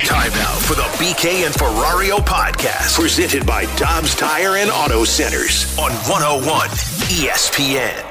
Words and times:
Time 0.00 0.30
now 0.30 0.54
for 0.54 0.74
the 0.74 0.82
BK 0.98 1.44
and 1.44 1.54
Ferrario 1.54 2.18
podcast, 2.18 2.98
presented 2.98 3.46
by 3.46 3.64
Dobbs 3.76 4.14
Tire 4.14 4.56
and 4.56 4.70
Auto 4.70 5.04
Centers 5.04 5.76
on 5.78 5.90
101 6.08 6.68
ESPN. 7.08 8.04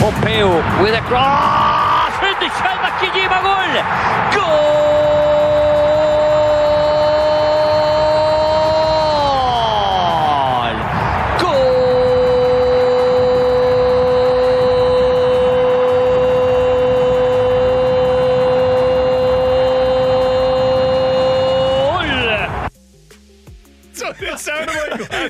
Pompeo 0.00 0.56
with 0.82 0.94
a 0.94 1.02
cross! 1.02 1.66
Gol! 4.32 4.34
Goal! 4.34 4.85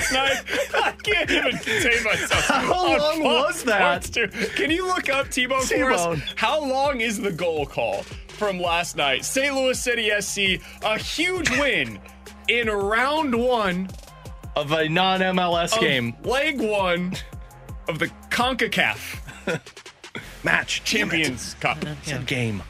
like 0.14 0.30
last 0.30 0.72
night. 0.72 0.82
I 0.84 0.92
can't 1.02 1.30
even 1.30 1.52
contain 1.52 2.02
myself. 2.04 2.44
How 2.46 2.74
On 2.94 2.98
long 2.98 3.22
Fox 3.22 3.54
was 3.54 3.64
that? 3.64 4.04
Sports 4.04 4.32
2. 4.34 4.46
Can 4.56 4.70
you 4.70 4.86
look 4.86 5.08
up 5.08 5.28
T-Bone 5.30 5.60
for 5.62 5.90
us? 5.92 6.02
T-Bone. 6.04 6.22
How 6.36 6.60
long 6.64 7.00
is 7.00 7.20
the 7.20 7.32
goal 7.32 7.66
call 7.66 8.02
from 8.28 8.60
last 8.60 8.96
night? 8.96 9.24
St. 9.24 9.54
Louis 9.54 9.80
City 9.80 10.10
SC, 10.20 10.60
a 10.82 10.98
huge 10.98 11.50
win 11.50 11.98
in 12.48 12.68
round 12.68 13.34
one 13.34 13.88
Of 14.54 14.72
a 14.72 14.88
non 14.88 15.20
MLS 15.20 15.72
of 15.74 15.80
game. 15.80 16.14
leg 16.22 16.60
one 16.60 17.14
of 17.88 17.98
the 17.98 18.06
CONCACAF 18.30 19.60
Match. 20.44 20.82
Champions 20.84 21.54
Cup. 21.60 21.78
Said 22.02 22.26
game. 22.26 22.62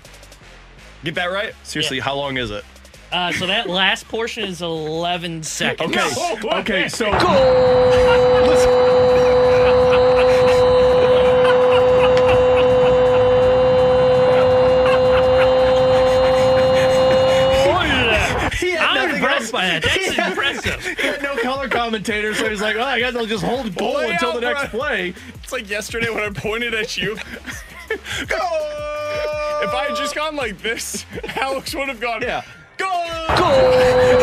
Get 1.04 1.14
that 1.16 1.26
right? 1.26 1.54
Seriously, 1.62 2.00
how 2.00 2.14
long 2.16 2.36
is 2.38 2.50
it? 2.50 2.64
Uh, 3.12 3.32
so 3.32 3.46
that 3.46 3.68
last 3.68 4.08
portion 4.08 4.44
is 4.44 4.62
11 4.62 5.42
seconds. 5.42 5.96
Okay. 5.96 6.38
No 6.42 6.58
okay, 6.58 6.88
so 6.88 7.10
he 18.58 18.70
had 18.70 18.96
I'm 18.96 19.14
impressed 19.14 19.52
by 19.52 19.66
that. 19.66 19.82
That's 19.82 20.18
impressive. 20.30 20.84
He 20.98 21.06
had 21.06 21.22
no 21.22 21.36
color 21.36 21.68
commentator, 21.68 22.34
so 22.34 22.48
he's 22.48 22.60
like, 22.60 22.76
"Oh, 22.76 22.82
I 22.82 22.98
guess 22.98 23.14
I'll 23.14 23.26
just 23.26 23.44
hold 23.44 23.74
goal 23.74 23.94
Play 23.94 24.10
until 24.12 24.32
the 24.34 24.40
next 24.40 24.70
bro. 24.70 24.80
play." 24.80 25.14
It's 25.42 25.52
like 25.52 25.68
yesterday 25.68 26.10
when 26.10 26.24
I 26.24 26.30
pointed 26.30 26.74
at 26.74 26.96
you. 26.96 27.16
Go! 28.26 28.36
If 29.62 29.74
I 29.74 29.86
had 29.88 29.96
just 29.96 30.14
gone 30.14 30.36
like 30.36 30.58
this, 30.58 31.04
Alex 31.36 31.74
would 31.74 31.88
have 31.88 32.00
gone. 32.00 32.22
Yeah. 32.22 32.42
Go! 32.76 32.90
Go! 33.36 33.48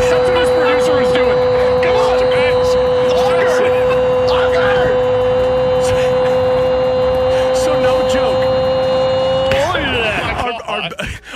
That's 0.10 0.30
what 0.30 0.48
producer 0.58 0.96
was 1.02 1.12
doing. 1.14 1.40
Come 1.84 1.96
on, 1.96 2.20
guys. 2.32 2.70
So 7.64 7.72
no 7.82 7.96
joke. 8.10 8.44
Our, 10.44 10.54
our, 10.64 10.90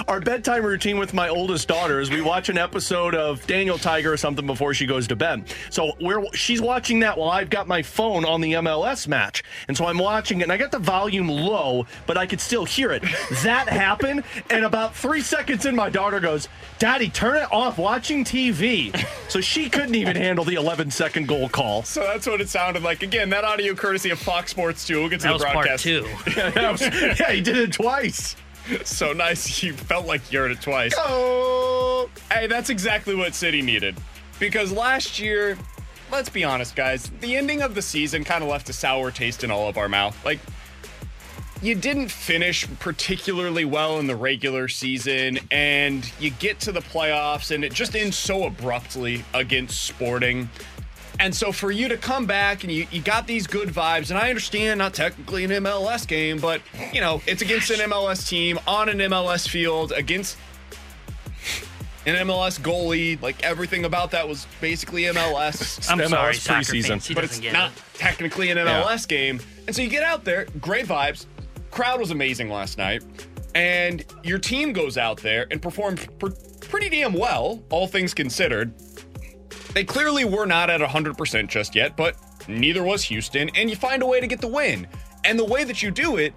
our 0.08 0.20
bedtime 0.22 0.64
routine 0.66 0.98
with 0.98 1.14
my 1.14 1.28
oldest 1.30 1.68
daughter 1.68 2.00
is 2.00 2.10
we 2.10 2.22
watch 2.22 2.48
an 2.50 2.58
episode 2.58 3.14
of 3.14 3.46
Daniel 3.46 3.78
Tiger 3.78 4.14
or 4.14 4.18
something 4.18 4.46
before 4.48 4.74
she 4.74 4.86
goes 4.86 5.08
to 5.08 5.16
bed. 5.16 5.44
So 5.70 5.92
we're 6.00 6.24
she's 6.34 6.62
watching 6.62 7.00
that 7.02 7.18
while 7.18 7.30
I've 7.30 7.50
got 7.50 7.68
my 7.68 7.82
phone 7.82 8.24
on 8.24 8.40
the 8.42 8.54
MLS 8.54 9.08
match, 9.08 9.44
and 9.68 9.76
so 9.76 9.86
I'm 9.86 9.98
watching 9.98 10.40
it, 10.40 10.44
and 10.44 10.52
I 10.52 10.58
got 10.58 10.72
the 10.72 10.80
volume 10.80 11.28
low, 11.28 11.86
but 12.06 12.18
I 12.18 12.26
could 12.26 12.40
still 12.40 12.64
hear 12.66 12.92
it. 12.92 13.04
That 13.44 13.68
happened, 13.70 14.24
and 14.50 14.64
about 14.64 14.96
three 14.96 15.22
seconds 15.22 15.66
in, 15.66 15.76
my 15.76 15.90
daughter 15.90 16.20
goes, 16.20 16.48
"Daddy, 16.80 17.10
turn 17.10 17.36
it 17.38 17.52
off. 17.52 17.78
Watching 17.78 18.24
TV." 18.24 18.96
So 19.30 19.42
she 19.42 19.70
couldn't 19.70 19.96
even 19.96 20.16
handle 20.16 20.46
the 20.46 20.56
11 20.56 20.90
second 20.92 21.28
goal 21.28 21.50
call. 21.50 21.84
So 21.84 22.02
that's 22.02 22.26
what 22.28 22.40
it 22.40 22.48
sounded 22.50 22.82
like. 22.82 23.04
Again, 23.04 23.30
that 23.32 23.44
audio 23.44 23.76
courtesy 23.76 24.10
of 24.12 24.20
Fox 24.20 24.52
Sports 24.52 24.88
2. 24.88 25.00
We'll 25.00 25.10
get 25.10 25.20
to 25.20 25.24
That 25.28 25.30
the 25.30 25.34
was 25.34 25.44
part 25.44 25.54
broadcast. 25.68 25.84
two. 25.84 26.08
That 26.36 26.72
was- 26.72 26.82
yeah, 27.20 27.32
he 27.32 27.42
did 27.42 27.58
it 27.58 27.74
twice. 27.74 28.36
So 28.86 29.14
nice. 29.14 29.64
You 29.64 29.74
felt 29.74 30.06
like 30.06 30.32
you 30.32 30.40
heard 30.40 30.52
it 30.52 30.62
twice. 30.62 30.94
Oh. 30.98 32.10
Hey, 32.32 32.48
that's 32.48 32.70
exactly 32.70 33.16
what 33.16 33.36
City 33.36 33.62
needed. 33.62 33.96
Because 34.40 34.72
last 34.72 35.20
year, 35.20 35.58
let's 36.12 36.30
be 36.30 36.44
honest, 36.44 36.76
guys, 36.76 37.12
the 37.22 37.36
ending 37.36 37.62
of 37.62 37.76
the 37.76 37.82
season 37.82 38.24
kind 38.24 38.44
of 38.44 38.50
left 38.50 38.70
a 38.70 38.74
sour 38.74 39.12
taste 39.12 39.44
in 39.44 39.52
all 39.52 39.68
of 39.68 39.78
our 39.78 39.90
mouth. 39.90 40.18
Like, 40.26 40.40
you 41.62 41.74
didn't 41.74 42.10
finish 42.10 42.68
particularly 42.80 43.66
well 43.66 44.00
in 44.00 44.08
the 44.08 44.16
regular 44.16 44.68
season, 44.68 45.40
and 45.50 46.10
you 46.20 46.30
get 46.30 46.60
to 46.62 46.72
the 46.72 46.82
playoffs, 46.82 47.54
and 47.54 47.64
it 47.64 47.74
just 47.74 47.96
ends 47.96 48.16
so 48.16 48.46
abruptly 48.46 49.26
against 49.34 49.84
Sporting. 49.84 50.50
And 51.20 51.34
so 51.36 51.52
for 51.52 51.72
you 51.72 51.88
to 51.88 51.98
come 51.98 52.26
back 52.26 52.64
and 52.64 52.72
you, 52.72 52.86
you 52.92 53.02
got 53.02 53.26
these 53.26 53.48
good 53.48 53.70
vibes, 53.70 54.10
and 54.10 54.20
I 54.20 54.30
understand 54.30 54.78
not 54.78 54.94
technically 54.94 55.44
an 55.44 55.52
MLS 55.52 56.08
game, 56.08 56.38
but 56.40 56.62
you 56.94 57.02
know, 57.02 57.22
it's 57.26 57.42
against 57.42 57.70
an 57.72 57.78
MLS 57.90 58.28
team 58.28 58.60
on 58.68 58.90
an 58.90 59.00
MLS 59.00 59.48
field 59.48 59.92
against 59.92 60.38
an 62.06 62.16
MLS 62.28 62.60
goalie. 62.60 63.22
Like 63.22 63.44
everything 63.44 63.86
about 63.86 64.12
that 64.12 64.28
was 64.28 64.46
basically 64.62 65.04
MLS. 65.04 65.90
I'm 65.90 66.00
MLS 66.00 66.10
sorry, 66.10 66.34
soccer 66.36 66.62
preseason. 66.62 67.16
but 67.16 67.24
it's 67.24 67.42
not 67.42 67.72
it. 67.72 67.84
technically 67.94 68.52
an 68.52 68.58
MLS 68.58 69.08
game. 69.08 69.40
And 69.66 69.76
so 69.76 69.82
you 69.82 69.90
get 69.90 70.04
out 70.04 70.24
there, 70.24 70.46
great 70.62 70.86
vibes. 70.86 71.26
Crowd 71.72 72.00
was 72.00 72.12
amazing 72.12 72.50
last 72.50 72.78
night. 72.78 73.04
And 73.56 74.06
your 74.24 74.38
team 74.38 74.72
goes 74.72 74.98
out 74.98 75.18
there 75.18 75.48
and 75.50 75.62
performed 75.62 76.08
pr- 76.20 76.28
pretty 76.62 76.90
damn 76.90 77.14
well, 77.14 77.64
all 77.70 77.88
things 77.88 78.14
considered. 78.14 78.72
They 79.78 79.84
clearly 79.84 80.26
were 80.26 80.48
not 80.48 80.72
at 80.72 80.82
100% 80.82 81.48
just 81.50 81.76
yet, 81.76 81.96
but 81.96 82.16
neither 82.48 82.82
was 82.82 83.04
Houston. 83.04 83.52
And 83.54 83.70
you 83.70 83.76
find 83.76 84.02
a 84.02 84.08
way 84.08 84.20
to 84.20 84.26
get 84.26 84.42
the 84.42 84.48
win. 84.48 84.88
And 85.24 85.38
the 85.38 85.46
way 85.46 85.64
that 85.66 85.84
you 85.84 85.92
do 85.92 86.18
it 86.18 86.34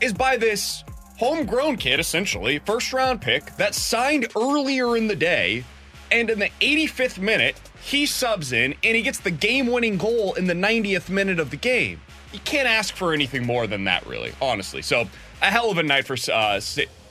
is 0.00 0.12
by 0.12 0.36
this 0.36 0.82
homegrown 1.16 1.76
kid, 1.76 2.00
essentially, 2.00 2.58
first 2.66 2.92
round 2.92 3.20
pick 3.20 3.54
that 3.54 3.76
signed 3.76 4.26
earlier 4.34 4.96
in 4.96 5.06
the 5.06 5.14
day. 5.14 5.62
And 6.10 6.28
in 6.28 6.40
the 6.40 6.50
85th 6.60 7.20
minute, 7.20 7.54
he 7.80 8.04
subs 8.04 8.52
in 8.52 8.74
and 8.82 8.96
he 8.96 9.02
gets 9.02 9.20
the 9.20 9.30
game 9.30 9.68
winning 9.68 9.96
goal 9.96 10.34
in 10.34 10.48
the 10.48 10.52
90th 10.52 11.08
minute 11.08 11.38
of 11.38 11.50
the 11.50 11.56
game. 11.56 12.00
You 12.32 12.40
can't 12.40 12.66
ask 12.66 12.96
for 12.96 13.12
anything 13.12 13.46
more 13.46 13.68
than 13.68 13.84
that, 13.84 14.04
really, 14.08 14.32
honestly. 14.42 14.82
So, 14.82 15.06
a 15.40 15.52
hell 15.52 15.70
of 15.70 15.78
a 15.78 15.84
night 15.84 16.04
for 16.04 16.16
uh, 16.32 16.58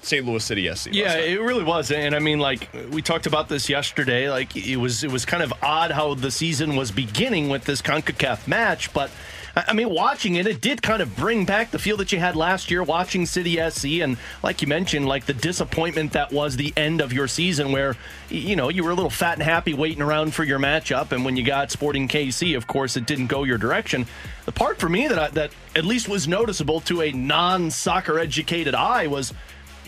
St. 0.01 0.25
Louis 0.25 0.43
City 0.43 0.73
SC. 0.73 0.89
Yeah, 0.91 1.15
it 1.17 1.39
really 1.39 1.63
was, 1.63 1.91
and 1.91 2.15
I 2.15 2.19
mean, 2.19 2.39
like 2.39 2.69
we 2.91 3.01
talked 3.01 3.27
about 3.27 3.49
this 3.49 3.69
yesterday. 3.69 4.29
Like 4.29 4.55
it 4.55 4.77
was, 4.77 5.03
it 5.03 5.11
was 5.11 5.25
kind 5.25 5.43
of 5.43 5.53
odd 5.61 5.91
how 5.91 6.13
the 6.15 6.31
season 6.31 6.75
was 6.75 6.91
beginning 6.91 7.49
with 7.49 7.65
this 7.65 7.81
Concacaf 7.81 8.47
match, 8.47 8.93
but 8.93 9.11
I 9.55 9.73
mean, 9.73 9.89
watching 9.89 10.35
it, 10.35 10.47
it 10.47 10.61
did 10.61 10.81
kind 10.81 11.01
of 11.01 11.15
bring 11.15 11.45
back 11.45 11.71
the 11.71 11.79
feel 11.79 11.97
that 11.97 12.11
you 12.11 12.19
had 12.19 12.35
last 12.35 12.71
year 12.71 12.83
watching 12.83 13.25
City 13.25 13.57
SC, 13.69 13.99
and 14.01 14.17
like 14.43 14.61
you 14.61 14.67
mentioned, 14.67 15.07
like 15.07 15.25
the 15.25 15.33
disappointment 15.33 16.13
that 16.13 16.31
was 16.31 16.55
the 16.55 16.73
end 16.77 17.01
of 17.01 17.11
your 17.11 17.27
season, 17.27 17.71
where 17.73 17.97
you 18.29 18.55
know 18.55 18.69
you 18.69 18.83
were 18.83 18.91
a 18.91 18.95
little 18.95 19.09
fat 19.09 19.33
and 19.33 19.43
happy 19.43 19.73
waiting 19.73 20.01
around 20.01 20.33
for 20.33 20.45
your 20.45 20.59
matchup, 20.59 21.11
and 21.11 21.25
when 21.25 21.35
you 21.35 21.43
got 21.43 21.69
Sporting 21.69 22.07
KC, 22.07 22.55
of 22.55 22.65
course, 22.67 22.95
it 22.95 23.05
didn't 23.05 23.27
go 23.27 23.43
your 23.43 23.57
direction. 23.57 24.05
The 24.45 24.53
part 24.53 24.79
for 24.79 24.87
me 24.87 25.07
that 25.09 25.19
I, 25.19 25.27
that 25.29 25.51
at 25.75 25.83
least 25.83 26.07
was 26.07 26.27
noticeable 26.27 26.79
to 26.81 27.01
a 27.01 27.11
non-soccer 27.11 28.19
educated 28.19 28.73
eye 28.73 29.07
was 29.07 29.33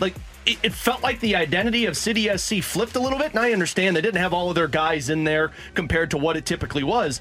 like 0.00 0.14
it, 0.46 0.58
it 0.62 0.72
felt 0.72 1.02
like 1.02 1.20
the 1.20 1.36
identity 1.36 1.86
of 1.86 1.96
City 1.96 2.34
SC 2.36 2.62
flipped 2.62 2.96
a 2.96 3.00
little 3.00 3.18
bit. 3.18 3.30
And 3.30 3.38
I 3.38 3.52
understand 3.52 3.96
they 3.96 4.00
didn't 4.00 4.20
have 4.20 4.32
all 4.32 4.48
of 4.48 4.54
their 4.54 4.68
guys 4.68 5.10
in 5.10 5.24
there 5.24 5.52
compared 5.74 6.10
to 6.12 6.18
what 6.18 6.36
it 6.36 6.46
typically 6.46 6.84
was, 6.84 7.20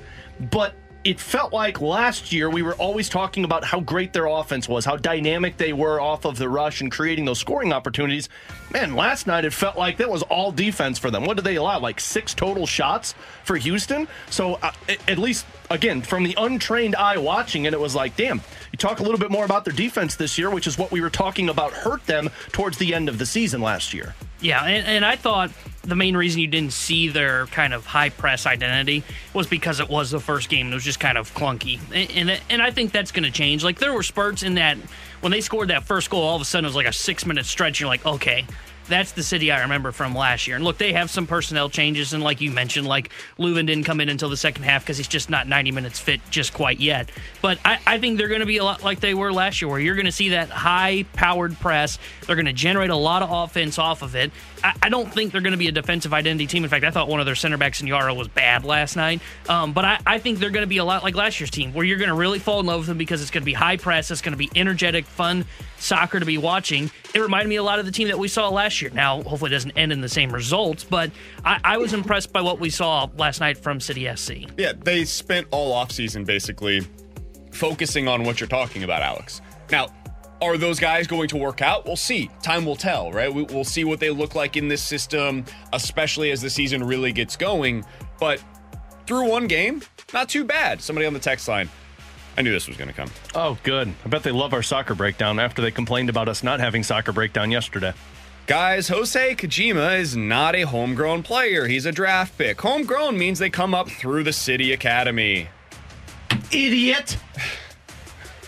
but 0.52 0.76
it 1.04 1.20
felt 1.20 1.52
like 1.52 1.82
last 1.82 2.32
year 2.32 2.50
we 2.50 2.62
were 2.62 2.76
always 2.76 3.10
talking 3.10 3.44
about 3.44 3.64
how 3.64 3.82
great 3.82 4.14
their 4.14 4.26
offense 4.26 4.70
was, 4.70 4.86
how 4.86 4.96
dynamic 4.96 5.58
they 5.58 5.74
were 5.74 6.00
off 6.00 6.26
of 6.26 6.38
the 6.38 6.48
rush 6.48 6.80
and 6.80 6.92
creating 6.92 7.26
those 7.26 7.40
scoring 7.40 7.74
opportunities. 7.74 8.30
Man, 8.72 8.96
last 8.96 9.28
night 9.28 9.44
it 9.44 9.52
felt 9.52 9.78
like 9.78 9.98
that 9.98 10.10
was 10.10 10.22
all 10.24 10.52
defense 10.52 10.98
for 10.98 11.12
them. 11.12 11.26
What 11.26 11.36
did 11.36 11.44
they 11.44 11.56
allow? 11.56 11.80
Like 11.80 12.00
six 12.00 12.34
total 12.34 12.66
shots 12.66 13.16
for 13.44 13.58
Houston? 13.58 14.08
So, 14.30 14.56
uh, 14.56 14.72
at 15.08 15.18
least, 15.18 15.46
again, 15.70 16.02
from 16.02 16.24
the 16.24 16.36
untrained 16.38 16.96
eye 16.96 17.18
watching 17.18 17.66
it, 17.66 17.74
it 17.74 17.80
was 17.80 17.96
like, 17.96 18.16
damn, 18.16 18.40
you 18.74 18.78
talk 18.78 19.00
a 19.00 19.04
little 19.04 19.20
bit 19.20 19.30
more 19.30 19.46
about 19.46 19.66
their 19.66 19.74
defense 19.74 20.16
this 20.16 20.36
year, 20.36 20.50
which 20.50 20.66
is 20.66 20.80
what 20.80 20.92
we 20.92 21.00
were 21.00 21.12
talking 21.12 21.48
about 21.48 21.72
hurt 21.74 22.04
them 22.08 22.32
towards 22.52 22.80
the 22.80 22.96
end 22.96 23.08
of 23.08 23.20
the 23.20 23.26
season 23.26 23.62
last 23.62 23.94
year. 23.94 24.16
Yeah, 24.42 24.66
and, 24.66 24.88
and 24.88 25.06
I 25.06 25.16
thought 25.16 25.52
the 25.84 25.96
main 25.96 26.18
reason 26.18 26.42
you 26.42 26.48
didn't 26.48 26.74
see 26.74 27.08
their 27.08 27.46
kind 27.48 27.72
of 27.72 27.86
high 27.86 28.10
press 28.10 28.48
identity 28.48 29.04
was 29.32 29.46
because 29.46 29.80
it 29.80 29.90
was 29.90 30.10
the 30.10 30.20
first 30.20 30.50
game. 30.50 30.72
It 30.72 30.74
was 30.74 30.84
just 30.84 31.00
kind 31.00 31.20
of 31.20 31.32
clunky, 31.36 31.80
and 31.94 32.30
and, 32.30 32.42
and 32.50 32.62
I 32.64 32.72
think 32.72 32.92
that's 32.92 33.12
going 33.12 33.24
to 33.24 33.32
change. 33.32 33.64
Like 33.64 33.78
there 33.78 33.94
were 33.94 34.04
spurts 34.04 34.42
in 34.42 34.56
that 34.56 34.78
when 35.22 35.32
they 35.32 35.40
scored 35.40 35.68
that 35.68 35.84
first 35.84 36.10
goal, 36.10 36.24
all 36.24 36.36
of 36.36 36.42
a 36.42 36.46
sudden 36.46 36.66
it 36.66 36.70
was 36.70 36.76
like 36.76 36.88
a 36.88 36.94
six 36.94 37.28
minute 37.28 37.46
stretch. 37.46 37.80
You're 37.80 37.90
like, 37.90 38.06
okay, 38.08 38.46
that's 38.88 39.12
the 39.14 39.24
city 39.24 39.52
I 39.52 39.62
remember 39.62 39.92
from 39.92 40.16
last 40.16 40.48
year. 40.48 40.56
And 40.56 40.66
look, 40.66 40.78
they 40.78 40.94
have 40.94 41.10
some 41.10 41.28
personnel 41.28 41.70
changes, 41.70 42.14
and 42.14 42.24
like 42.24 42.42
you 42.42 42.52
mentioned, 42.52 42.88
like 42.88 43.10
Löwen 43.40 43.66
didn't 43.66 43.84
come 43.84 44.02
in 44.02 44.10
until 44.10 44.30
the 44.30 44.38
second 44.38 44.64
half 44.64 44.84
because 44.84 44.98
he's 44.98 45.08
just 45.08 45.30
not 45.30 45.48
90 45.48 45.72
minutes 45.72 46.00
fit 46.00 46.22
just 46.30 46.54
quite 46.54 46.80
yet. 46.80 47.12
But 47.42 47.60
I, 47.64 47.80
I 47.86 48.00
think 48.00 48.18
they're 48.18 48.28
going 48.28 48.42
to 48.42 48.46
be 48.46 48.58
a 48.58 48.64
lot 48.64 48.84
like 48.84 49.00
they 49.00 49.14
were 49.14 49.32
last 49.32 49.62
year, 49.62 49.70
where 49.70 49.80
you're 49.80 49.96
going 49.96 50.06
to 50.06 50.12
see 50.12 50.30
that 50.30 50.50
high 50.50 51.06
powered 51.14 51.58
press. 51.60 52.00
They're 52.26 52.36
going 52.36 52.46
to 52.46 52.54
generate 52.54 52.90
a 52.90 52.96
lot 52.96 53.22
of 53.22 53.32
offense 53.32 53.78
off 53.80 54.02
of 54.02 54.16
it. 54.16 54.32
I, 54.64 54.74
I 54.84 54.90
don't 54.90 55.12
think 55.12 55.32
they're 55.32 55.42
going 55.42 55.52
to 55.52 55.58
be 55.58 55.68
a 55.68 55.72
defensive 55.72 56.14
identity 56.14 56.48
team. 56.48 56.64
In 56.64 56.70
fact, 56.70 56.84
I 56.84 56.92
thought 56.92 57.08
one 57.08 57.20
of 57.20 57.26
their 57.26 57.36
center 57.36 57.58
backs 57.58 57.82
in 57.82 57.88
Yaro 57.88 58.16
was 58.16 58.28
bad 58.28 58.66
last 58.66 58.96
night. 58.96 59.22
Um, 59.48 59.74
but 59.74 59.86
I, 59.86 60.00
I 60.06 60.20
think 60.20 60.40
they're 60.40 60.50
going 60.50 60.64
to 60.64 60.68
be 60.68 60.78
a 60.78 60.86
lot 60.86 61.04
like 61.04 61.16
last 61.16 61.40
year's 61.40 61.52
team, 61.52 61.74
where 61.74 61.86
you're 61.86 61.98
going 61.98 62.10
to 62.10 62.16
really 62.16 62.40
fall 62.40 62.60
in 62.60 62.66
love 62.66 62.80
with 62.80 62.88
them 62.88 62.98
because 62.98 63.22
it's 63.22 63.32
going 63.32 63.42
to 63.42 63.46
be 63.46 63.54
high 63.54 63.78
press, 63.78 64.12
it's 64.12 64.22
going 64.22 64.34
to 64.34 64.38
be 64.38 64.50
energetic, 64.56 65.06
fun 65.06 65.46
soccer 65.78 66.20
to 66.20 66.26
be 66.26 66.38
watching. 66.38 66.90
It 67.14 67.20
reminded 67.20 67.50
me 67.50 67.58
a 67.58 67.64
lot 67.64 67.80
of 67.80 67.86
the 67.86 67.92
team 67.92 68.08
that 68.08 68.18
we 68.18 68.28
saw 68.28 68.50
last 68.50 68.73
year. 68.82 68.92
Now, 68.94 69.22
hopefully, 69.24 69.50
it 69.50 69.54
doesn't 69.54 69.78
end 69.78 69.92
in 69.92 70.02
the 70.02 70.10
same 70.10 70.32
results, 70.32 70.84
but 70.84 71.12
I, 71.46 71.60
I 71.64 71.78
was 71.78 71.94
impressed 71.94 72.34
by 72.34 72.42
what 72.42 72.60
we 72.60 72.70
saw 72.70 73.10
last 73.18 73.40
night 73.40 73.58
from 73.58 73.80
City 73.80 74.10
SC. 74.16 74.50
Yeah, 74.58 74.74
they 74.78 75.06
spent 75.06 75.48
all 75.52 75.74
offseason 75.74 76.26
basically 76.26 76.82
focusing 77.52 78.08
on 78.08 78.24
what 78.24 78.40
you're 78.40 78.48
talking 78.48 78.84
about, 78.84 79.02
Alex. 79.02 79.42
Now, 79.72 79.88
are 80.42 80.58
those 80.58 80.80
guys 80.80 81.08
going 81.08 81.30
to 81.30 81.38
work 81.38 81.62
out? 81.62 81.86
We'll 81.86 81.96
see. 81.96 82.30
Time 82.42 82.66
will 82.66 82.76
tell, 82.76 83.12
right? 83.12 83.34
We, 83.34 83.44
will 83.44 83.64
see 83.64 83.86
what 83.86 84.00
they 84.00 84.10
look 84.10 84.36
like 84.36 84.58
in 84.58 84.68
this 84.68 84.84
system, 84.84 85.46
especially 85.72 86.32
as 86.32 86.42
the 86.42 86.50
season 86.50 86.84
really 86.84 87.14
gets 87.14 87.38
going. 87.38 87.86
But 88.20 88.44
through 89.08 89.30
one 89.30 89.48
game, 89.48 89.82
not 90.14 90.30
too 90.30 90.44
bad. 90.44 90.82
Somebody 90.82 91.08
on 91.08 91.14
the 91.14 91.20
text 91.20 91.48
line. 91.48 91.70
I 92.36 92.42
knew 92.42 92.52
this 92.52 92.68
was 92.68 92.78
going 92.78 92.88
to 92.90 92.94
come. 92.94 93.10
Oh, 93.36 93.58
good. 93.64 93.94
I 94.04 94.10
bet 94.10 94.24
they 94.24 94.32
love 94.32 94.54
our 94.54 94.64
soccer 94.64 94.96
breakdown 94.96 95.40
after 95.40 95.62
they 95.62 95.72
complained 95.72 96.10
about 96.10 96.28
us 96.28 96.44
not 96.44 96.60
having 96.60 96.84
soccer 96.84 97.12
breakdown 97.12 97.52
yesterday. 97.52 97.94
Guys, 98.46 98.90
Hosei 98.90 99.38
Kijima 99.38 99.98
is 99.98 100.18
not 100.18 100.54
a 100.54 100.64
homegrown 100.64 101.24
player. 101.24 101.66
He's 101.66 101.86
a 101.86 101.94
draft 101.94 102.38
pick. 102.38 102.60
Homegrown 102.60 103.18
means 103.18 103.40
they 103.40 103.50
come 103.50 103.74
up 103.74 103.90
through 103.90 104.24
the 104.24 104.34
city 104.34 104.74
academy. 104.74 105.48
Idiot. 106.52 107.18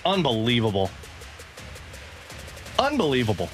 Unbelievable. 0.06 0.92
Unbelievable. 2.78 3.50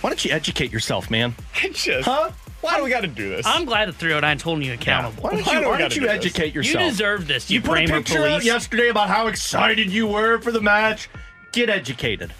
Why 0.00 0.10
don't 0.10 0.24
you 0.24 0.32
educate 0.32 0.72
yourself, 0.72 1.10
man? 1.10 1.34
I 1.62 1.68
just. 1.68 2.06
Huh? 2.06 2.32
Why 2.60 2.76
do 2.78 2.84
we 2.84 2.90
got 2.90 3.02
to 3.02 3.06
do 3.06 3.28
this? 3.28 3.46
I'm 3.46 3.64
glad 3.64 3.88
that 3.88 3.98
309's 3.98 4.42
holding 4.42 4.64
you 4.64 4.72
accountable. 4.72 5.22
Why 5.22 5.30
don't 5.30 5.46
Why 5.46 5.52
you, 5.52 5.58
do 5.60 5.64
we 5.64 5.70
why 5.70 5.78
don't 5.78 5.94
you 5.94 6.00
do 6.00 6.06
this? 6.08 6.16
educate 6.16 6.54
You 6.54 6.62
deserve 6.62 7.28
this, 7.28 7.50
You 7.50 7.60
you, 7.60 7.62
put 7.62 7.78
a 7.78 7.82
Bramer 7.82 7.98
picture 7.98 8.26
out 8.26 8.42
yesterday 8.42 8.88
about 8.88 9.08
how 9.08 9.28
excited 9.28 9.92
you 9.92 10.08
were 10.08 10.40
for 10.40 10.50
the 10.50 10.60
match. 10.60 11.08
Get 11.52 11.70
educated. 11.70 12.32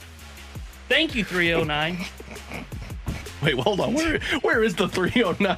Thank 0.88 1.14
you, 1.14 1.24
309. 1.24 2.04
Wait, 3.42 3.54
hold 3.58 3.80
on. 3.80 3.94
Where 3.94 4.18
where 4.42 4.62
is 4.62 4.74
the 4.74 4.88
309? 4.88 5.56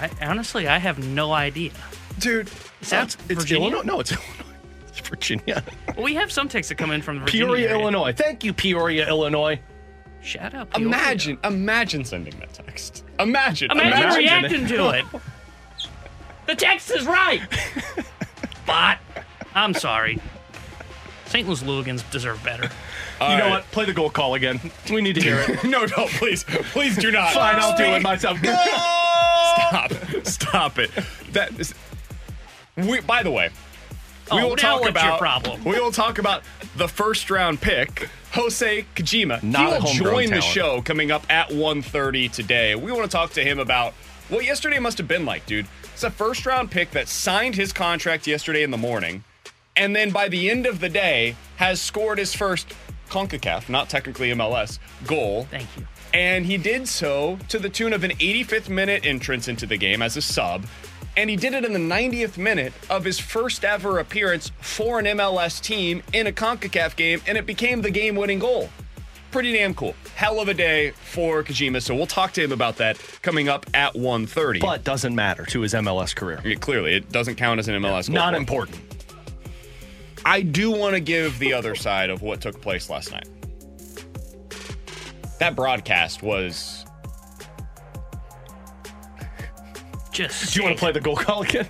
I, 0.00 0.10
honestly, 0.22 0.66
I 0.66 0.78
have 0.78 0.98
no 0.98 1.32
idea. 1.32 1.70
Dude, 2.18 2.50
Is 2.80 2.90
that 2.90 3.02
uh, 3.16 3.22
it's, 3.28 3.42
Virginia? 3.42 3.68
Illinois. 3.68 3.82
No, 3.82 4.00
it's 4.00 4.12
Illinois. 4.12 4.56
It's 4.88 5.00
Virginia. 5.00 5.62
We 5.98 6.14
have 6.14 6.32
some 6.32 6.48
texts 6.48 6.70
that 6.70 6.76
come 6.76 6.90
in 6.90 7.02
from 7.02 7.16
the 7.16 7.20
Virginia 7.24 7.46
Peoria, 7.46 7.68
area. 7.68 7.80
Illinois. 7.80 8.12
Thank 8.14 8.44
you, 8.44 8.54
Peoria, 8.54 9.06
Illinois. 9.06 9.60
Shout 10.22 10.54
out. 10.54 10.70
Peoria. 10.70 10.86
imagine, 10.86 11.38
imagine 11.44 12.04
sending 12.04 12.38
that 12.40 12.52
text. 12.54 13.04
Imagine, 13.20 13.70
Imagine, 13.70 13.92
Imagine 13.92 14.18
reacting 14.18 14.66
to 14.68 14.90
it. 14.90 15.04
The 16.46 16.56
text 16.56 16.90
is 16.90 17.06
right. 17.06 17.40
but 18.66 18.98
I'm 19.54 19.74
sorry. 19.74 20.18
St. 21.26 21.46
Louis 21.46 21.62
Louligans 21.62 22.08
deserve 22.10 22.42
better. 22.42 22.68
You 23.30 23.36
know 23.38 23.44
right. 23.44 23.50
what? 23.50 23.70
Play 23.72 23.84
the 23.84 23.92
goal 23.92 24.10
call 24.10 24.34
again. 24.34 24.60
We 24.90 25.00
need 25.00 25.14
to 25.14 25.20
hear 25.22 25.38
it. 25.38 25.64
no, 25.68 25.84
no, 25.84 26.06
please, 26.08 26.44
please 26.44 26.96
do 26.96 27.10
not. 27.10 27.32
Fine, 27.32 27.56
I'll 27.58 27.76
do 27.76 27.84
it 27.84 28.02
myself. 28.02 28.38
Stop, 28.38 29.92
stop 30.26 30.78
it. 30.78 30.90
That 31.32 31.58
is. 31.58 31.74
We, 32.76 33.00
by 33.00 33.22
the 33.22 33.30
way, 33.30 33.50
we 34.30 34.40
Oh, 34.40 34.48
will 34.48 34.56
now 34.56 34.62
talk 34.62 34.80
what's 34.80 34.90
about 34.90 35.04
your 35.06 35.18
problem? 35.18 35.64
we 35.64 35.78
will 35.78 35.92
talk 35.92 36.18
about 36.18 36.42
the 36.76 36.88
first 36.88 37.30
round 37.30 37.60
pick, 37.60 38.08
Hosei 38.32 38.86
Kijima. 38.94 39.42
Not 39.42 39.60
he 39.60 39.66
will 39.66 39.80
homegrown 39.80 40.12
join 40.14 40.24
the 40.30 40.30
talent. 40.40 40.44
show 40.44 40.82
coming 40.82 41.10
up 41.10 41.30
at 41.30 41.48
1.30 41.50 42.32
today. 42.32 42.74
We 42.74 42.92
want 42.92 43.04
to 43.04 43.10
talk 43.10 43.32
to 43.32 43.42
him 43.44 43.58
about 43.58 43.92
what 44.30 44.44
yesterday 44.44 44.78
must 44.78 44.96
have 44.98 45.08
been 45.08 45.26
like, 45.26 45.44
dude. 45.46 45.66
It's 45.92 46.02
a 46.04 46.10
first 46.10 46.46
round 46.46 46.70
pick 46.70 46.92
that 46.92 47.08
signed 47.08 47.54
his 47.56 47.72
contract 47.74 48.26
yesterday 48.26 48.62
in 48.62 48.70
the 48.70 48.78
morning, 48.78 49.22
and 49.76 49.94
then 49.94 50.10
by 50.10 50.28
the 50.28 50.48
end 50.50 50.64
of 50.64 50.80
the 50.80 50.88
day 50.88 51.36
has 51.56 51.80
scored 51.80 52.18
his 52.18 52.34
first 52.34 52.72
CONCACAF, 53.12 53.68
not 53.68 53.90
technically 53.90 54.30
MLS, 54.30 54.78
goal. 55.06 55.46
Thank 55.50 55.68
you. 55.76 55.86
And 56.14 56.46
he 56.46 56.56
did 56.56 56.88
so 56.88 57.38
to 57.48 57.58
the 57.58 57.68
tune 57.68 57.92
of 57.92 58.04
an 58.04 58.12
85th 58.12 58.70
minute 58.70 59.04
entrance 59.04 59.48
into 59.48 59.66
the 59.66 59.76
game 59.76 60.00
as 60.00 60.16
a 60.16 60.22
sub. 60.22 60.64
And 61.14 61.28
he 61.28 61.36
did 61.36 61.52
it 61.52 61.62
in 61.66 61.74
the 61.74 61.78
90th 61.78 62.38
minute 62.38 62.72
of 62.88 63.04
his 63.04 63.18
first 63.18 63.66
ever 63.66 63.98
appearance 63.98 64.50
for 64.60 64.98
an 64.98 65.04
MLS 65.04 65.60
team 65.60 66.02
in 66.14 66.26
a 66.26 66.32
CONCACAF 66.32 66.96
game, 66.96 67.20
and 67.26 67.36
it 67.36 67.44
became 67.44 67.82
the 67.82 67.90
game 67.90 68.16
winning 68.16 68.38
goal. 68.38 68.70
Pretty 69.30 69.52
damn 69.52 69.74
cool. 69.74 69.94
Hell 70.14 70.40
of 70.40 70.48
a 70.48 70.54
day 70.54 70.90
for 70.90 71.42
Kijima. 71.42 71.82
So 71.82 71.94
we'll 71.94 72.06
talk 72.06 72.32
to 72.32 72.42
him 72.42 72.52
about 72.52 72.76
that 72.76 72.98
coming 73.20 73.48
up 73.48 73.66
at 73.74 73.92
1.30. 73.92 74.60
but 74.60 74.84
doesn't 74.84 75.14
matter 75.14 75.44
to 75.46 75.60
his 75.60 75.74
MLS 75.74 76.14
career. 76.14 76.38
I 76.42 76.48
mean, 76.48 76.58
clearly, 76.58 76.94
it 76.94 77.12
doesn't 77.12 77.36
count 77.36 77.58
as 77.58 77.68
an 77.68 77.74
MLS 77.82 78.08
goal. 78.08 78.14
Not 78.14 78.34
important. 78.34 78.91
I 80.24 80.42
do 80.42 80.70
want 80.70 80.94
to 80.94 81.00
give 81.00 81.38
the 81.38 81.52
other 81.52 81.74
side 81.74 82.10
of 82.10 82.22
what 82.22 82.40
took 82.40 82.60
place 82.60 82.88
last 82.88 83.10
night. 83.10 83.28
That 85.38 85.56
broadcast 85.56 86.22
was 86.22 86.84
Just. 90.12 90.52
Do 90.52 90.60
you 90.60 90.64
want 90.66 90.76
to 90.76 90.80
play 90.80 90.92
the 90.92 91.00
goal 91.00 91.16
call 91.16 91.42
again? 91.42 91.68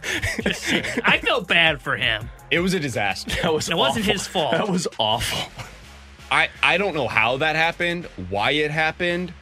I 1.04 1.18
felt 1.22 1.46
bad 1.46 1.80
for 1.80 1.96
him. 1.96 2.28
it 2.50 2.58
was 2.58 2.74
a 2.74 2.80
disaster. 2.80 3.30
that 3.42 3.54
was 3.54 3.68
It 3.68 3.76
wasn't 3.76 4.04
his 4.04 4.26
fault. 4.26 4.52
That 4.52 4.68
was 4.68 4.86
awful. 4.98 5.50
I, 6.30 6.48
I 6.62 6.76
don't 6.78 6.94
know 6.94 7.08
how 7.08 7.36
that 7.38 7.56
happened, 7.56 8.06
why 8.30 8.52
it 8.52 8.70
happened, 8.70 9.32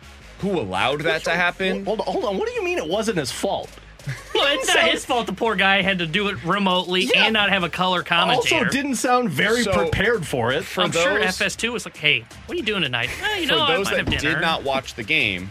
who 0.41 0.59
allowed 0.61 1.03
that 1.03 1.25
to 1.25 1.31
happen. 1.31 1.85
Hold 1.85 2.01
on, 2.01 2.07
hold 2.07 2.25
on. 2.25 2.37
What 2.37 2.49
do 2.49 2.55
you 2.55 2.65
mean 2.65 2.79
it 2.79 2.87
wasn't 2.89 3.19
his 3.19 3.31
fault? 3.33 3.71
Well, 4.35 4.59
it's 4.59 4.69
not 4.75 4.89
his 4.89 5.05
fault. 5.05 5.27
The 5.27 5.35
poor 5.35 5.55
guy 5.55 5.83
had 5.83 5.99
to 5.99 6.07
do 6.07 6.29
it 6.29 6.43
remotely 6.45 7.03
Yeah. 7.03 7.25
and 7.25 7.35
not 7.35 7.51
have 7.51 7.63
a 7.63 7.69
color 7.69 8.03
commentator. 8.03 8.65
Also, 8.65 8.71
didn't 8.71 8.95
sound 8.97 9.29
very 9.29 9.65
So, 9.65 9.73
prepared 9.73 10.27
for 10.27 10.51
it. 10.53 10.65
for 10.65 10.83
I'm 10.85 10.93
sure 10.93 11.21
FS2 11.21 11.73
was 11.73 11.85
like, 11.85 11.97
"Hey, 11.99 12.25
what 12.47 12.55
are 12.55 12.57
you 12.57 12.63
doing 12.65 12.81
tonight?" 12.83 13.11
Eh, 13.23 13.39
you 13.41 13.49
For 13.49 13.55
know, 13.55 13.63
I 13.65 13.77
those 13.77 13.85
might 13.87 14.07
that 14.07 14.13
have 14.13 14.21
did 14.23 14.41
not 14.41 14.63
watch 14.63 14.95
the 14.95 15.03
game, 15.03 15.51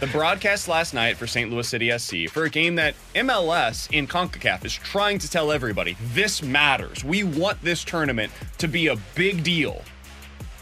the 0.00 0.06
broadcast 0.06 0.68
last 0.68 0.94
night 0.94 1.18
for 1.18 1.26
St. 1.26 1.50
Louis 1.50 1.68
City 1.68 1.90
SC 1.90 2.26
for 2.32 2.44
a 2.44 2.50
game 2.50 2.76
that 2.76 2.94
MLS 3.14 3.88
in 3.92 4.06
CONCACAF 4.06 4.64
is 4.64 4.72
trying 4.72 5.18
to 5.18 5.28
tell 5.30 5.52
everybody 5.52 5.96
this 6.14 6.42
matters. 6.42 7.04
We 7.04 7.24
want 7.24 7.62
this 7.62 7.84
tournament 7.84 8.32
to 8.58 8.68
be 8.68 8.86
a 8.86 8.96
big 9.14 9.44
deal. 9.44 9.82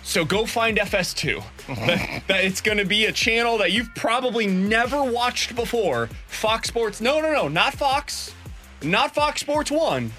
So 0.08 0.24
go 0.24 0.46
find 0.46 0.78
FS2. 0.78 1.44
that, 2.28 2.42
it's 2.42 2.62
going 2.62 2.78
to 2.78 2.86
be 2.86 3.04
a 3.04 3.12
channel 3.12 3.58
that 3.58 3.72
you've 3.72 3.94
probably 3.94 4.46
never 4.46 5.04
watched 5.04 5.54
before. 5.54 6.08
Fox 6.28 6.68
Sports. 6.68 7.02
No, 7.02 7.20
no, 7.20 7.30
no, 7.30 7.46
not 7.46 7.74
Fox. 7.74 8.34
Not 8.82 9.14
Fox 9.14 9.42
Sports 9.42 9.70
1. 9.70 10.10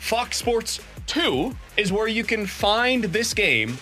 Fox 0.00 0.36
Sports 0.36 0.80
2 1.06 1.56
is 1.78 1.90
where 1.90 2.08
you 2.08 2.24
can 2.24 2.46
find 2.46 3.04
this 3.04 3.32
game. 3.32 3.78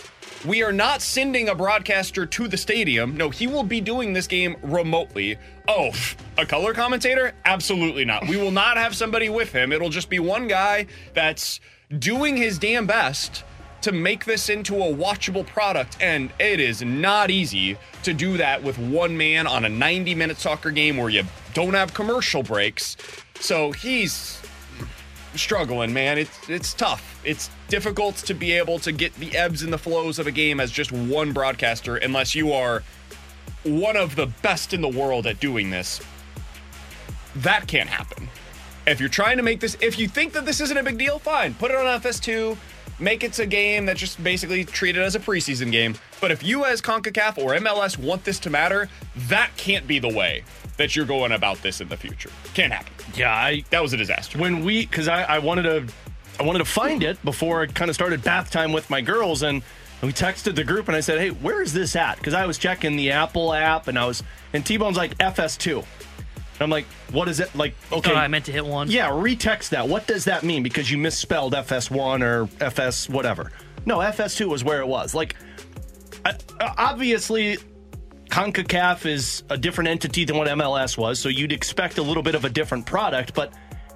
We 0.47 0.63
are 0.63 0.73
not 0.73 1.03
sending 1.03 1.49
a 1.49 1.55
broadcaster 1.57 2.27
to 2.27 2.47
the 2.47 2.57
stadium. 2.57 3.17
No, 3.17 3.29
he 3.29 3.49
will 3.49 3.65
be 3.65 3.81
doing 3.81 4.13
this 4.13 4.29
game 4.29 4.55
remotely. 4.63 5.37
Oh, 5.67 5.91
a 6.39 6.47
color 6.47 6.73
commentator? 6.73 7.35
Absolutely 7.45 8.05
not. 8.05 8.29
We 8.29 8.37
will 8.37 8.53
not 8.53 8.77
have 8.77 8.95
somebody 8.95 9.29
with 9.31 9.51
him. 9.51 9.73
It'll 9.73 9.91
just 9.91 10.09
be 10.09 10.21
one 10.21 10.47
guy 10.47 10.87
that's 11.13 11.59
doing 11.99 12.37
his 12.37 12.57
damn 12.57 12.87
best 12.87 13.43
to 13.85 13.93
make 13.93 14.25
this 14.25 14.49
into 14.49 14.77
a 14.77 14.95
watchable 14.95 15.47
product, 15.47 15.99
and 16.01 16.33
it 16.39 16.59
is 16.59 16.81
not 16.81 17.31
easy 17.31 17.77
to 18.03 18.15
do 18.15 18.39
that 18.39 18.63
with 18.63 18.79
one 18.79 19.15
man 19.15 19.47
on 19.47 19.67
a 19.67 19.69
90 19.69 20.15
minute 20.15 20.39
soccer 20.39 20.71
game 20.71 20.97
where 20.97 21.11
you 21.11 21.23
don't 21.53 21.75
have 21.75 21.93
commercial 21.93 22.43
breaks. 22.43 22.97
So 23.41 23.73
he's 23.73 24.41
struggling, 25.35 25.93
man. 25.93 26.17
It's 26.17 26.49
it's 26.49 26.73
tough. 26.73 27.21
It's 27.27 27.51
difficult 27.69 28.17
to 28.17 28.33
be 28.33 28.53
able 28.53 28.79
to 28.79 28.91
get 28.91 29.13
the 29.17 29.37
ebbs 29.37 29.63
and 29.63 29.71
the 29.71 29.77
flows 29.77 30.19
of 30.19 30.27
a 30.27 30.33
game 30.33 30.61
as 30.61 30.71
just 30.71 30.91
one 30.91 31.33
broadcaster 31.33 31.97
unless 31.97 32.35
you 32.35 32.55
are 32.55 32.83
one 33.65 33.99
of 33.99 34.17
the 34.17 34.27
best 34.41 34.73
in 34.73 34.81
the 34.81 34.89
world 34.89 35.27
at 35.27 35.41
doing 35.41 35.69
this. 35.69 36.01
That 37.37 37.67
can't 37.67 37.91
happen. 37.91 38.31
If 38.87 38.99
you're 38.99 39.11
trying 39.11 39.37
to 39.37 39.43
make 39.43 39.61
this, 39.61 39.77
if 39.83 39.99
you 39.99 40.09
think 40.09 40.33
that 40.33 40.47
this 40.47 40.63
isn't 40.63 40.77
a 40.77 40.83
big 40.83 40.97
deal, 40.97 41.19
fine. 41.19 41.53
Put 41.53 41.71
it 41.71 41.77
on 41.77 42.01
FS2. 42.01 42.57
Make 43.01 43.25
it 43.25 43.39
a 43.39 43.47
game 43.47 43.87
that 43.87 43.97
just 43.97 44.23
basically 44.23 44.65
treat 44.65 44.97
it 44.97 45.01
as 45.01 45.17
a 45.17 45.21
preseason 45.21 45.73
game. 45.73 45.97
But 46.21 46.31
if 46.31 46.43
you, 46.43 46.65
as 46.65 46.81
CONCACAF 46.81 47.39
or 47.39 47.55
MLS, 47.57 47.99
want 47.99 48.25
this 48.25 48.39
to 48.41 48.51
matter, 48.51 48.89
that 49.29 49.51
can't 49.57 49.87
be 49.87 49.99
the 49.99 50.09
way 50.09 50.45
that 50.77 50.95
you're 50.95 51.07
going 51.07 51.33
about 51.33 51.61
this 51.63 51.81
in 51.81 51.89
the 51.89 51.97
future. 51.97 52.31
Can't 52.55 52.73
happen. 52.73 52.93
Yeah, 53.15 53.33
I 53.33 53.65
That 53.71 53.83
was 53.83 53.93
a 53.93 53.97
disaster. 53.97 54.39
when 54.39 54.65
we 54.65 54.87
because 54.87 55.09
I, 55.09 55.23
I 55.23 55.39
wanted 55.39 55.63
to 55.63 55.93
I 56.39 56.43
wanted 56.43 56.61
to 56.61 56.65
find 56.65 57.03
it 57.03 57.23
before 57.25 57.63
I 57.63 57.67
kind 57.67 57.89
of 57.89 57.95
started 57.95 58.23
bath 58.25 58.51
time 58.51 58.73
with 58.73 58.91
my 58.91 59.01
girls 59.01 59.43
and 59.43 59.63
we 60.03 60.13
texted 60.13 60.55
the 60.55 60.65
group 60.65 60.89
and 60.89 60.97
I 60.97 61.01
said, 61.01 61.19
hey, 61.19 61.31
where 61.31 61.63
is 61.63 61.73
this 61.73 61.97
at? 61.97 62.19
Because 62.19 62.35
I 62.35 62.45
was 62.47 62.59
checking 62.59 62.97
the 62.97 63.13
Apple 63.13 63.55
app 63.55 63.89
and 63.89 63.99
I 63.99 64.07
was 64.07 64.23
and 64.53 64.65
T 64.67 64.77
Bone's 64.77 64.97
like 64.97 65.17
FS2. 65.19 65.85
I'm 66.65 66.71
like, 66.71 66.87
what 67.13 67.29
is 67.29 67.39
it? 67.41 67.55
Like, 67.55 67.75
okay, 67.93 68.11
Thought 68.11 68.17
I 68.19 68.27
meant 68.29 68.47
to 68.47 68.53
hit 68.53 68.65
one. 68.67 68.91
yeah, 68.91 69.09
retext 69.11 69.69
that. 69.71 69.89
What 69.89 70.07
does 70.07 70.25
that 70.25 70.43
mean? 70.43 70.63
Because 70.65 70.91
you 70.91 70.99
misspelled 70.99 71.53
FS1 71.55 72.23
or 72.23 72.49
FS 72.61 73.09
whatever. 73.09 73.53
No, 73.87 73.99
FS2 73.99 74.47
was 74.49 74.65
where 74.65 74.81
it 74.81 74.89
was. 74.89 75.15
Like, 75.15 75.37
I- 76.25 76.31
uh, 76.59 76.75
obviously, 76.79 77.59
CONCACAF 78.31 79.07
is 79.07 79.45
a 79.51 79.57
different 79.57 79.89
entity 79.89 80.25
than 80.25 80.37
what 80.37 80.49
MLS 80.49 80.97
was, 80.99 81.19
so 81.21 81.29
you'd 81.29 81.53
expect 81.53 81.99
a 81.99 82.03
little 82.03 82.23
bit 82.23 82.35
of 82.35 82.45
a 82.45 82.49
different 82.51 82.87
product, 82.87 83.35
but 83.35 83.53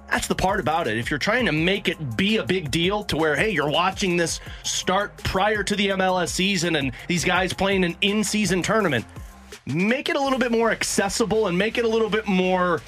that's 0.09 0.27
the 0.27 0.35
part 0.35 0.59
about 0.59 0.87
it. 0.87 0.97
If 0.97 1.09
you're 1.09 1.19
trying 1.19 1.45
to 1.47 1.51
make 1.51 1.87
it 1.87 2.15
be 2.17 2.37
a 2.37 2.43
big 2.43 2.71
deal 2.71 3.03
to 3.05 3.17
where, 3.17 3.35
hey, 3.35 3.49
you're 3.49 3.69
watching 3.69 4.15
this 4.17 4.39
start 4.63 5.17
prior 5.23 5.61
to 5.63 5.75
the 5.75 5.89
MLS 5.89 6.29
season 6.29 6.75
and 6.77 6.91
these 7.07 7.23
guys 7.25 7.53
playing 7.53 7.83
an 7.83 7.95
in 8.01 8.23
season 8.23 8.61
tournament, 8.61 9.05
make 9.73 10.09
it 10.09 10.15
a 10.15 10.21
little 10.21 10.39
bit 10.39 10.51
more 10.51 10.71
accessible 10.71 11.47
and 11.47 11.57
make 11.57 11.77
it 11.77 11.85
a 11.85 11.87
little 11.87 12.09
bit 12.09 12.27
more 12.27 12.81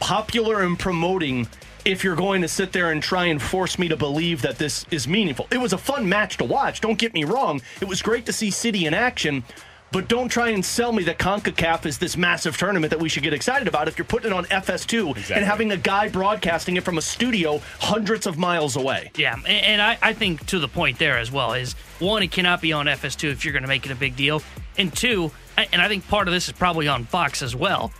popular 0.00 0.62
and 0.62 0.78
promoting 0.78 1.48
if 1.84 2.02
you're 2.02 2.16
going 2.16 2.42
to 2.42 2.48
sit 2.48 2.72
there 2.72 2.90
and 2.90 3.02
try 3.02 3.26
and 3.26 3.40
force 3.40 3.78
me 3.78 3.88
to 3.88 3.96
believe 3.96 4.42
that 4.42 4.58
this 4.58 4.86
is 4.90 5.06
meaningful. 5.06 5.46
It 5.50 5.58
was 5.58 5.72
a 5.72 5.78
fun 5.78 6.08
match 6.08 6.38
to 6.38 6.44
watch, 6.44 6.80
don't 6.80 6.98
get 6.98 7.12
me 7.14 7.24
wrong. 7.24 7.60
It 7.80 7.88
was 7.88 8.02
great 8.02 8.26
to 8.26 8.32
see 8.32 8.50
City 8.50 8.86
in 8.86 8.94
action, 8.94 9.44
but 9.92 10.08
don't 10.08 10.28
try 10.28 10.48
and 10.48 10.64
sell 10.64 10.92
me 10.92 11.04
that 11.04 11.18
CONCACAF 11.18 11.86
is 11.86 11.98
this 11.98 12.16
massive 12.16 12.56
tournament 12.56 12.90
that 12.90 12.98
we 12.98 13.08
should 13.08 13.22
get 13.22 13.32
excited 13.32 13.68
about 13.68 13.86
if 13.86 13.96
you're 13.96 14.04
putting 14.04 14.32
it 14.32 14.34
on 14.34 14.44
FS2 14.46 15.30
and 15.30 15.44
having 15.44 15.70
a 15.72 15.76
guy 15.76 16.08
broadcasting 16.08 16.76
it 16.76 16.82
from 16.82 16.98
a 16.98 17.02
studio 17.02 17.60
hundreds 17.78 18.26
of 18.26 18.36
miles 18.36 18.76
away. 18.76 19.12
Yeah, 19.16 19.36
and, 19.46 19.80
I, 19.80 19.96
I 20.02 20.12
think 20.12 20.46
to 20.46 20.58
the 20.58 20.68
point 20.68 20.98
there 20.98 21.18
as 21.18 21.30
well 21.30 21.52
is 21.52 21.74
one, 22.00 22.22
it 22.22 22.32
cannot 22.32 22.60
be 22.60 22.72
on 22.72 22.86
FS2 22.86 23.30
if 23.30 23.44
you're 23.44 23.52
going 23.52 23.62
to 23.62 23.68
make 23.68 23.86
it 23.86 23.92
a 23.92 23.96
big 23.96 24.16
deal, 24.16 24.42
and 24.76 24.94
two, 24.94 25.30
and 25.56 25.80
I 25.80 25.88
think 25.88 26.06
part 26.08 26.28
of 26.28 26.34
this 26.34 26.48
is 26.48 26.52
probably 26.52 26.88
on 26.88 27.04
Fox 27.04 27.42
as 27.42 27.54
well. 27.54 27.92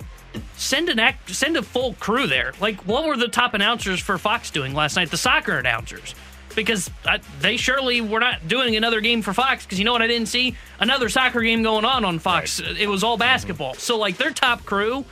Send 0.56 0.88
an 0.88 0.99
act, 0.99 1.30
send 1.30 1.56
a 1.56 1.62
full 1.62 1.94
crew 1.94 2.26
there. 2.26 2.52
Like, 2.61 2.80
what 2.87 3.06
were 3.06 3.16
the 3.16 3.28
top 3.28 3.54
announcers 3.54 4.00
for 4.00 4.18
Fox 4.18 4.50
doing 4.50 4.75
last 4.75 4.96
night? 4.96 5.11
The 5.11 5.16
soccer 5.16 5.58
announcers, 5.58 6.14
because 6.56 6.90
I, 7.04 7.20
they 7.40 7.56
surely 7.56 8.00
were 8.00 8.20
not 8.20 8.49
doing 8.49 8.75
another 8.75 9.00
game 9.00 9.23
for 9.23 9.32
Fox. 9.32 9.64
Because 9.64 9.78
you 9.78 9.84
know 9.84 9.92
what 9.92 10.02
I 10.02 10.08
didn't 10.08 10.26
see? 10.26 10.56
Another 10.80 11.08
soccer 11.08 11.40
game 11.40 11.62
going 11.62 11.84
on 11.84 12.04
on 12.04 12.18
Fox. 12.18 12.61
It 12.61 12.88
was 12.88 13.04
all 13.04 13.16
basketball. 13.16 13.75
So 13.75 13.96
like 13.96 14.16
their 14.16 14.32
top 14.32 14.64
crew 14.64 15.04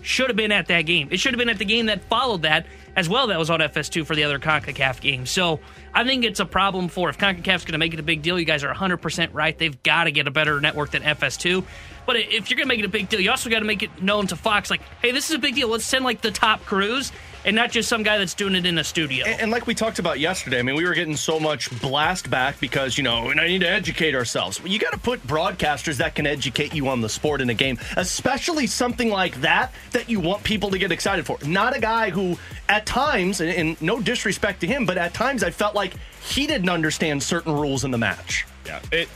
should 0.00 0.28
have 0.28 0.36
been 0.36 0.52
at 0.52 0.68
that 0.68 0.82
game. 0.82 1.08
It 1.10 1.18
should 1.18 1.32
have 1.32 1.38
been 1.38 1.48
at 1.48 1.58
the 1.58 1.64
game 1.64 1.86
that 1.86 2.04
followed 2.04 2.42
that 2.42 2.66
as 2.96 3.08
well. 3.08 3.26
That 3.28 3.38
was 3.38 3.50
on 3.50 3.60
FS2 3.60 4.06
for 4.06 4.14
the 4.14 4.24
other 4.24 4.38
CONCACAF 4.38 5.00
games. 5.00 5.30
So 5.30 5.60
I 5.94 6.04
think 6.04 6.24
it's 6.24 6.40
a 6.40 6.46
problem 6.46 6.88
for 6.88 7.08
if 7.08 7.18
CONCACAF's 7.18 7.64
going 7.64 7.72
to 7.72 7.78
make 7.78 7.94
it 7.94 8.00
a 8.00 8.04
big 8.04 8.22
deal. 8.22 8.38
You 8.38 8.44
guys 8.44 8.64
are 8.64 8.74
100% 8.74 9.30
right. 9.32 9.56
They've 9.56 9.82
got 9.82 10.04
to 10.04 10.10
get 10.10 10.26
a 10.26 10.30
better 10.30 10.60
network 10.60 10.90
than 10.90 11.02
FS2. 11.02 11.64
But 12.06 12.16
if 12.16 12.48
you're 12.50 12.56
going 12.56 12.66
to 12.66 12.66
make 12.66 12.78
it 12.78 12.86
a 12.86 12.88
big 12.88 13.08
deal, 13.08 13.20
you 13.20 13.30
also 13.30 13.50
got 13.50 13.58
to 13.58 13.66
make 13.66 13.82
it 13.82 14.02
known 14.02 14.26
to 14.28 14.36
Fox, 14.36 14.70
like, 14.70 14.80
hey, 15.02 15.12
this 15.12 15.28
is 15.28 15.36
a 15.36 15.38
big 15.38 15.54
deal. 15.54 15.68
Let's 15.68 15.84
send 15.84 16.04
like 16.04 16.22
the 16.22 16.30
top 16.30 16.64
crews 16.64 17.12
and 17.44 17.54
not 17.54 17.70
just 17.70 17.88
some 17.88 18.02
guy 18.02 18.18
that's 18.18 18.34
doing 18.34 18.54
it 18.54 18.66
in 18.66 18.78
a 18.78 18.84
studio. 18.84 19.24
And, 19.26 19.42
and 19.42 19.50
like 19.50 19.66
we 19.66 19.74
talked 19.74 19.98
about 19.98 20.20
yesterday, 20.20 20.58
I 20.58 20.62
mean, 20.62 20.76
we 20.76 20.84
were 20.84 20.94
getting 20.94 21.16
so 21.16 21.38
much 21.38 21.70
blast 21.80 22.30
back 22.30 22.58
because, 22.60 22.96
you 22.96 23.04
know, 23.04 23.30
and 23.30 23.40
I 23.40 23.46
need 23.46 23.60
to 23.60 23.68
educate 23.68 24.14
ourselves. 24.14 24.60
Well, 24.60 24.72
you 24.72 24.78
got 24.78 24.92
to 24.92 24.98
put 24.98 25.24
broadcasters 25.26 25.96
that 25.96 26.14
can 26.14 26.26
educate 26.26 26.74
you 26.74 26.88
on 26.88 27.00
the 27.00 27.08
sport 27.08 27.40
in 27.40 27.50
a 27.50 27.54
game, 27.54 27.78
especially 27.96 28.66
something 28.66 29.08
like 29.08 29.40
that 29.40 29.72
that 29.92 30.08
you 30.08 30.20
want 30.20 30.42
people 30.44 30.70
to 30.70 30.78
get 30.78 30.92
excited 30.92 31.26
for. 31.26 31.38
Not 31.46 31.76
a 31.76 31.80
guy 31.80 32.10
who, 32.10 32.36
at 32.68 32.86
times, 32.86 33.40
and, 33.40 33.50
and 33.50 33.82
no 33.82 34.00
disrespect 34.00 34.60
to 34.60 34.66
him, 34.66 34.86
but 34.86 34.98
at 34.98 35.14
times 35.14 35.42
I 35.42 35.50
felt 35.50 35.74
like 35.74 35.94
he 36.22 36.46
didn't 36.46 36.68
understand 36.68 37.22
certain 37.22 37.52
rules 37.52 37.84
in 37.84 37.90
the 37.90 37.98
match. 37.98 38.46
Yeah, 38.66 38.80
it 38.92 39.08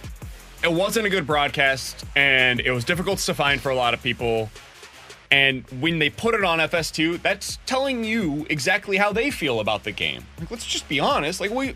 it 0.62 0.72
wasn't 0.72 1.06
a 1.06 1.10
good 1.10 1.26
broadcast, 1.26 2.04
and 2.14 2.60
it 2.60 2.70
was 2.70 2.84
difficult 2.84 3.18
to 3.18 3.34
find 3.34 3.60
for 3.60 3.70
a 3.70 3.74
lot 3.74 3.94
of 3.94 4.02
people. 4.02 4.50
And 5.32 5.64
when 5.80 5.98
they 5.98 6.10
put 6.10 6.34
it 6.34 6.44
on 6.44 6.58
FS2, 6.58 7.22
that's 7.22 7.58
telling 7.64 8.04
you 8.04 8.46
exactly 8.50 8.98
how 8.98 9.14
they 9.14 9.30
feel 9.30 9.60
about 9.60 9.82
the 9.82 9.90
game. 9.90 10.26
Like, 10.38 10.50
let's 10.50 10.66
just 10.66 10.86
be 10.90 11.00
honest. 11.00 11.40
Like 11.40 11.50
we 11.50 11.74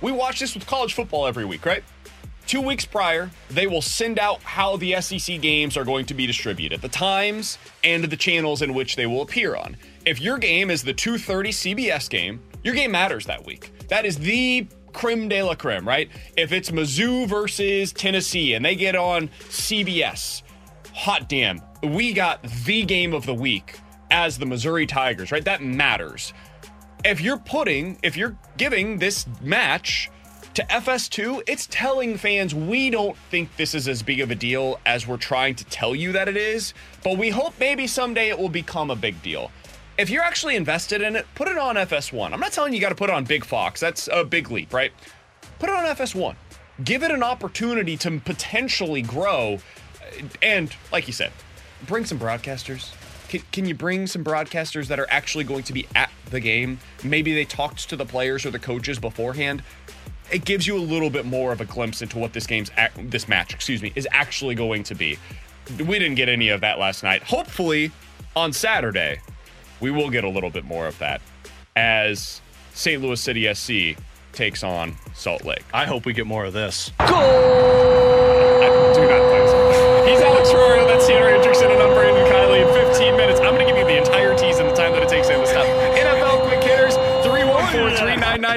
we 0.00 0.12
watch 0.12 0.38
this 0.38 0.54
with 0.54 0.66
college 0.68 0.94
football 0.94 1.26
every 1.26 1.44
week, 1.44 1.66
right? 1.66 1.82
Two 2.46 2.60
weeks 2.60 2.84
prior, 2.84 3.28
they 3.50 3.66
will 3.66 3.82
send 3.82 4.20
out 4.20 4.40
how 4.42 4.76
the 4.76 5.00
SEC 5.00 5.40
games 5.40 5.76
are 5.76 5.84
going 5.84 6.06
to 6.06 6.14
be 6.14 6.26
distributed, 6.26 6.80
the 6.80 6.88
times 6.88 7.58
and 7.82 8.04
the 8.04 8.16
channels 8.16 8.62
in 8.62 8.72
which 8.72 8.94
they 8.94 9.06
will 9.06 9.22
appear 9.22 9.56
on. 9.56 9.76
If 10.06 10.20
your 10.20 10.38
game 10.38 10.70
is 10.70 10.84
the 10.84 10.94
2:30 10.94 11.52
CBS 11.52 12.08
game, 12.08 12.40
your 12.62 12.74
game 12.74 12.92
matters 12.92 13.26
that 13.26 13.44
week. 13.44 13.72
That 13.88 14.06
is 14.06 14.16
the 14.16 14.68
creme 14.92 15.28
de 15.28 15.42
la 15.42 15.56
creme, 15.56 15.88
right? 15.88 16.08
If 16.36 16.52
it's 16.52 16.70
Mizzou 16.70 17.26
versus 17.26 17.92
Tennessee 17.92 18.54
and 18.54 18.64
they 18.64 18.76
get 18.76 18.94
on 18.94 19.28
CBS, 19.48 20.42
hot 20.94 21.28
damn, 21.28 21.60
we 21.82 22.12
got 22.12 22.42
the 22.64 22.84
game 22.84 23.14
of 23.14 23.26
the 23.26 23.34
week 23.34 23.78
as 24.10 24.38
the 24.38 24.46
Missouri 24.46 24.86
Tigers, 24.86 25.32
right? 25.32 25.44
That 25.44 25.62
matters. 25.62 26.32
If 27.04 27.20
you're 27.20 27.38
putting, 27.38 27.98
if 28.02 28.16
you're 28.16 28.36
giving 28.56 28.98
this 28.98 29.26
match 29.40 30.10
to 30.54 30.62
FS2, 30.64 31.42
it's 31.46 31.66
telling 31.68 32.16
fans 32.16 32.54
we 32.54 32.90
don't 32.90 33.16
think 33.30 33.54
this 33.56 33.74
is 33.74 33.88
as 33.88 34.02
big 34.02 34.20
of 34.20 34.30
a 34.30 34.34
deal 34.34 34.78
as 34.84 35.06
we're 35.06 35.16
trying 35.16 35.54
to 35.56 35.64
tell 35.64 35.96
you 35.96 36.12
that 36.12 36.28
it 36.28 36.36
is, 36.36 36.74
but 37.02 37.16
we 37.16 37.30
hope 37.30 37.54
maybe 37.58 37.86
someday 37.86 38.28
it 38.28 38.38
will 38.38 38.50
become 38.50 38.90
a 38.90 38.96
big 38.96 39.20
deal. 39.22 39.50
If 39.98 40.10
you're 40.10 40.22
actually 40.22 40.56
invested 40.56 41.02
in 41.02 41.16
it, 41.16 41.26
put 41.34 41.48
it 41.48 41.58
on 41.58 41.76
FS1. 41.76 42.32
I'm 42.32 42.40
not 42.40 42.52
telling 42.52 42.72
you 42.72 42.80
got 42.80 42.90
to 42.90 42.94
put 42.94 43.10
it 43.10 43.14
on 43.14 43.24
Big 43.24 43.44
Fox. 43.44 43.80
That's 43.80 44.08
a 44.12 44.24
big 44.24 44.50
leap, 44.50 44.72
right? 44.72 44.92
Put 45.58 45.68
it 45.68 45.74
on 45.74 45.84
FS1. 45.84 46.34
Give 46.84 47.02
it 47.02 47.10
an 47.10 47.22
opportunity 47.22 47.96
to 47.98 48.18
potentially 48.20 49.02
grow. 49.02 49.58
And 50.42 50.74
like 50.90 51.06
you 51.06 51.12
said, 51.12 51.32
bring 51.86 52.04
some 52.04 52.18
broadcasters. 52.18 52.92
Can, 53.28 53.42
can 53.52 53.66
you 53.66 53.74
bring 53.74 54.06
some 54.06 54.22
broadcasters 54.22 54.88
that 54.88 55.00
are 55.00 55.06
actually 55.08 55.44
going 55.44 55.64
to 55.64 55.72
be 55.72 55.86
at 55.94 56.10
the 56.30 56.40
game? 56.40 56.78
Maybe 57.02 57.34
they 57.34 57.44
talked 57.44 57.88
to 57.88 57.96
the 57.96 58.04
players 58.04 58.44
or 58.44 58.50
the 58.50 58.58
coaches 58.58 58.98
beforehand. 58.98 59.62
It 60.30 60.44
gives 60.44 60.66
you 60.66 60.76
a 60.76 60.80
little 60.80 61.10
bit 61.10 61.24
more 61.26 61.52
of 61.52 61.60
a 61.60 61.64
glimpse 61.64 62.02
into 62.02 62.18
what 62.18 62.32
this 62.32 62.46
game's 62.46 62.70
this 62.96 63.28
match, 63.28 63.54
excuse 63.54 63.82
me, 63.82 63.92
is 63.94 64.08
actually 64.12 64.54
going 64.54 64.82
to 64.84 64.94
be. 64.94 65.18
We 65.78 65.98
didn't 65.98 66.16
get 66.16 66.28
any 66.28 66.48
of 66.48 66.60
that 66.62 66.78
last 66.78 67.02
night. 67.02 67.22
Hopefully, 67.22 67.90
on 68.34 68.52
Saturday, 68.52 69.20
we 69.80 69.90
will 69.90 70.10
get 70.10 70.24
a 70.24 70.28
little 70.28 70.50
bit 70.50 70.64
more 70.64 70.86
of 70.86 70.98
that 70.98 71.20
as 71.76 72.40
St. 72.74 73.02
Louis 73.02 73.20
City 73.20 73.52
SC 73.52 73.98
takes 74.32 74.62
on 74.62 74.96
Salt 75.14 75.44
Lake. 75.44 75.64
I 75.72 75.84
hope 75.84 76.06
we 76.06 76.12
get 76.12 76.26
more 76.26 76.44
of 76.44 76.52
this. 76.52 76.90
I 76.98 77.06
do 78.94 79.00
not 79.06 79.30
think 79.30 79.61
Rorio. 80.52 80.86
That's 80.86 81.06
Tanner 81.06 81.30
Hendrickson, 81.30 81.70
and 81.72 81.82
I'm 81.82 81.94
Brandon 81.94 82.31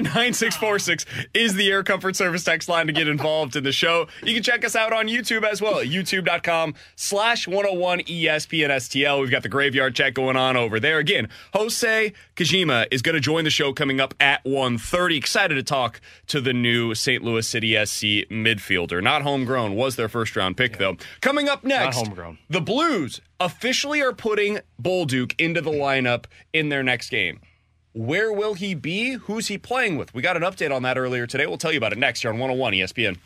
314-399-9646 0.04 1.06
is 1.34 1.56
the 1.56 1.72
Air 1.72 1.84
Comfort 1.84 2.16
Service 2.16 2.44
text 2.44 2.68
line 2.70 2.88
to 2.88 2.94
get 2.94 3.08
involved 3.08 3.56
in 3.56 3.64
the 3.64 3.72
show. 3.72 4.08
You 4.24 4.34
can 4.34 4.44
check 4.44 4.66
us 4.66 4.76
out 4.76 4.94
on 4.94 5.08
YouTube 5.08 5.44
as 5.44 5.62
well 5.62 5.80
at 5.80 5.88
youtube.com 5.88 6.76
slash 6.96 7.48
101 7.48 8.00
ESPN 8.02 8.70
STL. 8.70 9.22
We've 9.22 9.32
got 9.32 9.44
the 9.44 9.50
graveyard 9.50 9.96
check 9.96 10.14
going 10.14 10.36
on 10.36 10.58
over 10.58 10.80
there. 10.80 11.00
Again, 11.00 11.30
Hosei 11.54 12.14
Kijima 12.36 12.88
is 12.92 13.02
going 13.02 13.16
to 13.16 13.22
join 13.22 13.44
the 13.44 13.50
show 13.50 13.74
coming 13.74 14.00
up 14.00 14.14
at 14.20 14.44
1.30. 14.44 15.18
Excited 15.18 15.56
to 15.56 15.64
talk 15.64 16.02
to 16.28 16.42
the 16.42 16.54
new 16.54 16.94
St. 16.94 17.24
Louis 17.24 17.48
City 17.48 17.74
SC 17.86 18.28
midfielder. 18.30 19.02
Not 19.02 19.22
homegrown, 19.22 19.76
was 19.76 19.96
their 19.96 20.10
first 20.10 20.36
round 20.36 20.58
pick 20.58 20.78
though. 20.78 20.98
Coming 21.22 21.50
up 21.50 21.64
next, 21.64 22.04
the 22.50 22.62
Blues 22.62 23.22
officially 23.40 24.02
are 24.02 24.14
putting 24.14 24.60
Bolduc 24.82 25.34
into 25.38 25.62
the 25.62 25.72
lineup 25.72 26.26
in 26.54 26.70
their 26.70 26.84
next 26.84 27.10
game. 27.10 27.40
Where 27.96 28.30
will 28.30 28.56
he 28.56 28.76
be? 28.76 29.14
Who's 29.14 29.48
he 29.48 29.58
playing 29.58 29.96
with? 29.96 30.14
We 30.14 30.22
got 30.22 30.36
an 30.36 30.44
update 30.44 30.76
on 30.76 30.84
that 30.84 30.98
earlier 30.98 31.26
today. 31.26 31.46
We'll 31.46 31.58
tell 31.58 31.72
you 31.72 31.78
about 31.78 31.94
it 31.94 31.98
next 31.98 32.24
here 32.24 32.30
on 32.30 32.38
101 32.38 32.74
ESPN. 32.74 33.18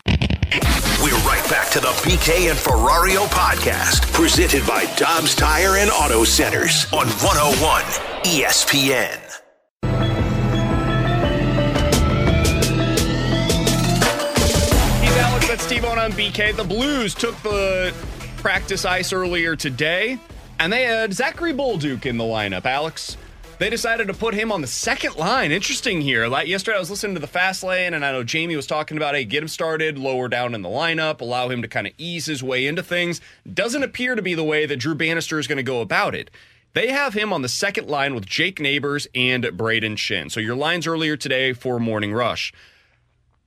We're 1.01 1.17
right 1.27 1.43
back 1.49 1.71
to 1.71 1.79
the 1.79 1.87
BK 2.03 2.51
and 2.51 2.59
Ferrario 2.59 3.25
podcast, 3.29 4.13
presented 4.13 4.67
by 4.67 4.85
Dobbs 4.95 5.33
Tire 5.33 5.77
and 5.77 5.89
Auto 5.89 6.23
Centers 6.23 6.85
on 6.93 7.07
101 7.07 7.81
ESPN. 8.25 9.17
He's 15.01 15.17
Alex, 15.17 15.47
that's 15.47 15.63
Steve 15.63 15.83
on 15.83 16.11
BK. 16.11 16.55
The 16.55 16.63
Blues 16.63 17.15
took 17.15 17.35
the 17.41 17.91
practice 18.37 18.85
ice 18.85 19.13
earlier 19.13 19.55
today, 19.55 20.19
and 20.59 20.71
they 20.71 20.83
had 20.83 21.11
Zachary 21.11 21.53
Bolduc 21.53 22.05
in 22.05 22.17
the 22.17 22.23
lineup, 22.23 22.65
Alex. 22.65 23.17
They 23.59 23.69
decided 23.69 24.07
to 24.07 24.13
put 24.13 24.33
him 24.33 24.53
on 24.53 24.61
the 24.61 24.67
second 24.67 25.17
line. 25.17 25.51
Interesting 25.51 25.99
here. 25.99 26.29
Like 26.29 26.47
yesterday, 26.47 26.77
I 26.77 26.79
was 26.79 26.89
listening 26.89 27.15
to 27.15 27.19
the 27.19 27.27
fast 27.27 27.61
lane, 27.61 27.93
and 27.93 28.05
I 28.05 28.13
know 28.13 28.23
Jamie 28.23 28.55
was 28.55 28.65
talking 28.65 28.95
about, 28.95 29.15
hey, 29.15 29.25
get 29.25 29.43
him 29.43 29.49
started, 29.49 29.97
lower 29.99 30.29
down 30.29 30.55
in 30.55 30.61
the 30.61 30.69
lineup, 30.69 31.19
allow 31.19 31.49
him 31.49 31.61
to 31.61 31.67
kind 31.67 31.85
of 31.85 31.91
ease 31.97 32.25
his 32.25 32.41
way 32.41 32.65
into 32.65 32.81
things. 32.81 33.19
Doesn't 33.53 33.83
appear 33.83 34.15
to 34.15 34.21
be 34.21 34.33
the 34.33 34.45
way 34.45 34.65
that 34.65 34.77
Drew 34.77 34.95
Bannister 34.95 35.39
is 35.39 35.47
going 35.47 35.57
to 35.57 35.63
go 35.63 35.81
about 35.81 36.15
it. 36.15 36.31
They 36.73 36.87
have 36.87 37.13
him 37.13 37.33
on 37.33 37.41
the 37.41 37.49
second 37.49 37.89
line 37.89 38.15
with 38.15 38.25
Jake 38.25 38.61
Neighbors 38.61 39.07
and 39.13 39.43
Brayden 39.43 39.97
Schenn. 39.97 40.31
So 40.31 40.39
your 40.39 40.55
lines 40.55 40.87
earlier 40.87 41.17
today 41.17 41.51
for 41.51 41.81
Morning 41.81 42.13
Rush. 42.13 42.53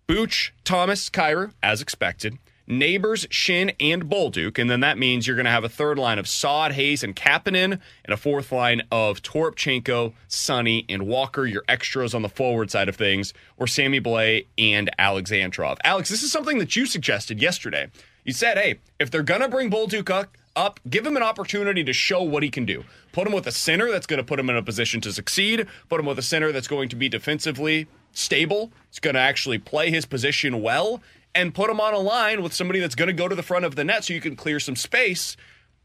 Booch, 0.07 0.52
Thomas, 0.62 1.09
Kyrou, 1.09 1.54
as 1.62 1.81
expected. 1.81 2.37
Neighbors, 2.79 3.26
Schenn, 3.26 3.75
and 3.79 4.07
Bolduc. 4.07 4.59
And 4.59 4.71
then 4.71 4.81
that 4.81 4.99
means 4.99 5.26
you're 5.26 5.37
going 5.37 5.47
to 5.47 5.50
have 5.50 5.64
a 5.64 5.69
third 5.69 5.99
line 5.99 6.19
of 6.19 6.29
Saad, 6.29 6.73
Hayes, 6.73 7.02
and 7.02 7.14
Kapanen, 7.14 7.81
and 8.05 8.14
a 8.14 8.17
fourth 8.17 8.52
line 8.52 8.83
of 8.91 9.23
Toropchenko, 9.23 10.14
Sonny, 10.29 10.85
and 10.88 11.07
Walker, 11.07 11.47
your 11.47 11.64
extras 11.69 12.14
on 12.14 12.23
the 12.23 12.29
forward 12.29 12.71
side 12.71 12.88
of 12.88 12.97
things, 12.97 13.35
or 13.57 13.67
Sammy 13.67 14.00
Blais 14.00 14.47
and 14.59 14.91
Alexandrov. 14.99 15.79
Alex, 15.85 16.09
this 16.09 16.23
is 16.23 16.33
something 16.33 16.59
that 16.59 16.76
you 16.76 16.87
suggested 16.87 17.41
yesterday. 17.41 17.88
You 18.25 18.33
said, 18.33 18.57
hey, 18.57 18.79
if 18.99 19.11
they're 19.11 19.23
going 19.23 19.41
to 19.41 19.49
bring 19.49 19.71
Bolduc 19.71 20.11
up, 20.11 20.37
up, 20.55 20.81
give 20.88 21.07
him 21.07 21.17
an 21.17 21.23
opportunity 21.23 21.83
to 21.85 21.93
show 21.93 22.23
what 22.23 22.43
he 22.43 22.50
can 22.50 22.64
do. 22.64 22.85
Put 23.12 23.26
him 23.26 23.33
with 23.33 23.47
a 23.47 23.52
center 23.52 23.91
that's 23.91 24.07
going 24.07 24.19
to 24.19 24.25
put 24.25 24.38
him 24.38 24.50
in 24.50 24.57
a 24.57 24.62
position 24.62 25.00
to 25.02 25.12
succeed. 25.12 25.67
Put 25.88 26.00
him 26.00 26.07
with 26.07 26.19
a 26.19 26.23
center 26.23 26.52
that's 26.52 26.69
going 26.69 26.88
to 26.91 26.97
be 26.97 27.09
defensively 27.09 27.87
stable. 28.12 28.71
It's 28.88 28.99
going 28.99 29.14
to 29.14 29.21
actually 29.21 29.59
play 29.59 29.91
his 29.91 30.05
position 30.05 30.62
well 30.62 31.00
and 31.35 31.55
put 31.55 31.71
him 31.71 31.81
on 31.81 31.95
a 31.95 31.99
line 31.99 32.43
with 32.43 32.53
somebody 32.53 32.81
that's 32.81 32.95
going 32.95 33.09
to 33.09 33.12
go 33.12 33.29
to 33.29 33.35
the 33.35 33.43
front 33.43 33.65
of 33.65 33.77
the 33.77 33.85
net 33.85 34.05
so 34.05 34.15
you 34.15 34.21
can 34.21 34.37
clear 34.37 34.61
some 34.61 34.77
space. 34.77 35.37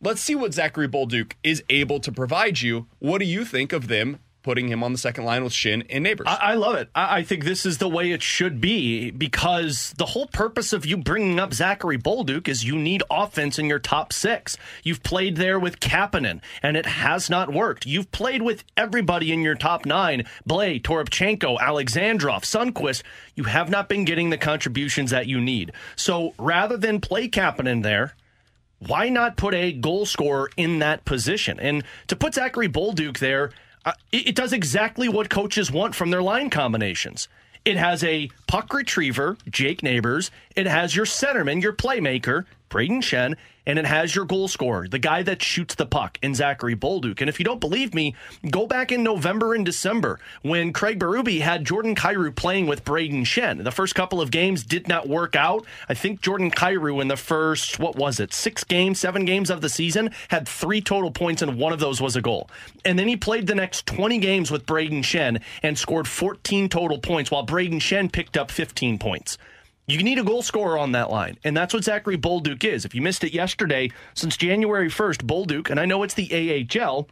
Let's 0.01 0.21
see 0.21 0.35
what 0.35 0.53
Zachary 0.53 0.87
Bolduc 0.87 1.33
is 1.43 1.63
able 1.69 1.99
to 2.01 2.11
provide 2.11 2.61
you. 2.61 2.87
What 2.99 3.19
do 3.19 3.25
you 3.25 3.45
think 3.45 3.73
of 3.73 3.87
them 3.87 4.19
putting 4.47 4.69
him 4.69 4.81
on 4.81 4.93
the 4.93 4.97
second 4.97 5.25
line 5.25 5.43
with 5.43 5.51
Schenn 5.51 5.85
and 5.89 6.05
Neighbors? 6.05 6.25
I, 6.25 6.35
I 6.35 6.53
love 6.53 6.75
it. 6.75 6.89
I, 6.95 7.17
I, 7.17 7.23
think 7.23 7.43
this 7.43 7.65
is 7.65 7.79
the 7.79 7.89
way 7.89 8.13
it 8.13 8.23
should 8.23 8.61
be 8.61 9.11
because 9.11 9.93
the 9.97 10.05
whole 10.05 10.27
purpose 10.27 10.71
of 10.71 10.85
you 10.85 10.95
bringing 10.95 11.37
up 11.37 11.53
Zachary 11.53 11.97
Bolduc 11.97 12.47
is 12.47 12.63
you 12.63 12.77
need 12.77 13.03
offense 13.11 13.59
in 13.59 13.65
your 13.65 13.77
top 13.77 14.13
six. 14.13 14.55
You've 14.83 15.03
played 15.03 15.35
there 15.35 15.59
with 15.59 15.81
Kapanen, 15.81 16.39
and 16.63 16.77
it 16.77 16.85
has 16.85 17.29
not 17.29 17.51
worked. 17.51 17.85
You've 17.85 18.09
played 18.13 18.41
with 18.41 18.63
everybody 18.77 19.33
in 19.33 19.41
your 19.41 19.55
top 19.55 19.85
nine 19.85 20.23
Blais, 20.47 20.81
Toropchenko, 20.81 21.59
Alexandrov, 21.59 22.43
Sundqvist. 22.45 23.03
You 23.35 23.43
have 23.43 23.69
not 23.69 23.89
been 23.89 24.05
getting 24.05 24.29
the 24.29 24.37
contributions 24.37 25.11
that 25.11 25.27
you 25.27 25.41
need. 25.41 25.73
So 25.97 26.33
rather 26.39 26.77
than 26.77 27.01
play 27.01 27.27
Kapanen 27.27 27.83
there, 27.83 28.13
why 28.79 29.09
not 29.09 29.35
put 29.35 29.53
a 29.53 29.73
goal 29.73 30.05
scorer 30.05 30.49
in 30.55 30.79
that 30.79 31.03
position? 31.03 31.59
And 31.59 31.83
to 32.07 32.15
put 32.15 32.35
Zachary 32.35 32.69
Bolduc 32.69 33.19
there, 33.19 33.51
uh, 33.87 33.93
it, 34.11 34.27
it 34.27 34.35
does 34.35 34.51
exactly 34.51 35.07
what 35.07 35.29
coaches 35.29 35.71
want 35.71 35.95
from 35.95 36.11
their 36.11 36.21
line 36.21 36.49
combinations. 36.49 37.29
It 37.63 37.77
has 37.77 38.03
a 38.03 38.29
puck 38.45 38.73
retriever, 38.73 39.37
Jake 39.49 39.81
Neighbors. 39.81 40.29
It 40.57 40.67
has 40.67 40.93
your 40.93 41.05
centerman, 41.05 41.61
your 41.61 41.71
playmaker, 41.71 42.45
Brayden 42.69 43.01
Schenn, 43.01 43.35
and 43.67 43.77
it 43.77 43.85
has 43.85 44.15
your 44.15 44.25
goal 44.25 44.47
scorer, 44.47 44.87
the 44.87 44.97
guy 44.97 45.21
that 45.21 45.43
shoots 45.43 45.75
the 45.75 45.85
puck 45.85 46.17
in 46.23 46.33
Zachary 46.33 46.75
Bolduc. 46.75 47.19
And 47.19 47.29
if 47.29 47.37
you 47.37 47.43
don't 47.43 47.59
believe 47.59 47.93
me, 47.93 48.15
go 48.49 48.65
back 48.65 48.93
in 48.93 49.03
November 49.03 49.53
and 49.53 49.65
December 49.65 50.19
when 50.41 50.71
Craig 50.71 50.97
Berube 50.97 51.41
had 51.41 51.65
Jordan 51.65 51.93
Kyrou 51.93 52.33
playing 52.33 52.65
with 52.65 52.85
Brayden 52.85 53.23
Schenn. 53.23 53.65
The 53.65 53.71
first 53.71 53.93
couple 53.93 54.21
of 54.21 54.31
games 54.31 54.63
did 54.63 54.87
not 54.87 55.09
work 55.09 55.35
out. 55.35 55.65
I 55.89 55.93
think 55.93 56.21
Jordan 56.21 56.49
Kyrou 56.49 57.01
in 57.01 57.09
the 57.09 57.17
first, 57.17 57.77
what 57.77 57.97
was 57.97 58.21
it, 58.21 58.33
six 58.33 58.63
games, 58.63 59.01
seven 59.01 59.25
games 59.25 59.49
of 59.49 59.59
the 59.59 59.69
season, 59.69 60.11
had 60.29 60.47
three 60.47 60.79
total 60.79 61.11
points, 61.11 61.41
and 61.41 61.59
one 61.59 61.73
of 61.73 61.79
those 61.79 61.99
was 61.99 62.15
a 62.15 62.21
goal. 62.21 62.49
And 62.85 62.97
then 62.97 63.09
he 63.09 63.17
played 63.17 63.47
the 63.47 63.55
next 63.55 63.85
20 63.85 64.17
games 64.19 64.49
with 64.49 64.65
Brayden 64.65 65.03
Schenn 65.03 65.41
and 65.61 65.77
scored 65.77 66.07
14 66.07 66.69
total 66.69 66.99
points, 66.99 67.29
while 67.29 67.45
Brayden 67.45 67.81
Schenn 67.81 68.09
picked 68.09 68.37
up 68.37 68.49
15 68.49 68.97
points. 68.97 69.37
You 69.89 70.03
need 70.03 70.19
a 70.19 70.23
goal 70.23 70.41
scorer 70.41 70.77
on 70.77 70.91
that 70.91 71.09
line, 71.09 71.37
and 71.45 71.55
that's 71.55 71.73
what 71.73 71.85
Zachary 71.85 72.17
Bolduc 72.17 72.65
is. 72.65 72.83
If 72.83 72.93
you 72.93 73.01
missed 73.01 73.23
it 73.23 73.33
yesterday, 73.33 73.89
since 74.15 74.35
January 74.35 74.89
1st, 74.89 75.23
Bolduc, 75.23 75.69
and 75.69 75.79
I 75.79 75.85
know 75.85 76.03
it's 76.03 76.13
the 76.13 76.67
AHL, 76.77 77.07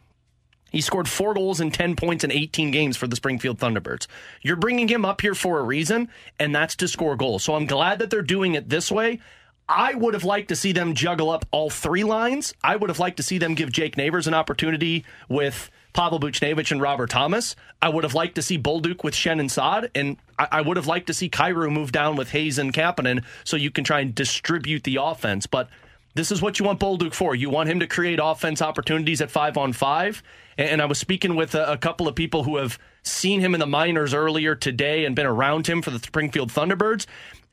he 0.70 0.82
scored 0.82 1.08
four 1.08 1.32
goals 1.32 1.58
and 1.58 1.72
10 1.72 1.96
points 1.96 2.22
in 2.22 2.30
18 2.30 2.70
games 2.72 2.98
for 2.98 3.06
the 3.06 3.16
Springfield 3.16 3.58
Thunderbirds. 3.58 4.08
You're 4.42 4.56
bringing 4.56 4.88
him 4.88 5.06
up 5.06 5.22
here 5.22 5.34
for 5.34 5.58
a 5.58 5.62
reason, 5.62 6.10
and 6.38 6.54
that's 6.54 6.76
to 6.76 6.86
score 6.86 7.16
goals. 7.16 7.44
So 7.44 7.54
I'm 7.54 7.64
glad 7.64 7.98
that 8.00 8.10
they're 8.10 8.20
doing 8.20 8.56
it 8.56 8.68
this 8.68 8.92
way. 8.92 9.20
I 9.66 9.94
would 9.94 10.12
have 10.12 10.24
liked 10.24 10.48
to 10.48 10.56
see 10.56 10.72
them 10.72 10.94
juggle 10.94 11.30
up 11.30 11.46
all 11.52 11.70
three 11.70 12.04
lines. 12.04 12.52
I 12.62 12.76
would 12.76 12.90
have 12.90 13.00
liked 13.00 13.16
to 13.16 13.22
see 13.22 13.38
them 13.38 13.54
give 13.54 13.72
Jake 13.72 13.96
Neighbors 13.96 14.26
an 14.26 14.34
opportunity 14.34 15.06
with 15.30 15.70
Pavel 15.96 16.20
Buchnevich 16.20 16.70
and 16.70 16.80
Robert 16.80 17.08
Thomas. 17.08 17.56
I 17.80 17.88
would 17.88 18.04
have 18.04 18.12
liked 18.12 18.34
to 18.34 18.42
see 18.42 18.58
Bolduc 18.58 19.02
with 19.02 19.14
Schenn 19.14 19.40
and 19.40 19.50
Saad, 19.50 19.90
and 19.94 20.18
I, 20.38 20.48
I 20.52 20.60
would 20.60 20.76
have 20.76 20.86
liked 20.86 21.06
to 21.06 21.14
see 21.14 21.30
Kyrou 21.30 21.72
move 21.72 21.90
down 21.90 22.16
with 22.16 22.30
Hayes 22.30 22.58
and 22.58 22.72
Kapanen 22.72 23.24
so 23.44 23.56
you 23.56 23.70
can 23.70 23.82
try 23.82 24.00
and 24.00 24.14
distribute 24.14 24.84
the 24.84 24.98
offense. 25.00 25.46
But 25.46 25.70
this 26.14 26.30
is 26.30 26.42
what 26.42 26.58
you 26.58 26.66
want 26.66 26.80
Bolduc 26.80 27.14
for. 27.14 27.34
You 27.34 27.48
want 27.48 27.70
him 27.70 27.80
to 27.80 27.86
create 27.86 28.20
offense 28.22 28.60
opportunities 28.60 29.22
at 29.22 29.30
five 29.30 29.56
on 29.56 29.72
five. 29.72 30.22
And 30.58 30.82
I 30.82 30.84
was 30.84 30.98
speaking 30.98 31.34
with 31.34 31.54
a, 31.54 31.78
couple 31.78 32.08
of 32.08 32.14
people 32.14 32.42
who 32.42 32.56
have 32.56 32.78
seen 33.02 33.40
him 33.40 33.54
in 33.54 33.60
the 33.60 33.66
minors 33.66 34.14
earlier 34.14 34.54
today 34.54 35.04
and 35.06 35.16
been 35.16 35.26
around 35.26 35.66
him 35.66 35.80
for 35.82 35.90
the 35.90 35.98
Springfield 35.98 36.50
Thunderbirds 36.50 37.06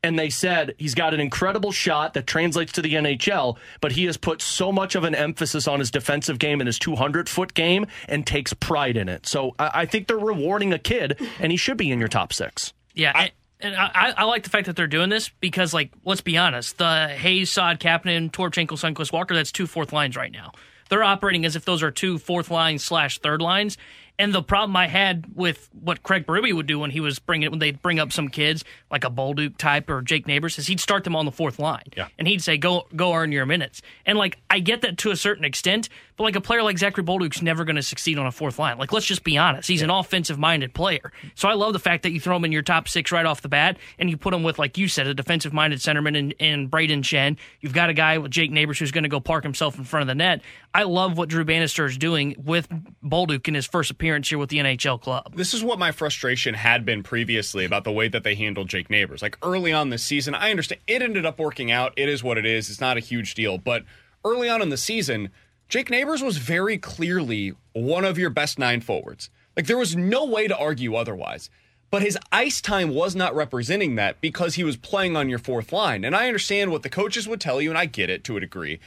and 0.04 0.20
they 0.20 0.30
said 0.30 0.76
he's 0.78 0.94
got 0.94 1.14
an 1.14 1.20
incredible 1.20 1.72
shot 1.72 2.14
that 2.14 2.28
translates 2.28 2.74
to 2.74 2.82
the 2.82 2.94
NHL, 2.94 3.58
but 3.82 3.94
he 3.94 4.06
has 4.06 4.18
put 4.18 4.42
so 4.42 4.72
much 4.72 4.96
of 4.96 5.06
an 5.06 5.16
emphasis 5.16 5.68
on 5.68 5.80
his 5.80 5.90
defensive 5.90 6.38
game 6.38 6.60
and 6.60 6.68
his 6.68 6.78
200 6.78 7.30
foot 7.30 7.54
game 7.54 7.86
and 8.10 8.28
takes 8.28 8.54
pride 8.54 8.98
in 8.98 9.08
it. 9.08 9.26
So 9.26 9.56
I, 9.58 9.86
think 9.86 10.08
they're 10.08 10.18
rewarding 10.18 10.74
a 10.74 10.80
kid, 10.80 11.20
and 11.40 11.52
he 11.52 11.58
should 11.58 11.78
be 11.78 11.90
in 11.92 12.00
your 12.00 12.10
top 12.10 12.34
six. 12.34 12.74
Yeah. 12.94 13.14
I- 13.16 13.32
and 13.62 13.76
I, 13.78 14.14
I, 14.18 14.24
like 14.26 14.44
the 14.44 14.50
fact 14.50 14.66
that 14.66 14.76
they're 14.76 14.88
doing 14.88 15.08
this 15.08 15.30
because, 15.40 15.74
like, 15.74 15.90
let's 16.04 16.20
be 16.20 16.38
honest, 16.38 16.78
the 16.80 17.08
Hayes, 17.08 17.50
Saad, 17.50 17.80
Kapanen, 17.80 18.30
Toropchenko, 18.30 18.72
Sundqvist, 18.72 19.14
Walker, 19.14 19.34
that's 19.34 19.54
two 19.54 19.68
fourth 19.68 19.94
lines 19.94 20.18
right 20.18 20.34
now. 20.34 20.52
They're 20.90 21.04
operating 21.04 21.46
as 21.46 21.56
if 21.56 21.64
those 21.64 21.82
are 21.82 21.90
two 21.90 22.18
fourth 22.18 22.52
lines 22.52 22.84
slash 22.84 23.20
third 23.20 23.42
lines, 23.42 23.78
and 24.20 24.34
the 24.34 24.44
problem 24.44 24.76
I 24.76 24.88
had 24.88 25.26
with 25.34 25.70
what 25.74 26.04
Craig 26.04 26.28
Berube 26.28 26.54
would 26.54 26.68
do 26.68 26.78
when 26.78 26.92
he 26.92 27.00
was 27.00 27.18
bringing 27.18 27.50
when 27.50 27.60
they'd 27.60 27.82
bring 27.82 28.00
up 28.00 28.12
some 28.12 28.28
kids 28.28 28.64
like 28.92 29.04
a 29.04 29.10
Bolduc 29.10 29.58
type 29.58 29.90
or 29.90 30.02
Jake 30.02 30.28
Neighbors 30.28 30.60
is 30.60 30.68
he'd 30.68 30.80
start 30.80 31.04
them 31.04 31.16
on 31.16 31.26
the 31.26 31.32
fourth 31.32 31.58
line. 31.58 31.86
Yeah. 31.98 32.10
And 32.20 32.28
he'd 32.28 32.44
say, 32.44 32.58
go 32.58 32.88
go 32.96 33.14
earn 33.14 33.32
your 33.32 33.46
minutes. 33.46 33.82
And 34.06 34.18
like 34.18 34.38
I 34.50 34.60
get 34.60 34.82
that 34.82 35.00
to 35.00 35.12
a 35.12 35.16
certain 35.16 35.44
extent, 35.44 35.90
but 36.16 36.26
like 36.26 36.36
a 36.36 36.42
player 36.42 36.62
like 36.62 36.78
Zachary 36.78 37.04
Bolduc's 37.04 37.42
never 37.42 37.66
going 37.66 37.76
to 37.76 37.82
succeed 37.84 38.20
on 38.20 38.28
a 38.28 38.32
fourth 38.32 38.60
line. 38.60 38.78
Like 38.78 38.94
let's 38.94 39.08
just 39.08 39.24
be 39.24 39.38
honest, 39.38 39.68
he's 39.68 39.82
yeah. 39.82 39.86
an 39.86 39.90
offensive 39.90 40.38
minded 40.38 40.76
player. 40.76 41.12
So 41.34 41.50
I 41.50 41.54
love 41.54 41.74
the 41.74 41.80
fact 41.80 42.04
that 42.04 42.12
you 42.12 42.20
throw 42.20 42.36
him 42.36 42.46
in 42.46 42.52
your 42.52 42.62
top 42.62 42.88
six 42.88 43.12
right 43.12 43.26
off 43.26 43.42
the 43.42 43.50
bat, 43.50 43.78
and 43.98 44.12
you 44.12 44.18
put 44.18 44.34
him 44.34 44.44
with 44.44 44.60
like 44.60 44.78
you 44.78 44.88
said, 44.88 45.08
a 45.08 45.16
defensive 45.16 45.54
minded 45.54 45.80
centerman 45.80 46.18
and, 46.18 46.36
and 46.40 46.70
Brayden 46.70 47.02
Schenn. 47.02 47.38
You've 47.62 47.74
got 47.74 47.90
a 47.90 47.94
guy 47.94 48.20
with 48.20 48.30
Jake 48.30 48.52
Neighbors 48.52 48.78
who's 48.78 48.92
going 48.92 49.04
to 49.06 49.10
go 49.10 49.20
park 49.20 49.44
himself 49.44 49.78
in 49.80 49.86
front 49.86 50.04
of 50.04 50.08
the 50.08 50.16
net. 50.16 50.42
I 50.76 50.84
love 50.84 51.18
what 51.18 51.30
Drew 51.30 51.46
Bannister 51.46 51.86
is 51.86 51.98
doing 51.98 52.36
with 52.38 52.70
Bolduc 53.04 53.48
in 53.48 53.56
his 53.56 53.66
first 53.66 53.90
appearance 53.90 54.03
here 54.04 54.38
with 54.38 54.50
the 54.50 54.58
NHL 54.58 54.74
NHL 54.84 55.02
club. 55.02 55.36
This 55.36 55.54
is 55.54 55.64
what 55.64 55.80
my 55.80 55.92
frustration 55.92 56.54
had 56.54 56.86
been 56.86 57.04
previously 57.04 57.66
about 57.66 57.84
the 57.84 57.92
way 57.92 58.08
that 58.08 58.24
they 58.24 58.36
handled 58.36 58.70
Jake 58.70 58.90
Neighbors. 58.90 59.22
Like 59.22 59.38
early 59.44 59.72
on 59.72 59.90
this 59.90 60.04
season, 60.04 60.36
I 60.36 60.52
understand 60.52 60.82
it 60.88 61.02
ended 61.02 61.26
up 61.26 61.40
working 61.40 61.72
out. 61.72 61.94
It 61.96 62.10
is 62.10 62.24
what 62.24 62.38
it 62.38 62.46
is. 62.46 62.70
It's 62.70 62.82
not 62.82 62.98
a 62.98 63.02
huge 63.02 63.36
deal. 63.36 63.58
But 63.58 63.84
early 64.26 64.50
on 64.50 64.62
in 64.62 64.70
the 64.70 64.78
season, 64.78 65.30
Jake 65.70 65.90
Neighbors 65.90 66.22
was 66.22 66.38
very 66.38 66.78
clearly 66.78 67.54
one 67.74 68.06
of 68.06 68.18
your 68.18 68.30
best 68.30 68.60
nine 68.60 68.82
forwards. 68.82 69.30
Like 69.56 69.68
there 69.68 69.78
was 69.78 69.96
no 69.96 70.26
way 70.26 70.48
to 70.48 70.58
argue 70.58 70.96
otherwise. 70.96 71.50
But 71.92 72.02
his 72.02 72.18
ice 72.32 72.60
time 72.60 72.90
was 72.90 73.16
not 73.16 73.36
representing 73.36 73.96
that 73.96 74.20
because 74.20 74.56
he 74.56 74.64
was 74.64 74.78
playing 74.78 75.16
on 75.16 75.30
your 75.30 75.38
fourth 75.38 75.72
line. 75.72 76.04
And 76.04 76.16
I 76.16 76.26
understand 76.26 76.72
what 76.72 76.82
the 76.82 76.90
coaches 76.90 77.28
would 77.28 77.40
tell 77.40 77.62
you, 77.62 77.70
and 77.70 77.78
I 77.78 77.86
get 77.86 78.10
it 78.10 78.24
to 78.24 78.38
a 78.38 78.40
degree 78.40 78.80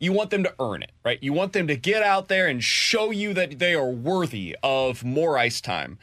you 0.00 0.12
want 0.12 0.30
them 0.30 0.42
to 0.42 0.54
earn 0.58 0.82
it, 0.82 0.92
right? 1.04 1.22
You 1.22 1.32
want 1.34 1.52
them 1.52 1.68
to 1.68 1.76
get 1.76 2.02
out 2.02 2.28
there 2.28 2.48
and 2.48 2.64
show 2.64 3.10
you 3.10 3.34
that 3.34 3.58
they 3.58 3.74
are 3.74 3.90
worthy 3.90 4.56
of 4.62 5.04
more 5.04 5.38
ice 5.38 5.60
time. 5.60 5.98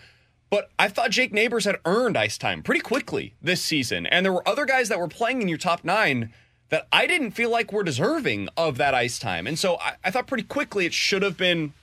But 0.49 0.69
I 0.79 0.87
thought 0.87 1.09
Jake 1.09 1.33
Neighbors 1.33 1.65
had 1.65 1.77
earned 1.83 2.15
ice 2.15 2.37
time 2.37 2.63
pretty 2.63 2.79
quickly 2.79 3.33
this 3.41 3.61
season. 3.61 4.05
And 4.05 4.23
there 4.23 4.31
were 4.31 4.47
other 4.47 4.65
guys 4.65 4.87
that 4.89 4.99
were 4.99 5.07
playing 5.07 5.41
in 5.41 5.49
your 5.49 5.57
top 5.57 5.83
nine 5.83 6.31
that 6.69 6.87
I 6.93 7.07
didn't 7.07 7.31
feel 7.31 7.49
like 7.49 7.73
were 7.73 7.83
deserving 7.83 8.49
of 8.55 8.77
that 8.77 8.93
ice 8.93 9.19
time. 9.19 9.47
And 9.47 9.57
so 9.57 9.77
I, 9.77 9.95
I 10.05 10.11
thought 10.11 10.27
pretty 10.27 10.43
quickly 10.43 10.85
it 10.85 10.93
should 10.93 11.23
have 11.23 11.37
been 11.37 11.73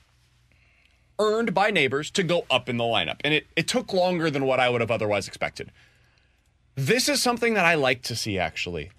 earned 1.18 1.52
by 1.52 1.70
neighbors 1.70 2.10
to 2.12 2.22
go 2.22 2.46
up 2.50 2.68
in 2.68 2.76
the 2.76 2.84
lineup. 2.84 3.20
And 3.24 3.34
it, 3.34 3.46
it 3.56 3.66
took 3.66 3.92
longer 3.92 4.30
than 4.30 4.46
what 4.46 4.60
I 4.60 4.68
would 4.70 4.80
have 4.80 4.90
otherwise 4.90 5.26
expected. 5.26 5.72
This 6.76 7.08
is 7.08 7.20
something 7.20 7.54
that 7.54 7.64
I 7.64 7.74
like 7.74 8.02
to 8.02 8.16
see, 8.16 8.38
actually. 8.38 8.90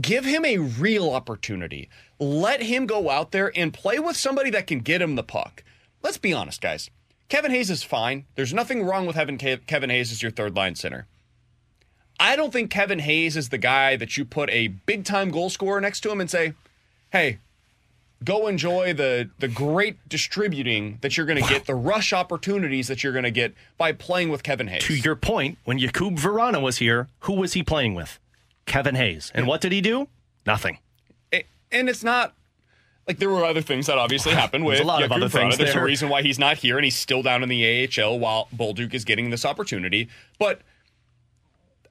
Give 0.00 0.24
him 0.24 0.44
a 0.44 0.58
real 0.58 1.10
opportunity. 1.10 1.88
Let 2.18 2.62
him 2.62 2.86
go 2.86 3.10
out 3.10 3.30
there 3.30 3.52
and 3.56 3.72
play 3.72 3.98
with 3.98 4.16
somebody 4.16 4.50
that 4.50 4.66
can 4.66 4.80
get 4.80 5.00
him 5.00 5.14
the 5.14 5.22
puck. 5.22 5.62
Let's 6.02 6.18
be 6.18 6.32
honest, 6.32 6.60
guys. 6.60 6.90
Kevin 7.28 7.50
Hayes 7.50 7.70
is 7.70 7.82
fine. 7.82 8.26
There's 8.34 8.52
nothing 8.52 8.84
wrong 8.84 9.06
with 9.06 9.16
having 9.16 9.38
Kevin 9.38 9.90
Hayes 9.90 10.12
as 10.12 10.22
your 10.22 10.30
third 10.32 10.56
line 10.56 10.74
center. 10.74 11.06
I 12.20 12.36
don't 12.36 12.52
think 12.52 12.70
Kevin 12.70 13.00
Hayes 13.00 13.36
is 13.36 13.48
the 13.48 13.58
guy 13.58 13.96
that 13.96 14.16
you 14.16 14.24
put 14.24 14.50
a 14.50 14.68
big 14.68 15.04
time 15.04 15.30
goal 15.30 15.50
scorer 15.50 15.80
next 15.80 16.00
to 16.00 16.10
him 16.10 16.20
and 16.20 16.30
say, 16.30 16.54
hey, 17.10 17.38
go 18.22 18.46
enjoy 18.46 18.94
the 18.94 19.30
the 19.38 19.48
great 19.48 20.08
distributing 20.08 20.98
that 21.00 21.16
you're 21.16 21.26
going 21.26 21.38
to 21.38 21.42
wow. 21.42 21.48
get, 21.48 21.66
the 21.66 21.74
rush 21.74 22.12
opportunities 22.12 22.88
that 22.88 23.02
you're 23.02 23.12
going 23.12 23.24
to 23.24 23.30
get 23.30 23.54
by 23.78 23.92
playing 23.92 24.28
with 24.28 24.42
Kevin 24.42 24.68
Hayes. 24.68 24.84
To 24.84 24.94
your 24.94 25.16
point, 25.16 25.58
when 25.64 25.78
Jakub 25.78 26.18
Vrana 26.18 26.62
was 26.62 26.78
here, 26.78 27.08
who 27.20 27.34
was 27.34 27.54
he 27.54 27.62
playing 27.62 27.94
with? 27.94 28.18
Kevin 28.66 28.94
Hayes. 28.94 29.30
And 29.34 29.46
what 29.46 29.60
did 29.60 29.72
he 29.72 29.80
do? 29.80 30.08
Nothing. 30.46 30.78
It, 31.32 31.46
and 31.70 31.88
it's 31.88 32.04
not 32.04 32.34
like 33.06 33.18
there 33.18 33.30
were 33.30 33.44
other 33.44 33.62
things 33.62 33.86
that 33.86 33.98
obviously 33.98 34.32
happened 34.34 34.64
with 34.64 34.80
a 34.80 34.84
lot 34.84 35.02
Jakub 35.02 35.06
of 35.06 35.12
other 35.12 35.28
things. 35.28 35.58
There's 35.58 35.74
there. 35.74 35.82
a 35.82 35.86
reason 35.86 36.08
why 36.08 36.22
he's 36.22 36.38
not 36.38 36.58
here 36.58 36.76
and 36.76 36.84
he's 36.84 36.96
still 36.96 37.22
down 37.22 37.42
in 37.42 37.48
the 37.48 37.88
AHL 37.88 38.18
while 38.18 38.48
Bolduc 38.54 38.94
is 38.94 39.04
getting 39.04 39.30
this 39.30 39.44
opportunity. 39.44 40.08
But– 40.38 40.60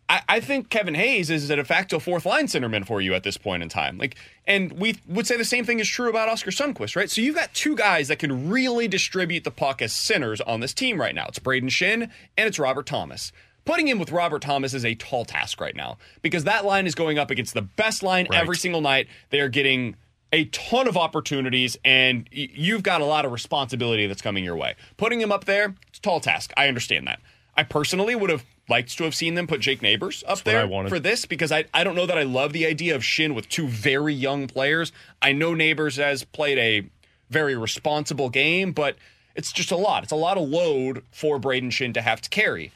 I, 0.09 0.21
I 0.27 0.39
think 0.39 0.69
Kevin 0.69 0.95
Hayes 0.95 1.29
is 1.29 1.49
a 1.49 1.55
de 1.55 1.63
facto 1.63 1.99
fourth 1.99 2.25
line 2.25 2.47
centerman 2.47 2.86
for 2.86 3.01
you 3.01 3.13
at 3.13 3.23
this 3.23 3.38
point 3.38 3.63
in 3.63 3.69
time. 3.69 3.97
Like, 3.97 4.15
and 4.45 4.73
we 4.73 4.99
would 5.07 5.25
say 5.25 5.38
the 5.38 5.45
same 5.45 5.65
thing 5.65 5.79
is 5.79 5.88
true 5.88 6.09
about 6.09 6.29
Oskar 6.29 6.51
Sundqvist, 6.51 6.95
right? 6.95 7.09
So 7.09 7.21
you've 7.21 7.36
got 7.36 7.53
two 7.53 7.75
guys 7.75 8.09
that 8.09 8.19
can 8.19 8.49
really 8.49 8.88
distribute 8.88 9.43
the 9.43 9.51
puck 9.51 9.81
as 9.81 9.93
centers 9.93 10.41
on 10.41 10.59
this 10.59 10.73
team 10.73 10.99
right 10.99 11.15
now. 11.15 11.25
It's 11.27 11.39
Brayden 11.39 11.69
Schenn 11.69 12.03
and 12.38 12.47
it's 12.47 12.59
Robert 12.59 12.86
Thomas. 12.86 13.31
Putting 13.65 13.88
him 13.88 13.97
with 13.97 14.12
Robert 14.12 14.41
Thomas 14.41 14.73
is 14.73 14.84
a 14.84 14.95
tall 14.95 15.26
task 15.26 15.62
right 15.62 15.76
now 15.76 15.97
because 16.21 16.43
that 16.43 16.65
line 16.65 16.86
is 16.86 16.95
going 16.95 17.17
up 17.17 17.32
against 17.32 17.54
the 17.54 17.62
best 17.62 18.04
line 18.04 18.28
right. 18.30 18.39
every 18.39 18.58
single 18.58 18.82
night. 18.82 19.08
They 19.30 19.39
are 19.39 19.49
getting 19.49 19.95
a 20.34 20.45
ton 20.45 20.88
of 20.88 20.97
opportunities, 20.97 21.78
and 21.86 22.28
you've 22.32 22.84
got 22.84 23.02
a 23.02 23.06
lot 23.06 23.23
of 23.23 23.32
responsibility 23.32 24.08
that's 24.08 24.21
coming 24.21 24.43
your 24.43 24.56
way. 24.56 24.76
Putting 24.97 25.21
him 25.21 25.32
up 25.32 25.45
there, 25.45 25.76
it's 25.88 25.99
a 25.99 26.02
tall 26.02 26.19
task. 26.19 26.52
I 26.58 26.67
understand 26.67 27.08
that. 27.08 27.19
I 27.56 27.63
personally 27.63 28.15
would 28.15 28.32
have 28.32 28.43
liked 28.67 28.97
to 28.97 29.04
have 29.04 29.13
seen 29.13 29.36
them 29.36 29.45
put 29.45 29.60
Jake 29.60 29.82
Neighbors 29.82 30.23
up 30.23 30.41
That's 30.41 30.69
there 30.69 30.88
for 30.88 30.99
this 30.99 31.26
because 31.26 31.52
I, 31.52 31.65
I 31.73 31.84
don't 31.84 31.95
know 31.95 32.06
that 32.06 32.17
I 32.17 32.23
love 32.23 32.52
the 32.52 32.65
idea 32.65 32.95
of 32.95 33.04
Schenn 33.04 33.36
with 33.36 33.47
two 33.47 33.67
very 33.67 34.13
young 34.13 34.47
players. 34.47 34.91
I 35.21 35.34
know 35.34 35.54
Neighbors 35.54 35.97
has 35.97 36.23
played 36.23 36.58
a 36.58 36.89
very 37.30 37.56
responsible 37.56 38.30
game, 38.30 38.71
but 38.71 38.95
it's 39.36 39.52
just 39.52 39.71
a 39.71 39.78
lot. 39.78 40.04
It's 40.04 40.12
a 40.12 40.17
lot 40.17 40.38
of 40.38 40.47
load 40.47 41.04
for 41.12 41.39
Brayden 41.39 41.69
Schenn 41.69 41.93
to 41.93 42.02
have 42.02 42.21
to 42.21 42.30
carry. 42.30 42.71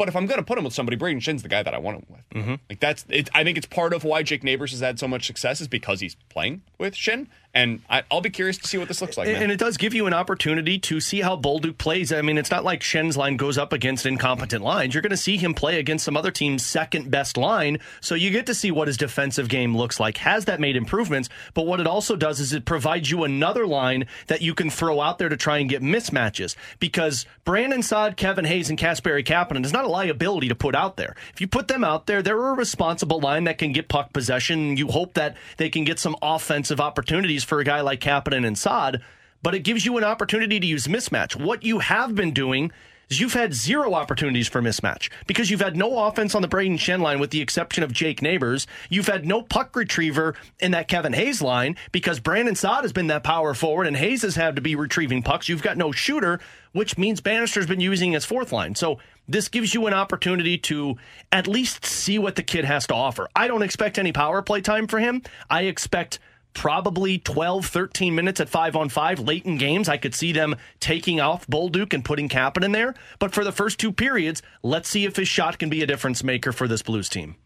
But 0.00 0.08
if 0.08 0.16
I'm 0.16 0.24
going 0.24 0.38
to 0.38 0.42
put 0.42 0.56
him 0.56 0.64
with 0.64 0.72
somebody, 0.72 0.96
Brayden 0.96 1.20
Schenn's 1.20 1.42
the 1.42 1.48
guy 1.50 1.62
that 1.62 1.74
I 1.74 1.78
want 1.78 1.98
him 1.98 2.06
with. 2.08 2.30
Mm-hmm. 2.30 2.54
Like 2.70 2.80
that's, 2.80 3.04
it, 3.10 3.28
I 3.34 3.44
think 3.44 3.58
it's 3.58 3.66
part 3.66 3.92
of 3.92 4.02
why 4.02 4.22
Jake 4.22 4.42
Neighbors 4.42 4.70
has 4.70 4.80
had 4.80 4.98
so 4.98 5.06
much 5.06 5.26
success 5.26 5.60
is 5.60 5.68
because 5.68 6.00
he's 6.00 6.14
playing 6.30 6.62
with 6.78 6.94
Schenn, 6.94 7.26
and 7.52 7.82
I, 7.90 8.04
will 8.10 8.20
be 8.20 8.30
curious 8.30 8.58
to 8.58 8.68
see 8.68 8.78
what 8.78 8.88
this 8.88 9.00
looks 9.00 9.16
like. 9.16 9.26
And, 9.26 9.42
and, 9.42 9.52
it 9.52 9.58
does 9.58 9.76
give 9.76 9.92
you 9.92 10.06
an 10.06 10.14
opportunity 10.14 10.78
to 10.78 11.00
see 11.00 11.20
how 11.20 11.36
Bolduc 11.36 11.78
plays. 11.78 12.12
I 12.12 12.22
mean, 12.22 12.38
it's 12.38 12.50
not 12.50 12.64
like 12.64 12.82
Schenn's 12.82 13.16
line 13.16 13.36
goes 13.36 13.58
up 13.58 13.72
against 13.72 14.06
incompetent 14.06 14.62
lines. 14.62 14.94
You're 14.94 15.02
going 15.02 15.10
to 15.10 15.16
see 15.16 15.36
him 15.36 15.54
play 15.54 15.80
against 15.80 16.04
some 16.04 16.16
other 16.16 16.30
team's 16.30 16.64
second 16.64 17.10
best 17.10 17.36
line, 17.36 17.78
so 18.00 18.14
you 18.14 18.30
get 18.30 18.46
to 18.46 18.54
see 18.54 18.70
what 18.70 18.86
his 18.86 18.96
defensive 18.96 19.48
game 19.48 19.76
looks 19.76 19.98
like. 19.98 20.18
Has 20.18 20.44
that 20.44 20.60
made 20.60 20.76
improvements? 20.76 21.28
But 21.54 21.66
what 21.66 21.80
it 21.80 21.86
also 21.86 22.14
does 22.14 22.38
is 22.38 22.52
it 22.52 22.64
provides 22.64 23.10
you 23.10 23.24
another 23.24 23.66
line 23.66 24.06
that 24.28 24.42
you 24.42 24.54
can 24.54 24.70
throw 24.70 25.00
out 25.00 25.18
there 25.18 25.28
to 25.28 25.36
try 25.36 25.58
and 25.58 25.68
get 25.68 25.82
mismatches 25.82 26.54
because 26.78 27.26
Brandon 27.44 27.82
Saad, 27.82 28.16
Kevin 28.16 28.44
Hayes, 28.44 28.70
and 28.70 28.78
Kasperi 28.78 29.24
Kapanen 29.24 29.64
is 29.64 29.72
not 29.72 29.84
a 29.84 29.88
liability 29.88 30.48
to 30.48 30.54
put 30.54 30.76
out 30.76 30.96
there. 30.96 31.16
If 31.32 31.40
you 31.40 31.48
put 31.48 31.66
them 31.66 31.82
out 31.82 32.06
there, 32.06 32.22
they're 32.22 32.50
a 32.50 32.54
responsible 32.54 33.18
line 33.18 33.44
that 33.44 33.58
can 33.58 33.72
get 33.72 33.88
puck 33.88 34.12
possession. 34.12 34.76
You 34.76 34.86
hope 34.86 35.14
that 35.14 35.36
they 35.56 35.68
can 35.68 35.82
get 35.82 35.98
some 35.98 36.14
offensive 36.22 36.80
opportunities 36.80 37.39
opportunities 37.40 37.44
for 37.44 37.60
a 37.60 37.64
guy 37.64 37.80
like 37.80 38.00
Kapanen 38.00 38.46
and 38.46 38.58
Saad, 38.58 39.02
but 39.42 39.54
it 39.54 39.60
gives 39.64 39.86
you 39.86 39.96
an 39.96 40.04
opportunity 40.04 40.60
to 40.60 40.66
use 40.66 40.86
mismatch. 40.86 41.36
What 41.36 41.62
you 41.62 41.78
have 41.80 42.14
been 42.14 42.32
doing 42.32 42.70
is 43.08 43.18
you've 43.18 43.32
had 43.32 43.52
zero 43.54 43.94
opportunities 43.94 44.46
for 44.46 44.62
mismatch 44.62 45.10
because 45.26 45.50
you've 45.50 45.62
had 45.62 45.76
no 45.76 46.06
offense 46.06 46.34
on 46.34 46.42
the 46.42 46.48
Brayden 46.48 46.78
Schenn 46.78 47.00
line 47.00 47.18
with 47.18 47.30
the 47.30 47.40
exception 47.40 47.82
of 47.82 47.92
Jake 47.92 48.22
Neighbors. 48.22 48.66
You've 48.88 49.08
had 49.08 49.26
no 49.26 49.42
puck 49.42 49.74
retriever 49.74 50.36
in 50.60 50.70
that 50.72 50.86
Kevin 50.88 51.14
Hayes 51.14 51.42
line 51.42 51.76
because 51.90 52.20
Brandon 52.20 52.54
Saad 52.54 52.84
has 52.84 52.92
been 52.92 53.08
that 53.08 53.24
power 53.24 53.54
forward 53.54 53.86
and 53.86 53.96
Hayes 53.96 54.22
has 54.22 54.36
had 54.36 54.54
to 54.56 54.62
be 54.62 54.76
retrieving 54.76 55.22
pucks. 55.22 55.48
You've 55.48 55.62
got 55.62 55.76
no 55.76 55.90
shooter, 55.90 56.38
which 56.72 56.96
means 56.96 57.20
Bannister's 57.20 57.66
been 57.66 57.80
using 57.80 58.12
his 58.12 58.24
fourth 58.24 58.52
line. 58.52 58.74
So 58.76 58.98
this 59.26 59.48
gives 59.48 59.74
you 59.74 59.86
an 59.86 59.94
opportunity 59.94 60.58
to 60.58 60.96
at 61.32 61.48
least 61.48 61.84
see 61.84 62.18
what 62.18 62.36
the 62.36 62.42
kid 62.44 62.64
has 62.64 62.86
to 62.88 62.94
offer. 62.94 63.28
I 63.34 63.48
don't 63.48 63.62
expect 63.62 63.98
any 63.98 64.12
power 64.12 64.42
play 64.42 64.60
time 64.60 64.86
for 64.86 65.00
him. 65.00 65.22
I 65.48 65.62
expect 65.62 66.20
probably 66.54 67.18
12, 67.18 67.66
13 67.66 68.14
minutes 68.14 68.40
at 68.40 68.48
five 68.48 68.76
on 68.76 68.88
five 68.88 69.18
late 69.18 69.44
in 69.44 69.56
games. 69.56 69.88
I 69.88 69.96
could 69.96 70.14
see 70.14 70.32
them 70.32 70.56
taking 70.78 71.20
off 71.20 71.46
Bolduc 71.46 71.92
and 71.92 72.04
putting 72.04 72.28
Kapanen 72.28 72.64
in 72.64 72.72
there. 72.72 72.94
But 73.18 73.32
for 73.32 73.44
the 73.44 73.52
first 73.52 73.78
two 73.78 73.92
periods, 73.92 74.42
let's 74.62 74.88
see 74.88 75.04
if 75.04 75.16
his 75.16 75.28
shot 75.28 75.58
can 75.58 75.70
be 75.70 75.82
a 75.82 75.86
difference 75.86 76.24
maker 76.24 76.52
for 76.52 76.68
this 76.68 76.82
Blues 76.82 77.08
team. 77.08 77.36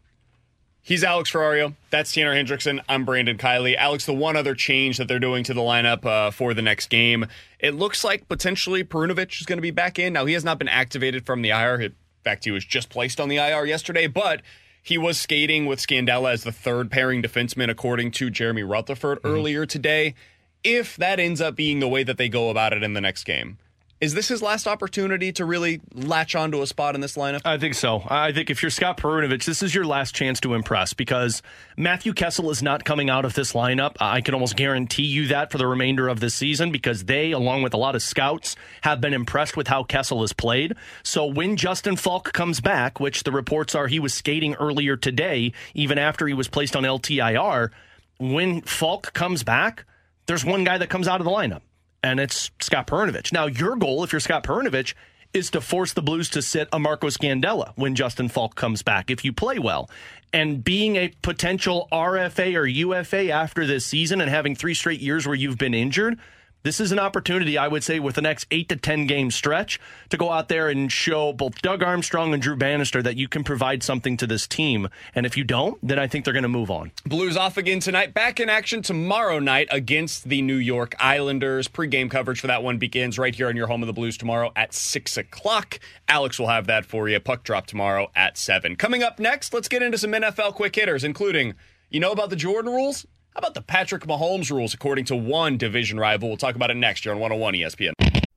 He's 0.86 1.02
Alex 1.02 1.30
Ferrario. 1.32 1.76
That's 1.88 2.12
Tanner 2.12 2.34
Hendrickson. 2.34 2.78
I'm 2.90 3.06
Brandon 3.06 3.38
Kiley. 3.38 3.74
Alex, 3.74 4.04
the 4.04 4.12
one 4.12 4.36
other 4.36 4.54
change 4.54 4.98
that 4.98 5.08
they're 5.08 5.18
doing 5.18 5.42
to 5.44 5.54
the 5.54 5.62
lineup 5.62 6.04
uh, 6.04 6.30
for 6.30 6.52
the 6.52 6.60
next 6.60 6.90
game, 6.90 7.24
it 7.58 7.74
looks 7.74 8.04
like 8.04 8.28
potentially 8.28 8.84
Perunovich 8.84 9.40
is 9.40 9.46
going 9.46 9.56
to 9.56 9.62
be 9.62 9.70
back 9.70 9.98
in. 9.98 10.12
Now, 10.12 10.26
he 10.26 10.34
has 10.34 10.44
not 10.44 10.58
been 10.58 10.68
activated 10.68 11.24
from 11.24 11.40
the 11.40 11.48
IR. 11.48 11.80
In 11.80 11.94
fact, 12.22 12.44
he 12.44 12.50
was 12.50 12.66
just 12.66 12.90
placed 12.90 13.18
on 13.18 13.30
the 13.30 13.36
IR 13.36 13.64
yesterday, 13.64 14.06
but 14.06 14.42
he 14.84 14.98
was 14.98 15.18
skating 15.18 15.64
with 15.64 15.80
Scandella 15.80 16.34
as 16.34 16.44
the 16.44 16.52
third 16.52 16.90
pairing 16.90 17.22
defenseman, 17.22 17.70
according 17.70 18.10
to 18.12 18.28
Jeremy 18.28 18.62
Rutherford 18.62 19.16
mm-hmm. 19.18 19.34
earlier 19.34 19.64
today. 19.64 20.14
If 20.62 20.96
that 20.96 21.18
ends 21.18 21.40
up 21.40 21.56
being 21.56 21.80
the 21.80 21.88
way 21.88 22.04
that 22.04 22.18
they 22.18 22.28
go 22.28 22.50
about 22.50 22.74
it 22.74 22.82
in 22.82 22.92
the 22.92 23.00
next 23.00 23.24
game, 23.24 23.56
is 24.04 24.12
this 24.12 24.28
his 24.28 24.42
last 24.42 24.66
opportunity 24.66 25.32
to 25.32 25.46
really 25.46 25.80
latch 25.94 26.34
onto 26.34 26.60
a 26.60 26.66
spot 26.66 26.94
in 26.94 27.00
this 27.00 27.16
lineup? 27.16 27.40
I 27.42 27.56
think 27.56 27.72
so. 27.72 28.02
I 28.06 28.32
think 28.32 28.50
if 28.50 28.62
you're 28.62 28.68
Scott 28.68 28.98
Perunovich, 28.98 29.46
this 29.46 29.62
is 29.62 29.74
your 29.74 29.86
last 29.86 30.14
chance 30.14 30.40
to 30.40 30.52
impress 30.52 30.92
because 30.92 31.40
Matthew 31.78 32.12
Kessel 32.12 32.50
is 32.50 32.62
not 32.62 32.84
coming 32.84 33.08
out 33.08 33.24
of 33.24 33.32
this 33.32 33.54
lineup. 33.54 33.96
I 34.00 34.20
can 34.20 34.34
almost 34.34 34.56
guarantee 34.56 35.06
you 35.06 35.28
that 35.28 35.50
for 35.50 35.56
the 35.56 35.66
remainder 35.66 36.06
of 36.08 36.20
this 36.20 36.34
season 36.34 36.70
because 36.70 37.04
they, 37.04 37.32
along 37.32 37.62
with 37.62 37.72
a 37.72 37.78
lot 37.78 37.96
of 37.96 38.02
scouts, 38.02 38.56
have 38.82 39.00
been 39.00 39.14
impressed 39.14 39.56
with 39.56 39.68
how 39.68 39.84
Kessel 39.84 40.20
has 40.20 40.34
played. 40.34 40.74
So 41.02 41.24
when 41.24 41.56
Justin 41.56 41.96
Faulk 41.96 42.34
comes 42.34 42.60
back, 42.60 43.00
which 43.00 43.22
the 43.22 43.32
reports 43.32 43.74
are 43.74 43.86
he 43.86 44.00
was 44.00 44.12
skating 44.12 44.54
earlier 44.56 44.98
today, 44.98 45.54
even 45.72 45.96
after 45.96 46.26
he 46.26 46.34
was 46.34 46.48
placed 46.48 46.76
on 46.76 46.82
LTIR, 46.82 47.70
when 48.18 48.60
Faulk 48.60 49.14
comes 49.14 49.42
back, 49.44 49.86
there's 50.26 50.44
one 50.44 50.62
guy 50.62 50.76
that 50.76 50.90
comes 50.90 51.08
out 51.08 51.22
of 51.22 51.24
the 51.24 51.30
lineup 51.30 51.62
and 52.04 52.20
it's 52.20 52.50
Scott 52.60 52.86
Perunovich. 52.86 53.32
Now, 53.32 53.46
your 53.46 53.76
goal, 53.76 54.04
if 54.04 54.12
you're 54.12 54.20
Scott 54.20 54.44
Perunovich, 54.44 54.92
is 55.32 55.50
to 55.50 55.60
force 55.62 55.94
the 55.94 56.02
Blues 56.02 56.28
to 56.30 56.42
sit 56.42 56.68
a 56.70 56.78
Marco 56.78 57.08
Scandella 57.08 57.72
when 57.76 57.94
Justin 57.94 58.28
Faulk 58.28 58.54
comes 58.54 58.82
back 58.82 59.10
if 59.10 59.24
you 59.24 59.32
play 59.32 59.58
well. 59.58 59.88
And 60.30 60.62
being 60.62 60.96
a 60.96 61.12
potential 61.22 61.88
RFA 61.90 62.56
or 62.56 62.66
UFA 62.66 63.30
after 63.30 63.66
this 63.66 63.86
season 63.86 64.20
and 64.20 64.28
having 64.28 64.54
three 64.54 64.74
straight 64.74 65.00
years 65.00 65.26
where 65.26 65.34
you've 65.34 65.58
been 65.58 65.74
injured– 65.74 66.18
this 66.64 66.80
is 66.80 66.92
an 66.92 66.98
opportunity, 66.98 67.58
I 67.58 67.68
would 67.68 67.84
say, 67.84 68.00
with 68.00 68.14
the 68.14 68.22
next 68.22 68.46
eight 68.50 68.70
to 68.70 68.76
10 68.76 69.06
game 69.06 69.30
stretch 69.30 69.78
to 70.08 70.16
go 70.16 70.32
out 70.32 70.48
there 70.48 70.70
and 70.70 70.90
show 70.90 71.34
both 71.34 71.60
Doug 71.60 71.82
Armstrong 71.82 72.32
and 72.32 72.42
Drew 72.42 72.56
Bannister 72.56 73.02
that 73.02 73.16
you 73.16 73.28
can 73.28 73.44
provide 73.44 73.82
something 73.82 74.16
to 74.16 74.26
this 74.26 74.46
team. 74.46 74.88
And 75.14 75.26
if 75.26 75.36
you 75.36 75.44
don't, 75.44 75.78
then 75.86 75.98
I 75.98 76.06
think 76.06 76.24
they're 76.24 76.32
going 76.32 76.42
to 76.42 76.48
move 76.48 76.70
on. 76.70 76.90
Blues 77.04 77.36
off 77.36 77.58
again 77.58 77.80
tonight. 77.80 78.14
Back 78.14 78.40
in 78.40 78.48
action 78.48 78.80
tomorrow 78.80 79.38
night 79.38 79.68
against 79.70 80.28
the 80.30 80.40
New 80.40 80.56
York 80.56 80.94
Islanders. 80.98 81.68
Pre-game 81.68 82.08
coverage 82.08 82.40
for 82.40 82.46
that 82.46 82.62
one 82.62 82.78
begins 82.78 83.18
right 83.18 83.34
here 83.34 83.48
on 83.48 83.56
your 83.56 83.66
home 83.66 83.82
of 83.82 83.86
the 83.86 83.92
Blues 83.92 84.16
tomorrow 84.16 84.50
at 84.56 84.72
6 84.72 85.18
o'clock. 85.18 85.78
Alex 86.08 86.38
will 86.38 86.48
have 86.48 86.66
that 86.66 86.86
for 86.86 87.10
you. 87.10 87.20
Puck 87.20 87.44
drop 87.44 87.66
tomorrow 87.66 88.10
at 88.16 88.38
7. 88.38 88.76
Coming 88.76 89.02
up 89.02 89.18
next, 89.18 89.52
let's 89.52 89.68
get 89.68 89.82
into 89.82 89.98
some 89.98 90.12
NFL 90.12 90.54
quick 90.54 90.74
hitters, 90.74 91.04
including, 91.04 91.54
you 91.90 92.00
know 92.00 92.10
about 92.10 92.30
the 92.30 92.36
Jordan 92.36 92.72
rules? 92.72 93.06
How 93.34 93.40
about 93.40 93.54
the 93.54 93.62
Patrick 93.62 94.06
Mahomes 94.06 94.52
rules 94.52 94.74
according 94.74 95.06
to 95.06 95.16
one 95.16 95.56
division 95.56 95.98
rival? 95.98 96.28
We'll 96.28 96.36
talk 96.36 96.54
about 96.54 96.70
it 96.70 96.76
next 96.76 97.04
year 97.04 97.12
on 97.12 97.20
101 97.20 97.54
ESPN. 97.54 97.92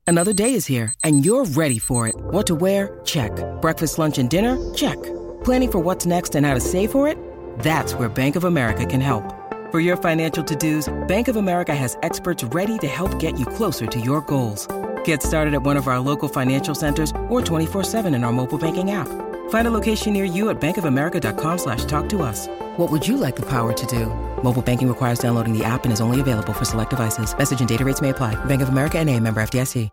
Another 0.08 0.34
day 0.34 0.56
is 0.56 0.66
here, 0.66 0.92
and 1.04 1.24
you're 1.24 1.46
ready 1.46 1.78
for 1.78 2.08
it. 2.08 2.16
What 2.18 2.48
to 2.48 2.56
wear? 2.56 3.00
Check. 3.06 3.30
Breakfast, 3.62 4.00
lunch, 4.00 4.18
and 4.18 4.28
dinner? 4.28 4.58
Check. 4.74 4.98
Planning 5.44 5.72
for 5.72 5.80
what's 5.80 6.08
next 6.08 6.34
and 6.34 6.48
how 6.48 6.56
to 6.56 6.60
save 6.60 6.92
for 6.92 7.08
it? 7.08 7.20
That's 7.60 7.94
where 7.94 8.10
Bank 8.10 8.36
of 8.36 8.44
America 8.44 8.88
can 8.88 9.00
help. 9.00 9.36
For 9.72 9.80
your 9.80 9.98
financial 9.98 10.44
to-dos, 10.44 10.92
Bank 11.08 11.28
of 11.28 11.36
America 11.36 11.76
has 11.76 11.96
experts 12.02 12.44
ready 12.46 12.80
to 12.80 12.88
help 12.88 13.20
get 13.20 13.38
you 13.38 13.46
closer 13.46 13.86
to 13.86 14.00
your 14.00 14.22
goals. 14.22 14.68
Get 15.04 15.22
started 15.22 15.54
at 15.54 15.62
one 15.62 15.78
of 15.78 15.88
our 15.88 16.00
local 16.00 16.28
financial 16.28 16.74
centers 16.74 17.12
or 17.30 17.42
24-7 17.42 18.16
in 18.16 18.24
our 18.24 18.34
mobile 18.34 18.58
banking 18.58 18.90
app. 18.90 19.08
Find 19.50 19.68
a 19.68 19.72
location 19.72 20.14
near 20.14 20.24
you 20.24 20.50
at 20.50 20.62
bankofamerica.com 20.62 21.58
slash 21.58 21.84
talk 21.84 22.08
to 22.10 22.22
us. 22.22 22.48
What 22.78 22.90
would 22.90 23.06
you 23.06 23.18
like 23.18 23.36
the 23.36 23.46
power 23.50 23.74
to 23.74 23.86
do? 23.88 24.06
Mobile 24.42 24.62
banking 24.62 24.88
requires 24.88 25.20
downloading 25.20 25.52
the 25.52 25.66
app 25.66 25.84
and 25.84 25.92
is 25.92 26.00
only 26.00 26.22
available 26.22 26.54
for 26.54 26.64
select 26.64 26.92
devices. 26.92 27.38
Message 27.38 27.60
and 27.60 27.68
data 27.68 27.84
rates 27.84 28.02
may 28.02 28.10
apply. 28.10 28.36
Bank 28.46 28.62
of 28.62 28.70
America 28.70 28.98
and 28.98 29.10
a 29.10 29.20
member 29.20 29.42
FDIC. 29.42 29.90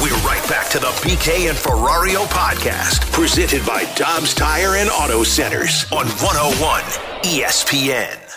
We're 0.00 0.14
right 0.18 0.48
back 0.48 0.70
to 0.70 0.78
the 0.78 0.86
BK 1.02 1.48
and 1.48 1.58
Ferrario 1.58 2.24
podcast, 2.26 3.10
presented 3.12 3.66
by 3.66 3.84
Dobbs 3.96 4.32
Tire 4.32 4.76
and 4.76 4.88
Auto 4.90 5.24
Centers 5.24 5.84
on 5.90 6.06
101 6.06 6.82
ESPN. 7.24 8.27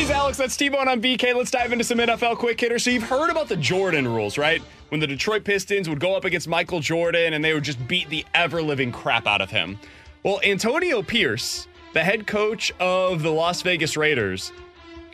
He's 0.00 0.10
Alex, 0.10 0.38
that's 0.38 0.56
T-Bone 0.56 0.88
on 0.88 1.02
BK. 1.02 1.34
Let's 1.34 1.50
dive 1.50 1.72
into 1.72 1.84
some 1.84 1.98
NFL 1.98 2.38
quick 2.38 2.58
hitters. 2.58 2.84
So 2.84 2.90
you've 2.90 3.02
heard 3.02 3.28
about 3.28 3.50
the 3.50 3.56
Jordan 3.56 4.08
rules, 4.08 4.38
right? 4.38 4.62
When 4.88 4.98
the 4.98 5.06
Detroit 5.06 5.44
Pistons 5.44 5.90
would 5.90 6.00
go 6.00 6.16
up 6.16 6.24
against 6.24 6.48
Michael 6.48 6.80
Jordan 6.80 7.34
and 7.34 7.44
they 7.44 7.52
would 7.52 7.64
just 7.64 7.86
beat 7.86 8.08
the 8.08 8.24
ever-living 8.32 8.92
crap 8.92 9.26
out 9.26 9.42
of 9.42 9.50
him. 9.50 9.78
Well, 10.22 10.40
Antonio 10.42 11.02
Pierce, 11.02 11.68
the 11.92 12.02
head 12.02 12.26
coach 12.26 12.72
of 12.80 13.20
the 13.20 13.30
Las 13.30 13.60
Vegas 13.60 13.94
Raiders, 13.94 14.52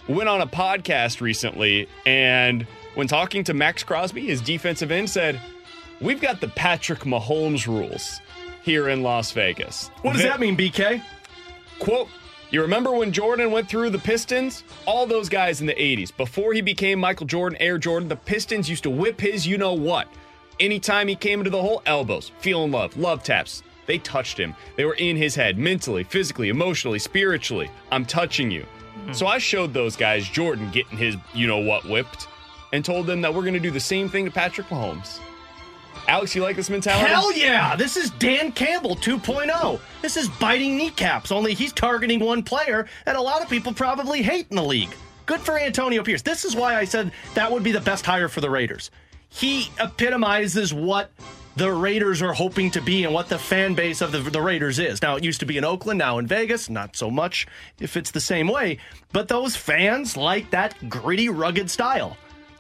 went 0.07 0.29
on 0.29 0.41
a 0.41 0.47
podcast 0.47 1.21
recently 1.21 1.89
and 2.07 2.63
when 2.95 3.09
talking 3.09 3.43
to 3.43 3.55
Maxx 3.55 3.83
Crosby, 3.83 4.25
his 4.25 4.41
defensive 4.41 4.93
end 4.93 5.11
said, 5.11 5.41
"We've 6.01 6.21
got 6.21 6.41
the 6.41 6.49
Patrick 6.49 7.01
Mahomes 7.01 7.67
rules 7.67 8.21
here 8.63 8.89
in 8.89 9.03
Las 9.03 9.33
Vegas." 9.33 9.91
What 10.03 10.13
does 10.13 10.23
that 10.23 10.39
mean, 10.39 10.57
BK? 10.57 11.03
Quote, 11.81 12.09
you 12.51 12.63
remember 12.63 12.93
when 12.93 13.13
Jordan 13.13 13.51
went 13.51 13.69
through 13.69 13.91
the 13.91 13.99
Pistons? 13.99 14.63
All 14.87 15.07
those 15.07 15.29
guys 15.29 15.61
in 15.61 15.67
the 15.67 15.75
80s, 15.75 16.17
before 16.17 16.53
he 16.53 16.61
became 16.61 17.01
Michael 17.01 17.27
Jordan, 17.27 17.61
Air 17.61 17.77
Jordan, 17.77 18.09
the 18.09 18.17
Pistons 18.17 18.71
used 18.71 18.85
to 18.85 18.91
whip 18.91 19.21
his 19.21 19.47
you 19.47 19.59
know 19.59 19.73
what. 19.73 20.09
Anytime 20.61 21.09
he 21.09 21.17
came 21.17 21.41
into 21.41 21.51
the 21.51 21.61
hole, 21.61 21.83
elbows, 21.87 22.31
feeling 22.39 22.71
love, 22.71 22.97
love 22.97 23.23
taps. 23.23 23.63
They 23.87 23.99
touched 23.99 24.39
him. 24.39 24.55
They 24.77 24.85
were 24.85 24.95
in 24.95 25.17
his 25.17 25.35
head, 25.35 25.59
mentally, 25.59 26.05
physically, 26.05 26.49
emotionally, 26.49 26.99
spiritually. 26.99 27.71
I'm 27.91 28.05
touching 28.05 28.51
you. 28.51 28.65
So 29.13 29.27
I 29.27 29.39
showed 29.39 29.73
those 29.73 29.95
guys 29.95 30.29
Jordan 30.29 30.71
getting 30.73 30.99
his 30.99 31.17
you 31.33 31.47
know 31.47 31.59
what 31.59 31.89
whipped 31.89 32.27
and 32.73 32.85
told 32.85 33.07
them 33.07 33.21
that 33.21 33.33
we're 33.33 33.43
going 33.43 33.55
to 33.55 33.61
do 33.61 33.71
the 33.71 33.79
same 33.79 34.09
thing 34.09 34.25
to 34.25 34.31
Patrick 34.31 34.67
Mahomes. 34.69 35.21
Alex, 36.09 36.35
you 36.35 36.43
like 36.43 36.57
this 36.57 36.71
mentality? 36.71 37.09
Hell 37.09 37.33
yeah! 37.33 37.75
This 37.75 37.97
is 37.97 38.11
Dan 38.11 38.53
Campbell 38.53 38.95
2.0. 38.95 39.81
This 40.03 40.17
is 40.17 40.29
biting 40.29 40.77
kneecaps, 40.77 41.33
only 41.33 41.53
he's 41.53 41.73
targeting 41.73 42.21
one 42.21 42.43
player, 42.43 42.87
and 43.07 43.17
a 43.17 43.21
lot 43.21 43.43
of 43.43 43.49
people 43.49 43.73
probably 43.73 44.23
hate 44.23 44.47
in 44.51 44.57
the 44.57 44.63
league. 44.63 44.95
Good 45.27 45.41
for 45.41 45.59
Antonio 45.59 46.05
Pierce. 46.05 46.23
This 46.23 46.45
is 46.45 46.55
why 46.55 46.77
I 46.77 46.85
said 46.85 47.11
that 47.35 47.51
would 47.51 47.65
be 47.65 47.73
the 47.73 47.81
best 47.81 48.07
hire 48.07 48.29
for 48.29 48.41
the 48.41 48.51
Raiders. 48.51 48.93
He 49.29 49.71
epitomizes 49.81 50.73
what 50.73 51.11
the 51.57 51.73
Raiders 51.73 52.23
are 52.23 52.33
hoping 52.33 52.71
to 52.73 52.81
be 52.81 53.05
and 53.05 53.13
what 53.13 53.29
the 53.29 53.39
fan 53.39 53.75
base 53.75 54.01
of 54.01 54.13
the, 54.13 54.19
the 54.19 54.41
Raiders 54.41 54.79
is. 54.79 55.03
Now, 55.03 55.17
it 55.17 55.25
used 55.25 55.41
to 55.41 55.47
be 55.47 55.57
in 55.57 55.65
Oakland, 55.65 55.99
now 55.99 56.19
in 56.19 56.27
Vegas. 56.27 56.71
Not 56.71 56.95
so 56.95 57.11
much 57.11 57.47
if 57.81 57.97
it's 57.97 58.13
the 58.13 58.21
same 58.21 58.47
way, 58.47 58.79
but 59.13 59.27
those 59.27 59.57
fans 59.57 60.17
like 60.17 60.51
that 60.51 60.89
gritty, 60.89 61.29
rugged 61.29 61.71
style. 61.71 62.17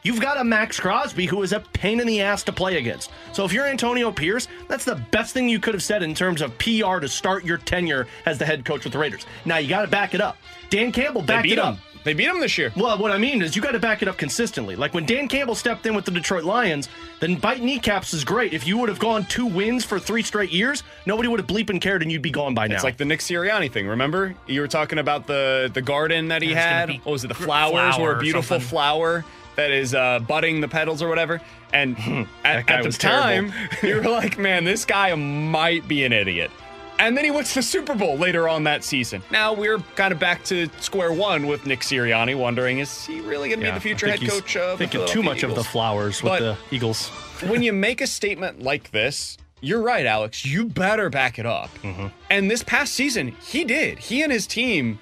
You've 0.06 0.20
got 0.20 0.38
a 0.40 0.44
Maxx 0.44 0.78
Crosby 0.78 1.26
who 1.26 1.42
is 1.42 1.52
a 1.52 1.58
pain 1.58 1.98
in 1.98 2.06
the 2.06 2.20
ass 2.20 2.44
to 2.44 2.52
play 2.52 2.78
against. 2.78 3.10
So 3.32 3.44
if 3.44 3.52
you're 3.52 3.66
Antonio 3.66 4.12
Pierce, 4.12 4.46
that's 4.68 4.84
the 4.84 4.94
best 5.10 5.34
thing 5.34 5.48
you 5.48 5.58
could 5.58 5.74
have 5.74 5.82
said 5.82 6.00
in 6.04 6.14
terms 6.14 6.42
of 6.42 6.56
PR 6.58 7.00
to 7.00 7.08
start 7.08 7.44
your 7.44 7.58
tenure 7.58 8.06
as 8.24 8.38
the 8.38 8.46
head 8.46 8.64
coach 8.64 8.84
with 8.84 8.92
the 8.92 9.00
Raiders. 9.00 9.26
Now 9.44 9.56
you 9.56 9.68
got 9.68 9.82
to 9.82 9.88
back 9.88 10.14
it 10.14 10.20
up. 10.20 10.36
Dan 10.70 10.92
Campbell 10.92 11.22
They 11.22 11.26
backed 11.26 11.42
beat 11.42 11.52
it 11.54 11.58
up. 11.58 11.74
him. 11.74 11.82
They 12.04 12.14
beat 12.14 12.28
him 12.28 12.38
this 12.38 12.56
year. 12.56 12.72
Well, 12.76 12.96
what 12.98 13.10
I 13.10 13.18
mean 13.18 13.42
is 13.42 13.56
you 13.56 13.62
got 13.62 13.72
to 13.72 13.80
back 13.80 14.00
it 14.00 14.06
up 14.06 14.16
consistently. 14.16 14.76
Like 14.76 14.94
when 14.94 15.06
Dan 15.06 15.26
Campbell 15.26 15.56
stepped 15.56 15.84
in 15.86 15.94
with 15.96 16.04
the 16.04 16.12
Detroit 16.12 16.44
Lions, 16.44 16.88
then 17.18 17.34
bite 17.34 17.60
kneecaps 17.60 18.14
is 18.14 18.22
great. 18.22 18.54
If 18.54 18.64
you 18.64 18.78
would 18.78 18.88
have 18.88 19.00
gone 19.00 19.24
two 19.24 19.44
wins 19.46 19.84
for 19.84 19.98
three 19.98 20.22
straight 20.22 20.52
years, 20.52 20.84
nobody 21.04 21.28
would 21.28 21.40
have 21.40 21.48
bleeping 21.48 21.80
cared 21.80 22.02
and 22.02 22.12
you'd 22.12 22.22
be 22.22 22.30
gone 22.30 22.54
by 22.54 22.68
now. 22.68 22.76
It's 22.76 22.84
like 22.84 22.96
the 22.96 23.04
Nick 23.04 23.18
Sirianni 23.18 23.72
thing. 23.72 23.88
Remember, 23.88 24.36
you 24.46 24.60
were 24.60 24.68
talking 24.68 25.00
about 25.00 25.26
the 25.26 25.68
the 25.74 25.82
garden 25.82 26.28
that 26.28 26.42
he 26.42 26.50
Yeah, 26.50 26.60
had. 26.80 26.86
be 26.90 26.98
What 26.98 27.10
was 27.10 27.24
it? 27.24 27.26
The 27.28 27.34
flowers, 27.34 27.96
flower 27.96 28.10
or 28.12 28.16
a 28.18 28.20
beautiful 28.20 28.60
flower 28.60 29.24
that 29.56 29.70
is 29.70 29.94
uh, 29.94 30.20
budding 30.20 30.60
the 30.60 30.68
pedals 30.68 31.02
or 31.02 31.08
whatever. 31.08 31.40
And 31.72 31.98
at, 32.44 32.70
at 32.70 32.82
the 32.84 32.90
time, 32.92 33.52
you 33.82 33.96
were 33.96 34.02
like, 34.02 34.38
"Man, 34.38 34.64
this 34.64 34.84
guy 34.84 35.14
might 35.14 35.86
be 35.88 36.04
an 36.04 36.12
idiot." 36.12 36.50
And 36.98 37.14
then 37.14 37.26
he 37.26 37.30
went 37.30 37.46
to 37.48 37.56
the 37.56 37.62
Super 37.62 37.94
Bowl 37.94 38.16
later 38.16 38.48
on 38.48 38.64
that 38.64 38.82
season. 38.82 39.22
Now 39.30 39.52
we're 39.52 39.80
kind 39.96 40.12
of 40.14 40.18
back 40.18 40.42
to 40.44 40.66
square 40.80 41.12
one 41.12 41.46
with 41.46 41.66
Nick 41.66 41.80
Sirianni, 41.80 42.34
wondering 42.38 42.78
is 42.78 43.04
he 43.04 43.20
really 43.20 43.50
going 43.50 43.60
to 43.60 43.66
Yeah, 43.66 43.72
be 43.72 43.76
the 43.76 43.80
future 43.82 44.06
head 44.06 44.20
coach 44.26 44.56
of 44.56 44.78
the 44.78 44.86
thinking 44.86 45.00
too 45.06 45.20
Philadelphia 45.20 45.22
much 45.22 45.42
of 45.42 45.50
the 45.50 45.54
Eagles? 45.56 45.66
flowers 45.66 46.22
with 46.22 46.30
But- 46.32 46.40
the 46.40 46.56
Eagles. 46.74 47.08
when 47.48 47.62
you 47.62 47.74
make 47.74 48.00
a 48.00 48.06
statement 48.06 48.62
like 48.62 48.92
this, 48.92 49.36
you're 49.60 49.82
right, 49.82 50.06
Alex. 50.06 50.46
You 50.46 50.64
better 50.64 51.10
back 51.10 51.38
it 51.38 51.44
up. 51.44 51.68
Mm-hmm. 51.82 52.06
And 52.30 52.50
this 52.50 52.62
past 52.62 52.94
season, 52.94 53.36
he 53.46 53.64
did. 53.64 53.98
He 53.98 54.22
and 54.22 54.32
his 54.32 54.46
team 54.46 54.98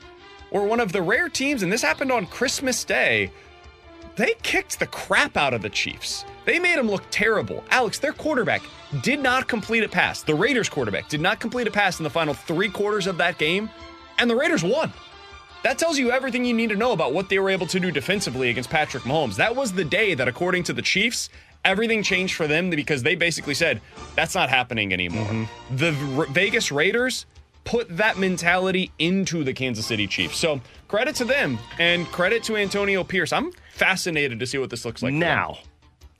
were 0.51 0.65
one 0.65 0.81
of 0.81 0.91
the 0.91 1.01
rare 1.03 1.29
teams, 1.29 1.63
and 1.63 1.71
this 1.73 1.83
happened 1.83 2.11
on 2.11 2.27
Christmas 2.27 2.83
Day. 2.83 3.31
They 4.17 4.35
kicked 4.43 4.79
the 4.79 4.87
crap 4.87 5.37
out 5.37 5.55
of 5.55 5.63
the 5.63 5.71
Chiefs. 5.71 6.25
They 6.45 6.59
made 6.59 6.79
them 6.79 6.89
look 6.89 7.03
terrible. 7.11 7.65
Alex, 7.71 7.99
their 7.99 8.13
quarterback 8.13 8.63
did 9.03 9.21
not 9.21 9.49
complete 9.49 9.83
a 9.83 9.89
pass. 9.89 10.23
The 10.23 10.35
Raiders 10.35 10.69
quarterback 10.69 11.09
did 11.09 11.21
not 11.21 11.41
complete 11.41 11.67
a 11.67 11.71
pass 11.71 11.99
in 11.99 12.05
the 12.05 12.11
final 12.11 12.35
three 12.35 12.69
quarters 12.69 13.07
of 13.07 13.17
that 13.19 13.39
game, 13.39 13.69
and 14.19 14.31
the 14.31 14.37
Raiders 14.37 14.63
won. 14.63 14.93
That 15.65 15.79
tells 15.79 15.99
you 15.99 16.11
everything 16.11 16.45
you 16.45 16.53
need 16.55 16.69
to 16.69 16.77
know 16.77 16.93
about 16.93 17.15
what 17.15 17.29
they 17.29 17.39
were 17.39 17.49
able 17.49 17.67
to 17.69 17.81
do 17.81 17.91
defensively 17.91 18.51
against 18.51 18.69
Patrick 18.69 19.05
Mahomes. 19.05 19.37
That 19.37 19.57
was 19.57 19.73
the 19.73 19.85
day 19.85 20.15
that, 20.15 20.29
according 20.29 20.65
to 20.65 20.75
the 20.75 20.83
Chiefs, 20.83 21.31
everything 21.65 22.03
changed 22.03 22.35
for 22.35 22.47
them 22.47 22.69
because 22.69 23.03
they 23.03 23.15
basically 23.15 23.55
said, 23.55 23.81
that's 24.15 24.35
not 24.35 24.51
happening 24.51 24.93
anymore. 24.93 25.27
Mm-hmm. 25.27 25.77
The 25.77 26.21
R- 26.21 26.27
Vegas 26.27 26.71
Raiders 26.71 27.25
put 27.65 27.97
that 27.97 28.19
mentality 28.19 28.93
into 28.99 29.43
the 29.43 29.55
Kansas 29.55 29.87
City 29.87 30.07
Chiefs. 30.07 30.37
So 30.37 30.61
credit 30.87 31.17
to 31.17 31.25
them 31.25 31.59
and 31.79 32.07
credit 32.09 32.43
to 32.45 32.57
Antonio 32.57 33.03
Pierce. 33.03 33.33
I'm 33.33 33.51
fascinated 33.75 34.39
to 34.41 34.47
see 34.47 34.59
what 34.59 34.71
this 34.71 34.85
looks 34.85 35.03
like. 35.03 35.13
now. 35.13 35.59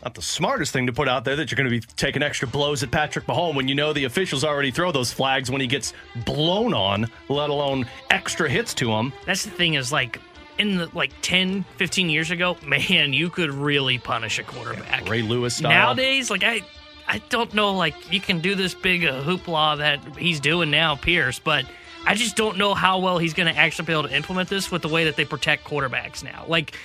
Not 0.03 0.15
the 0.15 0.23
smartest 0.23 0.73
thing 0.73 0.87
to 0.87 0.93
put 0.93 1.09
out 1.09 1.25
there 1.25 1.35
that 1.37 1.51
you're 1.51 1.57
going 1.57 1.71
to 1.71 1.71
be 1.71 1.81
taking 1.97 2.23
extra 2.23 2.47
blows 2.47 2.83
at 2.83 2.91
Patrick 2.91 3.25
Mahomes 3.25 3.55
when 3.55 3.69
you 3.69 3.75
know 3.75 3.95
the 3.95 4.05
officials 4.05 4.45
already 4.45 4.71
throw 4.71 4.93
those 4.93 5.11
flags 5.11 5.51
when 5.51 5.63
he 5.63 5.67
gets 5.67 5.95
blown 6.27 6.75
on, 6.75 7.07
let 7.31 7.49
alone 7.49 7.87
extra 8.11 8.51
hits 8.51 8.75
to 8.75 8.91
him. 8.91 9.15
That's 9.25 9.45
the 9.45 9.51
thing 9.51 9.75
is 9.75 9.93
like 9.93 10.21
in 10.59 10.77
the 10.77 10.91
like 10.93 11.11
10, 11.23 11.65
15 11.77 12.11
years 12.11 12.31
ago, 12.31 12.59
man, 12.67 13.15
you 13.15 13.31
could 13.31 13.51
really 13.51 13.97
punish 13.99 14.39
a 14.39 14.43
quarterback. 14.43 15.09
Ray 15.09 15.23
Lewis 15.23 15.57
style. 15.57 15.71
Nowadays, 15.71 16.31
like 16.31 16.45
I 16.45 16.61
I 17.09 17.19
don't 17.31 17.55
know 17.55 17.73
like 17.73 18.13
you 18.13 18.21
can 18.21 18.41
do 18.41 18.55
this 18.55 18.75
big 18.75 19.07
uh, 19.07 19.23
hoopla 19.23 19.79
that 19.79 20.01
he's 20.19 20.39
doing 20.41 20.71
now, 20.71 20.97
Pierce, 20.97 21.39
but 21.39 21.65
I 22.07 22.15
just 22.15 22.37
don't 22.37 22.59
know 22.59 22.75
how 22.75 22.99
well 22.99 23.17
he's 23.19 23.33
going 23.33 23.53
to 23.53 23.59
actually 23.59 23.87
be 23.87 23.93
able 23.93 24.03
to 24.05 24.15
implement 24.15 24.51
this 24.51 24.71
with 24.71 24.83
the 24.83 24.89
way 24.89 25.05
that 25.05 25.17
they 25.17 25.25
protect 25.25 25.65
quarterbacks 25.65 26.23
now. 26.23 26.45
Like 26.47 26.73
it, 26.73 26.77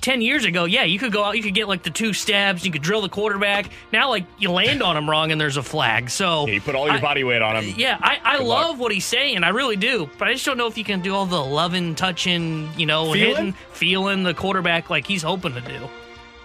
10 0.00 0.20
years 0.20 0.44
ago, 0.44 0.64
yeah, 0.66 0.82
you 0.84 0.98
could 0.98 1.12
go 1.12 1.24
out, 1.24 1.36
you 1.36 1.42
could 1.42 1.54
get 1.54 1.66
like 1.66 1.82
the 1.82 1.90
two 1.90 2.12
stabs, 2.12 2.64
you 2.66 2.70
could 2.70 2.82
drill 2.82 3.00
the 3.00 3.08
quarterback. 3.08 3.70
Now, 3.92 4.10
like, 4.10 4.24
you 4.38 4.50
land 4.50 4.82
on 4.82 4.96
him 4.96 5.08
wrong 5.08 5.32
and 5.32 5.40
there's 5.40 5.56
a 5.56 5.62
flag. 5.62 6.10
So, 6.10 6.46
Yeah, 6.46 6.54
you 6.54 6.60
put 6.60 6.74
all 6.74 6.86
your 6.86 6.96
I- 6.96 7.00
body 7.00 7.24
weight 7.24 7.40
on 7.40 7.56
him. 7.56 7.74
yeah, 7.78 7.96
I, 8.02 8.18
I 8.22 8.36
Good 8.38 8.46
love 8.46 8.70
luck. 8.72 8.78
what 8.80 8.92
he's 8.92 9.06
saying. 9.06 9.42
I 9.44 9.48
really 9.50 9.76
do. 9.76 10.10
But 10.18 10.28
I 10.28 10.32
just 10.34 10.44
don't 10.44 10.58
know 10.58 10.66
if 10.66 10.76
you 10.76 10.84
can 10.84 11.00
do 11.00 11.14
all 11.14 11.24
the 11.26 11.42
loving, 11.42 11.94
touching, 11.94 12.68
you 12.76 12.84
know, 12.86 13.12
Feeling? 13.12 13.28
hitting, 13.36 13.52
feeling 13.72 14.22
the 14.24 14.34
quarterback 14.34 14.90
like 14.90 15.06
he's 15.06 15.22
hoping 15.22 15.54
to 15.54 15.60
do. 15.62 15.88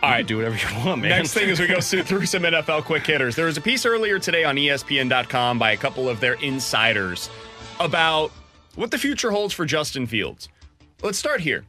All 0.02 0.10
right, 0.10 0.26
do 0.26 0.38
whatever 0.38 0.56
you 0.56 0.86
want, 0.86 1.02
man. 1.02 1.10
Next 1.10 1.34
thing 1.34 1.50
is 1.50 1.60
we 1.60 1.68
go 1.68 1.82
through 1.82 2.04
through 2.04 2.26
some 2.28 2.44
NFL 2.44 2.86
quick 2.86 3.06
hitters. 3.06 3.36
There 3.36 3.48
was 3.48 3.58
a 3.58 3.62
piece 3.62 3.86
earlier 3.86 4.18
today 4.20 4.46
on 4.46 4.56
ESPN.com 4.56 5.60
by 5.60 5.72
a 5.74 5.78
couple 5.78 6.08
of 6.08 6.22
their 6.22 6.36
insiders 6.36 7.30
about 7.82 8.32
what 8.76 8.92
the 8.92 8.98
future 8.98 9.32
holds 9.32 9.54
for 9.54 9.66
Justin 9.66 10.08
Fields. 10.08 10.48
Let's 11.02 11.18
start 11.18 11.42
here. 11.42 11.66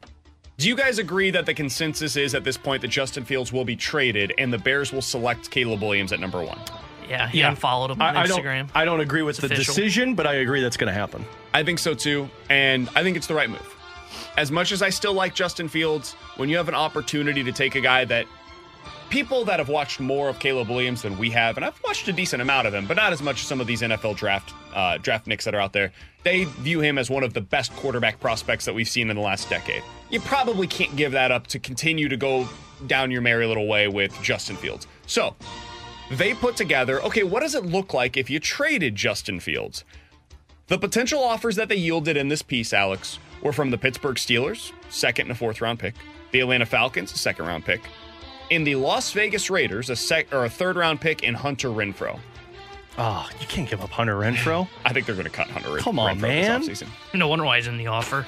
Do 0.61 0.67
you 0.67 0.75
guys 0.75 0.99
agree 0.99 1.31
that 1.31 1.47
the 1.47 1.55
consensus 1.55 2.15
is 2.15 2.35
at 2.35 2.43
this 2.43 2.55
point 2.55 2.83
that 2.83 2.89
Justin 2.89 3.25
Fields 3.25 3.51
will 3.51 3.65
be 3.65 3.75
traded 3.75 4.31
and 4.37 4.53
the 4.53 4.59
Bears 4.59 4.93
will 4.93 5.01
select 5.01 5.49
Caleb 5.49 5.81
Williams 5.81 6.13
at 6.13 6.19
number 6.19 6.43
one? 6.43 6.59
Yeah, 7.09 7.27
he 7.27 7.39
Yeah. 7.39 7.49
unfollowed 7.49 7.89
him 7.89 7.99
on 7.99 8.15
I, 8.15 8.21
I 8.21 8.27
Instagram. 8.27 8.67
don't. 8.67 8.71
I 8.75 8.85
don't 8.85 8.99
agree 8.99 9.23
with 9.23 9.39
It's 9.39 9.47
the 9.47 9.55
official. 9.55 9.73
decision, 9.73 10.13
but 10.13 10.27
I 10.27 10.35
agree 10.35 10.61
that's 10.61 10.77
going 10.77 10.93
to 10.93 10.93
happen. 10.93 11.25
I 11.51 11.63
think 11.63 11.79
so 11.79 11.95
too, 11.95 12.29
and 12.47 12.87
I 12.95 13.01
think 13.01 13.17
it's 13.17 13.25
the 13.25 13.33
right 13.33 13.49
move. 13.49 13.75
As 14.37 14.51
much 14.51 14.71
as 14.71 14.83
I 14.83 14.91
still 14.91 15.13
like 15.13 15.33
Justin 15.33 15.67
Fields, 15.67 16.13
when 16.37 16.47
you 16.47 16.57
have 16.57 16.67
an 16.69 16.75
opportunity 16.75 17.43
to 17.43 17.51
take 17.51 17.73
a 17.73 17.81
guy 17.81 18.05
that 18.05 18.27
people 19.11 19.43
that 19.43 19.59
have 19.59 19.69
watched 19.69 19.99
more 19.99 20.29
of 20.29 20.39
Caleb 20.39 20.69
Williams 20.69 21.01
than 21.01 21.17
we 21.17 21.29
have, 21.31 21.57
and 21.57 21.65
I've 21.65 21.79
watched 21.83 22.07
a 22.07 22.13
decent 22.13 22.41
amount 22.41 22.65
of 22.65 22.73
him, 22.73 22.87
but 22.87 22.95
not 22.95 23.11
as 23.11 23.21
much 23.21 23.41
as 23.41 23.47
some 23.47 23.59
of 23.59 23.67
these 23.67 23.81
NFL 23.81 24.15
draft 24.15 24.53
uh, 24.73 24.97
draftniks 24.97 25.43
that 25.43 25.53
are 25.53 25.59
out 25.59 25.73
there. 25.73 25.91
They 26.23 26.45
view 26.45 26.79
him 26.79 26.97
as 26.97 27.09
one 27.09 27.23
of 27.23 27.33
the 27.33 27.41
best 27.41 27.73
quarterback 27.73 28.19
prospects 28.21 28.65
that 28.65 28.73
we've 28.73 28.87
seen 28.87 29.09
in 29.09 29.17
the 29.17 29.21
last 29.21 29.49
decade. 29.49 29.83
You 30.09 30.21
probably 30.21 30.65
can't 30.65 30.95
give 30.95 31.11
that 31.11 31.29
up 31.29 31.47
to 31.47 31.59
continue 31.59 32.07
to 32.07 32.15
go 32.15 32.47
down 32.87 33.11
your 33.11 33.21
merry 33.21 33.45
little 33.45 33.67
way 33.67 33.89
with 33.89 34.17
Justin 34.23 34.55
Fields. 34.55 34.87
So 35.07 35.35
they 36.09 36.33
put 36.33 36.55
together, 36.55 37.01
okay, 37.03 37.23
what 37.23 37.41
does 37.41 37.53
it 37.53 37.65
look 37.65 37.93
like 37.93 38.15
if 38.15 38.29
you 38.29 38.39
traded 38.39 38.95
Justin 38.95 39.41
Fields? 39.41 39.83
The 40.67 40.77
potential 40.77 41.21
offers 41.21 41.57
that 41.57 41.67
they 41.67 41.75
yielded 41.75 42.15
in 42.15 42.29
this 42.29 42.41
piece, 42.41 42.71
Alex, 42.71 43.19
were 43.43 43.51
from 43.51 43.71
the 43.71 43.77
Pittsburgh 43.77 44.15
Steelers, 44.15 44.71
second 44.89 45.25
and 45.25 45.31
a 45.31 45.35
fourth 45.35 45.59
round 45.59 45.79
pick, 45.79 45.95
the 46.31 46.39
Atlanta 46.39 46.65
Falcons, 46.65 47.11
second 47.19 47.45
round 47.45 47.65
pick, 47.65 47.81
in 48.51 48.65
the 48.65 48.75
Las 48.75 49.11
Vegas 49.13 49.49
Raiders, 49.49 49.89
a 49.89 49.95
sec 49.95 50.31
or 50.31 50.45
a 50.45 50.49
third 50.49 50.75
round 50.75 51.01
pick 51.01 51.23
in 51.23 51.33
Hunter 51.33 51.69
Renfrow. 51.69 52.19
Oh, 52.97 53.03
ah, 53.03 53.29
you 53.39 53.47
can't 53.47 53.67
give 53.67 53.81
up 53.81 53.89
Hunter 53.89 54.15
Renfrow. 54.15 54.67
I 54.85 54.91
think 54.93 55.05
they're 55.05 55.15
going 55.15 55.25
to 55.25 55.31
cut 55.31 55.47
Hunter 55.47 55.73
Ren- 55.73 55.81
Come 55.81 55.97
on, 55.97 56.17
Renfrow 56.17 56.21
man. 56.21 56.61
this 56.61 56.83
offseason. 56.83 56.89
no 57.17 57.29
wonder 57.29 57.45
why 57.45 57.55
he's 57.55 57.67
in 57.67 57.77
the 57.77 57.87
offer. 57.87 58.27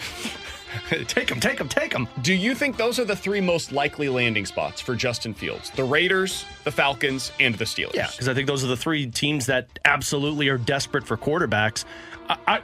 take 1.08 1.30
him, 1.30 1.42
take 1.42 1.60
him, 1.60 1.68
take 1.68 1.92
him. 1.92 2.08
Do 2.22 2.34
you 2.34 2.56
think 2.56 2.78
those 2.78 2.98
are 3.00 3.06
the 3.06 3.18
three 3.18 3.42
most 3.42 3.74
likely 3.74 4.08
landing 4.08 4.46
spots 4.46 4.80
for 4.80 4.96
Justin 4.96 5.34
Fields? 5.34 5.70
The 5.72 5.84
Raiders, 5.84 6.46
the 6.64 6.72
Falcons, 6.72 7.34
and 7.42 7.54
the 7.56 7.66
Steelers. 7.66 7.94
Yeah, 7.94 8.08
because 8.10 8.30
I 8.30 8.34
think 8.34 8.48
those 8.48 8.64
are 8.64 8.68
the 8.68 8.78
three 8.78 9.06
teams 9.08 9.46
that 9.48 9.68
absolutely 9.84 10.48
are 10.48 10.58
desperate 10.58 11.06
for 11.06 11.18
quarterbacks. 11.18 11.84
I, 12.30 12.38
I, 12.48 12.62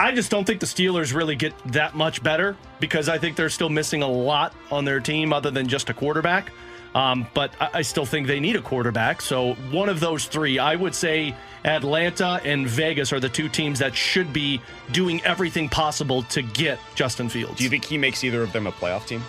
I 0.00 0.14
just 0.14 0.30
don't 0.30 0.46
think 0.46 0.60
the 0.60 0.66
Steelers 0.66 1.14
really 1.14 1.36
get 1.36 1.52
that 1.72 1.94
much 1.94 2.22
better 2.22 2.56
because 2.80 3.10
I 3.10 3.18
think 3.18 3.36
they're 3.36 3.50
still 3.50 3.68
missing 3.70 4.02
a 4.02 4.08
lot 4.08 4.54
on 4.70 4.86
their 4.86 5.00
team 5.00 5.34
other 5.34 5.50
than 5.50 5.68
just 5.68 5.90
a 5.90 5.94
quarterback. 5.94 6.50
Um, 6.96 7.26
but 7.34 7.52
I, 7.60 7.68
I 7.74 7.82
still 7.82 8.06
think 8.06 8.26
they 8.26 8.40
need 8.40 8.56
a 8.56 8.62
quarterback. 8.62 9.20
So 9.20 9.52
one 9.70 9.90
of 9.90 10.00
those 10.00 10.24
three, 10.24 10.58
I 10.58 10.74
would 10.76 10.94
say 10.94 11.34
Atlanta 11.62 12.40
and 12.42 12.66
Vegas 12.66 13.12
are 13.12 13.20
the 13.20 13.28
two 13.28 13.50
teams 13.50 13.80
that 13.80 13.94
should 13.94 14.32
be 14.32 14.62
doing 14.92 15.22
everything 15.22 15.68
possible 15.68 16.22
to 16.22 16.40
get 16.40 16.78
Justin 16.94 17.28
Fields. 17.28 17.58
Do 17.58 17.64
you 17.64 17.70
think 17.70 17.84
he 17.84 17.98
makes 17.98 18.24
either 18.24 18.42
of 18.42 18.50
them 18.52 18.66
a 18.66 18.72
playoff 18.72 19.06
team? 19.06 19.22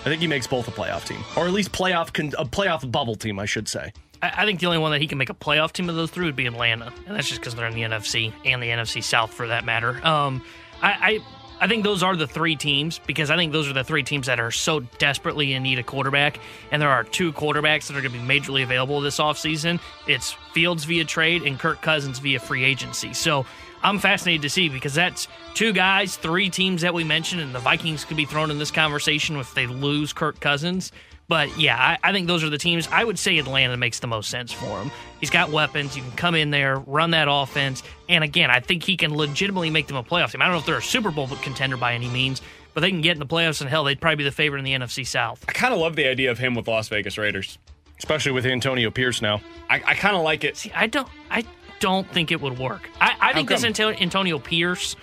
I 0.00 0.04
think 0.04 0.22
he 0.22 0.26
makes 0.26 0.46
both 0.46 0.66
a 0.66 0.70
playoff 0.70 1.06
team, 1.06 1.22
or 1.36 1.46
at 1.46 1.52
least 1.52 1.72
playoff 1.72 2.10
con- 2.10 2.32
a 2.38 2.46
playoff 2.46 2.90
bubble 2.90 3.16
team, 3.16 3.38
I 3.38 3.44
should 3.44 3.68
say. 3.68 3.92
I, 4.22 4.32
I 4.38 4.44
think 4.46 4.60
the 4.60 4.66
only 4.66 4.78
one 4.78 4.92
that 4.92 5.02
he 5.02 5.06
can 5.06 5.18
make 5.18 5.28
a 5.28 5.34
playoff 5.34 5.72
team 5.72 5.90
of 5.90 5.96
those 5.96 6.10
three 6.10 6.24
would 6.24 6.36
be 6.36 6.46
Atlanta, 6.46 6.90
and 7.06 7.14
that's 7.14 7.28
just 7.28 7.42
because 7.42 7.54
they're 7.54 7.66
in 7.66 7.74
the 7.74 7.82
NFC 7.82 8.32
and 8.46 8.62
the 8.62 8.68
NFC 8.68 9.04
South 9.04 9.34
for 9.34 9.48
that 9.48 9.66
matter. 9.66 10.00
Um, 10.06 10.42
I, 10.82 11.20
I 11.60 11.68
think 11.68 11.84
those 11.84 12.02
are 12.02 12.16
the 12.16 12.26
three 12.26 12.56
teams 12.56 12.98
because 13.06 13.30
I 13.30 13.36
think 13.36 13.52
those 13.52 13.68
are 13.68 13.74
the 13.74 13.84
three 13.84 14.02
teams 14.02 14.26
that 14.26 14.40
are 14.40 14.50
so 14.50 14.80
desperately 14.98 15.52
in 15.52 15.62
need 15.62 15.78
of 15.78 15.84
quarterback. 15.84 16.40
And 16.72 16.80
there 16.80 16.88
are 16.88 17.04
two 17.04 17.32
quarterbacks 17.32 17.86
that 17.86 17.96
are 17.96 18.00
going 18.00 18.12
to 18.12 18.18
be 18.18 18.24
majorly 18.24 18.62
available 18.62 19.00
this 19.02 19.18
offseason. 19.18 19.78
It's 20.06 20.32
Fields 20.54 20.84
via 20.84 21.04
trade 21.04 21.42
and 21.42 21.58
Kirk 21.58 21.82
Cousins 21.82 22.18
via 22.18 22.40
free 22.40 22.64
agency. 22.64 23.12
So 23.12 23.44
I'm 23.82 23.98
fascinated 23.98 24.42
to 24.42 24.50
see 24.50 24.68
because 24.68 24.94
that's 24.94 25.28
two 25.54 25.72
guys, 25.72 26.16
three 26.16 26.48
teams 26.48 26.82
that 26.82 26.94
we 26.94 27.04
mentioned, 27.04 27.42
and 27.42 27.54
the 27.54 27.60
Vikings 27.60 28.04
could 28.04 28.16
be 28.16 28.24
thrown 28.24 28.50
in 28.50 28.58
this 28.58 28.70
conversation 28.70 29.36
if 29.36 29.54
they 29.54 29.66
lose 29.66 30.12
Kirk 30.12 30.40
Cousins. 30.40 30.92
But 31.30 31.56
yeah, 31.56 31.76
I, 31.76 32.08
I, 32.08 32.12
think 32.12 32.26
those 32.26 32.42
are 32.42 32.50
the 32.50 32.58
teams. 32.58 32.88
I 32.88 33.04
would 33.04 33.16
say 33.16 33.38
Atlanta 33.38 33.76
makes 33.76 34.00
the 34.00 34.08
most 34.08 34.30
sense 34.30 34.50
for 34.50 34.82
him. 34.82 34.90
He's 35.20 35.30
got 35.30 35.50
weapons. 35.50 35.96
You 35.96 36.02
can 36.02 36.10
come 36.10 36.34
in 36.34 36.50
there, 36.50 36.80
run 36.80 37.12
that 37.12 37.28
offense. 37.30 37.84
And 38.08 38.24
again, 38.24 38.50
I 38.50 38.58
think 38.58 38.82
he 38.82 38.96
can 38.96 39.16
legitimately 39.16 39.70
make 39.70 39.86
them 39.86 39.96
a 39.96 40.02
playoff 40.02 40.32
team. 40.32 40.42
I 40.42 40.46
don't 40.46 40.54
know 40.54 40.58
if 40.58 40.66
they're 40.66 40.78
a 40.78 40.82
Super 40.82 41.12
Bowl 41.12 41.28
contender 41.28 41.76
by 41.76 41.94
any 41.94 42.08
means, 42.08 42.42
but 42.74 42.80
they 42.80 42.90
can 42.90 43.00
get 43.00 43.12
in 43.12 43.20
the 43.20 43.26
playoffs, 43.26 43.60
and 43.60 43.70
hell, 43.70 43.84
they'd 43.84 44.00
probably 44.00 44.16
be 44.16 44.24
the 44.24 44.32
favorite 44.32 44.58
in 44.58 44.64
the 44.64 44.72
NFC 44.72 45.06
South. 45.06 45.44
I 45.48 45.52
kind 45.52 45.72
of 45.72 45.78
love 45.78 45.94
the 45.94 46.08
idea 46.08 46.32
of 46.32 46.38
him 46.38 46.56
with 46.56 46.66
Las 46.66 46.88
Vegas 46.88 47.16
Raiders, 47.16 47.58
especially 47.96 48.32
with 48.32 48.44
Antonio 48.44 48.90
Pierce 48.90 49.22
now. 49.22 49.40
I, 49.68 49.80
I 49.86 49.94
kind 49.94 50.16
of 50.16 50.22
like 50.22 50.42
it. 50.42 50.56
See, 50.56 50.72
I 50.74 50.88
don't, 50.88 51.06
I 51.30 51.44
don't 51.78 52.10
think 52.10 52.32
it 52.32 52.40
would 52.40 52.58
work. 52.58 52.90
I, 53.00 53.14
I 53.20 53.32
think 53.34 53.48
this 53.48 53.62
Antonio 53.62 54.40
Pierce 54.40 54.96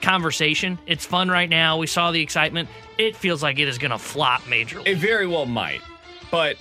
conversation. 0.00 0.78
It's 0.86 1.04
fun 1.04 1.28
right 1.28 1.48
now. 1.48 1.78
We 1.78 1.86
saw 1.86 2.10
the 2.10 2.20
excitement. 2.20 2.68
It 2.98 3.16
feels 3.16 3.42
like 3.42 3.58
it 3.58 3.68
is 3.68 3.78
going 3.78 3.90
to 3.90 3.98
flop 3.98 4.42
majorly. 4.42 4.86
It 4.86 4.96
very 4.96 5.26
well 5.26 5.46
might. 5.46 5.80
But 6.30 6.56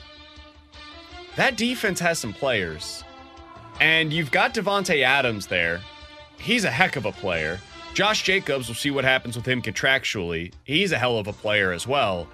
that 1.35 1.57
defense 1.57 1.99
has 1.99 2.19
some 2.19 2.33
players. 2.33 3.03
And 3.79 4.13
you've 4.13 4.31
got 4.31 4.53
Davante 4.53 5.03
Adams 5.03 5.47
there. 5.47 5.81
He's 6.37 6.63
a 6.63 6.71
heck 6.71 6.95
of 6.95 7.05
a 7.05 7.11
player. 7.11 7.59
Josh 7.93 8.23
Jacobs, 8.23 8.67
we'll 8.67 8.75
see 8.75 8.91
what 8.91 9.03
happens 9.03 9.35
with 9.35 9.45
him 9.45 9.61
contractually. 9.61 10.51
He's 10.63 10.91
a 10.91 10.97
hell 10.97 11.17
of 11.17 11.27
a 11.27 11.33
player 11.33 11.71
as 11.71 11.87
well. 11.87 12.27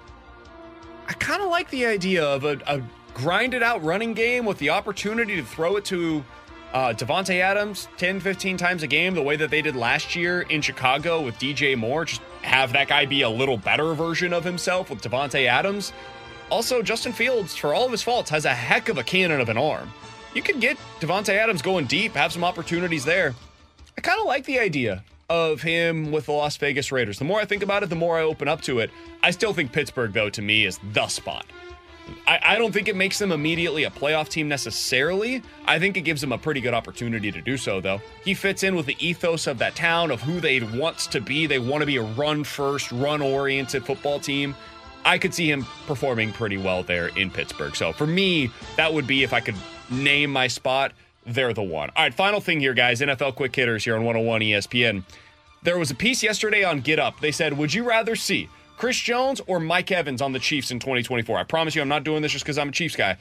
I 1.06 1.12
kind 1.14 1.42
of 1.42 1.50
like 1.50 1.70
the 1.70 1.86
idea 1.86 2.24
of 2.24 2.44
a, 2.44 2.58
a 2.66 2.82
grinded 3.14 3.62
out 3.62 3.82
running 3.82 4.14
game 4.14 4.46
with 4.46 4.58
the 4.58 4.70
opportunity 4.70 5.36
to 5.36 5.44
throw 5.44 5.76
it 5.76 5.84
to 5.86 6.24
uh, 6.72 6.92
Davante 6.92 7.40
Adams 7.40 7.88
10, 7.96 8.20
15 8.20 8.56
times 8.56 8.82
a 8.82 8.86
game, 8.86 9.14
the 9.14 9.22
way 9.22 9.36
that 9.36 9.50
they 9.50 9.62
did 9.62 9.74
last 9.74 10.14
year 10.14 10.42
in 10.42 10.60
Chicago 10.60 11.20
with 11.20 11.38
DJ 11.38 11.76
Moore. 11.76 12.04
Just 12.04 12.22
have 12.42 12.72
that 12.72 12.88
guy 12.88 13.06
be 13.06 13.22
a 13.22 13.28
little 13.28 13.56
better 13.56 13.94
version 13.94 14.32
of 14.32 14.44
himself 14.44 14.90
with 14.90 15.02
Davante 15.02 15.46
Adams. 15.46 15.92
Also, 16.50 16.82
Justin 16.82 17.12
Fields, 17.12 17.56
for 17.56 17.74
all 17.74 17.86
of 17.86 17.92
his 17.92 18.02
faults, 18.02 18.30
has 18.30 18.44
a 18.44 18.54
heck 18.54 18.88
of 18.88 18.98
a 18.98 19.02
cannon 19.02 19.40
of 19.40 19.48
an 19.48 19.58
arm. 19.58 19.90
You 20.34 20.42
can 20.42 20.60
get 20.60 20.76
Davante 21.00 21.30
Adams 21.30 21.62
going 21.62 21.86
deep, 21.86 22.12
have 22.12 22.32
some 22.32 22.44
opportunities 22.44 23.04
there. 23.04 23.34
I 23.98 24.00
kind 24.00 24.20
of 24.20 24.26
like 24.26 24.44
the 24.44 24.58
idea 24.58 25.04
of 25.28 25.62
him 25.62 26.10
with 26.10 26.26
the 26.26 26.32
Las 26.32 26.56
Vegas 26.56 26.90
Raiders. 26.90 27.18
The 27.18 27.24
more 27.24 27.40
I 27.40 27.44
think 27.44 27.62
about 27.62 27.82
it, 27.82 27.88
the 27.88 27.96
more 27.96 28.18
I 28.18 28.22
open 28.22 28.48
up 28.48 28.60
to 28.62 28.80
it. 28.80 28.90
I 29.22 29.30
still 29.30 29.52
think 29.52 29.72
Pittsburgh, 29.72 30.12
though, 30.12 30.30
to 30.30 30.42
me, 30.42 30.66
is 30.66 30.80
the 30.92 31.06
spot. 31.06 31.46
I, 32.26 32.38
I, 32.42 32.58
don't 32.58 32.72
think 32.72 32.88
it 32.88 32.96
makes 32.96 33.18
them 33.18 33.32
immediately 33.32 33.84
a 33.84 33.90
playoff 33.90 34.28
team 34.28 34.48
necessarily. 34.48 35.42
I 35.66 35.78
think 35.78 35.96
it 35.96 36.02
gives 36.02 36.20
them 36.20 36.32
a 36.32 36.38
pretty 36.38 36.60
good 36.60 36.74
opportunity 36.74 37.30
to 37.32 37.40
do 37.40 37.56
so, 37.56 37.80
though. 37.80 38.00
He 38.24 38.34
fits 38.34 38.62
in 38.62 38.76
with 38.76 38.86
the 38.86 38.96
ethos 38.98 39.46
of 39.46 39.58
that 39.58 39.74
town, 39.74 40.10
of 40.10 40.20
who 40.20 40.40
they 40.40 40.60
want 40.60 40.98
to 40.98 41.20
be. 41.20 41.46
They 41.46 41.58
want 41.58 41.82
to 41.82 41.86
be 41.86 41.96
a 41.96 42.02
run 42.02 42.44
first, 42.44 42.92
run 42.92 43.20
oriented 43.20 43.84
football 43.84 44.20
team. 44.20 44.54
I 45.04 45.18
could 45.18 45.34
see 45.34 45.50
him 45.50 45.66
performing 45.86 46.32
pretty 46.32 46.58
well 46.58 46.82
there 46.82 47.08
in 47.08 47.30
Pittsburgh. 47.30 47.74
So 47.74 47.92
for 47.92 48.06
me, 48.06 48.50
that 48.76 48.92
would 48.92 49.06
be 49.06 49.22
if 49.22 49.32
I 49.32 49.40
could 49.40 49.56
name 49.90 50.30
my 50.30 50.46
spot, 50.46 50.92
they're 51.26 51.54
the 51.54 51.62
one. 51.62 51.90
All 51.96 52.04
right, 52.04 52.14
final 52.14 52.40
thing 52.40 52.60
here, 52.60 52.74
guys 52.74 53.00
NFL 53.00 53.34
quick 53.34 53.54
hitters 53.54 53.84
here 53.84 53.94
on 53.94 54.04
101 54.04 54.40
ESPN. 54.42 55.04
There 55.62 55.78
was 55.78 55.90
a 55.90 55.94
piece 55.94 56.22
yesterday 56.22 56.64
on 56.64 56.80
Get 56.80 56.98
Up. 56.98 57.20
They 57.20 57.32
said, 57.32 57.56
Would 57.56 57.74
you 57.74 57.84
rather 57.84 58.16
see 58.16 58.48
Chris 58.80 58.96
Jones 58.96 59.42
or 59.46 59.60
Mike 59.60 59.92
Evans 59.92 60.22
on 60.22 60.32
the 60.32 60.38
Chiefs 60.38 60.70
in 60.70 60.78
2024. 60.78 61.36
I 61.36 61.42
promise 61.42 61.74
you, 61.74 61.82
I'm 61.82 61.88
not 61.88 62.02
doing 62.02 62.22
this 62.22 62.32
just 62.32 62.46
because 62.46 62.56
I'm 62.56 62.70
a 62.70 62.72
Chiefs 62.72 62.96
guy. 62.96 63.18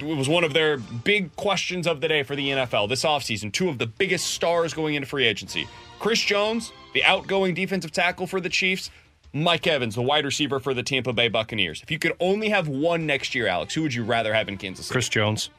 It 0.00 0.16
was 0.16 0.30
one 0.30 0.44
of 0.44 0.54
their 0.54 0.78
big 0.78 1.36
questions 1.36 1.86
of 1.86 2.00
the 2.00 2.08
day 2.08 2.22
for 2.22 2.34
the 2.34 2.48
NFL 2.48 2.88
this 2.88 3.04
offseason. 3.04 3.52
Two 3.52 3.68
of 3.68 3.76
the 3.76 3.86
biggest 3.86 4.28
stars 4.28 4.72
going 4.72 4.94
into 4.94 5.06
free 5.06 5.26
agency 5.26 5.68
Chris 5.98 6.22
Jones, 6.22 6.72
the 6.94 7.04
outgoing 7.04 7.52
defensive 7.52 7.92
tackle 7.92 8.26
for 8.26 8.40
the 8.40 8.48
Chiefs, 8.48 8.90
Mike 9.34 9.66
Evans, 9.66 9.94
the 9.94 10.00
wide 10.00 10.24
receiver 10.24 10.58
for 10.58 10.72
the 10.72 10.82
Tampa 10.82 11.12
Bay 11.12 11.28
Buccaneers. 11.28 11.82
If 11.82 11.90
you 11.90 11.98
could 11.98 12.14
only 12.18 12.48
have 12.48 12.66
one 12.66 13.04
next 13.04 13.34
year, 13.34 13.46
Alex, 13.46 13.74
who 13.74 13.82
would 13.82 13.92
you 13.92 14.04
rather 14.04 14.32
have 14.32 14.48
in 14.48 14.56
Kansas 14.56 14.86
City? 14.86 14.94
Chris 14.94 15.10
Jones. 15.10 15.50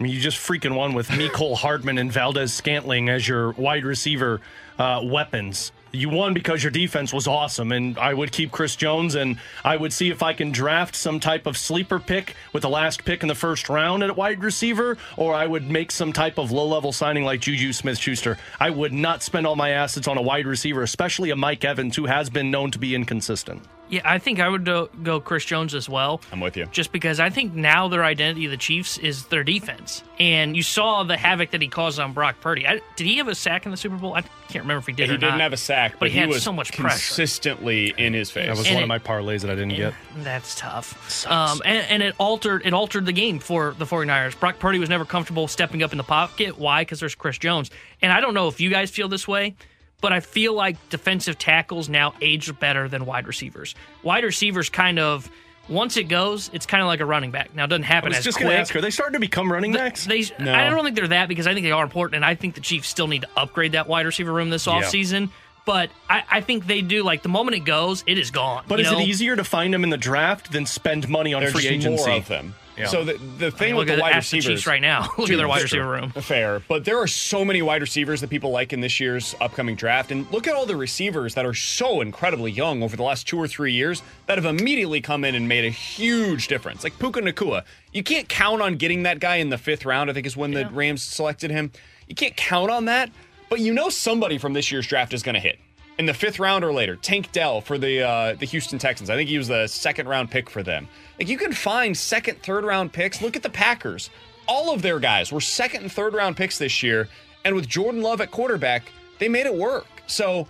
I 0.00 0.02
mean, 0.02 0.12
you 0.12 0.20
just 0.20 0.38
freaking 0.38 0.74
won 0.74 0.94
with 0.94 1.06
Mecole 1.10 1.54
Hardman 1.54 1.96
and 1.96 2.10
Valdes-Scantling 2.10 3.08
as 3.08 3.28
your 3.28 3.52
wide 3.52 3.84
receiver 3.84 4.40
uh, 4.80 5.00
weapons 5.04 5.70
you 5.92 6.08
won 6.08 6.34
because 6.34 6.62
your 6.62 6.70
defense 6.70 7.12
was 7.12 7.26
awesome. 7.26 7.72
And 7.72 7.98
I 7.98 8.14
would 8.14 8.32
keep 8.32 8.50
Chris 8.50 8.76
Jones 8.76 9.14
and 9.14 9.38
I 9.64 9.76
would 9.76 9.92
see 9.92 10.10
if 10.10 10.22
I 10.22 10.32
can 10.32 10.50
draft 10.50 10.96
some 10.96 11.20
type 11.20 11.46
of 11.46 11.56
sleeper 11.56 11.98
pick 11.98 12.34
with 12.52 12.62
the 12.62 12.68
last 12.68 13.04
pick 13.04 13.22
in 13.22 13.28
the 13.28 13.34
first 13.34 13.68
round 13.68 14.02
at 14.02 14.10
a 14.10 14.14
wide 14.14 14.42
receiver, 14.42 14.96
or 15.16 15.34
I 15.34 15.46
would 15.46 15.70
make 15.70 15.92
some 15.92 16.12
type 16.12 16.38
of 16.38 16.50
low 16.50 16.66
level 16.66 16.92
signing 16.92 17.24
like 17.24 17.40
JuJu 17.40 17.74
Smith-Schuster. 17.74 18.38
I 18.58 18.70
would 18.70 18.92
not 18.92 19.22
spend 19.22 19.46
all 19.46 19.56
my 19.56 19.70
assets 19.70 20.08
on 20.08 20.18
a 20.18 20.22
wide 20.22 20.46
receiver, 20.46 20.82
especially 20.82 21.30
a 21.30 21.36
Mike 21.36 21.64
Evans 21.64 21.96
who 21.96 22.06
has 22.06 22.30
been 22.30 22.50
known 22.50 22.70
to 22.70 22.78
be 22.78 22.94
inconsistent. 22.94 23.62
Yeah, 23.92 24.00
I 24.06 24.18
think 24.18 24.40
I 24.40 24.48
would 24.48 24.64
go 24.64 25.20
Chris 25.20 25.44
Jones 25.44 25.74
as 25.74 25.86
well. 25.86 26.22
I'm 26.32 26.40
with 26.40 26.56
you. 26.56 26.64
Just 26.72 26.92
because 26.92 27.20
I 27.20 27.28
think 27.28 27.52
now 27.52 27.88
their 27.88 28.04
identity, 28.04 28.46
the 28.46 28.56
Chiefs, 28.56 28.96
is 28.96 29.26
their 29.26 29.44
defense. 29.44 30.02
And 30.18 30.56
you 30.56 30.62
saw 30.62 31.02
the 31.02 31.18
havoc 31.18 31.50
that 31.50 31.60
he 31.60 31.68
caused 31.68 32.00
on 32.00 32.14
Brock 32.14 32.36
Purdy. 32.40 32.66
I, 32.66 32.80
did 32.96 33.06
he 33.06 33.18
have 33.18 33.28
a 33.28 33.34
sack 33.34 33.66
in 33.66 33.70
the 33.70 33.76
Super 33.76 33.96
Bowl? 33.96 34.14
I 34.14 34.22
can't 34.48 34.64
remember 34.64 34.78
if 34.78 34.86
he 34.86 34.94
did 34.94 35.10
he 35.10 35.16
didn't 35.18 35.32
not. 35.32 35.40
have 35.40 35.52
a 35.52 35.58
sack, 35.58 35.92
but, 35.92 36.00
but 36.00 36.10
he, 36.10 36.20
he, 36.20 36.26
was 36.26 36.42
so 36.42 36.54
much 36.54 36.72
consistently 36.72 37.92
pressure. 37.92 38.06
in 38.06 38.14
his 38.14 38.30
face. 38.30 38.46
That 38.46 38.56
was 38.56 38.66
and 38.66 38.76
one 38.76 38.80
it, 38.80 38.84
of 38.84 38.88
my 38.88 38.98
parlays 38.98 39.42
that 39.42 39.50
I 39.50 39.56
didn't 39.56 39.76
get. 39.76 39.92
That's 40.20 40.54
tough. 40.54 41.26
Um, 41.26 41.60
and, 41.62 41.86
and 41.90 42.02
it 42.02 42.14
altered 42.16 42.62
it 42.64 42.72
altered 42.72 43.04
the 43.04 43.12
game 43.12 43.40
for 43.40 43.74
the 43.76 43.84
49ers. 43.84 44.40
Brock 44.40 44.58
Purdy 44.58 44.78
was 44.78 44.88
never 44.88 45.04
comfortable 45.04 45.48
stepping 45.48 45.82
up 45.82 45.92
in 45.92 45.98
the 45.98 46.04
pocket. 46.04 46.56
Why? 46.58 46.80
Because 46.80 46.98
there's 47.00 47.14
Chris 47.14 47.36
Jones. 47.36 47.70
And 48.00 48.10
I 48.10 48.22
don't 48.22 48.32
know 48.32 48.48
if 48.48 48.58
you 48.58 48.70
guys 48.70 48.90
feel 48.90 49.08
this 49.08 49.28
way 49.28 49.54
but 50.02 50.12
I 50.12 50.20
feel 50.20 50.52
like 50.52 50.76
defensive 50.90 51.38
tackles 51.38 51.88
now 51.88 52.12
age 52.20 52.58
better 52.58 52.88
than 52.88 53.06
wide 53.06 53.26
receivers. 53.26 53.74
Wide 54.02 54.24
receivers 54.24 54.68
kind 54.68 54.98
of 54.98 55.30
once 55.68 55.96
it 55.96 56.04
goes, 56.04 56.50
it's 56.52 56.66
kind 56.66 56.82
of 56.82 56.88
like 56.88 57.00
a 57.00 57.06
running 57.06 57.30
back. 57.30 57.54
Now 57.54 57.64
it 57.64 57.68
doesn't 57.68 57.84
happen 57.84 58.08
oh, 58.08 58.16
I 58.16 58.18
was 58.18 58.18
as 58.18 58.24
just 58.24 58.36
quick. 58.36 58.48
Gonna 58.48 58.58
ask, 58.58 58.76
are 58.76 58.80
they 58.80 58.90
starting 58.90 59.14
to 59.14 59.20
become 59.20 59.50
running 59.50 59.72
backs? 59.72 60.04
They, 60.04 60.24
no. 60.38 60.52
I 60.52 60.68
don't 60.68 60.84
think 60.84 60.96
they're 60.96 61.08
that 61.08 61.28
because 61.28 61.46
I 61.46 61.54
think 61.54 61.64
they 61.64 61.70
are 61.70 61.84
important, 61.84 62.16
and 62.16 62.24
I 62.24 62.34
think 62.34 62.56
the 62.56 62.60
Chiefs 62.60 62.88
still 62.88 63.06
need 63.06 63.22
to 63.22 63.28
upgrade 63.36 63.72
that 63.72 63.88
wide 63.88 64.04
receiver 64.04 64.32
room 64.32 64.50
this 64.50 64.66
offseason. 64.66 65.20
Yeah. 65.28 65.32
But 65.64 65.90
I, 66.10 66.24
I, 66.28 66.40
think 66.40 66.66
they 66.66 66.82
do. 66.82 67.04
Like 67.04 67.22
the 67.22 67.28
moment 67.28 67.56
it 67.56 67.60
goes, 67.60 68.02
it 68.08 68.18
is 68.18 68.32
gone. 68.32 68.64
But 68.66 68.80
is 68.80 68.90
know? 68.90 68.98
it 68.98 69.06
easier 69.06 69.36
to 69.36 69.44
find 69.44 69.72
them 69.72 69.84
in 69.84 69.90
the 69.90 69.96
draft 69.96 70.50
than 70.50 70.66
spend 70.66 71.08
money 71.08 71.32
on 71.34 71.42
There's 71.42 71.52
free 71.52 71.68
agency? 71.68 72.04
More 72.04 72.18
of 72.18 72.26
them. 72.26 72.56
Yeah. 72.76 72.86
So 72.86 73.04
the, 73.04 73.14
the 73.38 73.50
thing 73.50 73.68
I 73.68 73.70
mean, 73.70 73.76
with 73.76 73.88
the 73.88 74.00
wide 74.00 74.16
receivers 74.16 74.44
the 74.46 74.52
Chiefs 74.52 74.66
right 74.66 74.80
now, 74.80 75.08
look 75.18 75.30
at 75.30 75.36
their 75.36 75.48
wide 75.48 75.62
receiver 75.62 75.88
room. 75.88 76.10
Fair, 76.10 76.60
but 76.68 76.84
there 76.84 76.98
are 76.98 77.06
so 77.06 77.44
many 77.44 77.62
wide 77.62 77.82
receivers 77.82 78.20
that 78.20 78.30
people 78.30 78.50
like 78.50 78.72
in 78.72 78.80
this 78.80 78.98
year's 78.98 79.34
upcoming 79.40 79.76
draft, 79.76 80.10
and 80.10 80.30
look 80.30 80.46
at 80.46 80.54
all 80.54 80.66
the 80.66 80.76
receivers 80.76 81.34
that 81.34 81.44
are 81.44 81.54
so 81.54 82.00
incredibly 82.00 82.50
young 82.50 82.82
over 82.82 82.96
the 82.96 83.02
last 83.02 83.28
two 83.28 83.38
or 83.38 83.46
three 83.46 83.72
years 83.72 84.02
that 84.26 84.38
have 84.38 84.46
immediately 84.46 85.00
come 85.00 85.24
in 85.24 85.34
and 85.34 85.48
made 85.48 85.64
a 85.64 85.70
huge 85.70 86.48
difference. 86.48 86.82
Like 86.82 86.98
Puka 86.98 87.20
Nacua, 87.20 87.64
you 87.92 88.02
can't 88.02 88.28
count 88.28 88.62
on 88.62 88.76
getting 88.76 89.02
that 89.02 89.20
guy 89.20 89.36
in 89.36 89.50
the 89.50 89.58
fifth 89.58 89.84
round. 89.84 90.10
I 90.10 90.12
think 90.14 90.26
is 90.26 90.36
when 90.36 90.52
yeah. 90.52 90.64
the 90.64 90.70
Rams 90.70 91.02
selected 91.02 91.50
him. 91.50 91.70
You 92.08 92.14
can't 92.14 92.36
count 92.36 92.70
on 92.70 92.86
that, 92.86 93.10
but 93.48 93.60
you 93.60 93.72
know 93.72 93.88
somebody 93.88 94.38
from 94.38 94.54
this 94.54 94.72
year's 94.72 94.86
draft 94.86 95.12
is 95.12 95.22
going 95.22 95.34
to 95.34 95.40
hit 95.40 95.58
in 95.98 96.06
the 96.06 96.14
fifth 96.14 96.38
round 96.38 96.64
or 96.64 96.72
later. 96.72 96.96
Tank 96.96 97.32
Dell 97.32 97.60
for 97.60 97.78
the 97.78 98.02
uh, 98.02 98.34
the 98.34 98.46
Houston 98.46 98.78
Texans. 98.78 99.10
I 99.10 99.16
think 99.16 99.28
he 99.28 99.38
was 99.38 99.48
the 99.48 99.66
second 99.66 100.08
round 100.08 100.30
pick 100.30 100.48
for 100.48 100.62
them. 100.62 100.88
Like 101.18 101.28
you 101.28 101.38
can 101.38 101.52
find 101.52 101.96
second, 101.96 102.42
third 102.42 102.64
round 102.64 102.92
picks. 102.92 103.20
Look 103.22 103.36
at 103.36 103.42
the 103.42 103.50
Packers. 103.50 104.10
All 104.48 104.74
of 104.74 104.82
their 104.82 104.98
guys 104.98 105.30
were 105.30 105.40
second 105.40 105.82
and 105.82 105.92
third 105.92 106.14
round 106.14 106.36
picks 106.36 106.58
this 106.58 106.82
year, 106.82 107.08
and 107.44 107.54
with 107.54 107.68
Jordan 107.68 108.02
Love 108.02 108.20
at 108.20 108.30
quarterback, 108.30 108.90
they 109.18 109.28
made 109.28 109.46
it 109.46 109.54
work. 109.54 109.86
So 110.06 110.48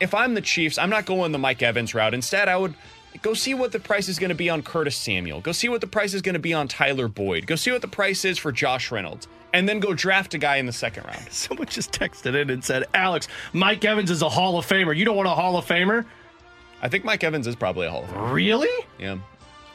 if 0.00 0.14
I'm 0.14 0.34
the 0.34 0.40
Chiefs, 0.40 0.78
I'm 0.78 0.90
not 0.90 1.06
going 1.06 1.32
the 1.32 1.38
Mike 1.38 1.62
Evans 1.62 1.94
route. 1.94 2.14
Instead, 2.14 2.48
I 2.48 2.56
would 2.56 2.74
go 3.20 3.34
see 3.34 3.54
what 3.54 3.72
the 3.72 3.80
price 3.80 4.08
is 4.08 4.18
going 4.18 4.30
to 4.30 4.34
be 4.34 4.48
on 4.48 4.62
Curtis 4.62 4.96
Samuel. 4.96 5.40
Go 5.40 5.52
see 5.52 5.68
what 5.68 5.80
the 5.80 5.86
price 5.86 6.14
is 6.14 6.22
going 6.22 6.34
to 6.34 6.40
be 6.40 6.54
on 6.54 6.68
Tyler 6.68 7.08
Boyd. 7.08 7.46
Go 7.46 7.56
see 7.56 7.70
what 7.70 7.82
the 7.82 7.88
price 7.88 8.24
is 8.24 8.38
for 8.38 8.52
Josh 8.52 8.90
Reynolds. 8.90 9.28
And 9.54 9.68
then 9.68 9.80
go 9.80 9.92
draft 9.94 10.32
a 10.34 10.38
guy 10.38 10.56
in 10.56 10.66
the 10.66 10.72
second 10.72 11.04
round. 11.04 11.26
Someone 11.30 11.66
just 11.68 11.92
texted 11.92 12.34
in 12.40 12.48
and 12.50 12.64
said, 12.64 12.84
Alex, 12.94 13.28
Mike 13.52 13.84
Evans 13.84 14.10
is 14.10 14.22
a 14.22 14.28
Hall 14.28 14.58
of 14.58 14.66
Famer. 14.66 14.96
You 14.96 15.04
don't 15.04 15.16
want 15.16 15.28
a 15.28 15.32
Hall 15.34 15.56
of 15.56 15.66
Famer? 15.66 16.04
I 16.80 16.88
think 16.88 17.04
Mike 17.04 17.22
Evans 17.22 17.46
is 17.46 17.54
probably 17.54 17.86
a 17.86 17.90
Hall 17.90 18.04
of 18.04 18.10
Famer. 18.10 18.32
Really? 18.32 18.86
Yeah. 18.98 19.18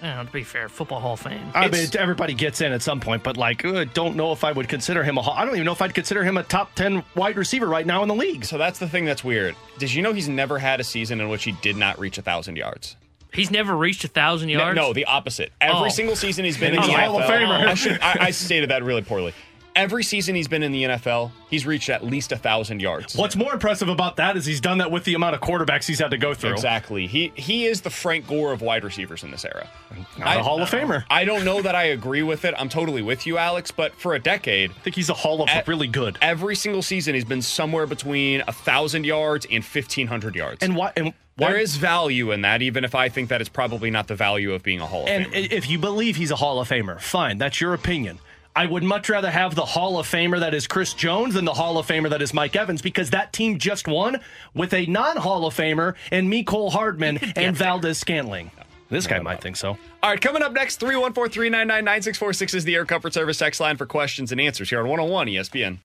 Yeah, 0.02 0.22
to 0.22 0.32
be 0.32 0.44
fair, 0.44 0.70
football 0.70 1.00
Hall 1.00 1.14
of 1.14 1.20
Fame. 1.22 1.42
I 1.56 1.70
mean, 1.70 1.88
everybody 1.98 2.36
gets 2.36 2.62
in 2.62 2.72
at 2.72 2.84
some 2.84 3.00
point, 3.00 3.24
but 3.24 3.36
like, 3.36 3.66
uh, 3.66 3.86
don't 3.96 4.16
know 4.16 4.32
if 4.32 4.44
I 4.44 4.52
would 4.52 4.70
consider 4.70 5.04
him 5.04 5.18
a. 5.18 5.24
Hall- 5.24 5.34
I 5.36 5.44
don't 5.44 5.56
even 5.56 5.66
know 5.66 5.72
if 5.72 5.82
I'd 5.82 5.96
consider 5.96 6.24
him 6.24 6.38
a 6.38 6.44
top 6.44 6.76
ten 6.76 7.04
wide 7.16 7.36
receiver 7.36 7.66
right 7.66 7.84
now 7.86 8.04
in 8.04 8.08
the 8.08 8.14
league. 8.14 8.46
So 8.46 8.60
that's 8.60 8.78
the 8.78 8.88
thing 8.88 9.06
that's 9.06 9.24
weird. 9.24 9.56
Did 9.80 9.92
you 9.92 10.04
know 10.04 10.14
he's 10.14 10.30
never 10.30 10.60
had 10.60 10.80
a 10.80 10.84
season 10.84 11.20
in 11.20 11.30
which 11.30 11.46
he 11.46 11.52
did 11.64 11.78
not 11.78 11.98
reach 11.98 12.20
a 12.20 12.22
thousand 12.22 12.58
yards? 12.58 12.96
He's 13.34 13.50
never 13.50 13.76
reached 13.76 14.04
a 14.04 14.08
thousand 14.08 14.50
yards. 14.50 14.76
no, 14.76 14.94
the 14.94 15.06
opposite. 15.06 15.52
Every 15.60 15.88
Oh. 15.88 15.90
single 15.90 16.16
season 16.16 16.46
he's 16.46 16.58
been 16.60 16.74
in 16.76 16.82
the 16.82 16.88
a 16.90 16.92
Hall 16.92 17.18
of 17.20 17.24
NFL. 17.24 17.30
Famer. 17.48 17.68
I, 17.68 17.74
should, 17.74 18.00
I, 18.00 18.18
I 18.28 18.32
stated 18.32 18.70
that 18.70 18.84
really 18.84 19.02
poorly. 19.02 19.34
Every 19.78 20.04
season 20.04 20.34
he's 20.36 20.48
been 20.48 20.64
in 20.64 20.72
the 20.72 20.84
NFL, 20.84 21.32
he's 21.50 21.66
reached 21.66 21.90
at 21.90 22.04
least 22.04 22.32
a 22.32 22.36
thousand 22.38 22.82
yards. 22.82 23.16
What's 23.16 23.36
more 23.36 23.54
impressive 23.54 23.90
about 23.90 24.16
that 24.18 24.36
is 24.36 24.46
he's 24.46 24.60
done 24.60 24.80
that 24.80 24.90
with 24.92 25.04
the 25.04 25.14
amount 25.14 25.36
of 25.36 25.42
quarterbacks 25.42 25.86
he's 25.86 26.00
had 26.00 26.12
to 26.12 26.18
go 26.18 26.34
through. 26.34 26.54
Exactly. 26.54 27.06
He 27.08 27.32
he 27.36 27.66
is 27.66 27.82
the 27.82 27.90
Frank 27.92 28.28
Gore 28.28 28.52
of 28.52 28.62
wide 28.62 28.84
receivers 28.84 29.24
in 29.24 29.30
this 29.32 29.46
era. 29.46 29.70
Not 30.18 30.38
a 30.38 30.44
Hall 30.44 30.62
of 30.62 30.70
Famer. 30.70 31.04
I 31.12 31.26
don't 31.26 31.46
know 31.46 31.62
that 31.62 31.76
I 31.76 31.84
agree 31.84 32.24
with 32.24 32.44
it. 32.44 32.56
I'm 32.58 32.70
totally 32.70 33.04
with 33.04 33.28
you, 33.28 33.38
Alex. 33.38 33.70
But 33.72 33.94
for 33.96 34.16
a 34.16 34.20
decade, 34.20 34.72
I 34.72 34.74
think 34.82 34.96
he's 34.96 35.10
a 35.10 35.14
Hall 35.14 35.44
of 35.44 35.50
E- 35.50 35.62
really 35.68 35.88
good. 35.88 36.18
every 36.22 36.56
single 36.56 36.82
season 36.82 37.14
he's 37.14 37.24
been 37.24 37.44
somewhere 37.44 37.86
between 37.86 38.42
a 38.48 38.52
thousand 38.54 39.06
yards 39.06 39.46
and 39.52 39.64
fifteen 39.64 40.08
hundred 40.08 40.36
yards. 40.36 40.64
And 40.64 40.76
why? 40.76 40.92
And 40.98 41.14
why? 41.36 41.52
there 41.52 41.60
is 41.60 41.76
value 41.76 42.32
in 42.32 42.42
that, 42.42 42.64
even 42.64 42.84
if 42.84 42.96
I 42.96 43.10
think 43.10 43.30
that 43.30 43.42
it's 43.42 43.50
probably 43.50 43.92
not 43.92 44.08
the 44.08 44.16
value 44.16 44.54
of 44.54 44.64
being 44.64 44.82
a 44.82 44.88
Hall 44.88 45.04
of 45.04 45.10
And 45.10 45.28
Famer. 45.28 45.36
i- 45.52 45.54
if 45.54 45.70
you 45.70 45.78
believe 45.78 46.16
he's 46.16 46.32
a 46.32 46.36
Hall 46.36 46.60
of 46.60 46.68
Famer, 46.68 47.00
fine, 47.00 47.38
that's 47.38 47.62
your 47.62 47.76
opinion. 47.76 48.18
I 48.58 48.66
would 48.66 48.82
much 48.82 49.08
rather 49.08 49.30
have 49.30 49.54
the 49.54 49.64
Hall 49.64 50.00
of 50.00 50.08
Famer 50.08 50.40
that 50.40 50.56
is 50.56 50.66
Chris 50.66 50.96
Jones 50.96 51.36
than 51.36 51.46
the 51.46 51.54
Hall 51.54 51.78
of 51.78 51.86
Famer 51.86 52.10
that 52.10 52.24
is 52.24 52.34
Mike 52.34 52.56
Evans 52.56 52.82
because 52.82 53.12
that 53.12 53.32
team 53.32 53.60
just 53.60 53.88
won 53.88 54.20
with 54.56 54.74
a 54.74 54.88
non 54.88 55.16
Hall 55.18 55.46
of 55.46 55.56
Famer 55.56 55.94
and 56.12 56.28
Mecole 56.28 56.72
Hardman, 56.72 57.18
and 57.36 57.56
Valdes-Scantling. 57.56 58.50
This 58.90 59.06
guy 59.06 59.20
might 59.20 59.42
think 59.42 59.58
so. 59.58 59.78
All 60.02 60.10
right, 60.10 60.20
coming 60.20 60.42
up 60.42 60.54
next, 60.54 60.80
314 60.80 61.32
399 61.32 61.86
9646 61.86 62.54
is 62.56 62.64
the 62.64 62.74
Air 62.74 62.86
Comfort 62.86 63.14
Service 63.14 63.38
text 63.38 63.62
line 63.62 63.78
for 63.78 63.86
questions 63.86 64.32
and 64.32 64.42
answers 64.42 64.72
here 64.72 64.80
on 64.80 64.88
101 64.88 65.28
ESPN. 65.28 65.78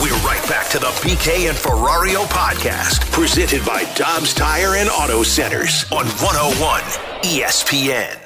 We're 0.00 0.14
right 0.24 0.48
back 0.48 0.68
to 0.70 0.78
the 0.78 0.92
BK 1.02 1.48
and 1.48 1.58
Ferrario 1.58 2.24
podcast, 2.26 3.10
presented 3.10 3.66
by 3.66 3.82
Dobbs 3.96 4.32
Tire 4.32 4.76
and 4.76 4.88
Auto 4.90 5.24
Centers 5.24 5.90
on 5.90 6.06
101 6.06 6.82
ESPN. 7.22 8.23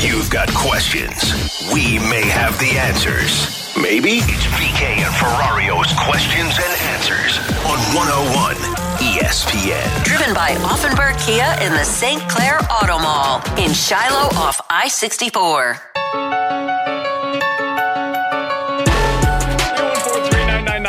You've 0.00 0.30
got 0.30 0.52
questions. 0.54 1.34
We 1.72 1.98
may 1.98 2.26
have 2.26 2.58
the 2.58 2.78
answers. 2.78 3.74
Maybe 3.80 4.18
it's 4.22 4.46
BK 4.56 5.02
and 5.02 5.14
Ferrario's 5.14 5.92
questions 6.06 6.58
and 6.58 6.72
answers 6.94 7.38
on 7.64 7.78
101 7.94 8.56
ESPN. 8.98 10.04
Driven 10.04 10.34
by 10.34 10.54
Auffenberg 10.56 11.18
Kia 11.24 11.66
in 11.66 11.72
the 11.72 11.84
St. 11.84 12.20
Clair 12.28 12.58
Auto 12.70 12.98
Mall 12.98 13.42
in 13.58 13.72
Shiloh 13.72 14.28
off 14.36 14.60
I 14.70 14.88
64. 14.88 15.80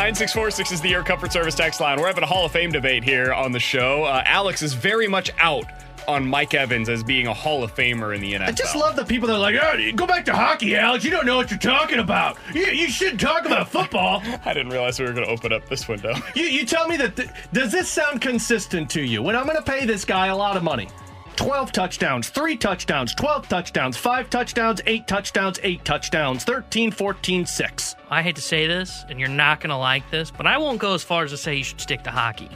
9646 0.06 0.70
is 0.70 0.80
the 0.82 0.94
Air 0.94 1.02
Comfort 1.02 1.32
Service 1.32 1.56
text 1.56 1.80
line. 1.80 1.98
We're 1.98 2.06
having 2.06 2.22
a 2.22 2.28
Hall 2.28 2.46
of 2.46 2.52
Fame 2.52 2.70
debate 2.70 3.02
here 3.02 3.34
on 3.34 3.50
the 3.50 3.58
show. 3.58 4.04
Uh, 4.04 4.22
Alex 4.24 4.62
is 4.62 4.72
very 4.72 5.08
much 5.08 5.32
out 5.38 5.66
on 6.08 6.26
Mike 6.26 6.54
Evans 6.54 6.88
as 6.88 7.02
being 7.02 7.26
a 7.26 7.34
Hall 7.34 7.62
of 7.62 7.74
Famer 7.74 8.14
in 8.14 8.20
the 8.20 8.34
NFL. 8.34 8.48
I 8.48 8.52
just 8.52 8.76
love 8.76 8.96
the 8.96 9.04
people 9.04 9.28
that 9.28 9.34
are 9.34 9.38
like, 9.38 9.56
oh, 9.60 9.92
go 9.94 10.06
back 10.06 10.24
to 10.26 10.34
hockey, 10.34 10.76
Alex. 10.76 11.04
You 11.04 11.10
don't 11.10 11.26
know 11.26 11.36
what 11.36 11.50
you're 11.50 11.58
talking 11.58 11.98
about. 11.98 12.36
You, 12.54 12.66
you 12.66 12.88
should 12.88 13.18
talk 13.18 13.46
about 13.46 13.68
football. 13.68 14.22
I 14.44 14.54
didn't 14.54 14.70
realize 14.70 14.98
we 14.98 15.06
were 15.06 15.12
going 15.12 15.26
to 15.26 15.32
open 15.32 15.52
up 15.52 15.68
this 15.68 15.88
window. 15.88 16.14
You, 16.34 16.44
you 16.44 16.66
tell 16.66 16.86
me 16.86 16.96
that. 16.98 17.16
Th- 17.16 17.30
does 17.52 17.72
this 17.72 17.88
sound 17.88 18.20
consistent 18.20 18.90
to 18.90 19.00
you? 19.00 19.22
When 19.22 19.34
I'm 19.34 19.44
going 19.46 19.56
to 19.56 19.62
pay 19.62 19.86
this 19.86 20.04
guy 20.04 20.26
a 20.26 20.36
lot 20.36 20.56
of 20.56 20.62
money, 20.62 20.88
12 21.36 21.72
touchdowns, 21.72 22.28
3 22.28 22.56
touchdowns, 22.56 23.14
12 23.14 23.48
touchdowns, 23.48 23.96
5 23.96 24.30
touchdowns, 24.30 24.80
8 24.86 25.06
touchdowns, 25.06 25.60
8 25.62 25.84
touchdowns, 25.84 26.44
13, 26.44 26.90
14, 26.90 27.46
6. 27.46 27.96
I 28.10 28.22
hate 28.22 28.36
to 28.36 28.42
say 28.42 28.66
this, 28.66 29.04
and 29.08 29.18
you're 29.18 29.28
not 29.28 29.60
going 29.60 29.70
to 29.70 29.76
like 29.76 30.10
this, 30.10 30.30
but 30.30 30.46
I 30.46 30.58
won't 30.58 30.78
go 30.78 30.94
as 30.94 31.02
far 31.02 31.24
as 31.24 31.30
to 31.30 31.36
say 31.36 31.54
you 31.56 31.64
should 31.64 31.80
stick 31.80 32.02
to 32.04 32.10
hockey. 32.10 32.50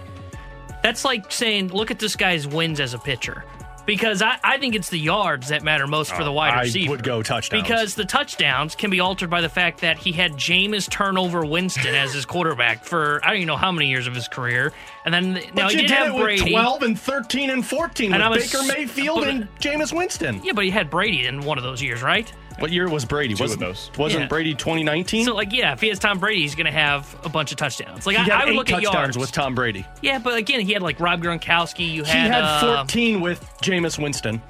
That's 0.83 1.05
like 1.05 1.31
saying, 1.31 1.69
look 1.69 1.91
at 1.91 1.99
this 1.99 2.17
guy's 2.17 2.47
wins 2.47 2.81
as 2.81 2.95
a 2.95 2.99
pitcher. 2.99 3.45
Because 3.87 4.23
I, 4.23 4.39
I 4.45 4.59
think 4.59 4.77
it's 4.77 4.91
the 4.91 4.99
yards 4.99 5.49
that 5.49 5.65
matter 5.65 5.87
most 5.87 6.13
for 6.13 6.23
the 6.23 6.31
oh, 6.31 6.35
wide 6.35 6.53
I 6.55 6.61
receiver. 6.63 6.91
would 6.91 7.03
go 7.03 7.23
touchdowns. 7.23 7.63
Because 7.63 7.95
the 7.97 8.05
touchdowns 8.05 8.77
can 8.77 8.89
be 8.91 9.01
altered 9.01 9.31
by 9.31 9.41
the 9.41 9.49
fact 9.49 9.81
that 9.81 9.99
he 9.99 10.13
had 10.13 10.35
Jameis 10.35 10.89
turnover 10.89 11.45
Winston 11.45 11.95
as 11.95 12.13
his 12.15 12.25
quarterback 12.27 12.85
for 12.85 13.21
I 13.25 13.29
don't 13.29 13.37
even 13.39 13.47
know 13.49 13.57
how 13.57 13.73
many 13.73 13.89
years 13.89 14.07
of 14.07 14.15
his 14.15 14.29
career. 14.29 14.73
And 15.05 15.13
then 15.13 15.33
now 15.33 15.41
But 15.67 15.71
he 15.73 15.77
you 15.79 15.83
did 15.83 15.89
did 15.89 15.91
have 15.97 16.09
it 16.09 16.15
with 16.15 16.23
Brady. 16.23 16.51
12 16.53 16.83
and 16.83 17.01
13 17.01 17.51
and 17.51 17.67
14 17.67 18.13
And 18.13 18.31
with 18.31 18.55
I'm 18.55 18.63
Baker 18.63 18.79
Mayfield 18.79 19.21
but- 19.21 19.29
and 19.29 19.49
Jameis 19.59 19.97
Winston. 19.97 20.41
Yeah, 20.45 20.53
but 20.53 20.65
he 20.65 20.71
had 20.71 20.89
Brady 20.91 21.27
in 21.27 21.41
one 21.41 21.59
of 21.59 21.65
those 21.65 21.83
years, 21.83 22.03
right? 22.03 22.31
What 22.61 22.71
year 22.71 22.89
was 22.89 23.05
Brady? 23.05 23.35
Two 23.35 23.43
wasn't, 23.45 23.61
those. 23.61 23.91
Wasn't 23.99 24.23
Yeah. 24.23 24.29
Brady 24.29 24.55
2019? 24.55 25.25
So 25.25 25.35
like 25.35 25.53
yeah, 25.53 25.73
if 25.73 25.81
he 25.81 25.89
has 25.89 25.99
Tom 25.99 26.19
Brady, 26.19 26.43
he's 26.43 26.55
gonna 26.55 26.71
have 26.71 27.15
a 27.25 27.29
bunch 27.29 27.51
of 27.51 27.57
touchdowns. 27.59 28.07
Like 28.07 28.17
he 28.17 28.21
I, 28.23 28.25
had 28.25 28.33
I 28.33 28.45
would 28.45 28.53
eight 28.53 28.57
look 28.57 28.71
at 28.71 28.75
touchdowns 28.83 28.95
yards 28.95 29.19
with 29.19 29.33
Tom 29.33 29.55
Brady. 29.55 29.85
Yeah, 30.03 30.19
but 30.19 30.37
again, 30.39 30.61
he 30.61 30.73
had 30.73 30.83
like 30.83 31.01
Rob 31.01 31.23
Gronkowski. 31.23 31.91
You 31.93 32.05
had 32.05 32.13
He 32.15 32.19
had, 32.21 32.33
had 32.35 32.65
uh, 32.65 32.77
14 32.85 33.21
with 33.21 33.41
Jameis 33.63 33.99
Winston. 34.01 34.41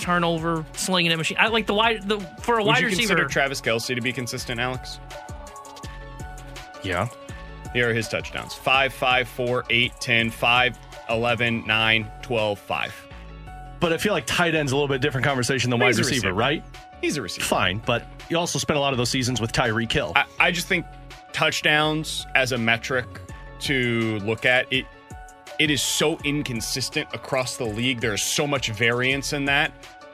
turnover, 0.00 0.64
slinging 0.74 1.10
it 1.12 1.16
machine. 1.16 1.36
I 1.40 1.48
like 1.48 1.66
the 1.66 1.74
wide 1.74 2.08
the 2.08 2.20
for 2.40 2.58
a 2.58 2.62
Would 2.62 2.68
wide 2.68 2.80
you 2.80 2.86
receiver. 2.86 3.08
consider 3.14 3.28
Travis 3.28 3.60
Kelce 3.60 3.94
to 3.94 4.00
be 4.00 4.12
consistent, 4.12 4.60
Alex? 4.60 4.98
Yeah. 6.82 7.08
Here 7.72 7.90
are 7.90 7.94
his 7.94 8.08
touchdowns 8.08 8.54
5, 8.54 8.92
5, 8.94 9.28
4, 9.28 9.64
8, 9.68 9.92
10, 10.00 10.30
5, 10.30 10.78
11, 11.10 11.66
9, 11.66 12.10
12, 12.22 12.58
5. 12.58 13.04
But 13.80 13.92
I 13.92 13.96
feel 13.98 14.12
like 14.12 14.26
tight 14.26 14.54
end's 14.54 14.72
a 14.72 14.74
little 14.74 14.88
bit 14.88 15.00
different 15.00 15.24
conversation 15.26 15.70
than 15.70 15.78
wide 15.78 15.88
receiver, 15.96 16.28
receiver. 16.28 16.32
right? 16.32 16.64
He's 17.00 17.16
a 17.16 17.22
receiver. 17.22 17.44
Fine, 17.44 17.82
but 17.86 18.04
you 18.28 18.36
also 18.38 18.58
spent 18.58 18.76
a 18.76 18.80
lot 18.80 18.92
of 18.92 18.98
those 18.98 19.10
seasons 19.10 19.40
with 19.40 19.52
Tyreek 19.52 19.90
Hill. 19.90 20.12
I, 20.16 20.24
I 20.38 20.50
just 20.50 20.66
think 20.66 20.86
touchdowns 21.32 22.26
as 22.34 22.52
a 22.52 22.58
metric 22.58 23.06
to 23.60 24.18
look 24.20 24.44
at 24.44 24.72
it 24.72 24.86
it 25.58 25.70
is 25.70 25.82
so 25.82 26.18
inconsistent 26.24 27.08
across 27.12 27.56
the 27.56 27.64
league. 27.64 28.00
There's 28.00 28.22
so 28.22 28.46
much 28.46 28.70
variance 28.70 29.32
in 29.32 29.44
that. 29.46 29.72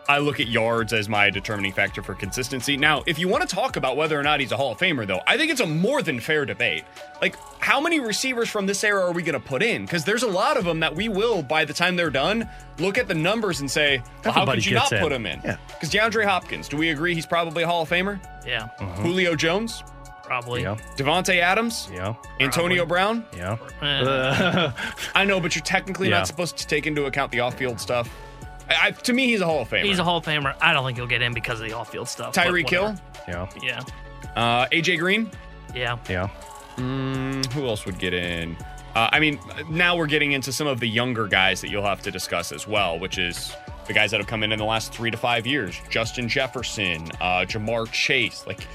I 0.08 0.18
look 0.18 0.38
at 0.38 0.48
yards 0.48 0.92
as 0.92 1.08
my 1.08 1.30
determining 1.30 1.72
factor 1.72 2.02
for 2.02 2.14
consistency. 2.14 2.76
Now, 2.76 3.02
if 3.06 3.18
you 3.18 3.26
want 3.26 3.48
to 3.48 3.54
talk 3.54 3.76
about 3.76 3.96
whether 3.96 4.18
or 4.18 4.22
not 4.22 4.38
he's 4.40 4.52
a 4.52 4.56
Hall 4.56 4.72
of 4.72 4.78
Famer, 4.78 5.06
though, 5.06 5.20
I 5.26 5.38
think 5.38 5.50
it's 5.50 5.60
a 5.62 5.66
more 5.66 6.02
than 6.02 6.20
fair 6.20 6.44
debate. 6.44 6.84
Like, 7.22 7.36
how 7.60 7.80
many 7.80 8.00
receivers 8.00 8.50
from 8.50 8.66
this 8.66 8.84
era 8.84 9.00
are 9.06 9.12
we 9.12 9.22
going 9.22 9.40
to 9.40 9.46
put 9.46 9.62
in? 9.62 9.84
Because 9.86 10.04
there's 10.04 10.22
a 10.22 10.28
lot 10.28 10.58
of 10.58 10.64
them 10.66 10.80
that 10.80 10.94
we 10.94 11.08
will, 11.08 11.42
by 11.42 11.64
the 11.64 11.72
time 11.72 11.96
they're 11.96 12.10
done, 12.10 12.48
look 12.78 12.98
at 12.98 13.08
the 13.08 13.14
numbers 13.14 13.60
and 13.60 13.70
say, 13.70 14.02
well, 14.24 14.34
how 14.34 14.44
could 14.44 14.64
you 14.66 14.74
not 14.74 14.92
in. 14.92 15.00
put 15.00 15.10
him 15.12 15.24
in? 15.24 15.40
Yeah. 15.42 15.56
Because 15.68 15.90
DeAndre 15.90 16.24
Hopkins, 16.26 16.68
do 16.68 16.76
we 16.76 16.90
agree 16.90 17.14
he's 17.14 17.24
probably 17.26 17.62
a 17.62 17.66
Hall 17.66 17.82
of 17.82 17.88
Famer? 17.88 18.20
yeah, 18.46 18.68
Julio 18.96 19.34
Jones, 19.34 19.82
probably. 20.22 20.62
yeah. 20.62 20.76
Davante 20.96 21.38
Adams, 21.40 21.88
Yeah. 21.90 22.14
Antonio 22.40 22.84
Brown. 22.84 23.24
Yeah. 23.34 23.56
Eh, 23.80 24.70
I 25.14 25.24
know, 25.24 25.40
but 25.40 25.54
you're 25.56 25.64
technically 25.64 26.10
Yeah. 26.10 26.18
not 26.18 26.26
supposed 26.26 26.58
to 26.58 26.66
take 26.66 26.86
into 26.86 27.06
account 27.06 27.32
the 27.32 27.40
off-field 27.40 27.80
stuff. 27.80 28.10
I, 28.68 28.88
I, 28.88 28.90
to 28.92 29.12
me, 29.12 29.26
he's 29.26 29.40
a 29.40 29.46
Hall 29.46 29.62
of 29.62 29.68
Famer. 29.68 29.84
he's 29.84 29.98
a 29.98 30.04
Hall 30.04 30.18
of 30.18 30.24
Famer. 30.24 30.54
I 30.60 30.72
don't 30.72 30.84
think 30.84 30.96
he'll 30.98 31.06
get 31.06 31.22
in 31.22 31.34
because 31.34 31.60
of 31.60 31.66
the 31.66 31.74
off-field 31.74 32.08
stuff. 32.08 32.34
Tyreek 32.34 32.68
Hill. 32.68 32.94
Yeah. 33.28 33.48
Yeah, 33.62 33.82
uh, 34.36 34.66
AJ 34.68 34.98
Green. 34.98 35.30
yeah. 35.74 35.98
Yeah. 36.08 36.28
Mm, 36.76 37.46
who 37.52 37.66
else 37.66 37.86
would 37.86 37.98
get 37.98 38.12
in? 38.12 38.56
Uh, 38.94 39.08
I 39.12 39.20
mean, 39.20 39.38
now 39.70 39.96
we're 39.96 40.06
getting 40.06 40.32
into 40.32 40.52
some 40.52 40.66
of 40.66 40.80
the 40.80 40.88
younger 40.88 41.26
guys 41.26 41.60
that 41.60 41.70
you'll 41.70 41.84
have 41.84 42.02
to 42.02 42.10
discuss 42.10 42.52
as 42.52 42.66
well, 42.66 42.98
which 42.98 43.18
is 43.18 43.54
the 43.86 43.92
guys 43.92 44.10
that 44.10 44.18
have 44.18 44.26
come 44.26 44.42
in 44.42 44.52
in 44.52 44.58
the 44.58 44.64
last 44.64 44.92
three 44.92 45.10
to 45.10 45.16
five 45.16 45.46
years: 45.46 45.80
Justin 45.90 46.28
Jefferson, 46.28 47.02
uh, 47.20 47.44
Ja'Marr 47.46 47.90
Chase. 47.92 48.44
Like, 48.46 48.66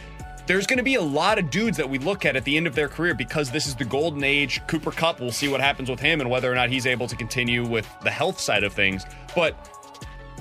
there's 0.45 0.65
going 0.65 0.77
to 0.77 0.83
be 0.83 0.95
a 0.95 1.01
lot 1.01 1.37
of 1.37 1.49
dudes 1.49 1.77
that 1.77 1.89
we 1.89 1.99
look 1.99 2.25
at 2.25 2.35
at 2.35 2.43
the 2.43 2.57
end 2.57 2.67
of 2.67 2.75
their 2.75 2.87
career 2.87 3.13
because 3.13 3.51
this 3.51 3.67
is 3.67 3.75
the 3.75 3.85
golden 3.85 4.23
age. 4.23 4.61
Cooper 4.67 4.91
Kupp. 4.91 5.19
We'll 5.19 5.31
see 5.31 5.47
what 5.47 5.61
happens 5.61 5.89
with 5.89 5.99
him 5.99 6.21
and 6.21 6.29
whether 6.29 6.51
or 6.51 6.55
not 6.55 6.69
he's 6.69 6.87
able 6.87 7.07
to 7.07 7.15
continue 7.15 7.65
with 7.65 7.87
the 8.03 8.11
health 8.11 8.39
side 8.39 8.63
of 8.63 8.73
things, 8.73 9.05
but. 9.35 9.75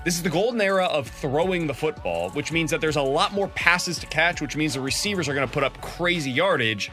This 0.05 0.15
is 0.15 0.23
the 0.23 0.31
golden 0.31 0.61
era 0.61 0.87
of 0.87 1.09
throwing 1.09 1.67
the 1.67 1.75
football, 1.75 2.31
which 2.31 2.53
means 2.53 2.71
that 2.71 2.81
there's 2.81 2.97
a 2.97 3.03
lot 3.03 3.33
more 3.33 3.49
passes 3.49 3.99
to 3.99 4.07
catch, 4.07 4.41
which 4.41 4.57
means 4.57 4.75
the 4.75 4.81
receivers 4.81 5.29
are 5.29 5.35
going 5.35 5.47
to 5.47 5.53
put 5.53 5.65
up 5.65 5.81
crazy 5.81 6.31
yardage. 6.31 6.91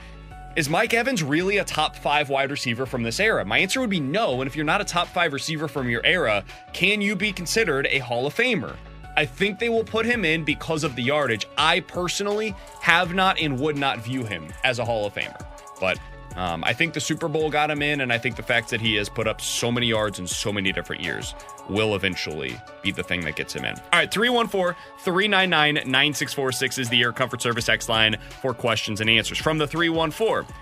Is 0.55 0.69
Mike 0.69 0.93
Evans 0.93 1.21
really 1.21 1.57
a 1.57 1.63
top 1.63 1.95
five 1.95 2.29
wide 2.29 2.49
receiver 2.49 2.85
from 2.85 3.03
this 3.03 3.19
era? 3.19 3.45
My 3.45 3.59
answer 3.59 3.79
would 3.79 3.89
be 3.89 3.99
no. 3.99 4.41
And 4.41 4.47
if 4.47 4.55
you're 4.55 4.65
not 4.65 4.81
a 4.81 4.85
top 4.85 5.07
five 5.07 5.33
receiver 5.33 5.67
from 5.67 5.89
your 5.89 6.05
era, 6.05 6.43
can 6.73 6.99
you 6.99 7.15
be 7.15 7.31
considered 7.31 7.87
a 7.91 7.99
Hall 7.99 8.25
of 8.25 8.33
Famer? 8.33 8.75
I 9.17 9.25
think 9.25 9.59
they 9.59 9.69
will 9.69 9.83
put 9.83 10.05
him 10.05 10.25
in 10.25 10.43
because 10.43 10.83
of 10.83 10.95
the 10.95 11.03
yardage. 11.03 11.45
I 11.57 11.81
personally 11.81 12.55
have 12.81 13.13
not 13.13 13.39
and 13.39 13.59
would 13.59 13.77
not 13.77 13.99
view 13.99 14.25
him 14.25 14.51
as 14.63 14.79
a 14.79 14.85
Hall 14.85 15.05
of 15.05 15.13
Famer. 15.13 15.45
But 15.79 15.99
Um, 16.35 16.63
I 16.65 16.73
think 16.73 16.93
the 16.93 16.99
Super 16.99 17.27
Bowl 17.27 17.49
got 17.49 17.71
him 17.71 17.81
in, 17.81 18.01
and 18.01 18.11
I 18.11 18.17
think 18.17 18.35
the 18.35 18.43
fact 18.43 18.69
that 18.69 18.81
he 18.81 18.95
has 18.95 19.07
put 19.07 19.27
up 19.27 19.39
so 19.39 19.71
many 19.71 19.87
yards 19.87 20.19
in 20.19 20.27
so 20.27 20.51
many 20.51 20.71
different 20.71 21.01
years 21.01 21.33
will 21.69 21.95
eventually 21.95 22.59
be 22.81 22.91
the 22.91 23.03
thing 23.03 23.21
that 23.21 23.35
gets 23.35 23.55
him 23.55 23.63
in. 23.63 23.75
All 23.75 23.99
right, 23.99 24.11
314 24.11 24.75
399 24.99 25.89
9646 25.89 26.77
is 26.77 26.89
the 26.89 27.01
Air 27.01 27.13
Comfort 27.13 27.41
Service 27.41 27.69
X 27.69 27.87
line 27.87 28.17
for 28.41 28.53
questions 28.53 29.01
and 29.01 29.09
answers. 29.09 29.37
From 29.37 29.57
the 29.57 29.67
314, 29.67 30.53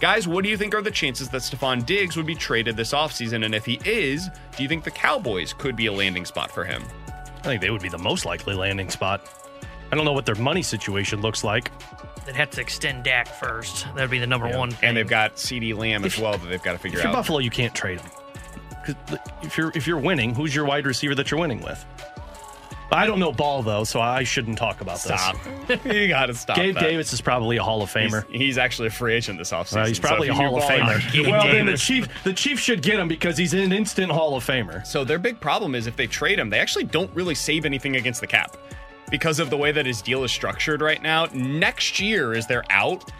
guys, 0.00 0.26
what 0.26 0.42
do 0.42 0.50
you 0.50 0.56
think 0.56 0.74
are 0.74 0.82
the 0.82 0.90
chances 0.90 1.28
that 1.28 1.42
Stefon 1.42 1.86
Diggs 1.86 2.16
would 2.16 2.26
be 2.26 2.34
traded 2.34 2.76
this 2.76 2.92
offseason? 2.92 3.44
And 3.44 3.54
if 3.54 3.64
he 3.64 3.80
is, 3.84 4.28
do 4.56 4.62
you 4.62 4.68
think 4.68 4.82
the 4.82 4.90
Cowboys 4.90 5.52
could 5.52 5.76
be 5.76 5.86
a 5.86 5.92
landing 5.92 6.24
spot 6.24 6.50
for 6.50 6.64
him? 6.64 6.82
I 7.38 7.42
think 7.42 7.62
they 7.62 7.70
would 7.70 7.82
be 7.82 7.88
the 7.88 7.98
most 7.98 8.26
likely 8.26 8.54
landing 8.54 8.90
spot. 8.90 9.28
I 9.92 9.96
don't 9.96 10.04
know 10.04 10.12
what 10.12 10.26
their 10.26 10.34
money 10.36 10.62
situation 10.62 11.20
looks 11.20 11.42
like. 11.42 11.70
They'd 12.30 12.36
have 12.36 12.50
to 12.50 12.60
extend 12.60 13.02
Dak 13.02 13.26
first. 13.26 13.86
That 13.86 14.02
would 14.02 14.10
be 14.10 14.20
the 14.20 14.26
number 14.26 14.46
one. 14.48 14.70
And 14.84 14.96
they've 14.96 15.08
got 15.08 15.34
CeeDee 15.34 15.76
Lamb 15.76 16.04
as 16.04 16.16
well 16.16 16.38
that 16.38 16.46
they've 16.48 16.62
got 16.62 16.72
to 16.72 16.78
figure 16.78 16.98
If 16.98 17.02
you're 17.04 17.10
out. 17.12 17.16
Buffalo, 17.16 17.40
you 17.40 17.50
can't 17.50 17.74
trade 17.74 18.00
him. 18.00 18.10
'Cause 18.86 18.94
if 19.42 19.58
you're 19.58 19.72
if 19.74 19.86
you're 19.88 19.98
winning, 19.98 20.32
who's 20.34 20.54
your 20.54 20.64
wide 20.64 20.86
receiver 20.86 21.14
that 21.16 21.28
you're 21.30 21.40
winning 21.40 21.60
with? 21.60 21.84
I 22.92 23.06
don't 23.06 23.18
know 23.18 23.30
ball 23.32 23.62
though, 23.62 23.82
so 23.84 24.00
I 24.00 24.22
shouldn't 24.24 24.58
talk 24.58 24.80
about 24.80 24.98
Stop. 24.98 25.36
this. 25.66 25.78
you 25.84 26.06
got 26.08 26.26
to 26.26 26.34
stop. 26.34 26.56
Gabe 26.56 26.74
that. 26.74 26.80
Davis 26.84 27.12
is 27.12 27.20
probably 27.20 27.56
a 27.56 27.62
Hall 27.62 27.82
of 27.82 27.92
Famer. 27.92 28.24
he's 28.32 28.58
actually 28.58 28.88
a 28.88 28.90
free 28.90 29.14
agent 29.14 29.38
this 29.38 29.50
offseason. 29.50 29.74
Well, 29.76 29.86
he's 29.86 29.98
probably 30.00 30.28
so 30.28 30.32
a 30.34 30.36
Hall 30.36 30.56
of 30.56 30.64
Famer. 30.64 30.98
him- 31.00 31.12
Gabe 31.24 31.30
well, 31.32 31.42
then 31.46 31.66
the 31.66 31.72
Davis. 31.72 31.84
chief 31.84 32.08
the 32.24 32.32
chief 32.32 32.58
should 32.60 32.80
get 32.82 32.98
him 32.98 33.06
because 33.08 33.36
he's 33.36 33.54
an 33.54 33.72
instant 33.72 34.10
Hall 34.12 34.36
of 34.36 34.44
Famer. 34.46 34.86
So 34.86 35.04
their 35.04 35.18
big 35.18 35.40
problem 35.40 35.74
is 35.74 35.86
if 35.86 35.94
they 35.96 36.06
trade 36.06 36.38
him, 36.38 36.48
they 36.50 36.58
actually 36.58 36.84
don't 36.84 37.10
really 37.14 37.34
save 37.34 37.64
anything 37.64 37.96
against 37.96 38.20
the 38.20 38.26
cap 38.26 38.56
because 39.10 39.38
of 39.40 39.50
the 39.50 39.56
way 39.56 39.72
that 39.72 39.86
his 39.86 40.00
deal 40.02 40.24
is 40.24 40.32
structured 40.32 40.80
right 40.80 41.02
now. 41.02 41.26
Next 41.32 41.98
year, 42.00 42.32
is 42.34 42.46
they're 42.46 42.64
out, 42.70 43.10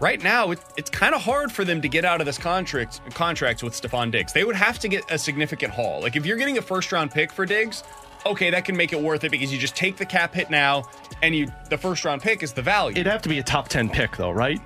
right 0.00 0.22
now 0.22 0.50
it, 0.52 0.60
it's 0.76 0.88
kind 0.90 1.14
of 1.14 1.20
hard 1.20 1.52
for 1.52 1.64
them 1.64 1.80
to 1.82 1.88
get 1.88 2.04
out 2.04 2.20
of 2.20 2.26
this 2.26 2.38
contract 2.38 3.00
contract 3.14 3.62
with 3.62 3.74
Stefon 3.74 4.10
Diggs. 4.10 4.32
They 4.32 4.44
would 4.44 4.56
have 4.56 4.78
to 4.80 4.88
get 4.88 5.10
a 5.10 5.18
significant 5.18 5.72
haul. 5.72 6.00
Like 6.00 6.16
if 6.16 6.24
you're 6.24 6.38
getting 6.38 6.58
a 6.58 6.62
first 6.62 6.90
round 6.92 7.10
pick 7.10 7.30
for 7.32 7.44
Diggs, 7.44 7.82
okay, 8.26 8.50
that 8.50 8.64
can 8.64 8.76
make 8.76 8.92
it 8.92 9.00
worth 9.00 9.24
it 9.24 9.30
because 9.30 9.52
you 9.52 9.58
just 9.58 9.76
take 9.76 9.96
the 9.96 10.06
cap 10.06 10.34
hit 10.34 10.50
now, 10.50 10.84
and 11.22 11.34
you 11.34 11.48
the 11.68 11.76
first 11.78 12.04
round 12.04 12.22
pick 12.22 12.42
is 12.42 12.52
the 12.52 12.62
value. 12.62 12.92
It'd 12.92 13.06
have 13.10 13.22
to 13.22 13.28
be 13.28 13.38
a 13.38 13.42
top 13.42 13.68
ten 13.68 13.88
pick 13.90 14.16
though, 14.16 14.30
right? 14.30 14.60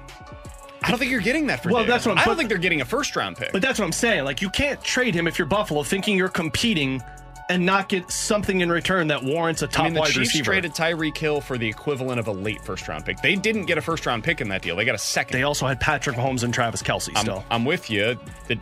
I 0.82 0.90
don't 0.90 0.98
think 0.98 1.10
you're 1.10 1.20
getting 1.22 1.46
that 1.46 1.62
for 1.62 1.70
Well, 1.70 1.78
Diggs. 1.82 1.88
that's 1.92 2.04
what 2.06 2.12
I'm- 2.12 2.18
I 2.18 2.24
don't 2.26 2.34
but- 2.34 2.38
think 2.38 2.48
they're 2.50 2.58
getting 2.58 2.82
a 2.82 2.84
first 2.84 3.16
round 3.16 3.36
pick. 3.38 3.52
But 3.52 3.62
that's 3.62 3.78
what 3.78 3.86
I'm 3.86 3.92
saying. 3.92 4.24
Like 4.24 4.42
you 4.42 4.50
can't 4.50 4.82
trade 4.84 5.14
him 5.14 5.26
if 5.26 5.38
you're 5.38 5.46
Buffalo, 5.46 5.82
thinking 5.82 6.14
you're 6.16 6.28
competing 6.28 7.02
and 7.48 7.64
not 7.64 7.88
get 7.88 8.10
something 8.10 8.60
in 8.60 8.70
return 8.70 9.08
that 9.08 9.22
warrants 9.22 9.62
a 9.62 9.66
top 9.66 9.82
I 9.82 9.84
mean, 9.84 9.94
the 9.94 10.00
wide 10.00 10.06
Chiefs 10.08 10.18
receiver. 10.18 10.44
traded 10.44 10.72
Tyreek 10.72 11.16
Hill 11.16 11.40
for 11.40 11.58
the 11.58 11.68
equivalent 11.68 12.18
of 12.18 12.26
a 12.26 12.32
late 12.32 12.62
first 12.62 12.88
round 12.88 13.04
pick. 13.04 13.20
They 13.20 13.36
didn't 13.36 13.66
get 13.66 13.78
a 13.78 13.82
first 13.82 14.06
round 14.06 14.24
pick 14.24 14.40
in 14.40 14.48
that 14.48 14.62
deal. 14.62 14.76
They 14.76 14.84
got 14.84 14.94
a 14.94 14.98
second. 14.98 15.38
they 15.38 15.42
also 15.42 15.66
had 15.66 15.80
Patrick 15.80 16.16
Mahomes 16.16 16.42
and 16.42 16.54
Travis 16.54 16.82
Kelce 16.82 17.10
I'm, 17.14 17.22
still. 17.22 17.44
I'm 17.50 17.64
with 17.64 17.90
you. 17.90 18.18
The, 18.48 18.58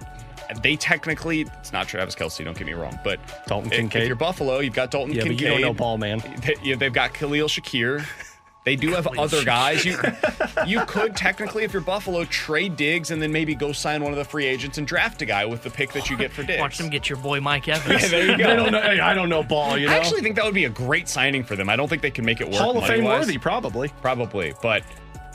they 0.62 0.76
technically, 0.76 1.42
it's 1.60 1.72
not 1.72 1.88
Travis 1.88 2.14
Kelce, 2.14 2.44
don't 2.44 2.56
get 2.56 2.66
me 2.66 2.74
wrong, 2.74 2.98
but 3.04 3.20
Dalton 3.46 3.72
if, 3.72 3.78
Kincaid? 3.78 4.02
if 4.02 4.08
you're 4.08 4.16
Buffalo, 4.16 4.58
you've 4.58 4.74
got 4.74 4.90
Dalton 4.90 5.14
yeah, 5.14 5.22
but 5.22 5.28
Kincaid. 5.28 5.40
you 5.40 5.48
don't 5.48 5.60
know 5.60 5.72
ball, 5.72 5.96
man. 5.98 6.22
They, 6.44 6.56
yeah, 6.62 6.76
they've 6.76 6.92
got 6.92 7.14
Khalil 7.14 7.48
Shakir. 7.48 8.04
They 8.64 8.76
do 8.76 8.92
have 8.92 9.08
other 9.18 9.44
guys. 9.44 9.84
You 9.84 9.98
you 10.66 10.84
could 10.86 11.16
technically, 11.16 11.64
if 11.64 11.72
you're 11.72 11.82
Buffalo, 11.82 12.24
trade 12.26 12.76
Diggs 12.76 13.10
and 13.10 13.20
then 13.20 13.32
maybe 13.32 13.56
go 13.56 13.72
sign 13.72 14.02
one 14.02 14.12
of 14.12 14.18
the 14.18 14.24
free 14.24 14.46
agents 14.46 14.78
and 14.78 14.86
draft 14.86 15.20
a 15.22 15.26
guy 15.26 15.44
with 15.44 15.62
the 15.64 15.70
pick 15.70 15.92
that 15.92 16.08
you 16.08 16.16
get 16.16 16.30
for 16.30 16.42
Diggs. 16.44 16.60
Watch 16.60 16.78
them 16.78 16.88
get 16.88 17.08
your 17.08 17.18
boy 17.18 17.40
Mike 17.40 17.66
Evans. 17.68 18.02
Yeah, 18.02 18.08
there 18.08 18.30
you 18.30 18.38
go. 18.38 18.44
I 18.50 18.54
don't 18.54 18.70
know. 18.72 18.80
hey, 18.80 19.00
I 19.00 19.14
don't 19.14 19.28
know 19.28 19.42
ball. 19.42 19.76
You 19.76 19.86
know, 19.86 19.92
I 19.92 19.96
actually 19.96 20.20
think 20.20 20.36
that 20.36 20.44
would 20.44 20.54
be 20.54 20.66
a 20.66 20.70
great 20.70 21.08
signing 21.08 21.42
for 21.42 21.56
them. 21.56 21.68
I 21.68 21.74
don't 21.76 21.88
think 21.88 22.02
they 22.02 22.10
can 22.10 22.24
make 22.24 22.40
it 22.40 22.46
work. 22.46 22.56
Hall 22.60 22.78
of 22.78 22.86
Fame 22.86 23.04
worthy, 23.04 23.36
probably. 23.36 23.88
Probably, 24.00 24.54
but 24.62 24.84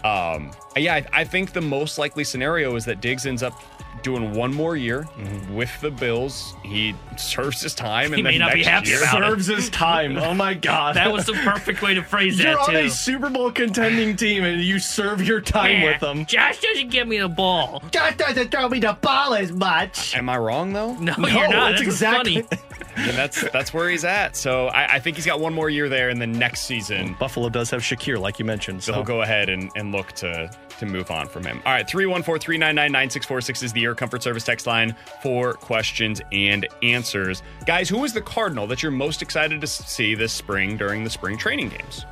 um, 0.05 0.51
yeah, 0.77 0.95
I, 0.95 1.05
I 1.11 1.23
think 1.25 1.51
the 1.51 1.61
most 1.61 1.97
likely 1.97 2.23
scenario 2.23 2.75
is 2.75 2.85
that 2.85 3.01
Diggs 3.01 3.25
ends 3.25 3.43
up 3.43 3.61
doing 4.07 4.33
one 4.33 4.53
more 4.53 4.75
year 4.77 5.03
Mm-hmm. 5.17 5.55
with 5.55 5.69
the 5.81 5.91
Bills. 5.91 6.55
He 6.63 6.95
serves 7.17 7.61
his 7.61 7.73
time, 7.75 8.09
He 8.09 8.13
and 8.15 8.23
may 8.23 8.31
then 8.31 8.39
not 8.39 8.53
be 8.53 8.59
next 8.59 8.67
happy 8.69 8.89
year, 8.89 9.03
about 9.03 9.21
it. 9.21 9.25
Serves 9.27 9.47
his 9.47 9.69
time. 9.69 10.17
Oh 10.17 10.33
my 10.33 10.53
God, 10.53 10.95
That 10.95 11.11
was 11.11 11.25
the 11.25 11.33
perfect 11.33 11.81
way 11.81 11.93
to 11.95 12.01
phrase 12.03 12.39
it. 12.39 12.43
You're 12.43 12.53
that 12.55 12.61
on 12.61 12.69
too. 12.71 12.77
a 12.77 12.89
Super 12.89 13.29
Bowl 13.29 13.51
contending 13.51 14.15
team 14.15 14.43
and 14.43 14.61
you 14.61 14.79
serve 14.79 15.21
your 15.27 15.41
time 15.41 15.81
Yeah, 15.81 15.91
with 15.91 15.99
them. 16.01 16.25
Josh 16.25 16.59
doesn't 16.61 16.89
give 16.89 17.07
me 17.07 17.17
the 17.19 17.27
ball. 17.27 17.81
Josh 17.91 18.15
doesn't 18.17 18.49
throw 18.51 18.69
me 18.69 18.79
the 18.79 18.97
ball 19.01 19.33
as 19.33 19.51
much. 19.51 20.15
Am 20.15 20.29
I 20.29 20.37
wrong 20.37 20.71
though? 20.73 20.93
No, 20.95 21.13
No, 21.17 21.27
you're 21.27 21.49
not. 21.49 21.71
that's 21.71 21.81
That's, 21.81 21.81
exactly- 21.81 22.41
funny. 22.43 22.61
And 22.97 23.15
that's 23.15 23.47
that's 23.51 23.71
where 23.75 23.87
he's 23.89 24.03
at. 24.03 24.35
So 24.35 24.69
I, 24.69 24.95
I 24.95 24.99
think 24.99 25.17
he's 25.17 25.25
got 25.27 25.39
one 25.39 25.53
more 25.53 25.69
year 25.69 25.87
there, 25.87 26.09
and 26.09 26.19
then 26.19 26.31
next 26.31 26.61
season 26.61 27.15
Buffalo 27.19 27.47
does 27.47 27.69
have 27.69 27.81
Shakir, 27.81 28.17
like 28.19 28.39
you 28.39 28.45
mentioned. 28.45 28.81
So 28.81 28.87
So 28.91 28.93
he'll 28.95 29.03
go 29.03 29.21
ahead 29.21 29.49
and, 29.49 29.69
and 29.75 29.91
look 29.91 30.13
to 30.13 30.49
to 30.79 30.85
move 30.85 31.11
on 31.11 31.27
from 31.27 31.45
him. 31.45 31.61
All 31.65 31.73
right, 31.73 31.87
314 31.87 32.39
399 32.39 32.91
9646 32.91 33.63
is 33.63 33.73
the 33.73 33.83
Air 33.83 33.95
Comfort 33.95 34.23
Service 34.23 34.43
text 34.43 34.67
line 34.67 34.95
for 35.21 35.53
questions 35.53 36.21
and 36.31 36.67
answers. 36.83 37.43
Guys, 37.65 37.89
who 37.89 38.03
is 38.03 38.13
the 38.13 38.21
Cardinal 38.21 38.67
that 38.67 38.83
you're 38.83 38.91
most 38.91 39.21
excited 39.21 39.61
to 39.61 39.67
see 39.67 40.15
this 40.15 40.33
spring 40.33 40.77
during 40.77 41.03
the 41.03 41.09
spring 41.09 41.37
training 41.37 41.69
games? 41.69 42.05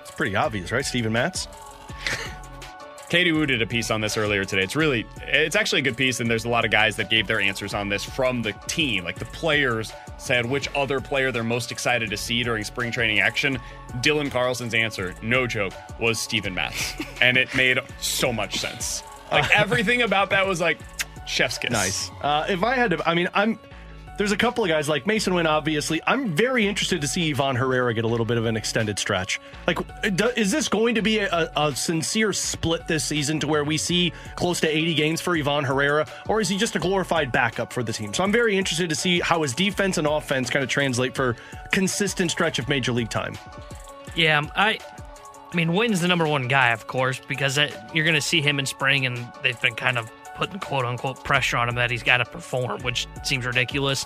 it's 0.00 0.10
pretty 0.10 0.36
obvious, 0.36 0.70
right? 0.70 0.84
Steven 0.84 1.12
Matz. 1.12 1.48
Katie 3.08 3.32
Wu 3.32 3.46
did 3.46 3.62
a 3.62 3.66
piece 3.66 3.90
on 3.90 4.00
this 4.00 4.16
earlier 4.16 4.44
today. 4.44 4.62
It's 4.62 4.76
really, 4.76 5.06
it's 5.22 5.56
actually 5.56 5.80
a 5.80 5.82
good 5.82 5.96
piece, 5.96 6.20
and 6.20 6.30
there's 6.30 6.44
a 6.44 6.48
lot 6.48 6.64
of 6.64 6.70
guys 6.70 6.96
that 6.96 7.10
gave 7.10 7.26
their 7.26 7.40
answers 7.40 7.74
on 7.74 7.88
this 7.88 8.04
from 8.04 8.42
the 8.42 8.52
team. 8.66 9.04
Like 9.04 9.18
the 9.18 9.24
players 9.26 9.92
said 10.18 10.46
which 10.46 10.68
other 10.74 11.00
player 11.00 11.30
they're 11.30 11.44
most 11.44 11.70
excited 11.70 12.10
to 12.10 12.16
see 12.16 12.42
during 12.42 12.64
spring 12.64 12.90
training 12.90 13.20
action. 13.20 13.58
Dylan 14.02 14.30
Carlson's 14.30 14.74
answer, 14.74 15.14
no 15.22 15.46
joke, 15.46 15.72
was 15.98 16.18
Steven 16.20 16.54
Matz. 16.54 16.94
and 17.20 17.36
it 17.36 17.54
made 17.54 17.78
so 18.00 18.32
much 18.32 18.58
sense. 18.58 19.02
Like 19.30 19.50
everything 19.50 20.02
about 20.02 20.30
that 20.30 20.46
was 20.46 20.60
like 20.60 20.78
chef's 21.26 21.58
kiss. 21.58 21.70
Nice. 21.70 22.10
Uh, 22.22 22.46
if 22.48 22.62
I 22.62 22.76
had 22.76 22.90
to, 22.90 23.08
I 23.08 23.14
mean, 23.14 23.28
I'm. 23.34 23.58
There's 24.16 24.30
a 24.30 24.36
couple 24.36 24.62
of 24.62 24.68
guys 24.68 24.88
like 24.88 25.06
Masyn 25.06 25.34
Winn, 25.34 25.48
obviously. 25.48 26.00
I'm 26.06 26.36
very 26.36 26.68
interested 26.68 27.00
to 27.00 27.08
see 27.08 27.30
Ivan 27.30 27.56
Herrera 27.56 27.92
get 27.94 28.04
a 28.04 28.06
little 28.06 28.24
bit 28.24 28.38
of 28.38 28.44
an 28.44 28.56
extended 28.56 28.96
stretch. 28.96 29.40
Like, 29.66 29.80
is 30.36 30.52
this 30.52 30.68
going 30.68 30.94
to 30.94 31.02
be 31.02 31.18
a, 31.18 31.50
a 31.56 31.74
sincere 31.74 32.32
split 32.32 32.86
this 32.86 33.04
season 33.04 33.40
to 33.40 33.48
where 33.48 33.64
we 33.64 33.76
see 33.76 34.12
close 34.36 34.60
to 34.60 34.68
80 34.68 34.94
games 34.94 35.20
for 35.20 35.36
Ivan 35.36 35.64
Herrera, 35.64 36.06
or 36.28 36.40
is 36.40 36.48
he 36.48 36.56
just 36.56 36.76
a 36.76 36.78
glorified 36.78 37.32
backup 37.32 37.72
for 37.72 37.82
the 37.82 37.92
team? 37.92 38.14
So 38.14 38.22
I'm 38.22 38.30
very 38.30 38.56
interested 38.56 38.88
to 38.88 38.94
see 38.94 39.18
how 39.18 39.42
his 39.42 39.52
defense 39.52 39.98
and 39.98 40.06
offense 40.06 40.48
kind 40.48 40.62
of 40.62 40.68
translate 40.68 41.16
for 41.16 41.34
consistent 41.72 42.30
stretch 42.30 42.60
of 42.60 42.68
major 42.68 42.92
league 42.92 43.10
time. 43.10 43.36
Yeah, 44.14 44.42
I. 44.56 44.78
I 45.52 45.56
mean, 45.56 45.72
Wayne's 45.72 46.00
the 46.00 46.08
number 46.08 46.26
one 46.26 46.48
guy, 46.48 46.70
of 46.72 46.88
course, 46.88 47.20
because 47.28 47.54
that, 47.54 47.94
you're 47.94 48.04
going 48.04 48.16
to 48.16 48.20
see 48.20 48.40
him 48.40 48.58
in 48.58 48.66
spring, 48.66 49.06
and 49.06 49.24
they've 49.44 49.60
been 49.60 49.76
kind 49.76 49.98
of 49.98 50.10
putting 50.34 50.58
quote 50.58 50.84
unquote 50.84 51.22
pressure 51.22 51.56
on 51.56 51.68
him 51.68 51.76
that 51.76 51.92
he's 51.92 52.02
got 52.02 52.16
to 52.16 52.24
perform, 52.24 52.82
which 52.82 53.06
seems 53.22 53.46
ridiculous. 53.46 54.04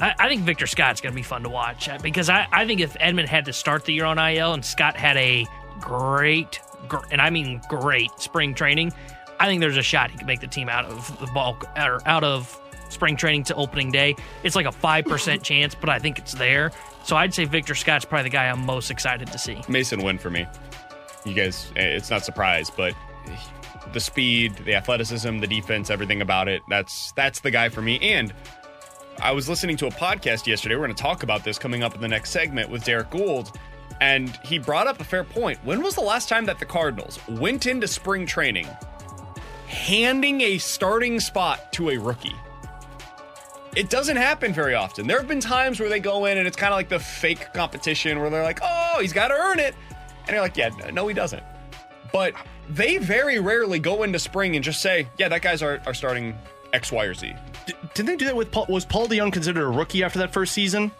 I, 0.00 0.14
I 0.18 0.28
think 0.28 0.42
Victor 0.42 0.66
Scott's 0.66 1.00
going 1.00 1.12
to 1.12 1.16
be 1.16 1.22
fun 1.22 1.42
to 1.44 1.48
watch 1.48 1.88
uh, 1.88 1.98
because 2.02 2.28
I, 2.28 2.46
I 2.52 2.66
think 2.66 2.80
if 2.80 2.94
Edman 2.94 3.26
had 3.26 3.46
to 3.46 3.52
start 3.52 3.84
the 3.84 3.94
year 3.94 4.04
on 4.04 4.18
IL 4.18 4.52
and 4.52 4.64
Scott 4.64 4.96
had 4.96 5.16
a 5.16 5.46
great, 5.80 6.60
gr- 6.88 7.06
and 7.10 7.20
I 7.20 7.30
mean 7.30 7.62
great 7.68 8.10
spring 8.18 8.54
training, 8.54 8.92
I 9.40 9.46
think 9.46 9.60
there's 9.60 9.76
a 9.76 9.82
shot 9.82 10.10
he 10.10 10.18
could 10.18 10.26
make 10.26 10.40
the 10.40 10.46
team 10.46 10.68
out 10.68 10.84
of 10.84 11.18
the 11.20 11.26
bulk 11.28 11.64
or 11.76 12.06
out 12.06 12.24
of 12.24 12.58
spring 12.92 13.16
training 13.16 13.44
to 13.44 13.54
opening 13.54 13.90
day. 13.90 14.14
It's 14.42 14.54
like 14.56 14.66
a 14.66 14.70
5% 14.70 15.42
chance, 15.42 15.74
but 15.74 15.88
I 15.88 15.98
think 15.98 16.18
it's 16.18 16.32
there. 16.32 16.72
So 17.04 17.16
I'd 17.16 17.34
say 17.34 17.44
Victor 17.44 17.74
Scott's 17.74 18.04
probably 18.04 18.24
the 18.24 18.32
guy 18.32 18.48
I'm 18.48 18.64
most 18.64 18.90
excited 18.90 19.28
to 19.32 19.38
see. 19.38 19.56
Masyn 19.66 20.04
Winn 20.04 20.18
for 20.18 20.30
me. 20.30 20.46
You 21.24 21.34
guys, 21.34 21.72
eh, 21.76 21.82
it's 21.82 22.10
not 22.10 22.24
surprise, 22.24 22.70
but 22.70 22.94
the 23.92 24.00
speed, 24.00 24.56
the 24.64 24.74
athleticism, 24.74 25.38
the 25.38 25.46
defense, 25.46 25.90
everything 25.90 26.22
about 26.22 26.48
it, 26.48 26.62
that's 26.68 27.12
that's 27.12 27.40
the 27.40 27.50
guy 27.50 27.68
for 27.68 27.82
me. 27.82 27.98
And 28.00 28.32
I 29.20 29.32
was 29.32 29.48
listening 29.48 29.76
to 29.78 29.86
a 29.86 29.90
podcast 29.90 30.46
yesterday. 30.46 30.74
We're 30.74 30.86
going 30.86 30.96
to 30.96 31.02
talk 31.02 31.22
about 31.22 31.44
this 31.44 31.58
coming 31.58 31.82
up 31.82 31.94
in 31.94 32.00
the 32.00 32.08
next 32.08 32.30
segment 32.30 32.70
with 32.70 32.84
Derrick 32.84 33.10
Goold. 33.10 33.56
And 34.00 34.36
he 34.42 34.58
brought 34.58 34.88
up 34.88 35.00
a 35.00 35.04
fair 35.04 35.22
point. 35.22 35.58
When 35.64 35.82
was 35.82 35.94
the 35.94 36.00
last 36.00 36.28
time 36.28 36.44
that 36.46 36.58
the 36.58 36.66
Cardinals 36.66 37.20
went 37.28 37.66
into 37.66 37.86
spring 37.86 38.26
training 38.26 38.66
handing 39.68 40.42
a 40.42 40.58
starting 40.58 41.20
spot 41.20 41.72
to 41.74 41.90
a 41.90 41.98
rookie? 41.98 42.36
It 43.74 43.88
doesn't 43.88 44.16
happen 44.16 44.52
very 44.52 44.74
often. 44.74 45.06
There 45.06 45.18
have 45.18 45.28
been 45.28 45.40
times 45.40 45.80
where 45.80 45.88
they 45.88 46.00
go 46.00 46.26
in 46.26 46.36
and 46.38 46.46
it's 46.46 46.56
kind 46.56 46.72
of 46.72 46.76
like 46.78 46.88
the 46.90 46.98
fake 46.98 47.52
competition 47.54 48.20
where 48.20 48.28
they're 48.28 48.42
like, 48.42 48.60
oh, 48.62 48.98
he's 49.00 49.12
got 49.14 49.28
to 49.28 49.34
earn 49.34 49.58
it. 49.58 49.74
And 50.22 50.30
you're 50.30 50.40
like, 50.40 50.56
yeah, 50.56 50.68
no, 50.92 51.08
he 51.08 51.14
doesn't. 51.14 51.42
But 52.12 52.34
they 52.68 52.98
very 52.98 53.38
rarely 53.38 53.78
go 53.78 54.02
into 54.02 54.18
spring 54.18 54.54
and 54.56 54.64
just 54.64 54.82
say, 54.82 55.08
yeah, 55.18 55.28
that 55.28 55.40
guy's 55.40 55.62
our, 55.62 55.80
our 55.86 55.94
starting 55.94 56.36
X, 56.74 56.92
Y, 56.92 57.04
or 57.04 57.14
Z. 57.14 57.32
D- 57.66 57.74
didn't 57.94 58.06
they 58.06 58.16
do 58.16 58.24
that 58.26 58.36
with 58.36 58.50
Paul? 58.50 58.66
Was 58.68 58.84
Paul 58.84 59.08
DeJong 59.08 59.32
considered 59.32 59.62
a 59.62 59.66
rookie 59.68 60.04
after 60.04 60.18
that 60.18 60.32
first 60.32 60.52
season? 60.52 60.90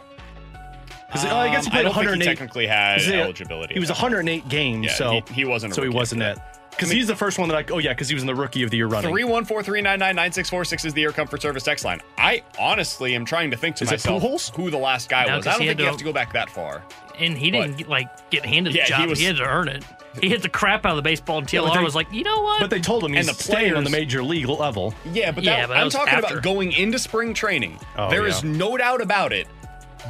uh, 1.15 1.19
I 1.37 1.51
guess 1.51 1.67
he 1.67 1.71
Um, 1.71 1.73
played 1.73 1.83
don't 1.83 1.93
think 1.95 2.05
he 2.05 2.07
108. 2.09 2.25
technically 2.25 2.67
had 2.67 3.01
eligibility. 3.03 3.75
He 3.75 3.81
was 3.81 3.91
at 3.91 3.97
that 3.97 4.01
point. 4.01 4.13
108 4.15 4.49
games, 4.49 4.87
Yeah, 4.87 4.95
so 4.95 5.11
he- 5.29 5.35
he 5.35 5.45
wasn't 5.45 5.73
a 5.73 5.77
So 5.77 5.83
he 5.83 5.89
wasn't 5.91 6.23
it. 6.23 6.39
Because 6.73 6.91
he's 6.91 7.07
the 7.07 7.15
first 7.17 7.39
one 7.39 7.49
that 7.49 7.57
I. 7.71 7.73
Oh 7.73 7.79
yeah, 7.79 7.91
because 7.93 8.09
he 8.09 8.15
was 8.15 8.23
in 8.23 8.27
the 8.27 8.35
rookie 8.35 8.63
of 8.65 8.71
the 8.71 8.77
year 8.79 8.87
running. 8.87 9.11
314 9.11 9.65
399 9.65 10.17
9646 10.17 10.85
is 10.87 10.95
the 10.95 11.03
Air 11.05 11.13
Comfort 11.13 11.41
Service 11.41 11.63
text 11.63 11.85
line. 11.85 12.01
I 12.19 12.43
honestly 12.59 13.15
am 13.15 13.25
trying 13.25 13.51
to 13.53 13.57
think 13.57 13.77
to 13.77 13.85
Is 13.85 13.91
myself 13.91 14.23
who 14.55 14.71
the 14.71 14.79
last 14.79 15.09
guy 15.09 15.27
No, 15.27 15.37
was. 15.37 15.45
'cause 15.45 15.47
I 15.47 15.51
don't 15.53 15.59
think 15.61 15.69
had 15.69 15.79
you 15.81 15.85
have 15.87 15.97
to 15.99 16.05
go 16.05 16.13
back 16.13 16.33
that 16.33 16.51
far. 16.51 16.83
And 17.19 17.37
he 17.39 17.51
didn't 17.51 17.89
like 17.89 18.31
get 18.31 18.45
handed 18.45 18.75
Yeah, 18.75 18.87
the 18.89 18.95
he 18.97 19.01
job. 19.03 19.11
was- 19.11 19.19
He, 19.21 19.25
had 19.27 19.37
to 19.37 19.45
earn 19.45 19.69
it. 19.69 19.85
He 20.21 20.29
hit 20.29 20.43
the 20.43 20.49
crap 20.49 20.85
out 20.85 20.91
of 20.91 20.97
the 20.97 21.03
baseball, 21.03 21.39
and 21.39 21.47
TLR 21.49 21.69
but 21.69 21.75
they- 21.79 21.85
was 21.85 21.95
like, 21.95 22.13
you 22.13 22.23
know 22.25 22.43
what? 22.43 22.61
But 22.61 22.69
they 22.71 22.81
told 22.81 23.03
him 23.05 23.13
he's 23.15 23.29
And 23.29 23.37
the 23.37 23.43
staying 23.43 23.75
on 23.75 23.85
the 23.85 23.91
major 23.91 24.23
league 24.23 24.47
level. 24.49 24.93
Yeah, 25.11 25.31
but, 25.31 25.43
Yeah, 25.45 25.61
that, 25.61 25.69
but 25.69 25.75
that 25.75 25.79
I'm 25.81 25.85
was 25.87 25.95
talking 25.95 26.13
after. 26.15 26.27
about 26.35 26.43
going 26.43 26.73
into 26.73 26.99
spring 26.99 27.33
training. 27.33 27.79
Oh, 27.97 28.11
There 28.11 28.27
is 28.27 28.43
yeah. 28.43 28.51
no 28.53 28.77
doubt 28.77 29.01
about 29.01 29.33
it. 29.33 29.47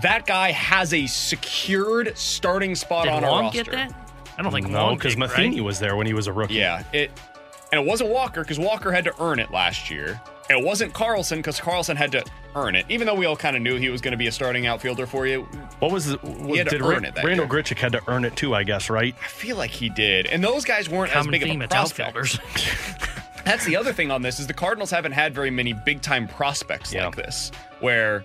That 0.03 0.27
guy 0.27 0.51
has 0.53 0.95
a 0.95 1.07
secured 1.07 2.17
starting 2.17 2.75
spot 2.75 3.05
did 3.05 3.13
on 3.13 3.25
our 3.25 3.43
roster. 3.43 3.63
get 3.65 3.73
that? 3.73 4.02
I 4.39 4.43
don't 4.43 4.53
think 4.53 4.69
No, 4.69 4.95
because 4.95 5.17
Matheny 5.17 5.57
right? 5.61 5.65
was 5.65 5.79
there 5.79 5.97
when 5.97 6.07
he 6.07 6.15
was 6.15 6.27
a 6.27 6.33
rookie. 6.33 6.55
Yeah, 6.55 6.83
it 6.93 7.11
and 7.73 7.81
it 7.81 7.87
wasn't 7.87 8.11
Walker 8.11 8.43
because 8.43 8.59
Walker 8.59 8.93
had 8.93 9.05
to 9.05 9.15
earn 9.23 9.39
it 9.39 9.51
last 9.51 9.91
year. 9.91 10.21
And 10.51 10.59
it 10.59 10.65
wasn't 10.67 10.93
Carlson 10.93 11.39
because 11.39 11.61
Carlson 11.61 11.97
had 11.97 12.13
to 12.13 12.25
earn 12.57 12.75
it. 12.75 12.85
Even 12.91 13.07
though 13.07 13.15
we 13.15 13.25
all 13.27 13.37
kind 13.37 13.57
of 13.57 13.63
knew 13.63 13.77
he 13.77 13.89
was 13.89 14.01
going 14.03 14.13
to 14.13 14.19
be 14.19 14.27
a 14.27 14.33
starting 14.33 14.67
outfielder 14.67 15.07
for 15.07 15.27
you, 15.27 15.43
What 15.79 15.93
was 15.93 16.07
the? 16.07 16.17
What, 16.19 16.59
had 16.59 16.69
to 16.69 16.79
did 16.79 16.83
earn 16.83 17.03
Ra- 17.03 17.09
it 17.09 17.15
that 17.15 17.25
Randall 17.25 17.47
year. 17.51 17.63
Grichuk 17.63 17.79
had 17.79 17.93
to 17.93 18.03
earn 18.09 18.25
it 18.25 18.35
too, 18.37 18.55
I 18.55 18.63
guess, 18.65 18.91
right? 18.91 19.15
I 19.23 19.27
feel 19.29 19.57
like 19.57 19.71
he 19.71 19.89
did. 19.89 20.27
And 20.27 20.43
those 20.45 20.65
guys 20.65 20.89
weren't 20.91 21.11
as 21.15 21.25
Common 21.25 21.31
big 21.31 21.43
theme, 21.45 21.57
of 21.57 21.61
a 21.63 21.65
it's 21.65 21.75
prospect. 21.75 22.09
outfielders. 22.17 22.39
That's 23.45 23.65
the 23.65 23.77
other 23.77 23.93
thing 23.93 24.11
on 24.11 24.21
this 24.23 24.39
is 24.41 24.47
the 24.47 24.53
Cardinals 24.55 24.91
haven't 24.91 25.13
had 25.13 25.35
very 25.35 25.51
many 25.51 25.73
big 25.73 26.03
time 26.03 26.29
prospects 26.29 26.93
Yeah. 26.93 27.07
like 27.07 27.17
this, 27.17 27.51
where 27.81 28.23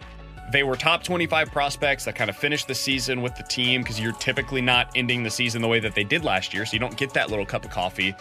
they 0.52 0.64
were 0.64 0.76
top 0.76 1.04
25 1.04 1.52
prospects 1.52 2.06
that 2.06 2.16
kind 2.16 2.30
of 2.30 2.38
finished 2.38 2.68
the 2.68 2.76
season 2.76 3.22
with 3.22 3.36
the 3.36 3.44
team 3.44 3.82
because 3.82 4.00
you're 4.00 4.14
typically 4.14 4.62
not 4.62 4.90
ending 4.96 5.24
the 5.24 5.30
season 5.30 5.62
the 5.62 5.68
way 5.68 5.80
that 5.80 5.94
they 5.94 6.04
did 6.04 6.24
last 6.24 6.54
year, 6.54 6.66
so 6.66 6.74
you 6.74 6.80
don't 6.80 6.96
get 6.96 7.14
that 7.14 7.30
little 7.30 7.46
cup 7.46 7.66
of 7.66 7.72
coffee. 7.72 8.16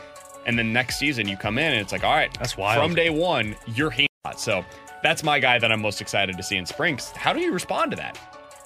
And 0.47 0.59
then 0.59 0.73
next 0.73 0.99
season 0.99 1.29
you 1.29 1.37
come 1.37 1.59
in 1.59 1.73
and 1.73 1.81
it's 1.81 1.93
like, 1.93 2.05
all 2.05 2.15
right, 2.15 2.37
That's 2.39 2.57
wild. 2.57 2.83
From 2.83 2.95
day 2.95 3.11
one, 3.11 3.57
you're 3.67 3.93
hot. 4.25 4.41
So 4.41 4.65
that's 5.03 5.23
my 5.23 5.39
guy 5.39 5.59
that 5.59 5.71
I'm 5.71 5.81
most 5.81 6.01
excited 6.01 6.37
to 6.37 6.43
see 6.43 6.57
in 6.57 6.67
spring. 6.67 6.99
How 7.15 7.33
do 7.33 7.41
you 7.41 7.53
respond 7.53 7.93
to 7.93 7.97
that? 7.97 8.19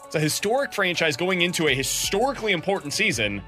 It's 0.06 0.14
a 0.14 0.20
historic 0.20 0.72
franchise 0.72 1.16
going 1.16 1.42
into 1.42 1.68
a 1.68 1.74
historically 1.74 2.52
important 2.52 2.92
season, 2.92 3.42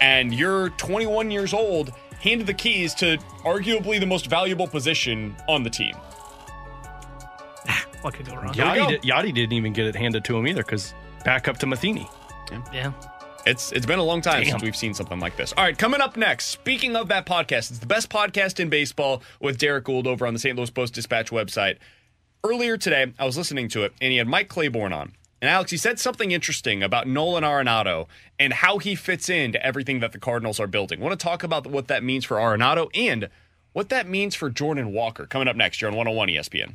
and 0.00 0.34
you're 0.34 0.70
21 0.70 1.30
years 1.30 1.54
old, 1.54 1.92
handed 2.20 2.46
the 2.46 2.54
keys 2.54 2.94
to 2.94 3.18
arguably 3.44 4.00
the 4.00 4.06
most 4.06 4.26
valuable 4.26 4.66
position 4.66 5.36
on 5.48 5.62
the 5.62 5.70
team. 5.70 5.94
What 8.02 8.14
could 8.14 8.26
go 8.26 8.34
wrong? 8.36 8.48
we 8.48 8.58
Yadi, 8.58 8.76
go. 8.76 8.88
did, 8.88 9.02
Yadi 9.02 9.34
didn't 9.34 9.52
even 9.54 9.72
get 9.72 9.86
it 9.86 9.96
handed 9.96 10.24
to 10.24 10.36
him 10.36 10.46
either 10.46 10.62
because 10.62 10.94
back 11.24 11.48
up 11.48 11.58
to 11.58 11.66
Matheny. 11.66 12.08
Yeah. 12.72 12.92
It's 13.46 13.72
it's 13.72 13.86
been 13.86 13.98
a 13.98 14.04
long 14.04 14.20
time 14.20 14.42
Damn. 14.42 14.50
since 14.52 14.62
we've 14.62 14.76
seen 14.76 14.94
something 14.94 15.20
like 15.20 15.36
this. 15.36 15.52
All 15.56 15.64
right, 15.64 15.76
coming 15.76 16.00
up 16.00 16.16
next. 16.16 16.46
Speaking 16.46 16.96
of 16.96 17.08
that 17.08 17.24
podcast, 17.24 17.70
it's 17.70 17.78
the 17.78 17.86
best 17.86 18.10
podcast 18.10 18.60
in 18.60 18.68
baseball 18.68 19.22
with 19.40 19.58
Derrick 19.58 19.84
Goold 19.84 20.06
over 20.06 20.26
on 20.26 20.34
the 20.34 20.38
St. 20.40 20.56
Louis 20.56 20.70
Post 20.70 20.94
Dispatch 20.94 21.30
website. 21.30 21.78
Earlier 22.44 22.76
today, 22.76 23.12
I 23.18 23.24
was 23.24 23.36
listening 23.38 23.68
to 23.70 23.84
it, 23.84 23.92
and 24.00 24.12
he 24.12 24.18
had 24.18 24.28
Mike 24.28 24.48
Claiborne 24.48 24.92
on. 24.92 25.12
And 25.40 25.48
Alex, 25.48 25.70
he 25.70 25.76
said 25.76 25.98
something 26.00 26.30
interesting 26.32 26.82
about 26.82 27.06
Nolan 27.06 27.44
Arenado 27.44 28.06
and 28.38 28.52
how 28.52 28.78
he 28.78 28.94
fits 28.96 29.28
into 29.28 29.64
everything 29.64 30.00
that 30.00 30.12
the 30.12 30.18
Cardinals 30.18 30.58
are 30.58 30.66
building. 30.66 31.00
want 31.00 31.18
to 31.18 31.22
talk 31.24 31.42
about 31.42 31.66
what 31.66 31.88
that 31.88 32.02
means 32.02 32.24
for 32.24 32.36
Arenado 32.38 32.90
and 32.94 33.28
what 33.72 33.88
that 33.90 34.08
means 34.08 34.34
for 34.34 34.50
Jordan 34.50 34.92
Walker. 34.92 35.26
Coming 35.26 35.46
up 35.48 35.54
next, 35.56 35.80
you're 35.80 35.90
on 35.90 35.96
101 35.96 36.28
ESPN. 36.28 36.74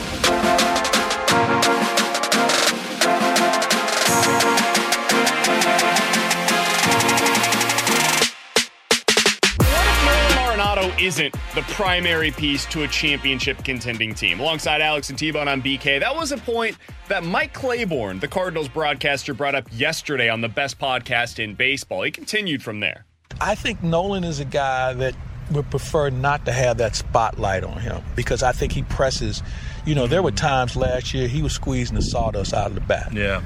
Isn't 11.01 11.33
the 11.55 11.61
primary 11.63 12.31
piece 12.31 12.65
to 12.67 12.83
a 12.83 12.87
championship 12.87 13.63
contending 13.63 14.13
team. 14.13 14.39
Alongside 14.39 14.81
Alex 14.81 15.09
and 15.09 15.17
T-Bone 15.17 15.47
on 15.47 15.61
BK, 15.61 15.99
that 15.99 16.15
was 16.15 16.31
a 16.31 16.37
point 16.37 16.77
that 17.07 17.23
Mike 17.23 17.53
Claiborne, 17.53 18.19
the 18.19 18.27
Cardinals 18.27 18.69
broadcaster, 18.69 19.33
brought 19.33 19.55
up 19.55 19.67
yesterday 19.71 20.29
on 20.29 20.41
the 20.41 20.47
best 20.47 20.77
podcast 20.79 21.43
in 21.43 21.55
baseball. 21.55 22.03
He 22.03 22.11
continued 22.11 22.61
from 22.61 22.79
there. 22.79 23.05
I 23.39 23.55
think 23.55 23.81
Nolan 23.81 24.23
is 24.23 24.39
a 24.39 24.45
guy 24.45 24.93
that 24.93 25.15
would 25.51 25.69
prefer 25.69 26.09
not 26.09 26.45
to 26.45 26.51
have 26.51 26.77
that 26.77 26.95
spotlight 26.95 27.63
on 27.63 27.79
him 27.81 28.03
because 28.15 28.43
I 28.43 28.51
think 28.51 28.71
he 28.71 28.83
presses. 28.83 29.41
You 29.85 29.95
know, 29.95 30.07
there 30.07 30.21
were 30.21 30.31
times 30.31 30.75
last 30.75 31.13
year 31.13 31.27
he 31.27 31.41
was 31.41 31.53
squeezing 31.53 31.95
the 31.95 32.01
sawdust 32.01 32.53
out 32.53 32.67
of 32.67 32.75
the 32.75 32.81
bat. 32.81 33.11
Yeah. 33.13 33.43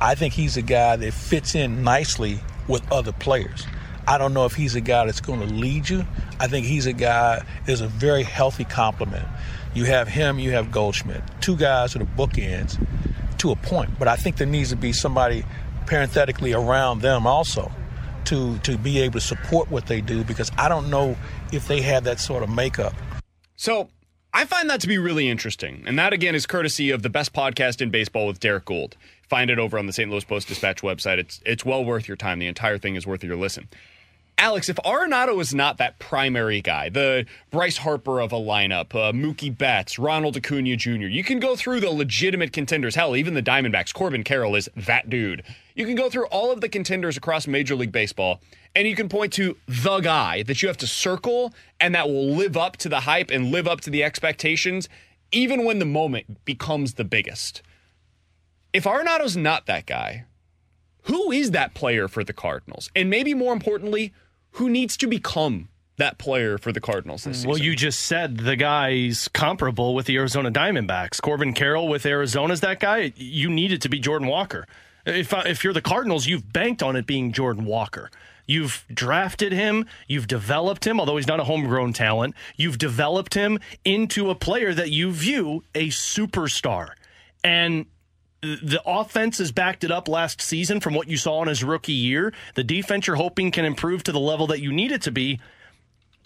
I 0.00 0.14
think 0.14 0.34
he's 0.34 0.56
a 0.56 0.62
guy 0.62 0.96
that 0.96 1.12
fits 1.12 1.54
in 1.54 1.84
nicely 1.84 2.40
with 2.68 2.90
other 2.90 3.12
players. 3.12 3.66
I 4.06 4.18
don't 4.18 4.34
know 4.34 4.44
if 4.44 4.54
he's 4.54 4.74
a 4.74 4.80
guy 4.80 5.06
that's 5.06 5.20
going 5.20 5.40
to 5.40 5.46
lead 5.46 5.88
you. 5.88 6.04
I 6.38 6.46
think 6.46 6.66
he's 6.66 6.86
a 6.86 6.92
guy 6.92 7.44
is 7.66 7.80
a 7.80 7.88
very 7.88 8.22
healthy 8.22 8.64
complement. 8.64 9.26
You 9.74 9.84
have 9.84 10.08
him, 10.08 10.38
you 10.38 10.50
have 10.52 10.70
Goldschmidt, 10.70 11.22
two 11.40 11.56
guys 11.56 11.94
are 11.94 12.00
bookends 12.00 12.78
to 13.38 13.52
a 13.52 13.56
point. 13.56 13.98
But 13.98 14.08
I 14.08 14.16
think 14.16 14.36
there 14.36 14.46
needs 14.46 14.70
to 14.70 14.76
be 14.76 14.92
somebody 14.92 15.44
parenthetically 15.86 16.52
around 16.52 17.00
them 17.02 17.26
also 17.26 17.70
to 18.26 18.58
to 18.58 18.76
be 18.78 19.00
able 19.00 19.14
to 19.14 19.20
support 19.20 19.70
what 19.70 19.86
they 19.86 20.00
do 20.00 20.24
because 20.24 20.50
I 20.58 20.68
don't 20.68 20.90
know 20.90 21.16
if 21.52 21.66
they 21.66 21.80
have 21.82 22.04
that 22.04 22.20
sort 22.20 22.42
of 22.42 22.50
makeup. 22.50 22.94
So 23.56 23.88
I 24.32 24.44
find 24.44 24.70
that 24.70 24.80
to 24.82 24.88
be 24.88 24.98
really 24.98 25.28
interesting. 25.28 25.82
And 25.86 25.98
that, 25.98 26.12
again, 26.12 26.34
is 26.34 26.46
courtesy 26.46 26.90
of 26.90 27.02
the 27.02 27.10
best 27.10 27.32
podcast 27.32 27.80
in 27.80 27.90
baseball 27.90 28.28
with 28.28 28.38
Derrick 28.38 28.64
Goold. 28.64 28.96
Find 29.30 29.48
it 29.48 29.60
over 29.60 29.78
on 29.78 29.86
the 29.86 29.92
St. 29.92 30.10
Louis 30.10 30.24
Post 30.24 30.48
Dispatch 30.48 30.82
website. 30.82 31.18
It's, 31.18 31.40
it's 31.46 31.64
well 31.64 31.84
worth 31.84 32.08
your 32.08 32.16
time. 32.16 32.40
The 32.40 32.48
entire 32.48 32.78
thing 32.78 32.96
is 32.96 33.06
worth 33.06 33.22
your 33.22 33.36
listen. 33.36 33.68
Alex, 34.36 34.68
if 34.68 34.76
Arenado 34.76 35.40
is 35.40 35.54
not 35.54 35.76
that 35.76 36.00
primary 36.00 36.60
guy, 36.60 36.88
the 36.88 37.26
Bryce 37.50 37.76
Harper 37.76 38.20
of 38.20 38.32
a 38.32 38.36
lineup, 38.36 38.94
uh, 38.94 39.12
Mookie 39.12 39.56
Betts, 39.56 40.00
Ronald 40.00 40.36
Acuna 40.36 40.76
Jr., 40.76 41.06
you 41.06 41.22
can 41.22 41.38
go 41.38 41.54
through 41.54 41.78
the 41.78 41.90
legitimate 41.90 42.52
contenders. 42.52 42.96
Hell, 42.96 43.14
even 43.14 43.34
the 43.34 43.42
Diamondbacks, 43.42 43.94
Corbin 43.94 44.24
Carroll 44.24 44.56
is 44.56 44.68
that 44.74 45.08
dude. 45.08 45.44
You 45.76 45.86
can 45.86 45.94
go 45.94 46.10
through 46.10 46.26
all 46.26 46.50
of 46.50 46.60
the 46.60 46.68
contenders 46.68 47.16
across 47.16 47.46
Major 47.46 47.76
League 47.76 47.92
Baseball, 47.92 48.40
and 48.74 48.88
you 48.88 48.96
can 48.96 49.08
point 49.08 49.32
to 49.34 49.56
the 49.68 50.00
guy 50.00 50.42
that 50.42 50.60
you 50.62 50.68
have 50.68 50.78
to 50.78 50.86
circle 50.88 51.54
and 51.78 51.94
that 51.94 52.08
will 52.08 52.34
live 52.34 52.56
up 52.56 52.78
to 52.78 52.88
the 52.88 53.00
hype 53.00 53.30
and 53.30 53.52
live 53.52 53.68
up 53.68 53.80
to 53.82 53.90
the 53.90 54.02
expectations, 54.02 54.88
even 55.30 55.64
when 55.64 55.78
the 55.78 55.84
moment 55.84 56.44
becomes 56.44 56.94
the 56.94 57.04
biggest. 57.04 57.62
If 58.72 58.86
Arenado's 58.86 59.36
not 59.36 59.66
that 59.66 59.86
guy, 59.86 60.24
who 61.02 61.32
is 61.32 61.50
that 61.52 61.74
player 61.74 62.08
for 62.08 62.22
the 62.24 62.32
Cardinals? 62.32 62.90
And 62.94 63.10
maybe 63.10 63.34
more 63.34 63.52
importantly, 63.52 64.12
who 64.52 64.68
needs 64.68 64.96
to 64.98 65.06
become 65.06 65.68
that 65.96 66.18
player 66.18 66.58
for 66.58 66.72
the 66.72 66.80
Cardinals 66.80 67.24
this 67.24 67.38
season? 67.38 67.50
Well, 67.50 67.58
you 67.58 67.76
just 67.76 68.00
said 68.00 68.38
the 68.38 68.56
guy's 68.56 69.28
comparable 69.28 69.94
with 69.94 70.06
the 70.06 70.16
Arizona 70.16 70.50
Diamondbacks. 70.50 71.20
Corbin 71.20 71.52
Carroll 71.52 71.88
with 71.88 72.04
Arizona's 72.04 72.60
that 72.60 72.80
guy. 72.80 73.12
You 73.16 73.48
need 73.48 73.72
it 73.72 73.82
to 73.82 73.88
be 73.88 74.00
Jordan 74.00 74.28
Walker. 74.28 74.66
If 75.06 75.32
uh, 75.32 75.42
if 75.46 75.64
you're 75.64 75.72
the 75.72 75.80
Cardinals, 75.80 76.26
you've 76.26 76.52
banked 76.52 76.82
on 76.82 76.96
it 76.96 77.06
being 77.06 77.32
Jordan 77.32 77.64
Walker. 77.64 78.10
You've 78.46 78.84
drafted 78.92 79.52
him, 79.52 79.86
you've 80.08 80.26
developed 80.26 80.84
him, 80.84 80.98
although 80.98 81.16
he's 81.16 81.28
not 81.28 81.38
a 81.38 81.44
homegrown 81.44 81.92
talent. 81.92 82.34
You've 82.56 82.78
developed 82.78 83.34
him 83.34 83.60
into 83.84 84.28
a 84.28 84.34
player 84.34 84.74
that 84.74 84.90
you 84.90 85.12
view 85.12 85.62
a 85.72 85.88
superstar. 85.88 86.90
And 87.44 87.86
the 88.42 88.82
offense 88.86 89.38
has 89.38 89.52
backed 89.52 89.84
it 89.84 89.90
up 89.90 90.08
last 90.08 90.40
season 90.40 90.80
from 90.80 90.94
what 90.94 91.08
you 91.08 91.16
saw 91.16 91.42
in 91.42 91.48
his 91.48 91.62
rookie 91.62 91.92
year. 91.92 92.32
The 92.54 92.64
defense 92.64 93.06
you're 93.06 93.16
hoping 93.16 93.50
can 93.50 93.64
improve 93.64 94.02
to 94.04 94.12
the 94.12 94.20
level 94.20 94.46
that 94.48 94.60
you 94.60 94.72
need 94.72 94.92
it 94.92 95.02
to 95.02 95.10
be. 95.10 95.40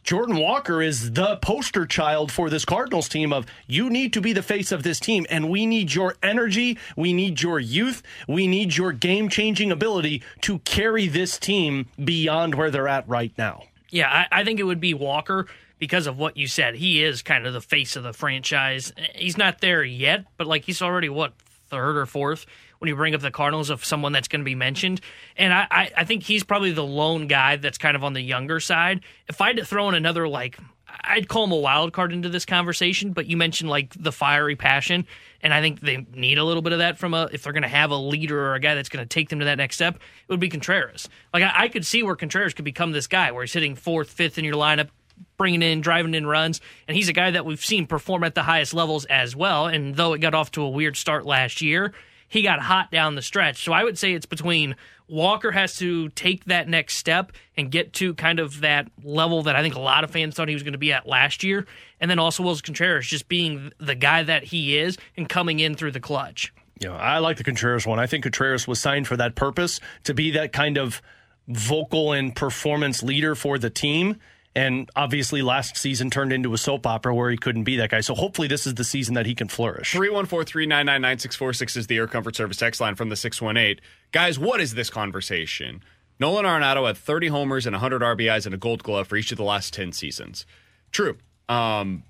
Jordan 0.04 0.36
Walker 0.36 0.82
is 0.82 1.12
the 1.12 1.36
poster 1.38 1.86
child 1.86 2.30
for 2.30 2.50
this 2.50 2.66
Cardinals 2.66 3.08
team 3.08 3.32
of 3.32 3.46
you 3.66 3.88
need 3.88 4.12
to 4.12 4.20
be 4.20 4.34
the 4.34 4.42
face 4.42 4.70
of 4.70 4.82
this 4.82 5.00
team 5.00 5.24
and 5.30 5.48
we 5.48 5.64
need 5.64 5.94
your 5.94 6.14
energy, 6.22 6.78
we 6.94 7.14
need 7.14 7.40
your 7.40 7.58
youth, 7.58 8.02
we 8.28 8.46
need 8.46 8.76
your 8.76 8.92
game-changing 8.92 9.72
ability 9.72 10.22
to 10.42 10.58
carry 10.60 11.08
this 11.08 11.38
team 11.38 11.86
beyond 12.04 12.54
where 12.54 12.70
they're 12.70 12.86
at 12.86 13.08
right 13.08 13.32
now. 13.38 13.64
Yeah, 13.88 14.26
I, 14.30 14.40
I 14.40 14.44
think 14.44 14.60
it 14.60 14.64
would 14.64 14.80
be 14.80 14.92
Walker 14.92 15.46
because 15.78 16.06
of 16.06 16.18
what 16.18 16.36
you 16.36 16.48
said. 16.48 16.74
He 16.74 17.02
is 17.02 17.22
kind 17.22 17.46
of 17.46 17.54
the 17.54 17.62
face 17.62 17.96
of 17.96 18.02
the 18.02 18.12
franchise. 18.12 18.92
He's 19.14 19.38
not 19.38 19.62
there 19.62 19.82
yet, 19.82 20.26
but 20.36 20.46
like 20.46 20.64
he's 20.64 20.82
already 20.82 21.08
what 21.08 21.32
third 21.75 21.97
or 21.97 22.07
fourth 22.07 22.47
when 22.79 22.89
you 22.89 22.95
bring 22.95 23.14
up 23.14 23.20
the 23.20 23.31
Cardinals 23.31 23.68
of 23.68 23.85
someone 23.85 24.12
that's 24.12 24.29
going 24.29 24.41
to 24.41 24.45
be 24.45 24.55
mentioned. 24.55 25.01
And 25.37 25.53
I, 25.53 25.66
I, 25.70 25.91
I 25.99 26.05
think 26.05 26.22
he's 26.22 26.45
probably 26.45 26.70
the 26.70 26.85
lone 26.85 27.27
guy 27.27 27.57
that's 27.57 27.79
kind 27.79 27.97
of 27.97 28.05
on 28.05 28.12
the 28.12 28.20
younger 28.20 28.61
side. 28.61 29.01
If 29.29 29.41
I 29.41 29.49
had 29.49 29.57
to 29.57 29.64
throw 29.64 29.89
in 29.89 29.95
another 29.95 30.29
like 30.29 30.59
I'd 31.03 31.29
call 31.29 31.45
him 31.45 31.53
a 31.53 31.57
wild 31.57 31.93
card 31.93 32.12
into 32.12 32.29
this 32.29 32.45
conversation, 32.45 33.12
but 33.12 33.27
you 33.27 33.37
mentioned 33.37 33.68
like 33.68 33.93
the 34.01 34.12
fiery 34.12 34.55
passion, 34.55 35.07
and 35.41 35.53
I 35.53 35.61
think 35.61 35.81
they 35.81 36.07
need 36.14 36.39
a 36.39 36.45
little 36.45 36.62
bit 36.62 36.72
of 36.72 36.79
that 36.79 36.99
from 36.99 37.14
a 37.14 37.29
if 37.33 37.43
they're 37.43 37.53
going 37.53 37.62
to 37.62 37.68
have 37.68 37.91
a 37.91 37.97
leader 37.97 38.39
or 38.39 38.55
a 38.55 38.61
guy 38.61 38.75
that's 38.77 38.89
going 38.89 39.03
to 39.03 39.09
take 39.09 39.29
them 39.29 39.41
to 39.41 39.47
that 39.47 39.59
next 39.59 39.77
step. 39.77 39.97
It 39.97 40.29
would 40.29 40.41
be 40.41 40.49
Contreras. 40.49 41.09
Like 41.33 41.43
I, 41.43 41.64
I 41.64 41.68
could 41.68 41.85
see 41.85 42.03
where 42.03 42.14
Contreras 42.14 42.55
could 42.55 42.64
become 42.64 42.93
this 42.93 43.07
guy 43.07 43.33
where 43.33 43.43
he's 43.43 43.53
hitting 43.53 43.75
fourth, 43.75 44.11
fifth 44.11 44.39
in 44.39 44.45
your 44.45 44.55
lineup, 44.55 44.91
bringing 45.37 45.62
in, 45.62 45.80
driving 45.80 46.14
in 46.14 46.26
runs, 46.26 46.61
and 46.89 46.97
he's 46.97 47.09
a 47.09 47.12
guy 47.12 47.30
that 47.30 47.45
we've 47.45 47.64
seen 47.64 47.87
perform 47.87 48.24
at 48.24 48.35
the 48.35 48.43
highest 48.43 48.74
levels 48.74 49.05
as 49.07 49.35
well. 49.35 49.66
And 49.66 49.95
though 49.95 50.12
it 50.12 50.18
got 50.18 50.35
off 50.35 50.51
to 50.53 50.62
a 50.62 50.68
weird 50.68 50.97
start 50.97 51.26
last 51.26 51.61
year, 51.61 51.93
he 52.28 52.43
got 52.43 52.61
hot 52.61 52.91
down 52.91 53.14
the 53.14 53.22
stretch. 53.22 53.62
So 53.62 53.72
I 53.72 53.85
would 53.85 53.99
say 53.99 54.12
it's 54.12 54.26
between 54.26 54.76
Walker 55.07 55.53
has 55.53 55.76
to 55.76 56.09
take 56.11 56.47
that 56.47 56.68
next 56.68 56.97
step 56.97 57.32
and 57.57 57.70
get 57.70 57.93
to 57.95 58.14
kind 58.14 58.41
of 58.41 58.61
that 58.61 58.91
level 59.03 59.43
that 59.45 59.55
I 59.55 59.62
think 59.62 59.74
a 59.74 59.80
lot 59.80 60.05
of 60.05 60.11
fans 60.11 60.35
thought 60.35 60.49
he 60.49 60.55
was 60.55 60.62
going 60.62 60.72
to 60.72 60.78
be 60.78 60.93
at 60.93 61.07
last 61.07 61.45
year. 61.45 61.66
And 62.01 62.11
then 62.11 62.18
also 62.18 62.43
Willson 62.43 62.64
Contreras 62.64 63.07
just 63.07 63.28
being 63.28 63.72
the 63.78 63.95
guy 63.95 64.22
that 64.22 64.45
he 64.45 64.76
is 64.76 64.97
and 65.16 65.28
coming 65.28 65.61
in 65.61 65.74
through 65.74 65.93
the 65.93 66.01
clutch. 66.01 66.53
Know, 66.82 66.95
I 66.95 67.18
like 67.18 67.37
the 67.37 67.45
Contreras 67.45 67.87
one. 67.87 67.99
I 67.99 68.07
think 68.07 68.24
Contreras 68.24 68.66
was 68.66 68.80
signed 68.80 69.07
for 69.07 69.16
that 69.16 69.35
purpose 69.35 69.80
to 70.05 70.14
be 70.14 70.32
that 70.32 70.53
kind 70.53 70.76
of 70.76 71.01
vocal 71.49 72.12
and 72.12 72.35
performance 72.35 73.03
leader 73.03 73.35
for 73.35 73.59
the 73.59 73.70
team. 73.70 74.16
And 74.57 74.88
obviously, 74.94 75.42
last 75.42 75.76
season 75.76 76.11
turned 76.11 76.32
into 76.32 76.55
a 76.55 76.59
soap 76.59 76.86
opera 76.86 77.14
where 77.14 77.30
he 77.30 77.36
couldn't 77.36 77.64
be 77.64 77.76
that 77.76 77.90
guy. 77.90 78.00
So 78.00 78.14
hopefully, 78.14 78.46
this 78.46 78.66
is 78.66 78.74
the 78.74 78.84
season 78.84 79.14
that 79.14 79.26
he 79.26 79.34
can 79.34 79.48
flourish. 79.48 79.92
314 79.92 80.46
399 80.46 81.02
9646 81.02 81.76
is 81.76 81.86
the 81.88 81.96
Air 81.96 82.07
Comfort 82.07 82.36
Service 82.36 82.62
X 82.62 82.80
line 82.80 82.94
from 82.94 83.09
the 83.09 83.16
618. 83.16 83.82
Guys, 84.12 84.38
what 84.38 84.61
is 84.61 84.74
this 84.74 84.90
conversation? 84.90 85.82
Nolan 86.20 86.44
Arenado 86.44 86.86
had 86.86 86.96
30 86.96 87.28
homers 87.28 87.66
and 87.66 87.74
100 87.74 88.00
RBIs 88.00 88.46
and 88.46 88.55
a 88.55 88.59
gold 88.59 88.84
glove 88.84 89.09
for 89.09 89.16
each 89.16 89.32
of 89.32 89.38
the 89.38 89.44
last 89.44 89.74
10 89.74 89.92
seasons. 89.92 90.46
True. 90.92 91.16
Um, 91.48 92.05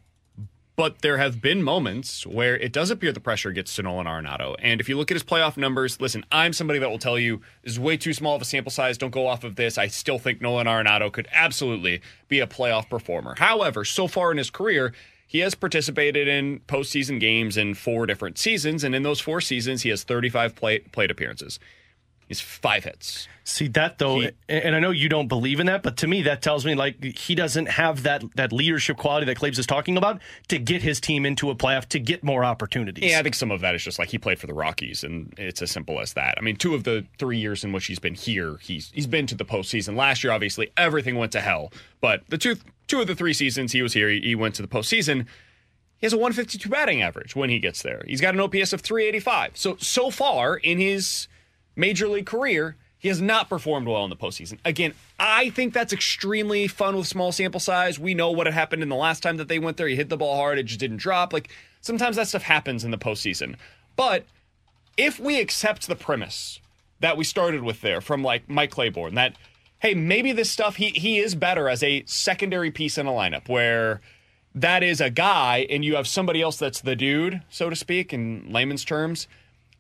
but 0.77 1.03
there 1.03 1.19
have 1.19 1.41
been 1.41 1.63
moments 1.63 2.27
where 2.27 2.57
it 2.57 2.73
does 2.73 2.91
appear 2.91 3.13
the 3.13 3.21
pressure 3.21 3.53
gets 3.53 3.77
to 3.77 3.83
Nolan 3.83 4.07
Arenado. 4.07 4.57
And 4.59 4.81
if 4.81 4.89
you 4.89 4.97
look 4.97 5.11
at 5.11 5.15
his 5.15 5.23
playoff 5.23 5.57
numbers, 5.57 6.01
listen, 6.01 6.25
I'm 6.33 6.53
somebody 6.53 6.81
that 6.81 6.91
will 6.91 6.99
tell 6.99 7.19
you 7.19 7.41
this 7.63 7.75
is 7.75 7.81
way 7.81 7.97
too 7.97 8.13
small 8.13 8.35
of 8.35 8.43
a 8.43 8.45
sample 8.45 8.73
size. 8.73 8.99
Don't 8.99 9.11
go 9.11 9.27
off 9.27 9.45
of 9.45 9.57
this. 9.57 9.79
I 9.79 9.87
still 9.87 10.19
think 10.19 10.41
Nolan 10.41 10.67
Arenado 10.67 11.13
could 11.13 11.29
absolutely 11.33 12.01
be 12.29 12.41
a 12.41 12.47
playoff 12.47 12.91
performer. 12.91 13.35
However, 13.39 13.85
so 13.85 14.09
far 14.09 14.33
in 14.33 14.39
his 14.39 14.51
career, 14.51 14.93
he 15.27 15.39
has 15.41 15.55
participated 15.55 16.29
in 16.29 16.61
postseason 16.61 17.21
games 17.21 17.57
in 17.57 17.75
four 17.75 18.07
different 18.07 18.39
seasons. 18.39 18.83
And 18.83 18.95
in 18.95 19.03
those 19.03 19.21
four 19.21 19.41
seasons, 19.41 19.83
he 19.83 19.91
has 19.91 20.03
35 20.03 20.57
plate, 20.57 20.93
plate 20.93 21.11
appearances. 21.11 21.61
He's 22.29 22.41
five 22.41 22.85
hits. 22.85 23.29
See 23.47 23.69
that 23.69 23.99
though, 23.99 24.21
he, 24.21 24.31
and 24.49 24.75
I 24.75 24.81
know 24.81 24.91
you 24.91 25.11
don't 25.11 25.29
believe 25.29 25.61
in 25.61 25.67
that, 25.67 25.83
but 25.83 25.99
to 25.99 26.07
me 26.07 26.23
that 26.23 26.41
tells 26.41 26.65
me 26.65 26.75
like 26.75 27.05
he 27.05 27.35
doesn't 27.35 27.67
have 27.67 28.05
that 28.05 28.25
that 28.37 28.53
leadership 28.53 28.97
quality 28.97 29.27
that 29.27 29.37
Claibs 29.37 29.59
is 29.59 29.67
talking 29.67 29.99
about 29.99 30.23
to 30.49 30.59
get 30.59 30.81
his 30.81 30.99
team 30.99 31.27
into 31.27 31.51
a 31.51 31.55
playoff 31.55 31.87
to 31.91 31.99
get 31.99 32.25
more 32.25 32.43
opportunities. 32.43 33.11
Yeah, 33.11 33.19
I 33.19 33.23
think 33.23 33.35
some 33.35 33.51
of 33.51 33.61
that 33.61 33.75
is 33.75 33.85
just 33.85 33.99
like 33.99 34.09
he 34.09 34.17
played 34.17 34.39
for 34.39 34.47
the 34.47 34.55
Rockies, 34.55 35.05
and 35.05 35.35
it's 35.37 35.61
as 35.61 35.71
simple 35.71 36.01
as 36.01 36.15
that. 36.15 36.37
I 36.39 36.41
mean, 36.41 36.57
two 36.57 36.75
of 36.75 36.85
the 36.85 37.05
three 37.19 37.39
years 37.39 37.65
in 37.65 37.73
which 37.73 37.85
he's 37.85 37.99
been 37.99 38.15
here, 38.15 38.57
he's 38.63 38.91
he's 38.95 39.07
been 39.07 39.27
to 39.27 39.35
the 39.35 39.45
postseason. 39.45 39.95
Last 39.95 40.25
year, 40.25 40.33
obviously, 40.33 40.71
everything 40.79 41.17
went 41.17 41.33
to 41.33 41.41
hell, 41.43 41.71
but 42.01 42.23
the 42.31 42.39
two 42.39 42.57
two 42.87 43.03
of 43.03 43.07
the 43.07 43.15
three 43.15 43.35
seasons 43.35 43.73
he 43.73 43.83
was 43.83 43.93
here, 43.93 44.09
he, 44.09 44.21
he 44.21 44.35
went 44.35 44.55
to 44.55 44.63
the 44.63 44.69
postseason. 44.69 45.27
He 45.99 46.07
has 46.07 46.13
a 46.13 46.19
152 46.19 46.69
batting 46.69 47.03
average 47.03 47.37
when 47.37 47.51
he 47.51 47.59
gets 47.59 47.83
there. 47.83 48.03
He's 48.07 48.21
got 48.21 48.35
an 48.35 48.41
OPS 48.41 48.73
of 48.73 48.81
385. 48.81 49.57
So 49.57 49.77
so 49.77 50.11
far 50.11 50.57
in 50.57 50.79
his 50.79 51.29
major 51.77 52.09
league 52.09 52.27
career, 52.27 52.77
he 53.05 53.09
has 53.09 53.21
not 53.21 53.51
performed 53.51 53.87
well 53.87 54.05
in 54.05 54.11
the 54.11 54.17
postseason. 54.17 54.59
Again, 54.65 54.95
I 55.19 55.51
think 55.51 55.75
that's 55.75 55.93
extremely 55.93 56.67
fun 56.67 56.97
with 56.97 57.07
small 57.07 57.33
sample 57.33 57.61
size. 57.61 57.99
We 57.99 58.15
know 58.15 58.31
what 58.31 58.47
had 58.47 58.55
happened 58.55 58.83
in 58.83 58.89
the 58.89 58.97
last 58.97 59.23
time 59.23 59.37
that 59.37 59.49
they 59.49 59.59
went 59.59 59.77
there. 59.77 59.89
He 59.89 59.95
hit 59.95 60.09
the 60.09 60.17
ball 60.17 60.37
hard, 60.37 60.59
it 60.59 60.63
just 60.63 60.81
didn't 60.81 60.97
drop. 60.97 61.33
Like 61.33 61.51
sometimes 61.83 62.17
that 62.17 62.29
stuff 62.29 62.45
happens 62.45 62.83
in 62.83 62.91
the 62.91 62.97
postseason. 62.97 63.57
But 63.95 64.25
if 64.97 65.21
we 65.21 65.39
accept 65.39 65.87
the 65.87 65.97
premise 65.97 66.61
that 67.01 67.19
we 67.19 67.25
started 67.25 67.63
with 67.63 67.83
there 67.83 68.01
from 68.01 68.23
like 68.23 68.49
Mike 68.49 68.71
Claiborne, 68.71 69.17
that 69.17 69.37
hey, 69.81 69.93
maybe 69.93 70.33
this 70.33 70.51
stuff 70.51 70.77
he 70.77 70.89
he 70.89 71.19
is 71.19 71.35
better 71.35 71.69
as 71.69 71.83
a 71.83 72.05
secondary 72.07 72.71
piece 72.71 72.97
in 72.97 73.07
a 73.07 73.13
lineup 73.13 73.51
where 73.51 74.01
that 74.55 74.83
is 74.83 75.03
a 75.03 75.11
guy 75.11 75.67
and 75.69 75.85
you 75.85 75.97
have 75.97 76.07
somebody 76.07 76.41
else 76.41 76.57
that's 76.57 76.81
the 76.81 76.97
dude, 76.97 77.43
so 77.51 77.69
to 77.69 77.77
speak, 77.77 78.15
in 78.15 78.51
layman's 78.51 78.83
terms 78.83 79.29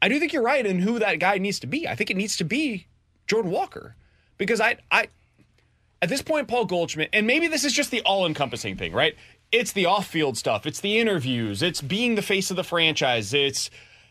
I 0.05 0.09
do 0.09 0.21
think 0.21 0.35
you're 0.35 0.43
right 0.43 0.67
in 0.67 0.81
who 0.81 0.99
that 0.99 1.19
guy 1.19 1.39
needs 1.39 1.59
to 1.61 1.67
be. 1.67 1.89
I 1.89 1.95
think 1.95 2.11
it 2.11 2.17
needs 2.19 2.37
to 2.37 2.45
be 2.45 2.89
Jordan 3.27 3.51
Walker 3.51 3.97
because 4.37 4.61
I, 4.61 4.77
I, 4.91 5.09
at 6.03 6.11
this 6.11 6.21
point, 6.21 6.47
Paul 6.47 6.67
Goldschmidt, 6.67 7.09
and 7.15 7.27
maybe 7.27 7.49
this 7.49 7.65
is 7.65 7.73
just 7.73 7.91
the 7.91 8.03
all-encompassing 8.03 8.77
thing, 8.77 8.93
right? 8.93 9.17
It's 9.51 9.73
the 9.73 9.87
off-field 9.87 10.37
stuff. 10.37 10.67
It's 10.67 10.79
the 10.79 10.99
interviews. 10.99 11.63
It's 11.63 11.81
being 11.81 12.17
the 12.17 12.23
face 12.23 12.51
of 12.51 12.57
the 12.57 12.65
franchise. 12.65 13.33
It's 13.33 13.71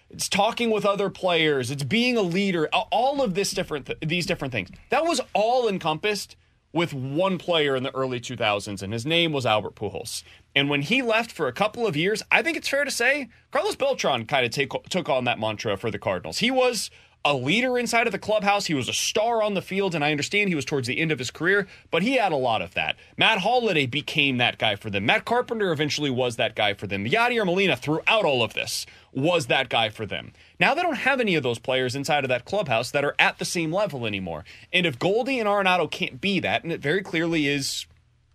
it's 0.09 0.27
talking 0.27 0.71
with 0.71 0.83
other 0.83 1.11
players. 1.11 1.69
It's 1.69 1.83
being 1.83 2.17
a 2.17 2.23
leader. 2.23 2.67
All 2.73 3.21
of 3.21 3.35
this 3.35 3.51
different 3.51 3.85
th- 3.85 3.99
these 4.01 4.25
different 4.25 4.51
things. 4.51 4.71
That 4.89 5.05
was 5.05 5.21
all 5.33 5.67
encompassed 5.67 6.35
with 6.71 6.91
one 6.91 7.37
player 7.37 7.75
in 7.75 7.83
the 7.83 7.93
early 7.95 8.19
2000s, 8.19 8.81
and 8.81 8.91
his 8.91 9.05
name 9.05 9.31
was 9.31 9.45
Albert 9.45 9.75
Pujols. 9.75 10.23
And 10.55 10.69
when 10.69 10.83
he 10.83 11.01
left 11.01 11.31
for 11.31 11.47
a 11.47 11.53
couple 11.53 11.87
of 11.87 11.95
years, 11.95 12.21
I 12.31 12.41
think 12.41 12.57
it's 12.57 12.69
fair 12.69 12.85
to 12.85 12.91
say 12.91 13.29
Carlos 13.51 13.75
Beltran 13.75 14.25
kind 14.25 14.45
of 14.45 14.83
took 14.89 15.09
on 15.09 15.23
that 15.25 15.39
mantra 15.39 15.77
for 15.77 15.89
the 15.89 15.99
Cardinals. 15.99 16.39
He 16.39 16.51
was 16.51 16.91
a 17.25 17.33
leader 17.33 17.77
inside 17.77 18.05
of 18.05 18.11
the 18.11 18.19
clubhouse. 18.19 18.65
He 18.65 18.73
was 18.73 18.89
a 18.89 18.93
star 18.93 19.41
on 19.41 19.53
the 19.53 19.61
field, 19.61 19.95
and 19.95 20.03
I 20.03 20.11
understand 20.11 20.49
he 20.49 20.55
was 20.55 20.65
towards 20.65 20.87
the 20.89 20.99
end 20.99 21.11
of 21.11 21.19
his 21.19 21.31
career, 21.31 21.67
but 21.89 22.03
he 22.03 22.17
had 22.17 22.33
a 22.33 22.37
lot 22.37 22.61
of 22.61 22.73
that. 22.73 22.97
Matt 23.17 23.39
Holliday 23.39 23.85
became 23.85 24.37
that 24.37 24.57
guy 24.57 24.75
for 24.75 24.89
them. 24.89 25.05
Matt 25.05 25.23
Carpenter 25.23 25.71
eventually 25.71 26.09
was 26.09 26.35
that 26.35 26.53
guy 26.53 26.73
for 26.73 26.85
them. 26.85 27.05
Yadier 27.05 27.45
Molina, 27.45 27.77
throughout 27.77 28.25
all 28.25 28.43
of 28.43 28.53
this, 28.53 28.85
was 29.13 29.47
that 29.47 29.69
guy 29.69 29.87
for 29.87 30.05
them. 30.05 30.33
Now 30.59 30.73
they 30.73 30.81
don't 30.81 30.95
have 30.97 31.21
any 31.21 31.35
of 31.35 31.43
those 31.43 31.59
players 31.59 31.95
inside 31.95 32.25
of 32.25 32.29
that 32.29 32.43
clubhouse 32.43 32.91
that 32.91 33.05
are 33.05 33.15
at 33.17 33.39
the 33.39 33.45
same 33.45 33.71
level 33.71 34.05
anymore. 34.05 34.43
And 34.73 34.85
if 34.85 34.99
Goldie 34.99 35.39
and 35.39 35.47
Arenado 35.47 35.89
can't 35.89 36.19
be 36.19 36.41
that, 36.41 36.63
and 36.63 36.73
it 36.73 36.81
very 36.81 37.01
clearly 37.01 37.47
is 37.47 37.87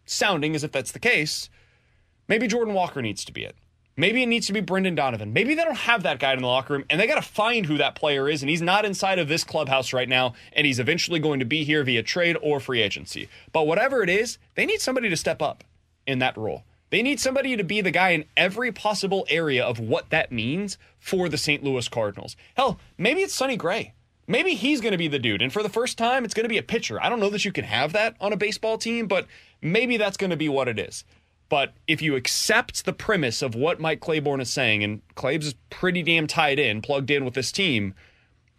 sounding 0.06 0.54
as 0.54 0.64
if 0.64 0.72
that's 0.72 0.92
the 0.92 0.98
case, 0.98 1.50
maybe 2.28 2.46
Jordan 2.46 2.74
Walker 2.74 3.02
needs 3.02 3.24
to 3.24 3.32
be 3.32 3.44
it. 3.44 3.56
Maybe 3.96 4.22
it 4.22 4.26
needs 4.26 4.46
to 4.46 4.52
be 4.52 4.60
Brendan 4.60 4.94
Donovan. 4.94 5.32
Maybe 5.32 5.56
they 5.56 5.64
don't 5.64 5.76
have 5.76 6.04
that 6.04 6.20
guy 6.20 6.32
in 6.32 6.40
the 6.40 6.46
locker 6.46 6.74
room 6.74 6.84
and 6.88 7.00
they 7.00 7.08
got 7.08 7.16
to 7.16 7.28
find 7.28 7.66
who 7.66 7.78
that 7.78 7.96
player 7.96 8.28
is. 8.28 8.42
And 8.42 8.48
he's 8.48 8.62
not 8.62 8.84
inside 8.84 9.18
of 9.18 9.26
this 9.26 9.42
clubhouse 9.42 9.92
right 9.92 10.08
now. 10.08 10.34
And 10.52 10.68
he's 10.68 10.78
eventually 10.78 11.18
going 11.18 11.40
to 11.40 11.44
be 11.44 11.64
here 11.64 11.82
via 11.82 12.04
trade 12.04 12.36
or 12.40 12.60
free 12.60 12.80
agency. 12.80 13.28
But 13.52 13.66
whatever 13.66 14.04
it 14.04 14.08
is, 14.08 14.38
they 14.54 14.66
need 14.66 14.80
somebody 14.80 15.08
to 15.08 15.16
step 15.16 15.42
up 15.42 15.64
in 16.06 16.20
that 16.20 16.36
role. 16.36 16.62
They 16.90 17.02
need 17.02 17.18
somebody 17.18 17.56
to 17.56 17.64
be 17.64 17.80
the 17.80 17.90
guy 17.90 18.10
in 18.10 18.24
every 18.36 18.70
possible 18.70 19.26
area 19.28 19.64
of 19.64 19.80
what 19.80 20.10
that 20.10 20.30
means 20.30 20.78
for 21.00 21.28
the 21.28 21.36
St. 21.36 21.64
Louis 21.64 21.88
Cardinals. 21.88 22.36
Hell, 22.54 22.78
maybe 22.96 23.22
it's 23.22 23.34
Sonny 23.34 23.56
Gray. 23.56 23.94
Maybe 24.28 24.54
he's 24.54 24.80
going 24.80 24.92
to 24.92 24.98
be 24.98 25.08
the 25.08 25.18
dude. 25.18 25.42
And 25.42 25.52
for 25.52 25.62
the 25.62 25.68
first 25.68 25.98
time, 25.98 26.24
it's 26.24 26.34
going 26.34 26.44
to 26.44 26.50
be 26.50 26.58
a 26.58 26.62
pitcher. 26.62 27.02
I 27.02 27.08
don't 27.08 27.18
know 27.18 27.30
that 27.30 27.44
you 27.44 27.52
can 27.52 27.64
have 27.64 27.92
that 27.94 28.14
on 28.20 28.32
a 28.32 28.36
baseball 28.36 28.78
team, 28.78 29.06
but 29.06 29.26
maybe 29.60 29.96
that's 29.96 30.18
going 30.18 30.30
to 30.30 30.36
be 30.36 30.48
what 30.48 30.68
it 30.68 30.78
is. 30.78 31.02
But 31.49 31.74
if 31.86 32.03
you 32.03 32.14
accept 32.14 32.84
the 32.84 32.92
premise 32.92 33.40
of 33.40 33.55
what 33.55 33.80
Mike 33.80 34.01
Claiborne 34.01 34.40
is 34.40 34.53
saying, 34.53 34.84
and 34.84 35.01
Claibs 35.14 35.46
is 35.46 35.55
pretty 35.70 36.03
damn 36.03 36.26
tied 36.26 36.59
in, 36.59 36.82
plugged 36.82 37.11
in 37.11 37.24
with 37.24 37.34
this 37.34 37.51
team, 37.51 37.94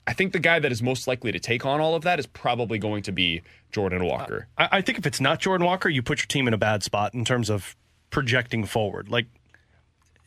I 0.07 0.13
think 0.13 0.33
the 0.33 0.39
guy 0.39 0.59
that 0.59 0.71
is 0.71 0.81
most 0.81 1.07
likely 1.07 1.31
to 1.31 1.39
take 1.39 1.65
on 1.65 1.79
all 1.79 1.93
of 1.93 2.01
that 2.03 2.17
is 2.17 2.25
probably 2.25 2.79
going 2.79 3.03
to 3.03 3.11
be 3.11 3.43
Jordan 3.71 4.05
Walker. 4.05 4.47
I, 4.57 4.69
I 4.71 4.81
think 4.81 4.97
if 4.97 5.05
it's 5.05 5.21
not 5.21 5.39
Jordan 5.39 5.67
Walker, 5.67 5.87
you 5.87 6.01
put 6.01 6.19
your 6.19 6.25
team 6.25 6.47
in 6.47 6.53
a 6.53 6.57
bad 6.57 6.81
spot 6.81 7.13
in 7.13 7.25
terms 7.25 7.49
of 7.49 7.75
projecting 8.09 8.65
forward. 8.65 9.09
Like, 9.09 9.27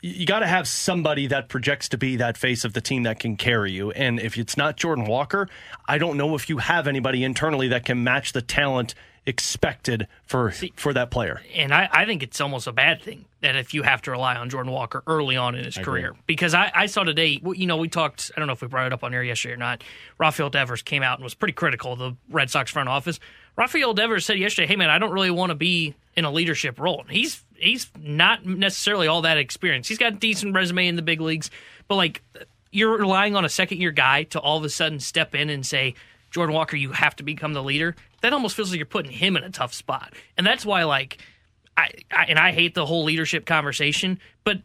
you 0.01 0.25
got 0.25 0.39
to 0.39 0.47
have 0.47 0.67
somebody 0.67 1.27
that 1.27 1.49
projects 1.49 1.89
to 1.89 1.97
be 1.97 2.17
that 2.17 2.37
face 2.37 2.63
of 2.65 2.73
the 2.73 2.81
team 2.81 3.03
that 3.03 3.19
can 3.19 3.37
carry 3.37 3.71
you. 3.71 3.91
And 3.91 4.19
if 4.19 4.37
it's 4.37 4.57
not 4.57 4.77
Jordan 4.77 5.05
Walker, 5.05 5.47
I 5.87 5.97
don't 5.97 6.17
know 6.17 6.35
if 6.35 6.49
you 6.49 6.57
have 6.57 6.87
anybody 6.87 7.23
internally 7.23 7.69
that 7.69 7.85
can 7.85 8.03
match 8.03 8.33
the 8.33 8.41
talent 8.41 8.95
expected 9.25 10.07
for 10.25 10.51
See, 10.51 10.73
for 10.75 10.93
that 10.93 11.09
player. 11.09 11.41
And 11.55 11.73
I, 11.73 11.87
I, 11.91 12.05
think 12.05 12.23
it's 12.23 12.41
almost 12.41 12.67
a 12.67 12.71
bad 12.71 13.01
thing 13.01 13.25
that 13.41 13.55
if 13.55 13.73
you 13.73 13.83
have 13.83 14.01
to 14.03 14.11
rely 14.11 14.35
on 14.35 14.49
Jordan 14.49 14.71
Walker 14.71 15.01
early 15.07 15.37
on 15.37 15.55
in 15.55 15.63
his 15.63 15.77
I 15.77 15.83
career. 15.83 16.09
Agree. 16.09 16.19
Because 16.27 16.53
I, 16.53 16.71
I, 16.75 16.85
saw 16.87 17.03
today, 17.03 17.41
you 17.55 17.65
know, 17.65 17.77
we 17.77 17.87
talked, 17.87 18.31
I 18.35 18.39
don't 18.39 18.47
know 18.47 18.53
if 18.53 18.61
we 18.61 18.67
brought 18.67 18.87
it 18.87 18.93
up 18.93 19.03
on 19.03 19.13
air 19.13 19.23
yesterday 19.23 19.53
or 19.53 19.57
not. 19.57 19.83
Rafael 20.17 20.49
Devers 20.49 20.81
came 20.81 21.03
out 21.03 21.19
and 21.19 21.23
was 21.23 21.33
pretty 21.33 21.53
critical 21.53 21.93
of 21.93 21.99
the 21.99 22.15
Red 22.29 22.49
Sox 22.49 22.71
front 22.71 22.89
office. 22.89 23.19
Rafael 23.55 23.93
Devers 23.93 24.25
said 24.25 24.39
yesterday, 24.39 24.67
hey, 24.67 24.75
man, 24.75 24.89
I 24.89 24.99
don't 24.99 25.13
really 25.13 25.31
want 25.31 25.51
to 25.51 25.55
be 25.55 25.95
in 26.15 26.25
a 26.25 26.31
leadership 26.31 26.79
role. 26.79 27.05
He's 27.09 27.43
he's 27.55 27.89
not 27.99 28.45
necessarily 28.45 29.07
all 29.07 29.21
that 29.21 29.37
experienced. 29.37 29.89
He's 29.89 29.97
got 29.97 30.13
a 30.13 30.15
decent 30.15 30.53
resume 30.53 30.87
in 30.87 30.95
the 30.95 31.01
big 31.01 31.21
leagues, 31.21 31.49
but 31.87 31.95
like 31.95 32.21
you're 32.71 32.97
relying 32.97 33.35
on 33.35 33.45
a 33.45 33.49
second 33.49 33.79
year 33.79 33.91
guy 33.91 34.23
to 34.23 34.39
all 34.39 34.57
of 34.57 34.63
a 34.63 34.69
sudden 34.69 34.99
step 34.99 35.35
in 35.35 35.49
and 35.49 35.65
say, 35.65 35.93
Jordan 36.33 36.55
Walker, 36.55 36.75
you 36.75 36.91
have 36.91 37.15
to 37.17 37.23
become 37.23 37.53
the 37.53 37.63
leader. 37.63 37.95
That 38.21 38.33
almost 38.33 38.55
feels 38.55 38.71
like 38.71 38.77
you're 38.77 38.85
putting 38.87 39.11
him 39.11 39.37
in 39.37 39.43
a 39.43 39.49
tough 39.49 39.73
spot, 39.73 40.13
and 40.37 40.45
that's 40.45 40.65
why 40.65 40.83
like 40.83 41.19
I, 41.77 41.91
I 42.11 42.25
and 42.25 42.39
I 42.39 42.51
hate 42.51 42.73
the 42.73 42.85
whole 42.85 43.03
leadership 43.03 43.45
conversation, 43.45 44.19
but 44.43 44.61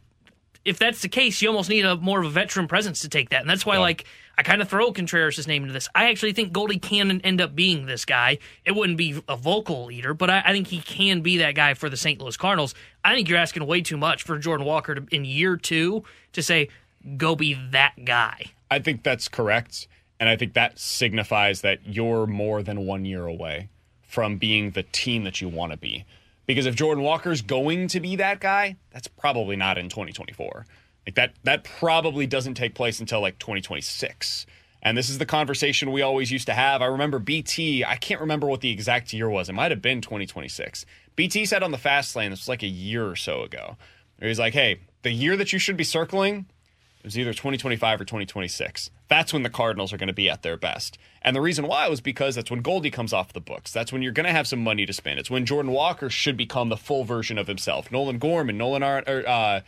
if 0.64 0.78
that's 0.78 1.02
the 1.02 1.08
case, 1.08 1.40
you 1.40 1.48
almost 1.48 1.70
need 1.70 1.84
a 1.84 1.96
more 1.96 2.20
of 2.20 2.26
a 2.26 2.30
veteran 2.30 2.68
presence 2.68 3.00
to 3.00 3.08
take 3.08 3.30
that, 3.30 3.42
and 3.42 3.50
that's 3.50 3.66
why 3.66 3.74
yeah. 3.74 3.80
like 3.80 4.06
I 4.38 4.42
kind 4.42 4.62
of 4.62 4.68
throw 4.68 4.92
Contreras' 4.92 5.46
name 5.46 5.62
into 5.62 5.72
this. 5.72 5.88
I 5.94 6.10
actually 6.10 6.32
think 6.32 6.52
Goldie 6.52 6.78
can 6.78 7.20
end 7.22 7.40
up 7.40 7.54
being 7.54 7.86
this 7.86 8.04
guy. 8.04 8.38
It 8.64 8.72
wouldn't 8.72 8.96
be 8.96 9.20
a 9.28 9.36
vocal 9.36 9.86
leader, 9.86 10.14
but 10.14 10.30
I, 10.30 10.42
I, 10.46 10.52
think 10.52 10.68
he 10.68 10.78
can 10.78 11.22
be 11.22 11.38
that 11.38 11.56
guy 11.56 11.74
for 11.74 11.90
the 11.90 11.96
St. 11.96 12.20
Louis 12.20 12.36
Cardinals. 12.36 12.72
I 13.04 13.14
think 13.14 13.28
you're 13.28 13.38
asking 13.38 13.66
way 13.66 13.80
too 13.80 13.96
much 13.96 14.22
for 14.22 14.38
Jordan 14.38 14.64
Walker 14.64 14.94
to, 14.94 15.04
in 15.10 15.24
year 15.24 15.56
two 15.56 16.04
to 16.34 16.42
say, 16.42 16.68
go 17.16 17.34
be 17.34 17.58
that 17.72 18.04
guy. 18.04 18.44
I 18.70 18.78
think 18.78 19.02
that's 19.02 19.28
correct. 19.28 19.88
And 20.20 20.28
I 20.28 20.36
think 20.36 20.54
that 20.54 20.78
signifies 20.78 21.60
that 21.60 21.86
you're 21.86 22.26
more 22.26 22.62
than 22.62 22.86
one 22.86 23.04
year 23.04 23.26
away 23.26 23.68
from 24.02 24.38
being 24.38 24.72
the 24.72 24.82
team 24.82 25.24
that 25.24 25.40
you 25.40 25.48
want 25.48 25.72
to 25.72 25.78
be. 25.78 26.04
Because 26.46 26.66
if 26.66 26.74
Jordan 26.74 27.04
Walker's 27.04 27.42
going 27.42 27.88
to 27.88 28.00
be 28.00 28.16
that 28.16 28.40
guy, 28.40 28.76
that's 28.90 29.06
probably 29.06 29.54
not 29.54 29.76
in 29.76 29.88
2024. 29.88 30.66
Like 31.06 31.14
that 31.14 31.34
that 31.44 31.64
probably 31.64 32.26
doesn't 32.26 32.54
take 32.54 32.74
place 32.74 33.00
until 33.00 33.20
like 33.20 33.38
2026. 33.38 34.46
And 34.82 34.96
this 34.96 35.10
is 35.10 35.18
the 35.18 35.26
conversation 35.26 35.92
we 35.92 36.02
always 36.02 36.30
used 36.30 36.46
to 36.46 36.54
have. 36.54 36.82
I 36.82 36.86
remember 36.86 37.18
BT, 37.18 37.84
I 37.84 37.96
can't 37.96 38.20
remember 38.20 38.46
what 38.46 38.60
the 38.60 38.70
exact 38.70 39.12
year 39.12 39.28
was. 39.28 39.48
It 39.48 39.54
might 39.54 39.70
have 39.70 39.82
been 39.82 40.00
2026. 40.00 40.86
BT 41.16 41.46
said 41.46 41.62
on 41.62 41.72
the 41.72 41.78
fast 41.78 42.14
lane, 42.14 42.30
this 42.30 42.40
was 42.40 42.48
like 42.48 42.62
a 42.62 42.68
year 42.68 43.08
or 43.08 43.16
so 43.16 43.42
ago. 43.42 43.76
He 44.20 44.26
was 44.26 44.38
like, 44.38 44.54
hey, 44.54 44.80
the 45.02 45.10
year 45.10 45.36
that 45.36 45.52
you 45.52 45.58
should 45.58 45.76
be 45.76 45.84
circling 45.84 46.46
it 47.00 47.04
was 47.04 47.18
either 47.18 47.32
2025 47.32 48.00
or 48.00 48.04
2026. 48.04 48.90
That's 49.08 49.32
when 49.32 49.42
the 49.42 49.50
Cardinals 49.50 49.92
are 49.92 49.96
going 49.96 50.08
to 50.08 50.12
be 50.12 50.28
at 50.28 50.42
their 50.42 50.56
best. 50.56 50.98
And 51.22 51.34
the 51.34 51.40
reason 51.40 51.66
why 51.66 51.88
was 51.88 52.00
because 52.00 52.34
that's 52.34 52.50
when 52.50 52.60
Goldie 52.60 52.90
comes 52.90 53.12
off 53.12 53.32
the 53.32 53.40
books. 53.40 53.72
That's 53.72 53.92
when 53.92 54.02
you're 54.02 54.12
going 54.12 54.26
to 54.26 54.32
have 54.32 54.48
some 54.48 54.62
money 54.62 54.84
to 54.84 54.92
spend. 54.92 55.18
It's 55.18 55.30
when 55.30 55.46
Jordan 55.46 55.72
Walker 55.72 56.10
should 56.10 56.36
become 56.36 56.68
the 56.68 56.76
full 56.76 57.04
version 57.04 57.38
of 57.38 57.46
himself. 57.46 57.92
Nolan 57.92 58.18
Gorman, 58.18 58.58
Nolan 58.58 58.82
Ar- 58.82 59.04
or, 59.06 59.28
uh, 59.28 59.60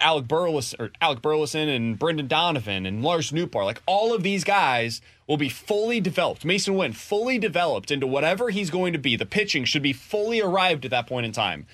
Alec 0.00 0.28
Burleson 0.28 0.80
or 0.80 0.90
Alec 1.00 1.22
Burleson 1.22 1.68
and 1.68 1.98
Brendan 1.98 2.28
Donovan 2.28 2.86
and 2.86 3.02
Lars 3.02 3.32
Nootbaar, 3.32 3.64
like 3.64 3.82
all 3.86 4.14
of 4.14 4.22
these 4.22 4.44
guys 4.44 5.00
will 5.26 5.36
be 5.36 5.48
fully 5.48 6.00
developed. 6.00 6.44
Masyn 6.44 6.76
Winn 6.76 6.92
fully 6.92 7.38
developed 7.38 7.90
into 7.90 8.06
whatever 8.06 8.50
he's 8.50 8.70
going 8.70 8.92
to 8.92 8.98
be. 8.98 9.16
The 9.16 9.26
pitching 9.26 9.64
should 9.64 9.82
be 9.82 9.92
fully 9.92 10.40
arrived 10.40 10.84
at 10.84 10.92
that 10.92 11.06
point 11.06 11.26
in 11.26 11.32
time. 11.32 11.66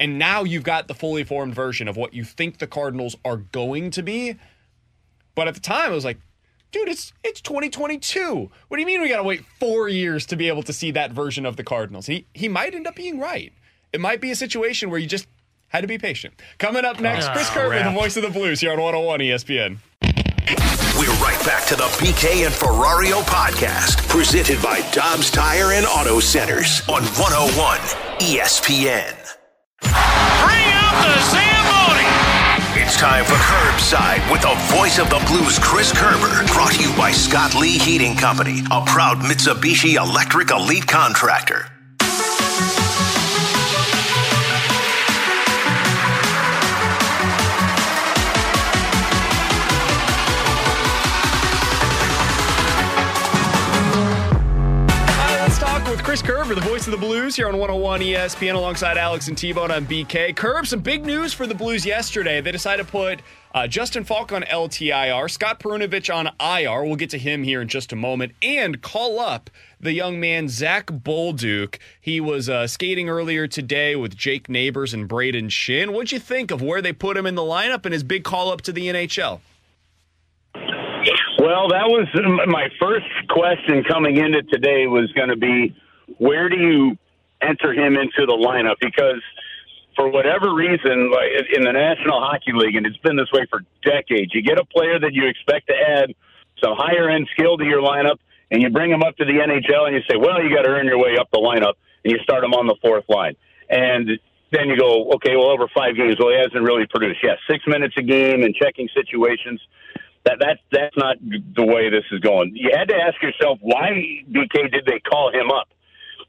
And 0.00 0.18
now 0.18 0.44
you've 0.44 0.62
got 0.62 0.86
the 0.88 0.94
fully 0.94 1.24
formed 1.24 1.54
version 1.54 1.88
of 1.88 1.96
what 1.96 2.14
you 2.14 2.24
think 2.24 2.58
the 2.58 2.66
Cardinals 2.66 3.16
are 3.24 3.36
going 3.38 3.90
to 3.92 4.02
be. 4.02 4.36
But 5.34 5.48
at 5.48 5.54
the 5.54 5.60
time, 5.60 5.90
it 5.92 5.94
was 5.94 6.04
like, 6.04 6.18
dude, 6.70 6.88
it's 6.88 7.12
it's 7.24 7.40
2022. 7.40 8.50
What 8.68 8.76
do 8.76 8.80
you 8.80 8.86
mean 8.86 9.00
we 9.00 9.08
got 9.08 9.16
to 9.18 9.22
wait 9.24 9.44
four 9.58 9.88
years 9.88 10.26
to 10.26 10.36
be 10.36 10.48
able 10.48 10.62
to 10.64 10.72
see 10.72 10.90
that 10.92 11.10
version 11.12 11.44
of 11.46 11.56
the 11.56 11.64
Cardinals? 11.64 12.06
He 12.06 12.26
he 12.34 12.48
might 12.48 12.74
end 12.74 12.86
up 12.86 12.94
being 12.94 13.18
right. 13.18 13.52
It 13.92 14.00
might 14.00 14.20
be 14.20 14.30
a 14.30 14.36
situation 14.36 14.90
where 14.90 15.00
you 15.00 15.06
just 15.06 15.26
had 15.68 15.80
to 15.82 15.86
be 15.86 15.98
patient. 15.98 16.34
Coming 16.58 16.84
up 16.84 17.00
next, 17.00 17.26
Oh, 17.28 17.32
Chris 17.32 17.50
Kerber 17.50 17.82
the 17.82 17.90
voice 17.90 18.16
of 18.16 18.22
the 18.22 18.30
Blues 18.30 18.60
here 18.60 18.72
on 18.72 18.80
101 18.80 19.20
ESPN. 19.20 19.78
We're 20.98 21.12
right 21.22 21.40
back 21.46 21.66
to 21.68 21.76
the 21.76 21.84
BK 21.98 22.44
and 22.46 22.54
Ferrario 22.54 23.20
podcast, 23.22 24.08
presented 24.08 24.60
by 24.62 24.80
Dobbs 24.92 25.30
Tire 25.30 25.72
and 25.72 25.86
Auto 25.86 26.18
Centers 26.20 26.82
on 26.88 27.02
101 27.02 27.78
ESPN. 28.20 29.17
The 30.88 31.14
Zamboni! 31.30 32.08
It's 32.80 32.96
time 32.96 33.24
for 33.24 33.34
Curbside 33.34 34.30
with 34.32 34.42
the 34.42 34.54
voice 34.76 34.98
of 34.98 35.10
the 35.10 35.22
Blues, 35.26 35.58
Chris 35.58 35.92
Kerber. 35.92 36.44
Brought 36.52 36.72
to 36.72 36.82
you 36.82 36.96
by 36.96 37.12
Scott 37.12 37.54
Lee 37.54 37.78
Heating 37.78 38.16
Company, 38.16 38.60
a 38.70 38.82
proud 38.84 39.18
Mitsubishi 39.18 39.94
Electric 39.94 40.50
Elite 40.50 40.86
contractor. 40.86 41.66
Kerber, 56.48 56.60
the 56.62 56.66
voice 56.66 56.86
of 56.86 56.92
the 56.92 56.96
Blues, 56.96 57.36
here 57.36 57.46
on 57.46 57.58
101 57.58 58.00
ESPN 58.00 58.54
alongside 58.54 58.96
Alex 58.96 59.28
and 59.28 59.36
T-Bone 59.36 59.70
on 59.70 59.84
BK. 59.84 60.34
Curb, 60.34 60.66
some 60.66 60.80
big 60.80 61.04
news 61.04 61.34
for 61.34 61.46
the 61.46 61.54
Blues 61.54 61.84
yesterday. 61.84 62.40
They 62.40 62.52
decided 62.52 62.86
to 62.86 62.90
put 62.90 63.20
uh, 63.52 63.66
Justin 63.66 64.02
Faulk 64.02 64.32
on 64.32 64.44
LTIR, 64.44 65.30
Scott 65.30 65.60
Perunovich 65.60 66.08
on 66.14 66.30
IR. 66.40 66.84
We'll 66.84 66.96
get 66.96 67.10
to 67.10 67.18
him 67.18 67.42
here 67.42 67.60
in 67.60 67.68
just 67.68 67.92
a 67.92 67.96
moment, 67.96 68.32
and 68.40 68.80
call 68.80 69.20
up 69.20 69.50
the 69.78 69.92
young 69.92 70.20
man 70.20 70.48
Zach 70.48 70.86
Bolduc. 70.86 71.76
He 72.00 72.18
was 72.18 72.48
uh, 72.48 72.66
skating 72.66 73.10
earlier 73.10 73.46
today 73.46 73.94
with 73.94 74.16
Jake 74.16 74.48
Neighbors 74.48 74.94
and 74.94 75.06
Brayden 75.06 75.50
Schenn. 75.50 75.92
What'd 75.92 76.12
you 76.12 76.18
think 76.18 76.50
of 76.50 76.62
where 76.62 76.80
they 76.80 76.94
put 76.94 77.18
him 77.18 77.26
in 77.26 77.34
the 77.34 77.42
lineup 77.42 77.84
and 77.84 77.92
his 77.92 78.02
big 78.02 78.24
call 78.24 78.50
up 78.50 78.62
to 78.62 78.72
the 78.72 78.86
NHL? 78.86 79.40
Well, 80.54 81.68
that 81.68 81.88
was 81.88 82.08
my 82.46 82.68
first 82.80 83.06
question 83.28 83.84
coming 83.84 84.16
into 84.16 84.42
today 84.44 84.86
was 84.86 85.12
going 85.12 85.28
to 85.28 85.36
be 85.36 85.76
where 86.18 86.48
do 86.48 86.56
you 86.56 86.98
enter 87.40 87.72
him 87.72 87.96
into 87.96 88.26
the 88.26 88.34
lineup? 88.34 88.76
Because 88.80 89.22
for 89.96 90.08
whatever 90.08 90.54
reason, 90.54 91.10
like 91.10 91.30
in 91.54 91.62
the 91.64 91.72
National 91.72 92.20
Hockey 92.20 92.52
League, 92.52 92.76
and 92.76 92.86
it's 92.86 92.96
been 92.98 93.16
this 93.16 93.30
way 93.32 93.46
for 93.50 93.62
decades, 93.82 94.32
you 94.34 94.42
get 94.42 94.58
a 94.58 94.64
player 94.64 94.98
that 94.98 95.12
you 95.12 95.26
expect 95.26 95.68
to 95.68 95.74
add 95.74 96.14
some 96.62 96.74
higher 96.76 97.08
end 97.10 97.28
skill 97.32 97.56
to 97.56 97.64
your 97.64 97.82
lineup, 97.82 98.18
and 98.50 98.62
you 98.62 98.70
bring 98.70 98.90
him 98.90 99.02
up 99.02 99.16
to 99.16 99.24
the 99.24 99.32
NHL, 99.32 99.86
and 99.86 99.94
you 99.94 100.02
say, 100.08 100.16
well, 100.16 100.42
you 100.42 100.54
got 100.54 100.62
to 100.62 100.70
earn 100.70 100.86
your 100.86 100.98
way 100.98 101.16
up 101.18 101.28
the 101.32 101.38
lineup, 101.38 101.74
and 102.04 102.12
you 102.12 102.18
start 102.22 102.44
him 102.44 102.54
on 102.54 102.66
the 102.66 102.76
fourth 102.80 103.04
line. 103.08 103.34
And 103.68 104.08
then 104.50 104.68
you 104.68 104.78
go, 104.78 105.10
okay, 105.16 105.36
well, 105.36 105.50
over 105.50 105.68
five 105.74 105.96
games, 105.96 106.16
well, 106.18 106.30
he 106.30 106.36
hasn't 106.36 106.62
really 106.62 106.86
produced. 106.86 107.18
Yes, 107.22 107.38
six 107.50 107.64
minutes 107.66 107.94
a 107.98 108.02
game 108.02 108.42
and 108.42 108.54
checking 108.54 108.88
situations. 108.94 109.60
That 110.24 110.38
that 110.40 110.58
that's 110.72 110.96
not 110.96 111.16
the 111.20 111.64
way 111.64 111.90
this 111.90 112.04
is 112.12 112.20
going. 112.20 112.52
You 112.54 112.70
had 112.72 112.88
to 112.88 112.96
ask 112.96 113.20
yourself 113.22 113.58
why 113.62 113.90
BK 114.30 114.72
did 114.72 114.84
they 114.84 115.00
call 115.00 115.32
him 115.32 115.50
up? 115.50 115.68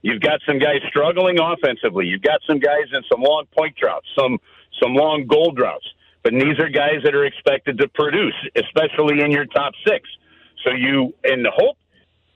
You've 0.01 0.21
got 0.21 0.39
some 0.47 0.59
guys 0.59 0.79
struggling 0.87 1.39
offensively. 1.39 2.07
You've 2.07 2.21
got 2.21 2.39
some 2.47 2.59
guys 2.59 2.87
in 2.93 3.01
some 3.11 3.21
long 3.21 3.45
point 3.57 3.75
droughts, 3.75 4.07
some 4.17 4.37
some 4.81 4.93
long 4.93 5.25
goal 5.27 5.51
droughts. 5.51 5.85
But 6.23 6.33
these 6.33 6.59
are 6.59 6.69
guys 6.69 7.01
that 7.03 7.15
are 7.15 7.25
expected 7.25 7.77
to 7.79 7.87
produce, 7.89 8.35
especially 8.55 9.21
in 9.21 9.31
your 9.31 9.45
top 9.45 9.73
six. 9.85 10.07
So 10.63 10.71
you 10.71 11.13
and 11.23 11.43
the 11.43 11.51
hope 11.51 11.77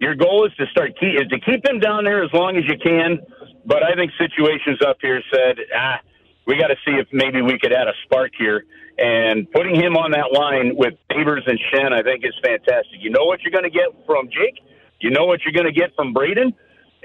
your 0.04 0.16
goal 0.16 0.46
is 0.46 0.54
to 0.56 0.66
start 0.68 1.00
key 1.00 1.16
is 1.16 1.28
to 1.30 1.40
keep 1.40 1.66
him 1.66 1.80
down 1.80 2.04
there 2.04 2.24
as 2.24 2.32
long 2.34 2.58
as 2.58 2.64
you 2.68 2.78
can. 2.78 3.20
But 3.66 3.84
I 3.84 3.96
think 3.96 4.12
situations 4.18 4.80
up 4.86 4.98
here 5.02 5.22
said, 5.32 5.56
ah, 5.74 6.02
we 6.46 6.58
got 6.58 6.68
to 6.68 6.76
see 6.86 6.92
if 7.00 7.08
maybe 7.14 7.42
we 7.42 7.58
could 7.58 7.72
add 7.72 7.88
a 7.88 7.94
spark 8.04 8.32
here. 8.38 8.66
And 8.98 9.50
putting 9.52 9.76
him 9.76 9.96
on 9.96 10.12
that 10.12 10.34
line 10.34 10.76
with 10.76 10.94
Neighbors 11.10 11.44
and 11.48 11.58
Schenn, 11.72 11.94
I 11.94 12.04
think 12.04 12.26
is 12.26 12.36
fantastic. 12.44 13.00
You 13.00 13.12
know 13.12 13.24
what 13.24 13.42
you're 13.42 13.52
going 13.52 13.64
to 13.64 13.70
get 13.70 13.88
from 14.06 14.28
Jake. 14.28 14.60
You 15.00 15.10
know 15.10 15.26
what 15.26 15.40
you're 15.46 15.54
going 15.54 15.74
to 15.74 15.80
get 15.80 15.96
from 15.96 16.14
Brayden. 16.14 16.54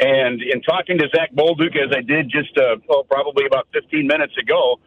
And 0.00 0.40
in 0.42 0.62
talking 0.62 0.98
to 0.98 1.08
Zach 1.14 1.32
Bolduc, 1.34 1.74
as 1.76 1.90
I 1.96 2.02
did 2.02 2.30
just 2.30 2.56
uh, 2.56 2.76
oh, 2.88 3.04
probably 3.10 3.46
about 3.46 3.66
15 3.72 4.06
minutes 4.06 4.34
ago, 4.38 4.78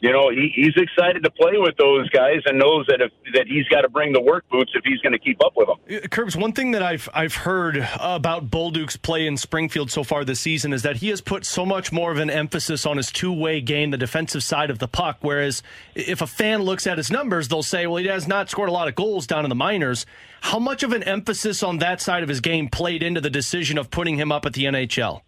you 0.00 0.12
know 0.12 0.30
he, 0.30 0.52
he's 0.54 0.76
excited 0.76 1.22
to 1.22 1.30
play 1.30 1.52
with 1.54 1.76
those 1.76 2.08
guys 2.10 2.40
and 2.46 2.58
knows 2.58 2.86
that 2.88 3.00
if 3.00 3.12
that 3.34 3.46
he's 3.46 3.66
got 3.68 3.82
to 3.82 3.88
bring 3.88 4.12
the 4.12 4.20
work 4.20 4.48
boots 4.50 4.72
if 4.74 4.84
he's 4.84 5.00
going 5.00 5.12
to 5.12 5.18
keep 5.18 5.42
up 5.44 5.52
with 5.56 5.68
them. 5.68 6.02
Uh, 6.04 6.08
Curbs, 6.08 6.36
one 6.36 6.52
thing 6.52 6.72
that 6.72 6.82
I've 6.82 7.08
I've 7.14 7.34
heard 7.34 7.88
about 7.98 8.50
Bolduc's 8.50 8.96
play 8.96 9.26
in 9.26 9.36
Springfield 9.36 9.90
so 9.90 10.02
far 10.02 10.24
this 10.24 10.40
season 10.40 10.72
is 10.72 10.82
that 10.82 10.96
he 10.96 11.08
has 11.08 11.20
put 11.20 11.44
so 11.44 11.64
much 11.64 11.92
more 11.92 12.10
of 12.10 12.18
an 12.18 12.30
emphasis 12.30 12.86
on 12.86 12.96
his 12.96 13.12
two 13.12 13.32
way 13.32 13.60
game, 13.60 13.90
the 13.90 13.98
defensive 13.98 14.42
side 14.42 14.70
of 14.70 14.78
the 14.78 14.88
puck. 14.88 15.18
Whereas 15.20 15.62
if 15.94 16.20
a 16.22 16.26
fan 16.26 16.62
looks 16.62 16.86
at 16.86 16.98
his 16.98 17.10
numbers, 17.10 17.48
they'll 17.48 17.62
say, 17.62 17.86
well, 17.86 17.96
he 17.96 18.06
has 18.06 18.26
not 18.26 18.50
scored 18.50 18.68
a 18.68 18.72
lot 18.72 18.88
of 18.88 18.94
goals 18.94 19.26
down 19.26 19.44
in 19.44 19.48
the 19.48 19.54
minors. 19.54 20.06
How 20.42 20.58
much 20.58 20.82
of 20.82 20.92
an 20.92 21.02
emphasis 21.02 21.62
on 21.62 21.78
that 21.78 22.00
side 22.00 22.22
of 22.22 22.28
his 22.28 22.40
game 22.40 22.68
played 22.68 23.02
into 23.02 23.20
the 23.20 23.30
decision 23.30 23.76
of 23.78 23.90
putting 23.90 24.16
him 24.16 24.32
up 24.32 24.46
at 24.46 24.54
the 24.54 24.64
NHL? 24.64 25.20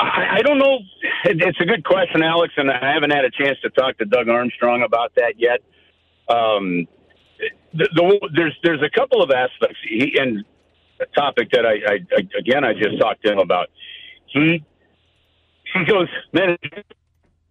I, 0.00 0.38
I 0.38 0.42
don't 0.42 0.58
know. 0.58 0.78
It's 1.24 1.60
a 1.60 1.66
good 1.66 1.84
question, 1.84 2.22
Alex, 2.22 2.54
and 2.56 2.70
I 2.70 2.92
haven't 2.92 3.10
had 3.10 3.24
a 3.24 3.30
chance 3.30 3.58
to 3.62 3.70
talk 3.70 3.98
to 3.98 4.06
Doug 4.06 4.28
Armstrong 4.28 4.82
about 4.82 5.12
that 5.16 5.34
yet. 5.36 5.60
Um, 6.28 6.86
the, 7.74 7.88
the, 7.94 8.28
there's 8.34 8.56
there's 8.62 8.82
a 8.82 8.90
couple 8.90 9.22
of 9.22 9.30
aspects. 9.30 9.78
He 9.86 10.18
and 10.18 10.44
a 11.00 11.06
topic 11.18 11.50
that 11.52 11.66
I, 11.66 11.72
I, 11.72 11.98
I 12.16 12.38
again 12.38 12.64
I 12.64 12.72
just 12.72 12.98
talked 12.98 13.24
to 13.24 13.32
him 13.32 13.38
about. 13.38 13.68
He 14.26 14.64
he 15.74 15.84
goes, 15.84 16.08
man, 16.32 16.56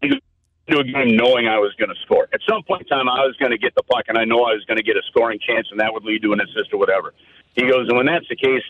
into 0.01 0.19
a 0.79 0.83
game 0.83 1.15
knowing 1.15 1.47
I 1.47 1.57
was 1.57 1.73
going 1.79 1.89
to 1.89 1.99
score. 2.05 2.27
At 2.33 2.41
some 2.47 2.63
point 2.63 2.83
in 2.83 2.87
time, 2.87 3.09
I 3.09 3.25
was 3.25 3.35
going 3.39 3.51
to 3.51 3.57
get 3.57 3.73
the 3.75 3.83
puck, 3.83 4.05
and 4.07 4.17
I 4.17 4.25
know 4.25 4.43
I 4.43 4.53
was 4.53 4.63
going 4.65 4.77
to 4.77 4.83
get 4.83 4.97
a 4.97 5.01
scoring 5.09 5.39
chance, 5.45 5.67
and 5.71 5.79
that 5.79 5.93
would 5.93 6.03
lead 6.03 6.21
to 6.23 6.33
an 6.33 6.41
assist 6.41 6.73
or 6.73 6.77
whatever. 6.77 7.13
He 7.55 7.63
goes, 7.63 7.87
and 7.87 7.97
when 7.97 8.05
that's 8.05 8.27
the 8.29 8.35
case, 8.35 8.63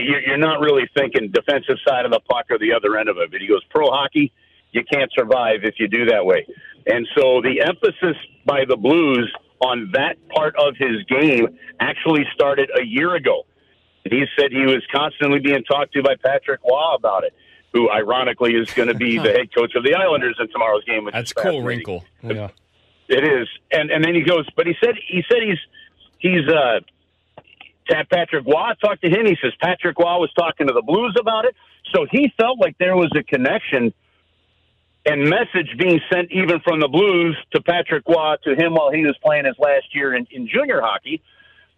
you're 0.00 0.38
not 0.38 0.60
really 0.60 0.88
thinking 0.96 1.30
defensive 1.30 1.76
side 1.86 2.04
of 2.06 2.12
the 2.12 2.20
puck 2.20 2.46
or 2.50 2.58
the 2.58 2.72
other 2.72 2.96
end 2.96 3.08
of 3.08 3.18
it. 3.18 3.30
But 3.30 3.40
he 3.40 3.46
goes, 3.46 3.62
pro 3.70 3.90
hockey, 3.90 4.32
you 4.72 4.82
can't 4.90 5.12
survive 5.12 5.64
if 5.64 5.74
you 5.78 5.86
do 5.86 6.06
that 6.06 6.24
way. 6.24 6.46
And 6.86 7.06
so 7.14 7.42
the 7.42 7.60
emphasis 7.60 8.16
by 8.46 8.64
the 8.66 8.76
Blues 8.76 9.30
on 9.60 9.90
that 9.92 10.16
part 10.30 10.56
of 10.56 10.74
his 10.76 11.04
game 11.04 11.58
actually 11.78 12.24
started 12.34 12.70
a 12.76 12.84
year 12.84 13.14
ago. 13.14 13.44
And 14.04 14.12
he 14.12 14.24
said 14.36 14.50
he 14.50 14.64
was 14.64 14.82
constantly 14.92 15.38
being 15.38 15.62
talked 15.62 15.92
to 15.92 16.02
by 16.02 16.16
Patrick 16.16 16.60
Roy 16.68 16.94
about 16.94 17.24
it, 17.24 17.34
who 17.72 17.90
ironically 17.90 18.54
is 18.54 18.72
going 18.72 18.88
to 18.88 18.94
be 18.94 19.18
the 19.18 19.30
head 19.38 19.54
coach 19.54 19.74
of 19.76 19.84
the 19.84 19.94
Islanders 19.94 20.36
in 20.40 20.48
tomorrow's 20.48 20.84
game. 20.84 21.08
That's 21.12 21.32
cool, 21.32 21.62
wrinkle. 21.62 22.04
Yeah. 22.22 22.48
It 23.08 23.24
is, 23.24 23.46
and 23.70 23.90
and 23.90 24.02
then 24.02 24.14
he 24.14 24.22
goes, 24.22 24.46
but 24.56 24.66
he 24.66 24.74
said 24.82 24.94
he 25.06 25.22
said 25.28 25.42
he's 25.42 25.58
he's 26.18 26.48
uh 26.48 26.80
Pat- 27.88 28.10
Patrick 28.10 28.46
Roy 28.46 28.72
talked 28.80 29.02
to 29.02 29.10
him. 29.10 29.26
He 29.26 29.36
says 29.42 29.52
Patrick 29.60 29.98
Roy 29.98 30.18
was 30.18 30.32
talking 30.38 30.66
to 30.68 30.72
the 30.72 30.82
Blues 30.82 31.16
about 31.18 31.44
it, 31.44 31.56
so 31.94 32.06
he 32.10 32.32
felt 32.36 32.58
like 32.60 32.76
there 32.78 32.96
was 32.96 33.10
a 33.16 33.22
connection 33.22 33.92
and 35.04 35.28
message 35.28 35.76
being 35.78 36.00
sent 36.12 36.30
even 36.30 36.60
from 36.60 36.78
the 36.78 36.88
Blues 36.88 37.36
to 37.54 37.60
Patrick 37.62 38.04
Roy 38.06 38.36
to 38.44 38.54
him 38.54 38.74
while 38.74 38.90
he 38.92 39.04
was 39.04 39.16
playing 39.24 39.46
his 39.46 39.56
last 39.58 39.94
year 39.94 40.14
in, 40.14 40.26
in 40.30 40.48
junior 40.48 40.80
hockey, 40.80 41.22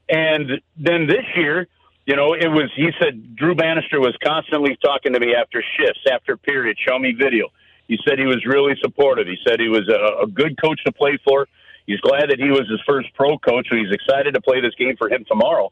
and 0.08 0.60
then 0.76 1.06
this 1.06 1.24
year 1.36 1.68
you 2.06 2.16
know, 2.16 2.34
it 2.34 2.48
was. 2.48 2.70
He 2.76 2.90
said 3.00 3.34
Drew 3.34 3.54
Bannister 3.54 3.98
was 3.98 4.14
constantly 4.22 4.76
talking 4.84 5.14
to 5.14 5.20
me 5.20 5.34
after 5.34 5.64
shifts, 5.78 6.00
after 6.12 6.36
periods, 6.36 6.78
show 6.86 6.98
me 6.98 7.12
video. 7.12 7.48
He 7.88 7.98
said 8.06 8.18
he 8.18 8.26
was 8.26 8.44
really 8.46 8.74
supportive. 8.80 9.26
He 9.26 9.36
said 9.46 9.60
he 9.60 9.68
was 9.68 9.88
a, 9.88 10.24
a 10.24 10.26
good 10.26 10.60
coach 10.60 10.82
to 10.84 10.92
play 10.92 11.18
for. 11.24 11.48
He's 11.86 12.00
glad 12.00 12.30
that 12.30 12.38
he 12.38 12.50
was 12.50 12.68
his 12.68 12.80
first 12.86 13.08
pro 13.14 13.38
coach, 13.38 13.68
so 13.70 13.76
he's 13.76 13.92
excited 13.92 14.34
to 14.34 14.40
play 14.40 14.60
this 14.60 14.74
game 14.74 14.96
for 14.96 15.08
him 15.08 15.24
tomorrow. 15.28 15.70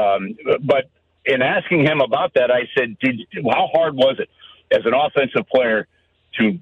Um, 0.00 0.36
but 0.62 0.90
in 1.24 1.42
asking 1.42 1.86
him 1.86 2.00
about 2.00 2.34
that, 2.34 2.50
I 2.50 2.68
said, 2.76 2.96
Did, 2.98 3.26
"How 3.48 3.68
hard 3.72 3.94
was 3.94 4.16
it 4.18 4.28
as 4.70 4.84
an 4.84 4.92
offensive 4.94 5.48
player 5.48 5.86
to 6.38 6.58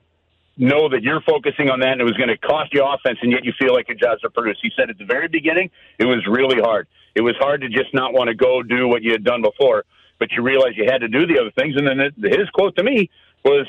know 0.58 0.88
that 0.90 1.02
you're 1.02 1.22
focusing 1.22 1.70
on 1.70 1.80
that 1.80 1.92
and 1.92 2.00
it 2.00 2.04
was 2.04 2.16
going 2.16 2.28
to 2.28 2.36
cost 2.36 2.72
you 2.74 2.84
offense, 2.84 3.18
and 3.22 3.32
yet 3.32 3.44
you 3.44 3.52
feel 3.58 3.72
like 3.72 3.88
your 3.88 3.96
jobs 3.96 4.22
are 4.24 4.30
produced?" 4.30 4.60
He 4.62 4.70
said 4.76 4.90
at 4.90 4.98
the 4.98 5.04
very 5.04 5.28
beginning, 5.28 5.70
it 5.98 6.04
was 6.04 6.26
really 6.26 6.60
hard. 6.60 6.86
It 7.14 7.22
was 7.22 7.36
hard 7.38 7.60
to 7.62 7.68
just 7.68 7.92
not 7.92 8.12
want 8.12 8.28
to 8.28 8.34
go 8.34 8.62
do 8.62 8.88
what 8.88 9.02
you 9.02 9.12
had 9.12 9.24
done 9.24 9.42
before, 9.42 9.84
but 10.18 10.32
you 10.32 10.42
realized 10.42 10.76
you 10.76 10.84
had 10.86 11.00
to 11.00 11.08
do 11.08 11.26
the 11.26 11.40
other 11.40 11.50
things. 11.50 11.76
And 11.76 11.86
then 11.86 12.12
his 12.22 12.48
quote 12.50 12.76
to 12.76 12.82
me 12.82 13.10
was, 13.44 13.66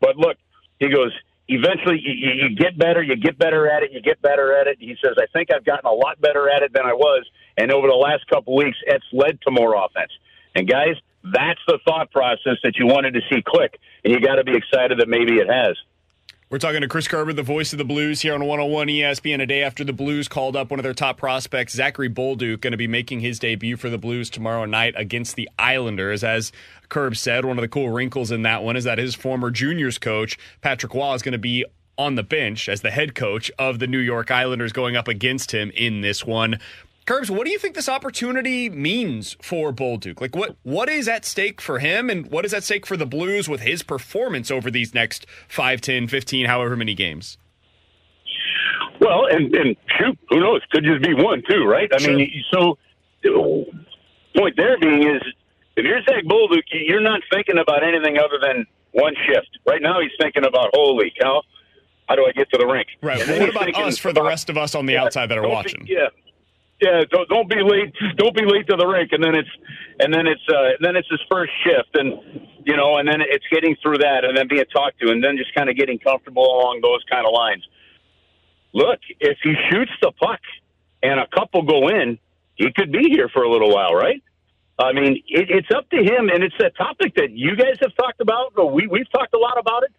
"But 0.00 0.16
look," 0.16 0.36
he 0.78 0.88
goes 0.88 1.12
eventually 1.48 2.00
you, 2.00 2.48
you 2.48 2.56
get 2.56 2.78
better, 2.78 3.02
you 3.02 3.16
get 3.16 3.38
better 3.38 3.68
at 3.68 3.82
it, 3.82 3.92
you 3.92 4.00
get 4.00 4.20
better 4.22 4.56
at 4.56 4.66
it. 4.66 4.78
He 4.80 4.96
says, 5.04 5.14
I 5.18 5.26
think 5.32 5.50
I've 5.52 5.64
gotten 5.64 5.86
a 5.86 5.92
lot 5.92 6.20
better 6.20 6.48
at 6.48 6.62
it 6.62 6.72
than 6.72 6.86
I 6.86 6.92
was. 6.92 7.24
And 7.56 7.70
over 7.70 7.88
the 7.88 7.94
last 7.94 8.26
couple 8.28 8.56
weeks, 8.56 8.78
it's 8.86 9.04
led 9.12 9.40
to 9.42 9.50
more 9.50 9.74
offense. 9.74 10.10
And 10.54 10.68
guys, 10.68 10.96
that's 11.22 11.60
the 11.66 11.78
thought 11.84 12.10
process 12.10 12.56
that 12.62 12.76
you 12.76 12.86
wanted 12.86 13.14
to 13.14 13.20
see 13.30 13.42
click. 13.42 13.78
And 14.04 14.12
you 14.12 14.20
got 14.20 14.36
to 14.36 14.44
be 14.44 14.56
excited 14.56 14.98
that 14.98 15.08
maybe 15.08 15.34
it 15.36 15.48
has. 15.48 15.76
We're 16.54 16.58
talking 16.58 16.82
to 16.82 16.88
Chris 16.88 17.08
Kerber, 17.08 17.32
the 17.32 17.42
voice 17.42 17.72
of 17.72 17.78
the 17.78 17.84
Blues, 17.84 18.20
here 18.20 18.32
on 18.32 18.44
101 18.44 18.86
ESPN. 18.86 19.42
A 19.42 19.46
day 19.46 19.64
after 19.64 19.82
the 19.82 19.92
Blues 19.92 20.28
called 20.28 20.54
up 20.54 20.70
one 20.70 20.78
of 20.78 20.84
their 20.84 20.94
top 20.94 21.16
prospects, 21.16 21.74
Zachary 21.74 22.08
Bolduc, 22.08 22.60
going 22.60 22.70
to 22.70 22.76
be 22.76 22.86
making 22.86 23.18
his 23.18 23.40
debut 23.40 23.76
for 23.76 23.90
the 23.90 23.98
Blues 23.98 24.30
tomorrow 24.30 24.64
night 24.64 24.94
against 24.96 25.34
the 25.34 25.50
Islanders. 25.58 26.22
As 26.22 26.52
Kerb 26.88 27.16
said, 27.16 27.44
one 27.44 27.58
of 27.58 27.62
the 27.62 27.66
cool 27.66 27.90
wrinkles 27.90 28.30
in 28.30 28.42
that 28.42 28.62
one 28.62 28.76
is 28.76 28.84
that 28.84 28.98
his 28.98 29.16
former 29.16 29.50
juniors 29.50 29.98
coach, 29.98 30.38
Patrick 30.60 30.94
Roy, 30.94 31.14
is 31.14 31.22
going 31.22 31.32
to 31.32 31.38
be 31.38 31.64
on 31.98 32.14
the 32.14 32.22
bench 32.22 32.68
as 32.68 32.82
the 32.82 32.92
head 32.92 33.16
coach 33.16 33.50
of 33.58 33.80
the 33.80 33.88
New 33.88 33.98
York 33.98 34.30
Islanders 34.30 34.72
going 34.72 34.94
up 34.94 35.08
against 35.08 35.52
him 35.52 35.72
in 35.74 36.02
this 36.02 36.24
one. 36.24 36.60
Curbs, 37.06 37.30
what 37.30 37.44
do 37.44 37.50
you 37.50 37.58
think 37.58 37.74
this 37.74 37.88
opportunity 37.88 38.70
means 38.70 39.36
for 39.42 39.72
Bolduc? 39.72 40.22
Like, 40.22 40.34
what 40.34 40.56
what 40.62 40.88
is 40.88 41.06
at 41.06 41.26
stake 41.26 41.60
for 41.60 41.78
him, 41.78 42.08
and 42.08 42.30
what 42.30 42.46
is 42.46 42.54
at 42.54 42.64
stake 42.64 42.86
for 42.86 42.96
the 42.96 43.04
Blues 43.04 43.46
with 43.46 43.60
his 43.60 43.82
performance 43.82 44.50
over 44.50 44.70
these 44.70 44.94
next 44.94 45.26
5, 45.48 45.82
10, 45.82 46.08
15, 46.08 46.46
however 46.46 46.76
many 46.76 46.94
games? 46.94 47.36
Well, 49.00 49.26
and, 49.26 49.54
and 49.54 49.76
shoot, 49.98 50.18
who 50.30 50.40
knows? 50.40 50.62
Could 50.70 50.84
just 50.84 51.02
be 51.02 51.12
one, 51.12 51.42
too, 51.48 51.64
right? 51.64 51.90
I 51.92 51.98
sure. 51.98 52.16
mean, 52.16 52.44
so 52.50 52.78
point 54.34 54.56
there 54.56 54.78
being 54.78 55.02
is 55.02 55.22
if 55.76 55.84
you're 55.84 56.02
Zach 56.04 56.24
Bolduc, 56.24 56.62
you're 56.72 57.02
not 57.02 57.20
thinking 57.30 57.58
about 57.58 57.82
anything 57.82 58.16
other 58.16 58.38
than 58.40 58.66
one 58.92 59.14
shift. 59.26 59.58
Right 59.66 59.82
now, 59.82 60.00
he's 60.00 60.12
thinking 60.18 60.46
about, 60.46 60.70
holy 60.72 61.12
cow, 61.20 61.42
how 62.08 62.14
do 62.14 62.24
I 62.24 62.32
get 62.32 62.48
to 62.52 62.58
the 62.58 62.66
rink? 62.66 62.88
Right. 63.02 63.26
Well, 63.26 63.40
what 63.40 63.50
about 63.50 63.74
us 63.82 63.98
for 63.98 64.14
the 64.14 64.22
rest 64.22 64.48
of 64.48 64.56
us 64.56 64.74
on 64.74 64.86
the 64.86 64.96
outside 64.96 65.28
that 65.28 65.36
are 65.36 65.46
watching? 65.46 65.86
Yeah 65.86 66.08
yeah, 66.84 67.00
don't, 67.10 67.28
don't 67.28 67.48
be 67.48 67.62
late. 67.62 67.94
Don't 68.16 68.36
be 68.36 68.44
late 68.44 68.68
to 68.68 68.76
the 68.76 68.86
rink, 68.86 69.12
and 69.12 69.24
then 69.24 69.34
it's 69.34 69.48
and 70.00 70.12
then 70.12 70.26
it's 70.26 70.44
uh, 70.48 70.76
then 70.80 70.96
it's 70.96 71.08
his 71.08 71.20
first 71.30 71.52
shift, 71.64 71.88
and 71.94 72.12
you 72.66 72.76
know, 72.76 72.98
and 72.98 73.08
then 73.08 73.20
it's 73.20 73.44
getting 73.50 73.74
through 73.82 73.98
that, 73.98 74.24
and 74.24 74.36
then 74.36 74.48
being 74.48 74.64
talked 74.72 75.00
to, 75.00 75.10
and 75.10 75.24
then 75.24 75.36
just 75.38 75.54
kind 75.54 75.70
of 75.70 75.76
getting 75.76 75.98
comfortable 75.98 76.44
along 76.44 76.80
those 76.82 77.00
kind 77.10 77.26
of 77.26 77.32
lines. 77.32 77.64
Look, 78.74 79.00
if 79.20 79.38
he 79.42 79.54
shoots 79.70 79.92
the 80.02 80.12
puck 80.12 80.40
and 81.02 81.20
a 81.20 81.26
couple 81.34 81.62
go 81.62 81.88
in, 81.88 82.18
he 82.56 82.70
could 82.76 82.92
be 82.92 83.08
here 83.08 83.30
for 83.32 83.44
a 83.44 83.50
little 83.50 83.72
while, 83.72 83.94
right? 83.94 84.22
I 84.78 84.92
mean, 84.92 85.22
it, 85.28 85.48
it's 85.48 85.68
up 85.74 85.88
to 85.90 85.96
him, 85.96 86.28
and 86.28 86.42
it's 86.42 86.58
a 86.60 86.70
topic 86.70 87.14
that 87.16 87.30
you 87.30 87.56
guys 87.56 87.76
have 87.80 87.94
talked 87.96 88.20
about. 88.20 88.52
We 88.74 88.88
we've 88.88 89.10
talked 89.10 89.32
a 89.32 89.38
lot 89.38 89.58
about 89.58 89.84
it 89.84 89.92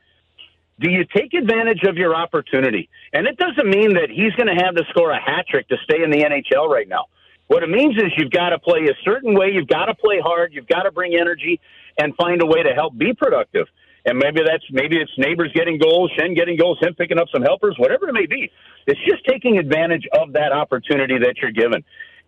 do 0.80 0.90
you 0.90 1.06
take 1.16 1.34
advantage 1.34 1.84
of 1.88 1.96
your 1.98 2.16
opportunity? 2.16 2.90
And 3.14 3.28
it 3.28 3.38
doesn't 3.38 3.68
mean 3.70 3.94
that 3.94 4.10
he's 4.10 4.34
going 4.34 4.48
to 4.48 4.64
have 4.64 4.76
to 4.76 4.84
score 4.90 5.12
a 5.12 5.22
hat 5.22 5.46
trick 5.50 5.68
to 5.70 5.78
stay 5.84 6.04
in 6.04 6.10
the 6.10 6.24
NHL 6.24 6.68
right 6.68 6.88
now. 6.88 7.06
What 7.48 7.64
it 7.64 7.70
means 7.70 7.96
is 7.98 8.12
you've 8.18 8.32
got 8.32 8.50
to 8.50 8.60
play 8.60 8.86
a 8.86 8.96
certain 9.04 9.36
way, 9.36 9.52
you've 9.54 9.68
got 9.68 9.86
to 9.86 9.96
play 9.96 10.20
hard, 10.20 10.54
you've 10.54 10.68
got 10.68 10.84
to 10.84 10.92
bring 10.92 11.16
energy 11.16 11.60
and 11.98 12.16
find 12.16 12.42
a 12.42 12.46
way 12.46 12.64
to 12.64 12.74
help 12.74 12.98
be 12.98 13.14
productive. 13.14 13.68
And 14.06 14.20
maybe 14.20 14.42
that's 14.46 14.64
maybe 14.70 14.98
it's 14.98 15.12
Neighbours 15.18 15.52
getting 15.54 15.80
goals, 15.80 16.12
Schenn 16.18 16.36
getting 16.36 16.58
goals, 16.58 16.78
him 16.80 16.94
picking 16.94 17.18
up 17.18 17.28
some 17.34 17.42
helpers, 17.42 17.76
whatever 17.80 18.10
it 18.10 18.14
may 18.14 18.26
be. 18.26 18.52
It's 18.86 19.00
just 19.08 19.26
taking 19.26 19.58
advantage 19.58 20.08
of 20.14 20.34
that 20.34 20.52
opportunity 20.52 21.18
that 21.20 21.36
you're 21.42 21.52
given. 21.52 21.84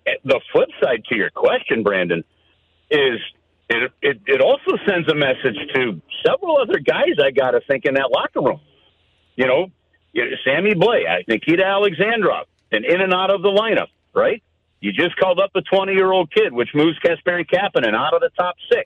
Eh, 0.08 0.12
the 0.24 0.40
flip 0.52 0.70
side 0.82 1.04
to 1.10 1.16
your 1.16 1.30
question, 1.30 1.84
Brandon, 1.84 2.24
is 2.90 3.20
it, 3.70 3.92
it, 4.02 4.22
it 4.26 4.42
also 4.42 4.78
sends 4.88 5.12
a 5.12 5.16
message 5.16 5.58
to 5.76 6.02
several 6.26 6.58
other 6.58 6.80
guys 6.80 7.20
I 7.22 7.32
got 7.32 7.52
to 7.52 7.62
think 7.68 7.86
in 7.86 7.96
that 7.96 8.10
locker 8.12 8.42
room. 8.42 8.62
You 9.36 9.46
know, 9.46 9.68
Sammy 10.46 10.74
Blais, 10.74 11.28
Nikita 11.28 11.64
Alexandrov, 11.64 12.46
and 12.72 12.86
in 12.86 13.02
and 13.02 13.14
out 13.14 13.30
of 13.30 13.42
the 13.42 13.50
lineup, 13.50 13.88
right? 14.16 14.42
You 14.80 14.92
just 14.92 15.16
called 15.18 15.40
up 15.40 15.52
a 15.56 15.62
20 15.62 15.94
year 15.94 16.12
old 16.12 16.32
kid, 16.32 16.54
which 16.54 16.70
moves 16.74 16.98
Kasperi 17.00 17.46
Kapanen 17.50 17.94
out 17.94 18.14
of 18.14 18.22
the 18.22 18.30
top 18.38 18.56
six. 18.72 18.86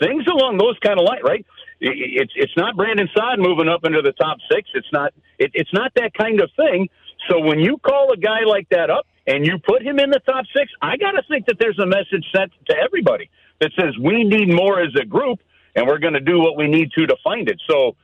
Things 0.00 0.24
along 0.26 0.58
those 0.58 0.78
kind 0.78 0.98
of 0.98 1.04
lines, 1.04 1.22
right? 1.24 1.44
It's 1.80 2.32
it's 2.34 2.56
not 2.56 2.76
Brandon 2.76 3.08
Saad 3.16 3.38
moving 3.38 3.68
up 3.68 3.84
into 3.84 4.00
the 4.02 4.12
top 4.12 4.38
six. 4.50 4.68
It's 4.74 4.92
not 4.92 5.12
it, 5.38 5.50
it's 5.54 5.72
not 5.72 5.92
that 5.96 6.14
kind 6.14 6.40
of 6.40 6.50
thing. 6.56 6.88
So 7.28 7.40
when 7.40 7.60
you 7.60 7.78
call 7.78 8.12
a 8.12 8.16
guy 8.16 8.44
like 8.46 8.68
that 8.70 8.90
up 8.90 9.06
and 9.26 9.44
you 9.44 9.58
put 9.58 9.82
him 9.82 9.98
in 9.98 10.10
the 10.10 10.20
top 10.20 10.44
six, 10.56 10.72
I 10.80 10.96
got 10.96 11.12
to 11.12 11.22
think 11.28 11.46
that 11.46 11.56
there's 11.58 11.78
a 11.78 11.86
message 11.86 12.24
sent 12.34 12.52
to 12.68 12.76
everybody 12.76 13.28
that 13.60 13.72
says 13.78 13.96
we 13.98 14.24
need 14.24 14.52
more 14.52 14.80
as 14.80 14.94
a 15.00 15.04
group, 15.04 15.40
and 15.74 15.86
we're 15.86 15.98
going 15.98 16.14
to 16.14 16.20
do 16.20 16.38
what 16.40 16.56
we 16.56 16.68
need 16.68 16.92
to 16.92 17.06
to 17.06 17.16
find 17.22 17.48
it. 17.48 17.60
So 17.68 17.96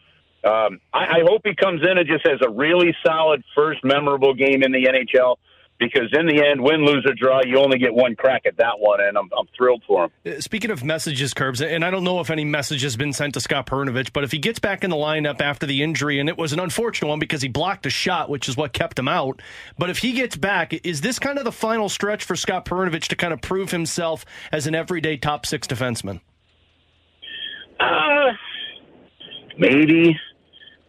um, 0.44 0.80
I, 0.92 1.18
I 1.18 1.20
hope 1.26 1.42
he 1.44 1.54
comes 1.54 1.82
in 1.82 1.98
and 1.98 2.06
just 2.06 2.26
has 2.26 2.40
a 2.44 2.50
really 2.50 2.94
solid 3.04 3.42
first 3.54 3.82
memorable 3.84 4.34
game 4.34 4.62
in 4.62 4.72
the 4.72 4.84
NHL 4.84 5.36
because 5.78 6.08
in 6.12 6.26
the 6.26 6.42
end, 6.42 6.62
win, 6.62 6.84
lose, 6.84 7.04
or 7.06 7.14
draw, 7.14 7.40
you 7.44 7.58
only 7.58 7.78
get 7.78 7.92
one 7.92 8.14
crack 8.14 8.42
at 8.46 8.56
that 8.58 8.78
one, 8.78 9.00
and 9.00 9.18
I'm, 9.18 9.28
I'm 9.36 9.46
thrilled 9.56 9.82
for 9.86 10.04
him. 10.04 10.10
Uh, 10.24 10.40
speaking 10.40 10.70
of 10.70 10.84
messages, 10.84 11.34
Curbs, 11.34 11.60
and 11.60 11.84
I 11.84 11.90
don't 11.90 12.04
know 12.04 12.20
if 12.20 12.30
any 12.30 12.44
message 12.44 12.82
has 12.82 12.96
been 12.96 13.12
sent 13.12 13.34
to 13.34 13.40
Scott 13.40 13.66
Perunovich, 13.66 14.12
but 14.12 14.24
if 14.24 14.32
he 14.32 14.38
gets 14.38 14.58
back 14.58 14.84
in 14.84 14.90
the 14.90 14.96
lineup 14.96 15.40
after 15.40 15.66
the 15.66 15.82
injury, 15.82 16.20
and 16.20 16.28
it 16.28 16.38
was 16.38 16.52
an 16.52 16.60
unfortunate 16.60 17.08
one 17.08 17.18
because 17.18 17.42
he 17.42 17.48
blocked 17.48 17.86
a 17.86 17.90
shot, 17.90 18.30
which 18.30 18.48
is 18.48 18.56
what 18.56 18.72
kept 18.72 18.98
him 18.98 19.08
out, 19.08 19.42
but 19.76 19.90
if 19.90 19.98
he 19.98 20.12
gets 20.12 20.36
back, 20.36 20.72
is 20.86 21.00
this 21.00 21.18
kind 21.18 21.38
of 21.38 21.44
the 21.44 21.52
final 21.52 21.88
stretch 21.88 22.24
for 22.24 22.36
Scott 22.36 22.64
Perunovich 22.64 23.08
to 23.08 23.16
kind 23.16 23.32
of 23.32 23.40
prove 23.40 23.72
himself 23.72 24.24
as 24.52 24.66
an 24.66 24.74
everyday 24.74 25.16
top 25.16 25.44
six 25.44 25.66
defenseman? 25.66 26.20
Uh, 27.80 28.32
maybe. 29.58 30.16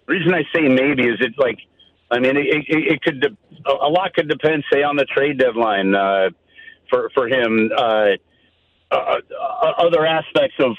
The 0.07 0.13
reason 0.13 0.33
I 0.33 0.43
say 0.53 0.67
maybe 0.67 1.03
is 1.03 1.19
it 1.19 1.33
like– 1.37 1.57
I 2.11 2.19
mean, 2.19 2.37
it, 2.37 2.45
it, 2.45 2.65
it 2.69 3.01
could 3.01 3.19
de- 3.19 3.37
a 3.65 3.89
lot 3.89 4.13
could 4.13 4.29
depend, 4.29 4.63
say, 4.71 4.83
on 4.83 4.95
the 4.95 5.05
trade 5.05 5.37
deadline 5.39 5.95
uh, 5.95 6.29
for 6.89 7.09
for 7.13 7.27
him. 7.27 7.71
Uh, 7.75 8.07
uh, 8.91 8.95
uh 8.95 9.71
other 9.77 10.05
aspects 10.05 10.55
of 10.59 10.75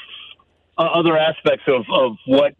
uh, 0.79 0.83
other 0.83 1.17
aspects 1.17 1.65
of, 1.67 1.85
of 1.91 2.17
what 2.27 2.55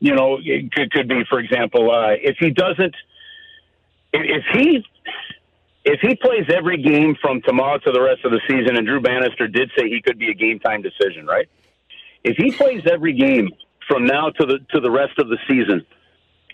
you 0.00 0.14
know 0.14 0.38
could, 0.72 0.90
could 0.92 1.08
be, 1.08 1.22
for 1.28 1.38
example, 1.38 1.90
uh, 1.90 2.12
if 2.20 2.36
he 2.38 2.50
doesn't, 2.50 2.94
if 4.12 4.44
he 4.52 4.84
if 5.84 6.00
he 6.00 6.14
plays 6.16 6.46
every 6.54 6.80
game 6.80 7.16
from 7.20 7.40
tomorrow 7.42 7.78
to 7.78 7.92
the 7.92 8.00
rest 8.00 8.24
of 8.24 8.30
the 8.30 8.40
season, 8.48 8.76
and 8.76 8.86
Drew 8.86 9.00
Bannister 9.00 9.48
did 9.48 9.70
say 9.76 9.88
he 9.88 10.00
could 10.00 10.18
be 10.18 10.30
a 10.30 10.34
game 10.34 10.58
time 10.60 10.82
decision, 10.82 11.26
right? 11.26 11.48
If 12.24 12.36
he 12.36 12.52
plays 12.52 12.82
every 12.90 13.14
game 13.14 13.50
from 13.88 14.06
now 14.06 14.30
to 14.30 14.46
the 14.46 14.58
to 14.74 14.80
the 14.80 14.90
rest 14.90 15.18
of 15.18 15.28
the 15.28 15.38
season 15.48 15.84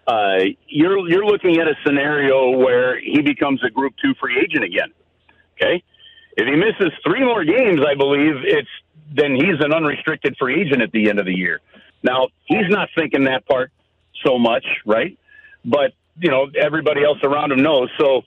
uh, 0.09 0.39
you're 0.67 1.07
you're 1.09 1.27
looking 1.27 1.59
at 1.59 1.69
a 1.69 1.75
scenario 1.87 2.57
where 2.57 2.99
he 2.99 3.21
becomes 3.21 3.63
a 3.63 3.69
Group 3.69 3.93
Two 4.03 4.15
free 4.19 4.39
agent 4.39 4.65
again. 4.65 4.89
Okay, 5.55 5.83
if 6.37 6.47
he 6.47 6.57
misses 6.57 6.93
three 7.05 7.23
more 7.23 7.45
games, 7.45 7.81
I 7.87 7.95
believe 7.95 8.37
it's 8.43 8.69
then 9.15 9.35
he's 9.35 9.61
an 9.61 9.73
unrestricted 9.73 10.35
free 10.39 10.63
agent 10.63 10.83
at 10.83 10.93
the 10.93 11.11
end 11.11 11.19
of 11.19 11.27
the 11.27 11.35
year. 11.35 11.61
Now 12.03 12.29
he's 12.47 12.69
not 12.71 12.89
thinking 12.97 13.25
that 13.25 13.47
part 13.47 13.71
so 14.25 14.39
much, 14.39 14.65
right? 14.87 15.19
But 15.63 15.93
you 16.19 16.31
know 16.31 16.47
everybody 16.59 17.05
else 17.05 17.19
around 17.23 17.53
him 17.53 17.63
knows. 17.63 17.91
So 18.01 18.23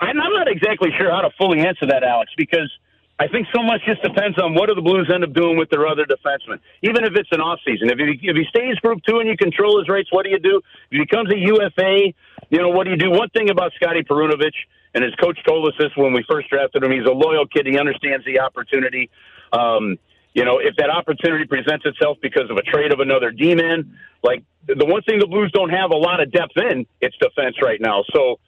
I'm 0.00 0.16
not 0.16 0.48
exactly 0.48 0.90
sure 0.96 1.10
how 1.10 1.20
to 1.20 1.30
fully 1.36 1.60
answer 1.60 1.86
that, 1.86 2.02
Alex, 2.02 2.32
because 2.38 2.70
I 3.18 3.28
think 3.28 3.46
so 3.54 3.62
much 3.62 3.80
just 3.86 4.02
depends 4.02 4.38
on 4.38 4.54
what 4.54 4.66
do 4.68 4.74
the 4.74 4.82
Blues 4.82 5.08
end 5.12 5.22
up 5.22 5.32
doing 5.32 5.56
with 5.56 5.70
their 5.70 5.86
other 5.86 6.04
defensemen. 6.04 6.58
Even 6.82 7.04
if 7.04 7.14
it's 7.14 7.28
an 7.30 7.40
off 7.40 7.60
season, 7.64 7.88
if 7.88 7.98
he 7.98 8.28
if 8.28 8.36
he 8.36 8.44
stays 8.48 8.74
Group 8.80 9.02
Two 9.08 9.18
and 9.18 9.28
you 9.28 9.36
control 9.36 9.78
his 9.78 9.88
rates, 9.88 10.10
what 10.10 10.24
do 10.24 10.30
you 10.30 10.40
do? 10.40 10.56
If 10.56 10.62
he 10.90 10.98
becomes 10.98 11.30
a 11.32 11.38
UFA, 11.38 12.12
you 12.50 12.58
know 12.58 12.70
what 12.70 12.84
do 12.84 12.90
you 12.90 12.96
do? 12.96 13.10
One 13.10 13.30
thing 13.30 13.50
about 13.50 13.72
Scotty 13.76 14.02
Perunovich, 14.02 14.56
and 14.94 15.04
his 15.04 15.14
coach 15.14 15.38
told 15.46 15.68
us 15.68 15.74
this 15.78 15.90
when 15.94 16.12
we 16.12 16.24
first 16.28 16.50
drafted 16.50 16.82
him. 16.82 16.90
He's 16.90 17.06
a 17.06 17.12
loyal 17.14 17.46
kid. 17.46 17.66
He 17.66 17.78
understands 17.78 18.26
the 18.26 18.40
opportunity. 18.40 19.10
Um, 19.52 19.96
you 20.34 20.44
know, 20.44 20.58
if 20.58 20.74
that 20.76 20.90
opportunity 20.90 21.46
presents 21.46 21.86
itself 21.86 22.18
because 22.20 22.50
of 22.50 22.56
a 22.56 22.62
trade 22.62 22.92
of 22.92 22.98
another 22.98 23.30
D-man, 23.30 23.96
like 24.24 24.42
the 24.66 24.84
one 24.84 25.02
thing 25.02 25.20
the 25.20 25.28
Blues 25.28 25.52
don't 25.52 25.70
have 25.70 25.92
a 25.92 25.96
lot 25.96 26.20
of 26.20 26.32
depth 26.32 26.56
in, 26.56 26.86
it's 27.00 27.16
defense 27.18 27.56
right 27.62 27.80
now. 27.80 28.02
So 28.12 28.40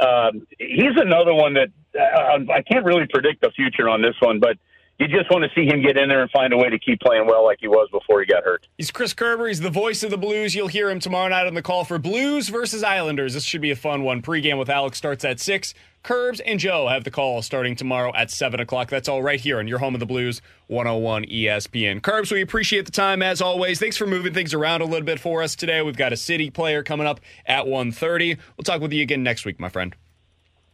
um, 0.00 0.46
he's 0.58 0.96
another 0.96 1.34
one 1.34 1.54
that 1.54 1.68
uh, 1.98 2.52
I 2.52 2.62
can't 2.62 2.84
really 2.84 3.06
predict 3.12 3.42
the 3.42 3.50
future 3.50 3.88
on 3.88 4.02
this 4.02 4.14
one, 4.20 4.40
but 4.40 4.56
you 5.00 5.08
just 5.08 5.30
want 5.30 5.44
to 5.44 5.50
see 5.54 5.66
him 5.66 5.82
get 5.82 5.96
in 5.96 6.10
there 6.10 6.20
and 6.20 6.30
find 6.30 6.52
a 6.52 6.58
way 6.58 6.68
to 6.68 6.78
keep 6.78 7.00
playing 7.00 7.26
well 7.26 7.42
like 7.42 7.58
he 7.60 7.68
was 7.68 7.88
before 7.90 8.20
he 8.20 8.26
got 8.26 8.44
hurt. 8.44 8.66
He's 8.76 8.90
Chris 8.90 9.14
Kerber. 9.14 9.48
He's 9.48 9.60
the 9.60 9.70
voice 9.70 10.02
of 10.02 10.10
the 10.10 10.18
Blues. 10.18 10.54
You'll 10.54 10.68
hear 10.68 10.90
him 10.90 11.00
tomorrow 11.00 11.28
night 11.28 11.46
on 11.46 11.54
the 11.54 11.62
call 11.62 11.84
for 11.84 11.98
Blues 11.98 12.50
versus 12.50 12.82
Islanders. 12.82 13.32
This 13.32 13.44
should 13.44 13.62
be 13.62 13.70
a 13.70 13.76
fun 13.76 14.02
one. 14.02 14.20
Pre-game 14.20 14.58
with 14.58 14.68
Alex 14.68 14.98
starts 14.98 15.24
at 15.24 15.40
6. 15.40 15.72
Curbs 16.02 16.40
and 16.40 16.60
Joe 16.60 16.88
have 16.88 17.04
the 17.04 17.10
call 17.10 17.40
starting 17.40 17.76
tomorrow 17.76 18.12
at 18.14 18.30
7 18.30 18.60
o'clock. 18.60 18.90
That's 18.90 19.08
all 19.08 19.22
right 19.22 19.40
here 19.40 19.58
on 19.58 19.66
your 19.66 19.78
home 19.78 19.94
of 19.94 20.00
the 20.00 20.06
Blues, 20.06 20.42
101 20.66 21.24
ESPN. 21.24 22.02
Curbs, 22.02 22.30
we 22.30 22.42
appreciate 22.42 22.84
the 22.84 22.92
time 22.92 23.22
as 23.22 23.40
always. 23.40 23.78
Thanks 23.78 23.96
for 23.96 24.06
moving 24.06 24.34
things 24.34 24.52
around 24.52 24.82
a 24.82 24.86
little 24.86 25.04
bit 25.04 25.18
for 25.18 25.42
us 25.42 25.56
today. 25.56 25.80
We've 25.80 25.96
got 25.96 26.12
a 26.12 26.16
City 26.16 26.50
player 26.50 26.82
coming 26.82 27.06
up 27.06 27.20
at 27.46 27.64
1.30. 27.64 28.38
We'll 28.56 28.64
talk 28.64 28.82
with 28.82 28.92
you 28.92 29.02
again 29.02 29.22
next 29.22 29.46
week, 29.46 29.58
my 29.58 29.70
friend. 29.70 29.94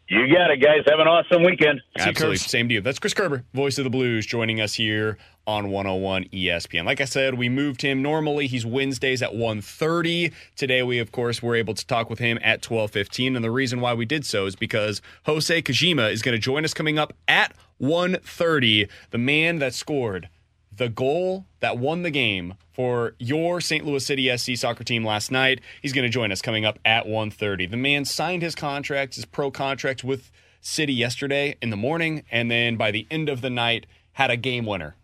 You 0.09 0.33
got 0.33 0.53
it, 0.53 0.59
guys. 0.63 0.85
Have 0.87 1.01
an 1.01 1.09
awesome 1.09 1.43
weekend. 1.43 1.81
Absolutely. 1.99 2.37
Same 2.37 2.69
to 2.69 2.75
you. 2.75 2.81
That's 2.81 3.01
Chris 3.01 3.13
Kerber, 3.13 3.45
voice 3.53 3.77
of 3.79 3.85
the 3.85 3.91
Blues, 3.91 4.25
joining 4.25 4.61
us 4.61 4.75
here 4.75 5.19
on 5.49 5.71
101 5.71 6.25
ESPN. 6.27 6.85
Like 6.85 7.01
I 7.01 7.07
said, 7.07 7.35
we 7.35 7.49
moved 7.49 7.83
him. 7.83 8.03
Normally, 8.03 8.47
he's 8.47 8.65
Wednesdays 8.65 9.21
at 9.21 9.33
1.30. 9.33 10.33
Today, 10.55 10.85
we, 10.85 11.01
of 11.01 11.11
course, 11.11 11.43
were 11.43 11.57
able 11.57 11.75
to 11.75 11.85
talk 11.87 12.09
with 12.09 12.21
him 12.21 12.39
at 12.41 12.63
12.15. 12.63 13.35
And 13.35 13.45
the 13.45 13.51
reason 13.51 13.81
why 13.81 13.95
we 13.95 14.05
did 14.07 14.25
so 14.25 14.47
is 14.47 14.55
because 14.55 15.03
Hosei 15.27 15.61
Kijima 15.61 16.13
is 16.13 16.23
going 16.23 16.35
to 16.35 16.41
join 16.41 16.65
us 16.65 16.73
coming 16.73 17.01
up 17.01 17.13
at 17.27 17.53
1.30. 17.81 18.89
The 19.11 19.19
man 19.19 19.59
that 19.59 19.75
scored 19.75 20.29
the 20.77 20.89
goal 20.89 21.47
that 21.61 21.79
won 21.79 22.03
the 22.03 22.11
game 22.11 22.55
for 22.73 23.15
your 23.19 23.61
St. 23.61 23.85
Louis 23.85 24.05
City 24.05 24.35
SC 24.37 24.57
soccer 24.57 24.85
team 24.85 25.05
last 25.05 25.31
night. 25.31 25.61
He's 25.81 25.93
going 25.93 26.05
to 26.05 26.11
join 26.11 26.31
us 26.31 26.43
coming 26.43 26.65
up 26.65 26.79
at 26.85 27.07
1:30. 27.07 27.71
The 27.71 27.77
man 27.77 28.05
signed 28.05 28.43
his 28.43 28.55
contract, 28.55 29.15
his 29.15 29.25
pro 29.25 29.51
contract 29.51 30.05
with 30.05 30.31
City 30.61 30.93
yesterday 30.93 31.57
in 31.63 31.71
the 31.71 31.77
morning 31.77 32.25
and 32.31 32.51
then 32.51 32.77
by 32.77 32.91
the 32.91 33.07
end 33.11 33.29
of 33.29 33.41
the 33.41 33.51
night 33.51 33.87
had 34.13 34.31
a 34.31 34.37
game 34.37 34.67
winner. 34.67 34.97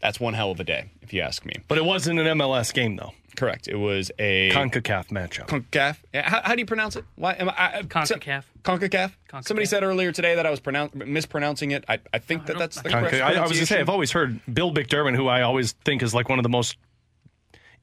That's 0.00 0.20
one 0.20 0.34
hell 0.34 0.52
of 0.52 0.60
a 0.60 0.64
day, 0.64 0.90
if 1.02 1.12
you 1.12 1.20
ask 1.22 1.44
me. 1.44 1.54
But 1.66 1.78
it 1.78 1.84
wasn't 1.84 2.20
an 2.20 2.26
MLS 2.38 2.72
game, 2.72 2.96
though. 2.96 3.14
Correct. 3.38 3.68
It 3.68 3.76
was 3.76 4.10
a 4.18 4.50
CONCACAF 4.50 5.08
matchup. 5.10 5.46
CONCACAF. 5.46 5.96
How, 6.24 6.42
how 6.42 6.54
do 6.56 6.60
you 6.60 6.66
pronounce 6.66 6.96
it? 6.96 7.04
Why 7.14 7.34
am 7.34 7.48
I, 7.50 7.54
I 7.78 7.82
CONCACAF. 7.82 8.42
CONCACAF. 8.64 9.12
CONCACAF. 9.30 9.46
Somebody 9.46 9.66
said 9.66 9.84
earlier 9.84 10.10
today 10.10 10.34
that 10.34 10.44
I 10.44 10.50
was 10.50 10.58
pronounce, 10.58 10.92
mispronouncing 10.94 11.70
it. 11.70 11.84
I, 11.88 12.00
I 12.12 12.18
think 12.18 12.46
that 12.46 12.58
that's 12.58 12.80
the 12.82 12.90
correct 12.90 13.14
Conca- 13.14 13.22
I, 13.22 13.34
I 13.34 13.40
was 13.42 13.52
going 13.52 13.60
to 13.60 13.66
say, 13.66 13.78
I've 13.78 13.88
always 13.88 14.10
heard 14.10 14.40
Bill 14.52 14.72
McDermott, 14.74 15.14
who 15.14 15.28
I 15.28 15.42
always 15.42 15.70
think 15.84 16.02
is 16.02 16.12
like 16.12 16.28
one 16.28 16.40
of 16.40 16.42
the 16.42 16.48
most 16.48 16.76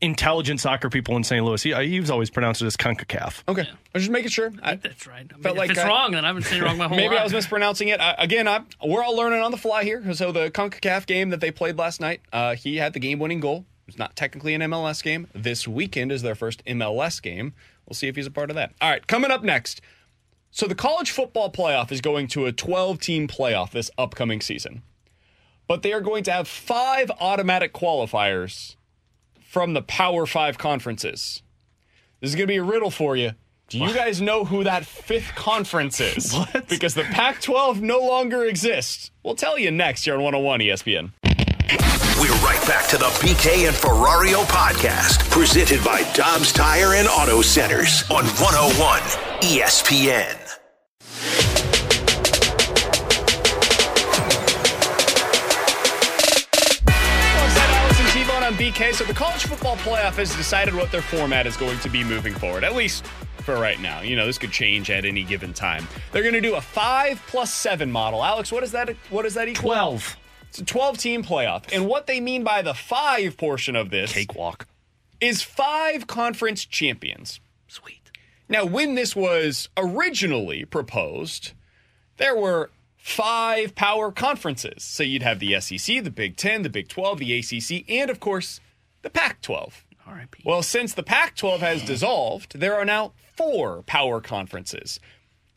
intelligent 0.01 0.59
soccer 0.59 0.89
people 0.89 1.15
in 1.15 1.23
St. 1.23 1.43
Louis. 1.43 1.63
He, 1.63 1.73
he's 1.73 2.09
always 2.09 2.29
pronounced 2.29 2.61
it 2.61 2.65
as 2.65 2.75
CONCACAF. 2.75 3.43
Okay. 3.47 3.61
I 3.61 3.73
was 3.93 4.03
just 4.03 4.11
making 4.11 4.29
sure. 4.31 4.51
I, 4.61 4.75
That's 4.75 5.07
right. 5.07 5.25
I 5.31 5.33
mean, 5.35 5.41
Felt 5.43 5.55
if 5.55 5.59
like 5.59 5.69
it's 5.69 5.79
I- 5.79 5.87
wrong, 5.87 6.11
then 6.11 6.25
I've 6.25 6.35
been 6.35 6.43
saying 6.43 6.61
it 6.61 6.65
wrong 6.65 6.77
my 6.77 6.87
whole 6.89 6.97
Maybe 6.97 7.11
life. 7.15 7.21
I 7.21 7.23
was 7.23 7.31
mispronouncing 7.33 7.87
it. 7.87 8.01
I, 8.01 8.13
again, 8.17 8.45
I, 8.47 8.59
we're 8.85 9.03
all 9.03 9.15
learning 9.15 9.39
on 9.41 9.51
the 9.51 9.57
fly 9.57 9.85
here. 9.85 10.13
So 10.13 10.33
the 10.33 10.51
CONCACAF 10.51 11.05
game 11.05 11.29
that 11.29 11.39
they 11.39 11.51
played 11.51 11.77
last 11.77 12.01
night, 12.01 12.19
uh, 12.33 12.55
he 12.55 12.75
had 12.75 12.91
the 12.91 12.99
game-winning 12.99 13.39
goal. 13.39 13.65
It's 13.87 13.97
not 13.97 14.15
technically 14.15 14.53
an 14.53 14.61
MLS 14.61 15.03
game. 15.03 15.27
This 15.33 15.67
weekend 15.67 16.11
is 16.11 16.21
their 16.21 16.35
first 16.35 16.63
MLS 16.65 17.21
game. 17.21 17.53
We'll 17.87 17.95
see 17.95 18.07
if 18.07 18.15
he's 18.15 18.25
a 18.25 18.31
part 18.31 18.49
of 18.49 18.55
that. 18.55 18.73
All 18.81 18.89
right, 18.89 19.05
coming 19.05 19.31
up 19.31 19.43
next. 19.43 19.81
So 20.51 20.67
the 20.67 20.75
college 20.75 21.11
football 21.11 21.51
playoff 21.51 21.91
is 21.91 22.01
going 22.01 22.27
to 22.29 22.45
a 22.45 22.53
12-team 22.53 23.27
playoff 23.27 23.71
this 23.71 23.91
upcoming 23.97 24.41
season. 24.41 24.81
But 25.67 25.83
they 25.83 25.93
are 25.93 26.01
going 26.01 26.23
to 26.23 26.31
have 26.31 26.47
five 26.47 27.11
automatic 27.19 27.73
qualifiers 27.73 28.75
from 29.39 29.73
the 29.73 29.81
Power 29.81 30.25
5 30.25 30.57
conferences. 30.57 31.43
This 32.21 32.29
is 32.29 32.35
going 32.35 32.47
to 32.47 32.53
be 32.53 32.57
a 32.57 32.63
riddle 32.63 32.91
for 32.91 33.15
you. 33.15 33.31
Do 33.67 33.79
you 33.79 33.93
guys 33.93 34.21
know 34.21 34.45
who 34.45 34.63
that 34.63 34.85
fifth 34.85 35.33
conference 35.35 35.99
is? 35.99 36.33
What? 36.33 36.67
Because 36.67 36.93
the 36.93 37.03
Pac 37.03 37.41
12 37.41 37.81
no 37.81 37.99
longer 37.99 38.45
exists. 38.45 39.11
We'll 39.23 39.35
tell 39.35 39.57
you 39.57 39.71
next 39.71 40.05
here 40.05 40.13
on 40.13 40.21
101 40.21 40.59
ESPN. 40.61 41.11
We're 41.67 42.31
right 42.45 42.61
back 42.67 42.87
to 42.89 42.97
the 42.97 43.05
BK 43.05 43.67
and 43.67 43.75
Ferrario 43.75 44.43
podcast, 44.43 45.27
presented 45.31 45.83
by 45.83 46.03
Dobbs 46.13 46.53
Tire 46.53 46.93
and 46.93 47.07
Auto 47.07 47.41
Centers 47.41 48.03
on 48.11 48.25
101 48.25 48.99
ESPN. 49.41 50.41
Alongside 57.33 57.69
Alex 57.73 57.99
and 57.99 58.09
T-Bone 58.09 58.43
on 58.43 58.53
BK. 58.53 58.93
So 58.93 59.03
the 59.03 59.13
college 59.13 59.45
football 59.45 59.75
playoff 59.77 60.17
has 60.17 60.35
decided 60.35 60.75
what 60.75 60.91
their 60.91 61.01
format 61.01 61.47
is 61.47 61.57
going 61.57 61.79
to 61.79 61.89
be 61.89 62.03
moving 62.03 62.35
forward, 62.35 62.63
at 62.63 62.75
least 62.75 63.07
for 63.37 63.55
right 63.55 63.79
now. 63.79 64.01
You 64.01 64.15
know, 64.15 64.27
this 64.27 64.37
could 64.37 64.51
change 64.51 64.91
at 64.91 65.03
any 65.03 65.23
given 65.23 65.51
time. 65.51 65.87
They're 66.11 66.21
going 66.21 66.35
to 66.35 66.41
do 66.41 66.55
a 66.55 66.61
five 66.61 67.19
plus 67.27 67.51
seven 67.51 67.91
model. 67.91 68.23
Alex, 68.23 68.51
what 68.51 68.63
is 68.63 68.71
that? 68.73 68.89
What 69.09 69.23
does 69.23 69.33
that 69.33 69.47
equal? 69.47 69.71
12. 69.71 70.17
It's 70.55 70.61
a 70.61 70.73
12 70.73 70.97
team 70.97 71.21
playoff. 71.21 71.65
And 71.73 71.85
what 71.85 72.07
they 72.07 72.21
mean 72.21 72.45
by 72.45 72.61
the 72.61 72.73
five 72.73 73.35
portion 73.35 73.75
of 73.75 73.89
this 73.89 74.13
Cakewalk. 74.13 74.67
is 75.19 75.41
five 75.41 76.07
conference 76.07 76.63
champions. 76.63 77.41
Sweet. 77.67 78.09
Now, 78.47 78.63
when 78.63 78.95
this 78.95 79.17
was 79.17 79.67
originally 79.75 80.63
proposed, 80.63 81.51
there 82.15 82.37
were 82.37 82.71
five 82.95 83.75
power 83.75 84.13
conferences. 84.13 84.81
So 84.81 85.03
you'd 85.03 85.23
have 85.23 85.39
the 85.39 85.59
SEC, 85.59 86.01
the 86.05 86.09
Big 86.09 86.37
10, 86.37 86.61
the 86.61 86.69
Big 86.69 86.87
12, 86.87 87.19
the 87.19 87.37
ACC, 87.39 87.83
and 87.89 88.09
of 88.09 88.21
course, 88.21 88.61
the 89.01 89.09
Pac 89.09 89.41
12. 89.41 89.83
R.I.P. 90.07 90.43
Well, 90.45 90.63
since 90.63 90.93
the 90.93 91.03
Pac 91.03 91.35
12 91.35 91.59
has 91.59 91.83
dissolved, 91.83 92.57
there 92.57 92.75
are 92.75 92.85
now 92.85 93.11
four 93.35 93.81
power 93.81 94.21
conferences. 94.21 95.01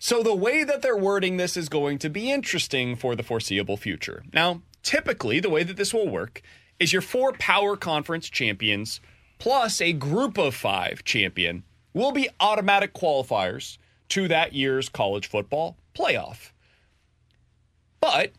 So 0.01 0.25
the 0.25 0.35
way 0.35 0.65
that 0.65 0.83
they're 0.83 0.97
wording 0.97 1.37
this 1.37 1.57
is 1.57 1.69
going 1.69 1.99
to 1.99 2.09
be 2.09 2.33
interesting 2.33 2.97
for 2.97 3.15
the 3.15 3.23
foreseeable 3.23 3.77
future. 3.77 4.25
Now, 4.33 4.63
typically, 4.83 5.41
the 5.41 5.51
way 5.51 5.62
that 5.62 5.76
this 5.76 5.95
will 5.95 6.09
work 6.09 6.43
is 6.79 6.93
your 6.93 7.03
four 7.03 7.33
power 7.33 7.76
conference 7.76 8.29
champions 8.29 9.01
plus 9.39 9.81
a 9.81 9.93
group 9.93 10.39
of 10.39 10.55
five 10.55 11.05
champion 11.05 11.64
will 11.95 12.12
be 12.12 12.29
automatic 12.41 12.93
qualifiers 12.95 13.79
to 14.09 14.29
that 14.29 14.53
year's 14.53 14.89
college 14.89 15.26
football 15.26 15.76
playoff. 15.95 16.51
But 18.01 18.33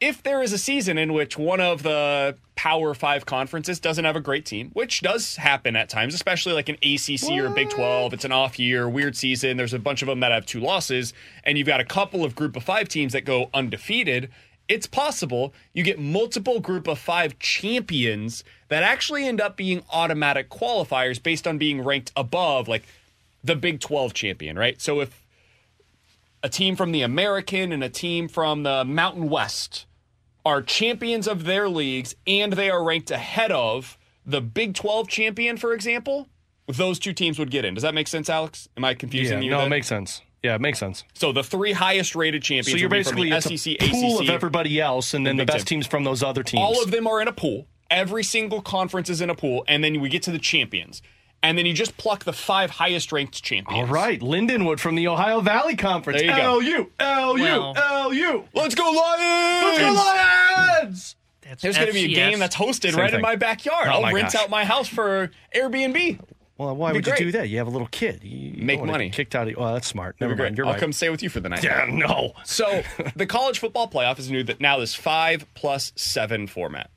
if 0.00 0.22
there 0.22 0.42
is 0.42 0.52
a 0.52 0.58
season 0.58 0.98
in 0.98 1.12
which 1.12 1.38
one 1.38 1.60
of 1.60 1.82
the 1.82 2.36
Power 2.56 2.92
Five 2.92 3.24
conferences 3.24 3.78
doesn't 3.78 4.04
have 4.04 4.16
a 4.16 4.20
great 4.20 4.44
team, 4.44 4.70
which 4.72 5.00
does 5.00 5.36
happen 5.36 5.76
at 5.76 5.88
times, 5.88 6.14
especially 6.14 6.54
like 6.54 6.68
an 6.68 6.76
ACC 6.82 7.30
or 7.38 7.46
a 7.46 7.50
Big 7.50 7.70
12, 7.70 8.12
it's 8.12 8.24
an 8.24 8.32
off 8.32 8.58
year, 8.58 8.88
weird 8.88 9.16
season. 9.16 9.56
There's 9.56 9.74
a 9.74 9.78
bunch 9.78 10.02
of 10.02 10.08
them 10.08 10.20
that 10.20 10.32
have 10.32 10.44
two 10.44 10.60
losses, 10.60 11.14
and 11.44 11.56
you've 11.56 11.66
got 11.66 11.80
a 11.80 11.84
couple 11.84 12.24
of 12.24 12.34
Group 12.34 12.56
of 12.56 12.64
Five 12.64 12.88
teams 12.88 13.12
that 13.12 13.24
go 13.24 13.48
undefeated. 13.54 14.28
It's 14.68 14.86
possible 14.86 15.52
you 15.74 15.82
get 15.82 15.98
multiple 15.98 16.60
Group 16.60 16.86
of 16.86 16.98
Five 16.98 17.38
champions 17.38 18.44
that 18.68 18.82
actually 18.82 19.26
end 19.26 19.40
up 19.40 19.56
being 19.56 19.82
automatic 19.92 20.48
qualifiers 20.50 21.22
based 21.22 21.46
on 21.46 21.58
being 21.58 21.82
ranked 21.84 22.12
above, 22.16 22.68
like 22.68 22.84
the 23.44 23.56
Big 23.56 23.80
12 23.80 24.14
champion, 24.14 24.58
right? 24.58 24.80
So 24.80 25.00
if 25.00 25.24
a 26.42 26.48
team 26.48 26.74
from 26.76 26.92
the 26.92 27.02
American 27.02 27.72
and 27.72 27.84
a 27.84 27.88
team 27.88 28.28
from 28.28 28.62
the 28.62 28.84
Mountain 28.84 29.28
West 29.28 29.86
are 30.44 30.62
champions 30.62 31.28
of 31.28 31.44
their 31.44 31.68
leagues 31.68 32.14
and 32.26 32.52
they 32.54 32.70
are 32.70 32.82
ranked 32.82 33.10
ahead 33.10 33.52
of 33.52 33.96
the 34.24 34.40
Big 34.40 34.74
12 34.74 35.08
champion, 35.08 35.56
for 35.56 35.72
example, 35.74 36.28
those 36.66 36.98
two 36.98 37.12
teams 37.12 37.38
would 37.38 37.50
get 37.50 37.64
in. 37.64 37.74
Does 37.74 37.82
that 37.82 37.94
make 37.94 38.08
sense, 38.08 38.30
Alex? 38.30 38.68
Am 38.76 38.84
I 38.84 38.90
Yeah, 38.90 38.94
confusing 38.94 39.42
you? 39.42 39.50
no, 39.50 39.58
there? 39.58 39.66
it 39.66 39.70
makes 39.70 39.86
sense. 39.88 40.22
Yeah, 40.42 40.56
it 40.56 40.60
makes 40.60 40.78
sense. 40.78 41.04
so 41.14 41.30
the 41.32 41.44
three 41.44 41.72
highest 41.72 42.16
rated 42.16 42.42
champions 42.42 42.70
So 42.72 42.76
you're 42.76 42.88
would 42.88 42.96
be 42.96 43.02
from 43.04 43.14
basically 43.16 43.30
the 43.30 43.58
SEC, 43.58 43.76
a 43.80 43.90
pool 43.90 44.16
ACC. 44.18 44.22
of 44.24 44.30
everybody 44.30 44.80
else, 44.80 45.14
and 45.14 45.24
then 45.26 45.36
the 45.36 45.42
Big 45.42 45.54
best 45.54 45.66
Ten. 45.68 45.76
teams 45.76 45.86
from 45.86 46.02
those 46.04 46.22
other 46.22 46.42
teams. 46.42 46.60
All 46.62 46.82
of 46.82 46.90
them 46.90 47.06
are 47.06 47.20
in 47.22 47.28
a 47.28 47.32
pool. 47.32 47.66
Every 47.90 48.24
single 48.24 48.60
conference 48.62 49.08
is 49.10 49.20
in 49.20 49.30
a 49.30 49.34
pool, 49.34 49.64
and 49.68 49.84
then 49.84 50.00
we 50.00 50.08
get 50.08 50.22
to 50.24 50.30
the 50.32 50.38
champions. 50.40 51.00
And 51.44 51.58
then 51.58 51.66
you 51.66 51.72
just 51.74 51.96
pluck 51.96 52.24
the 52.24 52.32
five 52.32 52.70
highest 52.70 53.10
ranked 53.12 53.42
champions. 53.42 53.88
All 53.88 53.92
right, 53.92 54.20
Lindenwood 54.20 54.78
from 54.80 54.94
the 54.94 55.08
Ohio 55.08 55.40
Valley 55.40 55.74
Conference. 55.76 56.20
There 56.22 56.30
you 56.30 56.36
go. 56.36 56.58
LU, 56.58 56.90
LU, 57.00 57.42
Well- 57.42 58.08
LU. 58.10 58.44
Let's 58.54 58.74
go 58.76 58.84
Lions! 58.90 59.64
Let's 59.64 59.78
go 59.78 59.92
Lions! 59.92 61.16
That's 61.42 61.62
There's 61.62 61.76
going 61.76 61.88
to 61.88 61.92
be 61.92 62.04
a 62.04 62.08
game 62.14 62.38
that's 62.38 62.56
hosted 62.56 62.92
Same 62.92 63.00
right 63.00 63.12
in 63.12 63.20
my 63.20 63.36
backyard. 63.36 63.88
Oh 63.88 63.92
I'll 63.94 64.02
my 64.02 64.12
rent 64.12 64.32
gosh. 64.32 64.42
out 64.42 64.50
my 64.50 64.64
house 64.64 64.88
for 64.88 65.30
Airbnb. 65.54 66.18
Well, 66.58 66.76
why 66.76 66.92
Be 66.92 66.98
would 66.98 67.06
you 67.06 67.16
do 67.16 67.32
that? 67.32 67.48
You 67.48 67.58
have 67.58 67.66
a 67.66 67.70
little 67.70 67.88
kid. 67.88 68.22
You, 68.22 68.50
you 68.50 68.64
Make 68.64 68.82
money. 68.84 69.10
Kicked 69.10 69.34
out 69.34 69.48
of. 69.48 69.54
Oh, 69.56 69.62
well, 69.62 69.74
that's 69.74 69.86
smart. 69.86 70.16
Never 70.20 70.36
mind. 70.36 70.56
You're 70.56 70.66
I'll 70.66 70.72
right. 70.72 70.80
come 70.80 70.92
stay 70.92 71.08
with 71.08 71.22
you 71.22 71.28
for 71.28 71.40
the 71.40 71.48
night. 71.48 71.64
Yeah, 71.72 71.86
no. 71.88 72.32
So 72.44 72.82
the 73.16 73.26
college 73.26 73.58
football 73.58 73.88
playoff 73.88 74.18
is 74.18 74.30
new 74.30 74.42
that 74.44 74.60
now 74.60 74.78
this 74.78 74.94
five 74.94 75.46
plus 75.54 75.92
seven 75.96 76.46
format. 76.46 76.90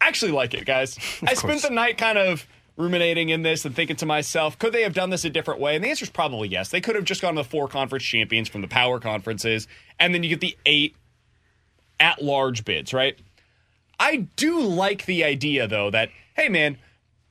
I 0.00 0.08
actually 0.08 0.32
like 0.32 0.54
it, 0.54 0.64
guys. 0.64 0.98
I 1.26 1.34
spent 1.34 1.62
the 1.62 1.70
night 1.70 1.98
kind 1.98 2.18
of 2.18 2.46
ruminating 2.76 3.30
in 3.30 3.42
this 3.42 3.64
and 3.64 3.74
thinking 3.74 3.96
to 3.96 4.06
myself, 4.06 4.58
could 4.58 4.72
they 4.72 4.82
have 4.82 4.94
done 4.94 5.10
this 5.10 5.24
a 5.24 5.30
different 5.30 5.60
way? 5.60 5.74
And 5.74 5.84
the 5.84 5.88
answer 5.88 6.04
is 6.04 6.10
probably 6.10 6.48
yes. 6.48 6.70
They 6.70 6.80
could 6.80 6.94
have 6.94 7.04
just 7.04 7.22
gone 7.22 7.34
to 7.34 7.42
the 7.42 7.48
four 7.48 7.68
conference 7.68 8.04
champions 8.04 8.48
from 8.48 8.60
the 8.60 8.68
power 8.68 9.00
conferences, 9.00 9.66
and 9.98 10.14
then 10.14 10.22
you 10.22 10.28
get 10.28 10.40
the 10.40 10.56
eight 10.66 10.96
at 11.98 12.22
large 12.22 12.64
bids, 12.64 12.92
right? 12.92 13.18
I 13.98 14.28
do 14.36 14.60
like 14.60 15.06
the 15.06 15.24
idea 15.24 15.66
though 15.66 15.90
that, 15.90 16.10
hey 16.34 16.48
man, 16.48 16.78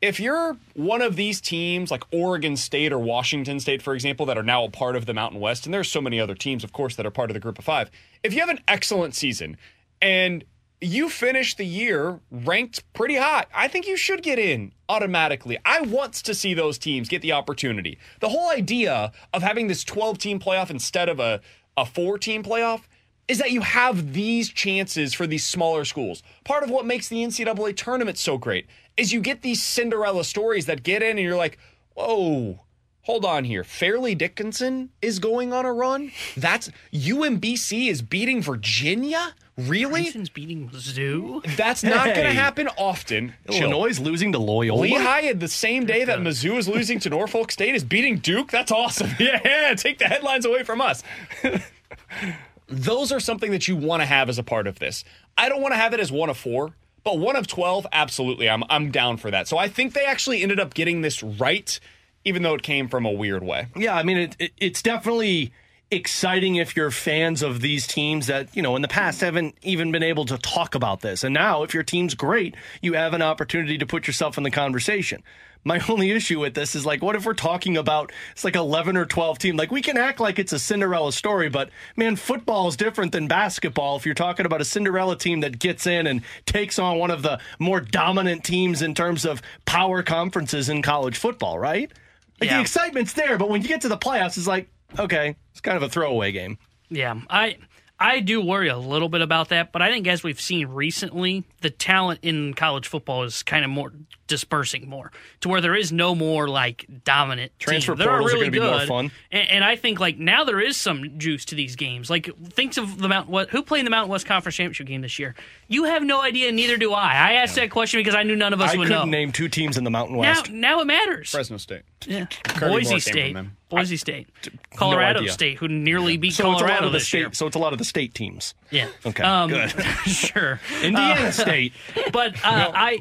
if 0.05 0.19
you're 0.19 0.55
one 0.75 1.01
of 1.01 1.15
these 1.15 1.41
teams 1.41 1.89
like 1.89 2.03
Oregon 2.11 2.55
State 2.55 2.93
or 2.93 2.99
Washington 2.99 3.59
State, 3.59 3.81
for 3.81 3.93
example, 3.93 4.25
that 4.27 4.37
are 4.37 4.43
now 4.43 4.63
a 4.63 4.69
part 4.69 4.95
of 4.95 5.05
the 5.05 5.13
Mountain 5.13 5.39
West, 5.39 5.65
and 5.65 5.73
there's 5.73 5.91
so 5.91 5.99
many 5.99 6.19
other 6.19 6.35
teams, 6.35 6.63
of 6.63 6.71
course, 6.71 6.95
that 6.95 7.05
are 7.05 7.11
part 7.11 7.29
of 7.29 7.33
the 7.33 7.39
group 7.39 7.57
of 7.57 7.65
five, 7.65 7.89
if 8.23 8.33
you 8.33 8.39
have 8.39 8.49
an 8.49 8.59
excellent 8.67 9.15
season 9.15 9.57
and 10.01 10.43
you 10.81 11.09
finish 11.09 11.55
the 11.55 11.65
year 11.65 12.19
ranked 12.29 12.83
pretty 12.93 13.15
high. 13.15 13.45
I 13.53 13.67
think 13.67 13.87
you 13.87 13.97
should 13.97 14.21
get 14.21 14.37
in 14.37 14.73
automatically. 14.87 15.57
I 15.65 15.81
want 15.81 16.13
to 16.13 16.35
see 16.35 16.53
those 16.53 16.77
teams 16.77 17.09
get 17.09 17.21
the 17.21 17.31
opportunity. 17.31 17.97
The 18.19 18.29
whole 18.29 18.51
idea 18.51 19.11
of 19.33 19.41
having 19.41 19.67
this 19.67 19.83
12 19.83 20.17
team 20.17 20.39
playoff 20.39 20.69
instead 20.69 21.09
of 21.09 21.19
a, 21.19 21.41
a 21.75 21.85
four 21.85 22.17
team 22.19 22.43
playoff 22.43 22.81
is 23.27 23.39
that 23.39 23.51
you 23.51 23.61
have 23.61 24.13
these 24.13 24.49
chances 24.49 25.13
for 25.13 25.25
these 25.25 25.45
smaller 25.45 25.85
schools. 25.85 26.21
Part 26.43 26.63
of 26.63 26.69
what 26.69 26.85
makes 26.85 27.07
the 27.07 27.17
NCAA 27.23 27.75
tournament 27.75 28.17
so 28.17 28.37
great 28.37 28.67
is 28.97 29.11
you 29.13 29.21
get 29.21 29.41
these 29.41 29.61
Cinderella 29.61 30.23
stories 30.23 30.67
that 30.67 30.83
get 30.83 31.01
in 31.01 31.11
and 31.11 31.19
you're 31.19 31.35
like, 31.35 31.57
whoa, 31.95 32.61
hold 33.01 33.25
on 33.25 33.43
here. 33.43 33.63
Fairleigh 33.63 34.15
Dickinson 34.15 34.89
is 35.01 35.19
going 35.19 35.53
on 35.53 35.65
a 35.65 35.73
run? 35.73 36.11
That's 36.37 36.69
UMBC 36.93 37.89
is 37.89 38.01
beating 38.01 38.41
Virginia? 38.41 39.33
Really? 39.57 40.05
Clemson's 40.05 40.29
beating 40.29 40.69
Mizzou. 40.69 41.55
That's 41.55 41.81
not 41.81 42.05
going 42.07 42.27
to 42.27 42.33
happen 42.33 42.67
often. 42.77 43.33
Illinois 43.47 43.87
is 43.87 43.99
losing 44.01 44.33
to 44.33 44.39
Loyola. 44.39 44.81
Lehigh, 44.81 45.31
the 45.31 45.47
same 45.47 45.85
day 45.85 46.03
that 46.03 46.19
Mizzou 46.19 46.57
is 46.57 46.67
losing 46.67 46.99
to 46.99 47.09
Norfolk 47.09 47.51
State, 47.53 47.73
is 47.73 47.83
beating 47.85 48.17
Duke. 48.17 48.51
That's 48.51 48.71
awesome. 48.71 49.11
Yeah, 49.19 49.73
take 49.75 49.97
the 49.97 50.05
headlines 50.05 50.45
away 50.45 50.63
from 50.63 50.81
us. 50.81 51.03
Those 52.67 53.11
are 53.11 53.19
something 53.19 53.51
that 53.51 53.67
you 53.67 53.75
want 53.75 54.01
to 54.01 54.05
have 54.05 54.29
as 54.29 54.39
a 54.39 54.43
part 54.43 54.67
of 54.67 54.79
this. 54.79 55.03
I 55.37 55.49
don't 55.49 55.61
want 55.61 55.73
to 55.73 55.77
have 55.77 55.93
it 55.93 55.99
as 55.99 56.11
one 56.11 56.29
of 56.29 56.37
four, 56.37 56.73
but 57.03 57.19
one 57.19 57.35
of 57.35 57.47
12, 57.47 57.85
absolutely. 57.91 58.49
I'm, 58.49 58.63
I'm 58.69 58.91
down 58.91 59.17
for 59.17 59.29
that. 59.31 59.47
So 59.47 59.57
I 59.57 59.67
think 59.67 59.93
they 59.93 60.05
actually 60.05 60.41
ended 60.41 60.59
up 60.59 60.73
getting 60.73 61.01
this 61.01 61.21
right, 61.21 61.79
even 62.23 62.41
though 62.41 62.55
it 62.55 62.63
came 62.63 62.87
from 62.87 63.05
a 63.05 63.11
weird 63.11 63.43
way. 63.43 63.67
Yeah, 63.75 63.95
I 63.95 64.03
mean, 64.03 64.17
it, 64.17 64.35
it, 64.39 64.51
it's 64.57 64.81
definitely 64.81 65.53
exciting 65.91 66.55
if 66.55 66.75
you're 66.75 66.89
fans 66.89 67.43
of 67.43 67.61
these 67.61 67.85
teams 67.85 68.25
that, 68.27 68.55
you 68.55 68.61
know, 68.63 68.75
in 68.75 68.81
the 68.81 68.87
past 68.87 69.21
haven't 69.21 69.55
even 69.61 69.91
been 69.91 70.01
able 70.01 70.25
to 70.25 70.37
talk 70.39 70.73
about 70.73 71.01
this. 71.01 71.23
And 71.23 71.33
now, 71.33 71.61
if 71.61 71.73
your 71.73 71.83
team's 71.83 72.15
great, 72.15 72.55
you 72.81 72.93
have 72.93 73.13
an 73.13 73.21
opportunity 73.21 73.77
to 73.77 73.85
put 73.85 74.07
yourself 74.07 74.37
in 74.37 74.43
the 74.43 74.51
conversation. 74.51 75.21
My 75.65 75.81
only 75.89 76.11
issue 76.11 76.39
with 76.39 76.53
this 76.53 76.75
is 76.75 76.85
like, 76.85 77.01
what 77.01 77.15
if 77.15 77.25
we're 77.25 77.33
talking 77.33 77.75
about 77.75 78.11
it's 78.31 78.43
like 78.45 78.55
11 78.55 78.95
or 78.95 79.05
12 79.05 79.39
team? 79.39 79.57
Like, 79.57 79.71
we 79.71 79.81
can 79.81 79.97
act 79.97 80.19
like 80.21 80.39
it's 80.39 80.53
a 80.53 80.59
Cinderella 80.59 81.11
story, 81.11 81.49
but 81.49 81.69
man, 81.97 82.15
football 82.15 82.67
is 82.69 82.77
different 82.77 83.11
than 83.11 83.27
basketball. 83.27 83.97
If 83.97 84.05
you're 84.05 84.15
talking 84.15 84.45
about 84.45 84.61
a 84.61 84.65
Cinderella 84.65 85.17
team 85.17 85.41
that 85.41 85.59
gets 85.59 85.85
in 85.87 86.07
and 86.07 86.21
takes 86.45 86.79
on 86.79 86.99
one 86.99 87.11
of 87.11 87.23
the 87.23 87.39
more 87.59 87.81
dominant 87.81 88.43
teams 88.45 88.81
in 88.81 88.93
terms 88.93 89.25
of 89.25 89.41
power 89.65 90.03
conferences 90.03 90.69
in 90.69 90.81
college 90.81 91.17
football, 91.17 91.57
right? 91.59 91.91
Like, 92.39 92.49
Yeah. 92.49 92.57
the 92.57 92.61
excitement's 92.61 93.13
there, 93.13 93.37
but 93.37 93.49
when 93.49 93.61
you 93.61 93.67
get 93.67 93.81
to 93.81 93.89
the 93.89 93.97
playoffs, 93.97 94.37
it's 94.37 94.47
like, 94.47 94.69
okay, 94.99 95.35
it's 95.51 95.61
kind 95.61 95.75
of 95.77 95.83
a 95.83 95.89
throwaway 95.89 96.31
game. 96.31 96.57
Yeah, 96.89 97.15
I 97.29 97.57
I 97.99 98.19
do 98.19 98.41
worry 98.41 98.67
a 98.67 98.77
little 98.77 99.07
bit 99.07 99.21
about 99.21 99.49
that, 99.49 99.71
but 99.71 99.81
I 99.81 99.89
think 99.89 100.05
as 100.07 100.21
we've 100.21 100.39
seen 100.41 100.67
recently, 100.67 101.45
the 101.61 101.69
talent 101.69 102.19
in 102.23 102.53
college 102.53 102.87
football 102.87 103.23
is 103.23 103.41
kind 103.41 103.63
of 103.63 103.71
more 103.71 103.93
dispersing 104.27 104.89
more 104.89 105.11
to 105.39 105.49
where 105.49 105.61
there 105.61 105.75
is 105.75 105.91
no 105.91 106.15
more 106.15 106.47
like 106.47 106.85
dominant 107.05 107.51
Transfer 107.59 107.93
team. 107.93 107.99
There 107.99 108.07
portals 108.07 108.31
are 108.31 108.33
really 108.35 108.47
gonna 108.47 108.51
be 108.51 108.59
more 108.59 108.79
good, 108.79 108.87
fun. 108.87 109.11
and, 109.31 109.49
and 109.49 109.63
I 109.63 109.75
think 109.75 109.99
like 109.99 110.17
now 110.17 110.43
there 110.43 110.59
is 110.59 110.75
some 110.77 111.17
juice 111.19 111.45
to 111.45 111.55
these 111.55 111.75
games. 111.75 112.09
Like 112.09 112.29
think 112.49 112.75
of 112.77 112.97
the 112.97 113.07
Mountain 113.07 113.31
West, 113.31 113.51
who 113.51 113.61
played 113.61 113.79
in 113.79 113.85
the 113.85 113.91
Mountain 113.91 114.11
West 114.11 114.25
Conference 114.25 114.55
Championship 114.55 114.87
game 114.87 115.01
this 115.01 115.17
year. 115.19 115.35
You 115.67 115.85
have 115.85 116.03
no 116.03 116.21
idea, 116.21 116.51
neither 116.51 116.75
do 116.77 116.91
I. 116.91 117.13
I 117.13 117.33
asked 117.33 117.55
that 117.55 117.69
question 117.69 117.99
because 117.99 118.15
I 118.15 118.23
knew 118.23 118.35
none 118.35 118.51
of 118.51 118.59
us 118.59 118.73
I 118.73 118.77
would 118.77 118.87
couldn't 118.87 119.05
know. 119.05 119.11
name 119.11 119.31
two 119.31 119.47
teams 119.47 119.77
in 119.77 119.83
the 119.83 119.91
Mountain 119.91 120.17
West. 120.17 120.51
now 120.51 120.81
it 120.81 120.85
matters. 120.85 121.29
Fresno 121.31 121.57
State. 121.57 121.83
Yeah. 122.05 122.25
Kirby 122.43 122.65
Moore 122.65 122.79
Boise 122.79 122.89
came 122.91 122.99
State, 122.99 123.25
from 123.27 123.33
them. 123.33 123.57
Boise 123.69 123.97
State, 123.97 124.27
Colorado 124.75 125.19
idea. 125.21 125.31
State, 125.31 125.57
who 125.57 125.67
nearly 125.67 126.17
beat 126.17 126.33
so 126.33 126.43
it's 126.43 126.47
a 126.47 126.49
lot 126.51 126.59
Colorado 126.59 126.85
of 126.87 126.91
the 126.91 126.97
this 126.99 127.13
year. 127.13 127.23
state. 127.25 127.35
So 127.35 127.47
it's 127.47 127.55
a 127.55 127.59
lot 127.59 127.73
of 127.73 127.79
the 127.79 127.85
state 127.85 128.13
teams. 128.13 128.53
Yeah. 128.71 128.87
Okay, 129.05 129.23
Um, 129.23 129.49
good. 129.49 129.69
sure. 130.05 130.59
Indiana 130.83 131.27
Uh, 131.27 131.31
State. 131.31 131.73
But 132.11 132.35
uh, 132.45 132.71
I, 132.73 132.99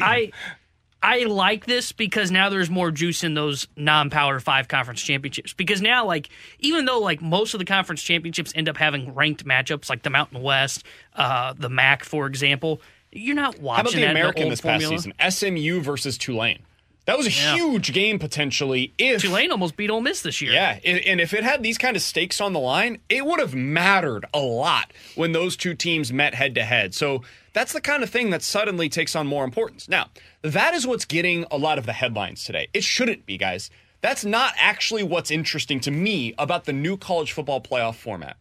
I, 0.00 0.30
I 1.02 1.24
like 1.24 1.66
this 1.66 1.92
because 1.92 2.30
now 2.30 2.48
there's 2.48 2.70
more 2.70 2.90
juice 2.90 3.24
in 3.24 3.34
those 3.34 3.66
non-power 3.76 4.38
five 4.40 4.68
conference 4.68 5.02
championships. 5.02 5.52
Because 5.52 5.82
now, 5.82 6.06
like, 6.06 6.28
even 6.60 6.84
though 6.84 7.00
like 7.00 7.20
most 7.20 7.54
of 7.54 7.58
the 7.58 7.64
conference 7.66 8.02
championships 8.02 8.52
end 8.54 8.68
up 8.68 8.76
having 8.76 9.14
ranked 9.14 9.44
matchups, 9.44 9.90
like 9.90 10.02
the 10.04 10.10
Mountain 10.10 10.40
West, 10.42 10.84
uh, 11.16 11.52
the 11.58 11.68
MAC, 11.68 12.04
for 12.04 12.26
example, 12.26 12.80
you're 13.12 13.34
not 13.36 13.58
watching 13.60 13.76
How 13.76 13.80
about 13.82 13.92
the 13.92 14.04
American 14.10 14.42
old 14.44 14.52
this 14.52 14.60
formula. 14.60 14.92
past 14.94 15.04
season? 15.30 15.56
SMU 15.56 15.80
versus 15.80 16.16
Tulane. 16.16 16.60
That 17.06 17.16
was 17.16 17.26
a 17.26 17.30
Yeah. 17.30 17.54
huge 17.54 17.92
game 17.92 18.18
potentially. 18.18 18.92
If 18.98 19.22
Tulane 19.22 19.50
almost 19.52 19.76
beat 19.76 19.90
Ole 19.90 20.00
Miss 20.00 20.22
this 20.22 20.40
year. 20.40 20.52
Yeah, 20.52 20.78
and 20.84 20.98
and 20.98 21.20
if 21.20 21.32
it 21.32 21.42
had 21.44 21.62
these 21.62 21.78
kind 21.78 21.96
of 21.96 22.02
stakes 22.02 22.40
on 22.40 22.52
the 22.52 22.58
line, 22.60 22.98
it 23.08 23.24
would 23.24 23.40
have 23.40 23.54
mattered 23.54 24.24
a 24.34 24.40
lot 24.40 24.92
when 25.14 25.32
those 25.32 25.56
two 25.56 25.74
teams 25.74 26.12
met 26.12 26.34
head 26.34 26.54
to 26.56 26.64
head. 26.64 26.94
So 26.94 27.22
that's 27.52 27.72
the 27.72 27.80
kind 27.80 28.02
of 28.02 28.10
thing 28.10 28.30
that 28.30 28.42
suddenly 28.42 28.88
takes 28.88 29.14
on 29.16 29.26
more 29.26 29.44
importance. 29.44 29.88
Now, 29.88 30.10
that 30.42 30.74
is 30.74 30.86
what's 30.86 31.04
getting 31.04 31.46
a 31.50 31.56
lot 31.56 31.78
of 31.78 31.86
the 31.86 31.92
headlines 31.94 32.44
today. 32.44 32.68
It 32.74 32.84
shouldn't 32.84 33.24
be, 33.24 33.38
guys. 33.38 33.70
That's 34.02 34.24
not 34.24 34.52
actually 34.58 35.02
what's 35.04 35.30
interesting 35.30 35.80
to 35.80 35.90
me 35.90 36.34
about 36.38 36.64
the 36.64 36.72
new 36.72 36.96
college 36.96 37.32
football 37.32 37.60
playoff 37.60 37.94
format. 37.94 38.36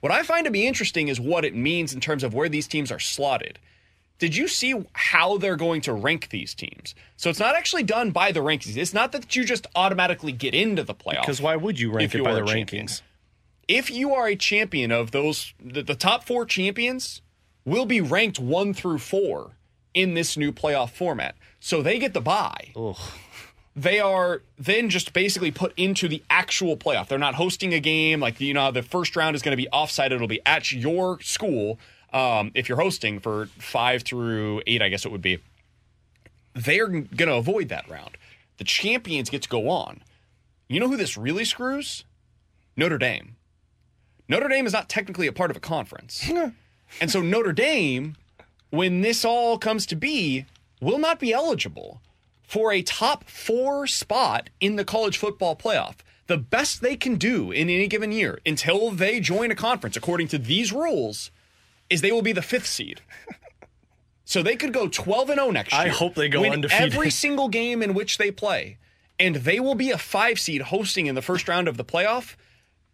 What 0.00 0.12
I 0.12 0.22
find 0.22 0.44
to 0.44 0.50
be 0.50 0.66
interesting 0.66 1.08
is 1.08 1.18
what 1.18 1.44
it 1.44 1.54
means 1.54 1.94
in 1.94 2.00
terms 2.00 2.22
of 2.22 2.34
where 2.34 2.48
these 2.48 2.66
teams 2.68 2.92
are 2.92 3.00
slotted. 3.00 3.58
Did 4.24 4.36
you 4.36 4.48
see 4.48 4.74
how 4.94 5.36
they're 5.36 5.54
going 5.54 5.82
to 5.82 5.92
rank 5.92 6.30
these 6.30 6.54
teams? 6.54 6.94
So 7.14 7.28
it's 7.28 7.38
not 7.38 7.54
actually 7.54 7.82
done 7.82 8.10
by 8.10 8.32
the 8.32 8.40
rankings. 8.40 8.74
It's 8.74 8.94
not 8.94 9.12
that 9.12 9.36
you 9.36 9.44
just 9.44 9.66
automatically 9.74 10.32
get 10.32 10.54
into 10.54 10.82
the 10.82 10.94
playoff. 10.94 11.20
Because 11.20 11.42
why 11.42 11.56
would 11.56 11.78
you 11.78 11.92
rank 11.92 12.14
it 12.14 12.24
by 12.24 12.32
the 12.32 12.42
champion. 12.46 12.86
rankings? 12.86 13.02
If 13.68 13.90
you 13.90 14.14
are 14.14 14.26
a 14.26 14.34
champion 14.34 14.90
of 14.92 15.10
those, 15.10 15.52
the, 15.62 15.82
the 15.82 15.94
top 15.94 16.24
four 16.24 16.46
champions 16.46 17.20
will 17.66 17.84
be 17.84 18.00
ranked 18.00 18.38
one 18.38 18.72
through 18.72 19.00
four 19.00 19.58
in 19.92 20.14
this 20.14 20.38
new 20.38 20.52
playoff 20.52 20.92
format. 20.92 21.34
So 21.60 21.82
they 21.82 21.98
get 21.98 22.14
the 22.14 22.22
bye. 22.22 22.72
They 23.76 24.00
are 24.00 24.40
then 24.56 24.88
just 24.88 25.12
basically 25.12 25.50
put 25.50 25.74
into 25.76 26.08
the 26.08 26.22
actual 26.30 26.78
playoff. 26.78 27.08
They're 27.08 27.18
not 27.18 27.34
hosting 27.34 27.74
a 27.74 27.80
game 27.80 28.20
like 28.20 28.40
you 28.40 28.54
know 28.54 28.70
the 28.70 28.82
first 28.82 29.16
round 29.16 29.36
is 29.36 29.42
going 29.42 29.54
to 29.54 29.62
be 29.62 29.68
offsite. 29.70 30.12
It'll 30.12 30.26
be 30.26 30.40
at 30.46 30.72
your 30.72 31.20
school 31.20 31.78
um, 32.14 32.52
if 32.54 32.68
you're 32.68 32.80
hosting 32.80 33.18
for 33.18 33.46
five 33.58 34.04
through 34.04 34.62
eight. 34.66 34.80
I 34.80 34.88
guess 34.88 35.04
it 35.04 35.12
would 35.12 35.20
be. 35.20 35.40
They're 36.54 36.86
going 36.86 37.08
to 37.16 37.34
avoid 37.34 37.68
that 37.68 37.90
round. 37.90 38.16
The 38.58 38.64
champions 38.64 39.28
get 39.28 39.42
to 39.42 39.48
go 39.48 39.68
on. 39.68 40.02
You 40.68 40.78
know 40.80 40.88
who 40.88 40.96
this 40.96 41.16
really 41.16 41.44
screws? 41.44 42.04
Notre 42.76 42.98
Dame. 42.98 43.36
Notre 44.28 44.48
Dame 44.48 44.66
is 44.66 44.72
not 44.72 44.88
technically 44.88 45.26
a 45.26 45.32
part 45.32 45.50
of 45.50 45.56
a 45.56 45.60
conference. 45.60 46.30
and 47.00 47.10
so 47.10 47.20
Notre 47.20 47.52
Dame, 47.52 48.16
when 48.70 49.00
this 49.00 49.24
all 49.24 49.58
comes 49.58 49.84
to 49.86 49.96
be, 49.96 50.46
will 50.80 50.98
not 50.98 51.18
be 51.18 51.32
eligible 51.32 52.00
for 52.42 52.72
a 52.72 52.82
top 52.82 53.28
four 53.28 53.86
spot 53.88 54.48
in 54.60 54.76
the 54.76 54.84
college 54.84 55.18
football 55.18 55.56
playoff. 55.56 55.96
The 56.26 56.38
best 56.38 56.80
they 56.80 56.96
can 56.96 57.16
do 57.16 57.50
in 57.50 57.68
any 57.68 57.88
given 57.88 58.12
year 58.12 58.38
until 58.46 58.90
they 58.90 59.18
join 59.20 59.50
a 59.50 59.56
conference, 59.56 59.96
according 59.96 60.28
to 60.28 60.38
these 60.38 60.72
rules, 60.72 61.30
is 61.94 62.00
they 62.00 62.12
will 62.12 62.22
be 62.22 62.32
the 62.32 62.42
fifth 62.42 62.66
seed. 62.66 63.00
So 64.24 64.42
they 64.42 64.56
could 64.56 64.72
go 64.72 64.88
12 64.88 65.30
and 65.30 65.38
0 65.38 65.50
next 65.50 65.72
year. 65.72 65.82
I 65.82 65.88
hope 65.88 66.14
they 66.14 66.28
go 66.28 66.40
win 66.40 66.54
undefeated. 66.54 66.94
Every 66.94 67.10
single 67.10 67.48
game 67.48 67.82
in 67.82 67.94
which 67.94 68.18
they 68.18 68.30
play. 68.30 68.78
And 69.18 69.36
they 69.36 69.60
will 69.60 69.74
be 69.74 69.90
a 69.90 69.98
five 69.98 70.40
seed 70.40 70.62
hosting 70.62 71.06
in 71.06 71.14
the 71.14 71.22
first 71.22 71.46
round 71.46 71.68
of 71.68 71.76
the 71.76 71.84
playoff, 71.84 72.34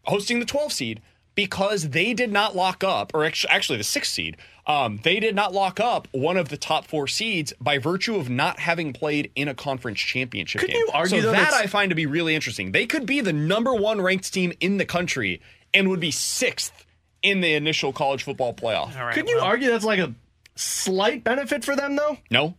hosting 0.04 0.40
the 0.40 0.44
12 0.44 0.72
seed, 0.72 1.02
because 1.34 1.90
they 1.90 2.12
did 2.12 2.30
not 2.32 2.54
lock 2.54 2.84
up, 2.84 3.12
or 3.14 3.24
actually 3.24 3.78
the 3.78 3.84
sixth 3.84 4.12
seed, 4.12 4.36
um, 4.66 5.00
they 5.04 5.20
did 5.20 5.34
not 5.34 5.54
lock 5.54 5.80
up 5.80 6.08
one 6.12 6.36
of 6.36 6.48
the 6.48 6.56
top 6.56 6.84
four 6.84 7.06
seeds 7.06 7.52
by 7.60 7.78
virtue 7.78 8.16
of 8.16 8.28
not 8.28 8.58
having 8.58 8.92
played 8.92 9.30
in 9.34 9.48
a 9.48 9.54
conference 9.54 10.00
championship 10.00 10.60
Could 10.60 10.70
game. 10.70 10.76
you 10.76 10.90
argue, 10.92 11.22
so 11.22 11.30
that 11.30 11.54
I 11.54 11.66
find 11.66 11.90
to 11.90 11.94
be 11.94 12.06
really 12.06 12.34
interesting. 12.34 12.72
They 12.72 12.86
could 12.86 13.06
be 13.06 13.20
the 13.20 13.32
number 13.32 13.74
one 13.74 14.00
ranked 14.00 14.32
team 14.32 14.52
in 14.60 14.76
the 14.76 14.84
country 14.84 15.40
and 15.72 15.88
would 15.88 16.00
be 16.00 16.10
sixth 16.10 16.84
in 17.22 17.40
the 17.40 17.54
initial 17.54 17.92
college 17.92 18.22
football 18.22 18.54
playoff. 18.54 18.96
All 18.98 19.04
right, 19.06 19.14
Could 19.14 19.28
you 19.28 19.36
well, 19.36 19.44
argue 19.44 19.70
that's 19.70 19.84
like 19.84 19.98
a 20.00 20.14
slight 20.56 21.24
benefit 21.24 21.64
for 21.64 21.76
them 21.76 21.96
though? 21.96 22.18
No, 22.30 22.54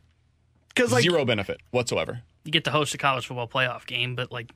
Because 0.70 0.92
like, 0.92 1.04
zero 1.04 1.26
benefit 1.26 1.60
whatsoever. 1.72 2.22
you 2.44 2.52
get 2.52 2.64
to 2.66 2.72
host 2.72 2.94
a 2.94 2.98
college 2.98 3.26
football 3.28 3.48
playoff 3.48 3.86
game, 3.86 4.16
but 4.16 4.32
like 4.32 4.52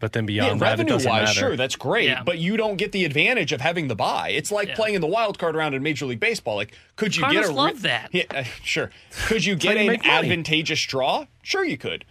but 0.00 0.14
then 0.14 0.24
Yeah, 0.24 0.44
beyond 0.44 0.60
that, 0.60 0.66
it 0.66 0.68
revenue 0.84 0.94
wise, 0.94 1.04
matter. 1.04 1.38
sure, 1.38 1.56
that's 1.56 1.76
great, 1.76 2.06
Yeah. 2.08 2.22
but 2.22 2.38
you 2.38 2.56
don't 2.56 2.76
get 2.76 2.92
the 2.92 3.04
advantage 3.04 3.52
of 3.52 3.60
having 3.60 3.88
the 3.88 3.94
bye. 3.94 4.30
It's 4.30 4.50
like 4.50 4.68
Yeah. 4.68 4.74
playing 4.76 4.94
in 4.94 5.02
the 5.02 5.06
wild 5.06 5.38
card 5.38 5.54
round 5.54 5.74
in 5.74 5.82
Major 5.82 6.06
League 6.06 6.20
Baseball. 6.20 6.56
Like, 6.56 6.72
could 6.96 7.14
you 7.14 7.20
Cardinals 7.22 7.48
get 7.48 7.54
a 7.54 7.58
love 7.58 7.82
that. 7.82 8.08
Yeah, 8.12 8.22
uh, 8.30 8.44
sure. 8.64 8.90
Could 9.26 9.44
you 9.44 9.56
get 9.56 9.76
an 9.76 10.00
advantageous 10.06 10.80
draw? 10.86 11.26
Sure, 11.42 11.64
you 11.66 11.76
could. 11.76 12.06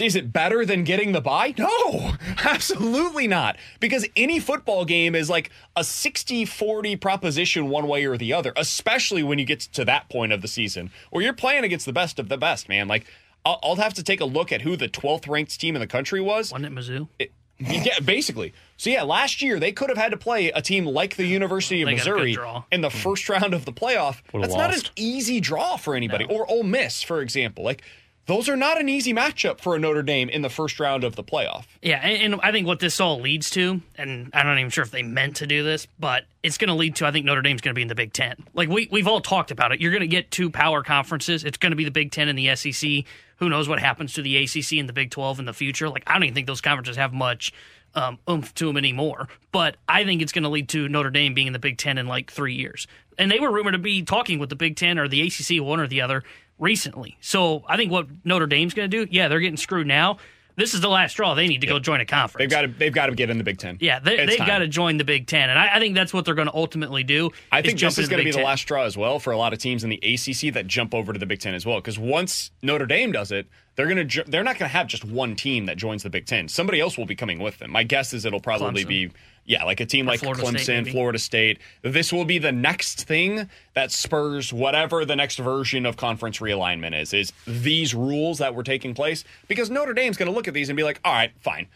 Is 0.00 0.16
it 0.16 0.32
better 0.32 0.66
than 0.66 0.82
getting 0.82 1.12
the 1.12 1.20
bye? 1.20 1.54
No, 1.56 2.14
absolutely 2.44 3.28
not. 3.28 3.56
Because 3.78 4.06
any 4.16 4.40
football 4.40 4.84
game 4.84 5.14
is 5.14 5.30
like 5.30 5.50
a 5.76 5.84
60 5.84 6.44
40 6.44 6.96
proposition 6.96 7.68
one 7.68 7.86
way 7.86 8.04
or 8.04 8.16
the 8.16 8.32
other, 8.32 8.52
especially 8.56 9.22
when 9.22 9.38
you 9.38 9.44
get 9.44 9.60
to 9.60 9.84
that 9.84 10.08
point 10.08 10.32
of 10.32 10.42
the 10.42 10.48
season 10.48 10.90
where 11.10 11.22
you're 11.22 11.32
playing 11.32 11.64
against 11.64 11.86
the 11.86 11.92
best 11.92 12.18
of 12.18 12.28
the 12.28 12.36
best, 12.36 12.68
man. 12.68 12.88
Like, 12.88 13.06
I'll, 13.44 13.60
I'll 13.62 13.76
have 13.76 13.94
to 13.94 14.02
take 14.02 14.20
a 14.20 14.24
look 14.24 14.50
at 14.50 14.62
who 14.62 14.76
the 14.76 14.88
12th 14.88 15.28
ranked 15.28 15.58
team 15.60 15.76
in 15.76 15.80
the 15.80 15.86
country 15.86 16.20
was. 16.20 16.50
wasn't 16.50 16.66
it 16.66 16.72
Mizzou? 16.72 17.08
It, 17.18 17.32
yeah, 17.58 18.00
basically. 18.00 18.52
So 18.76 18.90
yeah, 18.90 19.02
last 19.02 19.40
year 19.40 19.60
they 19.60 19.70
could 19.70 19.88
have 19.88 19.98
had 19.98 20.10
to 20.10 20.16
play 20.16 20.50
a 20.50 20.60
team 20.60 20.86
like 20.86 21.16
the 21.16 21.24
University 21.24 21.82
of 21.82 21.86
They 21.88 21.94
got 21.94 22.06
a 22.06 22.10
good 22.10 22.16
Missouri 22.16 22.64
in 22.72 22.80
the 22.80 22.90
hmm. 22.90 22.98
first 22.98 23.28
round 23.28 23.54
of 23.54 23.64
the 23.64 23.72
playoff. 23.72 24.20
Would've 24.32 24.50
That's 24.50 24.56
not 24.56 24.74
an 24.74 24.82
easy 24.96 25.40
draw 25.40 25.76
for 25.76 25.94
anybody. 25.94 26.24
Or 26.24 26.50
Ole 26.50 26.64
Miss, 26.64 27.02
for 27.02 27.20
example. 27.20 27.64
Like 27.64 27.82
those 28.26 28.48
are 28.48 28.56
not 28.56 28.80
an 28.80 28.88
easy 28.88 29.12
matchup 29.12 29.60
for 29.60 29.74
a 29.74 29.78
Notre 29.78 30.02
Dame 30.02 30.28
in 30.28 30.42
the 30.42 30.48
first 30.48 30.80
round 30.80 31.04
of 31.04 31.16
the 31.16 31.24
playoff. 31.24 31.66
Yeah, 31.82 32.00
and, 32.02 32.34
and 32.34 32.40
I 32.42 32.52
think 32.52 32.66
what 32.66 32.80
this 32.80 33.00
all 33.00 33.20
leads 33.20 33.50
to, 33.50 33.82
and 33.96 34.30
I'm 34.32 34.46
not 34.46 34.58
even 34.58 34.70
sure 34.70 34.84
if 34.84 34.90
they 34.90 35.02
meant 35.02 35.36
to 35.36 35.46
do 35.46 35.62
this, 35.62 35.86
but 35.98 36.24
it's 36.42 36.58
going 36.58 36.68
to 36.68 36.74
lead 36.74 36.96
to 36.96 37.06
I 37.06 37.10
think 37.10 37.26
Notre 37.26 37.42
Dame's 37.42 37.60
going 37.60 37.74
to 37.74 37.78
be 37.78 37.82
in 37.82 37.88
the 37.88 37.94
Big 37.94 38.12
Ten. 38.12 38.36
Like 38.54 38.68
we 38.68 38.88
we've 38.90 39.08
all 39.08 39.20
talked 39.20 39.50
about 39.50 39.72
it. 39.72 39.80
You're 39.80 39.92
going 39.92 40.00
to 40.00 40.06
get 40.06 40.30
two 40.30 40.50
power 40.50 40.82
conferences. 40.82 41.44
It's 41.44 41.58
going 41.58 41.72
to 41.72 41.76
be 41.76 41.84
the 41.84 41.90
Big 41.90 42.10
Ten 42.12 42.28
and 42.28 42.38
the 42.38 42.54
SEC. 42.56 43.04
Who 43.38 43.48
knows 43.48 43.68
what 43.68 43.80
happens 43.80 44.14
to 44.14 44.22
the 44.22 44.36
ACC 44.36 44.78
and 44.78 44.88
the 44.88 44.92
Big 44.92 45.10
12 45.10 45.40
in 45.40 45.44
the 45.44 45.52
future? 45.52 45.88
Like 45.88 46.04
I 46.06 46.14
don't 46.14 46.24
even 46.24 46.34
think 46.34 46.46
those 46.46 46.60
conferences 46.60 46.96
have 46.96 47.12
much 47.12 47.52
um, 47.94 48.18
oomph 48.28 48.54
to 48.54 48.66
them 48.66 48.76
anymore. 48.76 49.28
But 49.52 49.76
I 49.88 50.04
think 50.04 50.22
it's 50.22 50.32
going 50.32 50.44
to 50.44 50.48
lead 50.48 50.68
to 50.70 50.88
Notre 50.88 51.10
Dame 51.10 51.34
being 51.34 51.46
in 51.46 51.52
the 51.52 51.58
Big 51.58 51.78
Ten 51.78 51.98
in 51.98 52.06
like 52.06 52.30
three 52.30 52.54
years. 52.54 52.86
And 53.18 53.30
they 53.30 53.38
were 53.38 53.52
rumored 53.52 53.74
to 53.74 53.78
be 53.78 54.02
talking 54.02 54.38
with 54.38 54.48
the 54.48 54.56
Big 54.56 54.76
Ten 54.76 54.98
or 54.98 55.08
the 55.08 55.22
ACC, 55.22 55.62
one 55.62 55.78
or 55.78 55.86
the 55.86 56.00
other, 56.00 56.24
recently. 56.58 57.16
So 57.20 57.64
I 57.68 57.76
think 57.76 57.90
what 57.90 58.06
Notre 58.24 58.46
Dame's 58.46 58.74
going 58.74 58.90
to 58.90 59.06
do, 59.06 59.10
yeah, 59.10 59.28
they're 59.28 59.40
getting 59.40 59.56
screwed 59.56 59.86
now. 59.86 60.18
This 60.56 60.72
is 60.72 60.80
the 60.80 60.88
last 60.88 61.12
straw. 61.12 61.34
They 61.34 61.48
need 61.48 61.62
to 61.62 61.66
go 61.66 61.80
join 61.80 62.00
a 62.00 62.04
conference. 62.04 62.38
They've 62.38 62.50
got 62.50 62.62
to 62.62 62.68
they've 62.68 62.92
got 62.92 63.06
to 63.06 63.14
get 63.14 63.28
in 63.28 63.38
the 63.38 63.44
Big 63.44 63.58
Ten. 63.58 63.76
Yeah, 63.80 63.98
they, 63.98 64.24
they've 64.24 64.38
got 64.38 64.58
to 64.58 64.68
join 64.68 64.98
the 64.98 65.04
Big 65.04 65.26
Ten, 65.26 65.50
and 65.50 65.58
I, 65.58 65.76
I 65.76 65.78
think 65.80 65.96
that's 65.96 66.14
what 66.14 66.24
they're 66.24 66.36
going 66.36 66.46
to 66.46 66.54
ultimately 66.54 67.02
do. 67.02 67.30
I 67.50 67.60
think 67.60 67.80
this 67.80 67.98
is 67.98 68.08
going 68.08 68.18
to 68.18 68.24
be 68.24 68.30
Big 68.30 68.38
the 68.38 68.44
last 68.44 68.60
straw 68.60 68.84
as 68.84 68.96
well 68.96 69.18
for 69.18 69.32
a 69.32 69.36
lot 69.36 69.52
of 69.52 69.58
teams 69.58 69.82
in 69.82 69.90
the 69.90 69.96
ACC 69.96 70.54
that 70.54 70.68
jump 70.68 70.94
over 70.94 71.12
to 71.12 71.18
the 71.18 71.26
Big 71.26 71.40
Ten 71.40 71.54
as 71.54 71.66
well. 71.66 71.78
Because 71.78 71.98
once 71.98 72.52
Notre 72.62 72.86
Dame 72.86 73.10
does 73.10 73.32
it, 73.32 73.48
they're 73.76 73.88
going 73.88 74.08
to 74.08 74.24
they're 74.24 74.44
not 74.44 74.58
going 74.58 74.68
to 74.68 74.76
have 74.76 74.86
just 74.86 75.04
one 75.04 75.34
team 75.36 75.66
that 75.66 75.76
joins 75.76 76.02
the 76.02 76.10
Big 76.10 76.26
Ten. 76.26 76.48
Somebody 76.48 76.80
else 76.80 76.96
will 76.96 77.06
be 77.06 77.16
coming 77.16 77.38
with 77.38 77.58
them. 77.58 77.70
My 77.70 77.82
guess 77.82 78.12
is 78.12 78.24
it'll 78.24 78.40
probably 78.40 78.84
Clemson. 78.84 78.88
be 78.88 79.10
yeah, 79.46 79.64
like 79.64 79.80
a 79.80 79.86
team 79.86 80.06
Or 80.06 80.12
like 80.12 80.20
Florida 80.20 80.42
Clemson, 80.42 80.60
State. 80.84 80.88
Florida 80.92 81.18
State. 81.18 81.58
This 81.82 82.12
will 82.12 82.24
be 82.24 82.38
the 82.38 82.52
next 82.52 83.04
thing 83.06 83.48
that 83.74 83.92
spurs 83.92 84.52
whatever 84.52 85.04
the 85.04 85.16
next 85.16 85.36
version 85.36 85.84
of 85.84 85.96
conference 85.96 86.38
realignment 86.38 86.98
is. 86.98 87.12
Is 87.12 87.32
these 87.46 87.94
rules 87.94 88.38
that 88.38 88.54
were 88.54 88.62
taking 88.62 88.94
place 88.94 89.24
because 89.48 89.70
Notre 89.70 89.92
Dame's 89.92 90.16
going 90.16 90.30
to 90.30 90.34
look 90.34 90.48
at 90.48 90.54
these 90.54 90.68
and 90.70 90.76
be 90.76 90.82
like, 90.82 91.00
all 91.04 91.12
right, 91.12 91.32
fine. 91.40 91.66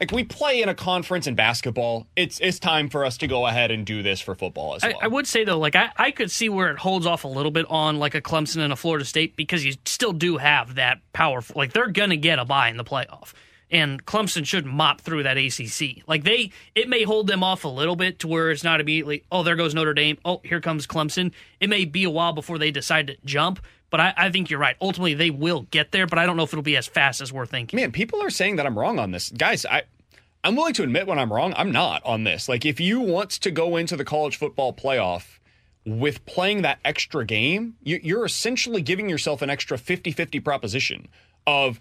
Like 0.00 0.12
we 0.12 0.24
play 0.24 0.62
in 0.62 0.68
a 0.70 0.74
conference 0.74 1.26
in 1.26 1.34
basketball, 1.34 2.06
it's 2.16 2.40
it's 2.40 2.58
time 2.58 2.88
for 2.88 3.04
us 3.04 3.18
to 3.18 3.26
go 3.26 3.46
ahead 3.46 3.70
and 3.70 3.84
do 3.84 4.02
this 4.02 4.18
for 4.18 4.34
football 4.34 4.74
as 4.74 4.82
well. 4.82 4.94
I, 5.02 5.04
I 5.04 5.08
would 5.08 5.26
say 5.26 5.44
though, 5.44 5.58
like 5.58 5.76
I, 5.76 5.90
I 5.96 6.10
could 6.10 6.30
see 6.30 6.48
where 6.48 6.70
it 6.70 6.78
holds 6.78 7.04
off 7.04 7.24
a 7.24 7.28
little 7.28 7.50
bit 7.50 7.66
on 7.68 7.98
like 7.98 8.14
a 8.14 8.22
Clemson 8.22 8.62
and 8.62 8.72
a 8.72 8.76
Florida 8.76 9.04
State 9.04 9.36
because 9.36 9.62
you 9.62 9.74
still 9.84 10.14
do 10.14 10.38
have 10.38 10.76
that 10.76 11.00
powerful. 11.12 11.54
Like 11.58 11.74
they're 11.74 11.88
gonna 11.88 12.16
get 12.16 12.38
a 12.38 12.46
bye 12.46 12.70
in 12.70 12.78
the 12.78 12.84
playoff, 12.84 13.34
and 13.70 14.02
Clemson 14.06 14.46
should 14.46 14.64
mop 14.64 15.02
through 15.02 15.24
that 15.24 15.36
ACC. 15.36 16.08
Like 16.08 16.24
they, 16.24 16.50
it 16.74 16.88
may 16.88 17.02
hold 17.02 17.26
them 17.26 17.44
off 17.44 17.64
a 17.64 17.68
little 17.68 17.96
bit 17.96 18.20
to 18.20 18.28
where 18.28 18.50
it's 18.50 18.64
not 18.64 18.80
immediately. 18.80 19.24
Oh, 19.30 19.42
there 19.42 19.56
goes 19.56 19.74
Notre 19.74 19.92
Dame. 19.92 20.16
Oh, 20.24 20.40
here 20.44 20.62
comes 20.62 20.86
Clemson. 20.86 21.32
It 21.60 21.68
may 21.68 21.84
be 21.84 22.04
a 22.04 22.10
while 22.10 22.32
before 22.32 22.56
they 22.56 22.70
decide 22.70 23.08
to 23.08 23.16
jump. 23.26 23.60
But 23.90 24.00
I, 24.00 24.14
I 24.16 24.30
think 24.30 24.50
you're 24.50 24.60
right. 24.60 24.76
Ultimately, 24.80 25.14
they 25.14 25.30
will 25.30 25.62
get 25.70 25.90
there, 25.90 26.06
but 26.06 26.18
I 26.18 26.26
don't 26.26 26.36
know 26.36 26.44
if 26.44 26.52
it'll 26.52 26.62
be 26.62 26.76
as 26.76 26.86
fast 26.86 27.20
as 27.20 27.32
we're 27.32 27.46
thinking. 27.46 27.76
Man, 27.76 27.92
people 27.92 28.22
are 28.22 28.30
saying 28.30 28.56
that 28.56 28.66
I'm 28.66 28.78
wrong 28.78 28.98
on 28.98 29.10
this. 29.10 29.30
Guys, 29.30 29.66
I 29.66 29.82
I'm 30.42 30.56
willing 30.56 30.74
to 30.74 30.82
admit 30.82 31.06
when 31.06 31.18
I'm 31.18 31.32
wrong. 31.32 31.52
I'm 31.56 31.70
not 31.70 32.04
on 32.04 32.24
this. 32.24 32.48
Like 32.48 32.64
if 32.64 32.80
you 32.80 33.00
want 33.00 33.30
to 33.30 33.50
go 33.50 33.76
into 33.76 33.96
the 33.96 34.04
college 34.04 34.36
football 34.36 34.72
playoff 34.72 35.38
with 35.84 36.24
playing 36.24 36.62
that 36.62 36.78
extra 36.84 37.24
game, 37.24 37.76
you, 37.82 38.00
you're 38.02 38.24
essentially 38.24 38.80
giving 38.80 39.08
yourself 39.08 39.42
an 39.42 39.50
extra 39.50 39.76
50-50 39.76 40.42
proposition 40.42 41.08
of 41.46 41.80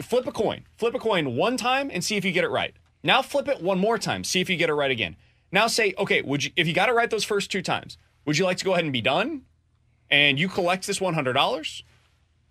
flip 0.00 0.26
a 0.26 0.32
coin. 0.32 0.64
Flip 0.76 0.94
a 0.94 0.98
coin 0.98 1.36
one 1.36 1.56
time 1.56 1.90
and 1.92 2.02
see 2.02 2.16
if 2.16 2.24
you 2.24 2.32
get 2.32 2.44
it 2.44 2.50
right. 2.50 2.74
Now 3.02 3.22
flip 3.22 3.48
it 3.48 3.62
one 3.62 3.78
more 3.78 3.98
time, 3.98 4.24
see 4.24 4.40
if 4.40 4.50
you 4.50 4.56
get 4.56 4.70
it 4.70 4.74
right 4.74 4.90
again. 4.90 5.16
Now 5.52 5.66
say, 5.68 5.94
okay, 5.98 6.22
would 6.22 6.44
you 6.44 6.50
if 6.56 6.66
you 6.66 6.74
got 6.74 6.88
it 6.88 6.92
right 6.92 7.10
those 7.10 7.24
first 7.24 7.50
two 7.50 7.62
times, 7.62 7.96
would 8.24 8.38
you 8.38 8.44
like 8.44 8.58
to 8.58 8.64
go 8.64 8.72
ahead 8.72 8.84
and 8.84 8.92
be 8.92 9.00
done 9.00 9.42
and 10.10 10.38
you 10.38 10.48
collect 10.48 10.86
this 10.86 10.98
$100 10.98 11.82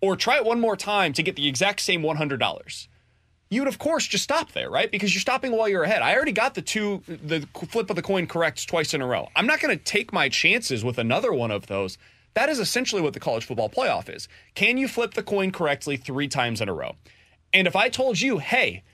or 0.00 0.16
try 0.16 0.36
it 0.36 0.44
one 0.44 0.60
more 0.60 0.76
time 0.76 1.12
to 1.12 1.22
get 1.22 1.36
the 1.36 1.48
exact 1.48 1.80
same 1.80 2.02
$100? 2.02 2.88
you 3.50 3.60
would 3.60 3.68
of 3.68 3.78
course 3.78 4.06
just 4.06 4.24
stop 4.24 4.52
there, 4.52 4.70
right? 4.70 4.90
Because 4.90 5.12
you're 5.12 5.20
stopping 5.20 5.52
while 5.52 5.68
you're 5.68 5.82
ahead. 5.82 6.02
I 6.02 6.14
already 6.14 6.32
got 6.32 6.54
the 6.54 6.62
two, 6.62 7.02
the 7.06 7.46
flip 7.52 7.90
of 7.90 7.96
the 7.96 8.02
coin 8.02 8.26
correct 8.26 8.66
twice 8.68 8.94
in 8.94 9.02
a 9.02 9.06
row. 9.06 9.28
I'm 9.34 9.46
not 9.46 9.60
going 9.60 9.76
to 9.76 9.84
take 9.84 10.12
my 10.12 10.28
chances 10.28 10.84
with 10.84 10.98
another 10.98 11.32
one 11.32 11.50
of 11.50 11.66
those. 11.66 11.98
That 12.34 12.48
is 12.48 12.60
essentially 12.60 13.02
what 13.02 13.12
the 13.12 13.20
college 13.20 13.44
football 13.44 13.68
playoff 13.68 14.14
is. 14.14 14.28
Can 14.54 14.78
you 14.78 14.86
flip 14.86 15.14
the 15.14 15.22
coin 15.22 15.50
correctly 15.50 15.96
three 15.96 16.28
times 16.28 16.60
in 16.60 16.68
a 16.68 16.72
row? 16.72 16.94
And 17.52 17.66
if 17.66 17.74
I 17.74 17.88
told 17.88 18.20
you, 18.20 18.38
hey, 18.38 18.84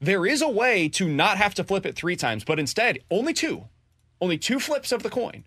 there 0.00 0.26
is 0.26 0.42
a 0.42 0.48
way 0.48 0.88
to 0.88 1.08
not 1.08 1.36
have 1.38 1.54
to 1.54 1.64
flip 1.64 1.86
it 1.86 1.94
three 1.94 2.16
times, 2.16 2.42
but 2.42 2.58
instead 2.58 2.98
only 3.12 3.32
two, 3.32 3.66
only 4.20 4.38
two 4.38 4.58
flips 4.58 4.90
of 4.90 5.04
the 5.04 5.10
coin, 5.10 5.44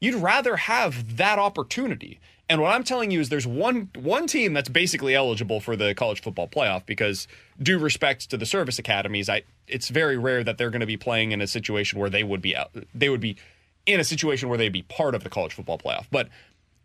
you'd 0.00 0.16
rather 0.16 0.56
have 0.56 1.16
that 1.16 1.38
opportunity. 1.38 2.20
And 2.48 2.60
what 2.60 2.72
I'm 2.72 2.84
telling 2.84 3.10
you 3.10 3.20
is 3.20 3.28
there's 3.28 3.46
one 3.46 3.90
one 3.96 4.26
team 4.26 4.52
that's 4.52 4.68
basically 4.68 5.14
eligible 5.14 5.60
for 5.60 5.74
the 5.74 5.94
college 5.94 6.22
football 6.22 6.46
playoff 6.46 6.86
because 6.86 7.26
due 7.60 7.78
respect 7.78 8.30
to 8.30 8.36
the 8.36 8.46
service 8.46 8.78
academies, 8.78 9.28
I 9.28 9.42
it's 9.66 9.88
very 9.88 10.16
rare 10.16 10.44
that 10.44 10.56
they're 10.56 10.70
going 10.70 10.80
to 10.80 10.86
be 10.86 10.96
playing 10.96 11.32
in 11.32 11.40
a 11.40 11.46
situation 11.46 11.98
where 11.98 12.10
they 12.10 12.22
would 12.22 12.40
be 12.40 12.54
out, 12.54 12.70
they 12.94 13.08
would 13.08 13.20
be 13.20 13.36
in 13.84 13.98
a 13.98 14.04
situation 14.04 14.48
where 14.48 14.58
they'd 14.58 14.72
be 14.72 14.82
part 14.82 15.14
of 15.14 15.24
the 15.24 15.30
college 15.30 15.54
football 15.54 15.78
playoff. 15.78 16.06
But 16.10 16.28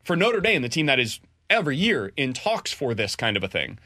for 0.03 0.15
Notre 0.15 0.41
Dame, 0.41 0.63
the 0.63 0.69
team 0.69 0.87
that 0.87 0.99
is 0.99 1.19
every 1.49 1.77
year 1.77 2.11
in 2.17 2.33
talks 2.33 2.71
for 2.71 2.95
this 2.95 3.15
kind 3.15 3.37
of 3.37 3.43
a 3.43 3.47
thing, 3.47 3.77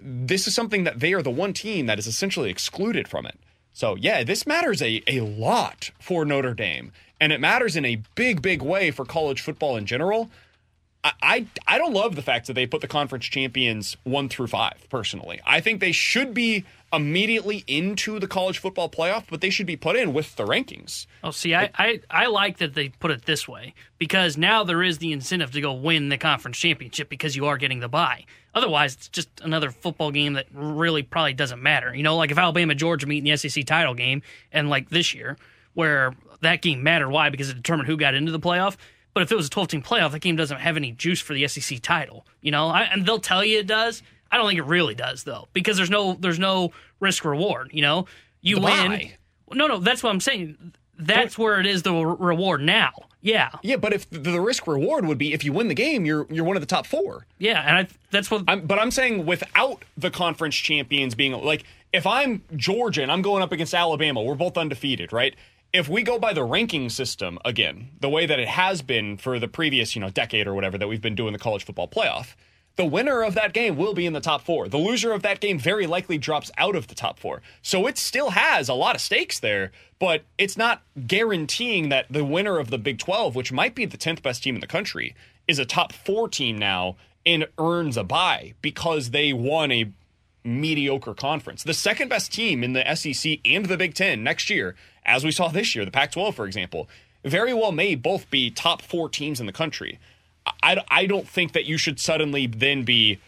this 0.00 0.46
is 0.46 0.54
something 0.54 0.84
that 0.84 1.00
they 1.00 1.12
are 1.14 1.22
the 1.22 1.30
one 1.30 1.52
team 1.52 1.86
that 1.86 1.98
is 1.98 2.06
essentially 2.06 2.50
excluded 2.50 3.08
from 3.08 3.26
it. 3.26 3.38
So 3.72 3.96
yeah, 3.96 4.22
this 4.24 4.46
matters 4.46 4.80
a, 4.80 5.02
a 5.06 5.20
lot 5.20 5.90
for 5.98 6.24
Notre 6.24 6.54
Dame. 6.54 6.92
And 7.20 7.32
it 7.32 7.40
matters 7.40 7.76
in 7.76 7.84
a 7.84 8.02
big, 8.14 8.42
big 8.42 8.62
way 8.62 8.90
for 8.90 9.04
college 9.04 9.40
football 9.40 9.76
in 9.76 9.86
general. 9.86 10.30
I, 11.02 11.12
I 11.22 11.46
I 11.66 11.78
don't 11.78 11.92
love 11.92 12.16
the 12.16 12.22
fact 12.22 12.46
that 12.48 12.54
they 12.54 12.66
put 12.66 12.80
the 12.80 12.88
conference 12.88 13.26
champions 13.26 13.96
one 14.04 14.28
through 14.28 14.48
five, 14.48 14.86
personally. 14.90 15.40
I 15.46 15.60
think 15.60 15.80
they 15.80 15.92
should 15.92 16.34
be 16.34 16.64
immediately 16.92 17.64
into 17.66 18.18
the 18.18 18.26
college 18.26 18.58
football 18.58 18.88
playoff, 18.88 19.24
but 19.28 19.40
they 19.40 19.50
should 19.50 19.66
be 19.66 19.76
put 19.76 19.96
in 19.96 20.12
with 20.12 20.36
the 20.36 20.44
rankings. 20.44 21.06
Oh, 21.22 21.30
see, 21.30 21.54
I, 21.54 21.70
I, 21.76 22.00
I 22.10 22.26
like 22.26 22.58
that 22.58 22.74
they 22.74 22.88
put 22.88 23.10
it 23.10 23.26
this 23.26 23.46
way 23.48 23.74
because 23.98 24.36
now 24.36 24.64
there 24.64 24.82
is 24.82 24.98
the 24.98 25.12
incentive 25.12 25.50
to 25.52 25.60
go 25.60 25.72
win 25.72 26.08
the 26.08 26.18
conference 26.18 26.58
championship 26.58 27.08
because 27.08 27.36
you 27.36 27.46
are 27.46 27.56
getting 27.56 27.80
the 27.80 27.88
bye. 27.88 28.24
Otherwise, 28.54 28.94
it's 28.94 29.08
just 29.08 29.28
another 29.42 29.70
football 29.70 30.10
game 30.10 30.34
that 30.34 30.46
really 30.52 31.02
probably 31.02 31.34
doesn't 31.34 31.62
matter. 31.62 31.94
You 31.94 32.02
know, 32.02 32.16
like 32.16 32.30
if 32.30 32.38
Alabama 32.38 32.74
Georgia 32.74 33.06
meet 33.06 33.18
in 33.18 33.24
the 33.24 33.36
SEC 33.36 33.64
title 33.66 33.94
game, 33.94 34.22
and 34.52 34.70
like 34.70 34.88
this 34.88 35.12
year, 35.12 35.36
where 35.74 36.14
that 36.42 36.62
game 36.62 36.82
mattered. 36.82 37.10
Why? 37.10 37.30
Because 37.30 37.50
it 37.50 37.56
determined 37.56 37.88
who 37.88 37.96
got 37.96 38.14
into 38.14 38.32
the 38.32 38.40
playoff. 38.40 38.76
But 39.14 39.22
if 39.22 39.32
it 39.32 39.36
was 39.36 39.46
a 39.46 39.50
12 39.50 39.68
team 39.68 39.82
playoff, 39.82 40.12
that 40.12 40.18
game 40.20 40.36
doesn't 40.36 40.58
have 40.58 40.76
any 40.76 40.92
juice 40.92 41.20
for 41.20 41.32
the 41.32 41.48
SEC 41.48 41.80
title. 41.80 42.26
You 42.42 42.50
know, 42.50 42.68
I, 42.68 42.82
and 42.82 43.06
they'll 43.06 43.18
tell 43.18 43.44
you 43.44 43.58
it 43.58 43.66
does. 43.66 44.02
I 44.30 44.36
don't 44.36 44.46
think 44.46 44.58
it 44.58 44.66
really 44.66 44.94
does 44.94 45.24
though, 45.24 45.48
because 45.52 45.76
there's 45.76 45.90
no 45.90 46.14
there's 46.14 46.38
no 46.38 46.72
risk 47.00 47.24
reward. 47.24 47.70
You 47.72 47.82
know, 47.82 48.06
you 48.42 48.60
win. 48.60 49.12
No, 49.52 49.66
no, 49.66 49.78
that's 49.78 50.02
what 50.02 50.10
I'm 50.10 50.20
saying. 50.20 50.74
That's 50.98 51.38
where 51.38 51.60
it 51.60 51.66
is 51.66 51.82
the 51.82 51.92
re- 51.92 52.16
reward 52.18 52.62
now. 52.62 52.92
Yeah, 53.22 53.50
Yeah, 53.62 53.76
but 53.76 53.92
if 53.92 54.08
the, 54.10 54.18
the 54.18 54.40
risk 54.40 54.66
reward 54.66 55.04
would 55.06 55.18
be 55.18 55.32
if 55.32 55.44
you 55.44 55.52
win 55.52 55.68
the 55.68 55.74
game, 55.74 56.04
you're 56.04 56.26
you're 56.30 56.44
one 56.44 56.56
of 56.56 56.60
the 56.60 56.66
top 56.66 56.86
four. 56.86 57.26
yeah, 57.38 57.62
and 57.66 57.76
I 57.76 57.88
that's 58.10 58.30
what 58.30 58.44
I'm, 58.46 58.66
but 58.66 58.78
I'm 58.78 58.90
saying 58.90 59.26
without 59.26 59.84
the 59.96 60.10
conference 60.10 60.54
champions 60.54 61.14
being 61.14 61.32
like, 61.32 61.64
if 61.92 62.06
I'm 62.06 62.42
Georgia 62.54 63.02
and 63.02 63.10
I'm 63.10 63.22
going 63.22 63.42
up 63.42 63.50
against 63.50 63.74
Alabama, 63.74 64.22
we're 64.22 64.34
both 64.34 64.56
undefeated, 64.56 65.12
right? 65.12 65.34
If 65.72 65.88
we 65.88 66.02
go 66.02 66.18
by 66.18 66.32
the 66.32 66.44
ranking 66.44 66.88
system 66.88 67.38
again, 67.44 67.90
the 68.00 68.08
way 68.08 68.24
that 68.26 68.38
it 68.38 68.48
has 68.48 68.82
been 68.82 69.16
for 69.18 69.38
the 69.38 69.48
previous, 69.48 69.94
you 69.94 70.00
know, 70.00 70.10
decade 70.10 70.46
or 70.46 70.54
whatever 70.54 70.78
that 70.78 70.88
we've 70.88 71.02
been 71.02 71.14
doing 71.14 71.32
the 71.32 71.38
college 71.38 71.64
football 71.64 71.88
playoff, 71.88 72.34
the 72.76 72.84
winner 72.84 73.22
of 73.22 73.34
that 73.34 73.54
game 73.54 73.76
will 73.76 73.94
be 73.94 74.06
in 74.06 74.12
the 74.12 74.20
top 74.20 74.42
four. 74.42 74.68
The 74.68 74.76
loser 74.76 75.12
of 75.12 75.22
that 75.22 75.40
game 75.40 75.58
very 75.58 75.86
likely 75.86 76.18
drops 76.18 76.50
out 76.58 76.76
of 76.76 76.88
the 76.88 76.94
top 76.94 77.18
four. 77.18 77.42
So 77.62 77.86
it 77.86 77.98
still 77.98 78.30
has 78.30 78.68
a 78.68 78.74
lot 78.74 78.94
of 78.94 79.00
stakes 79.00 79.40
there, 79.40 79.72
but 79.98 80.22
it's 80.38 80.58
not 80.58 80.82
guaranteeing 81.06 81.88
that 81.88 82.06
the 82.10 82.24
winner 82.24 82.58
of 82.58 82.70
the 82.70 82.78
Big 82.78 82.98
12, 82.98 83.34
which 83.34 83.52
might 83.52 83.74
be 83.74 83.86
the 83.86 83.96
10th 83.96 84.22
best 84.22 84.42
team 84.42 84.54
in 84.54 84.60
the 84.60 84.66
country, 84.66 85.14
is 85.48 85.58
a 85.58 85.64
top 85.64 85.92
four 85.92 86.28
team 86.28 86.58
now 86.58 86.96
and 87.24 87.48
earns 87.58 87.96
a 87.96 88.04
bye 88.04 88.54
because 88.60 89.10
they 89.10 89.32
won 89.32 89.72
a 89.72 89.90
mediocre 90.44 91.14
conference. 91.14 91.62
The 91.62 91.74
second 91.74 92.08
best 92.08 92.32
team 92.32 92.62
in 92.62 92.72
the 92.72 92.94
SEC 92.94 93.40
and 93.44 93.66
the 93.66 93.76
Big 93.76 93.94
Ten 93.94 94.22
next 94.22 94.48
year, 94.48 94.76
as 95.06 95.24
we 95.24 95.30
saw 95.30 95.48
this 95.48 95.74
year, 95.74 95.84
the 95.84 95.90
Pac 95.90 96.12
12, 96.12 96.34
for 96.34 96.46
example, 96.46 96.88
very 97.24 97.54
well 97.54 97.72
may 97.72 97.94
both 97.94 98.28
be 98.30 98.50
top 98.50 98.82
four 98.82 99.08
teams 99.08 99.40
in 99.40 99.46
the 99.46 99.52
country. 99.52 99.98
I, 100.62 100.82
I 100.88 101.06
don't 101.06 101.28
think 101.28 101.52
that 101.52 101.64
you 101.64 101.78
should 101.78 101.98
suddenly 101.98 102.46
then 102.46 102.84
be 102.84 103.18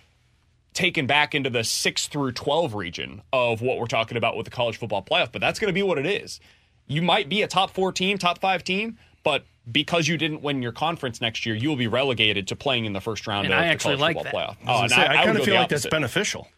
taken 0.74 1.06
back 1.06 1.34
into 1.34 1.50
the 1.50 1.64
6 1.64 2.08
through 2.08 2.32
12 2.32 2.74
region 2.74 3.22
of 3.32 3.62
what 3.62 3.78
we're 3.78 3.86
talking 3.86 4.16
about 4.16 4.36
with 4.36 4.44
the 4.44 4.50
college 4.50 4.76
football 4.76 5.02
playoff, 5.02 5.32
but 5.32 5.40
that's 5.40 5.58
going 5.58 5.68
to 5.68 5.72
be 5.74 5.82
what 5.82 5.98
it 5.98 6.06
is. 6.06 6.38
You 6.86 7.02
might 7.02 7.28
be 7.28 7.42
a 7.42 7.48
top 7.48 7.70
four 7.70 7.92
team, 7.92 8.18
top 8.18 8.38
five 8.38 8.62
team, 8.62 8.98
but 9.24 9.44
because 9.70 10.06
you 10.06 10.16
didn't 10.16 10.42
win 10.42 10.62
your 10.62 10.72
conference 10.72 11.20
next 11.20 11.44
year, 11.44 11.54
you 11.54 11.68
will 11.68 11.76
be 11.76 11.88
relegated 11.88 12.46
to 12.48 12.56
playing 12.56 12.84
in 12.84 12.92
the 12.92 13.00
first 13.00 13.26
round 13.26 13.46
And 13.46 13.54
of 13.54 13.60
I 13.60 13.64
the 13.64 13.68
actually 13.68 13.96
college 13.96 14.16
like 14.16 14.24
football 14.24 14.56
that. 14.56 14.60
playoff. 14.60 14.68
I, 14.68 14.70
was 14.70 14.78
oh, 14.80 14.82
and 14.82 14.90
gonna 14.90 15.02
say, 15.02 15.18
I, 15.18 15.24
kind 15.24 15.38
of 15.38 15.44
feel 15.44 15.54
like 15.56 15.68
that's 15.68 15.86
beneficial. 15.86 16.48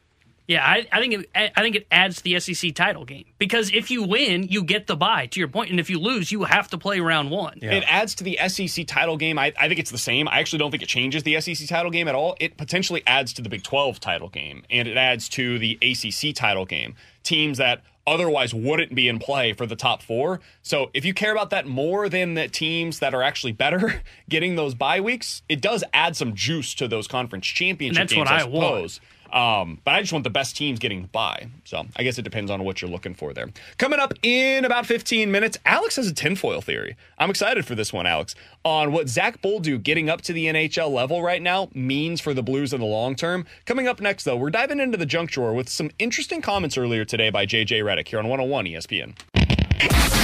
Yeah, 0.50 0.66
I, 0.66 0.84
I 0.90 0.98
think 0.98 1.14
it, 1.14 1.30
I 1.32 1.62
think 1.62 1.76
it 1.76 1.86
adds 1.92 2.16
to 2.16 2.24
the 2.24 2.40
SEC 2.40 2.74
title 2.74 3.04
game 3.04 3.24
because 3.38 3.72
if 3.72 3.88
you 3.88 4.02
win, 4.02 4.48
you 4.48 4.64
get 4.64 4.88
the 4.88 4.96
bye. 4.96 5.26
To 5.26 5.38
your 5.38 5.46
point, 5.46 5.70
and 5.70 5.78
if 5.78 5.88
you 5.88 6.00
lose, 6.00 6.32
you 6.32 6.42
have 6.42 6.66
to 6.70 6.78
play 6.78 6.98
round 6.98 7.30
one. 7.30 7.60
It 7.62 7.84
adds 7.86 8.16
to 8.16 8.24
the 8.24 8.36
SEC 8.48 8.84
title 8.88 9.16
game. 9.16 9.38
I, 9.38 9.52
I 9.56 9.68
think 9.68 9.78
it's 9.78 9.92
the 9.92 9.98
same. 9.98 10.26
I 10.26 10.40
actually 10.40 10.58
don't 10.58 10.72
think 10.72 10.82
it 10.82 10.88
changes 10.88 11.22
the 11.22 11.40
SEC 11.40 11.68
title 11.68 11.92
game 11.92 12.08
at 12.08 12.16
all. 12.16 12.36
It 12.40 12.56
potentially 12.56 13.04
adds 13.06 13.32
to 13.34 13.42
the 13.42 13.48
Big 13.48 13.62
12 13.62 14.00
title 14.00 14.28
game, 14.28 14.64
and 14.68 14.88
it 14.88 14.96
adds 14.96 15.28
to 15.30 15.60
the 15.60 15.78
ACC 15.80 16.34
title 16.34 16.66
game. 16.66 16.96
Teams 17.22 17.58
that 17.58 17.84
otherwise 18.04 18.52
wouldn't 18.52 18.92
be 18.92 19.06
in 19.06 19.20
play 19.20 19.52
for 19.52 19.66
the 19.66 19.76
top 19.76 20.02
four. 20.02 20.40
So 20.62 20.90
if 20.92 21.04
you 21.04 21.14
care 21.14 21.30
about 21.30 21.50
that 21.50 21.68
more 21.68 22.08
than 22.08 22.34
the 22.34 22.48
teams 22.48 22.98
that 22.98 23.14
are 23.14 23.22
actually 23.22 23.52
better 23.52 24.02
getting 24.28 24.56
those 24.56 24.74
bye 24.74 25.00
weeks, 25.00 25.42
it 25.48 25.60
does 25.60 25.84
add 25.94 26.16
some 26.16 26.34
juice 26.34 26.74
to 26.74 26.88
those 26.88 27.06
conference 27.06 27.46
championship 27.46 28.00
And 28.00 28.08
that's 28.08 28.12
games, 28.12 28.28
what 28.28 28.40
I 28.40 28.42
I 28.42 28.46
want. 28.46 29.00
Um, 29.32 29.80
but 29.84 29.94
I 29.94 30.00
just 30.00 30.12
want 30.12 30.24
the 30.24 30.30
best 30.30 30.56
teams 30.56 30.78
getting 30.78 31.08
by. 31.12 31.48
So 31.64 31.86
I 31.96 32.02
guess 32.02 32.18
it 32.18 32.22
depends 32.22 32.50
on 32.50 32.64
what 32.64 32.82
you're 32.82 32.90
looking 32.90 33.14
for 33.14 33.32
there. 33.32 33.48
Coming 33.78 34.00
up 34.00 34.14
in 34.22 34.64
about 34.64 34.86
15 34.86 35.30
minutes, 35.30 35.58
Alex 35.64 35.96
has 35.96 36.06
a 36.08 36.14
tinfoil 36.14 36.60
theory. 36.60 36.96
I'm 37.18 37.30
excited 37.30 37.64
for 37.64 37.74
this 37.74 37.92
one, 37.92 38.06
Alex, 38.06 38.34
on 38.64 38.92
what 38.92 39.08
Zach 39.08 39.40
Bolduc 39.40 39.82
getting 39.82 40.08
up 40.08 40.20
to 40.22 40.32
the 40.32 40.46
NHL 40.46 40.90
level 40.90 41.22
right 41.22 41.42
now 41.42 41.68
means 41.74 42.20
for 42.20 42.34
the 42.34 42.42
Blues 42.42 42.72
in 42.72 42.80
the 42.80 42.86
long 42.86 43.14
term. 43.14 43.46
Coming 43.64 43.86
up 43.86 44.00
next, 44.00 44.24
though, 44.24 44.36
we're 44.36 44.50
diving 44.50 44.80
into 44.80 44.98
the 44.98 45.06
junk 45.06 45.30
drawer 45.30 45.54
with 45.54 45.68
some 45.68 45.90
interesting 45.98 46.42
comments 46.42 46.76
earlier 46.76 47.04
today 47.04 47.30
by 47.30 47.46
JJ 47.46 47.82
Redick 47.82 48.08
here 48.08 48.18
on 48.18 48.28
101 48.28 48.66
ESPN. 48.66 49.14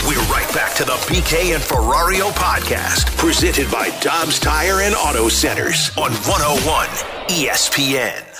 We're 0.07 0.21
right 0.31 0.49
back 0.55 0.77
to 0.77 0.85
the 0.85 0.93
BK 1.09 1.55
and 1.55 1.63
Ferrario 1.63 2.31
podcast, 2.33 3.17
presented 3.17 3.71
by 3.71 3.89
Dobbs 4.01 4.39
Tire 4.39 4.83
and 4.83 4.95
Auto 4.95 5.29
Centers 5.29 5.91
on 5.97 6.13
101 6.13 6.89
ESPN. 7.29 8.36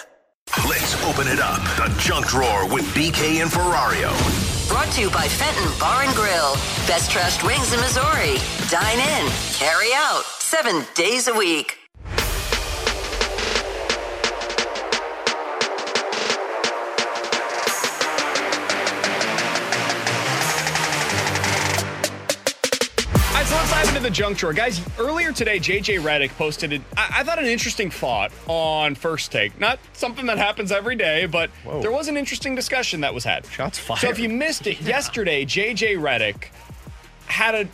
Let's 0.69 0.95
open 1.05 1.29
it 1.29 1.39
up. 1.39 1.61
The 1.77 1.95
junk 1.99 2.27
drawer 2.27 2.67
with 2.73 2.85
BK 2.95 3.43
and 3.43 3.51
Ferrario. 3.51 4.11
Brought 4.69 4.91
to 4.93 5.01
you 5.01 5.11
by 5.11 5.29
Fenton 5.29 5.71
Bar 5.79 6.03
and 6.03 6.15
Grill. 6.15 6.55
Best 6.87 7.11
trashed 7.11 7.47
wings 7.47 7.73
in 7.73 7.81
Missouri. 7.81 8.39
Dine 8.69 8.99
in, 8.99 9.31
carry 9.53 9.93
out, 9.95 10.25
seven 10.39 10.85
days 10.95 11.29
a 11.29 11.35
week. 11.35 11.86
Into 23.97 24.09
the 24.09 24.15
junk 24.15 24.37
drawer. 24.37 24.53
Guys, 24.53 24.81
earlier 24.99 25.33
today, 25.33 25.59
JJ 25.59 26.01
Redick 26.01 26.31
posted, 26.37 26.73
an, 26.73 26.85
I, 26.97 27.17
I 27.19 27.23
thought, 27.23 27.39
an 27.39 27.47
interesting 27.47 27.91
thought 27.91 28.31
on 28.47 28.95
First 28.95 29.33
Take. 29.33 29.59
Not 29.59 29.79
something 29.95 30.27
that 30.27 30.37
happens 30.37 30.71
every 30.71 30.97
day, 30.97 31.25
but 31.25 31.51
there 31.81 31.91
was 31.91 32.09
an 32.09 32.17
interesting 32.17 32.55
discussion 32.55 33.01
that 33.01 33.15
was 33.15 33.25
had. 33.25 33.47
Shots 33.47 33.79
fired. 33.79 34.01
So 34.01 34.09
if 34.11 34.19
you 34.19 34.29
missed 34.29 34.67
it, 34.67 34.81
yesterday, 34.83 35.47
JJ 35.47 35.99
Redick 35.99 36.49
had 37.27 37.55
a 37.55 37.69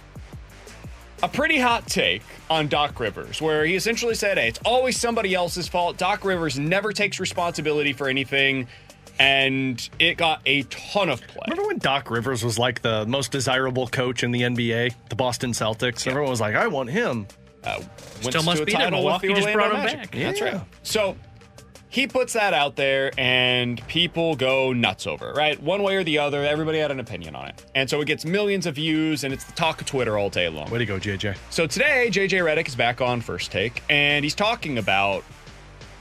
a 1.25 1.29
pretty 1.29 1.57
hot 1.57 1.87
take 1.87 2.23
on 2.51 2.67
Doc 2.67 2.99
Rivers, 2.99 3.41
where 3.41 3.65
he 3.65 3.77
essentially 3.77 4.15
said, 4.15 4.39
"Hey, 4.39 4.49
it's 4.49 4.61
always 4.65 4.99
somebody 4.99 5.35
else's 5.35 5.69
fault. 5.69 5.97
Doc 5.97 6.25
Rivers 6.25 6.59
never 6.59 6.93
takes 6.93 7.21
responsibility 7.21 7.93
for 7.93 8.09
anything." 8.09 8.67
And 9.23 9.89
it 9.99 10.17
got 10.17 10.41
a 10.47 10.63
ton 10.65 11.09
of 11.09 11.21
play. 11.27 11.43
Remember 11.49 11.69
when 11.69 11.79
Doc 11.79 12.11
Rivers 12.11 12.45
was 12.45 12.59
like 12.59 12.83
the 12.83 13.07
most 13.07 13.31
desirable 13.33 13.87
coach 13.87 14.23
in 14.25 14.33
the 14.33 14.43
NBA, 14.43 14.95
the 15.09 15.15
Boston 15.17 15.53
Celtics? 15.53 16.07
Everyone 16.07 16.31
was 16.31 16.41
like, 16.41 16.55
I 16.57 16.67
want 16.67 16.91
him. 16.91 17.27
Uh, 17.63 17.81
Still 18.23 18.43
must 18.43 18.65
be 18.67 18.73
there. 18.73 18.83
title 18.83 18.99
Milwaukee 19.01 19.29
just 19.29 19.43
Orlando 19.47 19.59
brought 19.59 19.71
him 19.91 19.97
Magic. 19.99 20.11
back. 20.11 20.21
That's 20.21 20.41
Yeah. 20.41 20.45
right. 20.57 20.61
So 20.83 21.17
he 21.89 22.09
puts 22.09 22.33
that 22.33 22.53
out 22.55 22.75
there, 22.75 23.13
and 23.17 23.87
people 23.87 24.35
go 24.35 24.73
nuts 24.73 25.07
over 25.07 25.31
it, 25.31 25.37
right? 25.37 25.63
One 25.63 25.83
way 25.85 25.95
or 25.97 26.03
the 26.03 26.19
other, 26.19 26.45
everybody 26.45 26.79
had 26.79 26.91
an 26.91 26.99
opinion 26.99 27.37
on 27.37 27.49
it. 27.49 27.65
And 27.77 27.89
so 27.89 28.01
it 28.01 28.07
gets 28.07 28.25
millions 28.25 28.67
of 28.67 28.75
views, 28.75 29.23
and 29.23 29.33
it's 29.33 29.45
the 29.45 29.53
talk 29.53 29.81
of 29.81 29.87
Twitter 29.87 30.19
all 30.19 30.29
day 30.31 30.49
long. 30.49 30.69
Way 30.71 30.79
to 30.79 30.87
go, 30.87 30.99
JJ. 30.99 31.37
So 31.51 31.67
today, 31.69 32.09
JJ 32.11 32.41
Redick 32.43 32.67
is 32.67 32.75
back 32.75 33.01
on 33.01 33.21
First 33.21 33.53
Take, 33.53 33.83
and 33.89 34.25
he's 34.25 34.35
talking 34.35 34.79
about 34.79 35.23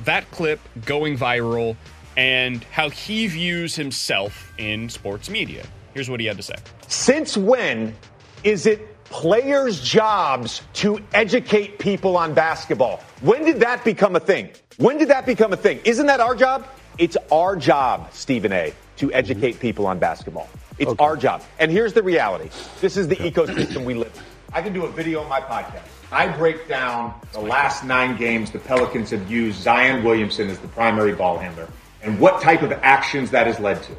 that 0.05 0.29
clip 0.31 0.59
going 0.85 1.15
viral 1.17 1.75
and 2.17 2.63
how 2.65 2.89
he 2.89 3.27
views 3.27 3.75
himself 3.75 4.51
in 4.57 4.89
sports 4.89 5.29
media. 5.29 5.65
Here's 5.93 6.09
what 6.09 6.19
he 6.19 6.25
had 6.25 6.37
to 6.37 6.43
say. 6.43 6.55
Since 6.87 7.37
when 7.37 7.95
is 8.43 8.65
it 8.65 8.87
players' 9.05 9.81
jobs 9.81 10.61
to 10.73 10.99
educate 11.13 11.79
people 11.79 12.17
on 12.17 12.33
basketball? 12.33 13.01
When 13.21 13.43
did 13.43 13.59
that 13.59 13.83
become 13.83 14.15
a 14.15 14.19
thing? 14.19 14.49
When 14.77 14.97
did 14.97 15.09
that 15.09 15.25
become 15.25 15.53
a 15.53 15.57
thing? 15.57 15.79
Isn't 15.83 16.07
that 16.07 16.19
our 16.19 16.35
job? 16.35 16.65
It's 16.97 17.17
our 17.31 17.55
job, 17.55 18.13
Stephen 18.13 18.53
A, 18.53 18.73
to 18.97 19.11
educate 19.13 19.59
people 19.59 19.85
on 19.85 19.99
basketball. 19.99 20.49
It's 20.79 20.93
our 20.99 21.15
job. 21.15 21.43
And 21.59 21.71
here's 21.71 21.93
the 21.93 22.03
reality 22.03 22.49
this 22.79 22.97
is 22.97 23.07
the 23.07 23.15
ecosystem 23.17 23.85
we 23.85 23.93
live 23.93 24.11
in. 24.15 24.23
I 24.53 24.61
can 24.61 24.73
do 24.73 24.85
a 24.85 24.91
video 24.91 25.21
on 25.21 25.29
my 25.29 25.39
podcast. 25.39 25.83
I 26.11 26.27
break 26.27 26.67
down 26.67 27.13
the 27.31 27.39
last 27.39 27.85
nine 27.85 28.17
games 28.17 28.51
the 28.51 28.59
Pelicans 28.59 29.11
have 29.11 29.31
used 29.31 29.61
Zion 29.61 30.03
Williamson 30.03 30.49
as 30.49 30.59
the 30.59 30.67
primary 30.69 31.13
ball 31.13 31.37
handler 31.37 31.69
and 32.03 32.19
what 32.19 32.41
type 32.41 32.61
of 32.61 32.71
actions 32.71 33.31
that 33.31 33.47
has 33.47 33.59
led 33.59 33.81
to. 33.83 33.95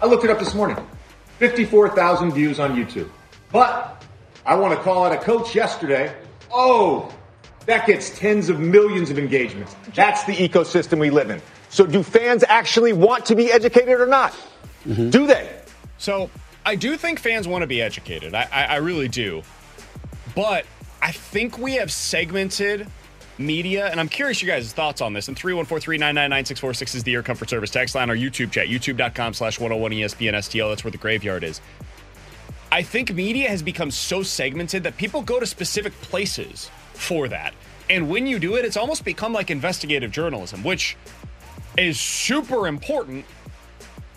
I 0.00 0.06
looked 0.06 0.24
it 0.24 0.30
up 0.30 0.38
this 0.38 0.54
morning. 0.54 0.76
54,000 1.38 2.32
views 2.32 2.58
on 2.58 2.74
YouTube. 2.74 3.08
But 3.52 4.04
I 4.44 4.54
want 4.54 4.76
to 4.76 4.82
call 4.82 5.04
out 5.04 5.12
a 5.12 5.18
coach 5.18 5.54
yesterday. 5.54 6.14
Oh, 6.50 7.12
that 7.66 7.86
gets 7.86 8.16
tens 8.18 8.48
of 8.48 8.58
millions 8.58 9.10
of 9.10 9.18
engagements. 9.18 9.76
That's 9.94 10.24
the 10.24 10.34
ecosystem 10.34 10.98
we 10.98 11.10
live 11.10 11.30
in. 11.30 11.40
So 11.68 11.86
do 11.86 12.02
fans 12.02 12.44
actually 12.48 12.92
want 12.92 13.26
to 13.26 13.36
be 13.36 13.52
educated 13.52 14.00
or 14.00 14.06
not? 14.06 14.32
Mm-hmm. 14.86 15.10
Do 15.10 15.26
they? 15.26 15.54
So 15.98 16.30
I 16.64 16.76
do 16.76 16.96
think 16.96 17.18
fans 17.18 17.46
want 17.46 17.62
to 17.62 17.66
be 17.66 17.82
educated. 17.82 18.34
I, 18.34 18.48
I, 18.50 18.64
I 18.64 18.76
really 18.76 19.08
do. 19.08 19.42
But 20.34 20.64
I 21.02 21.12
think 21.12 21.58
we 21.58 21.74
have 21.74 21.92
segmented 21.92 22.86
media, 23.38 23.86
and 23.88 24.00
I'm 24.00 24.08
curious 24.08 24.42
your 24.42 24.54
guys' 24.54 24.72
thoughts 24.72 25.00
on 25.00 25.12
this. 25.12 25.28
And 25.28 25.36
314-399-9646 25.36 26.94
is 26.96 27.02
the 27.04 27.14
Air 27.14 27.22
Comfort 27.22 27.50
Service 27.50 27.70
text 27.70 27.94
line, 27.94 28.10
our 28.10 28.16
YouTube 28.16 28.50
chat, 28.50 28.68
youtube.com 28.68 29.34
slash 29.34 29.58
101 29.58 29.92
ESPN 29.92 30.34
STL. 30.34 30.70
That's 30.70 30.84
where 30.84 30.90
the 30.90 30.98
graveyard 30.98 31.44
is. 31.44 31.60
I 32.70 32.82
think 32.82 33.14
media 33.14 33.48
has 33.48 33.62
become 33.62 33.90
so 33.90 34.22
segmented 34.22 34.82
that 34.82 34.96
people 34.96 35.22
go 35.22 35.40
to 35.40 35.46
specific 35.46 35.92
places 36.02 36.70
for 36.92 37.28
that. 37.28 37.54
And 37.88 38.10
when 38.10 38.26
you 38.26 38.38
do 38.38 38.56
it, 38.56 38.64
it's 38.64 38.76
almost 38.76 39.04
become 39.04 39.32
like 39.32 39.50
investigative 39.50 40.10
journalism, 40.10 40.62
which 40.62 40.96
is 41.78 41.98
super 41.98 42.66
important 42.66 43.24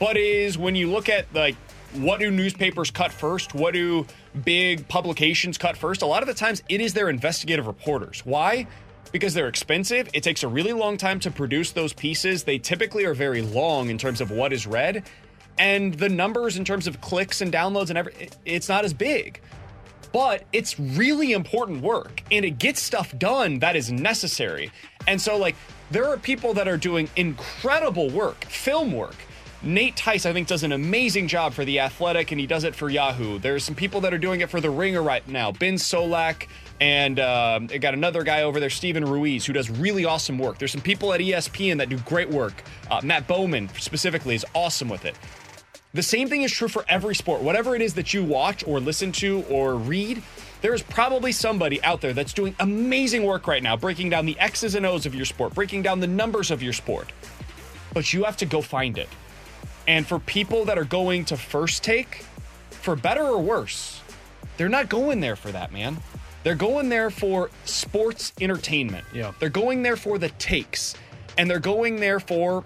but 0.02 0.18
is 0.18 0.58
when 0.58 0.76
you 0.76 0.92
look 0.92 1.08
at 1.08 1.32
like 1.34 1.56
what 1.94 2.20
do 2.20 2.32
newspapers 2.32 2.90
cut 2.90 3.12
first 3.12 3.54
what 3.54 3.74
do 3.74 4.06
big 4.44 4.86
publications 4.88 5.58
cut 5.58 5.78
first 5.78 6.02
a 6.02 6.06
lot 6.06 6.24
of 6.24 6.28
the 6.28 6.34
times 6.34 6.64
it 6.68 6.82
is 6.82 6.94
their 6.94 7.10
investigative 7.10 7.68
reporters 7.68 8.26
why 8.26 8.66
because 9.12 9.34
they're 9.34 9.48
expensive 9.48 10.10
it 10.14 10.24
takes 10.24 10.44
a 10.44 10.48
really 10.48 10.74
long 10.74 10.98
time 10.98 11.20
to 11.20 11.32
produce 11.32 11.72
those 11.72 11.94
pieces 11.94 12.44
they 12.44 12.58
typically 12.58 13.06
are 13.06 13.14
very 13.14 13.42
long 13.42 13.90
in 13.90 13.98
terms 13.98 14.22
of 14.22 14.32
what 14.32 14.54
is 14.54 14.66
read 14.66 15.04
and 15.60 15.96
the 15.96 16.10
numbers 16.10 16.58
in 16.58 16.66
terms 16.66 16.88
of 16.88 17.02
clicks 17.02 17.42
and 17.42 17.52
downloads 17.52 17.90
and 17.90 17.98
every 17.98 18.14
it's 18.46 18.70
not 18.70 18.86
as 18.86 18.94
big 18.94 19.42
but 20.12 20.44
it's 20.52 20.80
really 20.80 21.32
important 21.32 21.82
work 21.82 22.24
and 22.32 22.44
it 22.44 22.60
gets 22.60 22.82
stuff 22.82 23.18
done 23.18 23.60
that 23.60 23.76
is 23.76 23.92
necessary. 23.92 24.72
And 25.08 25.22
so, 25.22 25.38
like, 25.38 25.56
there 25.90 26.08
are 26.08 26.18
people 26.18 26.54
that 26.56 26.68
are 26.68 26.78
doing 26.78 27.10
incredible 27.16 28.10
work, 28.10 28.46
film 28.46 28.92
work. 28.92 29.16
Nate 29.64 29.96
Tice, 29.96 30.26
I 30.26 30.34
think, 30.34 30.48
does 30.48 30.64
an 30.64 30.72
amazing 30.72 31.28
job 31.28 31.54
for 31.54 31.64
The 31.64 31.82
Athletic, 31.82 32.32
and 32.32 32.40
he 32.42 32.48
does 32.48 32.64
it 32.64 32.76
for 32.76 32.90
Yahoo. 32.90 33.38
There's 33.38 33.64
some 33.64 33.76
people 33.76 34.02
that 34.02 34.14
are 34.14 34.18
doing 34.18 34.42
it 34.42 34.50
for 34.50 34.60
The 34.60 34.72
Ringer 34.72 35.04
right 35.04 35.26
now. 35.28 35.52
Ben 35.52 35.76
Solak, 35.76 36.48
and 36.82 37.20
um, 37.20 37.68
they 37.68 37.78
got 37.78 37.94
another 37.94 38.24
guy 38.24 38.42
over 38.42 38.60
there, 38.60 38.72
Steven 38.72 39.06
Ruiz, 39.06 39.46
who 39.46 39.54
does 39.54 39.70
really 39.70 40.04
awesome 40.04 40.40
work. 40.40 40.58
There's 40.58 40.72
some 40.72 40.82
people 40.82 41.14
at 41.14 41.22
ESPN 41.22 41.78
that 41.78 41.90
do 41.90 41.98
great 42.00 42.28
work. 42.28 42.64
Uh, 42.90 43.00
Matt 43.04 43.28
Bowen, 43.28 43.70
specifically, 43.78 44.34
is 44.34 44.44
awesome 44.56 44.90
with 44.90 45.06
it. 45.06 45.16
The 45.94 46.02
same 46.02 46.28
thing 46.28 46.42
is 46.42 46.52
true 46.52 46.68
for 46.68 46.84
every 46.90 47.14
sport. 47.14 47.44
Whatever 47.44 47.76
it 47.76 47.84
is 47.84 47.94
that 47.94 48.16
you 48.16 48.24
watch 48.24 48.66
or 48.66 48.80
listen 48.80 49.12
to 49.14 49.44
or 49.48 49.76
read, 49.76 50.24
there's 50.64 50.82
probably 50.82 51.32
somebody 51.32 51.84
out 51.84 52.02
there 52.02 52.14
that's 52.14 52.34
doing 52.34 52.56
amazing 52.60 53.26
work 53.26 53.46
right 53.46 53.62
now, 53.62 53.78
breaking 53.78 54.10
down 54.10 54.26
the 54.26 54.40
X's 54.40 54.74
and 54.74 54.84
O's 54.84 55.06
of 55.06 55.14
your 55.14 55.26
sport, 55.26 55.54
breaking 55.54 55.84
down 55.84 56.00
the 56.00 56.08
numbers 56.08 56.50
of 56.50 56.64
your 56.64 56.74
sport. 56.74 57.12
But 57.94 58.12
you 58.12 58.24
have 58.24 58.38
to 58.38 58.48
go 58.48 58.60
find 58.60 58.98
it. 58.98 59.10
And 59.88 60.08
for 60.08 60.18
people 60.18 60.66
that 60.66 60.80
are 60.80 60.86
going 60.86 61.26
to 61.26 61.38
first 61.38 61.84
take, 61.84 62.26
for 62.72 62.96
better 62.96 63.24
or 63.24 63.40
worse, 63.40 64.02
they're 64.58 64.70
not 64.70 64.90
going 64.90 65.20
there 65.20 65.36
for 65.36 65.52
that, 65.52 65.72
man. 65.72 65.98
They're 66.44 66.56
going 66.56 66.90
there 66.90 67.10
for 67.10 67.50
sports 67.66 68.34
entertainment. 68.42 69.06
Yeah. 69.14 69.34
They're 69.40 69.50
going 69.50 69.84
there 69.84 69.96
for 69.96 70.18
the 70.18 70.30
takes. 70.30 70.96
And 71.38 71.50
they're 71.50 71.60
going 71.60 71.98
there 71.98 72.20
for 72.20 72.64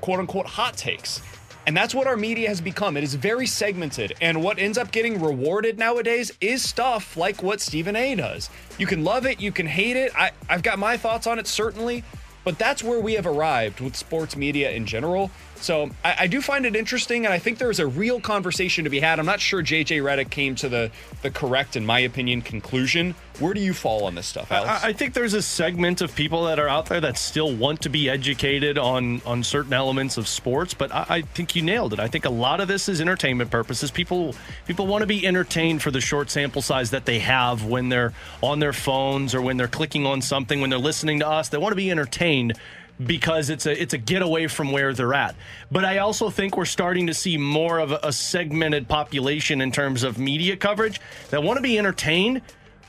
quote 0.00 0.20
unquote 0.20 0.46
hot 0.46 0.76
takes. 0.76 1.22
And 1.66 1.76
that's 1.76 1.94
what 1.94 2.06
our 2.06 2.16
media 2.16 2.48
has 2.48 2.60
become. 2.60 2.96
It 2.96 3.04
is 3.04 3.14
very 3.14 3.46
segmented. 3.46 4.14
And 4.20 4.42
what 4.42 4.58
ends 4.58 4.78
up 4.78 4.90
getting 4.90 5.20
rewarded 5.20 5.78
nowadays 5.78 6.32
is 6.40 6.62
stuff 6.62 7.16
like 7.16 7.42
what 7.42 7.60
Stephen 7.60 7.94
A 7.94 8.14
does. 8.14 8.48
You 8.78 8.86
can 8.86 9.04
love 9.04 9.26
it, 9.26 9.40
you 9.40 9.52
can 9.52 9.66
hate 9.66 9.96
it. 9.96 10.12
I, 10.16 10.32
I've 10.48 10.62
got 10.62 10.78
my 10.78 10.96
thoughts 10.96 11.26
on 11.26 11.38
it, 11.38 11.46
certainly. 11.46 12.02
but 12.44 12.58
that's 12.58 12.82
where 12.82 12.98
we 12.98 13.12
have 13.14 13.26
arrived 13.26 13.80
with 13.80 13.94
sports 13.94 14.34
media 14.36 14.70
in 14.70 14.86
general. 14.86 15.30
So 15.60 15.90
I, 16.02 16.16
I, 16.20 16.26
do 16.26 16.40
find 16.40 16.64
it 16.64 16.74
interesting, 16.74 17.26
and 17.26 17.34
I 17.34 17.38
think 17.38 17.58
there's 17.58 17.80
a 17.80 17.86
real 17.86 18.18
conversation 18.20 18.84
to 18.84 18.90
be 18.90 19.00
had. 19.00 19.18
I'm 19.18 19.26
not 19.26 19.40
sure 19.40 19.62
JJ 19.62 20.02
Redick 20.02 20.30
came 20.30 20.54
to 20.56 20.68
the 20.68 20.90
the 21.22 21.30
correct, 21.30 21.76
in 21.76 21.84
my 21.84 22.00
opinion, 22.00 22.40
conclusion. 22.40 23.14
Where 23.38 23.54
do 23.54 23.60
you 23.60 23.74
fall 23.74 24.04
on 24.04 24.14
this 24.14 24.26
stuff, 24.26 24.50
Alex? 24.50 24.84
I, 24.84 24.88
I 24.88 24.92
think 24.92 25.14
there's 25.14 25.34
a 25.34 25.42
segment 25.42 26.00
of 26.00 26.14
people 26.14 26.44
that 26.44 26.58
are 26.58 26.68
out 26.68 26.86
there 26.86 27.00
that 27.00 27.18
still 27.18 27.54
want 27.54 27.82
to 27.82 27.90
be 27.90 28.08
educated 28.08 28.78
on 28.78 29.20
on 29.26 29.42
certain 29.42 29.74
elements 29.74 30.16
of 30.16 30.28
sports, 30.28 30.72
but 30.72 30.92
I, 30.92 31.06
I 31.08 31.22
think 31.22 31.54
you 31.54 31.62
nailed 31.62 31.92
it. 31.92 32.00
I 32.00 32.08
think 32.08 32.24
a 32.24 32.30
lot 32.30 32.60
of 32.60 32.68
this 32.68 32.88
is 32.88 33.00
entertainment 33.00 33.50
purposes. 33.50 33.90
People 33.90 34.34
people 34.66 34.86
want 34.86 35.02
to 35.02 35.06
be 35.06 35.26
entertained 35.26 35.82
for 35.82 35.90
the 35.90 36.00
short 36.00 36.30
sample 36.30 36.62
size 36.62 36.90
that 36.90 37.04
they 37.04 37.18
have 37.18 37.64
when 37.64 37.90
they're 37.90 38.14
on 38.42 38.60
their 38.60 38.72
phones 38.72 39.34
or 39.34 39.42
when 39.42 39.58
they're 39.58 39.68
clicking 39.68 40.06
on 40.06 40.22
something, 40.22 40.60
when 40.62 40.70
they're 40.70 40.78
listening 40.78 41.18
to 41.20 41.28
us. 41.28 41.50
They 41.50 41.58
want 41.58 41.72
to 41.72 41.76
be 41.76 41.90
entertained 41.90 42.58
because 43.06 43.50
it's 43.50 43.66
a 43.66 43.80
it's 43.80 43.94
a 43.94 43.98
getaway 43.98 44.46
from 44.46 44.72
where 44.72 44.92
they're 44.92 45.14
at. 45.14 45.34
But 45.70 45.84
I 45.84 45.98
also 45.98 46.30
think 46.30 46.56
we're 46.56 46.64
starting 46.64 47.06
to 47.06 47.14
see 47.14 47.36
more 47.36 47.78
of 47.78 47.92
a, 47.92 48.00
a 48.02 48.12
segmented 48.12 48.88
population 48.88 49.60
in 49.60 49.72
terms 49.72 50.02
of 50.02 50.18
media 50.18 50.56
coverage 50.56 51.00
that 51.30 51.42
want 51.42 51.56
to 51.56 51.62
be 51.62 51.78
entertained, 51.78 52.42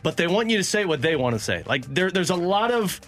but 0.04 0.18
they 0.18 0.28
want 0.28 0.50
you 0.50 0.58
to 0.58 0.64
say 0.64 0.86
what 0.86 1.02
they 1.02 1.16
want 1.16 1.36
to 1.36 1.40
say. 1.40 1.64
Like 1.66 1.86
there, 1.86 2.12
there's 2.12 2.30
a 2.30 2.36
lot 2.36 2.72
of 2.72 3.00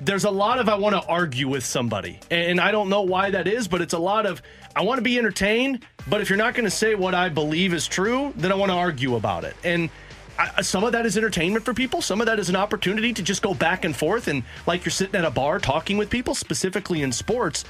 there's 0.00 0.24
a 0.24 0.30
lot 0.30 0.58
of 0.58 0.68
I 0.68 0.76
want 0.76 0.94
to 0.94 1.06
argue 1.08 1.48
with 1.48 1.64
somebody, 1.64 2.20
and 2.30 2.60
I 2.60 2.70
don't 2.70 2.88
know 2.88 3.02
why 3.02 3.30
that 3.30 3.48
is, 3.48 3.68
but 3.68 3.82
it's 3.82 3.94
a 3.94 3.98
lot 3.98 4.26
of 4.26 4.42
I 4.74 4.82
want 4.82 4.98
to 4.98 5.02
be 5.02 5.18
entertained, 5.18 5.84
but 6.08 6.20
if 6.20 6.28
you're 6.28 6.36
not 6.36 6.54
going 6.54 6.66
to 6.66 6.70
say 6.70 6.94
what 6.94 7.14
I 7.14 7.28
believe 7.28 7.72
is 7.72 7.86
true, 7.86 8.32
then 8.36 8.52
I 8.52 8.54
want 8.54 8.70
to 8.70 8.76
argue 8.76 9.16
about 9.16 9.44
it. 9.44 9.56
And 9.64 9.90
I, 10.38 10.62
some 10.62 10.84
of 10.84 10.92
that 10.92 11.06
is 11.06 11.16
entertainment 11.16 11.64
for 11.64 11.74
people. 11.74 12.02
Some 12.02 12.20
of 12.20 12.26
that 12.26 12.38
is 12.38 12.48
an 12.48 12.56
opportunity 12.56 13.12
to 13.12 13.22
just 13.22 13.42
go 13.42 13.54
back 13.54 13.84
and 13.84 13.94
forth 13.94 14.28
and 14.28 14.42
like 14.66 14.84
you're 14.84 14.90
sitting 14.92 15.14
at 15.16 15.24
a 15.24 15.30
bar 15.30 15.58
talking 15.58 15.96
with 15.96 16.10
people, 16.10 16.34
specifically 16.34 17.02
in 17.02 17.12
sports. 17.12 17.64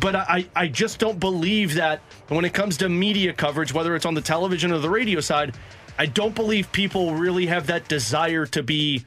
But 0.00 0.14
I, 0.14 0.46
I 0.54 0.68
just 0.68 0.98
don't 0.98 1.18
believe 1.18 1.74
that 1.74 2.00
when 2.28 2.44
it 2.44 2.52
comes 2.52 2.76
to 2.78 2.88
media 2.88 3.32
coverage, 3.32 3.72
whether 3.72 3.96
it's 3.96 4.04
on 4.04 4.14
the 4.14 4.20
television 4.20 4.70
or 4.70 4.78
the 4.78 4.90
radio 4.90 5.20
side, 5.20 5.54
I 5.98 6.06
don't 6.06 6.34
believe 6.34 6.70
people 6.72 7.14
really 7.14 7.46
have 7.46 7.66
that 7.68 7.88
desire 7.88 8.46
to 8.46 8.62
be 8.62 9.04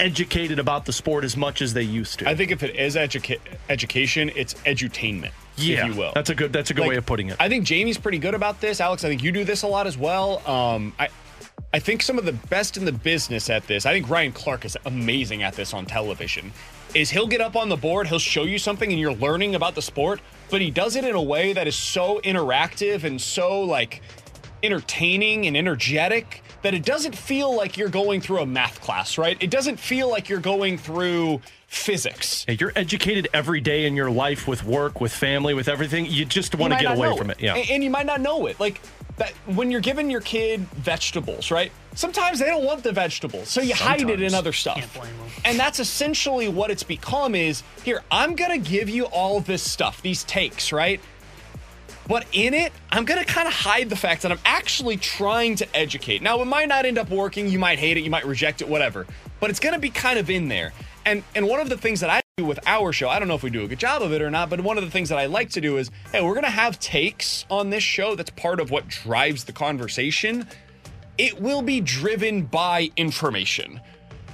educated 0.00 0.58
about 0.58 0.86
the 0.86 0.92
sport 0.92 1.24
as 1.24 1.36
much 1.36 1.60
as 1.60 1.74
they 1.74 1.82
used 1.82 2.20
to. 2.20 2.28
I 2.28 2.34
think 2.34 2.50
if 2.52 2.62
it 2.62 2.76
is 2.76 2.94
educa- 2.94 3.40
education, 3.68 4.30
it's 4.36 4.54
edutainment. 4.54 5.32
Yeah, 5.56 5.86
if 5.86 5.92
you 5.94 6.00
will. 6.00 6.12
That's 6.14 6.30
a 6.30 6.34
good. 6.36 6.52
That's 6.52 6.70
a 6.70 6.74
good 6.74 6.82
Like, 6.82 6.90
way 6.90 6.96
of 6.96 7.06
putting 7.06 7.30
it. 7.30 7.36
I 7.40 7.48
think 7.48 7.64
Jamie's 7.64 7.98
pretty 7.98 8.18
good 8.18 8.34
about 8.34 8.60
this. 8.60 8.80
Alex, 8.80 9.04
I 9.04 9.08
think 9.08 9.24
you 9.24 9.32
do 9.32 9.42
this 9.42 9.62
a 9.62 9.66
lot 9.66 9.88
as 9.88 9.98
well. 9.98 10.48
Um, 10.48 10.92
I, 11.00 11.08
I 11.72 11.78
think 11.78 12.02
some 12.02 12.18
of 12.18 12.24
the 12.24 12.32
best 12.32 12.76
in 12.78 12.86
the 12.86 12.92
business 12.92 13.50
at 13.50 13.66
this. 13.66 13.84
I 13.84 13.92
think 13.92 14.08
Ryan 14.08 14.32
Clark 14.32 14.64
is 14.64 14.76
amazing 14.86 15.42
at 15.42 15.54
this 15.54 15.74
on 15.74 15.84
television. 15.84 16.52
Is 16.94 17.10
he'll 17.10 17.26
get 17.26 17.42
up 17.42 17.56
on 17.56 17.68
the 17.68 17.76
board, 17.76 18.06
he'll 18.06 18.18
show 18.18 18.44
you 18.44 18.58
something, 18.58 18.90
and 18.90 18.98
you're 18.98 19.12
learning 19.12 19.54
about 19.54 19.74
the 19.74 19.82
sport, 19.82 20.20
but 20.50 20.62
he 20.62 20.70
does 20.70 20.96
it 20.96 21.04
in 21.04 21.14
a 21.14 21.22
way 21.22 21.52
that 21.52 21.66
is 21.66 21.76
so 21.76 22.20
interactive 22.24 23.04
and 23.04 23.20
so 23.20 23.60
like 23.60 24.00
entertaining 24.62 25.46
and 25.46 25.56
energetic 25.56 26.42
that 26.62 26.74
it 26.74 26.84
doesn't 26.84 27.14
feel 27.14 27.54
like 27.54 27.76
you're 27.76 27.90
going 27.90 28.20
through 28.20 28.38
a 28.38 28.46
math 28.46 28.80
class, 28.80 29.18
right? 29.18 29.36
It 29.40 29.50
doesn't 29.50 29.78
feel 29.78 30.10
like 30.10 30.28
you're 30.30 30.40
going 30.40 30.78
through 30.78 31.42
physics. 31.68 32.46
Yeah, 32.48 32.56
you're 32.58 32.72
educated 32.74 33.28
every 33.32 33.60
day 33.60 33.86
in 33.86 33.94
your 33.94 34.10
life 34.10 34.48
with 34.48 34.64
work, 34.64 35.00
with 35.00 35.12
family, 35.12 35.54
with 35.54 35.68
everything. 35.68 36.06
You 36.06 36.24
just 36.24 36.54
want 36.54 36.72
to 36.72 36.78
get 36.80 36.96
away 36.96 37.16
from 37.16 37.30
it. 37.30 37.40
Yeah. 37.40 37.54
And, 37.54 37.70
and 37.70 37.84
you 37.84 37.90
might 37.90 38.06
not 38.06 38.22
know 38.22 38.46
it. 38.46 38.58
Like 38.58 38.80
that 39.18 39.32
when 39.46 39.70
you're 39.70 39.80
giving 39.80 40.10
your 40.10 40.20
kid 40.20 40.60
vegetables, 40.76 41.50
right? 41.50 41.70
Sometimes 41.94 42.38
they 42.38 42.46
don't 42.46 42.64
want 42.64 42.82
the 42.82 42.92
vegetables, 42.92 43.48
so 43.48 43.60
you 43.60 43.74
hide 43.74 44.08
it 44.08 44.22
in 44.22 44.34
other 44.34 44.52
stuff. 44.52 44.76
Can't 44.76 44.94
blame 44.94 45.06
'em. 45.08 45.30
And 45.44 45.58
that's 45.58 45.80
essentially 45.80 46.48
what 46.48 46.70
it's 46.70 46.84
become 46.84 47.34
is 47.34 47.62
here, 47.82 48.02
I'm 48.10 48.36
gonna 48.36 48.58
give 48.58 48.88
you 48.88 49.04
all 49.06 49.40
this 49.40 49.62
stuff, 49.62 50.00
these 50.00 50.24
takes, 50.24 50.72
right? 50.72 51.00
But 52.06 52.26
in 52.32 52.54
it, 52.54 52.72
I'm 52.90 53.04
gonna 53.04 53.24
kind 53.24 53.46
of 53.46 53.52
hide 53.52 53.90
the 53.90 53.96
fact 53.96 54.22
that 54.22 54.32
I'm 54.32 54.40
actually 54.44 54.96
trying 54.96 55.56
to 55.56 55.76
educate. 55.76 56.22
Now, 56.22 56.40
it 56.40 56.46
might 56.46 56.68
not 56.68 56.86
end 56.86 56.96
up 56.96 57.10
working. 57.10 57.48
You 57.48 57.58
might 57.58 57.78
hate 57.78 57.98
it. 57.98 58.00
You 58.00 58.10
might 58.10 58.24
reject 58.24 58.62
it. 58.62 58.68
Whatever. 58.68 59.06
But 59.40 59.50
it's 59.50 59.60
gonna 59.60 59.78
be 59.78 59.90
kind 59.90 60.18
of 60.18 60.30
in 60.30 60.48
there. 60.48 60.72
And 61.04 61.22
and 61.34 61.46
one 61.46 61.60
of 61.60 61.68
the 61.68 61.76
things 61.76 62.00
that 62.00 62.08
I 62.10 62.22
with 62.44 62.58
our 62.66 62.92
show, 62.92 63.08
I 63.08 63.18
don't 63.18 63.28
know 63.28 63.34
if 63.34 63.42
we 63.42 63.50
do 63.50 63.62
a 63.64 63.68
good 63.68 63.78
job 63.78 64.02
of 64.02 64.12
it 64.12 64.22
or 64.22 64.30
not, 64.30 64.50
but 64.50 64.60
one 64.60 64.78
of 64.78 64.84
the 64.84 64.90
things 64.90 65.08
that 65.08 65.18
I 65.18 65.26
like 65.26 65.50
to 65.50 65.60
do 65.60 65.76
is, 65.78 65.90
hey, 66.12 66.20
we're 66.22 66.34
gonna 66.34 66.50
have 66.50 66.78
takes 66.80 67.44
on 67.50 67.70
this 67.70 67.82
show. 67.82 68.14
That's 68.14 68.30
part 68.30 68.60
of 68.60 68.70
what 68.70 68.88
drives 68.88 69.44
the 69.44 69.52
conversation. 69.52 70.46
It 71.16 71.40
will 71.40 71.62
be 71.62 71.80
driven 71.80 72.42
by 72.42 72.90
information. 72.96 73.80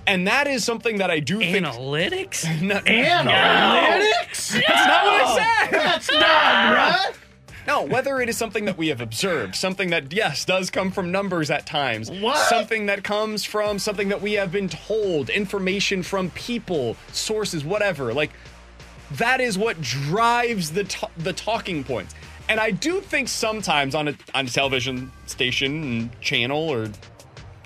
And 0.06 0.26
that 0.26 0.46
is 0.46 0.64
something 0.64 0.98
that 0.98 1.10
I 1.10 1.20
do 1.20 1.38
think. 1.38 1.64
Analytics? 1.64 2.44
No- 2.62 2.78
Analytics? 2.80 4.52
That's 4.66 4.86
not 4.86 5.04
what 5.06 5.24
I 5.24 5.34
said. 5.64 5.70
That's 5.72 6.10
not 6.12 6.20
right. 6.20 7.12
No, 7.66 7.82
whether 7.82 8.20
it 8.20 8.28
is 8.28 8.36
something 8.36 8.64
that 8.66 8.76
we 8.76 8.88
have 8.88 9.00
observed, 9.00 9.54
something 9.54 9.90
that, 9.90 10.12
yes, 10.12 10.44
does 10.44 10.70
come 10.70 10.90
from 10.90 11.10
numbers 11.10 11.50
at 11.50 11.66
times, 11.66 12.10
What? 12.10 12.36
something 12.48 12.86
that 12.86 13.02
comes 13.04 13.44
from 13.44 13.78
something 13.78 14.08
that 14.10 14.20
we 14.20 14.34
have 14.34 14.52
been 14.52 14.68
told, 14.68 15.30
information 15.30 16.02
from 16.02 16.30
people, 16.30 16.96
sources, 17.12 17.64
whatever. 17.64 18.12
Like, 18.12 18.30
that 19.12 19.40
is 19.40 19.56
what 19.56 19.80
drives 19.80 20.72
the, 20.72 20.84
to- 20.84 21.08
the 21.16 21.32
talking 21.32 21.84
points. 21.84 22.14
And 22.48 22.60
I 22.60 22.70
do 22.72 23.00
think 23.00 23.28
sometimes 23.28 23.94
on 23.94 24.08
a, 24.08 24.14
on 24.34 24.46
a 24.46 24.50
television 24.50 25.10
station 25.26 25.82
and 25.82 26.20
channel 26.20 26.68
or 26.68 26.88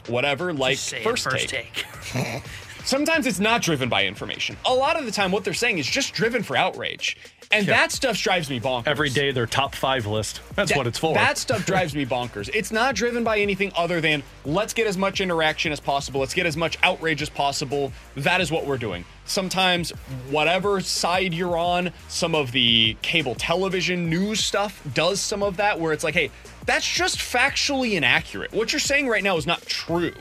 whatever, 0.06 0.52
like 0.52 0.76
Just 0.76 0.88
say 0.88 1.00
it, 1.00 1.04
first, 1.04 1.24
first 1.24 1.48
take, 1.48 1.84
take. 2.02 2.42
sometimes 2.84 3.26
it's 3.26 3.40
not 3.40 3.62
driven 3.62 3.88
by 3.88 4.06
information. 4.06 4.56
A 4.66 4.74
lot 4.74 4.98
of 4.98 5.04
the 5.04 5.12
time, 5.12 5.32
what 5.32 5.44
they're 5.44 5.54
saying 5.54 5.78
is 5.78 5.86
just 5.86 6.14
driven 6.14 6.42
for 6.42 6.56
outrage. 6.56 7.16
And 7.50 7.66
that 7.66 7.92
stuff 7.92 8.18
drives 8.18 8.50
me 8.50 8.60
bonkers. 8.60 8.86
Every 8.88 9.08
day, 9.08 9.30
their 9.32 9.46
top 9.46 9.74
five 9.74 10.06
list. 10.06 10.42
That's 10.54 10.68
That- 10.70 10.76
what 10.76 10.86
it's 10.86 10.98
for. 10.98 11.14
That 11.14 11.38
stuff 11.38 11.64
drives 11.64 11.94
me 11.94 12.04
bonkers. 12.04 12.50
It's 12.52 12.70
not 12.70 12.94
driven 12.94 13.24
by 13.24 13.38
anything 13.38 13.72
other 13.74 14.02
than 14.02 14.22
let's 14.44 14.74
get 14.74 14.86
as 14.86 14.98
much 14.98 15.22
interaction 15.22 15.72
as 15.72 15.80
possible. 15.80 16.20
Let's 16.20 16.34
get 16.34 16.44
as 16.44 16.58
much 16.58 16.76
outrage 16.82 17.22
as 17.22 17.30
possible. 17.30 17.90
That 18.16 18.42
is 18.42 18.50
what 18.52 18.66
we're 18.66 18.76
doing. 18.76 19.06
Sometimes, 19.24 19.92
whatever 20.28 20.82
side 20.82 21.32
you're 21.32 21.56
on, 21.56 21.90
some 22.08 22.34
of 22.34 22.52
the 22.52 22.98
cable 23.00 23.34
television 23.34 24.10
news 24.10 24.40
stuff 24.44 24.82
does 24.92 25.18
some 25.18 25.42
of 25.42 25.56
that 25.56 25.80
where 25.80 25.94
it's 25.94 26.04
like, 26.04 26.14
hey, 26.14 26.30
that's 26.66 26.86
just 26.86 27.16
factually 27.16 27.94
inaccurate. 27.94 28.52
What 28.52 28.74
you're 28.74 28.80
saying 28.80 29.08
right 29.08 29.24
now 29.24 29.38
is 29.38 29.46
not 29.46 29.62
true. 29.64 30.12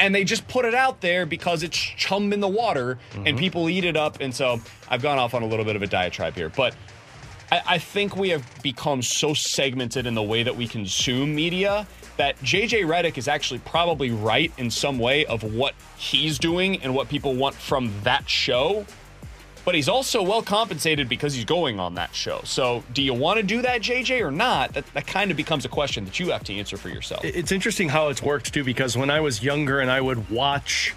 And 0.00 0.14
they 0.14 0.24
just 0.24 0.48
put 0.48 0.64
it 0.64 0.74
out 0.74 1.00
there 1.00 1.26
because 1.26 1.62
it's 1.62 1.76
chum 1.76 2.32
in 2.32 2.40
the 2.40 2.48
water 2.48 2.98
and 3.14 3.26
mm-hmm. 3.26 3.36
people 3.36 3.68
eat 3.68 3.84
it 3.84 3.96
up. 3.96 4.20
And 4.20 4.34
so 4.34 4.60
I've 4.88 5.02
gone 5.02 5.18
off 5.18 5.34
on 5.34 5.42
a 5.42 5.46
little 5.46 5.64
bit 5.64 5.76
of 5.76 5.82
a 5.82 5.86
diatribe 5.86 6.34
here. 6.34 6.48
But 6.48 6.74
I, 7.52 7.62
I 7.66 7.78
think 7.78 8.16
we 8.16 8.30
have 8.30 8.44
become 8.62 9.02
so 9.02 9.34
segmented 9.34 10.06
in 10.06 10.14
the 10.14 10.22
way 10.22 10.42
that 10.42 10.56
we 10.56 10.66
consume 10.66 11.34
media 11.34 11.86
that 12.16 12.38
JJ 12.40 12.84
Redick 12.86 13.18
is 13.18 13.28
actually 13.28 13.60
probably 13.60 14.10
right 14.10 14.52
in 14.58 14.70
some 14.70 14.98
way 14.98 15.24
of 15.26 15.42
what 15.42 15.74
he's 15.96 16.38
doing 16.38 16.82
and 16.82 16.94
what 16.94 17.08
people 17.08 17.34
want 17.34 17.54
from 17.54 17.92
that 18.02 18.28
show. 18.28 18.84
But 19.64 19.74
he's 19.74 19.88
also 19.88 20.22
well 20.22 20.42
compensated 20.42 21.08
because 21.08 21.34
he's 21.34 21.44
going 21.44 21.78
on 21.78 21.94
that 21.94 22.14
show. 22.14 22.40
So, 22.44 22.82
do 22.94 23.02
you 23.02 23.14
want 23.14 23.38
to 23.38 23.42
do 23.42 23.62
that, 23.62 23.82
JJ, 23.82 24.22
or 24.22 24.30
not? 24.30 24.72
That, 24.72 24.86
that 24.94 25.06
kind 25.06 25.30
of 25.30 25.36
becomes 25.36 25.64
a 25.64 25.68
question 25.68 26.04
that 26.06 26.18
you 26.18 26.30
have 26.30 26.44
to 26.44 26.54
answer 26.54 26.76
for 26.76 26.88
yourself. 26.88 27.24
It's 27.24 27.52
interesting 27.52 27.88
how 27.88 28.08
it's 28.08 28.22
worked 28.22 28.54
too, 28.54 28.64
because 28.64 28.96
when 28.96 29.10
I 29.10 29.20
was 29.20 29.42
younger 29.42 29.80
and 29.80 29.90
I 29.90 30.00
would 30.00 30.30
watch 30.30 30.94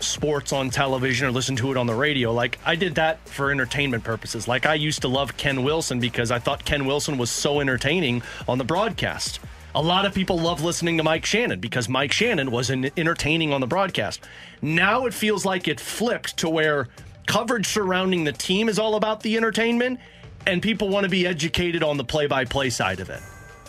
sports 0.00 0.52
on 0.52 0.70
television 0.70 1.26
or 1.26 1.30
listen 1.30 1.56
to 1.56 1.70
it 1.70 1.76
on 1.76 1.86
the 1.86 1.94
radio, 1.94 2.32
like 2.32 2.58
I 2.64 2.76
did 2.76 2.96
that 2.96 3.26
for 3.28 3.50
entertainment 3.50 4.04
purposes. 4.04 4.46
Like 4.46 4.66
I 4.66 4.74
used 4.74 5.02
to 5.02 5.08
love 5.08 5.36
Ken 5.36 5.64
Wilson 5.64 6.00
because 6.00 6.30
I 6.30 6.38
thought 6.38 6.64
Ken 6.64 6.86
Wilson 6.86 7.18
was 7.18 7.30
so 7.30 7.60
entertaining 7.60 8.22
on 8.46 8.58
the 8.58 8.64
broadcast. 8.64 9.40
A 9.74 9.82
lot 9.82 10.06
of 10.06 10.14
people 10.14 10.38
love 10.38 10.62
listening 10.62 10.96
to 10.96 11.02
Mike 11.02 11.24
Shannon 11.24 11.60
because 11.60 11.88
Mike 11.88 12.12
Shannon 12.12 12.50
was 12.50 12.70
en- 12.70 12.90
entertaining 12.96 13.52
on 13.52 13.60
the 13.60 13.66
broadcast. 13.66 14.20
Now 14.62 15.06
it 15.06 15.14
feels 15.14 15.44
like 15.44 15.68
it 15.68 15.78
flipped 15.78 16.36
to 16.38 16.48
where 16.48 16.88
coverage 17.28 17.66
surrounding 17.66 18.24
the 18.24 18.32
team 18.32 18.68
is 18.68 18.78
all 18.78 18.96
about 18.96 19.20
the 19.20 19.36
entertainment 19.36 20.00
and 20.46 20.60
people 20.60 20.88
want 20.88 21.04
to 21.04 21.10
be 21.10 21.26
educated 21.26 21.82
on 21.84 21.96
the 21.96 22.04
play-by-play 22.04 22.70
side 22.70 22.98
of 22.98 23.10
it. 23.10 23.20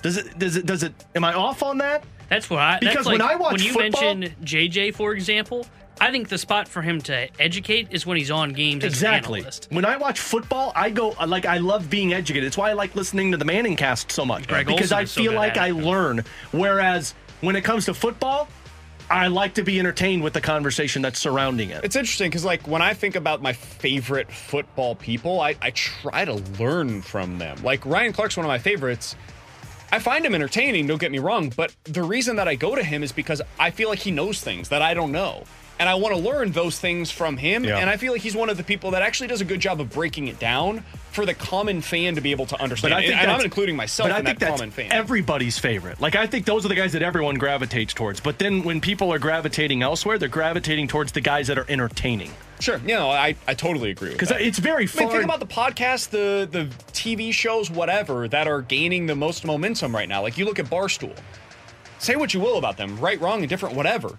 Does 0.01 0.17
it 0.17 0.39
does 0.39 0.55
it 0.55 0.65
does 0.65 0.81
it 0.83 0.93
am 1.13 1.23
I 1.25 1.33
off 1.33 1.61
on 1.61 1.77
that? 1.79 2.03
That's 2.29 2.49
what 2.49 2.59
I. 2.59 2.79
Because 2.79 2.95
that's 2.95 3.07
when 3.07 3.21
I 3.21 3.35
watch 3.35 3.53
when 3.53 3.61
you 3.63 3.73
football- 3.73 4.15
mention 4.15 4.45
JJ, 4.45 4.95
for 4.95 5.13
example, 5.13 5.67
I 5.99 6.11
think 6.11 6.29
the 6.29 6.37
spot 6.37 6.69
for 6.69 6.81
him 6.81 7.01
to 7.01 7.27
educate 7.41 7.89
is 7.91 8.05
when 8.05 8.15
he's 8.15 8.31
on 8.31 8.53
games 8.53 8.85
Exactly. 8.85 9.39
as 9.39 9.43
an 9.43 9.47
analyst. 9.47 9.67
When 9.71 9.83
I 9.83 9.97
watch 9.97 10.19
football, 10.21 10.71
I 10.73 10.89
go 10.89 11.11
uh, 11.19 11.27
like 11.27 11.45
I 11.45 11.57
love 11.57 11.89
being 11.89 12.13
educated. 12.13 12.45
It's 12.47 12.57
why 12.57 12.69
I 12.69 12.73
like 12.73 12.95
listening 12.95 13.31
to 13.31 13.37
the 13.37 13.43
Manning 13.45 13.75
cast 13.75 14.09
so 14.11 14.25
much 14.25 14.47
Greg 14.47 14.67
because 14.67 14.93
Olsen 14.93 14.97
I 14.97 15.01
is 15.01 15.11
so 15.11 15.21
feel 15.21 15.33
like 15.33 15.57
I 15.57 15.71
learn. 15.71 16.23
Whereas 16.51 17.13
when 17.41 17.57
it 17.57 17.63
comes 17.63 17.85
to 17.85 17.93
football, 17.93 18.47
I 19.11 19.27
like 19.27 19.55
to 19.55 19.63
be 19.63 19.79
entertained 19.79 20.21
with 20.21 20.33
the 20.33 20.41
conversation 20.41 21.01
that's 21.01 21.19
surrounding 21.19 21.71
it. 21.71 21.83
It's 21.83 21.95
interesting 21.95 22.29
because, 22.29 22.45
like, 22.45 22.67
when 22.67 22.81
I 22.81 22.93
think 22.93 23.15
about 23.15 23.41
my 23.41 23.53
favorite 23.53 24.31
football 24.31 24.93
people, 24.93 25.41
I, 25.41 25.55
I 25.61 25.71
try 25.71 26.25
to 26.25 26.35
learn 26.59 27.01
from 27.01 27.39
them. 27.39 27.57
Like, 27.63 27.83
Ryan 27.87 28.13
Clark's 28.13 28.37
one 28.37 28.45
of 28.45 28.49
my 28.49 28.59
favorites. 28.59 29.15
I 29.91 29.97
find 29.97 30.23
him 30.23 30.35
entertaining, 30.35 30.85
don't 30.85 30.99
get 30.99 31.11
me 31.11 31.17
wrong, 31.17 31.51
but 31.55 31.75
the 31.85 32.03
reason 32.03 32.35
that 32.35 32.47
I 32.47 32.53
go 32.53 32.75
to 32.75 32.83
him 32.83 33.01
is 33.01 33.11
because 33.11 33.41
I 33.57 33.71
feel 33.71 33.89
like 33.89 33.97
he 33.97 34.11
knows 34.11 34.41
things 34.41 34.69
that 34.69 34.83
I 34.83 34.93
don't 34.93 35.11
know. 35.11 35.43
And 35.79 35.87
I 35.87 35.95
want 35.95 36.13
to 36.13 36.21
learn 36.21 36.51
those 36.51 36.77
things 36.77 37.09
from 37.09 37.37
him. 37.37 37.63
Yeah. 37.63 37.77
And 37.77 37.89
I 37.89 37.97
feel 37.97 38.11
like 38.11 38.21
he's 38.21 38.35
one 38.35 38.49
of 38.49 38.57
the 38.57 38.63
people 38.63 38.91
that 38.91 39.01
actually 39.01 39.27
does 39.27 39.41
a 39.41 39.45
good 39.45 39.61
job 39.61 39.79
of 39.79 39.89
breaking 39.89 40.27
it 40.27 40.37
down 40.37 40.83
for 41.11 41.25
the 41.25 41.33
common 41.33 41.81
fan 41.81 42.15
to 42.15 42.21
be 42.21 42.31
able 42.31 42.45
to 42.47 42.61
understand. 42.61 42.91
But 42.91 42.97
I 42.97 43.07
think 43.07 43.15
and 43.21 43.31
I'm 43.31 43.41
including 43.41 43.75
myself 43.75 44.09
but 44.09 44.15
I 44.15 44.19
in 44.19 44.25
think 44.25 44.39
that 44.39 44.45
that's 44.45 44.59
common 44.59 44.71
fan. 44.71 44.91
everybody's 44.91 45.57
favorite. 45.57 45.99
Like 45.99 46.15
I 46.15 46.27
think 46.27 46.45
those 46.45 46.65
are 46.65 46.67
the 46.67 46.75
guys 46.75 46.91
that 46.93 47.01
everyone 47.01 47.35
gravitates 47.35 47.93
towards. 47.93 48.19
But 48.19 48.39
then 48.39 48.63
when 48.63 48.81
people 48.81 49.11
are 49.13 49.19
gravitating 49.19 49.81
elsewhere, 49.81 50.17
they're 50.17 50.27
gravitating 50.29 50.87
towards 50.89 51.13
the 51.13 51.21
guys 51.21 51.47
that 51.47 51.57
are 51.57 51.65
entertaining. 51.69 52.31
Sure, 52.59 52.77
you 52.79 52.89
know, 52.95 53.09
I, 53.09 53.35
I 53.47 53.53
totally 53.53 53.89
agree 53.89 54.09
with 54.09 54.19
that. 54.19 54.27
Because 54.29 54.45
it's 54.45 54.59
very 54.59 54.83
I 54.83 54.87
far. 54.87 55.03
mean, 55.03 55.11
think 55.11 55.23
about 55.23 55.39
the 55.39 55.45
podcast, 55.47 56.09
the 56.09 56.47
the 56.51 56.65
TV 56.91 57.31
shows, 57.31 57.71
whatever 57.71 58.27
that 58.27 58.47
are 58.47 58.61
gaining 58.61 59.05
the 59.05 59.15
most 59.15 59.45
momentum 59.45 59.95
right 59.95 60.09
now. 60.09 60.21
Like 60.21 60.37
you 60.37 60.43
look 60.43 60.59
at 60.59 60.65
Barstool. 60.65 61.15
Say 61.99 62.15
what 62.17 62.33
you 62.33 62.39
will 62.39 62.57
about 62.57 62.77
them, 62.77 62.97
right, 62.99 63.19
wrong, 63.19 63.43
indifferent, 63.43 63.75
whatever. 63.75 64.17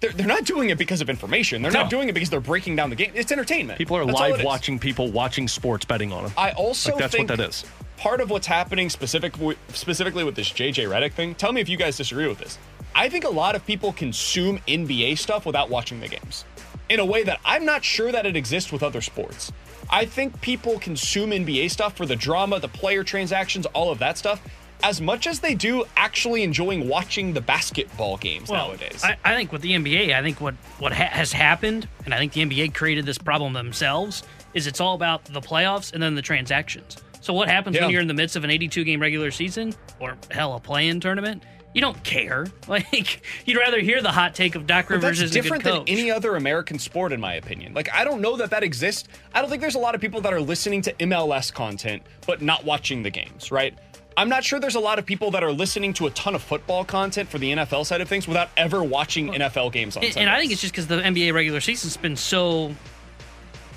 They're, 0.00 0.10
they're 0.12 0.26
not 0.26 0.44
doing 0.44 0.70
it 0.70 0.78
because 0.78 1.00
of 1.02 1.10
information. 1.10 1.60
They're 1.62 1.70
No. 1.70 1.82
not 1.82 1.90
doing 1.90 2.08
it 2.08 2.12
because 2.12 2.30
they're 2.30 2.40
breaking 2.40 2.76
down 2.76 2.88
the 2.90 2.96
game. 2.96 3.12
It's 3.14 3.30
entertainment. 3.30 3.78
people 3.78 3.96
are 3.96 4.06
That's 4.06 4.18
live 4.18 4.42
watching 4.42 4.78
people 4.78 5.10
watching 5.10 5.46
sports 5.46 5.84
betting 5.84 6.12
on 6.12 6.24
them. 6.24 6.32
I 6.38 6.52
also 6.52 6.92
like 6.92 7.00
that's 7.00 7.14
think 7.14 7.28
what 7.28 7.38
that 7.38 7.48
is. 7.50 7.64
part 7.98 8.20
of 8.22 8.30
what's 8.30 8.46
happening 8.46 8.88
specific 8.88 9.34
specifically 9.74 10.24
with 10.24 10.34
this 10.36 10.48
JJ 10.50 10.88
Redick 10.88 11.12
thing. 11.12 11.34
Tell 11.34 11.52
me 11.52 11.60
if 11.60 11.68
you 11.68 11.76
guys 11.76 11.96
disagree 11.98 12.26
with 12.28 12.38
this. 12.38 12.58
I 12.94 13.08
think 13.08 13.24
a 13.24 13.28
lot 13.30 13.54
of 13.54 13.64
people 13.66 13.92
consume 13.92 14.58
NBA 14.66 15.18
stuff 15.18 15.44
without 15.46 15.68
watching 15.70 16.00
the 16.00 16.08
games 16.08 16.44
in 16.88 16.98
a 16.98 17.04
way 17.04 17.22
that 17.22 17.38
I'm 17.44 17.64
not 17.64 17.84
sure 17.84 18.10
that 18.10 18.24
it 18.26 18.36
exists 18.36 18.72
with 18.72 18.82
other 18.82 19.00
sports. 19.00 19.52
I 19.90 20.06
think 20.06 20.40
people 20.40 20.78
consume 20.78 21.30
NBA 21.30 21.70
stuff 21.70 21.96
for 21.96 22.06
the 22.06 22.16
drama, 22.16 22.58
the 22.58 22.68
player 22.68 23.04
transactions, 23.04 23.66
all 23.66 23.90
of 23.92 23.98
that 23.98 24.16
stuff, 24.18 24.40
as 24.82 25.00
much 25.00 25.26
as 25.26 25.40
they 25.40 25.54
do 25.54 25.84
actually 25.96 26.42
enjoying 26.42 26.88
watching 26.88 27.32
the 27.32 27.40
basketball 27.40 28.16
games 28.16 28.50
nowadays. 28.50 29.02
I, 29.04 29.16
I 29.24 29.34
think 29.36 29.52
with 29.52 29.62
the 29.62 29.72
NBA, 29.72 30.14
I 30.14 30.22
think 30.22 30.40
what 30.40 30.54
what 30.78 30.92
ha- 30.92 31.08
has 31.10 31.32
happened, 31.32 31.88
and 32.04 32.14
I 32.14 32.18
think 32.18 32.32
the 32.32 32.42
NBA 32.44 32.74
created 32.74 33.06
this 33.06 33.18
problem 33.18 33.52
themselves, 33.52 34.22
is 34.54 34.66
it's 34.66 34.80
all 34.80 34.94
about 34.94 35.24
the 35.26 35.40
playoffs 35.40 35.92
and 35.92 36.02
then 36.02 36.14
the 36.14 36.22
transactions. 36.22 36.96
So 37.20 37.32
what 37.34 37.48
happens 37.48 37.76
Yeah. 37.76 37.82
when 37.82 37.90
you're 37.90 38.00
in 38.02 38.08
the 38.08 38.14
midst 38.14 38.36
of 38.36 38.44
an 38.44 38.50
82 38.50 38.84
game 38.84 39.00
regular 39.00 39.30
season 39.30 39.74
or 39.98 40.16
hell 40.30 40.54
a 40.54 40.60
play-in 40.60 41.00
tournament? 41.00 41.42
You 41.74 41.80
don't 41.82 42.02
care. 42.02 42.46
Like 42.68 43.22
you'd 43.46 43.58
rather 43.58 43.80
hear 43.80 44.00
the 44.02 44.10
hot 44.12 44.34
take 44.34 44.54
of 44.54 44.66
Doc 44.66 44.90
Rivers 44.90 45.18
that's 45.18 45.30
is 45.30 45.30
a 45.30 45.34
good 45.34 45.42
different 45.42 45.64
than 45.64 45.82
any 45.86 46.10
other 46.10 46.36
American 46.36 46.78
sport, 46.78 47.12
in 47.12 47.20
my 47.20 47.34
opinion. 47.34 47.74
Like, 47.74 47.92
I 47.92 48.04
don't 48.04 48.20
know 48.20 48.36
that 48.38 48.50
that 48.50 48.62
exists. 48.62 49.08
I 49.34 49.40
don't 49.40 49.50
think 49.50 49.60
there's 49.60 49.74
a 49.74 49.78
lot 49.80 49.94
of 49.94 50.00
people 50.00 50.20
that 50.22 50.32
are 50.32 50.40
listening 50.40 50.82
to 50.82 50.92
MLS 50.94 51.52
content 51.52 52.02
but 52.26 52.42
not 52.42 52.64
watching 52.64 53.02
the 53.02 53.10
games, 53.10 53.50
right? 53.52 53.76
I'm 54.16 54.28
not 54.28 54.44
sure 54.44 54.60
there's 54.60 54.74
a 54.74 54.80
lot 54.80 54.98
of 54.98 55.06
people 55.06 55.30
that 55.32 55.42
are 55.42 55.52
listening 55.52 55.92
to 55.94 56.06
a 56.06 56.10
ton 56.10 56.34
of 56.34 56.42
football 56.42 56.84
content 56.84 57.28
for 57.28 57.38
the 57.38 57.52
NFL 57.52 57.86
side 57.86 58.00
of 58.00 58.08
things 58.08 58.26
without 58.26 58.50
ever 58.56 58.82
watching 58.82 59.32
NFL 59.32 59.72
games 59.72 59.96
on 59.96 60.02
and, 60.02 60.12
Sundays. 60.12 60.16
and 60.16 60.30
I 60.30 60.38
think 60.38 60.52
it's 60.52 60.60
just 60.60 60.72
because 60.72 60.86
the 60.86 61.00
NBA 61.00 61.32
regular 61.32 61.60
season's 61.60 61.96
been 61.96 62.16
so 62.16 62.74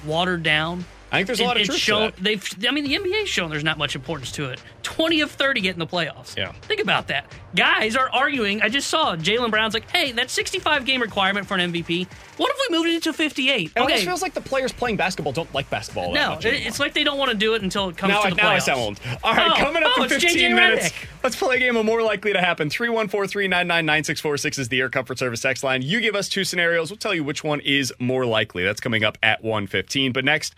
watered 0.05 0.43
down. 0.43 0.85
I 1.13 1.17
think 1.17 1.27
there's 1.27 1.39
a 1.39 1.43
lot 1.45 1.57
of 1.61 1.65
truth 1.65 1.85
to 1.85 1.91
that. 1.95 2.15
They've, 2.17 2.43
I 2.67 2.71
mean, 2.71 2.83
the 2.85 2.95
NBA's 2.95 3.29
shown 3.29 3.49
there's 3.51 3.63
not 3.63 3.77
much 3.77 3.95
importance 3.95 4.31
to 4.33 4.49
it. 4.49 4.61
20 4.81 5.21
of 5.21 5.31
30 5.31 5.61
get 5.61 5.73
in 5.75 5.79
the 5.79 5.87
playoffs. 5.87 6.35
Yeah. 6.35 6.51
Think 6.63 6.81
about 6.81 7.07
that. 7.07 7.31
Guys 7.55 7.95
are 7.95 8.09
arguing. 8.09 8.61
I 8.61 8.69
just 8.69 8.89
saw 8.89 9.15
Jaylen 9.15 9.51
Brown's 9.51 9.73
like, 9.73 9.89
hey, 9.89 10.11
that 10.13 10.29
65 10.29 10.85
game 10.85 11.01
requirement 11.01 11.45
for 11.47 11.53
an 11.55 11.71
MVP. 11.71 12.07
What 12.37 12.51
if 12.51 12.57
we 12.69 12.75
moved 12.77 12.89
it 12.89 13.03
to 13.03 13.13
58? 13.13 13.71
It 13.75 13.77
almost 13.77 13.95
okay. 13.95 14.05
feels 14.05 14.21
like 14.23 14.33
the 14.33 14.41
players 14.41 14.71
playing 14.73 14.97
basketball 14.97 15.31
don't 15.33 15.53
like 15.53 15.69
basketball. 15.69 16.11
no, 16.13 16.33
it- 16.39 16.45
it's 16.45 16.79
like 16.79 16.93
they 16.93 17.03
don't 17.03 17.17
want 17.19 17.31
to 17.31 17.37
do 17.37 17.53
it 17.53 17.61
until 17.61 17.89
it 17.89 17.95
comes 17.97 18.11
now, 18.13 18.21
to 18.21 18.27
I, 18.27 18.29
the 18.31 18.35
now 18.35 18.49
I 18.49 18.55
playoffs. 18.57 18.61
sound 18.63 18.79
old. 18.79 18.99
All 19.23 19.33
right, 19.35 19.51
Oh, 19.51 19.55
coming 19.55 19.83
up 19.83 19.91
oh, 19.97 20.03
in 20.03 20.09
15 20.09 20.55
minutes. 20.55 20.89
Redick. 20.89 21.07
Let's 21.23 21.35
play 21.35 21.57
a 21.57 21.59
game 21.59 21.77
of 21.77 21.85
more 21.85 22.01
likely 22.01 22.33
to 22.33 22.41
happen. 22.41 22.69
314-399-9646 22.69 24.59
is 24.59 24.69
the 24.69 24.79
Air 24.79 24.89
Comfort 24.89 25.19
Service 25.19 25.41
text 25.41 25.63
line. 25.63 25.81
You 25.81 26.01
give 26.01 26.15
us 26.15 26.27
two 26.29 26.43
scenarios. 26.43 26.89
We'll 26.89 26.97
tell 26.97 27.13
you 27.13 27.23
which 27.23 27.43
one 27.43 27.59
is 27.61 27.93
more 27.99 28.25
likely. 28.25 28.63
That's 28.63 28.81
coming 28.81 29.03
up 29.03 29.17
at 29.23 29.43
115. 29.43 30.11
But 30.11 30.25
next, 30.25 30.55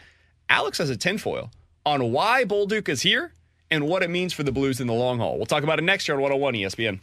Alex 0.50 0.78
has 0.78 0.90
a 0.90 0.98
tinfoil 0.98 1.52
on 1.86 2.12
why 2.12 2.44
Bolduc 2.44 2.88
is 2.88 3.02
here 3.02 3.34
and 3.72 3.88
what 3.88 4.04
it 4.04 4.10
means 4.10 4.32
for 4.34 4.44
the 4.44 4.52
Blues 4.52 4.80
in 4.80 4.88
the 4.88 4.94
long 4.94 5.18
haul. 5.18 5.38
We'll 5.38 5.46
talk 5.46 5.64
about 5.64 5.80
it 5.80 5.84
next 5.84 6.08
year 6.08 6.16
on 6.16 6.22
101 6.22 6.54
ESPN. 6.54 7.00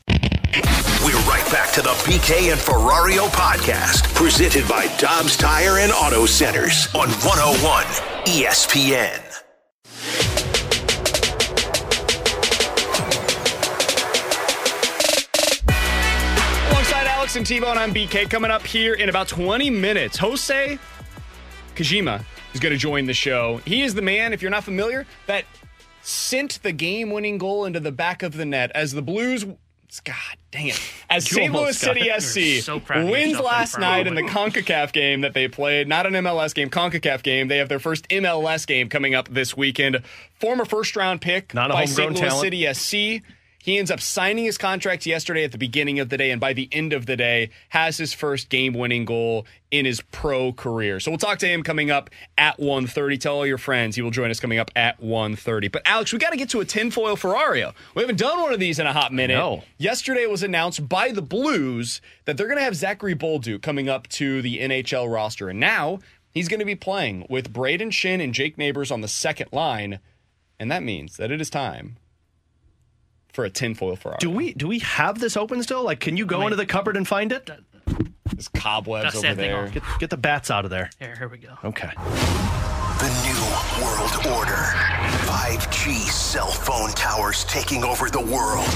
We're 1.04 1.18
right 1.28 1.44
back 1.50 1.72
to 1.72 1.82
the 1.82 1.90
BK 2.04 2.52
and 2.52 2.60
Ferrario 2.60 3.28
podcast, 3.28 4.14
presented 4.14 4.68
by 4.68 4.86
Dobbs 4.98 5.36
Tire 5.36 5.78
and 5.78 5.90
Auto 5.92 6.26
Centers 6.26 6.86
on 6.94 7.08
101 7.08 7.84
ESPN. 8.26 9.18
Alongside 16.70 17.06
Alex 17.08 17.34
and 17.34 17.44
T-Bone, 17.44 17.76
I'm 17.76 17.92
BK. 17.92 18.30
Coming 18.30 18.52
up 18.52 18.62
here 18.62 18.94
in 18.94 19.08
about 19.08 19.26
20 19.26 19.68
minutes, 19.70 20.16
Hosei 20.16 20.78
Kijima 21.74 22.24
is 22.52 22.60
going 22.60 22.72
to 22.72 22.78
join 22.78 23.06
the 23.06 23.14
show. 23.14 23.60
He 23.64 23.82
is 23.82 23.94
the 23.94 24.02
man, 24.02 24.32
if 24.32 24.42
you're 24.42 24.50
not 24.50 24.64
familiar, 24.64 25.06
that 25.26 25.44
sent 26.02 26.62
the 26.62 26.72
game-winning 26.72 27.38
goal 27.38 27.64
into 27.64 27.80
the 27.80 27.92
back 27.92 28.22
of 28.22 28.36
the 28.36 28.44
net 28.44 28.70
as 28.74 28.92
the 28.92 29.02
Blues. 29.02 29.44
God 30.04 30.14
dang 30.50 30.68
it! 30.68 30.80
As 31.10 31.30
You 31.30 31.36
St. 31.36 31.52
Louis 31.52 31.76
City 31.76 32.08
it. 32.08 32.22
SC 32.22 32.64
so 32.64 32.80
wins 32.88 33.38
last 33.38 33.78
night 33.78 34.06
in 34.06 34.14
the 34.14 34.22
Concacaf 34.22 34.90
game 34.92 35.20
that 35.20 35.34
they 35.34 35.48
played, 35.48 35.86
not 35.86 36.06
an 36.06 36.14
MLS 36.14 36.54
game, 36.54 36.70
Concacaf 36.70 37.22
game. 37.22 37.48
They 37.48 37.58
have 37.58 37.68
their 37.68 37.78
first 37.78 38.08
MLS 38.08 38.66
game 38.66 38.88
coming 38.88 39.14
up 39.14 39.28
this 39.28 39.54
weekend. 39.54 40.02
Former 40.40 40.64
first-round 40.64 41.20
pick 41.20 41.52
Not 41.52 41.70
a 41.70 41.74
by 41.74 41.84
St. 41.84 42.12
Louis 42.12 42.20
talent. 42.20 42.40
City 42.40 42.72
SC. 42.72 43.22
He 43.58 43.76
ends 43.78 43.90
up 43.90 44.00
signing 44.00 44.46
his 44.46 44.56
contract 44.56 45.04
yesterday 45.04 45.44
at 45.44 45.52
the 45.52 45.58
beginning 45.58 46.00
of 46.00 46.08
the 46.08 46.16
day, 46.16 46.30
and 46.30 46.40
by 46.40 46.54
the 46.54 46.70
end 46.72 46.94
of 46.94 47.04
the 47.04 47.16
day, 47.16 47.50
has 47.68 47.98
his 47.98 48.14
first 48.14 48.48
game-winning 48.48 49.04
goal 49.04 49.46
in 49.72 49.86
his 49.86 50.02
pro 50.12 50.52
career. 50.52 51.00
So 51.00 51.10
we'll 51.10 51.18
talk 51.18 51.38
to 51.38 51.48
him 51.48 51.62
coming 51.62 51.90
up 51.90 52.10
at 52.36 52.58
1.30. 52.58 53.18
Tell 53.18 53.36
all 53.36 53.46
your 53.46 53.58
friends 53.58 53.96
he 53.96 54.02
will 54.02 54.10
join 54.10 54.30
us 54.30 54.38
coming 54.38 54.58
up 54.58 54.70
at 54.76 55.00
1.30. 55.00 55.72
But 55.72 55.82
Alex, 55.86 56.12
we 56.12 56.18
got 56.18 56.30
to 56.30 56.36
get 56.36 56.50
to 56.50 56.60
a 56.60 56.64
tinfoil 56.64 57.16
Ferrario. 57.16 57.74
We 57.96 58.02
haven't 58.02 58.18
done 58.18 58.40
one 58.40 58.52
of 58.52 58.60
these 58.60 58.78
in 58.78 58.86
a 58.86 58.92
hot 58.92 59.12
minute. 59.12 59.34
know. 59.34 59.64
Yesterday 59.78 60.22
it 60.22 60.30
was 60.30 60.42
announced 60.42 60.88
by 60.88 61.10
the 61.10 61.22
Blues 61.22 62.02
that 62.26 62.36
they're 62.36 62.46
going 62.46 62.58
to 62.58 62.64
have 62.64 62.76
Zachary 62.76 63.16
Bolduc 63.16 63.62
coming 63.62 63.88
up 63.88 64.06
to 64.08 64.42
the 64.42 64.58
NHL 64.58 65.12
roster, 65.12 65.48
and 65.48 65.58
now 65.58 66.00
he's 66.30 66.48
going 66.48 66.60
to 66.60 66.66
be 66.66 66.76
playing 66.76 67.26
with 67.30 67.52
Brayden 67.52 67.88
Schenn 67.88 68.22
and 68.22 68.34
Jake 68.34 68.58
Neighbours 68.58 68.90
on 68.90 69.00
the 69.00 69.08
second 69.08 69.48
line, 69.52 70.00
and 70.60 70.70
that 70.70 70.82
means 70.82 71.16
that 71.16 71.30
it 71.30 71.40
is 71.40 71.48
time 71.48 71.96
for 73.32 73.44
a 73.44 73.50
tinfoil 73.50 73.96
Ferrario. 73.96 74.18
Do 74.18 74.30
we 74.30 74.52
do 74.52 74.68
we 74.68 74.80
have 74.80 75.18
this 75.18 75.34
open 75.34 75.62
still? 75.62 75.82
Like, 75.82 76.00
can 76.00 76.18
you 76.18 76.26
go 76.26 76.42
into 76.42 76.56
the 76.56 76.66
cupboard 76.66 76.98
and 76.98 77.08
find 77.08 77.32
it? 77.32 77.50
There's 78.32 78.48
cobwebs 78.48 79.04
Dust 79.12 79.16
over 79.18 79.26
that 79.28 79.36
thing 79.36 79.50
there. 79.50 79.64
off. 79.64 79.72
Get, 79.72 79.82
get 80.00 80.10
the 80.10 80.16
bats 80.16 80.50
out 80.50 80.64
of 80.64 80.70
there. 80.70 80.90
Here, 80.98 81.14
here 81.16 81.28
we 81.28 81.38
go. 81.38 81.54
Okay. 81.64 81.90
The 81.96 83.10
new 83.24 83.84
world 83.84 84.38
order. 84.38 84.62
5G 85.26 85.94
cell 86.08 86.50
phone 86.50 86.90
towers 86.90 87.44
taking 87.44 87.84
over 87.84 88.08
the 88.10 88.20
world. 88.20 88.68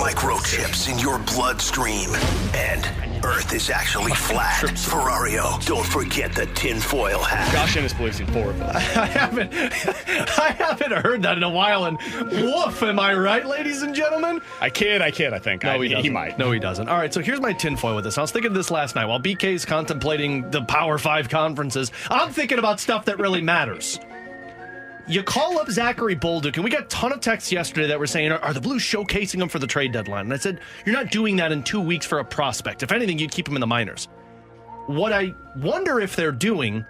Microchips 0.00 0.90
in 0.90 0.98
your 0.98 1.18
bloodstream. 1.20 2.10
And 2.54 2.84
Earth 3.22 3.52
is 3.52 3.68
actually 3.70 4.12
flat. 4.12 4.64
Ferrario, 4.64 5.64
don't 5.66 5.84
forget 5.86 6.32
the 6.34 6.46
tinfoil 6.46 7.20
hat. 7.20 7.52
Josh 7.52 7.76
Ennis 7.76 7.92
believes 7.92 8.18
in 8.20 8.26
four 8.28 8.50
of 8.50 8.58
them. 8.58 8.70
I 8.74 8.80
haven't 8.80 9.52
I 10.38 10.50
haven't 10.58 10.92
heard 10.92 11.22
that 11.22 11.36
in 11.36 11.42
a 11.42 11.50
while. 11.50 11.84
And 11.84 11.98
woof, 12.32 12.82
am 12.82 12.98
I 12.98 13.14
right, 13.14 13.44
ladies 13.46 13.82
and 13.82 13.94
gentlemen? 13.94 14.40
I 14.60 14.70
kid, 14.70 15.02
I 15.02 15.10
kid, 15.10 15.32
I 15.34 15.38
think. 15.38 15.64
No, 15.64 15.72
I, 15.72 15.78
he 15.82 15.88
doesn't. 15.88 16.04
he 16.04 16.10
might. 16.10 16.38
No, 16.38 16.50
he 16.50 16.58
doesn't. 16.58 16.88
All 16.88 16.96
right, 16.96 17.12
so 17.12 17.20
here's 17.20 17.40
my 17.40 17.52
tinfoil 17.52 17.94
with 17.94 18.04
this. 18.04 18.16
I 18.16 18.22
was 18.22 18.30
thinking 18.30 18.50
of 18.50 18.54
this 18.56 18.70
last 18.70 18.94
night 18.94 19.04
while 19.04 19.20
BK's 19.20 19.64
contemplating 19.64 20.50
the 20.50 20.62
Power 20.62 20.96
Five 20.98 21.28
conferences. 21.28 21.92
I'm 22.08 22.32
thinking 22.32 22.58
about 22.58 22.80
stuff 22.80 23.04
that 23.04 23.18
really 23.18 23.42
matters. 23.42 24.00
You 25.10 25.24
call 25.24 25.58
up 25.58 25.68
Zachary 25.68 26.14
Bolduc, 26.14 26.54
and 26.54 26.62
we 26.62 26.70
got 26.70 26.82
a 26.82 26.86
ton 26.86 27.12
of 27.12 27.18
texts 27.18 27.50
yesterday 27.50 27.88
that 27.88 27.98
were 27.98 28.06
saying, 28.06 28.30
are, 28.30 28.38
are 28.38 28.54
the 28.54 28.60
Blues 28.60 28.80
showcasing 28.80 29.42
him 29.42 29.48
for 29.48 29.58
the 29.58 29.66
trade 29.66 29.90
deadline? 29.90 30.26
And 30.26 30.32
I 30.32 30.36
said, 30.36 30.60
You're 30.86 30.94
not 30.94 31.10
doing 31.10 31.34
that 31.36 31.50
in 31.50 31.64
two 31.64 31.80
weeks 31.80 32.06
for 32.06 32.20
a 32.20 32.24
prospect. 32.24 32.84
If 32.84 32.92
anything, 32.92 33.18
you'd 33.18 33.32
keep 33.32 33.48
him 33.48 33.56
in 33.56 33.60
the 33.60 33.66
minors. 33.66 34.06
What 34.86 35.12
I 35.12 35.34
wonder 35.56 35.98
if 35.98 36.14
they're 36.14 36.30
doing, 36.30 36.86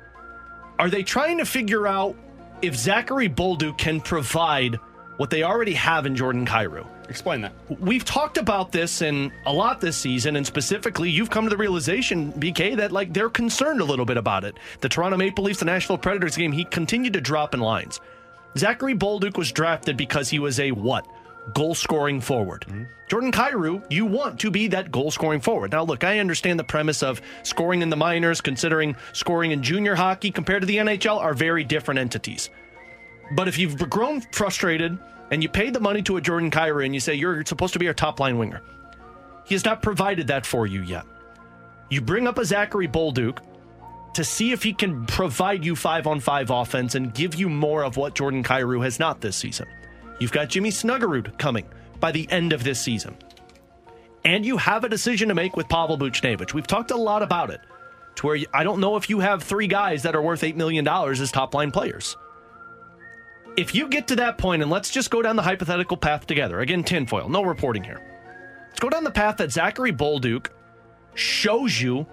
are 0.78 0.90
they 0.90 1.02
trying 1.02 1.38
to 1.38 1.47
figure 1.47 1.86
out 1.86 2.14
if 2.60 2.76
Zachary 2.76 3.30
Bolduc 3.30 3.78
can 3.78 4.02
provide 4.02 4.74
what 5.16 5.30
they 5.30 5.42
already 5.42 5.72
have 5.72 6.05
in 6.05 6.14
Jordan 6.14 6.44
Kyrou? 6.44 6.86
Explain 7.09 7.40
that. 7.40 7.52
We've 7.80 8.05
talked 8.05 8.38
about 8.38 8.70
this 8.70 9.02
in 9.02 9.32
a 9.44 9.52
lot 9.52 9.80
this 9.80 9.97
season, 9.97 10.36
and 10.36 10.47
specifically, 10.47 11.10
you've 11.10 11.28
come 11.28 11.44
to 11.44 11.51
the 11.51 11.56
realization, 11.56 12.32
BK, 12.34 12.76
that 12.76 12.92
like 12.92 13.12
they're 13.12 13.30
concerned 13.30 13.80
a 13.80 13.84
little 13.84 14.05
bit 14.05 14.16
about 14.16 14.44
it. 14.44 14.59
The 14.80 14.88
Toronto 14.88 15.16
Maple 15.16 15.42
Leafs, 15.42 15.59
the 15.59 15.64
Nashville 15.64 15.98
Predators 15.98 16.36
game, 16.36 16.52
he 16.52 16.64
continued 16.64 17.14
to 17.14 17.20
drop 17.20 17.52
in 17.52 17.60
lines. 17.60 17.98
Zachary 18.56 18.94
Bolduc 18.94 19.36
was 19.36 19.52
drafted 19.52 19.97
because 19.97 20.28
he 20.28 20.39
was 20.39 20.59
a 20.59 20.72
what? 20.72 21.06
Goal 21.55 21.74
scoring 21.74 22.20
forward. 22.20 22.64
Mm-hmm. 22.68 22.85
Jordan 23.09 23.32
Kyrou, 23.32 23.85
you 23.90 24.06
want 24.06 24.39
to 24.40 24.51
be 24.51 24.68
that 24.68 24.93
goal 24.93 25.10
scoring 25.10 25.40
forward. 25.40 25.72
Now, 25.72 25.82
look, 25.82 26.05
I 26.05 26.18
understand 26.20 26.59
the 26.59 26.64
premise 26.64 27.02
of 27.02 27.20
scoring 27.43 27.82
in 27.82 27.90
the 27.90 27.97
minors, 27.97 28.40
considering 28.40 28.94
scoring 29.12 29.51
in 29.51 29.62
junior 29.62 29.97
hockey 29.97 30.31
compared 30.31 30.62
to 30.62 30.66
the 30.66 30.77
NHL 30.77 31.18
are 31.18 31.35
very 31.35 31.64
different 31.64 31.98
entities. 31.98 32.51
But 33.32 33.48
if 33.48 33.59
you've 33.59 33.90
grown 33.90 34.20
frustrated 34.32 34.98
and 35.31 35.43
you 35.43 35.48
paid 35.48 35.74
the 35.74 35.81
money 35.81 36.02
to 36.02 36.18
a 36.18 36.20
Jordan 36.20 36.51
Kyrou 36.51 36.85
and 36.85 36.94
you 36.94 37.01
say 37.01 37.14
you're 37.14 37.44
supposed 37.44 37.72
to 37.72 37.78
be 37.78 37.89
our 37.89 37.94
top 37.94 38.20
line 38.20 38.39
winger, 38.39 38.62
he 39.44 39.55
has 39.55 39.64
not 39.64 39.82
provided 39.82 40.28
that 40.28 40.47
for 40.47 40.66
you 40.66 40.82
yet. 40.82 41.05
You 41.89 42.01
bring 42.01 42.28
up 42.28 42.39
a 42.39 42.44
Zachary 42.44 42.86
Bolduc 42.86 43.39
to 44.14 44.24
see 44.24 44.52
if 44.52 44.62
he 44.62 44.72
can 44.72 45.06
provide 45.06 45.64
you 45.64 45.76
five 45.76 46.06
on 46.06 46.20
five 46.20 46.50
offense 46.50 46.94
and 46.94 47.14
give 47.14 47.34
you 47.34 47.48
more 47.48 47.84
of 47.84 47.96
what 47.96 48.14
Jordan 48.14 48.42
Kyrou 48.42 48.82
has 48.82 48.98
not 48.98 49.20
this 49.20 49.36
season. 49.36 49.66
You've 50.18 50.32
got 50.32 50.48
Jimmy 50.48 50.70
Snuggerud 50.70 51.38
coming 51.38 51.66
by 52.00 52.12
the 52.12 52.30
end 52.30 52.52
of 52.52 52.64
this 52.64 52.80
season. 52.80 53.16
And 54.24 54.44
you 54.44 54.56
have 54.56 54.84
a 54.84 54.88
decision 54.88 55.28
to 55.28 55.34
make 55.34 55.56
with 55.56 55.68
Pavel 55.68 55.96
Buchnevich. 55.96 56.52
We've 56.52 56.66
talked 56.66 56.90
a 56.90 56.96
lot 56.96 57.22
about 57.22 57.50
it, 57.50 57.60
to 58.16 58.26
where 58.26 58.38
I 58.52 58.64
don't 58.64 58.80
know 58.80 58.96
if 58.96 59.08
you 59.08 59.20
have 59.20 59.42
three 59.42 59.66
guys 59.66 60.02
that 60.02 60.14
are 60.14 60.22
worth 60.22 60.42
$8 60.42 60.56
million 60.56 60.86
as 60.86 61.32
top 61.32 61.54
line 61.54 61.70
players. 61.70 62.16
If 63.56 63.74
you 63.74 63.88
get 63.88 64.08
to 64.08 64.16
that 64.16 64.38
point, 64.38 64.62
and 64.62 64.70
let's 64.70 64.90
just 64.90 65.10
go 65.10 65.22
down 65.22 65.36
the 65.36 65.42
hypothetical 65.42 65.96
path 65.96 66.26
together. 66.26 66.60
Again, 66.60 66.84
tinfoil, 66.84 67.28
no 67.28 67.42
reporting 67.42 67.82
here. 67.82 68.06
Let's 68.68 68.80
go 68.80 68.90
down 68.90 69.04
the 69.04 69.10
path 69.10 69.38
that 69.38 69.50
Zachary 69.50 69.92
Bolduc 69.92 70.48
shows 71.14 71.80
you 71.80 72.06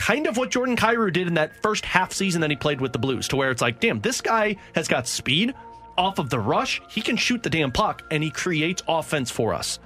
kind 0.00 0.26
of 0.26 0.38
what 0.38 0.50
Jordan 0.50 0.76
Kyrou 0.76 1.12
did 1.12 1.26
in 1.26 1.34
that 1.34 1.62
first 1.62 1.84
half 1.84 2.10
season 2.10 2.40
that 2.40 2.48
he 2.48 2.56
played 2.56 2.80
with 2.80 2.94
the 2.94 2.98
Blues, 2.98 3.28
to 3.28 3.36
where 3.36 3.50
it's 3.50 3.60
like, 3.60 3.80
damn, 3.80 4.00
this 4.00 4.22
guy 4.22 4.56
has 4.74 4.88
got 4.88 5.06
speed 5.06 5.54
off 5.98 6.18
of 6.18 6.30
the 6.30 6.38
rush. 6.38 6.80
He 6.88 7.02
can 7.02 7.18
shoot 7.18 7.42
the 7.42 7.50
damn 7.50 7.70
puck, 7.70 8.02
and 8.10 8.22
he 8.22 8.30
creates 8.30 8.82
offense 8.88 9.30
for 9.30 9.52
us. 9.52 9.78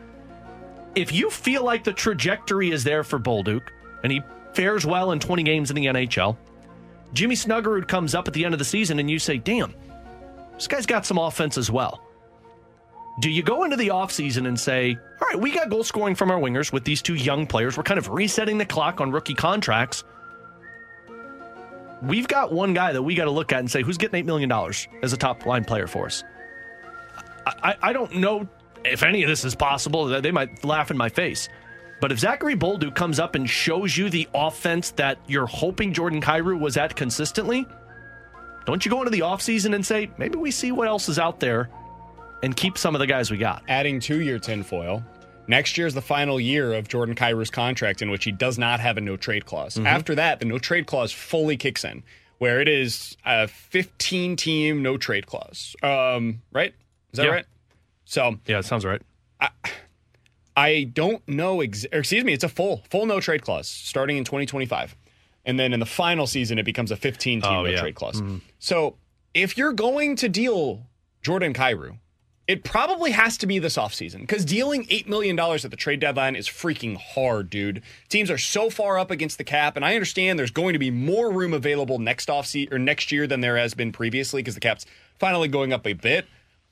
If 0.94 1.12
you 1.12 1.30
feel 1.30 1.64
like 1.64 1.82
the 1.82 1.92
trajectory 1.92 2.70
is 2.70 2.84
there 2.84 3.02
for 3.02 3.18
Bolduc, 3.18 3.62
and 4.04 4.12
he 4.12 4.22
fares 4.52 4.86
well 4.86 5.10
in 5.10 5.18
20 5.18 5.42
games 5.42 5.70
in 5.70 5.74
the 5.74 5.86
NHL, 5.86 6.36
Jimmy 7.12 7.34
Snuggerud 7.34 7.88
comes 7.88 8.14
up 8.14 8.28
at 8.28 8.34
the 8.34 8.44
end 8.44 8.54
of 8.54 8.60
the 8.60 8.64
season, 8.64 9.00
and 9.00 9.10
you 9.10 9.18
say, 9.18 9.36
damn, 9.38 9.74
this 10.54 10.68
guy's 10.68 10.86
got 10.86 11.04
some 11.04 11.18
offense 11.18 11.58
as 11.58 11.72
well. 11.72 12.03
Do 13.20 13.30
you 13.30 13.42
go 13.42 13.62
into 13.64 13.76
the 13.76 13.88
offseason 13.88 14.48
and 14.48 14.58
say, 14.58 14.98
all 15.20 15.28
right, 15.28 15.40
we 15.40 15.52
got 15.52 15.70
goal 15.70 15.84
scoring 15.84 16.16
from 16.16 16.30
our 16.30 16.38
wingers 16.38 16.72
with 16.72 16.84
these 16.84 17.00
two 17.00 17.14
young 17.14 17.46
players. 17.46 17.76
We're 17.76 17.84
kind 17.84 17.98
of 17.98 18.08
resetting 18.08 18.58
the 18.58 18.66
clock 18.66 19.00
on 19.00 19.12
rookie 19.12 19.34
contracts. 19.34 20.02
We've 22.02 22.26
got 22.26 22.52
one 22.52 22.74
guy 22.74 22.92
that 22.92 23.02
we 23.02 23.14
got 23.14 23.24
to 23.24 23.30
look 23.30 23.52
at 23.52 23.60
and 23.60 23.70
say, 23.70 23.82
who's 23.82 23.98
getting 23.98 24.24
$8 24.24 24.26
million 24.26 24.52
as 25.02 25.12
a 25.12 25.16
top 25.16 25.46
line 25.46 25.64
player 25.64 25.86
for 25.86 26.06
us? 26.06 26.24
I, 27.46 27.76
I 27.80 27.92
don't 27.92 28.16
know 28.16 28.48
if 28.84 29.02
any 29.02 29.22
of 29.22 29.28
this 29.28 29.44
is 29.44 29.54
possible. 29.54 30.06
They 30.20 30.32
might 30.32 30.64
laugh 30.64 30.90
in 30.90 30.96
my 30.96 31.08
face. 31.08 31.48
But 32.00 32.10
if 32.10 32.18
Zachary 32.18 32.56
Bolduc 32.56 32.94
comes 32.94 33.20
up 33.20 33.36
and 33.36 33.48
shows 33.48 33.96
you 33.96 34.10
the 34.10 34.28
offense 34.34 34.90
that 34.92 35.18
you're 35.28 35.46
hoping 35.46 35.92
Jordan 35.92 36.20
Kyrou 36.20 36.58
was 36.58 36.76
at 36.76 36.96
consistently, 36.96 37.66
don't 38.66 38.84
you 38.84 38.90
go 38.90 38.98
into 38.98 39.10
the 39.10 39.20
offseason 39.20 39.74
and 39.74 39.86
say, 39.86 40.10
maybe 40.18 40.36
we 40.36 40.50
see 40.50 40.72
what 40.72 40.88
else 40.88 41.08
is 41.08 41.18
out 41.18 41.38
there 41.38 41.70
and 42.44 42.56
keep 42.56 42.76
some 42.78 42.94
of 42.94 42.98
the 42.98 43.06
guys 43.06 43.30
we 43.30 43.36
got? 43.38 43.62
Adding 43.68 44.00
to 44.00 44.20
your 44.20 44.38
tinfoil, 44.38 45.02
next 45.46 45.76
year 45.78 45.86
is 45.86 45.94
the 45.94 46.02
final 46.02 46.38
year 46.40 46.72
of 46.74 46.88
Jordan 46.88 47.14
Kyrou's 47.14 47.50
contract 47.50 48.02
in 48.02 48.10
which 48.10 48.24
he 48.24 48.32
does 48.32 48.58
not 48.58 48.80
have 48.80 48.96
a 48.96 49.00
no 49.00 49.16
trade 49.16 49.46
clause. 49.46 49.74
Mm-hmm. 49.74 49.86
After 49.86 50.14
that, 50.16 50.38
the 50.40 50.44
no 50.46 50.58
trade 50.58 50.86
clause 50.86 51.12
fully 51.12 51.56
kicks 51.56 51.84
in, 51.84 52.02
where 52.38 52.60
it 52.60 52.68
is 52.68 53.16
a 53.24 53.48
15 53.48 54.36
team 54.36 54.82
no 54.82 54.96
trade 54.96 55.26
clause. 55.26 55.74
Um, 55.82 56.42
right? 56.52 56.74
Is 57.12 57.16
that 57.18 57.24
Yeah. 57.24 57.30
right? 57.32 57.44
So 58.04 58.36
Yeah, 58.46 58.58
it 58.58 58.64
sounds 58.64 58.84
right. 58.84 59.00
I 60.56 60.84
don't 60.84 61.26
know. 61.28 61.60
Ex- 61.62 61.86
or 61.92 61.98
excuse 61.98 62.22
me, 62.24 62.32
it's 62.32 62.44
a 62.44 62.48
full 62.48 62.84
full 62.88 63.06
no 63.06 63.18
trade 63.20 63.42
clause 63.42 63.66
starting 63.66 64.16
in 64.16 64.24
2025, 64.24 64.94
and 65.44 65.58
then 65.58 65.72
in 65.72 65.80
the 65.80 65.86
final 65.86 66.26
season 66.28 66.58
it 66.58 66.62
becomes 66.64 66.90
a 66.92 66.96
15 66.96 67.40
team 67.42 67.50
Oh, 67.50 67.62
no 67.64 67.70
yeah. 67.70 67.80
trade 67.80 67.96
clause. 67.96 68.22
So 68.60 68.96
if 69.32 69.58
you're 69.58 69.72
going 69.72 70.14
to 70.16 70.28
deal 70.28 70.86
Jordan 71.22 71.54
Kyrou, 71.54 71.98
it 72.46 72.62
probably 72.62 73.12
has 73.12 73.38
to 73.38 73.46
be 73.46 73.58
this 73.58 73.76
offseason 73.76 74.20
because 74.20 74.44
dealing 74.44 74.84
$8 74.86 75.06
million 75.08 75.38
at 75.38 75.62
the 75.62 75.76
trade 75.76 76.00
deadline 76.00 76.36
is 76.36 76.46
freaking 76.46 76.96
hard, 76.96 77.48
dude. 77.48 77.82
Teams 78.08 78.30
are 78.30 78.38
so 78.38 78.68
far 78.68 78.98
up 78.98 79.10
against 79.10 79.38
the 79.38 79.44
cap, 79.44 79.76
and 79.76 79.84
I 79.84 79.94
understand 79.94 80.38
there's 80.38 80.50
going 80.50 80.74
to 80.74 80.78
be 80.78 80.90
more 80.90 81.32
room 81.32 81.54
available 81.54 81.98
next 81.98 82.28
offseason 82.28 82.72
or 82.72 82.78
next 82.78 83.10
year 83.10 83.26
than 83.26 83.40
there 83.40 83.56
has 83.56 83.72
been 83.72 83.92
previously 83.92 84.42
because 84.42 84.54
the 84.54 84.60
cap's 84.60 84.84
finally 85.18 85.48
going 85.48 85.72
up 85.72 85.86
a 85.86 85.94
bit. 85.94 86.26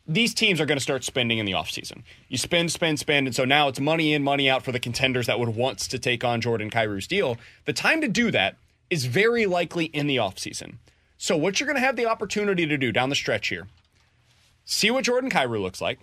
These 0.06 0.34
teams 0.34 0.60
are 0.60 0.66
going 0.66 0.78
to 0.78 0.82
start 0.82 1.04
spending 1.04 1.38
in 1.38 1.46
the 1.46 1.52
offseason. 1.52 2.02
You 2.28 2.36
spend, 2.36 2.70
spend, 2.72 2.98
spend, 2.98 3.28
and 3.28 3.34
so 3.34 3.44
now 3.44 3.68
it's 3.68 3.80
money 3.80 4.12
in, 4.12 4.22
money 4.22 4.50
out 4.50 4.64
for 4.64 4.72
the 4.72 4.80
contenders 4.80 5.26
that 5.26 5.38
would 5.38 5.50
want 5.50 5.78
to 5.78 5.98
take 5.98 6.24
on 6.24 6.40
Jordan 6.40 6.70
Kyrou's 6.70 7.06
deal. 7.06 7.38
The 7.64 7.72
time 7.72 8.00
to 8.00 8.08
do 8.08 8.30
that 8.32 8.56
is 8.90 9.06
very 9.06 9.46
likely 9.46 9.86
in 9.86 10.06
the 10.06 10.16
offseason. 10.16 10.74
So 11.16 11.36
what 11.36 11.60
you're 11.60 11.68
going 11.68 11.80
to 11.80 11.86
have 11.86 11.96
the 11.96 12.06
opportunity 12.06 12.66
to 12.66 12.76
do 12.76 12.90
down 12.90 13.08
the 13.08 13.14
stretch 13.14 13.48
here 13.48 13.68
see 14.64 14.90
what 14.90 15.04
Jordan 15.04 15.30
Kyrou 15.30 15.60
looks 15.60 15.80
like, 15.80 16.00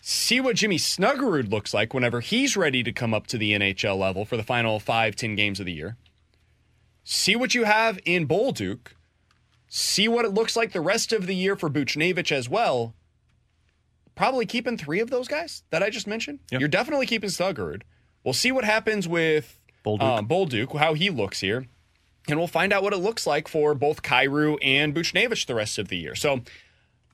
see 0.00 0.40
what 0.40 0.56
Jimmy 0.56 0.76
Snuggerud 0.76 1.50
looks 1.50 1.72
like 1.74 1.92
whenever 1.94 2.20
he's 2.20 2.56
ready 2.56 2.82
to 2.82 2.92
come 2.92 3.12
up 3.14 3.26
to 3.28 3.38
the 3.38 3.52
NHL 3.52 3.98
level 3.98 4.24
for 4.24 4.36
the 4.36 4.42
final 4.42 4.80
five, 4.80 5.16
ten 5.16 5.36
games 5.36 5.60
of 5.60 5.66
the 5.66 5.72
year. 5.72 5.96
See 7.04 7.36
what 7.36 7.54
you 7.54 7.64
have 7.64 7.98
in 8.04 8.26
Bolduc. 8.28 8.78
See 9.68 10.08
what 10.08 10.24
it 10.24 10.34
looks 10.34 10.56
like 10.56 10.72
the 10.72 10.80
rest 10.80 11.12
of 11.12 11.26
the 11.26 11.34
year 11.34 11.56
for 11.56 11.70
Buchnevich 11.70 12.32
as 12.32 12.48
well. 12.48 12.94
Probably 14.14 14.44
keeping 14.44 14.76
three 14.76 15.00
of 15.00 15.10
those 15.10 15.28
guys 15.28 15.62
that 15.70 15.82
I 15.82 15.90
just 15.90 16.06
mentioned. 16.06 16.40
You're 16.50 16.68
definitely 16.68 17.06
keeping 17.06 17.30
Snuggerud. 17.30 17.82
We'll 18.24 18.34
see 18.34 18.52
what 18.52 18.64
happens 18.64 19.08
with 19.08 19.58
Bolduc. 19.84 20.02
um, 20.02 20.28
Bolduc, 20.28 20.76
how 20.78 20.94
he 20.94 21.08
looks 21.08 21.40
here. 21.40 21.66
And 22.28 22.38
we'll 22.38 22.48
find 22.48 22.72
out 22.72 22.82
what 22.82 22.92
it 22.92 22.98
looks 22.98 23.26
like 23.26 23.48
for 23.48 23.74
both 23.74 24.02
Kyrou 24.02 24.58
and 24.62 24.94
Buchnevich 24.94 25.46
the 25.46 25.54
rest 25.54 25.78
of 25.78 25.88
the 25.88 25.96
year. 25.96 26.14
So 26.14 26.42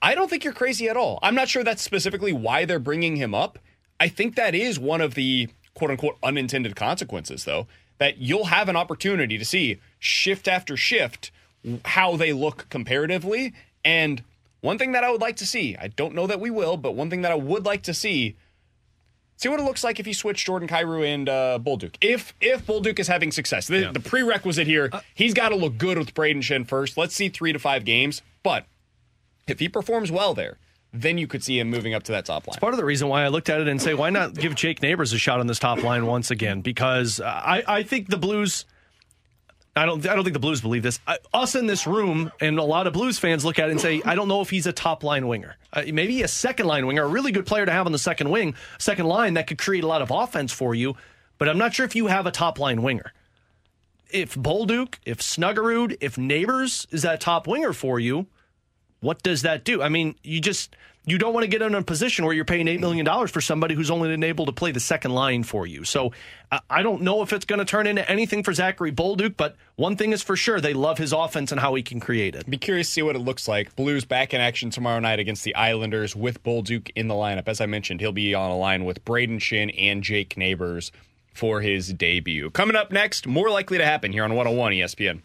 I 0.07 0.15
don't 0.15 0.31
think 0.31 0.45
you're 0.45 0.53
crazy 0.53 0.89
at 0.89 0.97
all. 0.97 1.19
I'm 1.21 1.35
not 1.35 1.49
sure 1.49 1.65
that's 1.65 1.83
specifically 1.83 2.33
why 2.33 2.65
they're 2.65 2.79
bringing 2.79 3.17
him 3.17 3.35
up. 3.35 3.59
I 3.99 4.07
think 4.07 4.37
that 4.37 4.55
is 4.55 4.79
one 4.79 5.01
of 5.01 5.15
the 5.15 5.49
quote 5.75 5.91
unquote 5.91 6.17
unintended 6.23 6.77
consequences, 6.77 7.45
though, 7.45 7.67
that 7.99 8.19
you'll 8.19 8.45
have 8.45 8.69
an 8.69 8.77
opportunity 8.77 9.37
to 9.37 9.45
see 9.45 9.81
shift 9.99 10.47
after 10.47 10.77
shift 10.77 11.33
how 11.85 12.15
they 12.15 12.33
look 12.33 12.69
comparatively. 12.71 13.53
And 13.85 14.23
one 14.61 14.79
thing 14.79 14.93
that 14.93 15.03
I 15.03 15.11
would 15.11 15.21
like 15.21 15.35
to 15.37 15.47
see, 15.47 15.77
I 15.77 15.89
don't 15.89 16.15
know 16.15 16.29
that 16.29 16.39
we 16.39 16.51
will, 16.51 16.77
but 16.77 16.95
one 16.95 17.11
thing 17.11 17.23
that 17.23 17.33
I 17.33 17.37
would 17.37 17.65
like 17.65 17.83
to 17.83 17.95
see. 17.95 18.37
See 19.39 19.49
what 19.49 19.59
it 19.59 19.65
looks 19.65 19.83
like 19.83 19.99
if 19.99 20.07
you 20.07 20.15
switch 20.15 20.45
Jordan 20.45 20.69
Kyrou 20.69 21.05
and 21.05 21.29
uh, 21.29 21.59
Bolduc. 21.61 21.97
If 22.01 22.33
if 22.41 22.65
Bolduc 22.65 23.01
is 23.01 23.09
having 23.09 23.33
success, 23.33 23.67
the, 23.67 23.91
the 23.93 23.99
prerequisite 24.01 24.69
here, 24.69 24.89
he's 25.15 25.35
got 25.35 25.49
to 25.49 25.57
look 25.57 25.77
good 25.77 25.99
with 25.99 26.15
Brayden 26.15 26.43
Schenn 26.43 26.65
first. 26.65 26.97
Let's 26.97 27.17
see 27.17 27.29
three 27.29 27.53
to 27.53 27.59
five 27.59 27.85
games. 27.85 28.23
But 28.45 28.67
if 29.47 29.59
he 29.61 29.69
performs 29.69 30.11
well 30.11 30.35
there, 30.35 30.59
then 30.93 31.19
you 31.19 31.27
could 31.27 31.43
see 31.45 31.59
him 31.59 31.71
moving 31.71 31.95
up 31.95 32.03
to 32.05 32.13
that 32.13 32.25
top 32.25 32.47
line. 32.47 32.55
It's 32.55 32.61
part 32.61 32.73
of 32.73 32.79
the 32.79 32.85
reason 32.85 33.09
why 33.09 33.25
I 33.25 33.29
looked 33.29 33.49
at 33.49 33.61
it 33.61 33.69
and 33.69 33.81
say, 33.81 33.95
why 33.95 34.11
not 34.11 34.35
give 34.35 34.55
Jake 34.55 34.83
Neighbours 34.83 35.13
a 35.13 35.19
shot 35.19 35.41
on 35.41 35.47
this 35.47 35.59
top 35.59 35.83
line 35.83 36.07
once 36.07 36.31
again? 36.31 36.63
Because 36.63 37.21
I, 37.21 37.63
I 37.67 37.83
think 37.83 38.09
the 38.09 38.17
Blues. 38.17 38.65
I 39.79 39.85
don't. 39.85 40.07
I 40.09 40.15
don't 40.15 40.25
think 40.25 40.33
the 40.33 40.41
Blues 40.41 40.63
believe 40.63 40.83
this. 40.83 40.99
I, 41.07 41.19
us 41.35 41.55
in 41.55 41.67
this 41.67 41.87
room 41.87 42.33
and 42.41 42.59
a 42.59 42.63
lot 42.63 42.87
of 42.87 42.95
Blues 42.95 43.19
fans 43.19 43.45
look 43.45 43.59
at 43.59 43.69
it 43.69 43.73
and 43.73 43.81
say, 43.81 44.01
I 44.07 44.15
don't 44.15 44.27
know 44.27 44.41
if 44.41 44.49
he's 44.49 44.67
a 44.67 44.73
top 44.73 45.05
line 45.05 45.29
winger. 45.29 45.57
Uh, 45.71 45.83
maybe 45.93 46.23
a 46.23 46.29
second 46.29 46.67
line 46.67 46.87
winger, 46.87 47.03
a 47.03 47.09
really 47.09 47.31
good 47.31 47.45
player 47.45 47.67
to 47.67 47.73
have 47.73 47.85
on 47.85 47.93
the 47.93 47.99
second 47.99 48.31
wing, 48.31 48.55
second 48.79 49.07
line 49.07 49.35
that 49.35 49.47
could 49.47 49.59
create 49.59 49.85
a 49.85 49.87
lot 49.87 50.01
of 50.01 50.11
offense 50.11 50.51
for 50.51 50.75
you. 50.75 50.97
But 51.37 51.51
I'm 51.51 51.59
not 51.59 51.75
sure 51.75 51.85
if 51.85 51.95
you 51.95 52.07
have 52.07 52.27
a 52.27 52.31
top 52.31 52.59
line 52.59 52.81
winger. 52.83 53.13
If 54.09 54.35
Bolduc, 54.35 54.95
if 55.05 55.19
Snuggerud, 55.19 55.99
if 56.01 56.17
Neighbours 56.17 56.87
is 56.91 57.03
that 57.03 57.21
top 57.21 57.47
winger 57.47 57.75
for 57.75 58.01
you, 58.01 58.29
what 59.07 59.23
does 59.23 59.43
that 59.43 59.65
do? 59.65 59.83
I 59.83 59.89
mean, 59.89 60.17
you 60.23 60.41
just 60.41 60.75
you 61.09 61.19
don't 61.19 61.33
want 61.33 61.45
to 61.45 61.49
get 61.49 61.63
in 61.63 61.73
a 61.77 61.83
position 61.83 62.25
where 62.25 62.35
you're 62.35 62.45
paying 62.45 62.67
eight 62.67 62.81
million 62.81 63.05
dollars 63.07 63.31
for 63.31 63.41
somebody 63.41 63.77
who's 63.77 63.93
only 63.93 64.09
been 64.09 64.25
able 64.25 64.47
to 64.47 64.53
play 64.53 64.73
the 64.73 64.81
second 64.81 65.13
line 65.13 65.45
for 65.45 65.65
you. 65.65 65.85
So 65.85 66.11
I- 66.51 66.59
I 66.69 66.83
don't 66.83 67.03
know 67.03 67.23
if 67.23 67.33
it's 67.33 67.45
going 67.45 67.61
to 67.61 67.65
turn 67.65 67.87
into 67.87 68.09
anything 68.11 68.43
for 68.43 68.53
Zachary 68.53 68.91
Bolduc, 68.91 69.37
but 69.37 69.55
one 69.77 69.97
thing 69.97 70.13
is 70.13 70.23
for 70.23 70.35
sure: 70.35 70.61
they 70.61 70.75
love 70.75 70.99
his 70.99 71.13
offense 71.13 71.53
and 71.53 71.61
how 71.61 71.75
he 71.77 71.83
can 71.85 72.01
create 72.01 72.35
it. 72.35 72.51
Be 72.51 72.57
curious 72.59 72.89
to 72.89 72.93
see 72.95 73.03
what 73.03 73.15
it 73.15 73.21
looks 73.21 73.47
like. 73.47 73.77
Blues 73.77 74.05
back 74.05 74.35
in 74.35 74.41
action 74.41 74.71
tomorrow 74.71 74.99
night 74.99 75.21
against 75.21 75.45
the 75.45 75.55
Islanders 75.55 76.17
with 76.17 76.43
Bolduc 76.43 76.91
in 76.97 77.07
the 77.07 77.15
lineup. 77.15 77.47
As 77.47 77.61
I 77.61 77.67
mentioned, 77.67 78.01
he'll 78.01 78.11
be 78.13 78.35
on 78.35 78.51
a 78.51 78.57
line 78.59 78.85
with 78.85 79.05
Brayden 79.05 79.39
Schenn 79.39 79.73
and 79.79 80.03
Jake 80.03 80.37
Neighbours 80.37 80.91
for 81.33 81.61
his 81.61 81.93
debut. 81.93 82.51
Coming 82.51 82.75
up 82.77 82.91
next, 82.91 83.27
more 83.29 83.51
likely 83.51 83.79
to 83.79 83.85
happen 83.85 84.11
here 84.13 84.25
on 84.25 84.35
101 84.35 84.73
ESPN. 84.73 85.21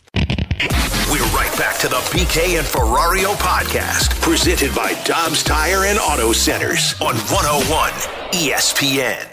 We're 0.59 1.23
right 1.33 1.53
back 1.57 1.77
to 1.79 1.87
the 1.87 2.01
BK 2.11 2.57
and 2.57 2.67
Ferrario 2.67 3.35
podcast, 3.35 4.19
presented 4.21 4.75
by 4.75 4.93
Dobbs 5.05 5.43
Tire 5.43 5.85
and 5.85 5.97
Auto 5.97 6.33
Centers 6.33 6.93
on 7.01 7.15
101 7.15 7.91
ESPN. 8.33 9.27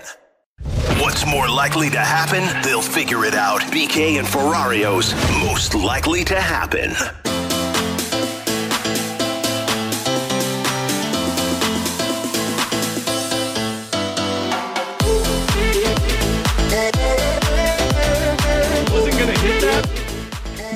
What's 1.00 1.26
more 1.26 1.48
likely 1.48 1.90
to 1.90 1.98
happen? 1.98 2.62
They'll 2.62 2.82
figure 2.82 3.24
it 3.24 3.34
out. 3.34 3.60
BK 3.62 4.18
and 4.18 4.26
Ferrario's 4.26 5.14
most 5.44 5.74
likely 5.74 6.24
to 6.24 6.40
happen. 6.40 6.94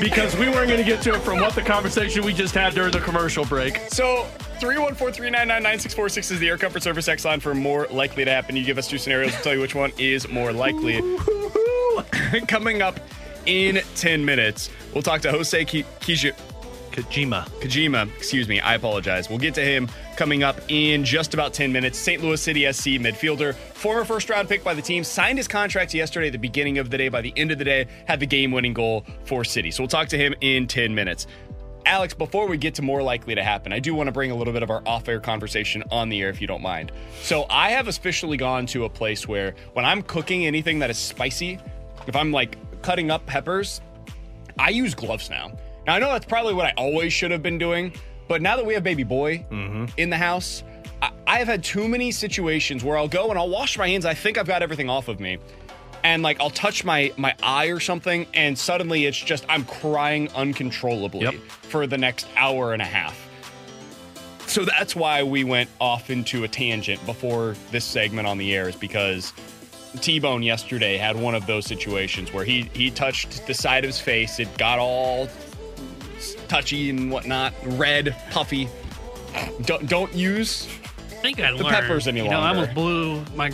Because 0.03 0.37
we 0.37 0.49
weren't 0.49 0.67
going 0.67 0.81
to 0.81 0.85
get 0.85 1.01
to 1.03 1.15
it 1.15 1.21
from 1.21 1.39
what 1.39 1.55
the 1.55 1.63
conversation 1.63 2.25
we 2.25 2.33
just 2.33 2.55
had 2.57 2.75
during 2.75 2.91
the 2.91 2.99
commercial 2.99 3.45
break. 3.45 3.77
So 3.89 4.27
314-399-9646 4.59 6.33
is 6.33 6.41
the 6.41 6.49
Air 6.49 6.59
Comfort 6.59 6.83
Service 6.83 7.07
X 7.07 7.25
line 7.25 7.39
for 7.39 7.55
more 7.55 7.87
likely 7.89 8.25
to 8.25 8.31
happen. 8.33 8.57
You 8.57 8.65
give 8.65 8.79
us 8.79 8.89
two 8.89 8.99
scenarios, 8.99 9.31
we'll 9.33 9.43
tell 9.43 9.55
you 9.55 9.61
which 9.61 9.77
one 9.77 9.93
is 9.99 10.29
more 10.29 10.53
likely. 10.53 11.01
Coming 12.49 12.83
up 12.83 12.99
in 13.47 13.81
10 13.95 14.25
minutes, 14.25 14.71
we'll 14.93 15.03
talk 15.03 15.21
to 15.23 15.29
Hosei 15.31 15.65
Ki- 15.65 15.85
Kiju- 16.01 16.35
Kijima. 16.93 17.49
Kijima, 17.61 18.09
excuse 18.17 18.49
me. 18.49 18.61
I 18.61 18.75
apologize. 18.75 19.29
We'll 19.29 19.39
get 19.39 19.55
to 19.55 19.65
him 19.65 19.89
coming 20.17 20.43
up 20.43 20.61
in 20.69 21.05
just 21.05 21.35
about 21.35 21.53
10 21.53 21.73
minutes. 21.73 21.99
St. 21.99 22.23
Louis 22.23 22.41
City 22.41 22.71
SC 22.71 23.01
midfielder, 23.01 23.55
former 23.55 24.05
first 24.05 24.29
round 24.31 24.49
pick 24.49 24.63
by 24.63 24.75
the 24.75 24.83
team, 24.83 25.03
signed 25.03 25.39
his 25.39 25.49
contract 25.49 25.95
yesterday 25.95 26.27
at 26.27 26.33
the 26.33 26.39
beginning 26.39 26.79
of 26.79 26.91
the 26.91 26.99
day. 26.99 27.09
By 27.09 27.23
the 27.23 27.33
end 27.37 27.51
of 27.51 27.59
the 27.59 27.65
day, 27.65 27.87
had 28.07 28.21
the 28.21 28.27
game 28.27 28.53
winning 28.53 28.75
goal 28.75 29.05
for 29.25 29.45
City. 29.45 29.71
So 29.71 29.83
we'll 29.83 29.89
talk 29.89 30.09
to 30.09 30.19
him 30.19 30.35
in 30.41 30.67
10 30.67 30.95
minutes. 30.95 31.27
Alex, 31.85 32.15
before 32.15 32.47
we 32.47 32.57
get 32.57 32.77
to 32.77 32.83
more 32.83 33.03
likely 33.03 33.35
to 33.35 33.43
happen, 33.43 33.73
I 33.73 33.81
do 33.81 33.93
want 33.95 34.07
to 34.07 34.13
bring 34.13 34.31
a 34.31 34.37
little 34.37 34.53
bit 34.53 34.63
of 34.63 34.71
our 34.71 34.83
off 34.87 35.09
air 35.09 35.19
conversation 35.19 35.83
on 35.91 36.09
the 36.09 36.21
air 36.23 36.29
if 36.29 36.41
you 36.41 36.47
don't 36.47 36.63
mind. 36.63 36.93
So, 37.23 37.45
I 37.51 37.71
have 37.71 37.89
officially 37.89 38.37
gone 38.37 38.67
to 38.67 38.85
a 38.85 38.89
place 38.89 39.27
where 39.27 39.55
when 39.73 39.85
I'm 39.85 40.03
cooking 40.03 40.47
anything 40.47 40.79
that 40.79 40.91
is 40.91 40.99
spicy, 40.99 41.59
if 42.07 42.15
I'm 42.15 42.31
like 42.31 42.57
cutting 42.83 43.11
up 43.11 43.27
peppers, 43.27 43.81
I 44.59 44.71
use 44.71 44.95
gloves 44.95 45.29
now. 45.29 45.53
Now, 45.87 45.95
I 45.95 45.99
know 45.99 46.13
that's 46.13 46.27
probably 46.27 46.55
what 46.55 46.67
I 46.67 46.73
always 46.77 47.13
should 47.13 47.31
have 47.31 47.43
been 47.43 47.59
doing, 47.59 47.93
but 48.29 48.41
now 48.41 48.57
that 48.57 48.65
we 48.65 48.75
have 48.75 48.85
baby 48.85 49.03
boy 49.03 49.45
mm-hmm. 49.51 49.87
in 49.97 50.11
the 50.11 50.17
house, 50.17 50.63
I, 51.01 51.11
I 51.27 51.39
have 51.39 51.49
had 51.49 51.65
too 51.65 51.89
many 51.89 52.13
situations 52.13 52.85
where 52.85 52.97
I'll 52.97 53.09
go 53.09 53.31
and 53.31 53.39
I'll 53.39 53.51
wash 53.51 53.77
my 53.77 53.89
hands. 53.89 54.07
I 54.07 54.15
think 54.15 54.39
I've 54.39 54.47
got 54.47 54.63
everything 54.63 54.89
off 54.89 55.09
of 55.09 55.19
me. 55.19 55.39
And 56.05 56.23
like 56.23 56.41
I'll 56.41 56.51
touch 56.51 56.85
my 56.85 57.13
my 57.17 57.33
eye 57.45 57.67
or 57.67 57.79
something, 57.79 58.27
and 58.35 58.59
suddenly 58.59 59.07
it's 59.07 59.17
just 59.17 59.45
I'm 59.49 59.65
crying 59.65 60.29
uncontrollably 60.35 61.37
for 61.63 61.87
the 61.87 61.97
next 61.97 62.27
hour 62.37 62.73
and 62.73 62.83
a 62.83 62.85
half. 62.85 63.17
So 64.49 64.65
that's 64.65 64.97
why 64.97 65.23
we 65.23 65.45
went 65.45 65.71
off 65.81 66.11
into 66.11 66.43
a 66.43 66.49
tangent 66.49 67.05
before 67.07 67.55
this 67.71 67.85
segment 67.85 68.27
on 68.27 68.37
the 68.37 68.53
air, 68.53 68.69
is 68.69 68.75
because 68.75 69.33
T 70.01 70.19
Bone 70.19 70.43
yesterday 70.43 70.97
had 70.97 71.17
one 71.17 71.37
of 71.37 71.47
those 71.47 71.67
situations 71.67 72.33
where 72.33 72.45
he 72.45 72.69
he 72.73 72.91
touched 72.91 73.47
the 73.47 73.55
side 73.55 73.85
of 73.85 73.89
his 73.89 74.01
face. 74.01 74.41
It 74.41 74.59
got 74.59 74.81
all 74.81 75.29
touchy 76.53 76.91
and 76.91 77.11
whatnot, 77.11 77.55
red, 77.65 78.15
puffy. 78.31 78.69
Don't 79.63 79.89
don't 79.89 80.13
use 80.15 80.69
I 81.11 81.15
think 81.23 81.41
I 81.41 81.51
the 81.53 81.59
learned. 81.59 81.69
peppers 81.71 82.07
any 82.07 82.23
you 82.23 82.29
know, 82.29 82.39
I 82.41 82.53
longer. 82.53 82.61
almost 82.61 82.75
blew 82.75 83.25
my 83.35 83.51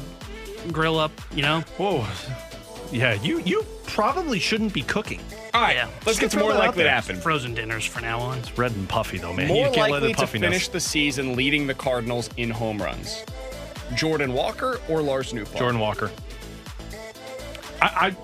grill 0.73 0.99
up. 0.99 1.12
You 1.33 1.43
know. 1.43 1.61
Whoa. 1.77 2.05
Yeah, 2.91 3.15
you 3.23 3.41
you 3.45 3.65
probably 3.87 4.41
shouldn't 4.41 4.73
be 4.73 4.83
cooking. 4.83 5.20
All 5.55 5.62
right, 5.62 5.77
Yeah. 5.77 5.89
let's 6.07 6.19
get 6.19 6.33
some 6.33 6.41
throw 6.41 6.49
more 6.49 6.53
that 6.55 6.59
out 6.61 6.66
likely 6.69 6.83
to 6.83 6.85
there. 6.85 6.95
happen. 6.95 7.20
Frozen 7.20 7.55
dinners 7.55 7.85
for 7.87 8.01
now 8.01 8.19
on. 8.19 8.39
It's 8.39 8.59
Red 8.59 8.73
and 8.73 8.89
puffy 8.89 9.19
though, 9.19 9.33
man. 9.33 9.47
More 9.49 9.66
you 9.69 9.73
can't 9.73 9.77
let 9.77 10.03
likely 10.03 10.09
the 10.09 10.15
to 10.15 10.20
puffiness. 10.20 10.49
finish 10.49 10.69
the 10.69 10.81
season 10.81 11.37
leading 11.37 11.66
the 11.69 11.75
Cardinals 11.75 12.29
in 12.37 12.51
home 12.51 12.83
runs. 12.83 13.25
Jordan 13.95 14.33
Walker 14.33 14.81
or 14.89 15.01
Lars 15.03 15.33
Nootbaar? 15.33 15.59
Jordan 15.59 15.81
Walker. 15.81 16.11
I, 17.81 18.09
I 18.09 18.16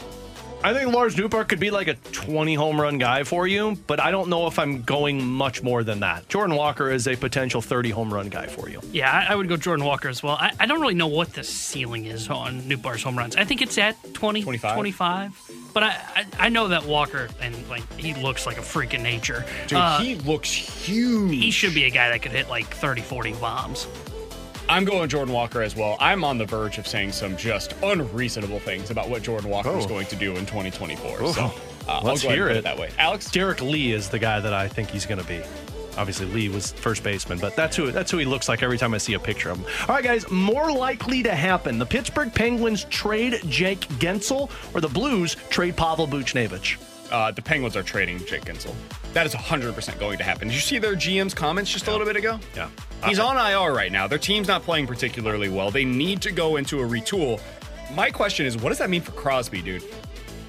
I 0.64 0.72
think 0.72 0.94
Lars 0.94 1.14
Nootbaar 1.14 1.46
could 1.46 1.60
be 1.60 1.70
like 1.70 1.88
a 1.88 1.94
20 1.94 2.54
home 2.54 2.80
run 2.80 2.96
guy 2.96 3.22
for 3.22 3.46
you, 3.46 3.76
but 3.86 4.00
I 4.00 4.10
don't 4.10 4.30
know 4.30 4.46
if 4.46 4.58
I'm 4.58 4.80
going 4.80 5.22
much 5.22 5.62
more 5.62 5.84
than 5.84 6.00
that. 6.00 6.26
Jordan 6.30 6.56
Walker 6.56 6.90
is 6.90 7.06
a 7.06 7.16
potential 7.16 7.60
30 7.60 7.90
home 7.90 8.12
run 8.12 8.30
guy 8.30 8.46
for 8.46 8.70
you. 8.70 8.80
Yeah, 8.90 9.10
I, 9.12 9.32
I 9.32 9.36
would 9.36 9.46
go 9.46 9.58
Jordan 9.58 9.84
Walker 9.84 10.08
as 10.08 10.22
well. 10.22 10.38
I, 10.40 10.52
I 10.58 10.64
don't 10.64 10.80
really 10.80 10.94
know 10.94 11.06
what 11.06 11.34
the 11.34 11.44
ceiling 11.44 12.06
is 12.06 12.30
on 12.30 12.62
Nootbaar's 12.62 13.02
home 13.02 13.18
runs. 13.18 13.36
I 13.36 13.44
think 13.44 13.60
it's 13.60 13.76
at 13.76 13.96
20, 14.14 14.42
25. 14.42 14.74
25. 14.74 15.50
But 15.74 15.82
I, 15.82 15.88
I, 15.88 16.24
I 16.38 16.48
know 16.48 16.68
that 16.68 16.86
Walker, 16.86 17.28
and 17.42 17.54
like 17.68 17.82
he 17.98 18.14
looks 18.14 18.46
like 18.46 18.56
a 18.56 18.62
freak 18.62 18.94
of 18.94 19.02
nature. 19.02 19.44
Dude, 19.66 19.76
Uh, 19.76 19.98
he 19.98 20.14
looks 20.14 20.50
huge. 20.50 21.32
he 21.34 21.50
should 21.50 21.74
be 21.74 21.84
a 21.84 21.90
guy 21.90 22.08
that 22.08 22.22
could 22.22 22.32
hit 22.32 22.48
like 22.48 22.66
30, 22.74 23.02
40 23.02 23.32
bombs. 23.34 23.86
I'm 24.68 24.84
going 24.84 25.08
Jordan 25.08 25.34
Walker 25.34 25.62
as 25.62 25.76
well. 25.76 25.96
I'm 26.00 26.24
on 26.24 26.38
the 26.38 26.46
verge 26.46 26.78
of 26.78 26.86
saying 26.86 27.12
some 27.12 27.36
just 27.36 27.74
unreasonable 27.82 28.58
things 28.60 28.90
about 28.90 29.08
what 29.08 29.22
Jordan 29.22 29.50
Walker 29.50 29.76
is 29.76 29.84
Oh. 29.84 29.88
going 29.88 30.06
to 30.06 30.16
do 30.16 30.32
in 30.36 30.46
2024. 30.46 31.16
Oh. 31.20 31.32
So 31.32 31.52
uh, 31.88 32.00
Let's 32.02 32.22
hear 32.22 32.48
it. 32.48 32.56
it 32.58 32.64
that 32.64 32.78
way. 32.78 32.90
Alex, 32.98 33.30
Derrek 33.30 33.60
Lee 33.60 33.92
is 33.92 34.08
the 34.08 34.18
guy 34.18 34.40
that 34.40 34.54
I 34.54 34.68
think 34.68 34.88
he's 34.90 35.04
going 35.06 35.20
to 35.20 35.26
be. 35.26 35.42
Obviously, 35.96 36.26
Lee 36.26 36.48
was 36.48 36.72
first 36.72 37.04
baseman, 37.04 37.38
but 37.38 37.54
that's 37.54 37.76
who 37.76 37.92
that's 37.92 38.10
who 38.10 38.18
he 38.18 38.24
looks 38.24 38.48
like 38.48 38.64
every 38.64 38.78
time 38.78 38.94
I 38.94 38.98
see 38.98 39.14
a 39.14 39.18
picture 39.20 39.50
of 39.50 39.58
him. 39.58 39.66
All 39.88 39.94
right, 39.94 40.02
guys, 40.02 40.28
more 40.28 40.72
likely 40.72 41.22
to 41.22 41.32
happen: 41.36 41.78
the 41.78 41.86
Pittsburgh 41.86 42.34
Penguins 42.34 42.82
trade 42.90 43.40
Jake 43.48 43.80
Guentzel, 44.00 44.50
or 44.74 44.80
the 44.80 44.88
Blues 44.88 45.36
trade 45.50 45.76
Pavel 45.76 46.08
Buchnevich. 46.08 46.78
uh, 47.12 47.30
the 47.30 47.42
Penguins 47.42 47.76
are 47.76 47.84
trading 47.84 48.18
Jake 48.26 48.44
Guentzel. 48.44 48.74
That 49.12 49.24
is 49.24 49.34
100% 49.36 50.00
going 50.00 50.18
to 50.18 50.24
happen. 50.24 50.48
Did 50.48 50.54
you 50.54 50.60
see 50.60 50.78
their 50.78 50.96
GM's 50.96 51.32
comments 51.34 51.70
just 51.70 51.86
a 51.86 51.92
little 51.92 52.06
bit 52.06 52.16
ago? 52.16 52.40
Yeah, 52.56 52.70
He's 53.09 53.18
on 53.18 53.36
IR 53.36 53.72
right 53.72 53.93
now. 53.93 54.06
Their 54.06 54.18
team's 54.18 54.48
not 54.48 54.62
playing 54.62 54.86
particularly 54.86 55.48
well. 55.48 55.70
They 55.70 55.85
need 55.85 56.22
to 56.22 56.32
go 56.32 56.56
into 56.56 56.81
a 56.81 56.85
retool. 56.85 57.40
My 57.94 58.10
question 58.10 58.47
is, 58.47 58.56
what 58.56 58.70
does 58.70 58.78
that 58.78 58.90
mean 58.90 59.02
for 59.02 59.12
Crosby, 59.12 59.62
dude? 59.62 59.85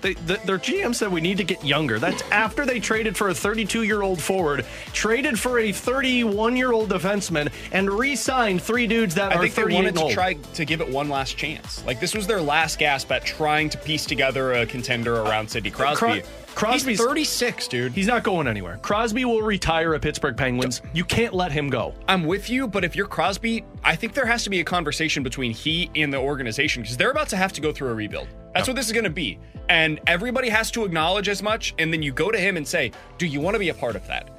They, 0.01 0.13
the, 0.13 0.39
their 0.45 0.59
GM 0.59 0.93
said 0.93 1.11
we 1.11 1.19
need 1.19 1.37
to 1.37 1.43
get 1.43 1.65
younger. 1.65 1.97
That's 1.97 2.21
after 2.31 2.63
they 2.65 2.79
traded 2.79 3.17
for 3.17 3.29
a 3.29 3.33
32 3.33 3.83
year 3.83 4.03
old 4.03 4.21
forward, 4.21 4.63
traded 4.93 5.39
for 5.39 5.57
a 5.59 5.71
31 5.71 6.55
year 6.55 6.71
old 6.71 6.89
defenseman, 6.89 7.51
and 7.71 7.89
re 7.89 8.15
signed 8.15 8.61
three 8.61 8.85
dudes 8.85 9.15
that 9.15 9.31
I 9.31 9.35
are 9.35 9.41
think 9.41 9.55
they 9.55 9.73
wanted 9.73 9.95
to 9.95 10.01
old. 10.03 10.11
try 10.11 10.33
to 10.33 10.65
give 10.65 10.79
it 10.81 10.89
one 10.89 11.09
last 11.09 11.37
chance. 11.37 11.83
Like 11.85 11.99
this 11.99 12.13
was 12.13 12.27
their 12.27 12.41
last 12.41 12.77
gasp 12.77 13.11
at 13.11 13.25
trying 13.25 13.69
to 13.69 13.77
piece 13.79 14.05
together 14.05 14.53
a 14.53 14.65
contender 14.67 15.21
around 15.21 15.49
Sidney 15.49 15.71
Crosby. 15.71 16.21
Crosby's 16.55 16.99
He's 16.99 17.05
36, 17.05 17.67
dude. 17.67 17.91
He's 17.91 18.07
not 18.07 18.23
going 18.23 18.47
anywhere. 18.47 18.79
Crosby 18.81 19.25
will 19.25 19.41
retire 19.41 19.93
at 19.93 20.01
Pittsburgh 20.01 20.37
Penguins. 20.37 20.81
You 20.93 21.03
can't 21.03 21.33
let 21.33 21.51
him 21.51 21.69
go. 21.69 21.93
I'm 22.07 22.23
with 22.23 22.49
you, 22.49 22.65
but 22.65 22.85
if 22.85 22.95
you're 22.95 23.07
Crosby, 23.07 23.65
I 23.83 23.95
think 23.97 24.13
there 24.13 24.25
has 24.25 24.43
to 24.45 24.49
be 24.49 24.61
a 24.61 24.63
conversation 24.63 25.21
between 25.21 25.51
he 25.51 25.91
and 25.95 26.13
the 26.13 26.17
organization 26.17 26.81
because 26.81 26.95
they're 26.95 27.11
about 27.11 27.27
to 27.29 27.37
have 27.37 27.51
to 27.53 27.61
go 27.61 27.73
through 27.73 27.89
a 27.89 27.93
rebuild. 27.93 28.29
That's 28.53 28.69
what 28.69 28.77
this 28.77 28.85
is 28.85 28.93
going 28.93 29.03
to 29.03 29.09
be. 29.09 29.37
And 29.67 29.99
everybody 30.07 30.47
has 30.47 30.71
to 30.71 30.85
acknowledge 30.85 31.27
as 31.27 31.43
much. 31.43 31.75
And 31.77 31.91
then 31.91 32.01
you 32.01 32.13
go 32.13 32.31
to 32.31 32.37
him 32.37 32.55
and 32.55 32.65
say, 32.65 32.91
Do 33.17 33.27
you 33.27 33.41
want 33.41 33.55
to 33.55 33.59
be 33.59 33.69
a 33.69 33.73
part 33.73 33.97
of 33.97 34.07
that? 34.07 34.29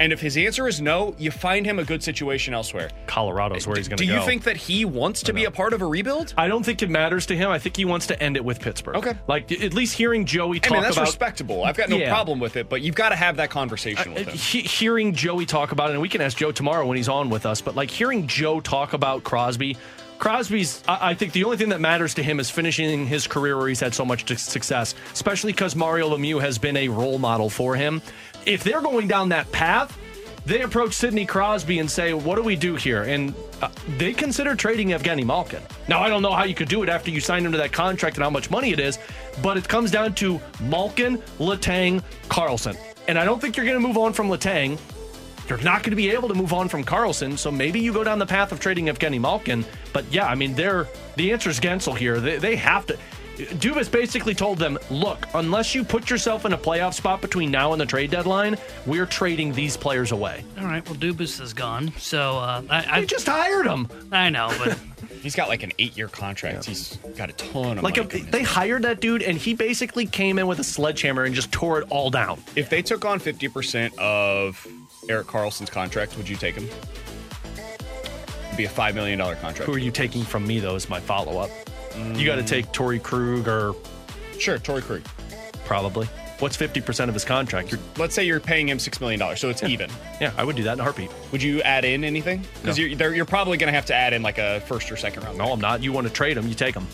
And 0.00 0.12
if 0.12 0.20
his 0.20 0.36
answer 0.36 0.68
is 0.68 0.80
no, 0.80 1.14
you 1.18 1.30
find 1.30 1.66
him 1.66 1.78
a 1.78 1.84
good 1.84 2.02
situation 2.02 2.54
elsewhere. 2.54 2.90
Colorado's 3.06 3.66
where 3.66 3.76
he's 3.76 3.88
going 3.88 3.98
to 3.98 4.06
go. 4.06 4.12
Do 4.12 4.18
you 4.20 4.24
think 4.24 4.44
that 4.44 4.56
he 4.56 4.84
wants 4.84 5.22
to 5.24 5.32
be 5.32 5.44
a 5.44 5.50
part 5.50 5.72
of 5.72 5.82
a 5.82 5.86
rebuild? 5.86 6.34
I 6.38 6.46
don't 6.46 6.62
think 6.62 6.82
it 6.82 6.88
matters 6.90 7.26
to 7.26 7.36
him. 7.36 7.50
I 7.50 7.58
think 7.58 7.76
he 7.76 7.84
wants 7.84 8.06
to 8.08 8.22
end 8.22 8.36
it 8.36 8.44
with 8.44 8.60
Pittsburgh. 8.60 8.96
Okay. 8.96 9.14
Like 9.26 9.50
at 9.50 9.74
least 9.74 9.94
hearing 9.94 10.24
Joey 10.24 10.58
I 10.58 10.60
talk 10.60 10.70
mean, 10.72 10.82
that's 10.82 10.96
about 10.96 11.06
respectable. 11.06 11.64
I've 11.64 11.76
got 11.76 11.88
no 11.88 11.96
Yeah. 11.96 12.10
problem 12.10 12.38
with 12.38 12.56
it, 12.56 12.68
but 12.68 12.80
you've 12.82 12.94
got 12.94 13.08
to 13.08 13.16
have 13.16 13.36
that 13.36 13.50
conversation 13.50 14.14
with 14.14 14.28
him. 14.28 14.36
he, 14.36 14.60
hearing 14.60 15.14
Joey 15.14 15.46
talk 15.46 15.72
about 15.72 15.90
it, 15.90 15.94
and 15.94 16.02
we 16.02 16.08
can 16.08 16.20
ask 16.20 16.36
Joe 16.38 16.52
tomorrow 16.52 16.86
when 16.86 16.96
he's 16.96 17.08
on 17.08 17.28
with 17.28 17.44
us, 17.44 17.60
but 17.60 17.74
like 17.74 17.90
hearing 17.90 18.26
Joe 18.28 18.60
talk 18.60 18.92
about 18.92 19.24
Crosby, 19.24 19.76
Crosby's, 20.18 20.82
I, 20.88 21.10
I 21.10 21.14
think 21.14 21.32
the 21.32 21.44
only 21.44 21.56
thing 21.56 21.70
that 21.70 21.80
matters 21.80 22.14
to 22.14 22.22
him 22.22 22.40
is 22.40 22.50
finishing 22.50 23.06
his 23.06 23.26
career 23.26 23.56
where 23.56 23.68
he's 23.68 23.80
had 23.80 23.94
so 23.94 24.04
much 24.04 24.28
success, 24.38 24.94
especially 25.12 25.52
because 25.52 25.76
Mario 25.76 26.16
Lemieux 26.16 26.40
has 26.40 26.58
been 26.58 26.76
a 26.76 26.88
role 26.88 27.18
model 27.18 27.48
for 27.50 27.76
him. 27.76 28.02
If 28.46 28.64
they're 28.64 28.82
going 28.82 29.08
down 29.08 29.28
that 29.30 29.50
path, 29.52 29.96
they 30.46 30.62
approach 30.62 30.94
Sidney 30.94 31.26
Crosby 31.26 31.78
and 31.78 31.90
say, 31.90 32.14
What 32.14 32.36
do 32.36 32.42
we 32.42 32.56
do 32.56 32.74
here? 32.74 33.02
And 33.02 33.34
uh, 33.60 33.68
they 33.98 34.14
consider 34.14 34.54
trading 34.54 34.88
Evgeny 34.88 35.24
Malkin. 35.24 35.62
Now, 35.88 36.00
I 36.00 36.08
don't 36.08 36.22
know 36.22 36.32
how 36.32 36.44
you 36.44 36.54
could 36.54 36.68
do 36.68 36.82
it 36.82 36.88
after 36.88 37.10
you 37.10 37.20
signed 37.20 37.44
him 37.44 37.52
to 37.52 37.58
that 37.58 37.72
contract 37.72 38.16
and 38.16 38.24
how 38.24 38.30
much 38.30 38.50
money 38.50 38.72
it 38.72 38.80
is, 38.80 38.98
but 39.42 39.58
it 39.58 39.68
comes 39.68 39.90
down 39.90 40.14
to 40.14 40.40
Malkin, 40.62 41.18
Letang, 41.38 42.02
Karlsson. 42.28 42.78
And 43.08 43.18
I 43.18 43.24
don't 43.24 43.40
think 43.40 43.56
you're 43.56 43.66
going 43.66 43.80
to 43.80 43.86
move 43.86 43.98
on 43.98 44.12
from 44.14 44.28
Letang. 44.28 44.78
You're 45.48 45.58
not 45.58 45.82
going 45.82 45.90
to 45.92 45.96
be 45.96 46.10
able 46.10 46.28
to 46.28 46.34
move 46.34 46.52
on 46.52 46.68
from 46.68 46.84
Karlsson, 46.84 47.38
so 47.38 47.50
maybe 47.50 47.80
you 47.80 47.92
go 47.92 48.04
down 48.04 48.18
the 48.18 48.26
path 48.26 48.52
of 48.52 48.60
trading 48.60 48.86
Evgeny 48.86 49.20
Malkin. 49.20 49.64
But 49.92 50.04
yeah, 50.12 50.26
I 50.26 50.34
mean, 50.34 50.54
they're 50.54 50.86
the 51.16 51.32
answer 51.32 51.48
is 51.50 51.58
Guentzel 51.58 51.96
here. 51.96 52.20
They, 52.20 52.36
they 52.38 52.56
have 52.56 52.86
to. 52.86 52.98
Dubas 53.38 53.88
basically 53.88 54.34
told 54.34 54.58
them, 54.58 54.76
look, 54.90 55.24
unless 55.34 55.72
you 55.72 55.84
put 55.84 56.10
yourself 56.10 56.44
in 56.44 56.52
a 56.54 56.58
playoff 56.58 56.92
spot 56.94 57.20
between 57.20 57.52
now 57.52 57.70
and 57.72 57.80
the 57.80 57.86
trade 57.86 58.10
deadline, 58.10 58.56
we're 58.84 59.06
trading 59.06 59.52
these 59.52 59.76
players 59.76 60.10
away. 60.10 60.42
All 60.58 60.64
right, 60.64 60.84
well, 60.88 60.96
Dubas 60.98 61.40
is 61.40 61.54
gone. 61.54 61.92
So 61.98 62.36
uh, 62.38 62.62
I, 62.68 62.84
I 62.96 63.00
They 63.00 63.06
just 63.06 63.28
hired 63.28 63.64
him. 63.66 63.86
I 64.10 64.30
know, 64.30 64.52
but 64.58 64.76
He's 65.22 65.34
got 65.36 65.48
like 65.48 65.62
an 65.64 65.72
eight-year 65.80 66.08
contract. 66.08 66.64
He's 66.66 66.96
got 67.16 67.28
a 67.28 67.32
ton 67.32 67.78
of 67.78 67.84
Like 67.84 67.96
money. 67.96 68.06
a, 68.06 68.10
coming 68.10 68.24
in. 68.26 68.30
they 68.30 68.42
hired 68.42 68.82
that 68.82 69.00
dude, 69.00 69.22
and 69.22 69.36
he 69.38 69.52
basically 69.54 70.06
came 70.06 70.38
in 70.38 70.46
with 70.46 70.58
a 70.60 70.64
sledgehammer 70.64 71.24
and 71.24 71.34
just 71.34 71.50
tore 71.52 71.80
it 71.80 71.86
all 71.90 72.08
down. 72.10 72.40
if 72.56 72.68
they 72.70 72.82
took 72.82 73.04
on 73.04 73.18
50% 73.20 73.96
of 73.98 74.64
Erik 75.08 75.26
Karlsson's 75.26 75.70
contract, 75.70 76.16
would 76.16 76.28
you 76.28 76.36
take 76.36 76.54
him? 76.54 76.68
It'd 78.46 78.56
be 78.56 78.64
a 78.64 78.68
$5 78.68 78.94
million 78.94 79.18
contract. 79.18 79.58
Who 79.60 79.72
are 79.72 79.78
you 79.78 79.90
taking 79.90 80.22
from 80.22 80.46
me, 80.46 80.60
though, 80.60 80.74
is 80.74 80.88
my 80.88 81.00
follow 81.00 81.38
up. 81.38 81.50
You 82.14 82.24
got 82.26 82.36
to 82.36 82.42
mm. 82.42 82.46
take 82.46 82.70
Torrey 82.72 82.98
Krug 83.00 83.48
or 83.48 83.74
Sure, 84.38 84.58
Torrey 84.58 84.82
Krug. 84.82 85.02
probably. 85.64 86.06
What's 86.38 86.56
50% 86.56 87.08
of 87.08 87.14
his 87.14 87.24
contract? 87.24 87.72
You're, 87.72 87.80
Let's 87.96 88.14
say 88.14 88.22
you're 88.24 88.38
paying 88.38 88.68
him 88.68 88.78
$6 88.78 89.00
million, 89.00 89.36
so 89.36 89.48
it's 89.48 89.64
even. 89.64 89.90
yeah, 90.20 90.32
I 90.36 90.44
would 90.44 90.54
do 90.54 90.62
that 90.62 90.74
in 90.74 90.80
a 90.80 90.82
heartbeat. 90.84 91.10
Would 91.32 91.42
you 91.42 91.60
add 91.62 91.84
in 91.84 92.04
anything? 92.04 92.44
Because 92.62 92.78
No. 92.78 92.84
you're, 92.84 93.14
you're 93.14 93.24
probably 93.24 93.56
going 93.58 93.66
to 93.66 93.74
have 93.74 93.86
to 93.86 93.94
add 93.94 94.12
in 94.12 94.22
like 94.22 94.38
a 94.38 94.60
first 94.60 94.92
or 94.92 94.96
second 94.96 95.24
round. 95.24 95.38
No, 95.38 95.50
I'm 95.52 95.60
not. 95.60 95.82
You 95.82 95.92
want 95.92 96.06
to 96.06 96.12
trade 96.12 96.36
him, 96.36 96.46
you 96.46 96.54
take 96.54 96.76
him. 96.76 96.86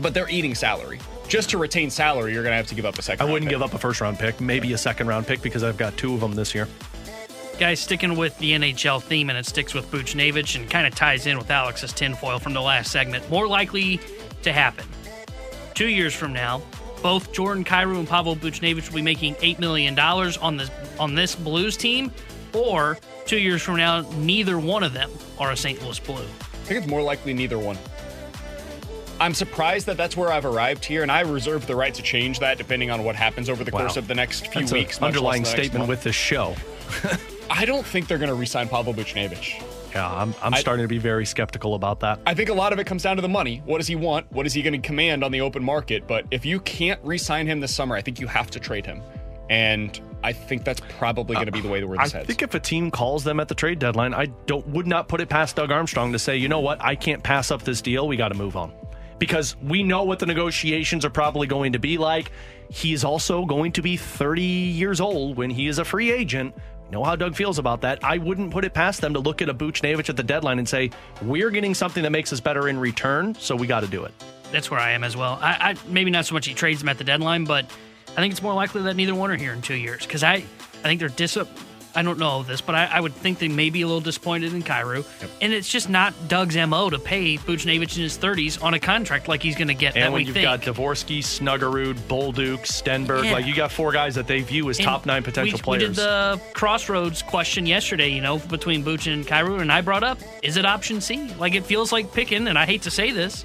But 0.00 0.14
they're 0.14 0.28
eating 0.28 0.54
salary. 0.54 1.00
Just 1.26 1.50
to 1.50 1.58
retain 1.58 1.90
salary, 1.90 2.32
you're 2.32 2.44
going 2.44 2.52
to 2.52 2.56
have 2.56 2.68
to 2.68 2.76
give 2.76 2.86
up 2.86 2.96
a 2.98 3.02
second 3.02 3.26
I 3.28 3.30
wouldn't 3.30 3.48
pick. 3.50 3.56
give 3.56 3.62
up 3.62 3.74
a 3.74 3.78
first 3.78 4.00
round 4.00 4.16
pick, 4.18 4.40
maybe 4.40 4.72
a 4.72 4.78
second 4.78 5.08
round 5.08 5.26
pick 5.26 5.42
because 5.42 5.64
I've 5.64 5.76
got 5.76 5.96
two 5.96 6.14
of 6.14 6.20
them 6.20 6.34
this 6.34 6.54
year. 6.54 6.68
Guys, 7.58 7.80
sticking 7.80 8.16
with 8.16 8.38
the 8.38 8.52
NHL 8.52 9.02
theme, 9.02 9.30
and 9.30 9.38
it 9.38 9.44
sticks 9.44 9.74
with 9.74 9.90
Buchnevich 9.90 10.54
and 10.54 10.70
kind 10.70 10.86
of 10.86 10.94
ties 10.94 11.26
in 11.26 11.36
with 11.36 11.50
Alex's 11.50 11.92
tinfoil 11.92 12.38
from 12.38 12.52
the 12.52 12.60
last 12.60 12.92
segment. 12.92 13.28
More 13.30 13.48
likely 13.48 13.98
to 14.42 14.52
happen. 14.52 14.86
Two 15.74 15.88
years 15.88 16.14
from 16.14 16.32
now, 16.32 16.62
both 17.02 17.32
Jordan 17.32 17.64
Kyrou 17.64 17.98
and 17.98 18.08
Pavel 18.08 18.36
Buchnevich 18.36 18.88
will 18.88 18.96
be 18.96 19.02
making 19.02 19.34
eight 19.42 19.58
million 19.58 19.96
dollars 19.96 20.36
on 20.36 20.56
this 20.56 20.70
on 21.00 21.16
this 21.16 21.34
Blues 21.34 21.76
team, 21.76 22.12
or 22.54 22.96
two 23.26 23.38
years 23.38 23.60
from 23.60 23.76
now, 23.76 24.02
neither 24.18 24.56
one 24.58 24.84
of 24.84 24.92
them 24.92 25.10
are 25.40 25.50
a 25.50 25.56
St. 25.56 25.82
Louis 25.82 25.98
Blue. 25.98 26.14
I 26.22 26.64
think 26.68 26.78
it's 26.82 26.86
more 26.88 27.02
likely 27.02 27.34
neither 27.34 27.58
one. 27.58 27.76
I'm 29.20 29.34
surprised 29.34 29.86
that 29.86 29.96
that's 29.96 30.16
where 30.16 30.30
I've 30.32 30.44
arrived 30.44 30.84
here, 30.84 31.02
and 31.02 31.10
I 31.10 31.20
reserve 31.22 31.66
the 31.66 31.74
right 31.74 31.92
to 31.94 32.02
change 32.02 32.38
that 32.38 32.56
depending 32.56 32.92
on 32.92 33.02
what 33.02 33.16
happens 33.16 33.50
over 33.50 33.64
the 33.64 33.72
Wow. 33.72 33.80
course 33.80 33.96
of 33.96 34.06
the 34.06 34.14
next 34.14 34.46
few 34.46 34.60
That's 34.60 34.72
weeks. 34.72 35.00
much 35.00 35.10
less 35.14 35.16
underlying 35.16 35.44
statement 35.44 35.78
month. 35.80 35.88
with 35.88 36.02
this 36.04 36.14
show. 36.14 36.54
I 37.50 37.64
don't 37.64 37.84
think 37.86 38.08
they're 38.08 38.18
going 38.18 38.28
to 38.28 38.34
re-sign 38.34 38.68
Pavel 38.68 38.94
Buchnevich. 38.94 39.62
Yeah, 39.94 40.10
I'm, 40.10 40.34
I'm 40.42 40.54
I- 40.54 40.60
starting 40.60 40.84
to 40.84 40.88
be 40.88 40.98
very 40.98 41.24
skeptical 41.26 41.74
about 41.74 42.00
that. 42.00 42.20
I 42.26 42.34
think 42.34 42.50
a 42.50 42.54
lot 42.54 42.72
of 42.72 42.78
it 42.78 42.84
comes 42.84 43.02
down 43.02 43.16
to 43.16 43.22
the 43.22 43.28
money. 43.28 43.62
What 43.64 43.78
does 43.78 43.86
he 43.86 43.96
want? 43.96 44.30
What 44.32 44.46
is 44.46 44.52
he 44.52 44.62
going 44.62 44.80
to 44.80 44.86
command 44.86 45.24
on 45.24 45.32
the 45.32 45.40
open 45.40 45.64
market? 45.64 46.06
But 46.06 46.26
if 46.30 46.44
you 46.44 46.60
can't 46.60 47.00
re-sign 47.02 47.46
him 47.46 47.60
this 47.60 47.74
summer, 47.74 47.96
I 47.96 48.02
think 48.02 48.20
you 48.20 48.26
have 48.26 48.50
to 48.50 48.60
trade 48.60 48.84
him. 48.86 49.02
And 49.50 49.98
I 50.22 50.32
think 50.32 50.64
that's 50.64 50.82
probably 50.98 51.34
going 51.34 51.46
to 51.46 51.52
be 51.52 51.60
the 51.60 51.68
way 51.68 51.80
the 51.80 51.86
word 51.86 52.02
is 52.02 52.12
heads. 52.12 52.24
I 52.24 52.26
think 52.26 52.42
if 52.42 52.54
a 52.54 52.60
team 52.60 52.90
calls 52.90 53.24
them 53.24 53.40
at 53.40 53.48
the 53.48 53.54
trade 53.54 53.78
deadline, 53.78 54.12
I 54.12 54.26
don't 54.46 54.66
would 54.68 54.86
not 54.86 55.08
put 55.08 55.20
it 55.22 55.28
past 55.28 55.56
Doug 55.56 55.70
Armstrong 55.70 56.12
to 56.12 56.18
say, 56.18 56.36
you 56.36 56.48
know 56.48 56.60
what, 56.60 56.82
I 56.84 56.94
can't 56.94 57.22
pass 57.22 57.50
up 57.50 57.62
this 57.62 57.80
deal. 57.80 58.06
We 58.06 58.16
got 58.16 58.28
to 58.28 58.34
move 58.34 58.56
on 58.56 58.72
because 59.18 59.56
we 59.62 59.82
know 59.82 60.04
what 60.04 60.18
the 60.18 60.26
negotiations 60.26 61.04
are 61.04 61.10
probably 61.10 61.46
going 61.46 61.72
to 61.72 61.78
be 61.78 61.96
like. 61.98 62.30
He's 62.70 63.04
also 63.04 63.46
going 63.46 63.72
to 63.72 63.82
be 63.82 63.96
30 63.96 64.42
years 64.42 65.00
old 65.00 65.36
when 65.36 65.50
he 65.50 65.66
is 65.66 65.78
a 65.78 65.84
free 65.84 66.12
agent. 66.12 66.54
Know 66.90 67.04
how 67.04 67.16
Doug 67.16 67.36
feels 67.36 67.58
about 67.58 67.82
that. 67.82 68.02
I 68.02 68.16
wouldn't 68.18 68.50
put 68.50 68.64
it 68.64 68.72
past 68.72 69.00
them 69.00 69.12
to 69.12 69.20
look 69.20 69.42
at 69.42 69.48
a 69.48 69.54
Buchnevich 69.54 70.08
at 70.08 70.16
the 70.16 70.22
deadline 70.22 70.58
and 70.58 70.68
say, 70.68 70.90
we're 71.20 71.50
getting 71.50 71.74
something 71.74 72.02
that 72.02 72.10
makes 72.10 72.32
us 72.32 72.40
better 72.40 72.68
in 72.68 72.78
return, 72.78 73.34
so 73.34 73.54
we 73.54 73.66
got 73.66 73.80
to 73.80 73.86
do 73.86 74.04
it. 74.04 74.12
That's 74.50 74.70
where 74.70 74.80
I 74.80 74.92
am 74.92 75.04
as 75.04 75.14
well. 75.14 75.38
I, 75.42 75.72
I 75.72 75.76
maybe 75.86 76.10
not 76.10 76.24
so 76.24 76.34
much 76.34 76.46
he 76.46 76.54
trades 76.54 76.80
them 76.80 76.88
at 76.88 76.96
the 76.96 77.04
deadline, 77.04 77.44
but 77.44 77.66
I 78.12 78.20
think 78.20 78.32
it's 78.32 78.42
more 78.42 78.54
likely 78.54 78.82
that 78.82 78.96
neither 78.96 79.14
one 79.14 79.30
are 79.30 79.36
here 79.36 79.52
in 79.52 79.60
two 79.60 79.74
years 79.74 80.06
because 80.06 80.22
I, 80.22 80.34
I 80.34 80.82
think 80.82 81.00
they're 81.00 81.10
dis. 81.10 81.36
I 81.94 82.02
don't 82.02 82.18
know 82.18 82.38
of 82.40 82.46
this, 82.46 82.60
but 82.60 82.74
I, 82.74 82.84
I 82.86 83.00
would 83.00 83.14
think 83.14 83.38
they 83.38 83.48
may 83.48 83.70
be 83.70 83.82
a 83.82 83.86
little 83.86 84.00
disappointed 84.00 84.52
in 84.54 84.62
Kyrou, 84.62 85.04
and 85.40 85.52
it's 85.52 85.68
just 85.68 85.88
not 85.88 86.14
Doug's 86.28 86.56
mo 86.56 86.90
to 86.90 86.98
pay 86.98 87.36
Buchnevich 87.38 87.96
in 87.96 88.02
his 88.02 88.16
30s 88.18 88.62
on 88.62 88.74
a 88.74 88.78
contract 88.78 89.26
like 89.28 89.42
he's 89.42 89.56
going 89.56 89.68
to 89.68 89.74
get. 89.74 89.96
And 89.96 90.12
when 90.12 90.24
you've 90.26 90.34
think. 90.34 90.44
got 90.44 90.62
Dvorsky, 90.62 91.18
Snuggerud, 91.18 91.94
Bolduc, 92.08 92.60
Stenberg, 92.60 93.24
Yeah. 93.24 93.32
like 93.32 93.46
you 93.46 93.54
got 93.54 93.72
four 93.72 93.90
guys 93.92 94.14
that 94.16 94.26
they 94.26 94.40
view 94.42 94.68
as 94.70 94.78
And 94.78 94.84
top 94.86 95.06
nine 95.06 95.22
potential 95.22 95.56
we, 95.58 95.62
players. 95.62 95.82
We 95.82 95.86
did 95.88 95.96
the 95.96 96.40
crossroads 96.54 97.22
question 97.22 97.66
yesterday, 97.66 98.08
you 98.10 98.20
know, 98.20 98.38
between 98.38 98.82
Buch 98.82 99.06
and 99.06 99.26
Kyrou, 99.26 99.60
and 99.60 99.72
I 99.72 99.80
brought 99.80 100.04
up, 100.04 100.18
is 100.42 100.56
it 100.56 100.64
option 100.66 101.00
C? 101.00 101.32
Like, 101.38 101.54
it 101.54 101.64
feels 101.64 101.90
like 101.92 102.12
picking, 102.12 102.48
and 102.48 102.58
I 102.58 102.66
hate 102.66 102.82
to 102.82 102.90
say 102.90 103.10
this, 103.10 103.44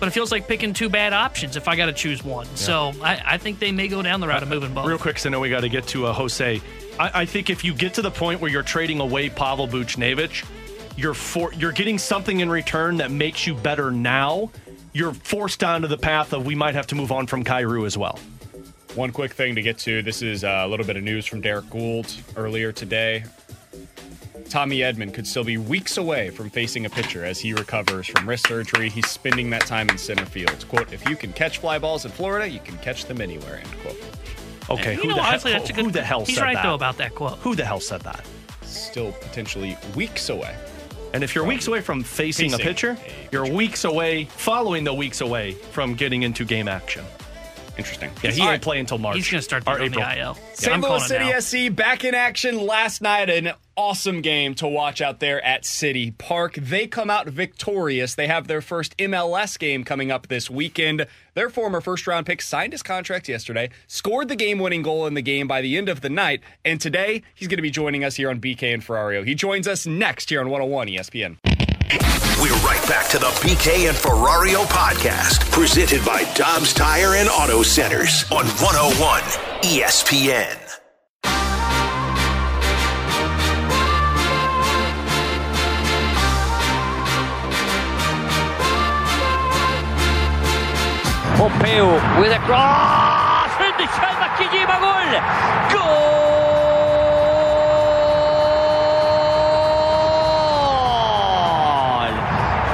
but 0.00 0.08
it 0.08 0.10
feels 0.12 0.32
like 0.32 0.48
picking 0.48 0.72
two 0.72 0.88
bad 0.88 1.12
options 1.12 1.56
if 1.56 1.68
I 1.68 1.76
got 1.76 1.86
to 1.86 1.92
choose 1.92 2.24
one. 2.24 2.46
So 2.56 2.92
I, 3.02 3.22
I 3.24 3.38
think 3.38 3.58
they 3.60 3.70
may 3.72 3.86
go 3.88 4.02
down 4.02 4.20
the 4.20 4.26
route 4.26 4.42
of 4.42 4.48
moving 4.48 4.74
both. 4.74 4.86
Real 4.86 4.98
quick, 4.98 5.16
'cause 5.16 5.26
I 5.26 5.28
know 5.30 5.38
we 5.40 5.50
got 5.50 5.60
to 5.60 5.68
get 5.68 5.86
to 5.88 6.06
uh, 6.06 6.14
Hosei. 6.14 6.60
I, 6.98 7.22
I 7.22 7.24
think 7.24 7.50
if 7.50 7.64
you 7.64 7.74
get 7.74 7.94
to 7.94 8.02
the 8.02 8.10
point 8.10 8.40
where 8.40 8.50
you're 8.50 8.62
trading 8.62 9.00
away 9.00 9.28
Pavel 9.28 9.66
Buchnevich, 9.66 10.44
you're 10.96 11.14
for, 11.14 11.52
you're 11.54 11.72
getting 11.72 11.98
something 11.98 12.40
in 12.40 12.48
return 12.48 12.98
that 12.98 13.10
makes 13.10 13.46
you 13.46 13.54
better 13.54 13.90
now. 13.90 14.50
You're 14.92 15.12
forced 15.12 15.64
onto 15.64 15.88
the 15.88 15.98
path 15.98 16.32
of 16.32 16.46
we 16.46 16.54
might 16.54 16.74
have 16.74 16.86
to 16.88 16.94
move 16.94 17.10
on 17.10 17.26
from 17.26 17.42
Kyrou 17.42 17.84
as 17.84 17.98
well. 17.98 18.18
One 18.94 19.10
quick 19.10 19.32
thing 19.32 19.56
to 19.56 19.62
get 19.62 19.76
to. 19.78 20.02
This 20.02 20.22
is 20.22 20.44
uh, 20.44 20.62
a 20.64 20.68
little 20.68 20.86
bit 20.86 20.96
of 20.96 21.02
news 21.02 21.26
from 21.26 21.40
Derrick 21.40 21.64
Goold 21.64 22.16
earlier 22.36 22.70
today. 22.70 23.24
Tommy 24.48 24.78
Edman 24.78 25.12
could 25.12 25.26
still 25.26 25.42
be 25.42 25.56
weeks 25.56 25.96
away 25.96 26.30
from 26.30 26.48
facing 26.48 26.86
a 26.86 26.90
pitcher 26.90 27.24
as 27.24 27.40
he 27.40 27.52
recovers 27.52 28.06
from 28.06 28.28
wrist 28.28 28.46
surgery. 28.46 28.88
He's 28.88 29.08
spending 29.08 29.50
that 29.50 29.62
time 29.62 29.88
in 29.88 29.98
center 29.98 30.26
field. 30.26 30.64
Quote, 30.68 30.92
if 30.92 31.08
you 31.08 31.16
can 31.16 31.32
catch 31.32 31.58
fly 31.58 31.76
balls 31.76 32.04
in 32.04 32.12
Florida, 32.12 32.48
you 32.48 32.60
can 32.60 32.78
catch 32.78 33.06
them 33.06 33.20
anywhere, 33.20 33.56
end 33.56 33.80
quote. 33.80 33.96
Okay, 34.70 34.94
You 34.94 35.02
who, 35.02 35.08
know, 35.08 35.14
the, 35.16 35.20
honestly, 35.22 35.52
he- 35.52 35.58
that's 35.58 35.70
a 35.70 35.74
who 35.74 35.90
the 35.90 36.02
hell 36.02 36.24
he's 36.24 36.36
said 36.36 36.42
right, 36.42 36.54
that? 36.54 36.62
though, 36.62 36.74
about 36.74 36.96
that 36.98 37.14
quote. 37.14 37.38
Who 37.38 37.54
the 37.54 37.64
hell 37.64 37.80
said 37.80 38.00
that? 38.02 38.24
Still 38.62 39.12
potentially 39.12 39.76
weeks 39.94 40.28
away. 40.30 40.54
And 41.12 41.22
if 41.22 41.34
you're 41.34 41.44
weeks 41.44 41.68
away 41.68 41.80
from 41.80 42.02
facing, 42.02 42.50
Facing 42.50 42.60
a 42.60 42.68
pitcher, 42.68 42.90
a 43.00 43.28
you're 43.30 43.46
weeks 43.48 43.84
away, 43.84 44.24
following 44.24 44.82
the 44.84 44.92
weeks 44.94 45.20
away 45.20 45.52
from 45.52 45.94
getting 45.94 46.22
into 46.22 46.44
game 46.44 46.66
action. 46.66 47.04
Interesting. 47.76 48.10
Yeah, 48.22 48.30
he 48.30 48.40
All 48.40 48.46
ain't 48.48 48.52
right. 48.54 48.62
playing 48.62 48.80
until 48.80 48.98
March. 48.98 49.16
He's 49.16 49.30
going 49.30 49.38
to 49.40 49.42
start 49.42 49.64
or 49.66 49.80
on 49.80 49.90
the 49.90 50.18
IL. 50.18 50.36
St. 50.54 50.72
I'm 50.72 50.80
Louis 50.80 50.88
calling 51.08 51.28
it 51.28 51.42
City. 51.42 51.68
SC 51.70 51.74
back 51.74 52.04
in 52.04 52.14
action 52.14 52.56
last 52.66 53.02
night. 53.02 53.28
An 53.30 53.52
awesome 53.76 54.20
game 54.20 54.54
to 54.56 54.66
watch 54.66 55.00
out 55.00 55.20
there 55.20 55.44
at 55.44 55.64
City 55.64 56.10
Park. 56.12 56.54
They 56.54 56.86
come 56.86 57.10
out 57.10 57.28
victorious. 57.28 58.14
They 58.14 58.26
have 58.26 58.46
their 58.46 58.60
first 58.60 58.96
MLS 58.98 59.58
game 59.58 59.84
coming 59.84 60.10
up 60.10 60.28
this 60.28 60.50
weekend. 60.50 61.06
Their 61.34 61.50
former 61.50 61.80
first 61.80 62.06
round 62.06 62.26
pick 62.26 62.42
signed 62.42 62.72
his 62.72 62.82
contract 62.82 63.28
yesterday, 63.28 63.70
scored 63.86 64.28
the 64.28 64.36
game 64.36 64.58
winning 64.58 64.82
goal 64.82 65.06
in 65.06 65.14
the 65.14 65.22
game 65.22 65.48
by 65.48 65.60
the 65.60 65.76
end 65.76 65.88
of 65.88 66.00
the 66.00 66.10
night, 66.10 66.42
and 66.64 66.80
today 66.80 67.22
he's 67.34 67.48
going 67.48 67.58
to 67.58 67.62
be 67.62 67.70
joining 67.70 68.04
us 68.04 68.16
here 68.16 68.30
on 68.30 68.40
BK 68.40 68.72
and 68.74 68.82
Ferrario. 68.82 69.26
He 69.26 69.34
joins 69.34 69.66
us 69.66 69.86
next 69.86 70.30
here 70.30 70.40
on 70.40 70.48
101 70.50 70.88
ESPN. 70.88 71.38
We're 72.40 72.54
right 72.66 72.84
back 72.88 73.08
to 73.10 73.18
the 73.18 73.26
BK 73.26 73.88
and 73.88 73.96
Ferrario 73.96 74.64
podcast, 74.64 75.50
presented 75.50 76.04
by 76.04 76.24
Dobbs 76.34 76.72
Tire 76.72 77.14
and 77.14 77.28
Auto 77.28 77.62
Centers 77.62 78.24
on 78.30 78.46
101 78.46 79.20
ESPN. 79.62 80.63
Pompeu 91.44 91.92
with 92.22 92.32
a 92.32 92.38
cross! 92.38 93.50
Michel 93.76 94.14
Makijima 94.16 94.80
goal! 94.80 95.20
Goal! 95.74 96.14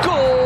Goal! 0.05 0.41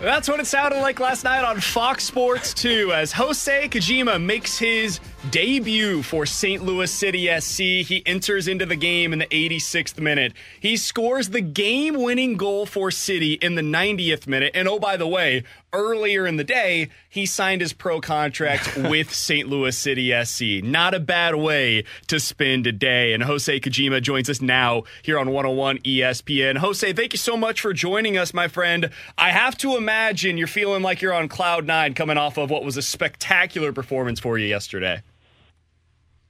That's 0.00 0.28
what 0.28 0.38
it 0.38 0.46
sounded 0.46 0.80
like 0.80 1.00
last 1.00 1.24
night 1.24 1.42
on 1.42 1.60
Fox 1.60 2.04
Sports 2.04 2.54
2 2.54 2.92
as 2.92 3.12
Hosei 3.12 3.68
Kijima 3.68 4.22
makes 4.22 4.56
his 4.56 5.00
debut 5.30 6.02
for 6.02 6.26
St. 6.26 6.62
Louis 6.62 6.90
City 6.90 7.28
SC. 7.40 7.86
He 7.86 8.02
enters 8.06 8.48
into 8.48 8.66
the 8.66 8.76
game 8.76 9.12
in 9.12 9.18
the 9.18 9.26
86th 9.26 9.98
minute. 9.98 10.32
He 10.60 10.76
scores 10.76 11.30
the 11.30 11.40
game 11.40 12.00
winning 12.00 12.36
goal 12.36 12.66
for 12.66 12.90
City 12.90 13.34
in 13.34 13.54
the 13.54 13.62
90th 13.62 14.26
minute. 14.26 14.52
And 14.54 14.68
oh, 14.68 14.78
by 14.78 14.96
the 14.96 15.06
way, 15.06 15.44
earlier 15.72 16.26
in 16.26 16.36
the 16.36 16.44
day, 16.44 16.88
he 17.08 17.26
signed 17.26 17.60
his 17.60 17.72
pro 17.72 18.00
contract 18.00 18.76
with 18.76 19.12
St. 19.12 19.48
Louis 19.48 19.76
City 19.76 20.12
SC. 20.24 20.64
Not 20.64 20.94
a 20.94 21.00
bad 21.00 21.34
way 21.34 21.84
to 22.06 22.20
spend 22.20 22.66
a 22.66 22.72
day. 22.72 23.12
And 23.12 23.22
Hosei 23.24 23.60
Kijima 23.60 24.00
joins 24.00 24.30
us 24.30 24.40
now 24.40 24.84
here 25.02 25.18
on 25.18 25.30
101 25.30 25.78
ESPN. 25.78 26.58
Hosei, 26.58 26.94
thank 26.94 27.12
you 27.12 27.18
so 27.18 27.36
much 27.36 27.60
for 27.60 27.72
joining 27.72 28.16
us, 28.16 28.32
my 28.32 28.48
friend. 28.48 28.90
I 29.18 29.30
have 29.30 29.58
to 29.58 29.76
imagine 29.76 30.38
you're 30.38 30.46
feeling 30.46 30.82
like 30.82 31.02
you're 31.02 31.14
on 31.14 31.28
cloud 31.28 31.66
nine 31.66 31.94
coming 31.94 32.16
off 32.16 32.38
of 32.38 32.50
what 32.50 32.64
was 32.64 32.76
a 32.76 32.82
spectacular 32.82 33.72
performance 33.72 34.20
for 34.20 34.38
you 34.38 34.46
yesterday. 34.46 35.02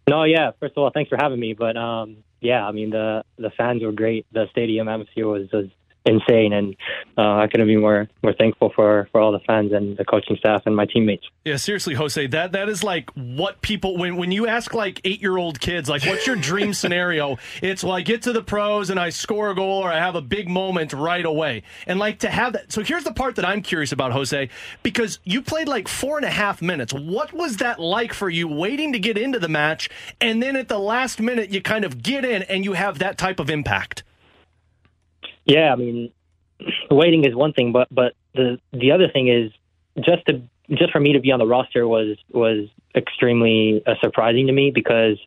No, 0.09 0.23
yeah. 0.25 0.53
First 0.61 0.75
of 0.77 0.83
all, 0.83 0.91
thanks 0.93 1.09
for 1.09 1.17
having 1.21 1.41
me. 1.41 1.55
But 1.55 1.77
um, 1.77 2.19
yeah, 2.41 2.65
I 2.67 2.73
mean 2.73 2.91
the 2.91 3.25
the 3.39 3.51
fans 3.51 3.83
were 3.83 3.93
great. 3.93 4.27
The 4.33 4.47
stadium 4.51 4.89
atmosphere 4.89 5.27
was, 5.27 5.49
was 5.53 5.67
insane, 6.07 6.53
and 6.53 6.77
uh, 7.19 7.37
I 7.37 7.49
couldn't 7.49 7.67
be 7.67 7.77
more 7.77 8.09
more 8.23 8.33
thankful 8.33 8.73
for 8.75 9.09
for 9.13 9.21
all 9.21 9.33
the 9.33 9.41
fans 9.41 9.73
and 9.73 9.97
the 9.97 10.05
coaching 10.05 10.37
staff 10.37 10.63
and 10.67 10.75
my 10.75 10.87
teammates. 10.87 11.25
Yeah, 11.45 11.57
seriously, 11.57 11.95
Hosei, 11.95 12.31
that 12.31 12.53
that 12.53 12.69
is 12.69 12.83
like 12.83 13.11
what 13.15 13.61
people 13.61 13.97
when 13.97 14.17
when 14.17 14.33
you 14.33 14.47
ask 14.47 14.73
like 14.75 15.01
eight 15.05 15.21
year 15.21 15.37
old 15.37 15.61
kids 15.61 15.89
like 15.89 16.05
what's 16.05 16.27
your 16.27 16.37
dream 16.37 16.73
scenario? 16.83 17.39
It's 17.63 17.83
well, 17.83 17.95
I 17.95 18.03
get 18.03 18.23
to 18.23 18.33
the 18.33 18.43
pros 18.43 18.91
and 18.91 18.99
I 18.99 19.11
score 19.11 19.51
a 19.51 19.55
goal 19.55 19.83
or 19.83 19.93
I 19.93 19.99
have 19.99 20.15
a 20.15 20.23
big 20.23 20.49
moment 20.49 20.93
right 20.93 21.25
away. 21.25 21.63
And 21.87 21.99
like 21.99 22.21
to 22.21 22.31
have 22.31 22.53
that 22.55 22.73
so 22.73 22.83
here's 22.83 23.05
the 23.05 23.13
part 23.13 23.37
that 23.37 23.45
I'm 23.45 23.63
curious 23.63 23.93
about, 23.93 24.13
Hosei, 24.13 24.49
because 24.83 25.19
you 25.25 25.43
played 25.43 25.69
like 25.69 25.89
four 25.89 26.17
and 26.17 26.25
a 26.25 26.31
half 26.31 26.63
minutes. 26.63 26.93
What 26.93 27.33
was 27.33 27.59
that 27.59 27.79
like 27.81 28.13
for 28.13 28.31
you 28.31 28.49
waiting 28.49 28.93
to 28.93 28.99
get 28.99 29.19
into 29.19 29.39
the 29.39 29.49
match 29.49 29.89
and 30.21 30.43
then 30.43 30.57
at 30.57 30.69
the 30.69 30.79
last 30.79 31.21
minute 31.21 31.51
you 31.51 31.61
kind 31.61 31.85
of 31.85 32.03
get 32.03 32.25
in 32.25 32.43
and 32.43 32.65
you 32.65 32.75
have 32.75 32.99
that 32.99 33.19
type 33.19 33.41
of 33.41 33.51
impact? 33.51 34.03
Yeah, 35.47 35.73
I 35.73 35.77
mean, 35.77 36.13
waiting 36.91 37.25
is 37.25 37.35
one 37.35 37.53
thing, 37.53 37.73
but 37.73 37.89
but 37.91 38.15
the 38.35 38.59
the 38.73 38.93
other 38.93 39.09
thing 39.09 39.29
is 39.29 39.53
just 40.05 40.27
to 40.27 40.43
just 40.71 40.93
for 40.93 41.01
me 41.01 41.15
to 41.15 41.21
be 41.21 41.33
on 41.33 41.39
the 41.39 41.47
roster 41.47 41.89
was 41.89 42.19
was 42.31 42.69
extremely 42.95 43.83
uh, 43.87 43.95
surprising 44.03 44.47
to 44.49 44.53
me 44.53 44.71
because 44.75 45.19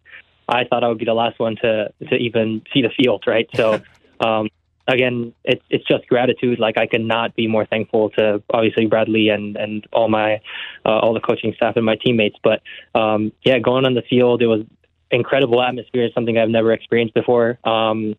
I 0.48 0.66
thought 0.66 0.84
I 0.84 0.88
would 0.88 0.98
be 0.98 1.06
the 1.06 1.14
last 1.14 1.40
one 1.40 1.56
to 1.58 1.92
to 2.10 2.16
even 2.16 2.62
see 2.74 2.82
the 2.82 2.92
field, 2.96 3.24
right? 3.26 3.50
So. 3.56 3.82
um 4.20 4.50
Again, 4.90 5.36
it's 5.44 5.64
it's 5.70 5.86
just 5.86 6.08
gratitude. 6.08 6.60
Like 6.60 6.80
I 6.80 6.88
could 6.88 7.06
not 7.06 7.36
be 7.36 7.46
more 7.48 7.64
thankful 7.64 8.10
to 8.18 8.42
obviously 8.50 8.88
Bradley 8.88 9.30
and 9.30 9.56
and 9.56 9.86
all 9.94 10.10
my 10.10 10.42
uh, 10.84 10.98
all 10.98 11.14
the 11.14 11.20
coaching 11.20 11.54
staff 11.56 11.76
and 11.76 11.86
my 11.86 11.96
teammates. 12.04 12.38
But 12.44 12.64
um, 12.96 13.32
yeah, 13.44 13.60
going 13.60 13.86
on 13.86 13.94
the 13.94 14.02
field, 14.02 14.42
it 14.42 14.48
was 14.48 14.66
incredible 15.12 15.62
atmosphere. 15.62 16.06
It's 16.06 16.16
something 16.16 16.40
I've 16.40 16.50
never 16.50 16.72
experienced 16.72 17.14
before. 17.14 17.60
Um, 17.64 18.16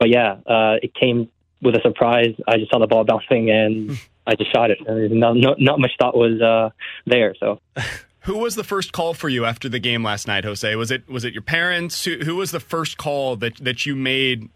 but 0.00 0.08
yeah, 0.08 0.38
uh, 0.44 0.78
it 0.82 0.92
came 0.92 1.28
with 1.62 1.74
a 1.74 1.80
surprise. 1.82 2.34
I 2.46 2.58
just 2.58 2.70
saw 2.70 2.78
the 2.78 2.86
ball 2.86 3.04
bouncing 3.04 3.50
and 3.50 3.98
I 4.26 4.34
just 4.34 4.52
shot 4.52 4.70
it. 4.70 4.78
No, 4.86 5.32
no, 5.32 5.54
not 5.58 5.80
much 5.80 5.92
thought 5.98 6.16
was 6.16 6.40
uh, 6.40 6.70
there. 7.06 7.34
So. 7.38 7.60
Who 8.22 8.38
was 8.38 8.56
the 8.56 8.64
first 8.64 8.92
call 8.92 9.14
for 9.14 9.28
you 9.28 9.44
after 9.44 9.68
the 9.68 9.78
game 9.78 10.02
last 10.02 10.26
night, 10.26 10.44
Hosei? 10.44 10.76
Was 10.76 10.90
it 10.90 11.08
was 11.08 11.24
it 11.24 11.32
your 11.32 11.42
parents? 11.42 12.04
Who, 12.04 12.18
who 12.18 12.36
was 12.36 12.50
the 12.50 12.60
first 12.60 12.98
call 12.98 13.36
that, 13.36 13.56
that 13.56 13.86
you 13.86 13.96
made 13.96 14.50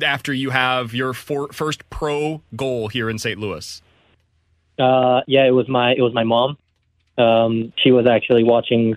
after 0.00 0.32
you 0.32 0.50
have 0.50 0.94
your 0.94 1.12
for, 1.12 1.48
first 1.52 1.88
pro 1.90 2.42
goal 2.54 2.88
here 2.88 3.10
in 3.10 3.18
St. 3.18 3.38
Louis? 3.40 3.82
Uh, 4.78 5.22
yeah, 5.26 5.44
it 5.46 5.50
was 5.50 5.68
my 5.68 5.92
it 5.92 6.02
was 6.02 6.14
my 6.14 6.24
mom. 6.24 6.56
Um, 7.18 7.72
she 7.78 7.90
was 7.90 8.06
actually 8.06 8.44
watching 8.44 8.94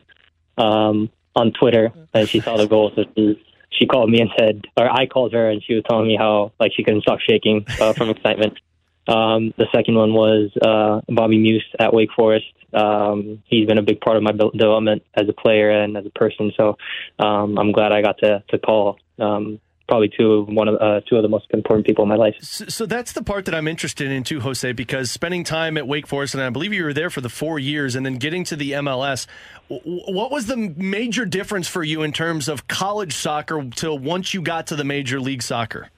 um, 0.57 1.09
on 1.35 1.51
Twitter 1.53 1.91
and 2.13 2.27
she 2.27 2.41
saw 2.41 2.57
the 2.57 2.67
goal, 2.67 2.91
so 2.95 3.05
she 3.15 3.41
she 3.79 3.85
called 3.87 4.09
me 4.09 4.21
and 4.21 4.29
said, 4.37 4.65
or 4.77 4.89
I 4.89 5.05
called 5.07 5.33
her 5.33 5.49
and 5.49 5.63
she 5.63 5.73
was 5.73 5.83
telling 5.89 6.07
me 6.07 6.17
how 6.17 6.51
like 6.59 6.71
she 6.75 6.83
couldn't 6.83 7.01
stop 7.01 7.19
shaking 7.19 7.65
uh, 7.79 7.93
from 7.93 8.09
excitement. 8.15 8.59
Um, 9.07 9.53
the 9.57 9.65
second 9.73 9.95
one 9.95 10.13
was 10.13 10.51
uh, 10.61 11.01
Bobby 11.11 11.39
Muuss 11.39 11.63
at 11.79 11.93
Wake 11.93 12.11
Forest. 12.15 12.45
Um, 12.73 13.41
he's 13.47 13.65
been 13.65 13.79
a 13.79 13.83
big 13.83 14.01
part 14.01 14.17
of 14.17 14.23
my 14.23 14.31
development 14.31 15.03
as 15.15 15.27
a 15.27 15.33
player 15.33 15.71
and 15.71 15.97
as 15.97 16.05
a 16.05 16.11
person. 16.11 16.51
So 16.55 16.77
um, 17.17 17.57
I'm 17.57 17.71
glad 17.71 17.91
I 17.91 18.01
got 18.01 18.19
to 18.19 18.43
to 18.49 18.59
call 18.59 18.99
um, 19.17 19.59
probably 19.89 20.09
two 20.15 20.31
of 20.33 20.47
one 20.47 20.67
of 20.67 20.75
uh, 20.79 21.01
two 21.09 21.17
of 21.17 21.23
the 21.23 21.27
most 21.27 21.47
important 21.51 21.85
people 21.85 22.03
in 22.03 22.09
my 22.09 22.15
life. 22.15 22.35
So, 22.39 22.65
so, 22.65 22.85
that's 22.85 23.11
the 23.11 23.23
part 23.23 23.45
that 23.45 23.55
I'm 23.55 23.67
interested 23.67 24.09
in 24.11 24.23
too, 24.23 24.39
Hosei, 24.39 24.73
because 24.75 25.11
spending 25.11 25.43
time 25.43 25.77
at 25.77 25.87
Wake 25.87 26.07
Forest, 26.07 26.35
and 26.35 26.43
I 26.43 26.49
believe 26.51 26.71
you 26.71 26.83
were 26.83 26.93
there 26.93 27.09
for 27.09 27.21
the 27.21 27.29
four 27.29 27.59
years, 27.59 27.95
and 27.95 28.05
then 28.05 28.15
getting 28.15 28.43
to 28.45 28.55
the 28.55 28.73
MLS. 28.73 29.25
What 29.69 30.31
was 30.31 30.47
the 30.47 30.57
major 30.57 31.25
difference 31.25 31.67
for 31.67 31.83
you 31.83 32.01
in 32.01 32.11
terms 32.11 32.49
of 32.49 32.67
college 32.67 33.15
soccer 33.15 33.63
till 33.75 33.99
once 33.99 34.33
you 34.33 34.41
got 34.41 34.67
to 34.67 34.75
the 34.75 34.83
major 34.83 35.19
league 35.19 35.43
soccer? 35.43 35.89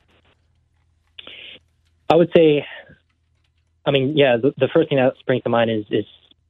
I 2.09 2.15
would 2.15 2.29
say, 2.35 2.65
I 3.85 3.91
mean, 3.91 4.17
yeah, 4.17 4.35
the, 4.35 4.53
the 4.57 4.67
first 4.73 4.89
thing 4.89 4.97
that 4.97 5.13
springs 5.19 5.43
to 5.43 5.49
mind 5.49 5.71
is 5.71 5.85
is 5.89 6.05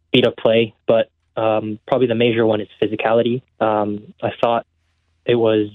speed 0.07 0.25
of 0.25 0.35
play, 0.35 0.73
but 0.87 1.09
um, 1.37 1.79
probably 1.87 2.07
the 2.07 2.15
major 2.15 2.45
one 2.45 2.59
is 2.59 2.67
physicality. 2.81 3.43
Um, 3.59 4.13
I 4.21 4.31
thought 4.41 4.65
it 5.25 5.35
was 5.35 5.69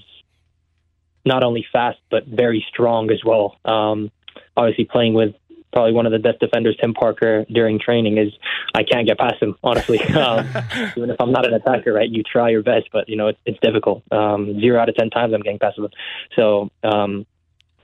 not 1.25 1.43
only 1.43 1.65
fast 1.71 1.99
but 2.11 2.27
very 2.27 2.65
strong 2.69 3.09
as 3.09 3.23
well. 3.23 3.57
Um, 3.63 4.11
obviously, 4.57 4.83
playing 4.83 5.13
with 5.13 5.35
probably 5.73 5.93
one 5.93 6.05
of 6.05 6.11
the 6.11 6.19
best 6.19 6.39
defenders, 6.39 6.77
Tim 6.79 6.93
Parker, 6.93 7.45
during 7.51 7.79
training 7.79 8.17
is 8.17 8.33
I 8.73 8.83
can't 8.83 9.07
get 9.07 9.17
past 9.17 9.41
him. 9.41 9.55
Honestly, 9.63 9.99
um, 10.15 10.47
even 10.95 11.09
if 11.09 11.17
I'm 11.19 11.31
not 11.31 11.45
an 11.45 11.53
attacker, 11.53 11.93
right? 11.93 12.09
You 12.09 12.23
try 12.23 12.49
your 12.49 12.63
best, 12.63 12.89
but 12.91 13.09
you 13.09 13.15
know 13.15 13.27
it's, 13.27 13.39
it's 13.45 13.59
difficult. 13.61 14.03
Um, 14.11 14.59
zero 14.59 14.79
out 14.79 14.89
of 14.89 14.95
ten 14.95 15.09
times 15.09 15.33
I'm 15.33 15.41
getting 15.41 15.59
past 15.59 15.77
him. 15.77 15.87
So 16.35 16.69
um, 16.83 17.25